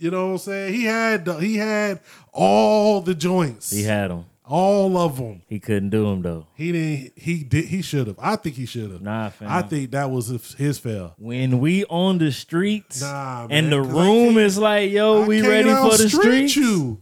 You 0.00 0.12
know 0.12 0.26
what 0.26 0.32
I'm 0.32 0.38
saying? 0.38 0.74
He 0.74 0.84
had 0.84 1.24
the, 1.24 1.34
he 1.38 1.56
had 1.56 2.00
all 2.32 3.00
the 3.00 3.14
joints. 3.16 3.70
He 3.72 3.82
had 3.82 4.12
him. 4.12 4.26
All 4.48 4.96
of 4.96 5.18
them. 5.18 5.42
He 5.46 5.60
couldn't 5.60 5.90
do 5.90 6.04
them 6.04 6.22
though. 6.22 6.46
He 6.54 6.72
didn't. 6.72 7.12
He 7.16 7.44
did. 7.44 7.66
He 7.66 7.82
should 7.82 8.06
have. 8.06 8.16
I 8.18 8.36
think 8.36 8.56
he 8.56 8.64
should 8.64 8.90
have. 8.90 9.02
Nah, 9.02 9.28
fam. 9.28 9.48
I 9.50 9.60
think 9.62 9.90
that 9.90 10.10
was 10.10 10.28
his, 10.56 10.78
fail. 10.78 11.14
when 11.18 11.60
we 11.60 11.84
on 11.86 12.16
the 12.18 12.32
streets 12.32 13.02
Nah, 13.02 13.46
and 13.50 13.68
man, 13.68 13.70
the 13.70 13.86
'cause 13.86 13.94
I 13.96 14.02
room 14.04 14.38
is 14.38 14.58
like, 14.58 14.90
yo, 14.90 15.22
I 15.22 15.26
we 15.26 15.42
ready 15.42 15.68
for 15.68 15.96
the 15.96 16.08
streets. 16.08 16.56
You, 16.56 17.00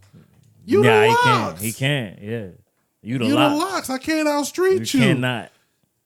you 0.64 0.82
nah, 0.82 0.90
the 0.90 1.06
he 1.08 1.14
can't. 1.22 1.58
He 1.58 1.72
can't. 1.72 2.22
Yeah, 2.22 2.46
you 3.02 3.18
the 3.18 3.24
You 3.26 3.30
the 3.34 3.48
LOX. 3.48 3.90
I 3.90 3.98
can't 3.98 4.26
You 4.26 4.32
outstreet 4.32 4.92
you. 4.94 5.00
cannot. 5.00 5.52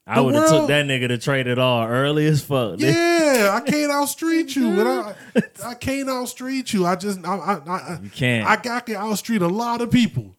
I 0.07 0.21
would 0.21 0.35
have 0.35 0.49
took 0.49 0.69
that 0.69 0.87
nigga 0.87 1.07
to 1.09 1.19
trade 1.19 1.47
it 1.47 1.59
all 1.59 1.87
early 1.87 2.27
as 2.27 2.43
fuck. 2.43 2.81
Yeah, 2.81 3.51
I 3.53 3.61
can't 3.61 3.93
outstreet 3.93 4.57
you. 4.57 4.75
But 4.75 4.87
I, 4.87 5.15
I 5.71 5.75
can't 5.75 6.09
outstreet 6.11 6.73
you. 6.73 6.85
I 6.85 6.97
just, 6.97 7.25
I, 7.25 7.37
I, 7.37 7.55
I, 7.69 7.99
You 8.03 8.11
can't. 8.11 8.45
I, 8.49 8.77
I 8.77 8.81
can 8.81 8.97
outstreet 8.97 9.41
a 9.41 9.47
lot 9.47 9.81
of 9.81 9.91
people. 9.93 10.35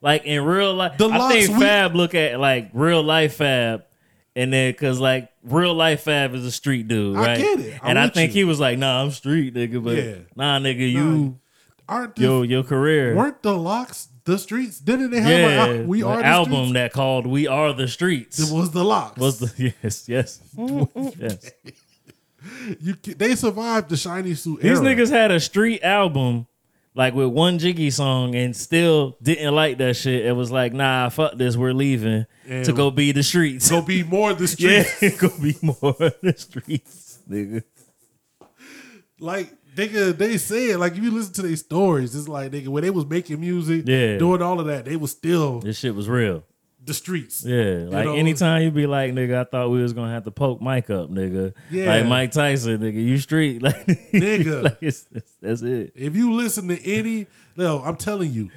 Like 0.00 0.24
in 0.24 0.44
real 0.44 0.74
life, 0.74 0.96
The 0.98 1.08
I 1.08 1.28
think 1.28 1.48
LOX 1.48 1.58
we- 1.58 1.64
Fab 1.66 1.94
look 1.94 2.14
at 2.14 2.38
like 2.38 2.70
real 2.72 3.02
life 3.02 3.34
Fab, 3.36 3.84
and 4.36 4.52
then 4.52 4.70
because 4.70 5.00
like 5.00 5.28
real 5.42 5.74
life 5.74 6.02
Fab 6.02 6.34
is 6.34 6.44
a 6.44 6.52
street 6.52 6.86
dude, 6.88 7.16
right? 7.16 7.30
I 7.30 7.36
get 7.36 7.60
it. 7.60 7.78
I'm 7.82 7.90
and 7.90 7.98
I 7.98 8.08
think 8.08 8.32
you. 8.34 8.40
he 8.40 8.44
was 8.44 8.60
like, 8.60 8.78
"Nah, 8.78 9.02
I'm 9.02 9.10
street 9.10 9.54
nigga," 9.54 9.82
but 9.82 9.96
Yeah. 9.96 10.14
nah, 10.36 10.58
nigga, 10.60 10.90
you 10.90 11.38
Aren't 11.88 12.16
the, 12.16 12.22
your 12.22 12.44
your 12.44 12.62
career, 12.62 13.16
weren't 13.16 13.42
the 13.42 13.56
LOX 13.56 14.08
the 14.24 14.38
streets? 14.38 14.78
Didn't 14.78 15.10
they 15.10 15.20
have 15.22 15.30
yeah, 15.30 15.64
a, 15.64 15.82
we 15.84 16.02
are 16.02 16.18
the 16.18 16.24
album 16.26 16.52
streets? 16.66 16.72
that 16.74 16.92
called 16.92 17.26
"We 17.26 17.46
Are 17.48 17.72
the 17.72 17.88
Streets." 17.88 18.38
It 18.38 18.54
was 18.54 18.70
the 18.72 18.84
LOX. 18.84 19.16
was 19.18 19.38
the 19.40 19.72
yes, 19.82 20.06
yes, 20.08 20.40
yes. 21.18 21.50
you, 22.80 22.94
they 23.16 23.34
survived 23.34 23.88
the 23.88 23.96
shiny 23.96 24.34
suit 24.34 24.60
These 24.60 24.78
era. 24.78 24.80
niggas 24.94 25.10
had 25.10 25.30
a 25.30 25.40
street 25.40 25.82
album 25.82 26.46
like 26.94 27.14
with 27.14 27.28
one 27.28 27.58
Jiggy 27.58 27.90
song 27.90 28.34
and 28.34 28.56
still 28.56 29.16
didn't 29.22 29.54
like 29.54 29.78
that 29.78 29.94
shit. 29.96 30.26
It 30.26 30.32
was 30.32 30.50
like, 30.50 30.72
nah, 30.72 31.08
fuck 31.10 31.36
this, 31.36 31.56
we're 31.56 31.72
leaving 31.72 32.26
to 32.46 32.72
go 32.72 32.90
be 32.90 33.12
the 33.12 33.22
streets. 33.22 33.70
Go 33.70 33.82
be 33.82 34.02
more 34.02 34.32
of 34.32 34.38
the 34.38 34.44
yeah, 34.58 34.82
streets. 34.82 35.18
go 35.20 35.28
be 35.40 35.56
more 35.62 35.94
the 36.22 36.34
streets, 36.36 37.18
nigga. 37.30 37.62
like 39.20 39.52
nigga, 39.76 40.16
they 40.16 40.38
said 40.38 40.76
like 40.78 40.92
if 40.92 40.98
you 40.98 41.10
listen 41.10 41.32
to 41.34 41.42
their 41.42 41.56
stories, 41.56 42.14
it's 42.14 42.28
like 42.28 42.50
nigga 42.52 42.68
when 42.68 42.82
they 42.82 42.90
was 42.90 43.06
making 43.06 43.40
music, 43.40 43.82
Yeah. 43.86 44.18
doing 44.18 44.42
all 44.42 44.60
of 44.60 44.66
that, 44.66 44.84
they 44.84 44.96
was 44.96 45.12
still 45.12 45.60
This 45.60 45.78
shit 45.78 45.94
was 45.94 46.08
real. 46.08 46.44
The 46.88 46.94
streets. 46.94 47.44
Yeah, 47.44 47.86
like 47.88 48.06
know? 48.06 48.14
anytime 48.16 48.62
you 48.62 48.70
be 48.72 48.86
like, 48.88 49.12
nigga, 49.12 49.38
I 49.40 49.44
thought 49.44 49.70
we 49.70 49.80
was 49.80 49.92
gonna 49.92 50.12
have 50.12 50.24
to 50.24 50.32
poke 50.32 50.60
Mike 50.60 50.90
up, 50.90 51.10
nigga. 51.10 51.54
Yeah. 51.70 51.86
Like 51.94 52.06
Mike 52.06 52.32
Tyson, 52.32 52.78
nigga, 52.80 52.94
you 52.94 53.18
street, 53.18 53.62
like 53.62 53.86
Nigga. 53.86 54.62
like 54.64 54.78
it's, 54.80 55.06
it's- 55.12 55.32
that's 55.40 55.62
it. 55.62 55.92
If 55.94 56.16
you 56.16 56.32
listen 56.32 56.66
to 56.68 56.84
any, 56.90 57.28
no, 57.56 57.80
I'm 57.80 57.96
telling 57.96 58.32
you, 58.32 58.50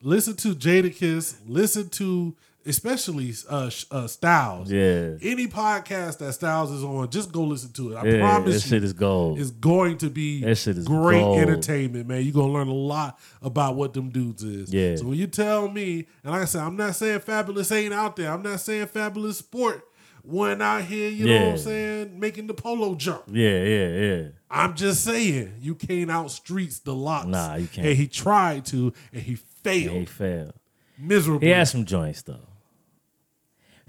listen 0.00 0.36
to 0.36 0.54
Jadakiss, 0.54 1.38
listen 1.48 1.88
to 1.90 2.36
especially 2.66 3.32
uh, 3.48 3.70
uh 3.90 4.06
Styles. 4.06 4.70
Yeah, 4.70 5.12
Any 5.22 5.46
podcast 5.46 6.18
that 6.18 6.32
Styles 6.34 6.70
is 6.70 6.82
on, 6.84 7.10
just 7.10 7.32
go 7.32 7.42
listen 7.44 7.72
to 7.72 7.92
it. 7.92 7.96
I 7.96 8.04
yeah, 8.06 8.18
promise 8.20 8.62
that 8.62 8.64
you, 8.66 8.76
shit 8.76 8.84
is 8.84 8.92
gold. 8.92 9.38
it's 9.38 9.50
going 9.50 9.98
to 9.98 10.10
be 10.10 10.42
That 10.42 10.56
shit 10.56 10.76
is 10.78 10.86
great 10.86 11.20
gold. 11.20 11.38
entertainment, 11.38 12.06
man. 12.08 12.22
You're 12.22 12.34
gonna 12.34 12.52
learn 12.52 12.68
a 12.68 12.72
lot 12.74 13.18
about 13.42 13.76
what 13.76 13.94
them 13.94 14.10
dudes 14.10 14.42
is. 14.42 14.72
Yeah. 14.72 14.96
So 14.96 15.06
when 15.06 15.18
you 15.18 15.26
tell 15.26 15.68
me, 15.68 16.06
and 16.22 16.32
like 16.32 16.42
I 16.42 16.44
said, 16.46 16.62
I'm 16.62 16.76
not 16.76 16.94
saying 16.96 17.20
Fabolous 17.20 17.70
ain't 17.74 17.94
out 17.94 18.16
there. 18.16 18.30
I'm 18.32 18.42
not 18.42 18.60
saying 18.60 18.86
Fabolous 18.88 19.34
Sport 19.34 19.86
one 20.22 20.60
out 20.60 20.84
here, 20.84 21.08
you 21.08 21.24
know 21.26 21.40
what 21.46 21.52
I'm 21.52 21.58
saying, 21.58 22.20
making 22.20 22.46
the 22.46 22.52
polo 22.52 22.94
jump. 22.94 23.22
Yeah, 23.26 23.62
yeah, 23.64 23.88
yeah. 23.88 24.22
I'm 24.50 24.74
just 24.74 25.02
saying, 25.02 25.54
you 25.60 25.74
can't 25.74 26.10
out 26.10 26.30
streets 26.30 26.78
the 26.80 26.94
LOX. 26.94 27.26
Nah, 27.26 27.54
you 27.54 27.66
can't. 27.66 27.86
And 27.86 27.96
he 27.96 28.06
tried 28.06 28.66
to, 28.66 28.92
and 29.14 29.22
he 29.22 29.36
failed 29.36 29.88
And 29.90 30.00
He 30.00 30.04
failed. 30.04 30.52
miserably. 30.98 31.46
He 31.48 31.54
had 31.54 31.68
some 31.68 31.86
joints 31.86 32.20
though. 32.20 32.48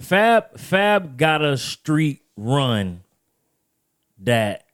Fab 0.02 0.60
Fab 0.60 1.18
got 1.18 1.44
a 1.44 1.58
street 1.58 2.22
run 2.36 3.04
that 4.20 4.66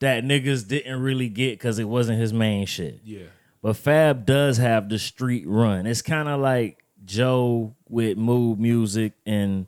that 0.00 0.24
niggas 0.24 0.66
didn't 0.66 1.00
really 1.00 1.28
get 1.28 1.52
because 1.58 1.78
it 1.78 1.84
wasn't 1.88 2.18
his 2.18 2.32
main 2.32 2.66
shit. 2.66 3.00
Yeah. 3.04 3.26
But 3.62 3.76
Fab 3.76 4.26
does 4.26 4.58
have 4.58 4.88
the 4.88 4.98
street 4.98 5.44
run. 5.46 5.86
It's 5.86 6.02
kind 6.02 6.28
of 6.28 6.40
like 6.40 6.84
Joe 7.04 7.76
with 7.88 8.18
mood 8.18 8.58
music 8.58 9.12
and 9.24 9.66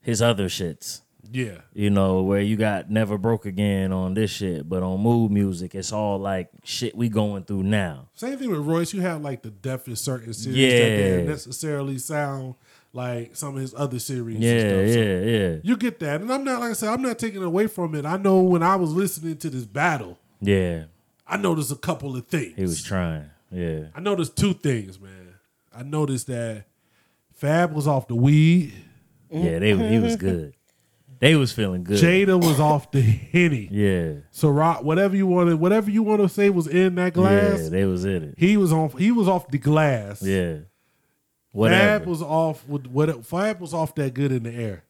his 0.00 0.20
other 0.20 0.48
shits. 0.48 1.02
Yeah. 1.30 1.58
You 1.72 1.88
know, 1.90 2.22
where 2.22 2.40
you 2.40 2.56
got 2.56 2.90
Never 2.90 3.16
Broke 3.16 3.46
Again 3.46 3.92
on 3.92 4.14
this 4.14 4.30
shit, 4.30 4.68
but 4.68 4.82
on 4.82 5.00
mood 5.00 5.30
music, 5.30 5.74
it's 5.74 5.92
all 5.92 6.18
like 6.18 6.50
shit 6.64 6.96
we 6.96 7.08
going 7.08 7.44
through 7.44 7.62
now. 7.62 8.08
Same 8.14 8.36
thing 8.36 8.50
with 8.50 8.60
Royce. 8.60 8.92
You 8.92 9.00
have 9.02 9.22
like 9.22 9.42
the 9.42 9.50
depth 9.50 9.86
in 9.86 9.94
certain 9.96 10.34
series 10.34 10.56
that 10.56 10.60
Yeah. 10.60 10.96
didn't 10.96 11.26
necessarily 11.28 11.98
sound 11.98 12.56
like 12.92 13.36
some 13.36 13.54
of 13.56 13.60
his 13.60 13.74
other 13.74 13.98
series. 13.98 14.38
Yeah, 14.38 14.52
and 14.52 14.88
stuff. 14.90 14.94
So 14.94 15.00
yeah, 15.00 15.20
yeah. 15.20 15.56
You 15.62 15.76
get 15.76 15.98
that, 16.00 16.20
and 16.20 16.32
I'm 16.32 16.44
not 16.44 16.60
like 16.60 16.70
I 16.70 16.74
said. 16.74 16.88
I'm 16.90 17.02
not 17.02 17.18
taking 17.18 17.42
away 17.42 17.66
from 17.66 17.94
it. 17.94 18.04
I 18.04 18.16
know 18.16 18.40
when 18.40 18.62
I 18.62 18.76
was 18.76 18.92
listening 18.92 19.36
to 19.38 19.50
this 19.50 19.64
battle, 19.64 20.18
Yeah. 20.40 20.84
I 21.26 21.36
noticed 21.38 21.72
a 21.72 21.76
couple 21.76 22.14
of 22.16 22.26
things. 22.26 22.54
He 22.56 22.62
was 22.62 22.82
trying. 22.82 23.30
Yeah. 23.50 23.84
I 23.94 24.00
noticed 24.00 24.36
two 24.36 24.52
things, 24.54 25.00
man. 25.00 25.34
I 25.74 25.82
noticed 25.82 26.26
that 26.26 26.64
Fab 27.34 27.72
was 27.72 27.86
off 27.86 28.08
the 28.08 28.14
weed. 28.14 28.72
Yeah, 29.30 29.58
they 29.58 29.76
he 29.76 29.98
was 29.98 30.16
good. 30.16 30.54
They 31.20 31.36
was 31.36 31.52
feeling 31.52 31.84
good. 31.84 32.02
Jada 32.02 32.36
was 32.36 32.58
off 32.58 32.90
the 32.90 33.00
henny. 33.00 33.68
Yeah. 33.70 34.14
Ciroc, 34.34 34.82
whatever 34.82 35.14
you 35.16 35.26
wanted, 35.26 35.60
whatever 35.60 35.88
you 35.88 36.02
want 36.02 36.20
to 36.20 36.28
say 36.28 36.50
was 36.50 36.66
in 36.66 36.96
that 36.96 37.14
glass. 37.14 37.62
Yeah, 37.62 37.68
they 37.68 37.84
was 37.84 38.04
in 38.04 38.24
it. 38.24 38.34
He 38.36 38.56
was 38.56 38.72
on. 38.72 38.90
He 38.98 39.12
was 39.12 39.28
off 39.28 39.48
the 39.48 39.58
glass. 39.58 40.20
Yeah. 40.20 40.56
Fab 41.54 42.06
was 42.06 42.22
off 42.22 42.66
with 42.66 42.86
what? 42.86 43.24
Fab 43.26 43.60
was 43.60 43.74
off 43.74 43.94
that 43.96 44.14
good 44.14 44.32
in 44.32 44.42
the 44.44 44.52
air. 44.54 44.84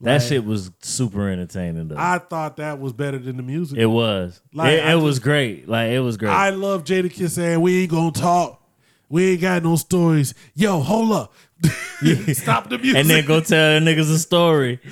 that 0.00 0.12
Like, 0.14 0.22
shit 0.22 0.44
was 0.44 0.70
super 0.80 1.28
entertaining 1.28 1.88
though. 1.88 1.96
I 1.98 2.18
thought 2.18 2.56
that 2.58 2.78
was 2.78 2.92
better 2.92 3.18
than 3.18 3.36
the 3.36 3.42
music. 3.42 3.78
it 3.78 3.86
was. 3.86 4.40
Like, 4.52 4.72
it 4.74 4.86
it 4.86 4.96
was 4.96 5.18
great. 5.18 5.68
Like 5.68 5.90
it 5.90 6.00
was 6.00 6.16
great. 6.16 6.30
I 6.30 6.50
love 6.50 6.84
Jadakiss 6.84 7.30
saying 7.30 7.60
we 7.60 7.82
ain't 7.82 7.90
gonna 7.90 8.12
talk. 8.12 8.58
We 9.08 9.32
ain't 9.32 9.42
got 9.42 9.62
no 9.62 9.76
stories. 9.76 10.32
Yo, 10.54 10.80
hold 10.80 11.12
up. 11.12 11.34
Stop 12.32 12.70
the 12.70 12.78
music. 12.78 12.96
and 12.98 13.08
then 13.10 13.24
go 13.26 13.40
tell 13.40 13.78
the 13.78 13.84
niggas 13.86 14.10
a 14.12 14.18
story. 14.18 14.80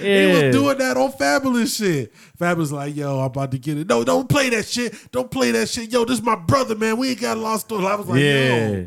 He 0.00 0.26
was 0.32 0.54
doing 0.54 0.78
that 0.78 0.96
on 0.96 1.12
Fabolous 1.12 1.76
shit. 1.76 2.14
Fabolous 2.38 2.72
like, 2.72 2.96
yo, 2.96 3.18
I'm 3.18 3.26
about 3.26 3.50
to 3.50 3.58
get 3.58 3.76
it. 3.76 3.86
No, 3.86 4.02
don't 4.02 4.26
play 4.28 4.48
that 4.48 4.66
shit. 4.66 4.94
Don't 5.12 5.30
play 5.30 5.50
that 5.50 5.68
shit. 5.68 5.92
Yo, 5.92 6.06
this 6.06 6.18
is 6.20 6.24
my 6.24 6.36
brother, 6.36 6.74
man. 6.74 6.96
We 6.96 7.10
ain't 7.10 7.20
got 7.20 7.36
a 7.36 7.40
lost 7.40 7.66
story. 7.66 7.84
I 7.84 7.94
was 7.96 8.06
like, 8.06 8.20
yeah. 8.22 8.84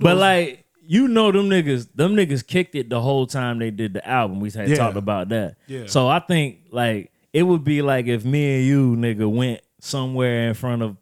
but 0.00 0.16
like 0.16 0.65
you 0.88 1.08
know 1.08 1.32
them 1.32 1.48
niggas, 1.48 1.88
them 1.94 2.14
niggas 2.14 2.46
kicked 2.46 2.74
it 2.74 2.88
the 2.90 3.00
whole 3.00 3.26
time 3.26 3.58
they 3.58 3.70
did 3.70 3.94
the 3.94 4.06
album. 4.08 4.40
We 4.40 4.50
had 4.50 4.68
Yeah. 4.68 4.76
talked 4.76 4.96
about 4.96 5.28
that. 5.30 5.56
Yeah. 5.66 5.82
So 5.86 6.08
I 6.08 6.18
think 6.20 6.58
like 6.70 7.10
it 7.32 7.42
would 7.42 7.64
be 7.64 7.82
like 7.82 8.06
if 8.06 8.24
me 8.24 8.56
and 8.58 8.66
you 8.66 8.96
nigga 8.96 9.30
went 9.30 9.60
somewhere 9.80 10.48
in 10.48 10.54
front 10.54 10.82
of 10.82 10.96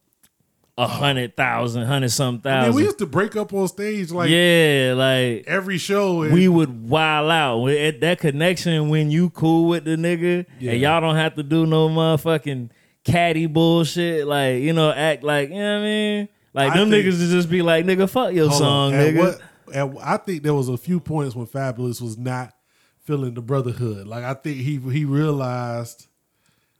a 0.77 0.89
hundred 0.89 1.36
thousand, 1.36 1.85
hundred 1.86 2.09
some 2.11 2.36
I 2.44 2.48
thousand. 2.48 2.70
mean, 2.70 2.77
we 2.77 2.82
used 2.82 2.98
to 2.98 3.06
break 3.06 3.36
up 3.36 3.52
on 3.55 3.69
stage 3.69 4.11
like 4.11 4.28
yeah, 4.28 4.94
like 4.97 5.44
every 5.47 5.78
show. 5.78 6.23
And 6.23 6.32
we 6.35 6.48
would 6.48 6.89
wild 6.89 7.31
out 7.31 7.65
it- 7.66 8.01
that 8.01 8.19
connection 8.19 8.89
when 8.89 9.09
you 9.11 9.31
cool 9.31 9.69
with 9.69 9.85
the 9.85 9.97
nigga 9.97 10.47
Yeah. 10.59 10.73
and 10.73 10.81
y'all 10.81 11.01
don't 11.01 11.15
have 11.15 11.36
to 11.36 11.44
do 11.44 11.65
no 11.66 11.89
motherfucking 11.89 12.70
catty 13.05 13.47
bullshit. 13.47 14.27
Like 14.27 14.62
you 14.62 14.73
know, 14.73 14.90
act 14.90 15.23
like 15.23 15.51
you 15.51 15.55
know 15.56 15.74
what 15.78 15.82
I 15.82 15.85
mean. 15.85 16.28
Like 16.52 16.73
I 16.73 16.78
them 16.78 16.90
think- 16.90 17.06
niggas 17.06 17.20
would 17.20 17.31
just 17.31 17.51
be 17.51 17.62
like, 17.62 17.85
nigga, 17.85 18.09
fuck 18.11 18.32
your 18.32 18.51
song, 18.51 18.94
on. 18.94 19.01
At 19.01 19.15
nigga. 19.15 19.19
what- 19.19 19.40
at- 19.73 19.97
I 20.03 20.16
think 20.19 20.43
there 20.43 20.55
was 20.55 20.69
a 20.69 20.77
few 20.77 21.01
points 21.01 21.35
when 21.35 21.47
Fabolous 21.47 22.01
was 22.01 22.19
not 22.19 22.53
feeling 23.05 23.35
the 23.35 23.43
brotherhood. 23.43 24.07
Like 24.07 24.24
I 24.24 24.35
think 24.35 24.59
he 24.59 24.78
he 24.78 25.05
realized. 25.05 26.07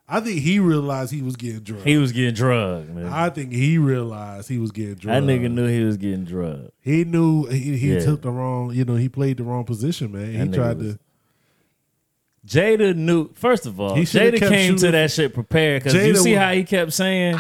I 0.07 0.21
think 0.21 0.41
he 0.41 0.59
realized 0.59 1.13
he 1.13 1.23
was 1.23 1.35
getting 1.35 1.61
drugged. 1.61 1.87
He 1.87 1.97
was 1.97 2.13
getting 2.13 2.35
drugged, 2.35 2.95
man. 2.95 3.07
I 3.07 3.31
think 3.31 3.53
he 3.53 3.79
realized 3.79 4.51
he 4.51 4.59
was 4.59 4.71
getting 4.71 4.97
that 4.97 5.01
drugged. 5.01 5.27
nigga 5.27 5.51
knew 5.51 5.67
he 5.67 5.83
was 5.83 5.97
getting 5.97 6.25
drugged. 6.27 6.73
He 6.83 7.05
knew 7.05 7.47
he, 7.47 7.79
he 7.79 7.95
Yeah. 7.95 8.01
took 8.01 8.21
the 8.21 8.31
wrong. 8.31 8.75
You 8.75 8.85
know, 8.85 8.97
he 8.97 9.09
played 9.09 9.39
the 9.39 9.45
wrong 9.45 9.65
position, 9.65 10.13
man. 10.13 10.35
That 10.35 10.47
he 10.49 10.53
tried 10.53 10.77
was- 10.79 10.95
to. 10.95 10.99
Jada 12.47 12.95
knew. 12.95 13.31
First 13.33 13.65
of 13.65 13.81
all, 13.81 13.95
He 13.95 14.03
Jada 14.03 14.39
kept 14.39 14.53
came 14.53 14.77
to 14.77 14.91
that 14.91 15.11
shit 15.11 15.33
prepared 15.33 15.83
because 15.83 15.95
you 16.07 16.15
see 16.17 16.33
was- 16.33 16.39
how 16.39 16.53
he 16.53 16.65
kept 16.65 16.93
saying, 16.93 17.39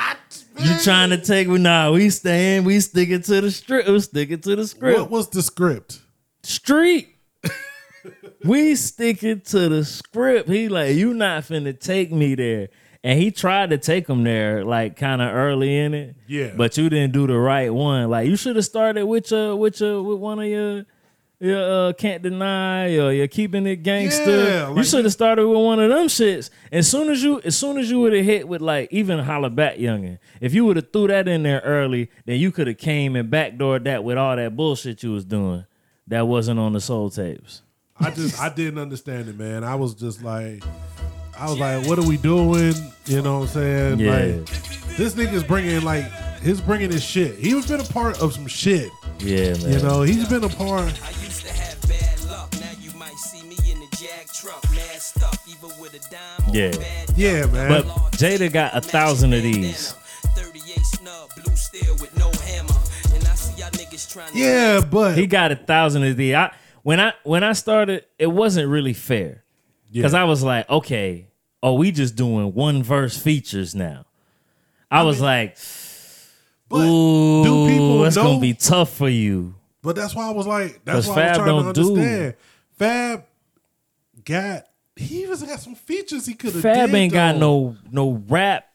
"You 0.58 0.78
trying 0.82 1.10
to 1.10 1.18
take 1.18 1.48
me? 1.48 1.58
Nah, 1.58 1.92
we 1.92 2.10
staying. 2.10 2.64
We 2.64 2.80
sticking 2.80 3.22
to 3.22 3.40
the 3.40 3.50
script. 3.50 3.88
We 3.88 4.00
sticking 4.00 4.40
to 4.40 4.56
the 4.56 4.66
script. 4.66 5.00
What 5.00 5.10
was 5.10 5.28
the 5.28 5.42
script? 5.42 6.00
Street. 6.42 7.08
we 8.44 8.74
sticking 8.74 9.40
to 9.40 9.68
the 9.68 9.84
script. 9.84 10.48
He 10.48 10.68
like, 10.68 10.94
you 10.94 11.14
not 11.14 11.44
finna 11.44 11.78
take 11.78 12.12
me 12.12 12.34
there." 12.34 12.68
And 13.04 13.20
he 13.20 13.30
tried 13.30 13.68
to 13.68 13.76
take 13.76 14.08
him 14.08 14.24
there, 14.24 14.64
like 14.64 14.96
kind 14.96 15.20
of 15.20 15.30
early 15.30 15.76
in 15.78 15.92
it. 15.92 16.16
Yeah. 16.26 16.54
But 16.56 16.78
you 16.78 16.88
didn't 16.88 17.12
do 17.12 17.26
the 17.26 17.36
right 17.36 17.72
one. 17.72 18.08
Like 18.08 18.26
you 18.26 18.34
should 18.34 18.56
have 18.56 18.64
started 18.64 19.04
with 19.04 19.30
your, 19.30 19.54
with 19.56 19.78
your, 19.78 20.02
with 20.02 20.18
one 20.18 20.38
of 20.38 20.46
your. 20.46 20.86
Your 21.40 21.88
uh, 21.88 21.92
can't 21.92 22.22
deny 22.22 22.96
or 22.96 23.12
you're 23.12 23.28
keeping 23.28 23.66
it 23.66 23.82
gangster. 23.82 24.44
Yeah, 24.44 24.74
you 24.74 24.84
should 24.84 25.04
have 25.04 25.12
started 25.12 25.46
with 25.46 25.58
one 25.58 25.80
of 25.80 25.90
them 25.90 26.06
shits. 26.06 26.48
As 26.70 26.88
soon 26.88 27.10
as 27.10 27.22
you, 27.22 27.40
as 27.44 27.56
soon 27.56 27.76
as 27.76 27.90
you 27.90 28.00
would 28.00 28.12
have 28.12 28.24
hit 28.24 28.48
with 28.48 28.62
like 28.62 28.88
even 28.92 29.18
holla 29.18 29.50
back 29.50 29.76
youngin. 29.76 30.18
If 30.40 30.54
you 30.54 30.64
would 30.64 30.76
have 30.76 30.92
threw 30.92 31.08
that 31.08 31.26
in 31.28 31.42
there 31.42 31.60
early, 31.64 32.10
then 32.24 32.38
you 32.38 32.52
could 32.52 32.66
have 32.68 32.78
came 32.78 33.16
and 33.16 33.30
backdoored 33.30 33.84
that 33.84 34.04
with 34.04 34.16
all 34.16 34.36
that 34.36 34.56
bullshit 34.56 35.02
you 35.02 35.12
was 35.12 35.24
doing 35.24 35.66
that 36.06 36.26
wasn't 36.26 36.60
on 36.60 36.72
the 36.72 36.80
Soul 36.80 37.10
Tapes. 37.10 37.62
I 37.98 38.10
just 38.10 38.40
I 38.40 38.48
didn't 38.48 38.78
understand 38.78 39.28
it, 39.28 39.38
man. 39.38 39.64
I 39.64 39.74
was 39.74 39.94
just 39.94 40.22
like, 40.22 40.62
I 41.38 41.48
was 41.48 41.58
like, 41.58 41.86
what 41.86 41.98
are 41.98 42.06
we 42.06 42.16
doing? 42.16 42.74
You 43.06 43.22
know 43.22 43.40
what 43.40 43.48
I'm 43.48 43.54
saying? 43.54 44.00
Yeah. 44.00 44.10
Like, 44.10 44.46
this 44.96 45.14
nigga's 45.14 45.44
bringing 45.44 45.82
like 45.82 46.04
he's 46.44 46.60
bringing 46.60 46.90
his 46.90 47.02
shit. 47.02 47.36
He 47.36 47.54
was 47.54 47.66
been 47.66 47.80
a 47.80 47.84
part 47.84 48.20
of 48.20 48.34
some 48.34 48.46
shit. 48.46 48.90
Yeah, 49.18 49.54
man. 49.54 49.72
You 49.72 49.78
know, 49.80 50.02
he's 50.02 50.28
been 50.28 50.44
a 50.44 50.48
part. 50.48 50.86
used 51.22 51.46
to 51.46 51.52
have 51.52 51.80
bad 51.88 52.24
luck. 52.24 52.52
Now 52.60 52.70
you 52.80 52.92
might 52.98 53.16
see 53.16 53.42
me 53.46 53.56
in 53.70 53.80
the 53.80 53.88
jag 53.96 54.26
truck, 54.32 54.62
mad 54.72 55.00
stuck, 55.00 55.38
even 55.48 55.70
with 55.80 55.94
a 55.94 56.10
dime. 56.10 56.54
Yeah. 56.54 56.72
Yeah, 57.16 57.46
man. 57.46 57.68
But 57.68 57.86
Jada 58.12 58.52
got 58.52 58.76
a 58.76 58.80
thousand 58.80 59.32
of 59.32 59.42
these. 59.42 59.92
38 60.36 60.78
snub, 60.84 61.30
blue 61.42 61.56
steel 61.56 61.94
with 61.94 62.16
no 62.18 62.30
hammer. 62.42 62.74
And 63.14 63.24
I 63.24 63.34
see 63.34 63.60
y'all 63.60 63.70
niggas 63.70 64.12
trying 64.12 64.32
to. 64.32 64.38
Yeah, 64.38 64.80
but 64.80 65.16
he 65.16 65.26
got 65.26 65.52
a 65.52 65.56
thousand 65.56 66.04
of 66.04 66.16
these. 66.16 66.34
I 66.34 66.54
when 66.82 67.00
I 67.00 67.14
when 67.22 67.42
I 67.42 67.54
started, 67.54 68.04
it 68.18 68.26
wasn't 68.26 68.68
really 68.68 68.92
fair 68.92 69.44
because 69.92 70.14
I 70.14 70.24
was 70.24 70.42
like, 70.42 70.68
okay, 70.68 71.28
oh, 71.62 71.74
we 71.74 71.92
just 71.92 72.14
doing 72.14 72.52
one 72.52 72.82
verse 72.82 73.16
features 73.16 73.74
now. 73.74 74.04
I, 74.90 75.02
was 75.02 75.20
like, 75.20 75.56
ooh, 76.72 77.44
do 77.44 77.68
people 77.68 78.00
that's 78.02 78.16
know- 78.16 78.22
gonna 78.24 78.40
be 78.40 78.54
tough 78.54 78.90
for 78.96 79.08
you. 79.08 79.54
But 79.82 79.96
that's 79.96 80.14
why 80.14 80.28
I 80.28 80.30
was 80.32 80.46
like, 80.46 80.80
that's 80.84 81.06
why 81.06 81.14
I 81.24 81.28
was 81.28 81.36
trying 81.36 81.38
to 81.38 81.44
don't 81.44 81.74
do- 81.74 81.90
understand. 81.96 82.34
Fab 82.78 83.24
got 84.24 84.66
he 84.96 85.22
even 85.24 85.38
got 85.46 85.60
some 85.60 85.74
features 85.74 86.24
he 86.26 86.34
could 86.34 86.52
have. 86.54 86.62
Fab 86.62 86.90
did, 86.90 86.94
ain't 86.96 87.12
got 87.12 87.36
no 87.36 87.76
no 87.90 88.22
rap 88.28 88.66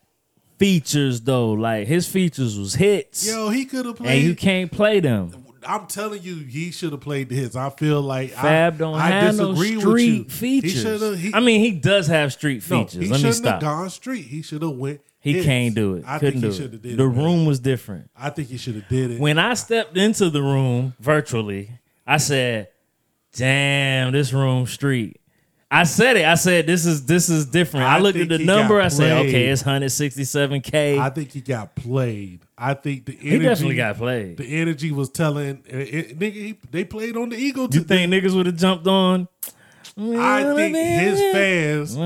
features 0.58 1.22
though. 1.22 1.52
Like 1.52 1.88
his 1.88 2.08
features 2.08 2.58
was 2.58 2.76
hits, 2.76 3.28
Yo, 3.28 3.50
he 3.50 3.66
could 3.66 3.86
have 3.86 3.96
played. 3.96 4.18
and 4.20 4.22
you 4.28 4.36
can't 4.36 4.72
play 4.72 5.00
them. 5.00 5.46
I'm 5.68 5.88
telling 5.88 6.24
you, 6.24 6.36
he 6.38 6.72
should 6.72 6.94
have 6.94 7.02
played 7.02 7.28
the 7.30 7.36
hits. 7.36 7.56
I 7.56 7.70
feel 7.72 8.02
like 8.02 8.32
Fab 8.32 8.76
I, 8.76 8.78
don't 8.78 8.96
I 8.96 9.08
have 9.08 9.36
no 9.36 9.52
disagree 9.54 9.76
with 9.76 9.86
street 9.88 10.06
you. 10.18 10.24
features. 10.26 11.20
He 11.20 11.26
have. 11.32 11.36
I 11.36 11.40
mean, 11.42 11.60
he 11.60 11.72
does 11.72 12.08
have 12.08 12.32
street 12.32 12.64
no, 12.70 12.86
features. 12.86 13.02
he 13.04 13.10
Let 13.10 13.22
me 13.22 13.32
stop. 13.34 13.54
have 13.56 13.62
gone 13.62 13.90
street. 13.90 14.26
He 14.26 14.42
should 14.42 14.62
have 14.62 14.72
went. 14.72 15.02
He 15.22 15.44
can't 15.44 15.76
do 15.76 15.96
it. 15.96 16.06
I 16.08 16.18
Couldn't 16.18 16.42
think 16.42 16.44
he 16.46 16.50
do 16.50 16.56
should 16.56 16.74
have 16.74 16.86
it. 16.86 16.88
did 16.90 16.98
the 16.98 17.04
it. 17.04 17.08
room 17.08 17.46
was 17.46 17.60
different. 17.60 18.10
I 18.18 18.30
think 18.30 18.48
he 18.50 18.58
should 18.58 18.76
have 18.76 18.88
did 18.88 19.12
it. 19.12 19.20
When 19.20 19.38
I 19.38 19.54
stepped 19.56 19.98
into 19.98 20.30
the 20.30 20.42
room 20.42 20.94
virtually, 21.00 21.70
I 22.08 22.18
said, 22.18 22.70
"Damn, 23.36 24.12
this 24.14 24.32
room 24.34 24.66
street." 24.66 25.18
I 25.72 25.84
said 25.84 26.18
it. 26.18 26.26
I 26.26 26.34
said 26.34 26.66
this 26.66 26.86
is 26.86 27.06
this 27.06 27.30
is 27.30 27.46
different. 27.46 27.86
I, 27.86 27.98
I 27.98 28.00
looked 28.00 28.18
at 28.18 28.30
the 28.30 28.40
number. 28.44 28.82
I 28.82 28.88
said, 28.88 29.26
"Okay, 29.28 29.48
it's 29.50 29.62
167k." 29.64 30.98
I 30.98 31.10
think 31.12 31.32
he 31.32 31.42
got 31.42 31.76
played. 31.76 32.40
I 32.58 32.74
think 32.74 33.06
the 33.06 33.14
energy. 33.22 33.30
he 33.30 33.40
definitely 33.40 33.76
got 33.76 33.98
played. 33.98 34.38
The 34.38 34.46
energy 34.62 34.92
was 34.92 35.10
telling. 35.10 35.64
It, 35.68 35.94
it- 35.94 36.20
nigga, 36.20 36.34
he, 36.34 36.58
they 36.72 36.84
played 36.86 37.16
on 37.18 37.30
the 37.30 37.38
ego. 37.38 37.68
You 37.72 37.82
think 37.82 38.12
niggas 38.12 38.36
would 38.36 38.48
have 38.48 38.56
jumped 38.58 38.88
on? 38.88 39.28
I 40.00 40.54
think 40.56 40.76
his 40.76 41.20
fans. 41.34 41.98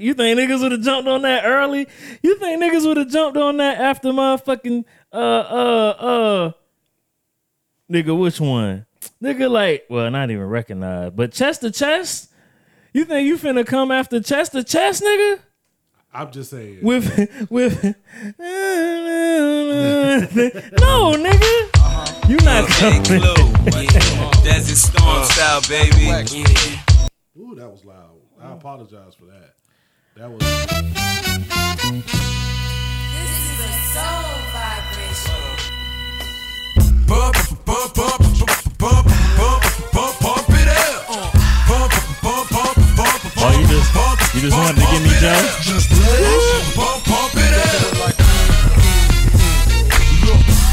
You 0.00 0.14
think 0.14 0.38
niggas 0.38 0.62
would 0.62 0.72
have 0.72 0.82
jumped 0.82 1.08
on 1.08 1.22
that 1.22 1.44
early? 1.44 1.88
You 2.22 2.38
think 2.38 2.62
niggas 2.62 2.86
would 2.86 2.98
have 2.98 3.08
jumped 3.08 3.36
on 3.36 3.56
that 3.56 3.78
after 3.78 4.10
motherfucking 4.10 4.84
uh 5.12 5.16
uh 5.16 5.96
uh 5.98 6.52
nigga 7.90 8.16
which 8.18 8.40
one? 8.40 8.86
Nigga, 9.22 9.50
like, 9.50 9.84
well, 9.88 10.10
not 10.10 10.30
even 10.30 10.44
recognized, 10.44 11.16
but 11.16 11.32
chest 11.32 11.62
to 11.62 11.70
chest. 11.70 12.30
You 12.92 13.04
think 13.04 13.26
you 13.26 13.38
finna 13.38 13.66
come 13.66 13.90
after 13.90 14.20
chest 14.20 14.52
to 14.52 14.62
chest, 14.62 15.02
nigga? 15.02 15.40
I'm 16.12 16.30
just 16.30 16.50
saying. 16.50 16.78
With 16.82 17.46
with 17.50 17.82
no, 18.38 18.44
nigga. 21.16 21.73
You 22.26 22.36
not 22.36 22.66
coming. 22.68 23.02
Desert 24.42 24.76
Storm 24.76 25.24
style, 25.24 25.60
baby. 25.68 26.08
Ooh, 27.38 27.54
that 27.54 27.70
was 27.70 27.84
loud. 27.84 28.16
I 28.40 28.52
apologize 28.52 29.14
for 29.14 29.26
that. 29.26 29.54
That 30.16 30.30
was. 30.30 30.40
This 30.40 30.54
is 33.44 33.60
a 33.60 33.72
soul 33.92 34.24
vibration. 34.56 35.44
Pump, 37.06 37.36
pump, 37.66 37.92
pump, 37.94 38.22
pump, 38.38 38.64
pump, 38.78 39.06
pump, 39.36 39.62
pump, 39.92 40.14
pump 40.20 40.48
it 40.48 40.68
up. 40.68 41.04
Pump, 41.68 41.92
pump, 42.22 42.48
pump, 42.48 42.76
pump, 42.96 43.20
pump, 43.20 43.20
Oh, 43.36 43.52
you 43.60 43.66
just 43.68 43.90
you 44.34 44.40
just 44.40 44.56
wanted 44.56 44.80
to 44.80 44.86
give 44.90 45.02
me 45.02 45.12
Joe? 45.20 45.36
Just 45.60 45.92
pump, 46.74 47.04
pump 47.04 47.34
it 47.36 47.52
up. 47.52 48.33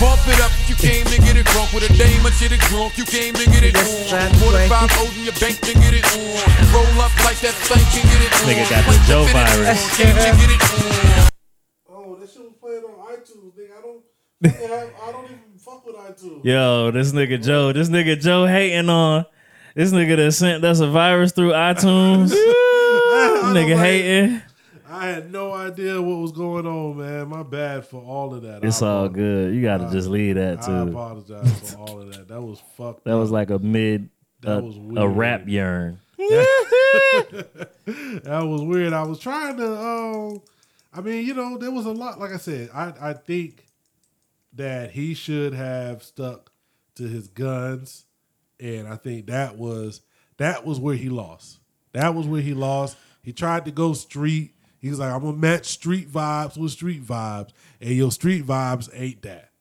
Look, 0.01 0.09
pump 0.09 0.27
it 0.27 0.41
up. 0.41 0.51
You 0.67 0.75
came 0.75 1.05
to 1.05 1.17
get 1.21 1.37
it 1.37 1.45
drunk 1.45 1.73
with 1.73 1.89
a 1.89 1.93
dame 1.93 2.25
until 2.25 2.51
it 2.51 2.59
drunk. 2.61 2.97
You 2.97 3.05
came 3.05 3.33
to 3.35 3.45
get 3.45 3.63
it 3.63 3.75
on. 3.77 4.33
45 4.33 4.89
O's 4.97 5.17
in 5.17 5.23
your 5.25 5.37
bank 5.37 5.59
to 5.61 5.73
get 5.73 5.93
it 5.93 6.05
on. 6.17 6.73
Roll 6.73 7.01
up 7.01 7.13
like 7.23 7.37
that 7.45 7.53
thing 7.69 7.85
can 7.93 8.05
get 8.09 8.21
it 8.25 8.33
on. 8.33 8.49
Nigga 8.49 8.65
got 8.69 8.83
the 8.89 8.97
Joe 9.05 9.25
virus. 9.29 9.97
Came 9.97 10.15
to 10.15 10.33
get 10.41 10.49
it 10.49 10.61
on. 10.61 11.29
Oh, 11.89 12.15
that 12.15 12.29
shit 12.29 12.41
was 12.41 12.53
playing 12.59 12.83
on 12.83 12.97
iTunes, 13.13 13.53
nigga. 13.53 13.77
I 13.77 13.81
don't. 13.81 14.01
I 15.07 15.11
don't 15.11 15.25
even 15.25 15.57
fuck 15.57 15.85
with 15.85 15.95
iTunes. 15.95 16.43
Yo, 16.43 16.91
this 16.91 17.11
nigga 17.11 17.43
Joe, 17.43 17.71
this 17.71 17.89
nigga 17.89 18.19
Joe 18.19 18.47
hating 18.47 18.89
on 18.89 19.25
this 19.75 19.91
nigga 19.91 20.15
that 20.17 20.31
sent 20.31 20.61
that's 20.63 20.79
a 20.79 20.87
virus 20.89 21.31
through 21.31 21.51
iTunes. 21.51 22.31
nigga 23.53 23.77
hating. 23.77 24.41
I 24.91 25.07
had 25.07 25.31
no 25.31 25.53
idea 25.53 26.01
what 26.01 26.18
was 26.18 26.34
going 26.34 26.65
on, 26.65 26.97
man. 26.97 27.30
My 27.30 27.43
bad 27.43 27.85
for 27.85 28.01
all 28.01 28.34
of 28.34 28.41
that. 28.41 28.63
It's 28.63 28.81
all 28.81 29.07
good. 29.07 29.55
You 29.55 29.61
gotta 29.61 29.89
just 29.89 30.09
leave 30.09 30.35
that 30.35 30.61
too. 30.61 30.72
I 30.72 30.81
apologize 30.81 31.72
for 31.72 31.80
all 31.80 32.01
of 32.01 32.13
that. 32.13 32.27
That 32.27 32.41
was 32.41 32.61
fucked. 32.76 33.05
That 33.05 33.13
was 33.13 33.31
like 33.31 33.49
a 33.49 33.59
mid 33.59 34.09
That 34.41 34.59
a, 34.59 34.61
was 34.61 34.76
a 34.97 35.07
rap 35.07 35.47
yearn. 35.47 35.99
that 36.18 37.35
was 38.45 38.61
weird. 38.61 38.91
I 38.91 39.03
was 39.03 39.19
trying 39.19 39.57
to. 39.57 39.80
Um, 39.80 40.41
I 40.93 40.99
mean, 40.99 41.26
you 41.26 41.34
know, 41.34 41.57
there 41.57 41.72
was 41.72 41.85
a 41.85 41.91
lot. 41.91 42.19
Like 42.19 42.34
I 42.34 42.38
said, 42.38 42.69
I 42.73 42.93
I 42.99 43.13
think 43.13 43.68
that 44.53 44.91
he 44.91 45.13
should 45.13 45.53
have 45.53 46.03
stuck 46.03 46.51
to 46.95 47.03
his 47.03 47.30
guns, 47.30 48.05
and 48.59 48.88
I 48.88 48.97
think 48.97 49.27
that 49.27 49.57
was 49.57 50.01
that 50.38 50.65
was 50.65 50.80
where 50.80 50.95
he 50.95 51.09
lost. 51.09 51.59
That 51.93 52.13
was 52.13 52.27
where 52.27 52.41
he 52.41 52.53
lost. 52.53 52.97
He 53.22 53.31
tried 53.31 53.65
to 53.65 53.72
go 53.72 53.93
street. 53.93 54.55
He 54.81 54.89
was 54.89 54.99
like, 54.99 55.13
"I'm 55.13 55.21
gonna 55.21 55.37
match 55.37 55.67
street 55.67 56.11
vibes 56.11 56.57
with 56.57 56.71
street 56.71 57.05
vibes," 57.05 57.51
and 57.79 57.91
your 57.91 58.11
street 58.11 58.45
vibes 58.45 58.89
ain't 58.93 59.21
that. 59.21 59.51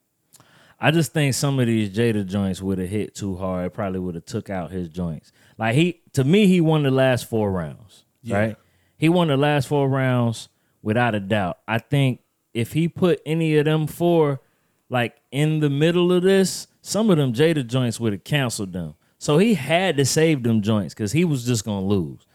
I 0.81 0.91
just 0.91 1.13
think 1.13 1.35
some 1.35 1.61
of 1.61 1.67
these 1.67 1.91
Jada 1.91 2.27
joints 2.27 2.63
would 2.63 2.79
have 2.79 2.89
hit 2.89 3.15
too 3.15 3.37
hard. 3.37 3.67
It 3.67 3.75
probably 3.75 4.01
would 4.01 4.15
have 4.15 4.25
took 4.25 4.49
out 4.49 4.71
his 4.71 4.89
joints. 4.89 5.31
Like 5.59 5.75
he, 5.75 6.01
to 6.15 6.25
me, 6.25 6.47
he 6.47 6.63
won 6.63 6.85
the 6.85 6.91
last 6.91 7.29
four 7.29 7.53
rounds. 7.53 8.05
Yeah. 8.23 8.39
Right? 8.39 8.57
He 8.97 9.11
won 9.11 9.29
the 9.29 9.37
last 9.37 9.69
four 9.69 9.89
rounds 9.89 10.49
without 10.83 11.15
a 11.15 11.21
doubt. 11.21 11.59
I 11.69 11.79
think 11.79 12.21
if 12.55 12.73
he 12.73 12.89
put 12.89 13.21
any 13.27 13.59
of 13.59 13.67
them 13.67 13.87
four, 13.87 14.41
like 14.89 15.21
in 15.31 15.61
the 15.61 15.69
middle 15.69 16.13
of 16.13 16.23
this, 16.23 16.67
some 16.81 17.11
of 17.11 17.19
them 17.19 17.35
Jada 17.35 17.67
joints 17.67 18.01
would 18.01 18.15
have 18.15 18.25
canceled 18.25 18.73
them. 18.73 18.95
So 19.19 19.37
he 19.37 19.53
had 19.53 19.99
to 19.99 20.07
save 20.07 20.43
them 20.43 20.63
joints 20.63 20.95
because 20.95 21.13
he 21.13 21.27
was 21.27 21.45
just 21.45 21.63
gonna 21.65 21.85
lose. 21.85 22.27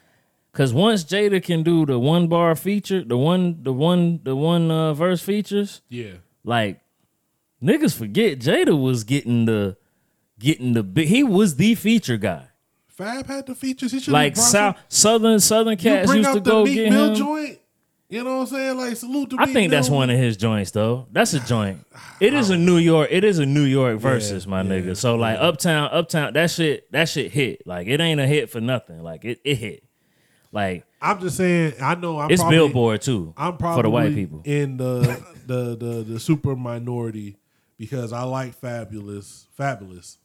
Cause 0.56 0.73
once 0.73 1.03
Jada 1.03 1.44
can 1.44 1.64
do 1.64 1.86
the 1.86 1.99
one 1.99 2.27
bar 2.30 2.56
feature, 2.56 3.03
the 3.03 3.18
one, 3.18 3.61
the 3.61 3.73
one, 3.73 4.22
the 4.23 4.36
one 4.38 4.72
uh, 4.72 4.94
verse 4.94 5.22
features, 5.22 5.82
Yeah. 5.90 6.14
like 6.45 6.80
niggas 7.61 7.94
forget 7.95 8.40
Jada 8.40 8.82
was 8.82 9.03
getting 9.03 9.44
the 9.45 9.76
getting 10.40 10.72
the 10.73 10.82
big. 10.84 11.10
He 11.10 11.23
was 11.23 11.57
the 11.57 11.76
feature 11.76 12.15
guy. 12.15 12.48
Fab 12.88 13.27
had 13.27 13.48
the 13.48 13.53
features. 13.56 13.91
He 13.91 13.99
should 13.99 14.14
Like 14.14 14.38
South 14.38 14.77
Southern 14.88 15.41
Southern 15.41 15.76
cats 15.76 16.14
used 16.15 16.32
to 16.32 16.40
go 16.40 16.64
Meek 16.64 16.76
get 16.76 16.90
Mill 16.90 17.10
him. 17.10 17.15
joint. 17.15 17.60
You 18.07 18.23
know 18.23 18.36
what 18.38 18.41
I'm 18.44 18.48
saying? 18.48 18.77
Like 18.77 18.95
salute 18.95 19.32
to 19.32 19.38
I 19.38 19.48
Meek 19.48 19.53
think 19.56 19.72
that's 19.72 19.90
one 19.90 20.10
of 20.10 20.18
his 20.18 20.38
joints 20.38 20.72
though. 20.72 21.07
That's 21.11 21.34
a 21.34 21.41
joint. 21.41 21.86
It 22.22 22.34
is 22.34 22.49
a 22.49 22.57
New 22.57 22.77
York. 22.77 23.10
It 23.11 23.26
is 23.26 23.40
a 23.40 23.45
New 23.45 23.64
York 23.65 23.99
versus 23.99 24.48
my 24.48 24.61
nigga. 24.64 24.95
So 24.95 25.15
like 25.15 25.38
Uptown, 25.38 25.90
Uptown, 25.91 26.32
that 26.34 26.49
shit, 26.52 26.90
that 26.94 27.10
shit 27.10 27.32
hit. 27.34 27.68
Like 27.68 27.88
it 27.88 27.99
ain't 27.99 28.22
a 28.22 28.27
hit 28.27 28.49
for 28.49 28.61
nothing. 28.61 29.03
Like 29.03 29.26
it, 29.26 29.41
it 29.44 29.56
hit. 29.56 29.82
Like 30.56 30.86
I'm 31.02 31.19
just 31.19 31.36
saying. 31.36 31.73
I 31.82 31.95
know. 31.95 32.18
I'm 32.18 32.32
it's 32.32 32.41
probably, 32.41 32.57
Billboard 32.57 33.02
too. 33.02 33.34
I'm 33.36 33.57
probably 33.57 33.77
for 33.77 33.84
the 33.84 33.90
white 33.90 34.15
people. 34.15 34.41
in 34.45 34.77
the 34.77 35.22
the 35.45 35.76
the 35.76 36.03
the 36.14 36.19
super 36.19 36.56
minority 36.56 37.36
because 37.77 38.14
I 38.14 38.23
like 38.23 38.60
Fabolous, 38.60 39.48
Fabolous, 39.60 40.15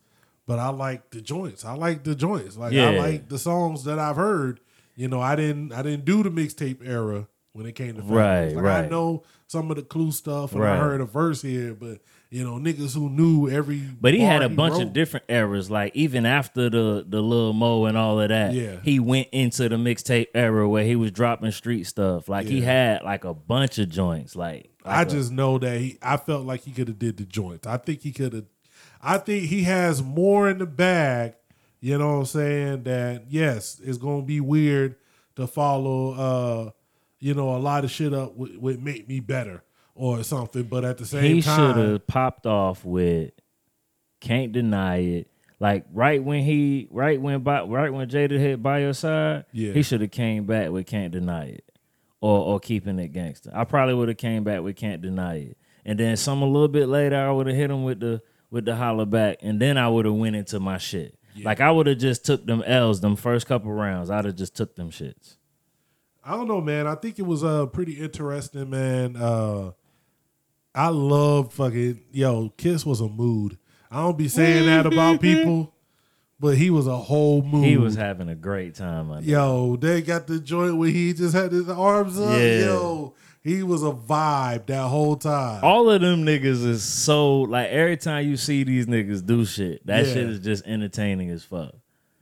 but 0.46 0.60
I 0.60 0.68
like 0.68 1.10
the 1.10 1.20
joints. 1.20 1.64
I 1.64 1.74
like 1.74 2.04
the 2.04 2.14
joints. 2.14 2.56
Like 2.56 2.72
I 2.72 2.96
like 2.96 3.28
the 3.28 3.38
songs 3.38 3.82
that 3.84 3.98
I've 3.98 4.14
heard. 4.14 4.60
You 4.94 5.08
know, 5.08 5.20
I 5.20 5.34
didn't 5.34 5.72
I 5.72 5.82
didn't 5.82 6.04
do 6.04 6.22
the 6.22 6.30
mixtape 6.30 6.86
era 6.86 7.26
when 7.52 7.66
it 7.66 7.72
came 7.72 7.96
to 7.96 8.02
Fabolous. 8.02 8.10
Right, 8.10 8.54
like 8.54 8.84
I 8.84 8.88
know 8.88 9.24
some 9.48 9.68
of 9.72 9.78
the 9.78 9.82
clue 9.82 10.12
stuff 10.12 10.52
and 10.52 10.62
I 10.62 10.76
heard 10.76 11.00
a 11.00 11.06
verse 11.06 11.42
here, 11.42 11.74
but 11.74 11.98
you 12.30 12.44
know, 12.44 12.54
niggas 12.58 12.94
who 12.94 13.10
knew 13.10 13.48
every. 13.50 13.78
But 14.00 14.14
he 14.14 14.20
had 14.20 14.42
a 14.42 14.48
bunch 14.48 14.74
wrote. 14.74 14.82
of 14.82 14.92
different 14.92 15.26
eras. 15.28 15.70
Like 15.70 15.94
even 15.96 16.24
after 16.26 16.70
the 16.70 17.04
the 17.06 17.20
Lil 17.20 17.52
Mo 17.52 17.86
and 17.86 17.98
all 17.98 18.20
of 18.20 18.28
that, 18.28 18.54
Yeah. 18.54 18.76
he 18.84 19.00
went 19.00 19.28
into 19.32 19.68
the 19.68 19.76
mixtape 19.76 20.28
era 20.34 20.68
where 20.68 20.84
he 20.84 20.94
was 20.96 21.10
dropping 21.10 21.50
street 21.50 21.84
stuff. 21.88 22.28
Like 22.28 22.46
he 22.46 22.60
had 22.60 23.02
like 23.02 23.24
a 23.24 23.34
bunch 23.34 23.78
of 23.78 23.88
joints. 23.90 24.36
Like, 24.36 24.70
I 24.84 24.98
like 24.98 25.08
a- 25.08 25.10
just 25.10 25.32
know 25.32 25.58
that 25.58 25.78
he. 25.80 25.98
I 26.02 26.16
felt 26.16 26.46
like 26.46 26.60
he 26.62 26.70
could 26.70 26.88
have 26.88 26.98
did 26.98 27.16
the 27.16 27.24
joints. 27.24 27.66
I 27.66 27.76
think 27.78 28.02
he 28.02 28.12
could 28.12 28.32
have. 28.32 28.44
I 29.02 29.18
think 29.18 29.44
he 29.46 29.62
has 29.64 30.02
more 30.02 30.48
in 30.48 30.58
the 30.58 30.66
bag. 30.66 31.34
You 31.80 31.96
know 31.98 32.12
what 32.12 32.18
I'm 32.20 32.26
saying? 32.26 32.82
That 32.84 33.24
yes, 33.30 33.80
it's 33.82 33.98
gonna 33.98 34.22
be 34.22 34.40
weird 34.40 34.96
to 35.36 35.46
follow. 35.46 36.12
uh 36.12 36.70
You 37.18 37.34
know, 37.34 37.56
a 37.56 37.58
lot 37.58 37.84
of 37.84 37.90
shit 37.90 38.14
up 38.14 38.36
with, 38.36 38.56
with 38.56 38.80
make 38.80 39.08
me 39.08 39.18
better 39.20 39.62
or 40.00 40.22
something. 40.24 40.64
But 40.64 40.84
at 40.84 40.98
the 40.98 41.06
same 41.06 41.20
time. 41.22 41.34
he 41.34 41.40
should 41.42 41.76
have 41.76 42.06
popped 42.06 42.46
off 42.46 42.84
with 42.84 43.32
"Can't 44.20 44.52
Deny 44.52 44.96
It." 44.98 45.30
Like 45.60 45.84
right 45.92 46.22
when 46.24 46.42
he, 46.42 46.88
right 46.90 47.20
when, 47.20 47.42
by, 47.42 47.62
right 47.62 47.92
when 47.92 48.08
Jada 48.08 48.38
hit 48.38 48.62
by 48.62 48.78
your 48.80 48.94
side, 48.94 49.44
Yeah. 49.52 49.72
he 49.74 49.82
should 49.82 50.00
have 50.00 50.10
came 50.10 50.46
back 50.46 50.70
with 50.70 50.86
"Can't 50.86 51.12
Deny 51.12 51.48
It," 51.48 51.64
or 52.20 52.38
or 52.38 52.60
keeping 52.60 52.98
it 52.98 53.08
gangster. 53.08 53.50
I 53.54 53.64
probably 53.64 53.94
would 53.94 54.08
have 54.08 54.16
came 54.16 54.42
back 54.42 54.62
with 54.62 54.76
"Can't 54.76 55.02
Deny 55.02 55.36
It," 55.36 55.58
and 55.84 55.98
then 56.00 56.16
some 56.16 56.40
a 56.42 56.46
little 56.46 56.68
bit 56.68 56.88
later, 56.88 57.16
I 57.16 57.30
would 57.30 57.46
have 57.46 57.56
hit 57.56 57.70
him 57.70 57.84
with 57.84 58.00
the 58.00 58.22
with 58.50 58.64
the 58.64 58.74
holler 58.74 59.04
back, 59.06 59.36
and 59.42 59.60
then 59.60 59.76
I 59.76 59.88
would 59.88 60.06
have 60.06 60.14
went 60.14 60.34
into 60.34 60.58
my 60.60 60.78
shit. 60.78 61.14
Like 61.44 61.60
I 61.60 61.70
would 61.70 61.86
have 61.86 61.98
just 61.98 62.24
took 62.24 62.44
them 62.44 62.62
L's, 62.66 63.00
them 63.00 63.14
first 63.16 63.46
couple 63.46 63.70
rounds. 63.72 64.10
I'd 64.10 64.24
have 64.24 64.34
just 64.36 64.56
took 64.56 64.74
them 64.76 64.90
shits. 64.90 65.36
I 66.24 66.32
don't 66.32 66.48
know, 66.48 66.60
man. 66.60 66.86
I 66.86 66.94
think 66.96 67.18
it 67.18 67.26
was 67.26 67.44
uh 67.44 67.66
pretty 67.66 67.92
interesting, 68.00 68.68
man. 68.70 69.14
Uh 69.16 69.72
I 70.74 70.88
love 70.88 71.52
fucking 71.54 72.00
yo. 72.12 72.50
Kiss 72.56 72.86
was 72.86 73.00
a 73.00 73.08
mood. 73.08 73.58
I 73.90 74.02
don't 74.02 74.16
be 74.18 74.28
saying 74.28 74.66
that 74.66 74.86
about 74.86 75.20
people, 75.22 75.74
but 76.38 76.56
he 76.56 76.70
was 76.70 76.86
a 76.86 76.96
whole 76.96 77.42
mood. 77.42 77.64
He 77.64 77.76
was 77.76 77.96
having 77.96 78.28
a 78.28 78.36
great 78.36 78.76
time. 78.76 79.08
My. 79.08 79.20
Yo, 79.20 79.76
they 79.76 80.00
got 80.00 80.26
the 80.28 80.38
joint 80.38 80.76
where 80.76 80.90
he 80.90 81.12
just 81.12 81.34
had 81.34 81.50
his 81.52 81.68
arms 81.68 82.18
up. 82.20 82.38
Yeah. 82.38 82.60
Yo, 82.66 83.14
he 83.42 83.62
was 83.64 83.82
a 83.82 83.90
vibe 83.90 84.66
that 84.66 84.86
whole 84.88 85.16
time. 85.16 85.64
All 85.64 85.90
of 85.90 86.00
them 86.02 86.24
niggas 86.24 86.64
is 86.64 86.84
so 86.84 87.40
like 87.40 87.68
every 87.70 87.96
time 87.96 88.28
you 88.28 88.36
see 88.36 88.62
these 88.62 88.86
niggas 88.86 89.26
do 89.26 89.44
shit, 89.44 89.84
that 89.86 90.06
Yeah. 90.06 90.14
shit 90.14 90.28
is 90.30 90.38
just 90.40 90.64
entertaining 90.66 91.30
as 91.30 91.42
fuck. 91.42 91.74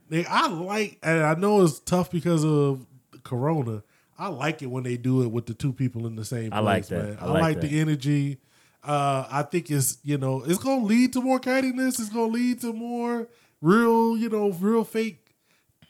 Nigga, 0.09 0.25
I 0.27 0.47
like, 0.47 0.97
and 1.03 1.21
I 1.21 1.35
know 1.35 1.63
it's 1.63 1.79
tough 1.79 2.09
because 2.09 2.43
of 2.43 2.83
Corona. 3.23 3.83
I 4.19 4.27
like 4.27 4.61
it 4.61 4.67
when 4.67 4.83
they 4.83 4.97
do 4.97 5.23
it 5.23 5.31
with 5.31 5.45
the 5.45 5.53
two 5.53 5.71
people 5.73 6.05
in 6.05 6.15
the 6.15 6.25
same 6.25 6.51
place. 6.51 6.57
I 6.57 6.59
like 6.59 6.85
that. 6.87 7.05
Man. 7.05 7.17
I 7.21 7.25
I, 7.25 7.29
like 7.29 7.41
like, 7.41 7.61
that. 7.61 7.67
the 7.69 7.79
energy. 7.79 8.37
Uh, 8.83 9.25
I 9.31 9.43
think 9.43 9.71
it's 9.71 9.97
you 10.03 10.17
know 10.17 10.43
it's 10.45 10.59
gonna 10.59 10.83
lead 10.85 11.13
to 11.13 11.21
more 11.21 11.39
cattiness. 11.39 11.99
It's 11.99 12.09
gonna 12.09 12.31
lead 12.31 12.61
to 12.61 12.73
more 12.73 13.27
real, 13.61 14.17
you 14.17 14.29
know, 14.29 14.51
real 14.51 14.83
fake 14.83 15.25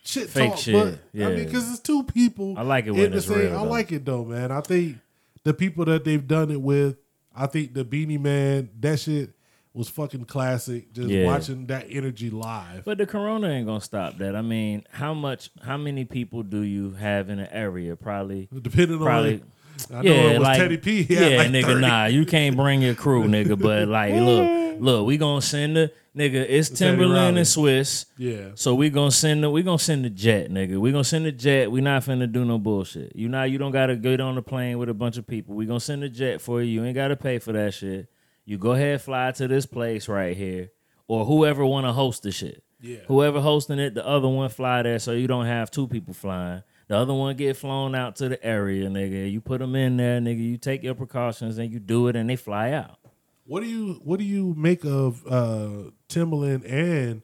shit 0.04 0.30
Fake 0.30 0.52
talk. 0.52 0.60
shit, 0.60 0.74
But 0.74 1.24
I 1.26 1.30
mean, 1.36 1.46
because 1.46 1.70
it's 1.72 1.80
two 1.80 2.04
people. 2.04 2.56
I 2.58 2.62
like 2.64 2.86
it 2.88 2.92
when 2.92 3.14
it's 3.14 3.26
same- 3.28 3.38
real, 3.38 3.58
I 3.58 3.64
though. 3.64 3.70
like 3.70 3.92
it 3.92 4.06
though, 4.06 4.26
man. 4.26 4.52
I 4.52 4.62
think 4.62 4.98
the 5.44 5.54
people 5.54 5.86
that 5.86 6.04
they've 6.04 6.26
done 6.28 6.52
it 6.52 6.62
with. 6.62 6.98
I 7.36 7.46
think 7.48 7.74
the 7.74 7.86
Beenie 7.86 8.18
Man 8.18 8.70
that 8.80 9.00
shit 9.00 9.32
was 9.80 9.88
fucking 9.90 10.26
classic. 10.26 10.92
Just 10.92 11.08
Yeah. 11.08 11.26
watching 11.26 11.66
that 11.68 11.88
energy 11.90 12.30
live. 12.30 12.84
But 12.84 12.98
the 12.98 13.06
corona 13.06 13.48
ain't 13.48 13.66
gonna 13.66 13.80
stop 13.80 14.18
that. 14.18 14.36
I 14.36 14.42
mean, 14.42 14.84
how 14.92 15.14
much 15.14 15.50
how 15.64 15.78
many 15.78 16.04
people 16.04 16.44
do 16.44 16.62
you 16.62 16.92
have 16.92 17.30
in 17.30 17.40
an 17.40 17.48
area? 17.52 17.96
Probably 17.96 18.50
Depending 18.62 19.00
probably 19.00 19.36
on 19.36 19.42
I 19.90 20.02
know 20.02 20.12
yeah, 20.12 20.22
it 20.22 20.40
was 20.40 20.48
like 20.48 20.58
Teddy 20.58 20.78
P. 20.78 21.04
Yeah, 21.10 21.38
like 21.38 21.52
nigga, 21.52 21.64
30. 21.64 21.82
nah, 21.82 22.06
you 22.08 22.26
can't 22.26 22.58
bring 22.58 22.82
your 22.82 22.94
crew, 22.94 23.24
nigga. 23.24 23.58
But 23.58 23.88
like, 24.00 24.14
look, 24.14 24.82
look, 24.82 25.08
we 25.08 25.16
gonna 25.18 25.42
send 25.42 25.78
the 25.78 25.92
nigga. 26.14 26.46
It's 26.50 26.68
Teddy 26.70 26.98
Timbaland 26.98 27.38
and 27.38 27.38
Swizz. 27.40 28.06
Yeah. 28.18 28.50
So 28.56 28.76
we 28.76 28.90
gonna 28.90 29.12
send 29.12 29.44
the 29.44 29.50
we 29.50 29.64
gonna 29.64 29.80
send 29.80 30.04
the 30.04 30.10
jet, 30.10 30.52
nigga. 30.52 30.78
We 30.78 30.92
gonna 30.92 31.06
send 31.06 31.26
the 31.26 31.32
jet. 31.32 31.72
We 31.72 31.80
not 31.80 32.04
finna 32.04 32.30
do 32.30 32.44
no 32.44 32.58
bullshit. 32.60 33.16
You 33.16 33.30
know, 33.30 33.44
you 33.44 33.58
don't 33.58 33.72
gotta 33.72 33.96
get 33.96 34.20
on 34.20 34.36
the 34.36 34.42
plane 34.42 34.78
with 34.78 34.90
a 34.90 34.94
bunch 34.94 35.18
of 35.18 35.26
people. 35.26 35.56
We 35.56 35.66
gonna 35.66 35.80
send 35.80 36.04
the 36.04 36.10
jet 36.10 36.42
for 36.42 36.62
you. 36.62 36.68
You 36.82 36.84
ain't 36.86 36.96
gotta 36.96 37.16
pay 37.16 37.40
for 37.40 37.54
that 37.54 37.74
shit. 37.74 38.10
You 38.50 38.58
go 38.58 38.72
ahead, 38.72 39.00
fly 39.00 39.32
to 39.34 39.48
this 39.48 39.68
place 39.68 40.08
right 40.08 40.36
here, 40.36 40.72
or 41.08 41.24
whoever 41.24 41.64
wanna 41.64 41.94
host 41.94 42.24
the 42.24 42.32
shit. 42.32 42.64
Yeah. 42.82 43.02
Whoever 43.08 43.42
hosting 43.42 43.78
it, 43.78 43.94
the 43.94 44.04
other 44.04 44.28
one 44.28 44.50
fly 44.50 44.82
there, 44.82 44.98
so 44.98 45.12
you 45.12 45.28
don't 45.28 45.46
have 45.46 45.70
two 45.70 45.88
people 45.88 46.16
flying. 46.16 46.64
The 46.88 46.98
other 46.98 47.14
one 47.14 47.36
get 47.36 47.58
flown 47.58 47.94
out 47.94 48.16
to 48.16 48.28
the 48.28 48.44
area, 48.44 48.90
nigga. 48.90 49.32
You 49.32 49.40
put 49.40 49.60
them 49.60 49.76
in 49.76 49.98
there, 49.98 50.20
nigga. 50.20 50.40
You 50.40 50.58
take 50.58 50.82
your 50.82 50.96
precautions 50.96 51.60
and 51.60 51.72
you 51.72 51.80
do 51.80 52.08
it, 52.08 52.16
and 52.16 52.28
they 52.28 52.36
fly 52.36 52.72
out. 52.72 52.98
What 53.46 53.62
do 53.62 53.68
you 53.68 54.02
what 54.04 54.18
do 54.18 54.26
you 54.26 54.56
make 54.58 54.84
of 54.84 55.24
uh 55.28 55.92
Timbaland 56.08 56.68
and 56.68 57.22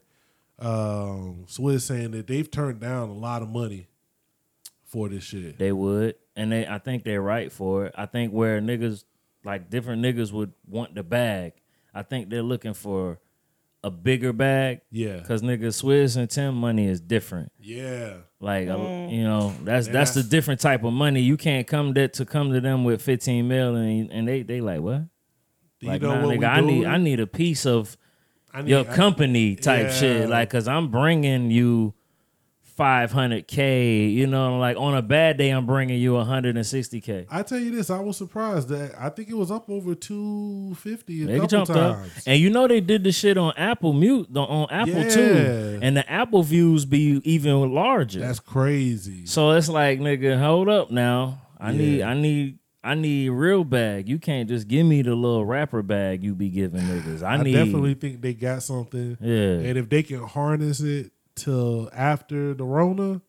um 0.60 1.46
Swizz 1.48 1.80
saying 1.80 2.12
that 2.12 2.28
they've 2.28 2.48
turned 2.48 2.78
down 2.78 3.08
a 3.08 3.14
lot 3.14 3.42
of 3.42 3.48
money 3.48 3.88
for 4.84 5.08
this 5.08 5.24
shit? 5.24 5.58
They 5.58 5.72
would, 5.72 6.14
and 6.36 6.52
they. 6.52 6.68
I 6.68 6.78
think 6.78 7.02
they're 7.02 7.20
right 7.20 7.50
for 7.50 7.86
it. 7.86 7.94
I 7.98 8.06
think 8.06 8.32
where 8.32 8.60
niggas 8.60 9.02
like 9.46 9.70
different 9.70 10.02
niggas 10.02 10.32
would 10.32 10.52
want 10.68 10.94
the 10.94 11.02
bag. 11.02 11.52
I 11.94 12.02
think 12.02 12.28
they're 12.28 12.42
looking 12.42 12.74
for 12.74 13.18
a 13.84 13.90
bigger 13.90 14.32
bag. 14.32 14.80
Yeah. 14.90 15.20
Cause 15.20 15.42
nigga 15.42 15.66
Swizz 15.68 16.16
and 16.16 16.28
Tim 16.28 16.54
money 16.56 16.86
is 16.86 17.00
different. 17.00 17.52
Yeah. 17.60 18.14
Like 18.40 18.66
Mm. 18.68 19.12
you 19.12 19.22
know, 19.24 19.54
that's 19.62 19.86
And 19.86 19.94
that's 19.94 20.12
the 20.14 20.22
different 20.24 20.60
type 20.60 20.82
of 20.84 20.92
money. 20.92 21.20
You 21.20 21.36
can't 21.36 21.66
come 21.66 21.94
that 21.94 22.12
to 22.14 22.24
come 22.26 22.52
to 22.52 22.60
them 22.60 22.82
with 22.84 23.00
fifteen 23.00 23.46
mil 23.48 23.76
and 23.76 24.10
and 24.10 24.26
they 24.28 24.42
they 24.42 24.60
like 24.60 24.80
what? 24.80 25.02
Do 25.80 25.86
like 25.86 26.02
you 26.02 26.08
know 26.08 26.20
nah, 26.20 26.26
what 26.26 26.38
nigga, 26.38 26.48
I 26.48 26.60
need? 26.60 26.84
I 26.86 26.98
need 26.98 27.20
a 27.20 27.26
piece 27.26 27.64
of 27.64 27.96
need- 28.56 28.68
your 28.70 28.80
I- 28.90 28.94
company 28.96 29.54
type 29.56 29.86
Yeah. 29.88 29.92
shit. 29.92 30.28
Like, 30.28 30.50
cause 30.50 30.66
I'm 30.66 30.90
bringing 30.90 31.50
you 31.50 31.94
500k. 32.76 34.12
You 34.12 34.26
know, 34.26 34.58
like 34.58 34.76
on 34.76 34.94
a 34.94 35.02
bad 35.02 35.36
day, 35.38 35.50
I'm 35.50 35.66
bringing 35.66 36.00
you 36.00 36.12
160k. 36.12 37.26
I 37.30 37.42
tell 37.42 37.58
you 37.58 37.70
this, 37.74 37.90
I 37.90 38.00
was 38.00 38.16
surprised 38.16 38.68
that 38.68 38.94
I 38.98 39.08
think 39.08 39.28
it 39.28 39.34
was 39.36 39.50
up 39.50 39.68
over 39.68 39.94
two 39.94 40.74
fifty 40.78 41.22
a 41.22 41.26
They 41.26 41.32
couple 41.34 41.48
jumped 41.48 41.70
up, 41.70 41.98
and 42.26 42.40
you 42.40 42.50
know 42.50 42.66
they 42.68 42.80
did 42.80 43.04
the 43.04 43.12
shit 43.12 43.36
on 43.38 43.52
Apple 43.56 43.92
Mute 43.92 44.28
on 44.36 44.68
Apple 44.70 44.94
Yeah. 45.02 45.08
too, 45.08 45.78
and 45.82 45.96
the 45.96 46.10
Apple 46.10 46.42
views 46.42 46.84
be 46.84 47.20
even 47.24 47.72
larger. 47.74 48.20
That's 48.20 48.40
crazy. 48.40 49.26
So 49.26 49.52
it's 49.52 49.68
like, 49.68 50.00
nigga, 50.00 50.38
hold 50.38 50.68
up 50.68 50.90
now. 50.90 51.42
I 51.58 51.70
Yeah. 51.72 51.78
need, 51.78 52.02
I 52.02 52.14
need, 52.14 52.58
I 52.84 52.94
need 52.94 53.30
real 53.30 53.64
bag. 53.64 54.08
You 54.08 54.18
can't 54.18 54.48
just 54.48 54.68
give 54.68 54.86
me 54.86 55.02
the 55.02 55.14
little 55.14 55.44
rapper 55.44 55.82
bag 55.82 56.22
you 56.22 56.34
be 56.34 56.50
giving 56.50 56.82
niggas. 56.82 57.22
I, 57.22 57.34
I, 57.34 57.42
need 57.42 57.52
definitely 57.54 57.94
think 57.94 58.20
they 58.20 58.34
got 58.34 58.62
something. 58.62 59.16
Yeah. 59.20 59.68
And 59.68 59.78
if 59.78 59.88
they 59.88 60.02
can 60.02 60.22
harness 60.22 60.80
it 60.80 61.10
till 61.36 61.88
after 61.92 62.54
the 62.54 62.64
Rona, 62.64 63.20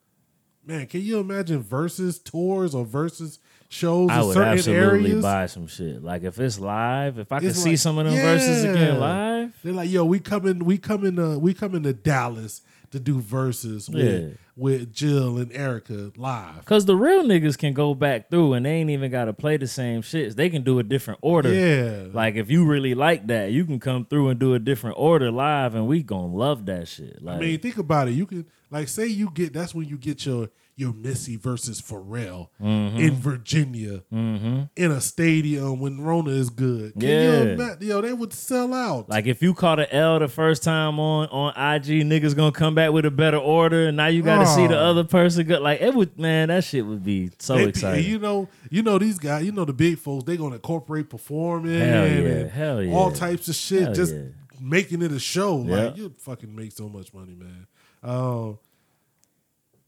man, 0.66 0.88
can 0.88 1.02
you 1.02 1.20
imagine 1.20 1.62
versus 1.62 2.18
tours 2.18 2.74
or 2.74 2.86
versus 2.86 3.40
shows 3.70 4.10
I 4.10 4.24
would 4.24 4.38
absolutely 4.38 5.12
areas? 5.12 5.22
buy 5.22 5.46
some 5.46 5.68
shit. 5.68 6.04
Like 6.04 6.24
if 6.24 6.40
it's 6.40 6.60
live, 6.60 7.20
if 7.20 7.32
I 7.32 7.40
could 7.40 7.50
It's 7.50 7.62
see 7.62 7.76
some 7.76 7.98
of 7.98 8.06
them 8.06 8.16
verses 8.16 8.64
again 8.64 9.00
live. 9.00 9.58
They're 9.64 9.74
like, 9.74 9.90
yo, 9.90 10.06
we 10.06 10.20
coming, 10.20 10.66
we 10.66 10.78
coming, 10.78 11.18
to, 11.18 11.38
we 11.38 11.54
coming 11.54 11.84
to 11.84 11.94
Dallas 11.94 12.62
to 12.92 13.00
do 13.00 13.20
verses 13.20 13.90
with 13.90 14.24
Yeah. 14.24 14.30
with 14.56 14.94
Jill 14.94 15.38
and 15.38 15.52
Erykah 15.52 16.18
live. 16.18 16.66
Cause 16.66 16.86
the 16.86 16.96
real 16.96 17.24
niggas 17.24 17.58
can 17.58 17.74
go 17.74 17.94
back 17.94 18.30
through 18.32 18.54
and 18.54 18.66
they 18.66 18.72
ain't 18.72 18.90
even 18.90 19.12
gotta 19.12 19.34
play 19.34 19.58
the 19.58 19.68
same 19.68 20.02
shits. 20.02 20.36
They 20.36 20.50
can 20.50 20.64
do 20.64 20.80
a 20.80 20.84
different 20.84 21.20
order. 21.22 21.54
Yeah. 21.54 22.08
Like 22.12 22.36
if 22.36 22.50
you 22.50 22.66
really 22.66 22.96
like 22.96 23.28
that, 23.28 23.52
you 23.52 23.66
can 23.66 23.80
come 23.80 24.06
through 24.06 24.30
and 24.30 24.40
do 24.40 24.54
a 24.54 24.60
different 24.60 24.96
order 25.00 25.30
live 25.32 25.76
and 25.76 25.88
we 25.88 26.02
gonna 26.04 26.34
love 26.34 26.66
that 26.68 26.88
shit. 26.88 27.22
Like 27.24 27.38
I 27.38 27.40
mean, 27.40 27.60
think 27.60 27.78
about 27.78 28.08
it. 28.08 28.12
You 28.12 28.26
can 28.26 28.46
like 28.72 28.88
say 28.88 29.06
you 29.08 29.30
get 29.32 29.54
that's 29.54 29.76
when 29.76 29.88
you 29.88 29.98
get 29.98 30.26
your 30.26 30.50
your 30.78 30.94
Missy 30.94 31.36
versus 31.36 31.82
Pharrell 31.82 32.50
Mhm. 32.62 33.00
in 33.00 33.16
Virginia 33.16 34.04
Mhm. 34.14 34.70
in 34.76 34.92
a 34.92 35.02
stadium 35.02 35.80
when 35.80 36.00
Rona 36.00 36.30
is 36.30 36.52
good. 36.52 36.94
Can 36.94 37.02
Yeah. 37.10 37.42
you 37.44 37.50
imagine? 37.50 37.88
Yo, 37.88 38.00
they 38.02 38.14
would 38.14 38.32
sell 38.32 38.74
out. 38.76 39.10
Like 39.10 39.26
if 39.26 39.42
you 39.42 39.56
caught 39.56 39.80
an 39.80 39.88
L 39.92 40.20
the 40.20 40.28
first 40.28 40.62
time 40.62 41.00
on 41.00 41.28
on 41.30 41.52
IG, 41.56 42.04
niggas 42.04 42.36
gonna 42.36 42.52
come 42.52 42.76
back 42.76 42.92
with 42.92 43.06
a 43.06 43.12
better 43.12 43.38
order, 43.38 43.88
and 43.88 43.98
now 43.98 44.06
you 44.08 44.22
got 44.22 44.40
to 44.40 44.46
see 44.46 44.68
the 44.68 44.78
other 44.78 45.04
person 45.04 45.48
go. 45.48 45.60
Like 45.60 45.82
it 45.82 45.96
would, 45.96 46.18
man, 46.20 46.50
that 46.50 46.64
shit 46.64 46.86
would 46.86 47.04
be 47.04 47.32
so 47.40 47.56
They 47.56 47.64
exciting. 47.66 48.06
You 48.06 48.20
know, 48.20 48.48
you 48.70 48.84
know 48.84 49.00
these 49.00 49.18
guys. 49.18 49.44
You 49.46 49.52
know 49.52 49.66
the 49.66 49.74
big 49.74 49.98
folks. 49.98 50.26
They 50.26 50.38
gonna 50.38 50.56
incorporate 50.56 51.10
performing. 51.10 51.72
Hell 51.80 52.06
yeah, 52.08 52.14
and 52.14 52.52
hell 52.52 52.84
yeah. 52.84 52.94
All 52.94 53.12
types 53.12 53.48
of 53.50 53.56
shit. 53.56 53.82
Hell 53.82 53.94
just 53.96 54.14
yeah. 54.14 54.22
making 54.62 55.02
it 55.02 55.12
a 55.12 55.20
show. 55.20 55.56
Like 55.56 55.98
Yeah. 55.98 56.04
you 56.04 56.14
fucking 56.20 56.56
make 56.56 56.72
so 56.72 56.88
much 56.88 57.12
money, 57.16 57.34
man. 57.34 57.66
Um, 58.04 58.60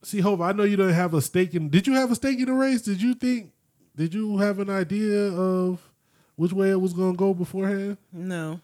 see, 0.02 0.20
Hope. 0.20 0.40
I 0.40 0.52
know 0.52 0.64
you 0.64 0.76
don't 0.76 0.92
have 0.92 1.14
a 1.14 1.20
stake 1.20 1.54
in. 1.54 1.68
Did 1.68 1.86
you 1.86 1.94
have 1.94 2.10
a 2.10 2.14
stake 2.14 2.38
in 2.38 2.46
the 2.46 2.52
race? 2.52 2.82
Did 2.82 3.00
you 3.02 3.14
think? 3.14 3.52
Did 3.96 4.14
you 4.14 4.38
have 4.38 4.58
an 4.58 4.70
idea 4.70 5.28
of 5.32 5.80
which 6.36 6.52
way 6.52 6.70
it 6.70 6.80
was 6.80 6.92
gonna 6.92 7.16
go 7.16 7.34
beforehand? 7.34 7.98
No, 8.12 8.60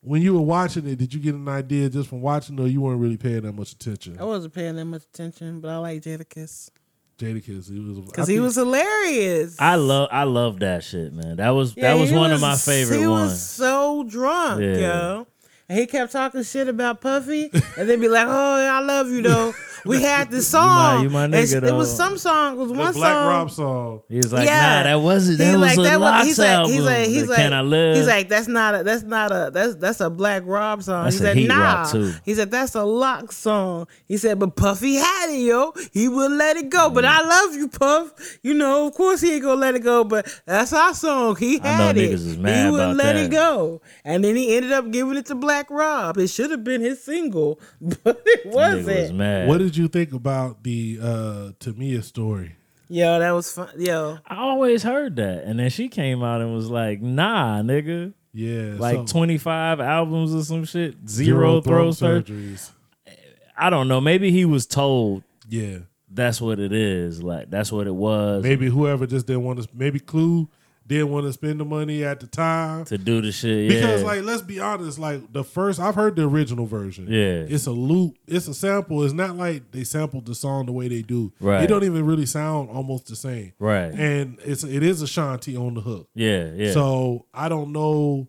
When 0.00 0.22
you 0.22 0.34
were 0.34 0.40
watching 0.42 0.86
it, 0.86 0.96
did 0.96 1.12
you 1.14 1.20
get 1.20 1.34
an 1.34 1.48
idea 1.48 1.88
just 1.88 2.08
from 2.08 2.20
watching, 2.20 2.58
or 2.60 2.66
you 2.68 2.80
weren't 2.80 3.00
really 3.00 3.16
paying 3.16 3.42
that 3.42 3.52
much 3.52 3.72
attention? 3.72 4.16
I 4.20 4.24
wasn't 4.24 4.54
paying 4.54 4.76
that 4.76 4.84
much 4.84 5.02
attention, 5.04 5.60
but 5.60 5.70
I 5.70 5.78
like 5.78 6.02
Jadakiss 6.02 6.70
Jadakiss, 7.18 7.68
he 7.72 7.80
was 7.80 7.98
because 7.98 8.28
he 8.28 8.34
think- 8.34 8.44
was 8.44 8.54
hilarious. 8.54 9.56
I 9.60 9.74
love, 9.74 10.08
I 10.12 10.22
love 10.24 10.60
that 10.60 10.84
shit, 10.84 11.12
man. 11.12 11.36
That 11.36 11.50
was 11.50 11.74
Yeah, 11.76 11.94
that 11.94 12.00
was 12.00 12.10
he 12.10 12.16
one 12.16 12.30
of 12.30 12.40
my 12.40 12.54
favorite 12.56 12.98
He 13.00 13.06
ones. 13.08 13.32
was 13.32 13.42
so 13.42 14.04
drunk, 14.04 14.60
Yeah. 14.60 14.76
yo. 14.78 15.26
And 15.68 15.78
he 15.78 15.86
kept 15.86 16.12
talking 16.12 16.42
shit 16.44 16.68
about 16.68 17.00
Puffy, 17.00 17.50
and 17.76 17.88
then 17.88 18.00
be 18.00 18.08
like, 18.08 18.26
"Oh, 18.28 18.30
I 18.66 18.80
love 18.80 19.08
you 19.10 19.22
though." 19.22 19.52
We 19.84 20.02
had 20.02 20.30
this 20.30 20.48
song. 20.48 21.02
you 21.04 21.10
my 21.10 21.24
and 21.24 21.34
nigga, 21.34 21.62
It 21.68 21.74
was 21.74 21.94
some 21.94 22.18
song. 22.18 22.54
It 22.54 22.58
was 22.58 22.68
the 22.72 22.78
one 22.78 22.92
Black 22.94 23.12
song. 23.12 23.26
Rob 23.28 23.50
song. 23.50 24.02
He 24.08 24.16
was 24.16 24.32
like, 24.32 24.46
nah, 24.46 24.82
that 24.82 24.94
wasn't. 24.96 25.38
That 25.38 25.44
He's 25.44 25.52
was 25.54 25.60
like, 25.62 25.78
a 25.78 25.82
that 25.82 26.00
LOX 26.00 26.26
he's 26.26 26.38
like, 26.38 26.48
album. 26.48 26.72
he's 26.72 26.82
like, 26.84 27.06
he's 27.08 27.28
like, 27.28 27.38
Can 27.38 27.52
I 27.52 27.60
Live? 27.62 27.96
he's 27.96 28.06
like, 28.06 28.28
that's 28.28 28.48
not 28.48 28.74
a, 28.74 28.82
that's 28.82 29.02
not 29.02 29.32
a, 29.32 29.50
that's 29.52 29.74
that's 29.76 30.00
a 30.00 30.10
Black 30.10 30.42
Rob 30.46 30.82
song. 30.82 31.04
That's 31.04 31.18
he 31.18 31.24
a 31.24 31.26
said, 31.28 31.36
Heat 31.36 31.46
nah. 31.48 31.84
Too. 31.90 32.12
He 32.24 32.34
said 32.34 32.50
that's 32.50 32.74
a 32.74 32.84
LOX 32.84 33.36
song. 33.36 33.86
He 34.06 34.16
said, 34.16 34.38
but 34.38 34.56
Puffy 34.56 34.94
had 34.96 35.30
it, 35.30 35.40
yo. 35.40 35.72
He 35.92 36.08
would 36.08 36.32
let 36.32 36.56
it 36.56 36.70
go. 36.70 36.90
Mm. 36.90 36.94
But 36.94 37.04
I 37.04 37.20
love 37.22 37.54
you, 37.54 37.68
Puff. 37.68 38.38
You 38.42 38.54
know, 38.54 38.86
of 38.86 38.94
course 38.94 39.20
he 39.20 39.34
ain't 39.34 39.42
gonna 39.42 39.60
let 39.60 39.74
it 39.74 39.80
go. 39.80 40.04
But 40.04 40.26
that's 40.46 40.72
our 40.72 40.94
song. 40.94 41.36
He 41.36 41.56
I 41.60 41.62
know 41.62 41.84
had 41.84 41.96
it. 41.96 42.10
niggas 42.10 42.14
is 42.26 42.36
mad 42.38 42.64
he 42.66 42.70
would 42.70 42.80
about 42.80 42.96
let 42.96 43.12
that. 43.14 43.24
it 43.26 43.30
go. 43.30 43.80
And 44.04 44.24
then 44.24 44.36
he 44.36 44.56
ended 44.56 44.72
up 44.72 44.90
giving 44.90 45.16
it 45.16 45.26
to 45.26 45.34
Black 45.34 45.70
Rob. 45.70 46.18
It 46.18 46.28
should 46.28 46.50
have 46.50 46.64
been 46.64 46.80
his 46.80 47.02
single, 47.02 47.60
but 47.80 48.22
it 48.26 48.46
wasn't. 48.46 49.14
mad. 49.14 49.48
What 49.48 49.60
did 49.68 49.76
you 49.76 49.88
think 49.88 50.12
about 50.14 50.62
the 50.64 50.98
uh 51.00 51.50
Tamia 51.60 52.02
story? 52.02 52.56
Yo, 52.88 53.18
that 53.18 53.32
was 53.32 53.52
fun. 53.52 53.68
Yo, 53.76 54.18
I 54.26 54.36
always 54.36 54.82
heard 54.82 55.16
that, 55.16 55.44
and 55.44 55.58
then 55.58 55.68
she 55.68 55.88
came 55.90 56.22
out 56.22 56.40
and 56.40 56.54
was 56.54 56.70
like, 56.70 57.02
"Nah, 57.02 57.60
nigga." 57.60 58.14
Yeah, 58.32 58.76
like 58.78 58.96
so- 58.96 59.04
twenty 59.06 59.36
five 59.36 59.78
albums 59.78 60.34
or 60.34 60.42
some 60.42 60.64
shit. 60.64 60.96
Zero, 61.06 61.60
throat 61.60 61.94
surgeries. 61.94 62.70
I 63.56 63.68
don't 63.68 63.88
know. 63.88 64.00
Maybe 64.00 64.30
he 64.30 64.46
was 64.46 64.66
told. 64.66 65.22
Yeah, 65.48 65.80
that's 66.10 66.40
what 66.40 66.58
it 66.58 66.72
is. 66.72 67.22
Like 67.22 67.50
that's 67.50 67.70
what 67.70 67.86
it 67.86 67.94
was. 67.94 68.42
Maybe 68.42 68.68
whoever 68.70 69.06
just 69.06 69.26
didn't 69.26 69.44
want 69.44 69.62
to. 69.62 69.68
Maybe 69.74 70.00
Clue 70.00 70.48
didn't 70.88 71.10
want 71.10 71.26
to 71.26 71.32
spend 71.32 71.60
the 71.60 71.64
money 71.66 72.02
at 72.02 72.18
the 72.18 72.26
time 72.26 72.86
to 72.86 72.96
do 72.96 73.20
the 73.20 73.30
shit. 73.30 73.68
Because 73.68 74.02
like, 74.02 74.22
let's 74.22 74.40
be 74.40 74.58
honest. 74.58 74.98
Like 74.98 75.32
the 75.32 75.44
first, 75.44 75.78
I've 75.78 75.94
heard 75.94 76.16
the 76.16 76.26
original 76.26 76.64
version. 76.64 77.06
Yeah. 77.08 77.44
it's 77.54 77.66
a 77.66 77.70
loop. 77.70 78.16
It's 78.26 78.48
a 78.48 78.54
sample. 78.54 79.04
It's 79.04 79.12
not 79.12 79.36
like 79.36 79.70
they 79.70 79.84
sampled 79.84 80.24
the 80.24 80.34
song 80.34 80.66
the 80.66 80.72
way 80.72 80.88
they 80.88 81.02
do. 81.02 81.32
Right. 81.40 81.62
It 81.62 81.66
don't 81.66 81.84
even 81.84 82.06
really 82.06 82.24
sound 82.24 82.70
almost 82.70 83.06
the 83.06 83.16
same. 83.16 83.52
Right. 83.58 83.92
And 83.92 84.38
it's 84.44 84.64
it 84.64 84.82
is 84.82 85.02
a 85.02 85.04
Ashanti 85.04 85.56
on 85.56 85.74
the 85.74 85.80
hook. 85.82 86.08
Yeah, 86.14 86.50
yeah. 86.54 86.72
So 86.72 87.26
I 87.34 87.48
don't 87.48 87.72
know. 87.72 88.28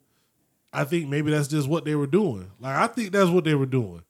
I 0.72 0.84
think 0.84 1.10
maybe 1.10 1.31
that's 1.31 1.48
just 1.48 1.68
what 1.68 1.86
they 1.86 1.95
were 1.95 2.07
doing. 2.07 2.52
Like 2.60 2.76
I 2.76 2.88
think 2.88 3.11
that's 3.11 3.30
what 3.30 3.45
they 3.45 3.56
were 3.56 3.65
doing. 3.65 4.03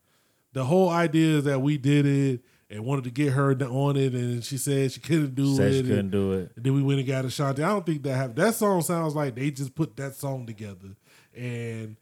The 0.53 0.65
whole 0.65 0.89
idea 0.89 1.37
is 1.37 1.43
that 1.43 1.61
we 1.61 1.77
did 1.77 2.05
it 2.05 2.41
and 2.69 2.85
wanted 2.85 3.03
to 3.05 3.11
get 3.11 3.33
her 3.33 3.51
on 3.51 3.97
it, 3.97 4.13
and 4.13 4.43
she 4.43 4.57
said 4.57 4.91
she 4.91 4.99
couldn't 4.99 5.35
do 5.35 5.55
Said 5.55 5.71
it. 5.71 5.75
she 5.77 5.83
couldn't 5.83 6.11
do 6.11 6.33
it. 6.33 6.51
then 6.55 6.73
we 6.73 6.81
went 6.83 6.99
and 6.99 7.07
got 7.07 7.25
Ashanti. 7.25 7.63
I 7.63 7.69
don't 7.69 7.85
think 7.85 8.03
that 8.03 8.15
happened. 8.15 8.35
That 8.35 8.53
song 8.55 8.81
sounds 8.81 9.15
like 9.15 9.35
they 9.35 9.51
just 9.51 9.73
put 9.75 9.95
that 9.97 10.15
song 10.15 10.45
together, 10.45 10.95
and 11.35 11.95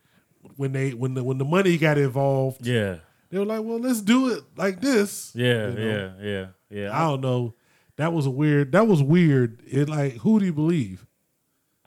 when 0.55 0.71
they 0.73 0.91
when 0.93 1.13
the 1.13 1.23
when 1.23 1.37
the 1.37 1.45
money 1.45 1.77
got 1.77 1.97
involved, 1.97 2.65
Yeah. 2.65 2.97
they 3.29 3.39
were 3.39 3.45
like, 3.45 3.63
"Well, 3.63 3.79
let's 3.79 4.01
do 4.01 4.29
it 4.33 4.43
like 4.55 4.81
this." 4.81 5.31
Yeah, 5.35 5.69
You 5.69 5.73
know? 5.75 6.13
yeah, 6.21 6.25
yeah, 6.27 6.45
yeah. 6.69 6.97
I 6.97 7.07
don't 7.07 7.21
know. 7.21 7.53
That 7.97 8.13
was 8.13 8.25
a 8.25 8.29
weird. 8.31 8.71
That 8.73 8.87
was 8.87 9.01
weird. 9.01 9.61
It 9.65 9.89
like 9.89 10.13
who 10.17 10.39
do 10.39 10.45
you 10.45 10.53
believe? 10.53 11.05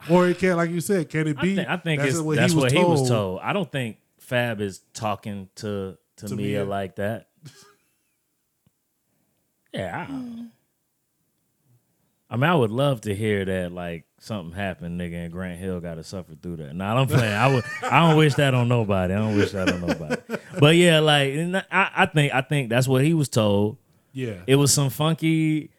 Or 0.09 0.27
it 0.27 0.39
can't 0.39 0.57
like 0.57 0.71
you 0.71 0.81
said, 0.81 1.09
can 1.09 1.27
it 1.27 1.37
I 1.37 1.41
be? 1.41 1.55
think, 1.55 1.69
I 1.69 1.77
think 1.77 2.01
that's 2.01 2.19
what 2.19 2.35
that's 2.37 2.51
he 2.53 2.55
was 2.57 2.63
what 2.63 2.73
told? 2.73 2.85
he 2.97 3.01
was 3.01 3.09
told. 3.09 3.39
I 3.43 3.53
don't 3.53 3.71
think 3.71 3.97
Fab 4.17 4.59
is 4.59 4.81
talking 4.93 5.47
to 5.57 5.97
to, 6.17 6.27
To 6.27 6.35
Mia 6.35 6.59
Mia. 6.59 6.65
like 6.65 6.95
that. 6.97 7.27
Yeah, 9.73 10.05
I, 10.09 10.45
I 12.29 12.37
mean, 12.37 12.49
I 12.49 12.55
would 12.55 12.71
love 12.71 13.01
to 13.01 13.15
hear 13.15 13.45
that 13.45 13.71
like 13.71 14.05
something 14.19 14.55
happened, 14.55 14.99
nigga, 14.99 15.25
and 15.25 15.31
Grant 15.31 15.59
Hill 15.59 15.79
got 15.79 15.95
to 15.95 16.03
suffer 16.03 16.35
through 16.35 16.57
that. 16.57 16.75
Nah, 16.75 16.99
I'm 16.99 17.07
playing. 17.07 17.33
I 17.33 17.53
would. 17.53 17.63
I 17.83 17.99
don't 18.07 18.17
wish 18.17 18.35
that 18.35 18.53
on 18.53 18.67
nobody. 18.67 19.13
I 19.13 19.17
don't 19.17 19.35
wish 19.35 19.51
that 19.51 19.71
on 19.71 19.81
nobody. 19.81 20.21
But 20.59 20.75
yeah, 20.75 20.99
like 20.99 21.33
I, 21.71 21.91
I 21.95 22.05
think 22.05 22.33
I 22.33 22.41
think 22.41 22.69
that's 22.69 22.87
what 22.87 23.03
he 23.03 23.13
was 23.13 23.29
told. 23.29 23.77
Yeah. 24.13 24.41
It 24.47 24.55
was 24.55 24.73
some 24.73 24.89
funky 24.89 25.71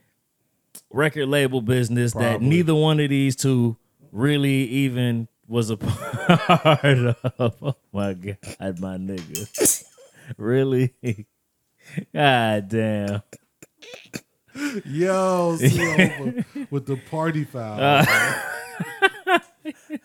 record 0.91 1.29
label 1.29 1.61
business 1.61 2.13
that 2.15 2.41
neither 2.41 2.75
one 2.75 3.01
of 3.01 3.11
these 3.11 3.37
two 3.37 3.77
really 4.11 4.65
even 4.65 5.29
was 5.47 5.71
a 5.71 5.77
part 5.79 6.85
of. 6.85 7.17
Oh 7.39 7.77
my 7.93 8.15
god, 8.15 8.81
my 8.81 8.97
nigga. 8.97 9.85
really? 10.37 10.95
God 12.15 12.69
damn. 12.69 13.23
Yo, 14.85 15.57
with 16.71 16.87
the 16.87 16.99
party 17.11 17.45
foul. 17.45 17.81
Uh, 17.81 18.05
Alright. 19.29 19.43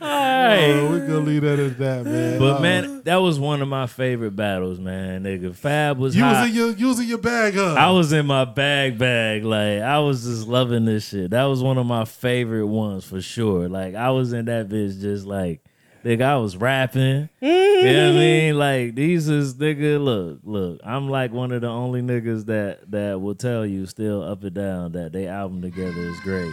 Oh, 0.00 0.90
we're 0.90 1.06
gonna 1.08 1.18
leave 1.20 1.42
that 1.42 1.58
as 1.58 1.76
that, 1.78 2.04
man. 2.04 2.38
But 2.38 2.58
Uh, 2.58 2.60
man, 2.60 3.02
that 3.02 3.16
was 3.16 3.38
one 3.40 3.60
of 3.62 3.66
my 3.68 3.86
favorite 3.88 4.36
battles, 4.36 4.78
man. 4.78 5.24
Nigga, 5.24 5.54
Fab 5.54 5.98
was 5.98 6.14
you 6.14 6.22
hot. 6.22 6.42
was 6.42 6.50
in 6.50 6.56
your 6.56 6.70
you 6.70 6.86
was 6.86 7.00
in 7.00 7.08
your 7.08 7.18
bag, 7.18 7.54
huh? 7.54 7.74
I 7.76 7.90
was 7.90 8.12
in 8.12 8.26
my 8.26 8.44
bag 8.44 8.96
bag. 8.96 9.44
Like 9.44 9.80
I 9.82 9.98
was 9.98 10.22
just 10.24 10.46
loving 10.46 10.84
this 10.84 11.08
shit. 11.08 11.30
That 11.32 11.44
was 11.44 11.62
one 11.64 11.78
of 11.78 11.86
my 11.86 12.04
favorite 12.04 12.66
ones 12.68 13.04
for 13.04 13.20
sure. 13.20 13.68
Like 13.68 13.96
I 13.96 14.10
was 14.10 14.32
in 14.32 14.44
that 14.44 14.68
bitch 14.68 15.00
just 15.00 15.26
like 15.26 15.62
nigga, 16.04 16.22
I 16.22 16.36
was 16.36 16.56
rapping. 16.56 17.28
You 17.40 17.48
know 17.48 17.54
what 17.54 17.86
I 17.86 17.92
mm-hmm. 17.92 18.18
mean? 18.18 18.58
Like 18.58 18.94
these 18.94 19.28
is 19.28 19.54
nigga, 19.54 20.02
look, 20.02 20.40
look. 20.44 20.80
I'm 20.84 21.08
like 21.08 21.32
one 21.32 21.52
of 21.52 21.62
the 21.62 21.68
only 21.68 22.02
niggas 22.02 22.46
that 22.46 22.90
that 22.90 23.20
will 23.20 23.34
tell 23.34 23.64
you 23.64 23.86
still 23.86 24.22
up 24.22 24.44
and 24.44 24.54
down 24.54 24.92
that 24.92 25.12
they 25.12 25.26
album 25.26 25.62
together 25.62 26.00
is 26.00 26.20
great. 26.20 26.52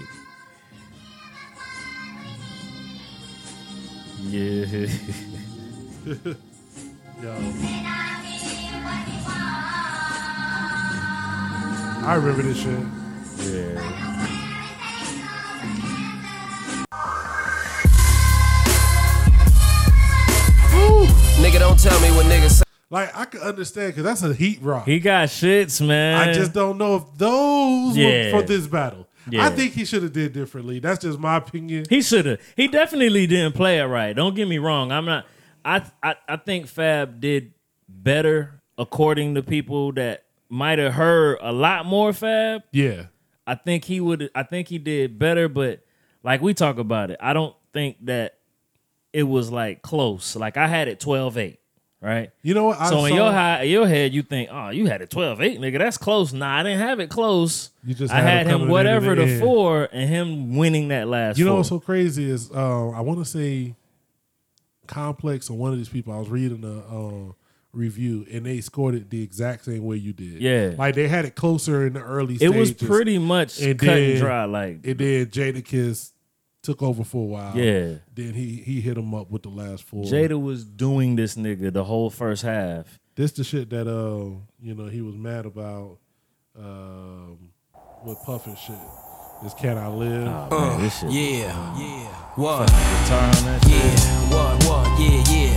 Yeah. 4.24 4.88
Yo. 7.22 7.34
I 12.08 12.16
remember 12.16 12.42
this 12.42 12.58
shit. 12.58 12.80
Yeah. 13.54 14.37
Nigga, 20.82 21.60
don't 21.60 21.80
tell 21.80 22.00
me 22.02 22.10
what 22.12 22.26
niggas 22.26 22.52
say. 22.52 22.64
Like 22.90 23.16
I 23.16 23.26
can 23.26 23.42
understand 23.42 23.90
because 23.96 24.04
that's 24.04 24.24
a 24.24 24.34
heat 24.34 24.60
rock. 24.62 24.86
He 24.86 25.00
got 25.00 25.28
shits, 25.30 25.86
man. 25.86 26.30
I 26.30 26.34
just 26.34 26.54
don't 26.54 26.78
know 26.78 26.96
if 26.98 27.04
those 27.18 27.98
Yeah. 27.98 28.32
were 28.34 28.42
for 28.42 28.48
this 28.48 28.66
battle. 28.68 29.08
Yeah. 29.30 29.46
I 29.46 29.50
think 29.50 29.74
he 29.74 29.84
should 29.84 30.04
have 30.04 30.14
did 30.14 30.32
differently. 30.34 30.80
That's 30.80 31.04
just 31.04 31.20
my 31.20 31.36
opinion. 31.36 31.86
He 31.90 32.02
should 32.02 32.26
have. 32.26 32.40
He 32.56 32.68
definitely 32.70 33.28
didn't 33.28 33.56
play 33.56 33.80
it 33.80 33.84
right. 33.86 34.14
Don't 34.16 34.36
get 34.36 34.48
me 34.48 34.58
wrong. 34.58 34.92
I'm 34.92 35.06
not. 35.06 35.26
I 35.66 35.84
I, 36.02 36.16
I 36.30 36.38
think 36.38 36.68
Fab 36.68 37.20
did 37.20 37.54
better 37.90 38.62
according 38.78 39.36
to 39.36 39.44
people 39.44 39.92
that 39.94 40.24
might 40.50 40.80
have 40.80 40.94
heard 40.94 41.40
a 41.42 41.52
lot 41.52 41.86
more 41.86 42.14
Fab. 42.14 42.62
Yeah. 42.72 43.08
I 43.46 43.56
think 43.56 43.84
he 43.84 44.00
would. 44.00 44.30
I 44.34 44.44
think 44.44 44.70
he 44.70 44.78
did 44.78 45.20
better, 45.20 45.50
but 45.50 45.82
like 46.24 46.42
we 46.42 46.54
talk 46.54 46.78
about 46.78 47.12
it, 47.12 47.18
I 47.22 47.34
don't 47.34 47.56
think 47.74 47.98
that 48.06 48.37
it 49.18 49.24
was 49.24 49.52
like 49.52 49.82
close. 49.82 50.36
Like 50.36 50.58
I 50.58 50.68
had 50.68 50.88
it 50.88 51.00
12-8, 51.00 51.58
right? 52.02 52.30
You 52.44 52.54
know 52.54 52.66
what? 52.66 52.80
I 52.80 52.90
so 52.90 53.06
in 53.06 53.10
saw- 53.10 53.16
your 53.16 53.32
high, 53.32 53.64
your 53.64 53.88
head, 53.88 54.14
you 54.14 54.22
think, 54.22 54.50
oh, 54.52 54.70
you 54.70 54.86
had 54.86 55.02
it 55.02 55.10
12-8, 55.10 55.58
nigga. 55.60 55.80
That's 55.80 55.98
close. 55.98 56.34
Nah, 56.34 56.60
I 56.60 56.64
didn't 56.64 56.80
have 56.80 57.00
it 57.00 57.10
close. 57.10 57.72
You 57.84 57.96
just 57.96 58.14
I 58.14 58.22
had 58.22 58.46
him 58.46 58.52
had 58.52 58.62
him 58.62 58.68
whatever 58.70 59.14
in 59.14 59.18
the 59.20 59.26
the 59.26 59.40
four 59.40 59.90
and 59.92 60.08
him 60.08 60.56
winning 60.56 60.90
that 60.90 61.08
last. 61.08 61.40
You 61.40 61.46
know 61.46 61.52
four. 61.52 61.58
what's 61.58 61.70
so 61.70 61.80
crazy 61.80 62.30
is 62.30 62.52
uh, 62.52 62.90
I 62.92 63.02
want 63.02 63.18
to 63.20 63.26
say 63.26 63.76
Complex 64.86 65.50
or 65.50 65.58
one 65.58 65.72
of 65.72 65.78
these 65.78 65.90
people. 65.90 66.14
I 66.14 66.18
was 66.20 66.30
reading 66.30 66.64
a 66.64 66.96
uh, 66.96 67.34
review 67.74 68.26
and 68.32 68.46
they 68.46 68.62
scored 68.62 68.96
it 68.96 69.10
the 69.10 69.22
exact 69.24 69.66
same 69.66 69.84
way 69.84 69.98
you 69.98 70.14
did. 70.14 70.42
Yeah. 70.42 70.76
like 70.78 70.96
they 70.96 71.08
had 71.08 71.26
it 71.26 71.36
closer 71.36 71.86
in 71.88 71.94
the 71.94 72.02
early. 72.02 72.38
It 72.40 72.50
was 72.50 72.72
pretty 72.72 73.18
much 73.18 73.60
cut 73.60 73.82
and 73.90 74.20
dry, 74.20 74.46
like- 74.46 74.86
and 74.86 74.98
then 74.98 75.26
Jadakiss 75.26 76.12
took 76.68 76.84
over 76.84 77.04
for 77.06 77.24
a 77.24 77.26
while. 77.26 77.58
Yeah. 77.58 77.96
then 78.14 78.34
he 78.34 78.58
he 78.58 78.82
hit 78.82 78.98
him 78.98 79.14
up 79.16 79.32
with 79.32 79.44
the 79.44 79.50
last 79.50 79.84
four. 79.84 80.04
Jada 80.04 80.38
was 80.42 80.66
doing 80.66 81.16
this 81.16 81.36
nigga 81.36 81.72
the 81.72 81.86
whole 81.86 82.10
first 82.10 82.44
half. 82.44 83.00
This 83.16 83.32
the 83.32 83.44
shit 83.46 83.70
that 83.70 83.88
uh 83.88 84.36
you 84.60 84.76
know 84.76 84.88
he 84.88 85.02
was 85.02 85.16
mad 85.16 85.46
about 85.46 85.98
um 86.60 87.52
with 88.06 88.18
Puff 88.26 88.48
and 88.48 88.58
shit. 88.58 88.76
This 89.44 89.54
can 89.54 89.78
I 89.78 89.88
live? 89.88 90.28
Oh, 90.52 90.60
man, 90.60 90.82
this 90.82 91.00
shit- 91.00 91.12
Yeah, 91.12 91.78
yeah. 91.80 92.08
What? 92.36 92.70
Fucking 92.70 93.04
guitar 93.04 93.24
on 93.24 93.44
that 93.46 93.60
shit. 93.64 93.72
Yeah, 93.74 94.34
what, 94.34 94.54
what, 94.68 94.88
yeah, 95.00 95.24
yeah. 95.36 95.56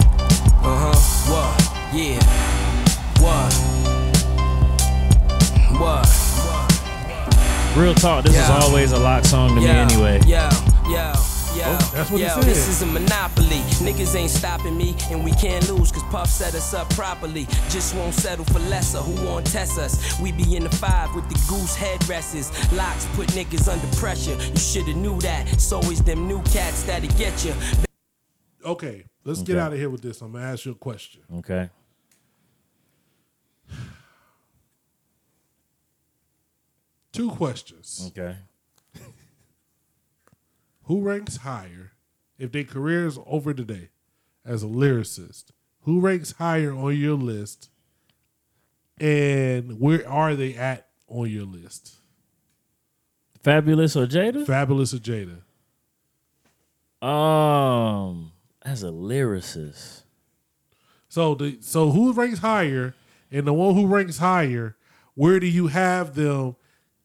Uh 0.62 0.78
huh, 0.82 0.96
what, 1.32 1.52
yeah. 1.92 2.20
What? 3.24 3.50
What? 5.80 6.06
Real 7.76 7.94
talk, 7.94 8.24
this 8.24 8.34
Yeah. 8.34 8.44
is 8.58 8.64
always 8.64 8.92
a 8.92 8.98
LOX 8.98 9.30
song 9.30 9.48
to 9.54 9.60
me 9.60 9.66
anyway. 9.68 10.20
Yeah, 10.26 10.50
yeah. 10.90 11.14
Yo, 11.56 11.64
Oh, 11.66 11.90
that's 11.92 12.10
what 12.12 12.20
yo, 12.20 12.28
said. 12.28 12.42
this 12.44 12.68
is 12.68 12.82
a 12.82 12.86
monopoly. 12.86 13.58
Niggas 13.82 14.14
ain't 14.14 14.30
stopping 14.30 14.76
me, 14.78 14.94
and 15.10 15.24
we 15.24 15.32
can't 15.32 15.68
lose, 15.68 15.90
cause 15.90 16.04
Puff 16.04 16.28
set 16.30 16.54
us 16.54 16.72
up 16.74 16.88
properly. 16.90 17.46
Just 17.70 17.92
won't 17.96 18.14
settle 18.14 18.44
for 18.44 18.60
lesser, 18.60 18.98
who 18.98 19.26
won't 19.26 19.46
test 19.46 19.76
us? 19.76 20.20
We 20.20 20.30
be 20.30 20.54
in 20.54 20.62
the 20.62 20.70
five 20.70 21.12
with 21.12 21.28
the 21.28 21.34
goose 21.48 21.76
headrests. 21.76 22.52
LOX 22.76 23.04
put 23.16 23.26
niggas 23.30 23.66
under 23.66 23.96
pressure. 23.96 24.36
You 24.40 24.56
shoulda 24.58 24.94
knew 24.94 25.18
that. 25.22 25.52
It's 25.52 25.72
always 25.72 26.00
them 26.04 26.28
new 26.28 26.40
cats 26.44 26.84
that'll 26.84 27.10
get 27.18 27.44
you. 27.44 27.52
Okay, 28.64 29.04
let's 29.24 29.42
get 29.42 29.56
out 29.58 29.72
of 29.72 29.78
here 29.80 29.90
with 29.90 30.02
this. 30.02 30.20
I'm 30.20 30.30
gonna 30.32 30.44
ask 30.44 30.64
you 30.66 30.72
a 30.72 30.76
question. 30.76 31.22
Okay. 31.38 31.68
Two 37.12 37.30
questions. 37.30 38.04
Okay. 38.16 38.36
Who 40.90 41.02
ranks 41.02 41.36
higher 41.36 41.92
if 42.36 42.50
their 42.50 42.64
career 42.64 43.06
is 43.06 43.16
over 43.24 43.54
today 43.54 43.90
as 44.44 44.64
a 44.64 44.66
lyricist? 44.66 45.52
Who 45.82 46.00
ranks 46.00 46.32
higher 46.32 46.74
on 46.74 46.96
your 46.96 47.14
list? 47.14 47.68
And 48.98 49.78
where 49.78 50.08
are 50.10 50.34
they 50.34 50.56
at 50.56 50.88
on 51.06 51.30
your 51.30 51.44
list? 51.44 51.94
Fabolous 53.44 53.94
or 53.94 54.08
Jada? 54.08 54.44
Fabolous 54.44 54.92
or 54.92 54.98
Jada? 54.98 55.42
Um, 57.06 58.32
as 58.62 58.82
a 58.82 58.88
lyricist. 58.88 60.02
So 61.08 61.36
the 61.36 61.58
so 61.60 61.92
who 61.92 62.12
ranks 62.12 62.40
higher, 62.40 62.96
and 63.30 63.46
the 63.46 63.54
one 63.54 63.76
who 63.76 63.86
ranks 63.86 64.18
higher, 64.18 64.74
where 65.14 65.38
do 65.38 65.46
you 65.46 65.68
have 65.68 66.16
them 66.16 66.56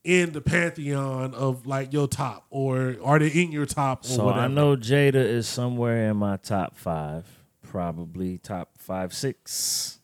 in 0.06 0.34
the 0.34 0.40
pantheon 0.40 1.34
of 1.34 1.66
like 1.66 1.92
your 1.92 2.08
top, 2.08 2.46
or 2.52 2.96
are 3.04 3.18
they 3.18 3.28
in 3.28 3.52
your 3.52 3.66
top? 3.66 4.06
Or 4.06 4.08
So 4.08 4.26
whatever? 4.26 4.46
I 4.46 4.48
know 4.48 4.76
Jada 4.78 5.16
is 5.16 5.48
somewhere 5.48 6.10
in 6.12 6.18
my 6.18 6.38
top 6.38 6.78
five, 6.78 7.26
probably 7.64 8.38
top 8.38 8.78
five, 8.78 9.14
six. 9.14 10.00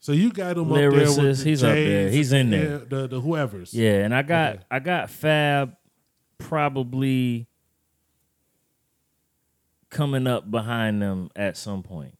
So 0.00 0.12
you 0.12 0.32
got 0.32 0.56
him 0.56 0.72
up 0.72 0.76
there 0.76 0.90
with 0.90 1.14
the 1.14 1.44
he's 1.44 1.62
up 1.62 1.74
there. 1.74 2.10
He's 2.10 2.32
in 2.32 2.50
there. 2.50 2.78
The 2.78 3.06
the 3.06 3.20
whoever's. 3.20 3.72
Yeah, 3.72 4.04
and 4.04 4.14
I 4.14 4.22
got 4.22 4.64
I 4.70 4.80
got 4.80 5.10
Fab 5.10 5.76
probably 6.38 7.46
coming 9.90 10.26
up 10.26 10.50
behind 10.50 11.00
them 11.02 11.30
at 11.36 11.56
some 11.56 11.82
point. 11.84 12.18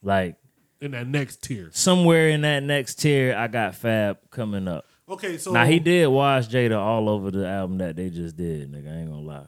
Like 0.00 0.36
in 0.80 0.92
that 0.92 1.08
next 1.08 1.42
tier. 1.42 1.70
somewhere 1.72 2.28
in 2.28 2.42
that 2.42 2.62
next 2.62 2.96
tier, 2.96 3.34
I 3.36 3.48
got 3.48 3.74
Fab 3.74 4.18
coming 4.30 4.68
up. 4.68 4.84
Okay, 5.10 5.38
so 5.38 5.52
now 5.52 5.64
he 5.64 5.78
did 5.78 6.06
wash 6.08 6.48
Jada 6.48 6.78
all 6.78 7.08
over 7.08 7.30
the 7.30 7.46
album 7.46 7.78
that 7.78 7.96
they 7.96 8.10
just 8.10 8.36
did, 8.36 8.70
nigga. 8.70 8.94
I 8.94 9.00
ain't 9.00 9.10
gonna 9.10 9.22
lie. 9.22 9.46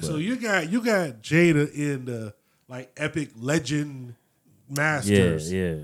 So 0.00 0.16
you 0.16 0.36
got 0.36 0.70
you 0.70 0.82
got 0.82 1.22
Jada 1.22 1.72
in 1.74 2.06
the 2.06 2.34
like 2.68 2.90
epic 2.96 3.30
legend 3.36 4.14
masters. 4.70 5.52
Yeah, 5.52 5.68
yeah. 5.68 5.76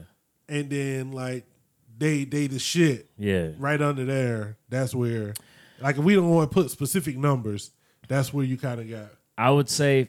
And 0.49 0.71
then 0.71 1.13
like 1.13 1.45
they 1.99 2.25
they 2.25 2.47
the 2.47 2.59
shit. 2.59 3.11
Yeah. 3.19 3.51
Right 3.59 3.81
under 3.81 4.05
there. 4.05 4.57
That's 4.71 4.95
where 4.95 5.35
like 5.81 5.99
if 5.99 6.05
we 6.05 6.15
don't 6.15 6.31
want 6.31 6.51
to 6.51 6.55
put 6.55 6.71
specific 6.71 7.19
numbers, 7.19 7.71
that's 8.09 8.33
where 8.33 8.45
you 8.45 8.57
kind 8.57 8.81
of 8.81 8.89
got 8.89 9.11
I 9.37 9.51
would 9.51 9.69
say 9.69 10.09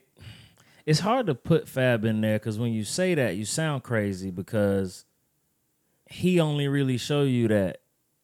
it's 0.86 1.02
hard 1.02 1.28
to 1.28 1.36
put 1.36 1.68
Fab 1.68 2.06
in 2.06 2.22
there 2.22 2.40
because 2.40 2.58
when 2.58 2.72
you 2.72 2.84
say 2.84 3.16
that, 3.16 3.36
you 3.36 3.46
sound 3.46 3.84
crazy 3.84 4.32
because 4.32 5.06
he 6.06 6.40
only 6.40 6.68
really 6.68 6.98
show 6.98 7.24
you 7.24 7.50
that 7.50 7.82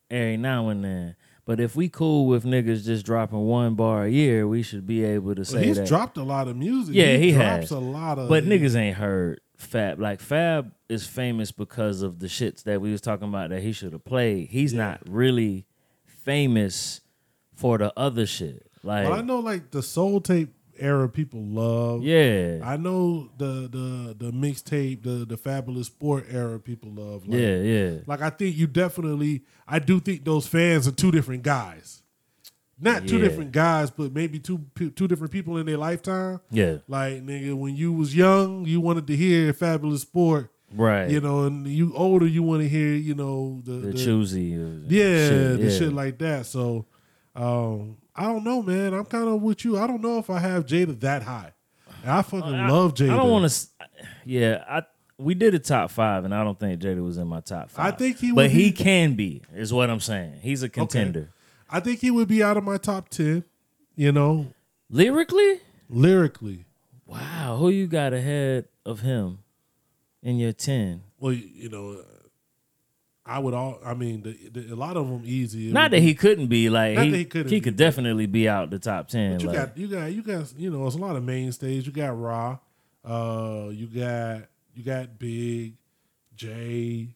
every 0.10 0.38
now 0.38 0.70
and 0.70 0.84
then. 0.84 1.16
But 1.46 1.60
if 1.60 1.76
we 1.76 1.90
cool 1.90 2.26
with 2.26 2.44
niggas 2.44 2.86
just 2.86 3.06
dropping 3.06 3.46
one 3.46 3.76
bar 3.76 4.06
a 4.06 4.10
year, 4.10 4.48
we 4.48 4.64
should 4.64 4.88
be 4.88 5.04
able 5.04 5.36
to 5.36 5.42
Well, 5.42 5.46
say 5.46 5.66
he's 5.68 5.78
that. 5.78 5.88
dropped 5.88 6.18
a 6.18 6.24
lot 6.24 6.48
of 6.48 6.56
music. 6.58 6.96
Yeah, 6.96 7.18
he, 7.18 7.32
drops 7.34 7.46
has 7.70 7.72
a 7.72 7.80
lot 7.80 8.18
of 8.18 8.30
But 8.30 8.46
niggas 8.46 8.76
ain't 8.76 8.98
heard 8.98 9.42
Fab. 9.58 10.00
Like 10.00 10.20
Fab 10.22 10.72
is 10.90 11.06
famous 11.06 11.52
because 11.52 12.02
of 12.02 12.18
the 12.20 12.28
shits 12.28 12.64
that 12.64 12.82
we 12.82 12.92
was 12.92 13.00
talking 13.02 13.28
about 13.30 13.52
that 13.52 13.62
he 13.62 13.72
should 13.74 13.94
have 13.94 14.04
played. 14.04 14.50
He's 14.50 14.74
not 14.74 15.02
really 15.08 15.66
famous 16.24 17.02
for 17.56 17.78
the 17.78 17.94
other 17.96 18.26
shit. 18.26 18.68
Like 18.84 19.06
Well, 19.10 19.20
I 19.20 19.22
know 19.22 19.40
like 19.40 19.72
the 19.72 19.84
Soul 19.84 20.22
Tape 20.22 20.55
era 20.80 21.08
people 21.10 21.42
love. 21.44 22.04
Yeah. 22.04 22.60
I 22.64 22.78
know 22.78 23.30
the 23.38 23.68
the 23.70 24.16
the 24.18 24.32
mixtape, 24.32 25.04
the 25.04 25.26
the 25.26 25.38
Fabolous 25.38 25.86
sport 25.86 26.26
era 26.30 26.60
people 26.60 26.92
love. 26.92 27.28
Like, 27.28 27.40
Yeah, 27.40 27.58
yeah. 27.62 27.92
Like 28.08 28.22
I 28.22 28.30
think 28.30 28.56
you 28.58 28.68
definitely 28.68 29.44
I 29.68 29.80
do 29.80 30.00
think 30.00 30.26
those 30.26 30.48
fans 30.48 30.88
are 30.88 30.92
two 30.92 31.12
different 31.12 31.44
guys. 31.44 32.02
Not 32.80 33.08
two 33.08 33.18
Yeah. 33.18 33.24
different 33.24 33.52
guys, 33.54 33.90
but 33.90 34.14
maybe 34.14 34.38
two 34.40 34.66
two 34.76 35.08
different 35.08 35.32
people 35.32 35.58
in 35.58 35.66
their 35.66 35.78
lifetime. 35.78 36.42
Yeah. 36.52 36.78
Like 36.88 37.26
nigga, 37.26 37.54
when 37.54 37.76
you 37.76 37.94
was 37.94 38.16
young, 38.16 38.66
you 38.66 38.82
wanted 38.82 39.08
to 39.08 39.16
hear 39.16 39.54
Fabolous 39.54 40.00
sport. 40.00 40.52
Right. 40.74 41.10
You 41.10 41.22
know, 41.22 41.44
and 41.46 41.66
you 41.68 41.94
older, 41.96 42.26
you 42.28 42.44
want 42.44 42.64
to 42.64 42.68
hear, 42.68 42.94
you 42.96 43.14
know, 43.16 43.62
the, 43.64 43.72
The 43.72 43.94
choosy, 43.94 44.56
uh, 44.56 44.68
yeah, 44.90 45.30
shit, 45.30 45.60
the 45.62 45.68
yeah. 45.70 45.78
shit 45.78 45.94
like 45.94 46.18
that. 46.18 46.48
So, 46.48 46.88
um, 47.36 47.98
I 48.16 48.24
don't 48.24 48.44
know, 48.44 48.62
man. 48.62 48.94
I'm 48.94 49.06
kind 49.06 49.28
of 49.28 49.42
with 49.42 49.66
you. 49.66 49.78
I 49.78 49.88
don't 49.88 50.02
know 50.02 50.18
if 50.20 50.30
I 50.30 50.40
have 50.40 50.66
Jada 50.66 51.00
that 51.02 51.24
high. 51.24 51.52
And 52.02 52.12
I 52.12 52.22
fucking 52.22 52.68
love 52.68 52.94
Jada. 52.94 53.12
I 53.12 53.18
don't 53.18 53.30
want 53.32 53.52
to. 53.52 53.68
Yeah, 54.26 54.64
I 54.68 54.84
we 55.18 55.34
did 55.34 55.54
a 55.56 55.60
top 55.60 55.92
five, 55.92 56.26
and 56.26 56.34
I 56.34 56.44
don't 56.44 56.60
think 56.60 56.82
Jada 56.82 57.04
was 57.04 57.18
in 57.18 57.28
my 57.28 57.40
top 57.42 57.70
five. 57.72 57.94
I 57.94 57.98
think 57.98 58.18
he 58.18 58.30
but 58.32 58.44
would 58.44 58.52
he 58.52 58.72
can 58.72 59.16
be. 59.16 59.42
Is 59.54 59.72
what 59.74 59.90
I'm 59.90 60.00
saying. 60.00 60.40
He's 60.42 60.64
a 60.64 60.70
contender. 60.70 61.30
I 61.70 61.80
think 61.80 62.00
he 62.00 62.12
would 62.12 62.28
be 62.28 62.44
out 62.44 62.58
of 62.58 62.64
my 62.64 62.78
top 62.78 63.10
ten. 63.10 63.44
You 63.96 64.12
know, 64.12 64.48
lyrically. 64.90 65.62
Lyrically, 65.88 66.66
Wow, 67.06 67.58
who 67.60 67.70
you 67.70 67.86
got 67.86 68.12
ahead 68.12 68.66
of 68.86 69.02
him 69.02 69.40
in 70.24 70.40
your 70.40 70.52
ten? 70.52 71.04
well, 71.20 71.32
you 71.32 71.70
know, 71.70 72.04
I 73.26 73.40
would 73.40 73.54
all. 73.56 73.80
I 73.84 73.96
mean, 73.96 74.22
the, 74.22 74.62
the, 74.62 74.74
a 74.74 74.76
lot 74.76 74.98
of 74.98 75.10
them 75.10 75.24
easy. 75.26 75.70
It 75.70 75.74
Not 75.74 75.92
that 75.92 75.98
be- 75.98 76.06
he 76.06 76.14
couldn't 76.14 76.48
be 76.48 76.70
like 76.70 76.98
he, 77.00 77.12
he 77.12 77.26
couldn't 77.26 77.52
he 77.52 77.58
be, 77.58 77.62
could 77.62 77.76
definitely 77.76 78.28
be 78.28 78.48
out 78.48 78.70
the 78.70 78.78
top 78.78 79.08
ten. 79.08 79.34
But 79.34 79.42
you 79.42 79.48
like, 79.48 79.58
got 79.58 79.78
you 79.78 79.88
got 79.88 80.06
you 80.14 80.22
got 80.22 80.54
you 80.58 80.70
know, 80.70 80.86
it's 80.86 80.96
a 80.96 81.00
lot 81.00 81.16
of 81.16 81.24
mainstays. 81.24 81.88
You 81.88 81.92
got 81.92 82.20
Raw, 82.20 82.60
uh, 83.04 83.70
you 83.72 83.88
got 83.88 84.44
you 84.76 84.84
got 84.84 85.18
Big 85.18 85.74
J, 86.36 87.10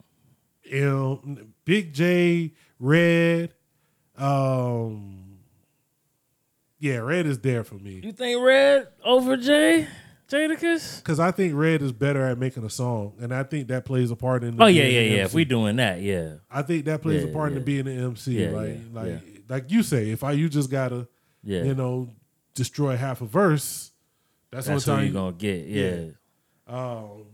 M, 0.72 1.54
Big 1.64 1.94
J, 1.94 2.54
Red. 2.80 3.54
Um, 4.18 5.38
yeah, 6.80 6.98
Red 6.98 7.26
is 7.26 7.40
there 7.40 7.64
for 7.64 7.76
me 7.76 8.02
you 8.04 8.12
think 8.12 8.42
Red 8.44 8.88
over 9.06 9.38
Jay 9.38 9.88
Jadakiss? 10.30 10.98
because 11.04 11.20
I 11.20 11.32
think 11.32 11.54
Red 11.56 11.82
is 11.82 11.92
better 11.92 12.26
at 12.26 12.38
making 12.38 12.64
a 12.64 12.70
song, 12.70 13.14
and 13.20 13.34
I 13.34 13.44
think 13.44 13.68
that 13.70 13.86
plays 13.86 14.12
a 14.12 14.16
part 14.16 14.44
in. 14.44 14.58
The 14.58 14.64
Oh 14.64 14.68
yeah, 14.68 14.84
yeah, 14.84 15.00
yeah. 15.00 15.12
MC. 15.12 15.22
If 15.22 15.34
we 15.34 15.46
doing 15.46 15.78
that, 15.78 16.02
yeah. 16.02 16.36
I 16.52 16.62
think 16.62 16.86
that 16.86 17.02
plays 17.02 17.24
Yeah, 17.24 17.30
a 17.30 17.34
part 17.34 17.52
yeah. 17.52 17.58
in 17.58 17.64
being 17.64 17.88
an 17.88 18.00
MC. 18.00 18.44
Yeah, 18.44 18.50
like 18.52 18.78
like 18.94 19.22
like 19.50 19.72
you 19.72 19.82
say, 19.84 20.10
if 20.12 20.24
I 20.24 20.34
you 20.34 20.48
just 20.50 20.70
gotta 20.70 21.08
Yeah. 21.44 21.64
you 21.64 21.74
know 21.76 22.14
destroy 22.56 22.96
half 22.98 23.22
a 23.22 23.26
verse, 23.26 23.92
that's, 24.52 24.68
That's 24.68 24.86
what 24.86 24.94
who 24.96 24.98
time 25.02 25.08
you 25.08 25.14
gonna 25.14 25.32
get. 25.34 25.66
Yeah. 25.68 26.06
Um, 26.68 27.26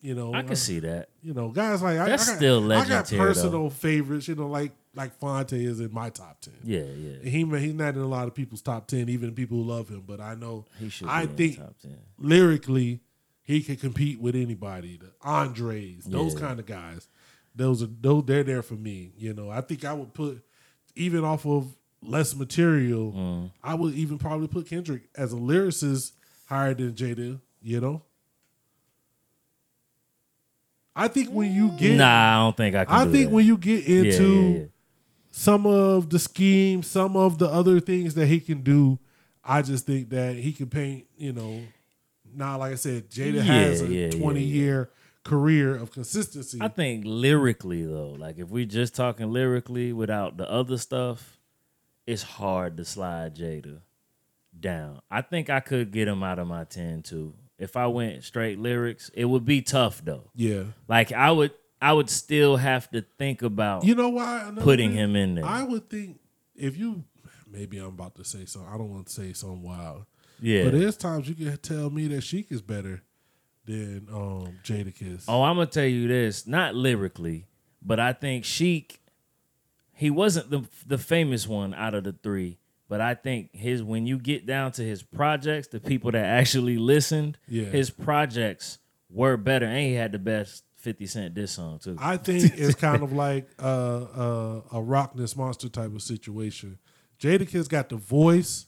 you 0.00 0.14
know, 0.14 0.32
I 0.34 0.42
can 0.42 0.52
uh, 0.52 0.56
see 0.56 0.78
that. 0.80 1.08
You 1.22 1.34
know, 1.34 1.48
guys 1.50 1.82
like 1.82 1.98
I, 1.98 2.06
That's 2.10 2.28
I 2.28 2.32
got, 2.32 2.36
still 2.36 2.72
I 2.72 2.86
got 2.86 3.08
personal 3.10 3.50
though. 3.64 3.70
favorites. 3.70 4.28
You 4.28 4.34
know, 4.34 4.46
like 4.48 4.72
like 4.96 5.18
Phonte 5.18 5.52
is 5.52 5.78
in 5.80 5.92
my 5.92 6.10
top 6.10 6.40
ten. 6.40 6.54
Yeah, 6.64 6.80
yeah. 6.80 7.18
He 7.22 7.44
he's 7.44 7.74
not 7.74 7.94
in 7.94 8.00
a 8.00 8.06
lot 8.06 8.26
of 8.26 8.34
people's 8.34 8.62
top 8.62 8.86
ten, 8.88 9.08
even 9.08 9.34
people 9.34 9.58
who 9.58 9.64
love 9.64 9.88
him. 9.88 10.02
But 10.06 10.20
I 10.20 10.34
know 10.34 10.64
He 10.78 10.88
should 10.88 11.08
I 11.08 11.26
think 11.26 11.58
top 11.58 11.76
10. 11.82 11.96
lyrically 12.18 13.00
he 13.42 13.62
can 13.62 13.76
compete 13.76 14.20
with 14.20 14.34
anybody. 14.34 14.98
The 14.98 15.12
Andres, 15.22 16.04
those 16.04 16.34
Yeah. 16.34 16.40
kind 16.40 16.58
of 16.60 16.66
guys. 16.66 17.06
Those 17.54 17.82
are 17.82 17.88
those 18.00 18.24
they're 18.26 18.42
there 18.42 18.62
for 18.62 18.74
me. 18.74 19.12
You 19.16 19.34
know, 19.34 19.50
I 19.50 19.60
think 19.60 19.84
I 19.84 19.92
would 19.92 20.12
put 20.14 20.42
even 20.94 21.24
off 21.24 21.46
of 21.46 21.76
less 22.02 22.34
material. 22.34 23.12
Mm. 23.12 23.50
I 23.62 23.74
would 23.74 23.94
even 23.94 24.18
probably 24.18 24.48
put 24.48 24.66
Kendrick 24.66 25.08
as 25.16 25.32
a 25.32 25.36
lyricist 25.36 26.12
higher 26.46 26.74
than 26.74 26.92
Jada. 26.92 27.40
You 27.62 27.80
know. 27.80 28.02
I 30.94 31.08
think 31.08 31.28
when 31.30 31.52
you 31.52 31.70
get 31.72 31.96
Nah, 31.96 32.36
I 32.40 32.44
don't 32.44 32.56
think 32.56 32.74
I 32.74 32.84
can. 32.86 32.94
I 32.94 33.04
think 33.12 33.28
that. 33.28 33.34
when 33.34 33.44
you 33.46 33.58
get 33.58 33.84
into 33.86 34.24
yeah, 34.24 34.58
yeah. 34.60 34.64
Some 35.36 35.66
of 35.66 36.08
the 36.08 36.18
schemes, 36.18 36.86
some 36.86 37.14
of 37.14 37.36
the 37.36 37.46
other 37.46 37.78
things 37.78 38.14
that 38.14 38.24
he 38.24 38.40
can 38.40 38.62
do, 38.62 38.98
I 39.44 39.60
just 39.60 39.84
think 39.84 40.08
that 40.08 40.34
he 40.34 40.50
can 40.50 40.70
paint, 40.70 41.04
you 41.18 41.34
know, 41.34 41.60
now 42.34 42.56
like 42.56 42.72
I 42.72 42.76
said, 42.76 43.10
Jada 43.10 43.34
Yeah, 43.34 43.42
has 43.42 43.82
a 43.82 43.86
yeah, 43.86 44.06
yeah, 44.06 44.18
20 44.18 44.40
year 44.40 44.90
career 45.24 45.76
of 45.76 45.92
consistency. 45.92 46.56
I 46.62 46.68
think 46.68 47.04
lyrically 47.06 47.84
though, 47.84 48.16
like 48.18 48.38
if 48.38 48.48
we're 48.48 48.64
just 48.64 48.94
talking 48.94 49.30
lyrically 49.30 49.92
without 49.92 50.38
the 50.38 50.50
other 50.50 50.78
stuff, 50.78 51.38
it's 52.06 52.22
hard 52.22 52.78
to 52.78 52.86
slide 52.86 53.36
Jada 53.36 53.80
down. 54.58 55.02
I 55.10 55.20
think 55.20 55.50
I 55.50 55.60
could 55.60 55.90
get 55.90 56.08
him 56.08 56.22
out 56.22 56.38
of 56.38 56.48
my 56.48 56.64
ten 56.64 57.02
too. 57.02 57.34
If 57.58 57.76
I 57.76 57.88
went 57.88 58.24
straight 58.24 58.58
lyrics, 58.58 59.10
it 59.12 59.26
would 59.26 59.44
be 59.44 59.60
tough 59.60 60.02
though. 60.02 60.30
Yeah. 60.34 60.64
Like 60.88 61.12
I 61.12 61.30
would 61.30 61.52
I 61.80 61.92
would 61.92 62.08
still 62.10 62.56
have 62.56 62.90
to 62.92 63.04
think 63.18 63.42
about 63.42 63.84
You 63.84 63.94
know 63.94 64.08
why? 64.08 64.42
Another 64.42 64.62
putting 64.62 64.90
thing, 64.90 64.98
him 64.98 65.16
in 65.16 65.34
there. 65.36 65.44
I 65.44 65.62
would 65.62 65.88
think 65.90 66.18
if 66.54 66.76
you 66.76 67.04
maybe 67.50 67.78
I'm 67.78 67.86
about 67.88 68.14
to 68.16 68.24
say 68.24 68.44
something. 68.46 68.70
I 68.72 68.76
don't 68.78 68.90
want 68.90 69.06
to 69.08 69.12
say 69.12 69.32
something 69.32 69.62
wild. 69.62 70.04
Yeah. 70.40 70.64
But 70.64 70.72
there's 70.72 70.96
times 70.96 71.28
you 71.28 71.34
can 71.34 71.56
tell 71.58 71.90
me 71.90 72.08
that 72.08 72.22
Sheek 72.22 72.50
is 72.52 72.60
better 72.62 73.02
than 73.64 74.06
um 74.12 74.58
Jadakiss. 74.64 75.24
Oh, 75.28 75.42
I'm 75.42 75.56
gonna 75.56 75.66
tell 75.66 75.84
you 75.84 76.08
this, 76.08 76.46
not 76.46 76.74
lyrically, 76.74 77.46
but 77.82 77.98
I 78.00 78.12
think 78.12 78.44
Sheek, 78.44 79.00
he 79.92 80.10
wasn't 80.10 80.50
the 80.50 80.64
the 80.86 80.98
famous 80.98 81.46
one 81.48 81.74
out 81.74 81.94
of 81.94 82.04
the 82.04 82.12
three. 82.12 82.58
But 82.88 83.00
I 83.00 83.14
think 83.14 83.50
his 83.52 83.82
when 83.82 84.06
you 84.06 84.18
get 84.18 84.46
down 84.46 84.70
to 84.72 84.82
his 84.82 85.02
projects, 85.02 85.68
the 85.68 85.80
people 85.80 86.12
that 86.12 86.24
actually 86.24 86.76
listened, 86.78 87.36
Yeah. 87.48 87.64
his 87.64 87.90
projects 87.90 88.78
were 89.10 89.36
better, 89.36 89.66
and 89.66 89.78
he 89.86 89.94
had 89.94 90.12
the 90.12 90.18
best 90.20 90.62
Fifty 90.86 91.06
Cent 91.06 91.34
diss 91.34 91.50
song 91.50 91.80
too. 91.80 91.96
I 91.98 92.16
think 92.16 92.56
it's 92.56 92.76
kind 92.76 93.02
of 93.02 93.12
like 93.12 93.48
uh, 93.60 93.66
uh, 94.02 94.60
a 94.72 94.80
Rockness 94.80 95.34
Monsta 95.34 95.70
type 95.72 95.92
of 95.92 96.00
situation. 96.00 96.78
Jadakiss 97.20 97.68
got 97.68 97.88
the 97.88 97.96
voice, 97.96 98.66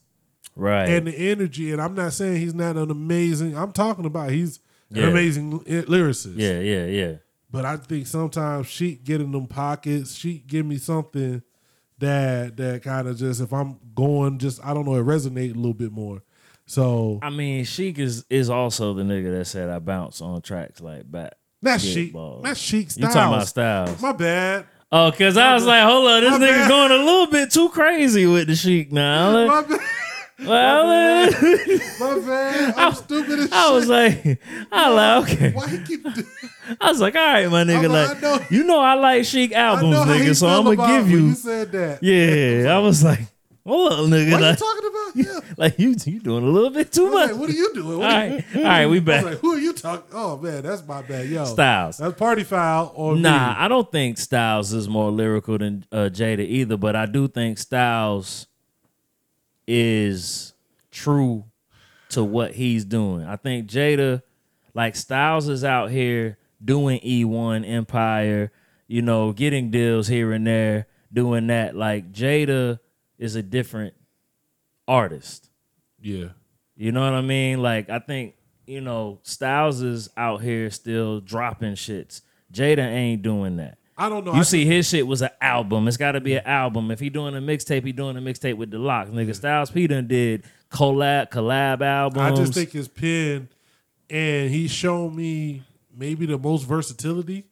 right, 0.57 0.89
and 0.89 1.07
the 1.07 1.15
energy. 1.31 1.71
And 1.71 1.81
I'm 1.81 1.95
not 1.95 2.13
saying 2.13 2.39
he's 2.41 2.55
not 2.55 2.77
an 2.77 2.91
amazing. 2.91 3.57
I'm 3.57 3.71
talking 3.71 4.05
about 4.05 4.31
he's 4.31 4.59
Yeah. 4.91 5.05
an 5.05 5.09
amazing 5.11 5.61
lyricist. 5.61 6.35
yeah, 6.37 6.59
yeah, 6.59 6.87
yeah. 6.87 7.13
But 7.51 7.65
I 7.65 7.77
think 7.77 8.07
sometimes 8.09 8.67
she 8.67 8.97
get 8.97 9.21
in 9.21 9.31
them 9.31 9.47
pockets. 9.47 10.15
She 10.17 10.39
give 10.39 10.67
me 10.67 10.77
something 10.79 11.41
that 11.99 12.57
that 12.57 12.83
kind 12.83 13.07
of 13.07 13.17
just 13.17 13.41
if 13.41 13.53
I'm 13.53 13.79
going 13.95 14.39
just 14.39 14.59
I 14.65 14.75
don't 14.75 14.87
know 14.87 14.97
it 14.97 15.05
resonate 15.07 15.53
a 15.53 15.57
little 15.57 15.73
bit 15.73 15.93
more. 15.93 16.23
So 16.67 17.21
I 17.23 17.31
mean, 17.31 17.65
Sheek 17.65 17.99
is 18.01 18.25
is 18.29 18.51
also 18.51 18.93
the 18.95 19.03
nigga 19.05 19.39
that 19.39 19.45
said 19.47 19.69
I 19.71 19.79
bounce 19.79 20.21
on 20.21 20.43
tracks 20.43 20.81
like 20.81 21.11
bat. 21.11 21.39
That's 21.63 21.83
Get 21.85 21.93
Sheek. 21.93 22.13
balls. 22.13 22.43
That's 22.45 22.61
Sheek 22.61 22.89
You 22.97 23.03
talking 23.05 23.35
about 23.35 23.49
Styles. 23.49 24.01
my 24.01 24.13
bad. 24.13 24.67
Oh, 24.91 25.13
cause 25.13 25.37
I 25.37 25.55
was 25.55 25.67
like, 25.67 25.83
hold 25.83 26.09
on, 26.09 26.21
this 26.23 26.31
My 26.31 26.39
nigga 26.39 26.51
bad. 26.51 26.69
going 26.69 26.91
a 26.93 27.05
little 27.05 27.27
bit 27.27 27.51
too 27.51 27.69
crazy 27.69 28.27
with 28.27 28.47
the 28.49 28.57
Sheek 28.57 28.91
now. 28.93 29.47
My 29.47 29.63
bad. 29.63 29.81
Well, 30.47 30.87
My 32.01 32.19
bad. 32.27 32.75
I'm 32.77 32.95
stupid 32.95 33.39
as 33.41 33.45
shit. 33.47 33.53
I 33.53 33.65
shit. 33.67 33.75
was 33.75 33.89
like, 33.89 34.41
I 34.73 34.89
like, 34.91 35.31
okay. 35.31 35.51
Why 35.53 35.67
he 35.69 35.79
keep 35.85 36.03
doing 36.05 36.25
I 36.81 36.89
was 36.91 37.01
like, 37.01 37.17
all 37.17 37.23
right, 37.27 37.51
my 37.51 37.65
nigga, 37.65 37.87
I'm 37.87 37.93
like, 37.93 38.09
like, 38.09 38.17
I 38.19 38.21
know- 38.39 38.45
you 38.51 38.65
know, 38.65 38.79
I 38.81 38.95
like 38.95 39.25
Sheek 39.25 39.53
I 39.53 39.57
albums, 39.61 39.91
know 39.91 40.05
how 40.05 40.13
he 40.15 40.21
nigga, 40.21 40.37
so 40.37 40.47
feel 40.47 40.57
I'm 40.59 40.65
gonna 40.65 40.75
about 40.75 40.89
give 40.89 41.03
when 41.05 41.13
you, 41.13 41.27
you 41.29 41.35
said 41.35 41.73
that. 41.73 42.03
yeah. 42.03 42.73
I 42.77 42.79
was 42.79 43.03
like, 43.03 43.21
hold 43.69 44.11
nigga, 44.11 44.33
What 44.33 44.41
are 44.43 44.45
you 44.45 44.49
like, 44.51 44.59
talking 44.59 44.91
about? 44.91 44.95
Yeah. 45.15 45.41
like 45.57 45.79
you, 45.79 45.95
you 46.05 46.21
doing 46.21 46.45
a 46.45 46.49
little 46.49 46.71
bit 46.71 46.93
too 46.93 47.11
much. 47.11 47.31
like, 47.31 47.41
what 47.41 47.51
are 47.51 47.53
you 47.55 47.73
doing? 47.75 47.93
All 47.93 47.99
What 47.99 48.07
right, 48.09 48.45
all 48.57 48.63
right, 48.63 48.87
we 48.87 49.01
back. 49.01 49.25
like, 49.25 49.39
who 49.39 49.55
are 49.55 49.59
you 49.59 49.73
talking? 49.73 50.05
Oh 50.13 50.37
man, 50.37 50.63
that's 50.63 50.87
my 50.87 51.03
bad. 51.03 51.29
Yo, 51.29 51.45
Styles. 51.45 51.99
That's 51.99 52.19
party 52.19 52.45
foul 52.45 52.93
or 52.95 53.17
Nah, 53.17 53.31
me. 53.51 53.55
I 53.59 53.69
don't 53.69 53.91
think 53.91 54.19
Styles 54.19 54.73
is 54.73 54.89
more 54.89 55.11
lyrical 55.11 55.59
than 55.59 55.85
uh, 55.93 56.09
Jada 56.13 56.41
either, 56.41 56.77
but 56.77 56.95
I 56.97 57.07
do 57.07 57.27
think 57.29 57.59
Styles 57.59 58.47
is 59.67 60.55
true 60.91 61.45
to 62.11 62.25
what 62.25 62.55
he's 62.55 62.85
doing. 62.85 63.25
I 63.25 63.37
think 63.37 63.69
Jada, 63.69 64.23
like 64.75 64.97
Styles, 64.97 65.49
is 65.49 65.65
out 65.65 65.91
here 65.91 66.39
doing 66.65 67.01
E1 67.01 67.69
Empire, 67.69 68.51
you 68.87 69.03
know, 69.03 69.33
getting 69.33 69.71
deals 69.71 70.09
here 70.09 70.33
and 70.33 70.47
there, 70.47 70.87
doing 71.13 71.47
that. 71.49 71.77
Like 71.77 72.13
Jada 72.13 72.79
is 73.19 73.37
a 73.37 73.43
different 73.43 73.95
artist. 74.87 75.51
Yeah. 76.01 76.29
You 76.77 76.93
know 76.93 77.03
what 77.03 77.15
I 77.15 77.23
mean? 77.23 77.61
Like 77.61 77.91
I 77.91 77.99
think 77.99 78.35
you 78.67 78.81
know 78.81 79.19
Styles 79.23 79.83
is 79.83 80.09
out 80.17 80.43
here 80.43 80.71
still 80.71 81.21
dropping 81.21 81.75
shits. 81.75 82.23
Jada 82.53 82.79
ain't 82.79 83.23
doing 83.23 83.57
that. 83.57 83.79
I 83.97 84.09
don't 84.09 84.25
know. 84.25 84.33
You 84.33 84.41
I 84.41 84.43
see, 84.43 84.65
his 84.65 84.89
shit 84.89 85.07
was 85.07 85.23
an 85.23 85.31
album. 85.41 85.89
It's 85.89 85.97
got 85.97 86.13
to 86.13 86.21
be 86.21 86.35
an 86.35 86.47
album. 86.47 86.93
If 86.93 87.01
he 87.01 87.11
doing 87.11 87.35
a 87.35 87.41
mixtape, 87.41 87.85
he 87.85 87.91
doing 87.91 88.17
a 88.17 88.21
mixtape 88.21 88.57
with 88.57 88.71
the 88.71 88.79
LOX. 88.79 89.11
Nigga, 89.11 89.35
Styles 89.35 89.73
P 89.73 89.89
done 89.89 90.07
did 90.07 90.45
collab 90.71 91.31
collab 91.31 91.81
albums. 91.81 92.39
I 92.39 92.43
just 92.43 92.55
think 92.55 92.71
his 92.71 92.87
pen, 92.87 93.49
and 94.09 94.51
he 94.51 94.69
showed 94.69 95.15
me 95.15 95.65
maybe 95.93 96.27
the 96.27 96.39
most 96.39 96.63
versatility. 96.63 97.45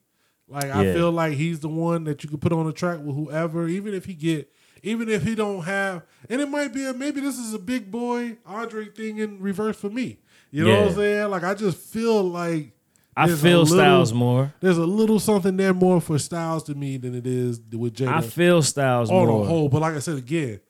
Like 0.48 0.66
I 0.66 0.92
feel 0.92 1.10
like 1.10 1.32
he's 1.32 1.58
the 1.58 1.68
one 1.68 2.04
that 2.04 2.22
you 2.22 2.30
could 2.30 2.40
put 2.40 2.52
on 2.52 2.68
a 2.68 2.72
track 2.72 3.00
with 3.00 3.16
whoever, 3.16 3.66
even 3.66 3.92
if 3.92 4.04
he 4.04 4.14
get 4.14 4.48
even 4.86 5.08
if 5.08 5.24
he 5.24 5.34
don't 5.34 5.62
have, 5.64 6.02
and 6.30 6.40
it 6.40 6.48
might 6.48 6.72
be 6.72 6.86
a, 6.86 6.94
maybe 6.94 7.20
this 7.20 7.38
is 7.38 7.52
a 7.52 7.58
big 7.58 7.90
boy 7.90 8.36
Andre 8.46 8.86
thing 8.86 9.18
in 9.18 9.40
reverse 9.40 9.76
for 9.76 9.90
me. 9.90 10.18
You 10.52 10.64
know 10.64 10.80
what 10.82 10.88
I'm 10.90 10.94
saying? 10.94 11.30
Like 11.30 11.42
I 11.42 11.54
just 11.54 11.76
feel 11.76 12.22
like 12.22 12.70
I 13.16 13.26
feel 13.26 13.62
little- 13.62 13.66
Styles 13.66 14.12
more. 14.12 14.54
There's 14.60 14.78
a 14.78 14.86
little 14.86 15.18
something 15.18 15.56
there 15.56 15.74
more 15.74 16.00
for 16.00 16.18
Styles 16.18 16.62
to 16.64 16.74
me 16.74 16.98
than 16.98 17.14
it 17.14 17.26
is 17.26 17.60
with 17.72 17.94
Jada. 17.94 18.08
I 18.08 18.20
feel 18.20 18.62
Styles 18.62 19.10
on 19.10 19.26
more. 19.26 19.42
a 19.42 19.46
whole, 19.46 19.68
but 19.68 19.80
like 19.80 19.94
I 19.94 19.98
said 19.98 20.18
again, 20.18 20.60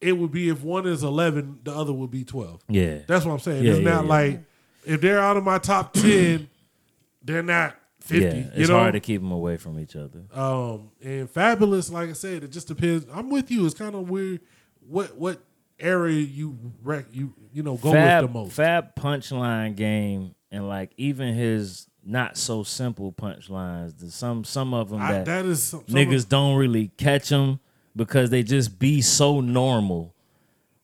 it 0.00 0.12
would 0.16 0.30
be 0.32 0.48
if 0.48 0.62
one 0.62 0.86
is 0.86 1.02
eleven, 1.02 1.58
the 1.62 1.74
other 1.74 1.92
would 1.92 2.10
be 2.10 2.24
twelve. 2.24 2.62
Yeah. 2.68 3.00
that's 3.06 3.26
what 3.26 3.32
I'm 3.32 3.40
saying. 3.40 3.64
Yeah, 3.64 3.72
it's 3.72 3.80
yeah, 3.80 3.90
not 3.90 4.06
like 4.06 4.40
if 4.86 5.02
they're 5.02 5.20
out 5.20 5.36
of 5.36 5.44
my 5.44 5.58
top 5.58 5.92
ten, 5.92 6.48
they're 7.22 7.42
not 7.42 7.76
fifty. 8.00 8.24
Yeah, 8.38 8.44
you 8.44 8.50
it's 8.54 8.68
know? 8.68 8.78
hard 8.78 8.94
to 8.94 9.00
keep 9.00 9.20
them 9.20 9.32
away 9.32 9.56
from 9.56 9.78
each 9.78 9.96
other. 9.96 10.20
Um, 10.32 10.90
and 11.02 11.32
Fabolous, 11.32 11.90
like 11.92 12.10
I 12.10 12.12
said, 12.14 12.42
it 12.44 12.50
just 12.50 12.68
depends. 12.68 13.06
I'm 13.12 13.30
with 13.30 13.50
you. 13.50 13.64
It's 13.66 13.74
kind 13.74 13.94
of 13.94 14.08
weird. 14.10 14.40
What 14.86 15.16
what 15.16 15.40
area 15.78 16.20
you 16.20 16.58
rec 16.82 17.06
you 17.12 17.32
you 17.52 17.62
know 17.62 17.76
go 17.76 17.92
Fab, 17.92 18.22
with 18.24 18.32
the 18.32 18.38
most? 18.38 18.52
Fab 18.52 18.94
punchline 18.96 19.76
game 19.76 20.34
and 20.50 20.68
like 20.68 20.92
even 20.96 21.34
his 21.34 21.86
not 22.04 22.36
so 22.36 22.62
simple 22.62 23.12
punchlines. 23.12 24.10
Some 24.10 24.44
some 24.44 24.74
of 24.74 24.90
them 24.90 25.00
I- 25.00 25.12
that, 25.12 25.24
that 25.26 25.44
is 25.46 25.62
some- 25.62 25.84
some 25.86 25.94
niggas 25.94 26.24
of- 26.24 26.28
don't 26.30 26.56
really 26.56 26.88
catch 26.96 27.28
them 27.28 27.60
because 27.94 28.30
they 28.30 28.42
just 28.42 28.78
be 28.78 29.00
so 29.02 29.40
normal. 29.40 30.14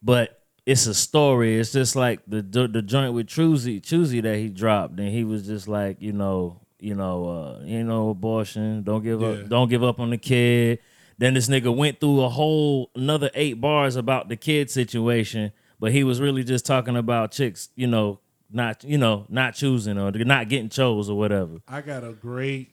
But 0.02 0.42
it's 0.66 0.86
a 0.86 0.94
story. 0.94 1.58
It's 1.58 1.72
just 1.72 1.96
like 1.96 2.20
the 2.26 2.42
the, 2.42 2.68
the 2.68 2.82
joint 2.82 3.14
with 3.14 3.26
Truzy 3.28 3.82
Choosy 3.82 4.20
that 4.20 4.36
he 4.36 4.48
dropped, 4.48 4.98
and 5.00 5.08
he 5.08 5.24
was 5.24 5.46
just 5.46 5.68
like, 5.68 6.00
you 6.00 6.12
know, 6.12 6.60
you 6.78 6.94
know, 6.94 7.24
uh, 7.28 7.64
you 7.64 7.82
know, 7.84 8.10
abortion. 8.10 8.82
Don't 8.82 9.02
give 9.02 9.20
Yeah. 9.20 9.28
up. 9.28 9.48
Don't 9.48 9.68
give 9.68 9.82
up 9.84 9.98
on 10.00 10.10
the 10.10 10.18
kid. 10.18 10.78
Then 11.18 11.34
this 11.34 11.48
nigga 11.48 11.74
went 11.74 11.98
through 12.00 12.20
a 12.22 12.28
whole 12.28 12.90
another 12.94 13.30
eight 13.34 13.60
bars 13.60 13.96
about 13.96 14.28
the 14.28 14.36
kid 14.36 14.70
situation, 14.70 15.52
but 15.80 15.92
he 15.92 16.04
was 16.04 16.20
really 16.20 16.44
just 16.44 16.66
talking 16.66 16.96
about 16.96 17.32
chicks, 17.32 17.70
you 17.74 17.86
know, 17.86 18.20
not 18.50 18.84
you 18.84 18.98
know, 18.98 19.24
not 19.28 19.54
choosing 19.54 19.98
or 19.98 20.10
not 20.12 20.48
getting 20.48 20.68
chose 20.68 21.08
or 21.08 21.16
whatever. 21.16 21.58
I 21.66 21.80
got 21.80 22.04
a 22.04 22.12
great, 22.12 22.72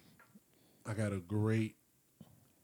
I 0.85 0.93
got 0.93 1.14
a 1.14 1.19
great, 1.19 1.75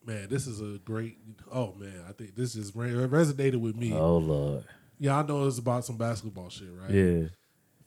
man. 0.06 0.28
This 0.30 0.48
is 0.48 0.60
a 0.60 0.80
great. 0.80 1.18
Oh 1.50 1.74
man, 1.76 2.04
I 2.08 2.12
think 2.12 2.36
this 2.36 2.54
just 2.56 2.76
resonated 2.76 3.62
with 3.62 3.78
me. 3.78 3.94
Oh 3.94 4.18
lord. 4.18 4.66
Yeah, 5.00 5.18
I 5.20 5.26
know 5.26 5.48
it's 5.48 5.60
about 5.60 5.86
some 5.86 5.96
basketball 5.96 6.50
shit, 6.50 6.68
right? 6.78 6.92
Yeah. 6.92 7.28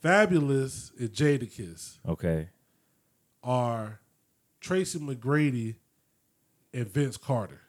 Fabolous 0.03 0.99
and 0.99 1.11
Jadakiss 1.11 1.99
Okay. 2.09 2.49
Are 3.43 4.01
Tracy 4.61 4.99
McGrady 4.99 5.77
and 6.73 6.89
Vince 6.89 7.17
Carter. 7.17 7.61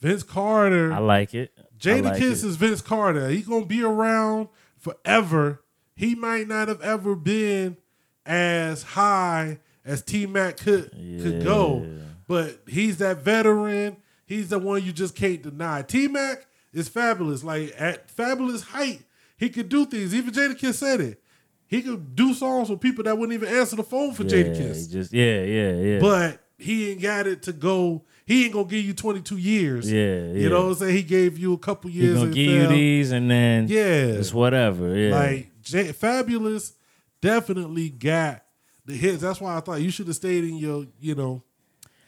Vince 0.00 0.22
Carter. 0.22 0.92
I 0.92 0.98
like 0.98 1.34
it. 1.34 1.52
Jada 1.78 2.04
like 2.04 2.18
Kiss 2.18 2.42
it. 2.42 2.48
is 2.48 2.56
Vince 2.56 2.80
Carter. 2.80 3.28
He's 3.28 3.46
gonna 3.46 3.66
be 3.66 3.82
around 3.82 4.48
forever. 4.78 5.62
He 5.94 6.14
might 6.14 6.48
not 6.48 6.68
have 6.68 6.80
ever 6.82 7.14
been 7.14 7.76
as 8.24 8.82
high 8.82 9.58
as 9.84 10.02
T 10.02 10.26
Mac 10.26 10.58
could 10.58 10.90
could 10.90 11.44
go, 11.44 11.86
but 12.26 12.60
he's 12.66 12.98
that 12.98 13.18
veteran. 13.18 13.96
He's 14.26 14.48
the 14.48 14.58
one 14.58 14.82
you 14.82 14.92
just 14.92 15.14
can't 15.14 15.42
deny. 15.42 15.82
T 15.82 16.08
Mac 16.08 16.46
is 16.72 16.90
Fabolous. 16.90 17.44
Like 17.44 17.74
at 17.78 18.14
Fabolous 18.14 18.64
height, 18.64 19.02
he 19.36 19.48
could 19.48 19.68
do 19.68 19.86
things. 19.86 20.14
Even 20.14 20.32
Jadakiss 20.32 20.74
said 20.74 21.00
it. 21.00 21.22
He 21.68 21.82
could 21.82 22.14
do 22.14 22.32
songs 22.34 22.70
with 22.70 22.80
people 22.80 23.04
that 23.04 23.18
wouldn't 23.18 23.34
even 23.42 23.54
answer 23.54 23.76
the 23.76 23.82
phone 23.82 24.14
for 24.14 24.22
yeah, 24.22 24.30
Jadakiss. 24.44 24.86
he 24.86 24.92
Just 24.92 25.12
yeah, 25.12 25.42
yeah, 25.42 25.72
yeah. 25.72 25.98
But 26.00 26.40
he 26.58 26.90
ain't 26.92 27.02
got 27.02 27.26
it 27.26 27.42
to 27.44 27.52
go. 27.52 28.04
He 28.24 28.44
ain't 28.44 28.52
gonna 28.54 28.66
give 28.68 28.84
you 28.84 28.94
22 28.94 29.36
years. 29.36 29.90
Yeah, 29.92 30.32
You 30.32 30.48
know 30.48 30.62
what 30.62 30.68
I'm 30.68 30.74
saying? 30.76 30.96
He 30.96 31.02
gave 31.02 31.38
you 31.38 31.52
a 31.52 31.58
couple 31.58 31.90
years. 31.90 32.08
he 32.08 32.14
gonna 32.14 32.24
and 32.26 32.34
give 32.34 32.50
you 32.50 32.66
these 32.68 33.10
and 33.12 33.30
then 33.30 33.66
Yeah. 33.68 33.82
it's 34.18 34.32
whatever. 34.34 34.96
Yeah. 34.96 35.14
Like 35.18 35.50
J- 35.62 35.92
Fabolous 35.92 36.72
definitely 37.20 37.90
got 37.90 38.42
the 38.84 38.94
hits. 38.94 39.22
That's 39.22 39.40
why 39.40 39.56
I 39.56 39.60
thought 39.60 39.80
you 39.80 39.90
should 39.90 40.06
have 40.06 40.16
stayed 40.16 40.44
in 40.44 40.56
your, 40.56 40.86
you 41.00 41.14
know, 41.14 41.42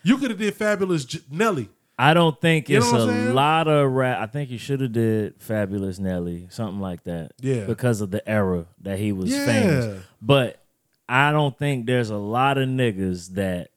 you 0.03 0.17
could 0.19 0.31
have 0.31 0.39
did 0.39 0.57
Fabolous 0.57 1.07
J- 1.07 1.21
Nelly. 1.31 1.69
I 1.99 2.15
don't 2.15 2.41
think 2.41 2.69
You 2.69 2.79
know 2.79 2.85
it's 2.85 2.93
what 2.93 3.01
a 3.01 3.07
saying? 3.07 3.35
lot 3.35 3.67
of 3.67 3.91
rap. 3.91 4.21
I 4.21 4.27
think 4.27 4.51
you 4.51 4.59
should 4.59 4.81
have 4.81 4.93
did 4.93 5.39
Fabolous 5.41 5.99
Nelly, 5.99 6.47
something 6.51 6.81
like 6.81 7.03
that. 7.05 7.33
Yeah. 7.41 7.65
Because 7.65 8.01
of 8.01 8.11
the 8.13 8.27
era 8.29 8.67
that 8.83 8.99
he 8.99 9.11
was 9.13 9.31
Yeah. 9.31 9.45
famous. 9.45 10.03
But 10.23 10.63
I 11.09 11.33
don't 11.33 11.59
think 11.59 11.87
there's 11.87 12.11
a 12.11 12.17
lot 12.17 12.57
of 12.59 12.69
niggas 12.69 13.35
that 13.35 13.71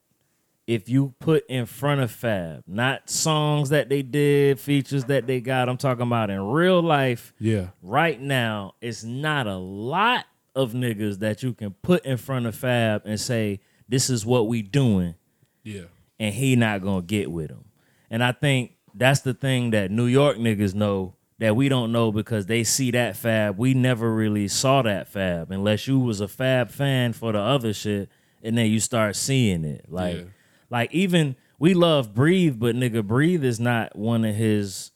if 0.67 0.88
you 0.88 1.14
put 1.19 1.45
in 1.50 1.66
front 1.66 2.00
of 2.01 2.11
Fab, 2.11 2.64
not 2.67 3.09
songs 3.09 3.69
that 3.69 3.90
they 3.90 4.03
did, 4.03 4.59
features 4.59 5.06
that 5.06 5.25
they 5.25 5.41
got, 5.41 5.67
I'm 5.67 5.77
talking 5.77 6.03
about 6.03 6.30
in 6.30 6.40
real 6.41 6.82
life. 6.82 7.33
Yeah. 7.40 7.69
Right 7.82 8.22
now, 8.22 8.75
it's 8.82 9.03
not 9.03 9.48
a 9.48 9.58
lot 9.58 10.25
of 10.56 10.74
niggas 10.74 11.19
that 11.19 11.41
you 11.41 11.53
can 11.53 11.72
put 11.82 12.06
in 12.06 12.17
front 12.17 12.45
of 12.45 12.53
Fab 12.56 13.01
and 13.06 13.19
say, 13.19 13.59
this 13.90 14.09
is 14.09 14.25
what 14.25 14.48
we 14.48 14.61
doing 14.61 15.16
Yeah. 15.64 15.85
and 16.19 16.33
he 16.35 16.56
not 16.56 16.82
gonna 16.83 17.01
get 17.01 17.32
with 17.32 17.50
him. 17.50 17.66
And 18.11 18.23
I 18.23 18.31
think 18.33 18.73
that's 18.93 19.22
the 19.22 19.33
thing 19.33 19.72
that 19.72 19.90
New 19.90 20.06
York 20.06 20.38
niggas 20.38 20.75
know 20.75 21.15
that 21.40 21.56
we 21.56 21.69
don't 21.69 21.91
know 21.91 22.11
because 22.11 22.45
they 22.45 22.64
see 22.64 22.91
that 22.91 23.15
fab. 23.17 23.57
We 23.57 23.73
never 23.73 24.14
really 24.14 24.48
saw 24.48 24.83
that 24.83 25.07
fab 25.07 25.49
unless 25.49 25.88
you 25.88 25.98
was 25.98 26.22
a 26.22 26.27
fab 26.27 26.69
fan 26.69 27.14
for 27.14 27.31
the 27.31 27.40
other 27.40 27.73
shit, 27.73 28.09
and 28.43 28.56
then 28.56 28.69
you 28.69 28.80
start 28.80 29.15
seeing 29.15 29.64
it. 29.65 29.85
Like, 29.90 30.17
Yeah. 30.17 30.23
like 30.69 30.93
even 30.93 31.35
we 31.57 31.73
love 31.73 32.14
Breathe, 32.14 32.59
but 32.59 32.75
nigga, 32.75 33.03
Breathe 33.03 33.43
is 33.43 33.59
not 33.59 33.95
one 33.95 34.23
of 34.25 34.35
his. 34.35 34.91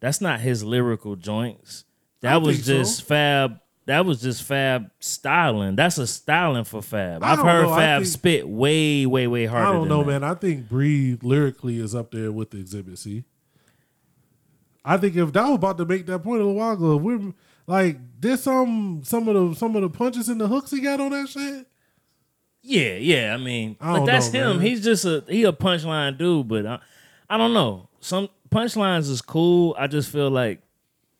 That's 0.00 0.20
not 0.20 0.40
his 0.40 0.62
lyrical 0.64 1.16
joints. 1.16 1.84
That 2.20 2.42
was 2.42 2.56
think 2.56 2.66
so. 2.66 2.72
just 2.78 3.02
fab. 3.04 3.58
That 3.86 4.04
was 4.04 4.20
just 4.20 4.42
Fab 4.42 4.90
styling. 4.98 5.76
That's 5.76 5.96
a 5.98 6.06
styling 6.08 6.64
for 6.64 6.82
Fab. 6.82 7.22
I've 7.22 7.38
heard 7.38 7.62
know. 7.66 7.76
Fab 7.76 8.02
think- 8.02 8.12
spit 8.12 8.48
way, 8.48 9.06
way, 9.06 9.26
way 9.28 9.46
harder. 9.46 9.66
I 9.68 9.72
don't 9.72 9.88
know, 9.88 10.02
that. 10.02 10.06
man. 10.20 10.24
I 10.24 10.34
think 10.34 10.68
Breathe 10.68 11.22
lyrically 11.22 11.78
is 11.78 11.94
up 11.94 12.10
there 12.10 12.32
with 12.32 12.50
the 12.50 12.58
Exhibit 12.58 12.98
C. 12.98 13.24
I 14.84 14.96
think 14.96 15.16
if 15.16 15.32
that 15.32 15.44
was 15.46 15.54
about 15.56 15.78
to 15.78 15.84
make 15.84 16.06
that 16.06 16.20
point 16.20 16.40
a 16.40 16.44
little 16.44 16.54
while 16.58 16.72
ago, 16.74 16.96
we're 16.96 17.32
like, 17.66 17.98
there's 18.20 18.42
some 18.42 19.02
some 19.04 19.28
of 19.28 19.34
the 19.34 19.56
some 19.56 19.74
of 19.76 19.82
the 19.82 19.90
punches 19.90 20.28
and 20.28 20.40
the 20.40 20.48
hooks 20.48 20.70
he 20.70 20.80
got 20.80 21.00
on 21.00 21.10
that 21.10 21.28
shit. 21.28 21.66
Yeah, 22.62 22.96
yeah. 22.96 23.34
I 23.34 23.36
mean, 23.36 23.76
I 23.80 23.98
but 23.98 24.06
that's 24.06 24.32
know, 24.32 24.50
him. 24.52 24.56
man. 24.58 24.66
He's 24.66 24.82
just 24.82 25.04
a 25.04 25.24
he 25.28 25.44
a 25.44 25.52
punchline 25.52 26.18
dude. 26.18 26.48
But 26.48 26.66
I, 26.66 26.78
I 27.30 27.36
don't 27.38 27.52
know. 27.54 27.88
Some 28.00 28.28
punchlines 28.50 29.10
is 29.10 29.22
cool. 29.22 29.74
I 29.78 29.86
just 29.88 30.10
feel 30.10 30.30
like 30.30 30.60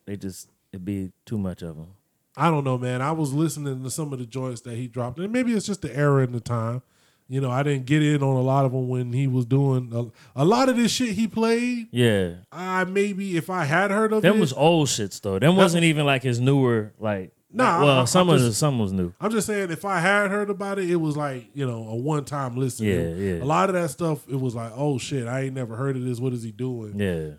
they 0.04 0.16
just 0.16 0.48
it'd 0.72 0.84
be 0.84 1.12
too 1.24 1.38
much 1.38 1.62
of 1.62 1.76
them. 1.76 1.88
I 2.36 2.50
don't 2.50 2.64
know, 2.64 2.76
man. 2.78 3.00
I 3.02 3.12
was 3.12 3.32
listening 3.32 3.82
to 3.82 3.90
some 3.90 4.12
of 4.12 4.18
the 4.18 4.26
joints 4.26 4.60
that 4.62 4.74
he 4.76 4.88
dropped, 4.88 5.18
and 5.18 5.32
maybe 5.32 5.52
it's 5.52 5.66
just 5.66 5.82
the 5.82 5.94
era 5.96 6.22
and 6.22 6.34
the 6.34 6.40
time. 6.40 6.82
You 7.28 7.40
know, 7.40 7.50
I 7.50 7.62
didn't 7.64 7.86
get 7.86 8.02
in 8.04 8.22
on 8.22 8.36
a 8.36 8.40
lot 8.42 8.64
of 8.66 8.72
them 8.72 8.88
when 8.88 9.12
he 9.12 9.26
was 9.26 9.46
doing 9.46 9.90
a, 9.92 10.40
a 10.40 10.44
lot 10.44 10.68
of 10.68 10.76
this 10.76 10.92
shit 10.92 11.10
he 11.16 11.26
played. 11.26 11.88
Yeah, 11.90 12.34
I 12.52 12.84
maybe 12.84 13.36
if 13.36 13.50
I 13.50 13.64
had 13.64 13.90
heard 13.90 14.12
of 14.12 14.22
them 14.22 14.36
it, 14.36 14.40
was 14.40 14.52
old 14.52 14.86
shits 14.88 15.20
though. 15.20 15.38
Them 15.38 15.56
wasn't 15.56 15.84
even 15.84 16.06
like 16.06 16.22
his 16.22 16.38
newer 16.40 16.92
like. 17.00 17.32
Nah, 17.52 17.82
well, 17.84 17.98
I- 17.98 18.02
I- 18.02 18.04
some 18.04 18.28
I'm 18.28 18.34
of 18.34 18.40
just- 18.40 18.50
the, 18.50 18.54
some 18.54 18.78
was 18.78 18.92
new. 18.92 19.12
I'm 19.20 19.30
just 19.30 19.46
saying, 19.46 19.70
if 19.70 19.84
I 19.84 19.98
had 20.00 20.30
heard 20.30 20.50
about 20.50 20.78
it, 20.78 20.90
it 20.90 20.96
was 20.96 21.16
like 21.16 21.48
you 21.54 21.66
know 21.66 21.88
a 21.88 21.96
one 21.96 22.24
time 22.24 22.56
listen. 22.56 22.86
Yeah, 22.86 23.08
yeah. 23.14 23.42
A 23.42 23.46
lot 23.46 23.70
of 23.70 23.74
that 23.74 23.88
stuff, 23.90 24.28
it 24.28 24.38
was 24.38 24.54
like, 24.54 24.72
oh 24.76 24.98
shit, 24.98 25.26
I 25.26 25.42
ain't 25.44 25.54
never 25.54 25.74
heard 25.74 25.96
of 25.96 26.04
this. 26.04 26.20
What 26.20 26.32
is 26.32 26.42
he 26.44 26.52
doing? 26.52 26.98
Yeah, 27.00 27.30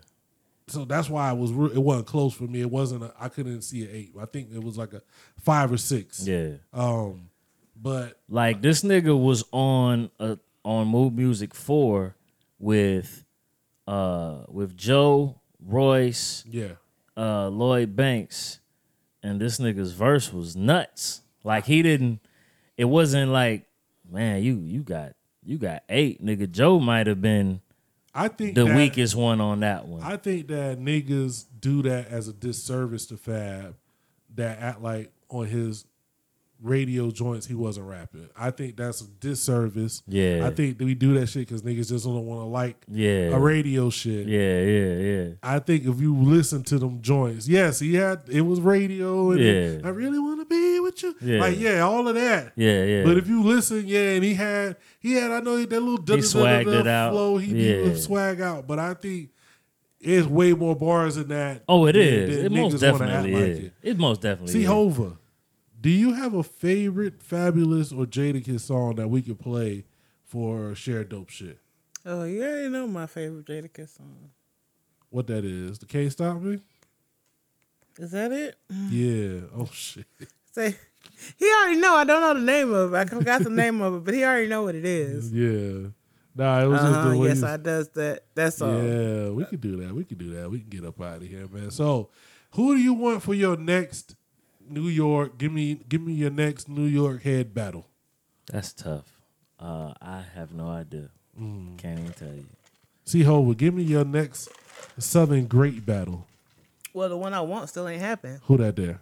So 0.70 0.84
that's 0.84 1.08
why 1.08 1.30
it 1.32 1.36
was. 1.36 1.50
It 1.50 1.78
wasn't 1.82 2.06
close 2.06 2.34
for 2.34 2.44
me. 2.44 2.60
It 2.60 2.70
wasn't. 2.70 3.04
A, 3.04 3.12
I 3.18 3.28
couldn't 3.28 3.62
see 3.62 3.82
an 3.82 3.90
eight. 3.92 4.12
I 4.20 4.26
think 4.26 4.48
it 4.52 4.62
was 4.62 4.76
like 4.76 4.92
a 4.92 5.02
five 5.40 5.72
or 5.72 5.76
six. 5.78 6.26
yeah. 6.26 6.54
Um, 6.72 7.30
but 7.80 8.18
Like 8.28 8.60
this 8.60 8.82
nigga 8.82 9.18
was 9.18 9.44
on 9.52 10.10
a 10.18 10.38
on 10.64 10.88
Move 10.88 11.14
Music 11.14 11.54
Four 11.54 12.16
with 12.58 13.24
uh 13.86 14.42
with 14.48 14.76
Joe 14.76 15.40
Royce, 15.64 16.44
yeah, 16.48 16.72
uh 17.16 17.48
Lloyd 17.48 17.94
Banks, 17.96 18.60
and 19.22 19.40
this 19.40 19.58
nigga's 19.58 19.92
verse 19.92 20.32
was 20.32 20.56
nuts. 20.56 21.22
Like 21.44 21.66
he 21.66 21.82
didn't 21.82 22.20
it 22.76 22.84
wasn't 22.86 23.30
like, 23.32 23.66
man, 24.10 24.42
you 24.42 24.56
you 24.56 24.82
got 24.82 25.12
you 25.44 25.56
got 25.56 25.84
eight, 25.88 26.22
nigga. 26.24 26.50
Joe 26.50 26.78
might 26.80 27.06
have 27.06 27.22
been 27.22 27.60
I 28.18 28.28
think 28.28 28.54
the 28.54 28.64
that- 28.64 28.76
weakest 28.76 29.14
one 29.14 29.40
on 29.40 29.60
that 29.60 29.86
one. 29.86 30.02
I 30.02 30.16
think 30.16 30.48
that 30.48 30.78
niggas 30.80 31.44
do 31.60 31.82
that 31.82 32.08
as 32.08 32.28
a 32.28 32.32
disservice 32.32 33.06
to 33.06 33.16
Fab. 33.16 33.76
That 34.34 34.58
act 34.58 34.82
like 34.82 35.12
on 35.30 35.46
his 35.46 35.84
radio 36.60 37.10
joints 37.10 37.46
he 37.46 37.54
wasn't 37.54 37.86
rapping. 37.86 38.28
I 38.36 38.50
think 38.50 38.76
that's 38.76 39.00
a 39.00 39.06
disservice. 39.20 40.02
Yeah. 40.08 40.46
I 40.46 40.50
think 40.50 40.78
that 40.78 40.84
we 40.84 40.94
do 40.94 41.14
that 41.18 41.28
shit 41.28 41.46
because 41.46 41.62
niggas 41.62 41.88
just 41.88 42.04
don't 42.04 42.26
want 42.26 42.40
to 42.40 42.46
like 42.46 42.84
Yeah. 42.90 43.30
a 43.34 43.38
radio 43.38 43.90
shit. 43.90 44.26
yeah, 44.26 44.60
yeah, 44.62 44.94
yeah. 44.96 45.28
I 45.42 45.60
think 45.60 45.84
if 45.86 46.00
you 46.00 46.16
listen 46.16 46.64
to 46.64 46.78
them 46.78 47.00
joints, 47.00 47.48
yes, 47.48 47.78
he 47.78 47.94
had 47.94 48.22
it 48.28 48.40
was 48.40 48.60
radio 48.60 49.30
and 49.30 49.40
Yeah. 49.40 49.78
I 49.84 49.90
really 49.90 50.18
want 50.18 50.40
to 50.40 50.46
be 50.46 50.80
with 50.80 51.00
you. 51.02 51.14
Yeah. 51.20 51.40
Like 51.40 51.58
yeah, 51.60 51.80
all 51.80 52.08
of 52.08 52.14
that. 52.16 52.52
Yeah, 52.56 52.84
yeah. 52.84 53.04
But 53.04 53.18
if 53.18 53.28
you 53.28 53.42
listen, 53.44 53.84
yeah, 53.86 54.14
and 54.14 54.24
he 54.24 54.34
had 54.34 54.76
he 54.98 55.12
had 55.14 55.30
I 55.30 55.40
know 55.40 55.56
that 55.64 55.70
little 55.70 55.96
He 56.16 56.22
swagged 56.22 56.66
it 56.80 56.86
out. 56.88 57.12
flow 57.12 57.36
he, 57.36 57.68
Yeah. 57.84 57.94
swag 57.94 58.40
out. 58.40 58.66
But 58.66 58.78
I 58.80 58.94
think 58.94 59.30
it's 60.00 60.26
way 60.26 60.52
more 60.54 60.74
bars 60.76 61.16
than 61.16 61.28
that. 61.28 61.62
Oh, 61.68 61.86
it 61.86 61.92
than- 61.92 62.02
is. 62.02 62.36
than 62.36 62.46
It 62.46 62.52
most 62.52 62.80
definitely 62.80 63.14
act 63.14 63.24
like 63.56 63.64
it. 63.64 63.72
It 63.82 63.98
most 63.98 64.22
definitely 64.22 64.52
See, 64.52 64.62
is. 64.62 64.66
Hova, 64.68 65.18
do 65.80 65.90
you 65.90 66.12
have 66.14 66.34
a 66.34 66.42
favorite 66.42 67.20
Fabolous 67.20 67.96
or 67.96 68.04
Jadakiss 68.06 68.60
song 68.60 68.96
that 68.96 69.08
we 69.08 69.22
could 69.22 69.38
play 69.38 69.84
for 70.24 70.74
share 70.74 71.04
dope 71.04 71.30
shit? 71.30 71.58
Oh, 72.04 72.24
you 72.24 72.42
already 72.42 72.68
know 72.68 72.86
my 72.86 73.06
favorite 73.06 73.46
Jadakiss 73.46 73.96
song. 73.96 74.30
What 75.10 75.26
that 75.28 75.44
is? 75.44 75.78
The 75.78 75.86
Can't 75.86 76.12
Stop 76.12 76.40
Me? 76.42 76.60
Is 77.98 78.10
that 78.12 78.30
it? 78.32 78.56
Yeah. 78.90 79.40
Oh 79.56 79.68
shit. 79.72 80.06
Say, 80.52 80.76
he 81.36 81.44
already 81.46 81.80
know. 81.80 81.94
I 81.94 82.04
don't 82.04 82.20
know 82.20 82.34
the 82.34 82.46
name 82.46 82.72
of 82.72 82.94
it. 82.94 82.96
I 82.96 83.04
forgot 83.04 83.42
the 83.42 83.50
name 83.50 83.80
of 83.80 83.94
it, 83.96 84.04
but 84.04 84.14
he 84.14 84.24
already 84.24 84.48
know 84.48 84.62
what 84.62 84.74
it 84.74 84.84
is. 84.84 85.32
Yeah. 85.38 85.88
Nah, 86.34 86.62
it 86.62 86.66
was 86.66 86.80
just 86.80 86.92
Uh-huh, 86.92 87.10
the 87.10 87.18
way 87.18 87.28
yes, 87.28 87.42
I 87.42 87.56
does 87.56 87.88
that. 87.90 88.22
That's 88.32 88.62
all. 88.62 88.72
Yeah, 88.72 89.30
we 89.30 89.44
could 89.44 89.60
do 89.60 89.76
that. 89.78 89.92
We 89.92 90.04
could 90.04 90.18
do 90.18 90.34
that. 90.34 90.48
We 90.48 90.60
can 90.60 90.68
get 90.68 90.84
up 90.84 91.00
out 91.00 91.16
of 91.16 91.22
here, 91.22 91.48
man. 91.48 91.72
So, 91.72 92.10
who 92.52 92.76
do 92.76 92.80
you 92.80 92.94
want 92.94 93.24
for 93.24 93.34
your 93.34 93.56
next 93.56 94.14
New 94.70 94.88
York? 94.88 95.38
Give 95.38 95.52
me, 95.52 95.80
give 95.88 96.00
me 96.00 96.12
your 96.12 96.30
next 96.30 96.68
New 96.68 96.86
York 96.86 97.22
head 97.22 97.54
battle. 97.54 97.86
That's 98.50 98.72
tough. 98.72 99.04
Uh, 99.58 99.92
I 100.00 100.22
have 100.34 100.52
no 100.52 100.68
idea. 100.68 101.10
Mm. 101.40 101.78
Can't 101.78 101.98
even 101.98 102.12
tell 102.12 102.34
you. 102.34 102.46
C-Hova, 103.04 103.54
give 103.54 103.74
me 103.74 103.82
your 103.82 104.04
next 104.04 104.48
Southern 104.98 105.46
Great 105.46 105.84
battle. 105.84 106.26
Well, 106.92 107.08
the 107.08 107.16
one 107.16 107.34
I 107.34 107.40
want 107.40 107.68
still 107.68 107.88
ain't 107.88 108.00
happened. 108.00 108.40
Who 108.44 108.56
that 108.58 108.76
there? 108.76 109.00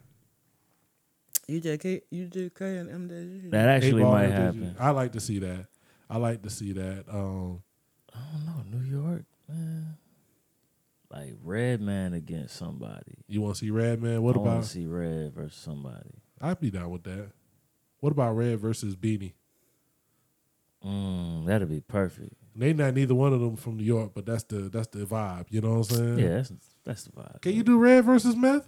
UGK, 1.48 2.02
UGK, 2.12 2.60
and 2.60 3.10
MJG. 3.10 3.50
That 3.50 3.68
actually 3.68 4.02
Eight 4.02 4.04
Ball 4.04 4.12
might 4.12 4.24
and 4.24 4.32
happen. 4.32 4.76
I 4.78 4.90
like 4.90 5.12
to 5.12 5.20
see 5.20 5.38
that. 5.38 5.66
I 6.10 6.18
like 6.18 6.42
to 6.42 6.50
see 6.50 6.72
that. 6.72 7.04
Um, 7.08 7.62
I 8.14 8.18
don't 8.32 8.46
know. 8.46 8.78
New 8.78 8.84
York, 8.84 9.24
man. 9.48 9.96
Like 11.16 11.34
Redman 11.42 12.12
against 12.12 12.56
somebody. 12.56 13.18
you 13.26 13.40
want 13.40 13.56
to 13.56 13.60
see 13.60 13.70
Redman? 13.70 14.22
What 14.22 14.36
I 14.36 14.40
about? 14.40 14.64
see 14.66 14.86
Red 14.86 15.34
versus 15.34 15.56
somebody? 15.56 16.22
I'd 16.40 16.60
be 16.60 16.70
down 16.70 16.90
with 16.90 17.04
that. 17.04 17.30
What 18.00 18.12
about 18.12 18.32
Red 18.32 18.60
versus 18.60 18.94
Beanie? 18.94 19.32
Mm, 20.84 21.46
that'd 21.46 21.68
be 21.68 21.80
perfect. 21.80 22.34
They 22.54 22.72
not 22.72 22.94
neither 22.94 23.14
one 23.14 23.32
of 23.32 23.40
them 23.40 23.56
from 23.56 23.76
New 23.78 23.84
York, 23.84 24.12
but 24.14 24.26
that's 24.26 24.42
the 24.44 24.68
that's 24.68 24.88
the 24.88 25.00
vibe. 25.00 25.46
You 25.50 25.60
know 25.62 25.76
what 25.76 25.90
I'm 25.90 25.96
saying? 25.96 26.18
Yeah, 26.18 26.36
that's 26.36 26.52
that's 26.84 27.04
the 27.04 27.12
vibe. 27.12 27.40
Can 27.40 27.52
you 27.52 27.62
do 27.62 27.78
Red 27.78 28.04
versus 28.04 28.36
Meth? 28.36 28.66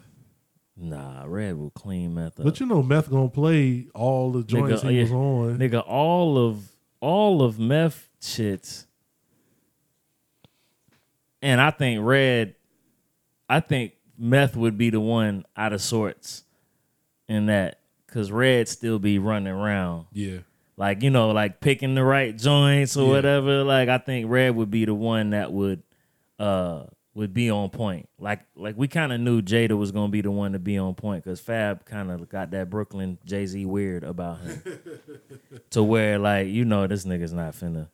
Nah, 0.77 1.25
Red 1.27 1.57
will 1.57 1.71
clean 1.71 2.15
meth 2.15 2.39
up. 2.39 2.45
But 2.45 2.61
you 2.61 2.67
know, 2.67 2.83
Meth 2.83 3.11
gonna 3.11 3.29
play 3.29 3.89
all 3.95 4.31
the 4.31 4.45
joints 4.45 4.83
Nigga, 4.83 4.91
he 4.91 4.97
yeah, 4.97 5.03
was 5.03 5.13
on. 5.13 5.59
Nigga, 5.59 5.85
all 5.87 6.39
of 6.39 6.71
all 7.01 7.43
of 7.43 7.59
meth 7.59 8.09
shits. 8.21 8.87
And 11.43 11.61
I 11.61 11.71
think 11.71 12.01
Red, 12.05 12.55
I 13.49 13.61
think 13.61 13.93
meth 14.19 14.57
would 14.57 14.77
be 14.77 14.91
the 14.91 15.01
one 15.01 15.45
out 15.57 15.73
of 15.73 15.81
sorts 15.81 16.45
in 17.29 17.47
that. 17.47 17.81
Cause 18.09 18.31
Red 18.33 18.69
still 18.69 18.99
be 18.99 19.19
running 19.19 19.53
around. 19.53 20.07
Yeah. 20.13 20.39
Like, 20.79 21.03
you 21.03 21.11
know, 21.11 21.31
like 21.31 21.61
picking 21.61 21.95
the 21.95 22.03
right 22.05 22.37
joints 22.37 22.97
or 22.97 23.05
Yeah. 23.07 23.11
whatever. 23.11 23.65
Like 23.65 23.89
I 23.91 23.99
think 23.99 24.31
Red 24.31 24.57
would 24.57 24.71
be 24.71 24.85
the 24.87 24.95
one 24.95 25.31
that 25.31 25.53
would 25.53 25.83
uh 26.39 26.85
would 27.15 27.35
be 27.35 27.51
on 27.51 27.69
point. 27.69 28.09
Like 28.19 28.41
like 28.57 28.77
we 28.79 28.89
kind 28.89 29.13
of 29.13 29.21
knew 29.21 29.43
Jada 29.43 29.77
was 29.77 29.91
gonna 29.93 30.09
be 30.09 30.23
the 30.23 30.31
one 30.31 30.53
to 30.53 30.59
be 30.59 30.79
on 30.79 30.95
point 30.95 31.23
because 31.25 31.39
Fab 31.41 31.85
kind 31.85 32.11
of 32.11 32.29
got 32.31 32.53
that 32.53 32.71
Brooklyn 32.71 33.19
Jay 33.27 33.45
Z 33.45 33.67
weird 33.67 34.05
about 34.05 34.41
him, 34.41 34.63
to 35.71 35.83
where 35.83 36.19
like 36.19 36.47
you 36.49 36.65
know 36.65 36.87
this 36.87 37.05
nigga's 37.05 37.33
not 37.33 37.55
finna 37.55 37.89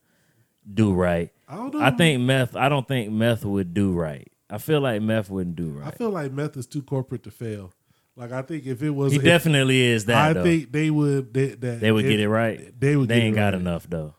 do 0.72 0.92
right. 0.92 1.30
I 1.48 1.56
don't 1.56 1.74
know. 1.74 1.80
I 1.80 1.90
think 1.90 2.22
Meth. 2.22 2.56
I 2.56 2.68
don't 2.68 2.86
think 2.88 3.12
Meth 3.12 3.44
would 3.44 3.74
do 3.74 3.92
right. 3.92 4.30
I 4.50 4.58
feel 4.58 4.80
like 4.80 5.02
Meth 5.02 5.30
wouldn't 5.30 5.56
do 5.56 5.70
right. 5.70 5.88
I 5.88 5.90
feel 5.90 6.10
like 6.10 6.32
Meth 6.32 6.56
is 6.56 6.66
too 6.66 6.82
corporate 6.82 7.22
to 7.24 7.30
fail. 7.30 7.72
Like 8.16 8.30
I 8.32 8.42
think 8.42 8.66
if 8.66 8.82
it 8.82 8.90
was, 8.90 9.12
He 9.12 9.18
if- 9.18 9.24
definitely 9.24 9.80
is 9.82 10.04
that. 10.06 10.16
I 10.16 10.32
though. 10.32 10.42
think 10.44 10.70
they 10.72 10.90
would. 10.90 11.34
They, 11.34 11.46
that 11.48 11.80
they 11.80 11.90
would 11.92 12.04
if- 12.04 12.10
get 12.10 12.20
it 12.20 12.28
right. 12.28 12.72
They 12.78 12.96
would. 12.96 13.08
They 13.08 13.22
ain't 13.22 13.34
got 13.36 13.52
right. 13.52 13.60
enough 13.60 13.88
though. 13.88 14.14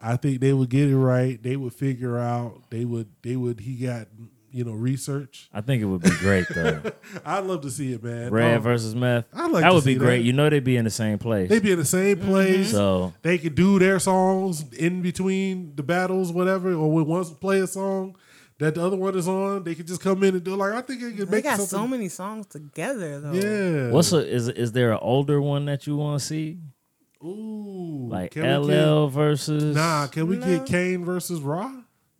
I 0.00 0.16
think 0.16 0.40
they 0.40 0.52
would 0.52 0.68
get 0.68 0.88
it 0.90 0.96
right. 0.98 1.42
They 1.42 1.56
would 1.56 1.72
figure 1.72 2.18
out. 2.18 2.62
They 2.70 2.84
would. 2.84 3.08
They 3.22 3.36
would. 3.36 3.60
He 3.60 3.76
got 3.76 4.08
you 4.54 4.64
know 4.64 4.72
research. 4.72 5.48
I 5.52 5.60
think 5.60 5.82
it 5.82 5.86
would 5.86 6.02
be 6.02 6.10
great 6.20 6.46
though. 6.54 6.80
I'd 7.26 7.44
love 7.44 7.62
to 7.62 7.70
see 7.70 7.92
it, 7.92 8.02
man. 8.02 8.30
Red 8.30 8.56
Um, 8.58 8.62
versus 8.62 8.94
Meth. 8.94 9.24
I'd 9.34 9.50
like 9.50 9.62
that 9.62 9.68
to 9.70 9.74
would 9.74 9.84
be 9.84 9.96
great. 9.96 10.18
that. 10.18 10.22
You 10.24 10.32
know 10.32 10.48
they'd 10.48 10.62
be 10.62 10.76
in 10.76 10.84
the 10.84 10.90
same 10.90 11.18
place. 11.18 11.48
They'd 11.50 11.62
be 11.62 11.72
in 11.72 11.78
the 11.78 11.84
same 11.84 12.18
place. 12.20 12.70
So 12.70 13.12
they 13.22 13.36
could 13.38 13.54
do 13.56 13.78
their 13.78 13.98
songs 13.98 14.64
in 14.72 15.02
between 15.02 15.74
the 15.76 15.82
battles, 15.82 16.32
whatever, 16.32 16.72
or 16.72 16.90
when 16.92 17.04
one 17.06 17.24
play 17.24 17.60
a 17.60 17.66
song 17.66 18.16
that 18.60 18.76
the 18.76 18.82
other 18.86 18.96
one 18.96 19.18
is 19.18 19.26
on, 19.26 19.64
they 19.64 19.74
could 19.74 19.88
just 19.88 20.00
come 20.00 20.22
in 20.22 20.36
and 20.36 20.44
do 20.44 20.54
like 20.54 20.72
I 20.72 20.80
think 20.82 21.02
it 21.02 21.16
could 21.16 21.30
make. 21.30 21.42
They 21.42 21.42
got 21.42 21.56
something. 21.58 21.66
so 21.66 21.88
many 21.88 22.08
songs 22.08 22.46
together 22.46 23.20
though. 23.20 23.32
Yeah. 23.32 23.90
What's 23.90 24.12
a 24.12 24.18
is 24.24 24.48
is 24.48 24.70
there 24.72 24.92
an 24.92 24.98
older 25.02 25.40
one 25.42 25.64
that 25.64 25.86
you 25.88 25.96
want 25.96 26.20
to 26.20 26.24
see? 26.24 26.58
Ooh, 27.22 28.08
Like 28.10 28.32
can 28.32 28.42
we 28.42 28.74
LL 28.74 29.06
get- 29.06 29.14
versus 29.14 29.74
Nah, 29.74 30.06
can 30.08 30.26
we 30.26 30.36
get 30.36 30.66
Kane 30.66 31.04
versus 31.04 31.40
Raw? 31.40 31.72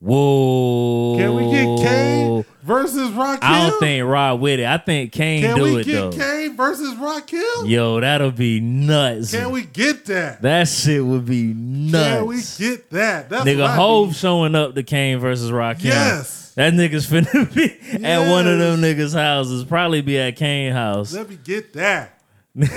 Whoa. 0.05 1.17
Can 1.17 1.35
we 1.35 1.51
get 1.51 1.79
Kane 1.89 2.45
versus 2.63 3.11
Rakim? 3.11 3.39
I 3.43 3.71
don't 3.71 3.81
think 3.81 4.05
Rod 4.07 4.41
with 4.41 4.61
it. 4.61 4.67
I 4.67 4.77
think 4.77 5.13
Kane 5.13 5.43
Can 5.43 5.57
do 5.57 5.63
we 5.63 5.77
it 5.81 5.87
get 5.87 5.93
though. 5.95 6.11
Kane 6.13 6.57
versus 6.57 6.95
Rock? 6.97 7.15
Rakim? 7.15 7.69
Yo, 7.69 8.01
that'll 8.01 8.31
be 8.31 8.61
nuts. 8.61 9.31
Can 9.31 9.51
we 9.51 9.63
get 9.63 10.05
that? 10.07 10.43
that 10.43 10.69
shit 10.69 11.05
would 11.05 11.27
be 11.27 11.55
nuts. 11.55 12.19
Can 12.19 12.27
we 12.27 12.43
get 12.69 12.91
that? 12.91 13.29
That's 13.31 13.45
Nigga 13.45 13.75
Hove 13.75 14.09
need. 14.09 14.17
showing 14.17 14.55
up 14.55 14.75
to 14.75 14.83
Kane 14.83 15.19
versus 15.19 15.51
Rakim. 15.51 15.85
Yes. 15.85 16.53
That 16.55 16.73
nigga's 16.73 17.07
finna 17.11 17.53
be 17.55 18.05
at 18.05 18.31
one 18.31 18.47
of 18.47 18.59
them 18.59 18.81
niggas' 18.81 19.15
houses. 19.15 19.65
Probably 19.65 20.03
be 20.03 20.19
at 20.19 20.37
Kane 20.37 20.73
house. 20.73 21.13
Let 21.13 21.29
me 21.29 21.39
get 21.43 21.73
that. 21.75 22.21
Let 22.55 22.73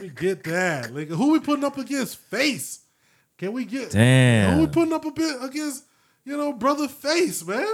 me 0.00 0.10
get 0.14 0.44
that. 0.44 0.90
Nigga, 0.90 1.16
who 1.16 1.32
we 1.32 1.40
putting 1.40 1.64
up 1.64 1.78
against 1.78 2.16
Face? 2.16 2.80
Can 3.38 3.54
we 3.54 3.64
get 3.64 3.90
Damn. 3.92 4.54
Who 4.54 4.60
we 4.60 4.66
putting 4.66 4.92
up 4.92 5.06
a 5.06 5.10
bit 5.10 5.42
against, 5.42 5.84
you 6.30 6.36
know, 6.36 6.52
brother 6.52 6.86
Face, 6.88 7.44
man? 7.44 7.66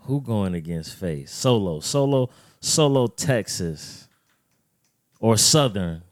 Who 0.00 0.20
going 0.20 0.54
against 0.54 0.94
Face? 0.96 1.30
Solo, 1.32 1.80
solo, 1.80 2.30
solo 2.60 3.06
Texas. 3.06 4.08
Or 5.20 5.36
Southern. 5.36 6.02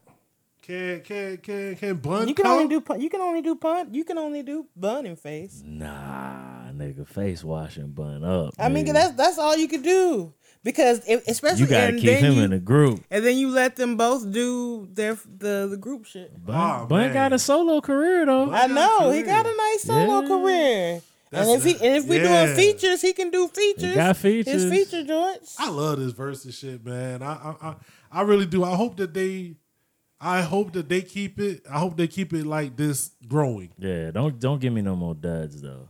Can 0.63 1.01
can 1.03 1.37
can 1.39 1.77
can 1.77 1.97
Bun 1.97 2.27
You 2.27 2.35
can 2.35 2.43
come? 2.45 2.53
only 2.55 2.67
do 2.69 2.81
pun- 2.81 3.01
you 3.01 3.09
can 3.09 3.21
only 3.21 3.41
do 3.41 3.55
pun 3.55 3.95
you 3.95 4.03
can 4.05 4.19
only 4.19 4.43
do 4.43 4.67
bun 4.75 5.07
and 5.07 5.17
face. 5.17 5.63
Nah, 5.65 6.73
nigga, 6.73 7.07
face 7.07 7.45
washing 7.45 7.93
bun 7.93 8.25
up. 8.25 8.53
I 8.59 8.69
mean 8.69 8.85
that's 8.93 9.13
that's 9.17 9.39
all 9.39 9.57
you 9.57 9.69
could 9.69 9.85
do 9.85 10.35
because 10.65 11.03
if, 11.07 11.25
especially 11.29 11.61
you 11.61 11.67
gotta 11.69 11.87
and 11.93 12.01
keep 12.01 12.19
him 12.19 12.35
you, 12.35 12.43
in 12.43 12.51
the 12.51 12.59
group. 12.59 13.05
and 13.13 13.25
then 13.25 13.39
you 13.39 13.51
let 13.51 13.77
them 13.77 13.97
both 13.97 14.29
do 14.33 14.89
their 14.93 15.15
the 15.39 15.69
the 15.71 15.77
group 15.77 16.05
shit. 16.05 16.35
Bun, 16.45 16.89
Bun 16.89 17.13
got 17.13 17.33
a 17.33 17.39
solo 17.39 17.81
career 17.81 18.27
though. 18.27 18.51
I 18.51 18.67
know 18.67 19.13
he 19.13 19.23
got 19.23 19.47
a 19.47 19.55
nice 19.57 19.83
solo 19.85 20.23
Yeah. 20.23 20.27
career. 20.29 21.01
That's 21.31 21.49
and 21.49 21.59
if 21.59 21.65
he 21.65 21.87
and 21.87 21.97
if 21.97 22.07
we 22.07 22.21
yeah. 22.21 22.47
doing 22.47 22.57
features, 22.57 23.03
he 23.03 23.13
can 23.13 23.31
do 23.31 23.49
features. 23.49 23.83
He 23.91 23.95
got 23.95 24.17
features. 24.17 24.63
His 24.63 24.71
feature 24.71 25.05
joints. 25.05 25.57
I 25.59 25.71
love 25.71 25.99
this 25.99 26.13
versus 26.13 26.57
shit, 26.57 26.85
man. 26.85 27.23
I, 27.23 27.33
I 27.33 27.69
I 27.69 27.75
I 28.13 28.23
really 28.23 28.47
do. 28.47 28.63
I 28.63 28.77
hope 28.77 28.97
that 28.99 29.13
they 29.13 29.57
I 30.21 30.43
hope 30.43 30.73
that 30.73 30.89
they 30.89 31.03
keep 31.03 31.41
it. 31.41 31.63
I 31.71 31.79
hope 31.79 31.97
they 31.97 32.07
keep 32.07 32.33
it 32.33 32.47
like 32.47 32.77
this 32.77 33.11
growing. 33.27 33.73
Yeah, 33.79 34.13
don't 34.13 34.39
don't 34.39 34.61
give 34.61 34.73
me 34.73 34.83
no 34.83 34.97
more 34.97 35.15
duds 35.15 35.61
though. 35.61 35.89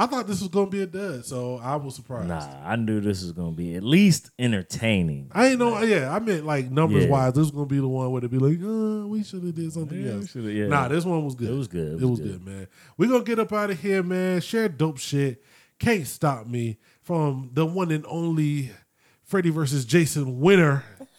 I 0.00 0.06
thought 0.06 0.28
this 0.28 0.40
was 0.40 0.48
gonna 0.48 0.70
be 0.70 0.80
a 0.82 0.86
dud, 0.86 1.24
so 1.24 1.58
I 1.60 1.74
was 1.74 1.96
surprised. 1.96 2.28
Nah, 2.28 2.46
I 2.64 2.76
knew 2.76 3.00
this 3.00 3.20
was 3.22 3.32
gonna 3.32 3.50
be 3.50 3.74
at 3.74 3.82
least 3.82 4.30
entertaining. 4.38 5.28
I 5.32 5.48
ain't 5.48 5.58
know. 5.58 5.80
Yeah, 5.82 6.14
I 6.14 6.20
meant 6.20 6.46
like 6.46 6.70
numbers 6.70 7.04
Yeah. 7.06 7.10
wise. 7.10 7.32
This 7.32 7.40
was 7.42 7.50
gonna 7.50 7.66
be 7.66 7.80
the 7.80 7.88
one 7.88 8.10
where 8.12 8.20
they 8.20 8.28
be 8.28 8.38
like, 8.38 8.60
uh, 8.62 9.08
we 9.08 9.24
should 9.24 9.42
have 9.42 9.56
did 9.56 9.72
something 9.72 10.00
Yeah, 10.00 10.12
else. 10.12 10.30
shoulda- 10.30 10.52
yeah. 10.52 10.68
Nah, 10.68 10.86
this 10.86 11.04
one 11.04 11.24
was 11.24 11.34
good. 11.34 11.50
It 11.50 11.54
was 11.54 11.66
good. 11.66 12.00
It, 12.00 12.06
was, 12.06 12.20
good. 12.20 12.46
man. 12.46 12.68
We 12.96 13.08
gonna 13.08 13.24
get 13.24 13.40
up 13.40 13.52
out 13.52 13.70
of 13.70 13.80
here, 13.80 14.04
man. 14.04 14.40
Share 14.40 14.68
dope 14.68 14.98
shit. 14.98 15.42
Can't 15.80 16.06
stop 16.06 16.46
me 16.46 16.78
from 17.02 17.50
the 17.54 17.66
one 17.66 17.90
and 17.90 18.04
only 18.08 18.70
Freddie 19.24 19.50
versus 19.50 19.84
Jason 19.84 20.38
winner. 20.38 20.84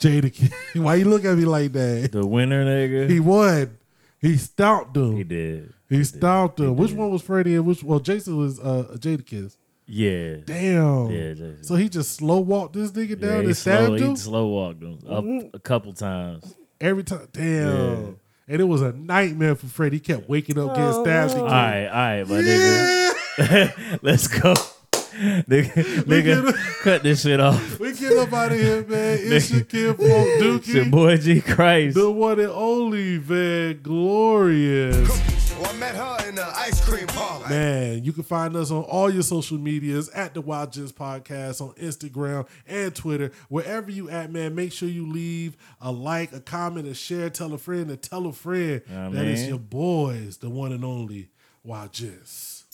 Jada, 0.00 0.50
why 0.82 0.94
you 0.94 1.04
look 1.04 1.24
at 1.26 1.36
me 1.36 1.44
like 1.44 1.72
that? 1.72 2.12
The 2.12 2.24
winner, 2.26 2.64
nigga. 2.64 3.10
He 3.10 3.20
won. 3.20 3.76
He 4.18 4.36
stomped 4.38 4.96
him. 4.96 5.16
He 5.16 5.24
did. 5.24 5.74
He 5.90 6.04
stomped 6.04 6.58
him. 6.60 6.76
Which 6.76 6.92
one 6.92 7.10
was 7.10 7.20
Freddie 7.20 7.56
and 7.56 7.66
which? 7.66 7.82
Well, 7.82 7.98
Jason 8.00 8.36
was 8.38 8.58
uh, 8.60 8.96
Jadakiss. 8.98 9.56
Yeah. 9.86 10.36
Damn. 10.46 11.10
Yeah, 11.10 11.32
Jason. 11.34 11.64
So 11.64 11.74
he 11.74 11.88
just 11.88 12.14
slow 12.14 12.38
walked 12.38 12.74
this 12.74 12.92
nigga 12.92 13.10
Yeah, 13.20 13.28
down 13.28 13.40
he 13.40 13.46
and 13.46 13.56
slow, 13.56 13.74
stabbed 13.86 13.98
he 13.98 14.04
him 14.06 14.16
slow 14.16 14.46
walked 14.46 14.82
him 14.82 14.98
up 15.08 15.24
Mhm. 15.24 15.50
a 15.52 15.58
couple 15.58 15.92
times. 15.92 16.54
every 16.80 17.02
time. 17.04 17.26
Damn. 17.32 17.66
Yeah. 17.66 18.10
And 18.48 18.60
it 18.60 18.64
was 18.64 18.82
a 18.82 18.92
nightmare 18.92 19.54
for 19.56 19.66
Freddie. 19.66 19.96
He 19.96 20.00
kept 20.00 20.28
waking 20.28 20.58
up, 20.58 20.68
getting 20.76 20.84
Oh, 20.84 21.02
stabbed. 21.04 21.34
All 21.34 21.44
right, 21.46 21.86
all 21.86 21.92
right, 21.92 22.28
my 22.28 22.36
nigga. 22.40 23.98
Let's 24.02 24.28
go. 24.28 24.54
nigga, 25.20 25.72
nigga 26.04 26.54
cut 26.82 27.02
this 27.02 27.22
shit 27.22 27.40
off. 27.40 27.78
We 27.80 27.92
get 27.94 28.16
up 28.16 28.32
out 28.32 28.52
of 28.52 28.58
here, 28.58 28.84
man. 28.86 29.18
It's 29.22 29.50
your 29.50 29.62
kid, 29.64 29.96
Folk 29.96 30.06
Dookie. 30.08 30.56
It's 30.58 30.68
your 30.68 30.84
boy 30.86 31.16
G 31.16 31.40
Christ. 31.40 31.96
The 31.96 32.10
one 32.10 32.38
and 32.40 32.48
only 32.50 33.18
Van 33.18 33.80
Glorious. 33.82 35.39
Well, 35.60 35.68
I 35.68 35.76
met 35.76 35.94
her 35.94 36.26
in 36.28 36.36
the 36.36 36.46
ice 36.46 36.82
cream 36.82 37.06
parlor. 37.08 37.46
Man, 37.48 38.02
you 38.02 38.12
can 38.14 38.22
find 38.22 38.56
us 38.56 38.70
on 38.70 38.82
all 38.84 39.10
your 39.10 39.22
social 39.22 39.58
medias 39.58 40.08
at 40.10 40.32
the 40.32 40.40
Wyld 40.42 40.72
Gents 40.72 40.90
Podcast 40.90 41.60
on 41.60 41.74
Instagram 41.74 42.48
and 42.66 42.94
Twitter. 42.94 43.30
Wherever 43.50 43.90
you 43.90 44.08
at, 44.08 44.32
man, 44.32 44.54
make 44.54 44.72
sure 44.72 44.88
you 44.88 45.06
leave 45.06 45.58
a 45.82 45.92
like, 45.92 46.32
a 46.32 46.40
comment, 46.40 46.88
a 46.88 46.94
share, 46.94 47.28
tell 47.28 47.52
a 47.52 47.58
friend, 47.58 47.90
and 47.90 48.00
tell 48.00 48.26
a 48.26 48.32
friend 48.32 48.80
Yeah, 48.88 49.10
that 49.10 49.26
is 49.26 49.40
man. 49.40 49.48
your 49.50 49.58
boys, 49.58 50.38
the 50.38 50.48
one 50.48 50.72
and 50.72 50.82
only 50.82 51.28
Wyld 51.66 51.92
Gents. 51.92 52.64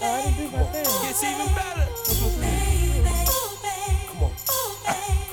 Gets 0.00 1.22
even 1.22 1.54
better. 1.54 1.86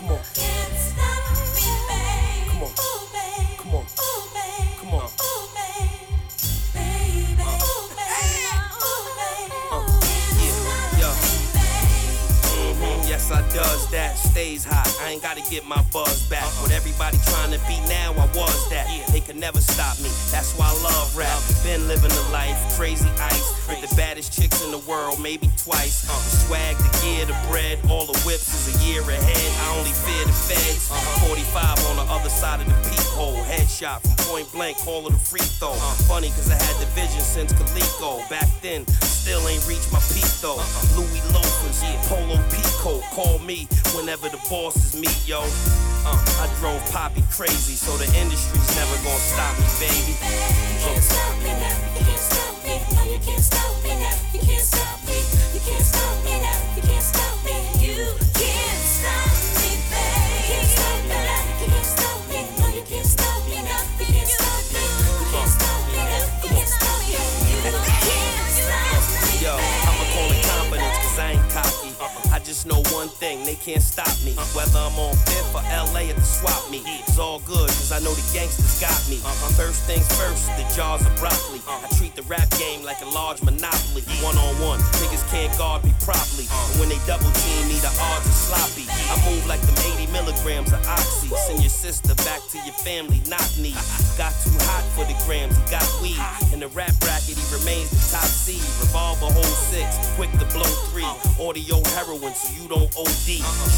Yeah. 0.09 0.76
Yes, 13.27 13.43
I 13.43 13.53
does 13.53 13.91
that. 13.91 14.17
Stays 14.17 14.63
hot. 14.63 14.87
I 15.01 15.11
ain't 15.11 15.21
gotta 15.21 15.41
get 15.51 15.67
my 15.67 15.81
buzz 15.91 16.23
back. 16.29 16.43
Uh-huh. 16.43 16.63
What 16.63 16.71
everybody 16.71 17.17
trying 17.27 17.51
to 17.51 17.59
be 17.67 17.75
now, 17.89 18.13
I 18.15 18.25
was 18.31 18.69
that. 18.69 18.87
They 19.11 19.19
could 19.19 19.35
never 19.35 19.59
stop 19.59 19.99
me. 19.99 20.09
That's 20.31 20.55
why 20.55 20.67
I 20.67 20.75
love 20.83 21.11
rap. 21.17 21.27
Uh-huh. 21.27 21.63
Been 21.63 21.87
living 21.87 22.11
the 22.11 22.27
life, 22.31 22.55
crazy 22.77 23.09
ice. 23.19 23.43
With 23.67 23.83
the 23.83 23.93
baddest 23.95 24.31
chicks 24.31 24.63
in 24.63 24.71
the 24.71 24.79
world, 24.87 25.19
maybe 25.19 25.51
twice. 25.57 26.07
Uh, 26.07 26.15
the 26.15 26.33
swag, 26.47 26.77
the 26.77 26.91
gear, 27.03 27.25
the 27.25 27.35
bread, 27.51 27.79
all 27.91 28.07
the 28.07 28.15
whips 28.23 28.47
is 28.47 28.71
a 28.71 28.75
year 28.87 29.01
ahead. 29.03 29.51
I 29.59 29.75
only 29.75 29.91
fear 29.91 30.23
the 30.23 30.31
feds. 30.31 30.87
45 31.27 31.83
on 31.91 31.95
the 31.99 32.07
other 32.07 32.29
side 32.29 32.61
of 32.61 32.67
the 32.67 32.79
peephole. 32.87 33.43
Headshot 33.43 34.07
from 34.07 34.15
point 34.31 34.47
blank, 34.53 34.77
call 34.77 35.05
it 35.07 35.13
a 35.13 35.19
free 35.19 35.43
throw. 35.59 35.75
Funny 36.07 36.29
cause 36.29 36.49
I 36.49 36.55
had 36.55 36.75
the 36.79 36.87
vision 36.95 37.19
since 37.19 37.51
Coleco. 37.51 38.23
Back 38.29 38.47
then, 38.61 38.87
still 39.03 39.43
ain't 39.47 39.67
reached 39.67 39.91
my 39.91 39.99
peak 40.15 40.31
though. 40.39 40.63
Louis 40.95 41.19
loafers, 41.35 41.83
polo 42.07 42.39
peacoat. 42.47 43.03
Call 43.17 43.39
me 43.39 43.67
whenever 43.95 44.29
the 44.29 44.37
bosses 44.47 44.93
meet, 44.93 45.27
yo. 45.27 45.39
Uh, 46.05 46.13
I 46.37 46.47
drove 46.59 46.79
Poppy 46.91 47.23
crazy, 47.31 47.73
so 47.73 47.97
the 47.97 48.05
industry's 48.15 48.75
never 48.75 48.93
gonna 49.01 49.17
stop 49.17 49.57
me, 49.57 49.65
baby. 49.79 50.13
You 50.13 50.77
can't 50.85 51.03
stop 51.03 51.35
me 51.41 51.49
now. 51.49 51.97
You 51.97 52.05
can't 52.05 52.21
stop 52.21 52.53
me. 52.63 52.77
No, 52.93 53.11
you 53.11 53.17
can't 53.17 53.43
stop 53.43 53.83
me 53.83 53.89
now. 53.97 54.13
You 54.33 54.39
can't 54.39 54.61
stop 54.61 55.01
me. 55.09 55.17
You 55.51 55.61
can't 55.65 55.83
stop 55.83 56.25
me 56.25 56.41
now. 56.45 56.75
You 56.75 56.81
can't 56.83 57.03
stop 57.03 57.43
me. 57.43 57.57
You 57.81 58.26
just 72.57 72.65
know 72.65 72.81
one 72.95 73.07
thing, 73.07 73.45
they 73.45 73.53
can't 73.53 73.83
stop 73.83 74.09
me. 74.25 74.33
Whether 74.57 74.79
I'm 74.79 74.97
on 74.97 75.13
Fifth 75.29 75.53
or 75.53 75.61
LA 75.93 76.09
at 76.09 76.15
the 76.15 76.25
swap 76.25 76.71
meet, 76.71 76.81
it's 76.85 77.19
all 77.19 77.39
good 77.45 77.69
cause 77.69 77.91
I 77.91 77.99
know 77.99 78.13
the 78.13 78.25
gangsters 78.33 78.81
got 78.81 78.97
me. 79.09 79.21
Uh-huh. 79.21 79.53
First 79.53 79.83
things 79.85 80.07
first, 80.17 80.49
the 80.57 80.65
jars 80.73 81.05
of 81.05 81.13
broccoli. 81.21 81.61
I 81.67 81.85
treat 81.97 82.15
the 82.15 82.23
rap 82.23 82.49
game 82.57 82.81
like 82.81 83.01
a 83.01 83.09
large 83.13 83.43
monopoly. 83.43 84.01
One 84.25 84.37
on 84.37 84.55
one, 84.57 84.79
niggas 85.03 85.21
can't 85.29 85.53
guard 85.57 85.83
me 85.83 85.93
properly. 86.01 86.49
And 86.49 86.79
when 86.81 86.89
they 86.89 86.97
double 87.05 87.29
team 87.45 87.67
me, 87.69 87.77
the 87.77 87.93
odds 87.93 88.25
are 88.25 88.41
sloppy. 88.49 88.89
I 88.89 89.15
move 89.29 89.45
like 89.45 89.61
them 89.61 89.77
80 89.93 90.09
milligrams 90.09 90.73
of 90.73 90.81
oxy. 90.87 91.29
Send 91.45 91.61
your 91.61 91.69
sister 91.69 92.15
back 92.25 92.41
to 92.55 92.57
your 92.65 92.77
family, 92.81 93.21
not 93.29 93.45
me. 93.61 93.77
Got 94.17 94.33
too 94.41 94.57
hot 94.65 94.81
for 94.97 95.05
the 95.05 95.13
grams, 95.29 95.53
he 95.53 95.63
got 95.69 95.85
weed. 96.01 96.17
In 96.49 96.59
the 96.59 96.69
rap 96.73 96.95
bracket, 97.05 97.37
he 97.37 97.45
remains 97.53 97.93
the 97.93 98.01
top 98.17 98.25
seed. 98.25 98.65
Revolver 98.81 99.29
hold 99.29 99.45
six, 99.69 99.93
quick 100.17 100.31
to 100.41 100.45
blow 100.57 100.65
three. 100.89 101.05
Uh-huh. 101.05 101.49
Audio 101.49 101.77
heroin, 101.93 102.33
so 102.33 102.46
you 102.55 102.67
don't 102.67 102.89
OD. 102.95 103.29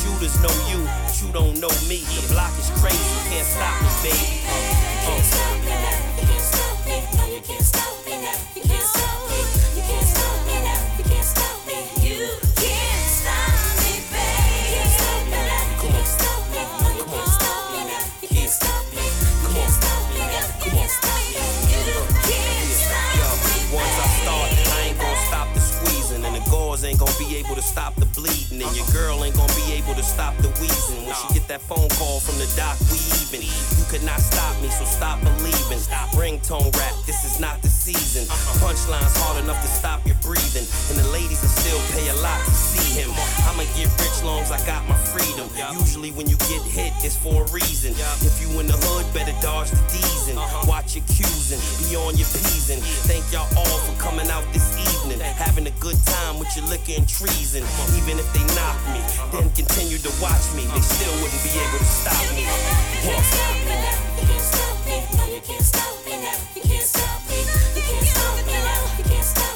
Shooters 0.02 0.36
know 0.42 0.54
you, 0.70 0.84
but 1.06 1.16
you 1.22 1.32
don't 1.32 1.60
know 1.60 1.72
me. 1.88 2.04
The 2.06 2.34
block 2.34 2.52
is 2.60 2.70
crazy, 2.82 2.98
can't 3.30 3.46
stop 3.46 3.82
me, 3.82 3.90
baby. 4.04 4.42
Can't 5.06 5.26
stop 5.26 5.56
me 5.64 5.70
now. 5.70 5.98
You 6.20 6.28
can't 6.28 6.44
stop 6.44 6.78
me. 6.86 6.96
You 7.34 7.42
can't 7.42 7.66
stop 7.66 7.94
me 8.06 8.14
now. 8.22 8.38
You 8.56 8.64
can't 8.66 8.86
stop 8.86 9.20
me. 9.30 9.40
You 9.76 9.84
can't 9.86 10.06
stop 10.06 10.38
me. 10.46 10.58
You 10.98 11.04
can't 11.10 11.26
stop 11.26 11.58
me. 11.66 11.78
You 11.80 12.18
can't 12.60 13.10
stop 13.10 13.58
me, 13.80 13.94
baby. 14.12 14.60
You 14.60 14.78
can't 14.78 14.94
stop 15.00 15.22
me 15.30 15.40
now. 15.50 15.64
You 15.70 15.90
can't 15.90 16.10
stop 16.10 16.42
me. 16.50 16.62
No, 16.70 16.90
you 17.00 17.06
can't 17.10 17.30
stop 17.30 17.64
me 17.74 17.82
now. 17.90 18.04
You 18.22 18.30
can't 18.30 18.52
stop 18.52 18.84
me. 18.94 19.06
You 19.40 19.50
can't 19.56 19.74
stop 19.74 20.02
me 20.14 20.22
now. 20.30 20.46
You 20.60 20.72
can't 20.74 20.92
stop 20.92 21.22
me. 21.30 21.46
You 21.70 21.94
can't 22.28 22.70
stop 22.78 23.38
me. 23.46 23.56
Once 23.74 23.96
I 23.98 24.08
start, 24.22 24.50
I 24.50 24.80
ain't 24.90 24.98
gonna 25.00 25.28
stop 25.30 25.48
the 25.54 25.62
squeezing, 25.62 26.26
and 26.26 26.36
the 26.36 26.44
gauze 26.50 26.84
ain't 26.84 27.00
gonna 27.00 27.18
be 27.18 27.38
able 27.38 27.56
to 27.56 27.62
stop 27.62 27.96
the 27.96 28.09
bleeding, 28.20 28.62
and 28.62 28.76
your 28.76 28.86
girl 28.92 29.24
ain't 29.24 29.36
gonna 29.36 29.54
be 29.56 29.72
able 29.74 29.96
to 29.96 30.04
stop 30.04 30.36
the 30.44 30.50
wheezing. 30.60 31.06
When 31.08 31.16
she 31.16 31.28
get 31.34 31.48
that 31.48 31.62
phone 31.62 31.88
call 31.96 32.20
from 32.20 32.38
the 32.38 32.48
doc, 32.56 32.76
we 32.92 33.00
even. 33.24 33.42
You 33.42 33.86
could 33.88 34.04
not 34.04 34.20
stop 34.20 34.54
me, 34.62 34.70
so 34.70 34.86
stop 34.86 35.22
believing. 35.22 35.80
Ringtone 36.20 36.76
rap, 36.76 36.94
this 37.06 37.24
is 37.24 37.40
not 37.40 37.62
the 37.62 37.70
season. 37.70 38.28
Punchlines 38.60 39.16
hard 39.24 39.44
enough 39.44 39.62
to 39.62 39.70
stop 39.70 40.06
your 40.06 40.20
breathing, 40.22 40.68
and 40.92 40.98
the 41.00 41.08
ladies 41.16 41.42
will 41.42 41.54
still 41.54 41.80
pay 41.96 42.10
a 42.10 42.18
lot 42.22 42.40
to 42.46 42.52
see 42.52 43.00
him. 43.00 43.10
I'ma 43.48 43.64
get 43.78 43.90
rich 44.02 44.20
long 44.24 44.42
as 44.42 44.52
I 44.52 44.60
got 44.66 44.84
my 44.90 44.98
freedom. 44.98 45.48
Usually 45.80 46.12
when 46.12 46.28
you 46.28 46.36
get 46.52 46.62
hit, 46.66 46.92
it's 47.06 47.16
for 47.16 47.46
a 47.46 47.48
reason. 47.54 47.96
If 48.26 48.42
you 48.42 48.50
in 48.60 48.68
the 48.68 48.78
hood, 48.90 49.06
better 49.14 49.34
dodge 49.42 49.72
the 49.72 49.82
D's 49.90 50.28
and 50.28 50.38
watch 50.68 50.96
your 50.98 51.06
cues 51.08 51.54
and 51.54 51.62
be 51.86 51.96
on 51.96 52.18
your 52.18 52.28
P's 52.30 52.70
and 52.70 52.82
thank 53.08 53.24
y'all 53.32 53.48
all 53.58 53.80
for 53.86 53.96
coming 54.02 54.30
out 54.30 54.46
this 54.54 54.74
evening, 54.78 55.20
having 55.22 55.66
a 55.68 55.76
good 55.80 55.98
time 56.06 56.38
with 56.38 56.50
your 56.58 56.66
liquor 56.66 56.98
and 56.98 57.08
treason. 57.08 57.64
Even 57.98 58.09
if 58.18 58.32
they 58.34 58.44
knock 58.56 58.80
me, 58.90 59.02
then 59.32 59.52
continue 59.54 60.00
to 60.00 60.12
watch 60.22 60.46
me, 60.56 60.64
they 60.74 60.82
still 60.82 61.14
wouldn't 61.22 61.44
be 61.44 61.52
able 61.52 61.78
to 61.78 61.86
stop 61.86 62.18
me. 62.34 62.48
You 69.06 69.49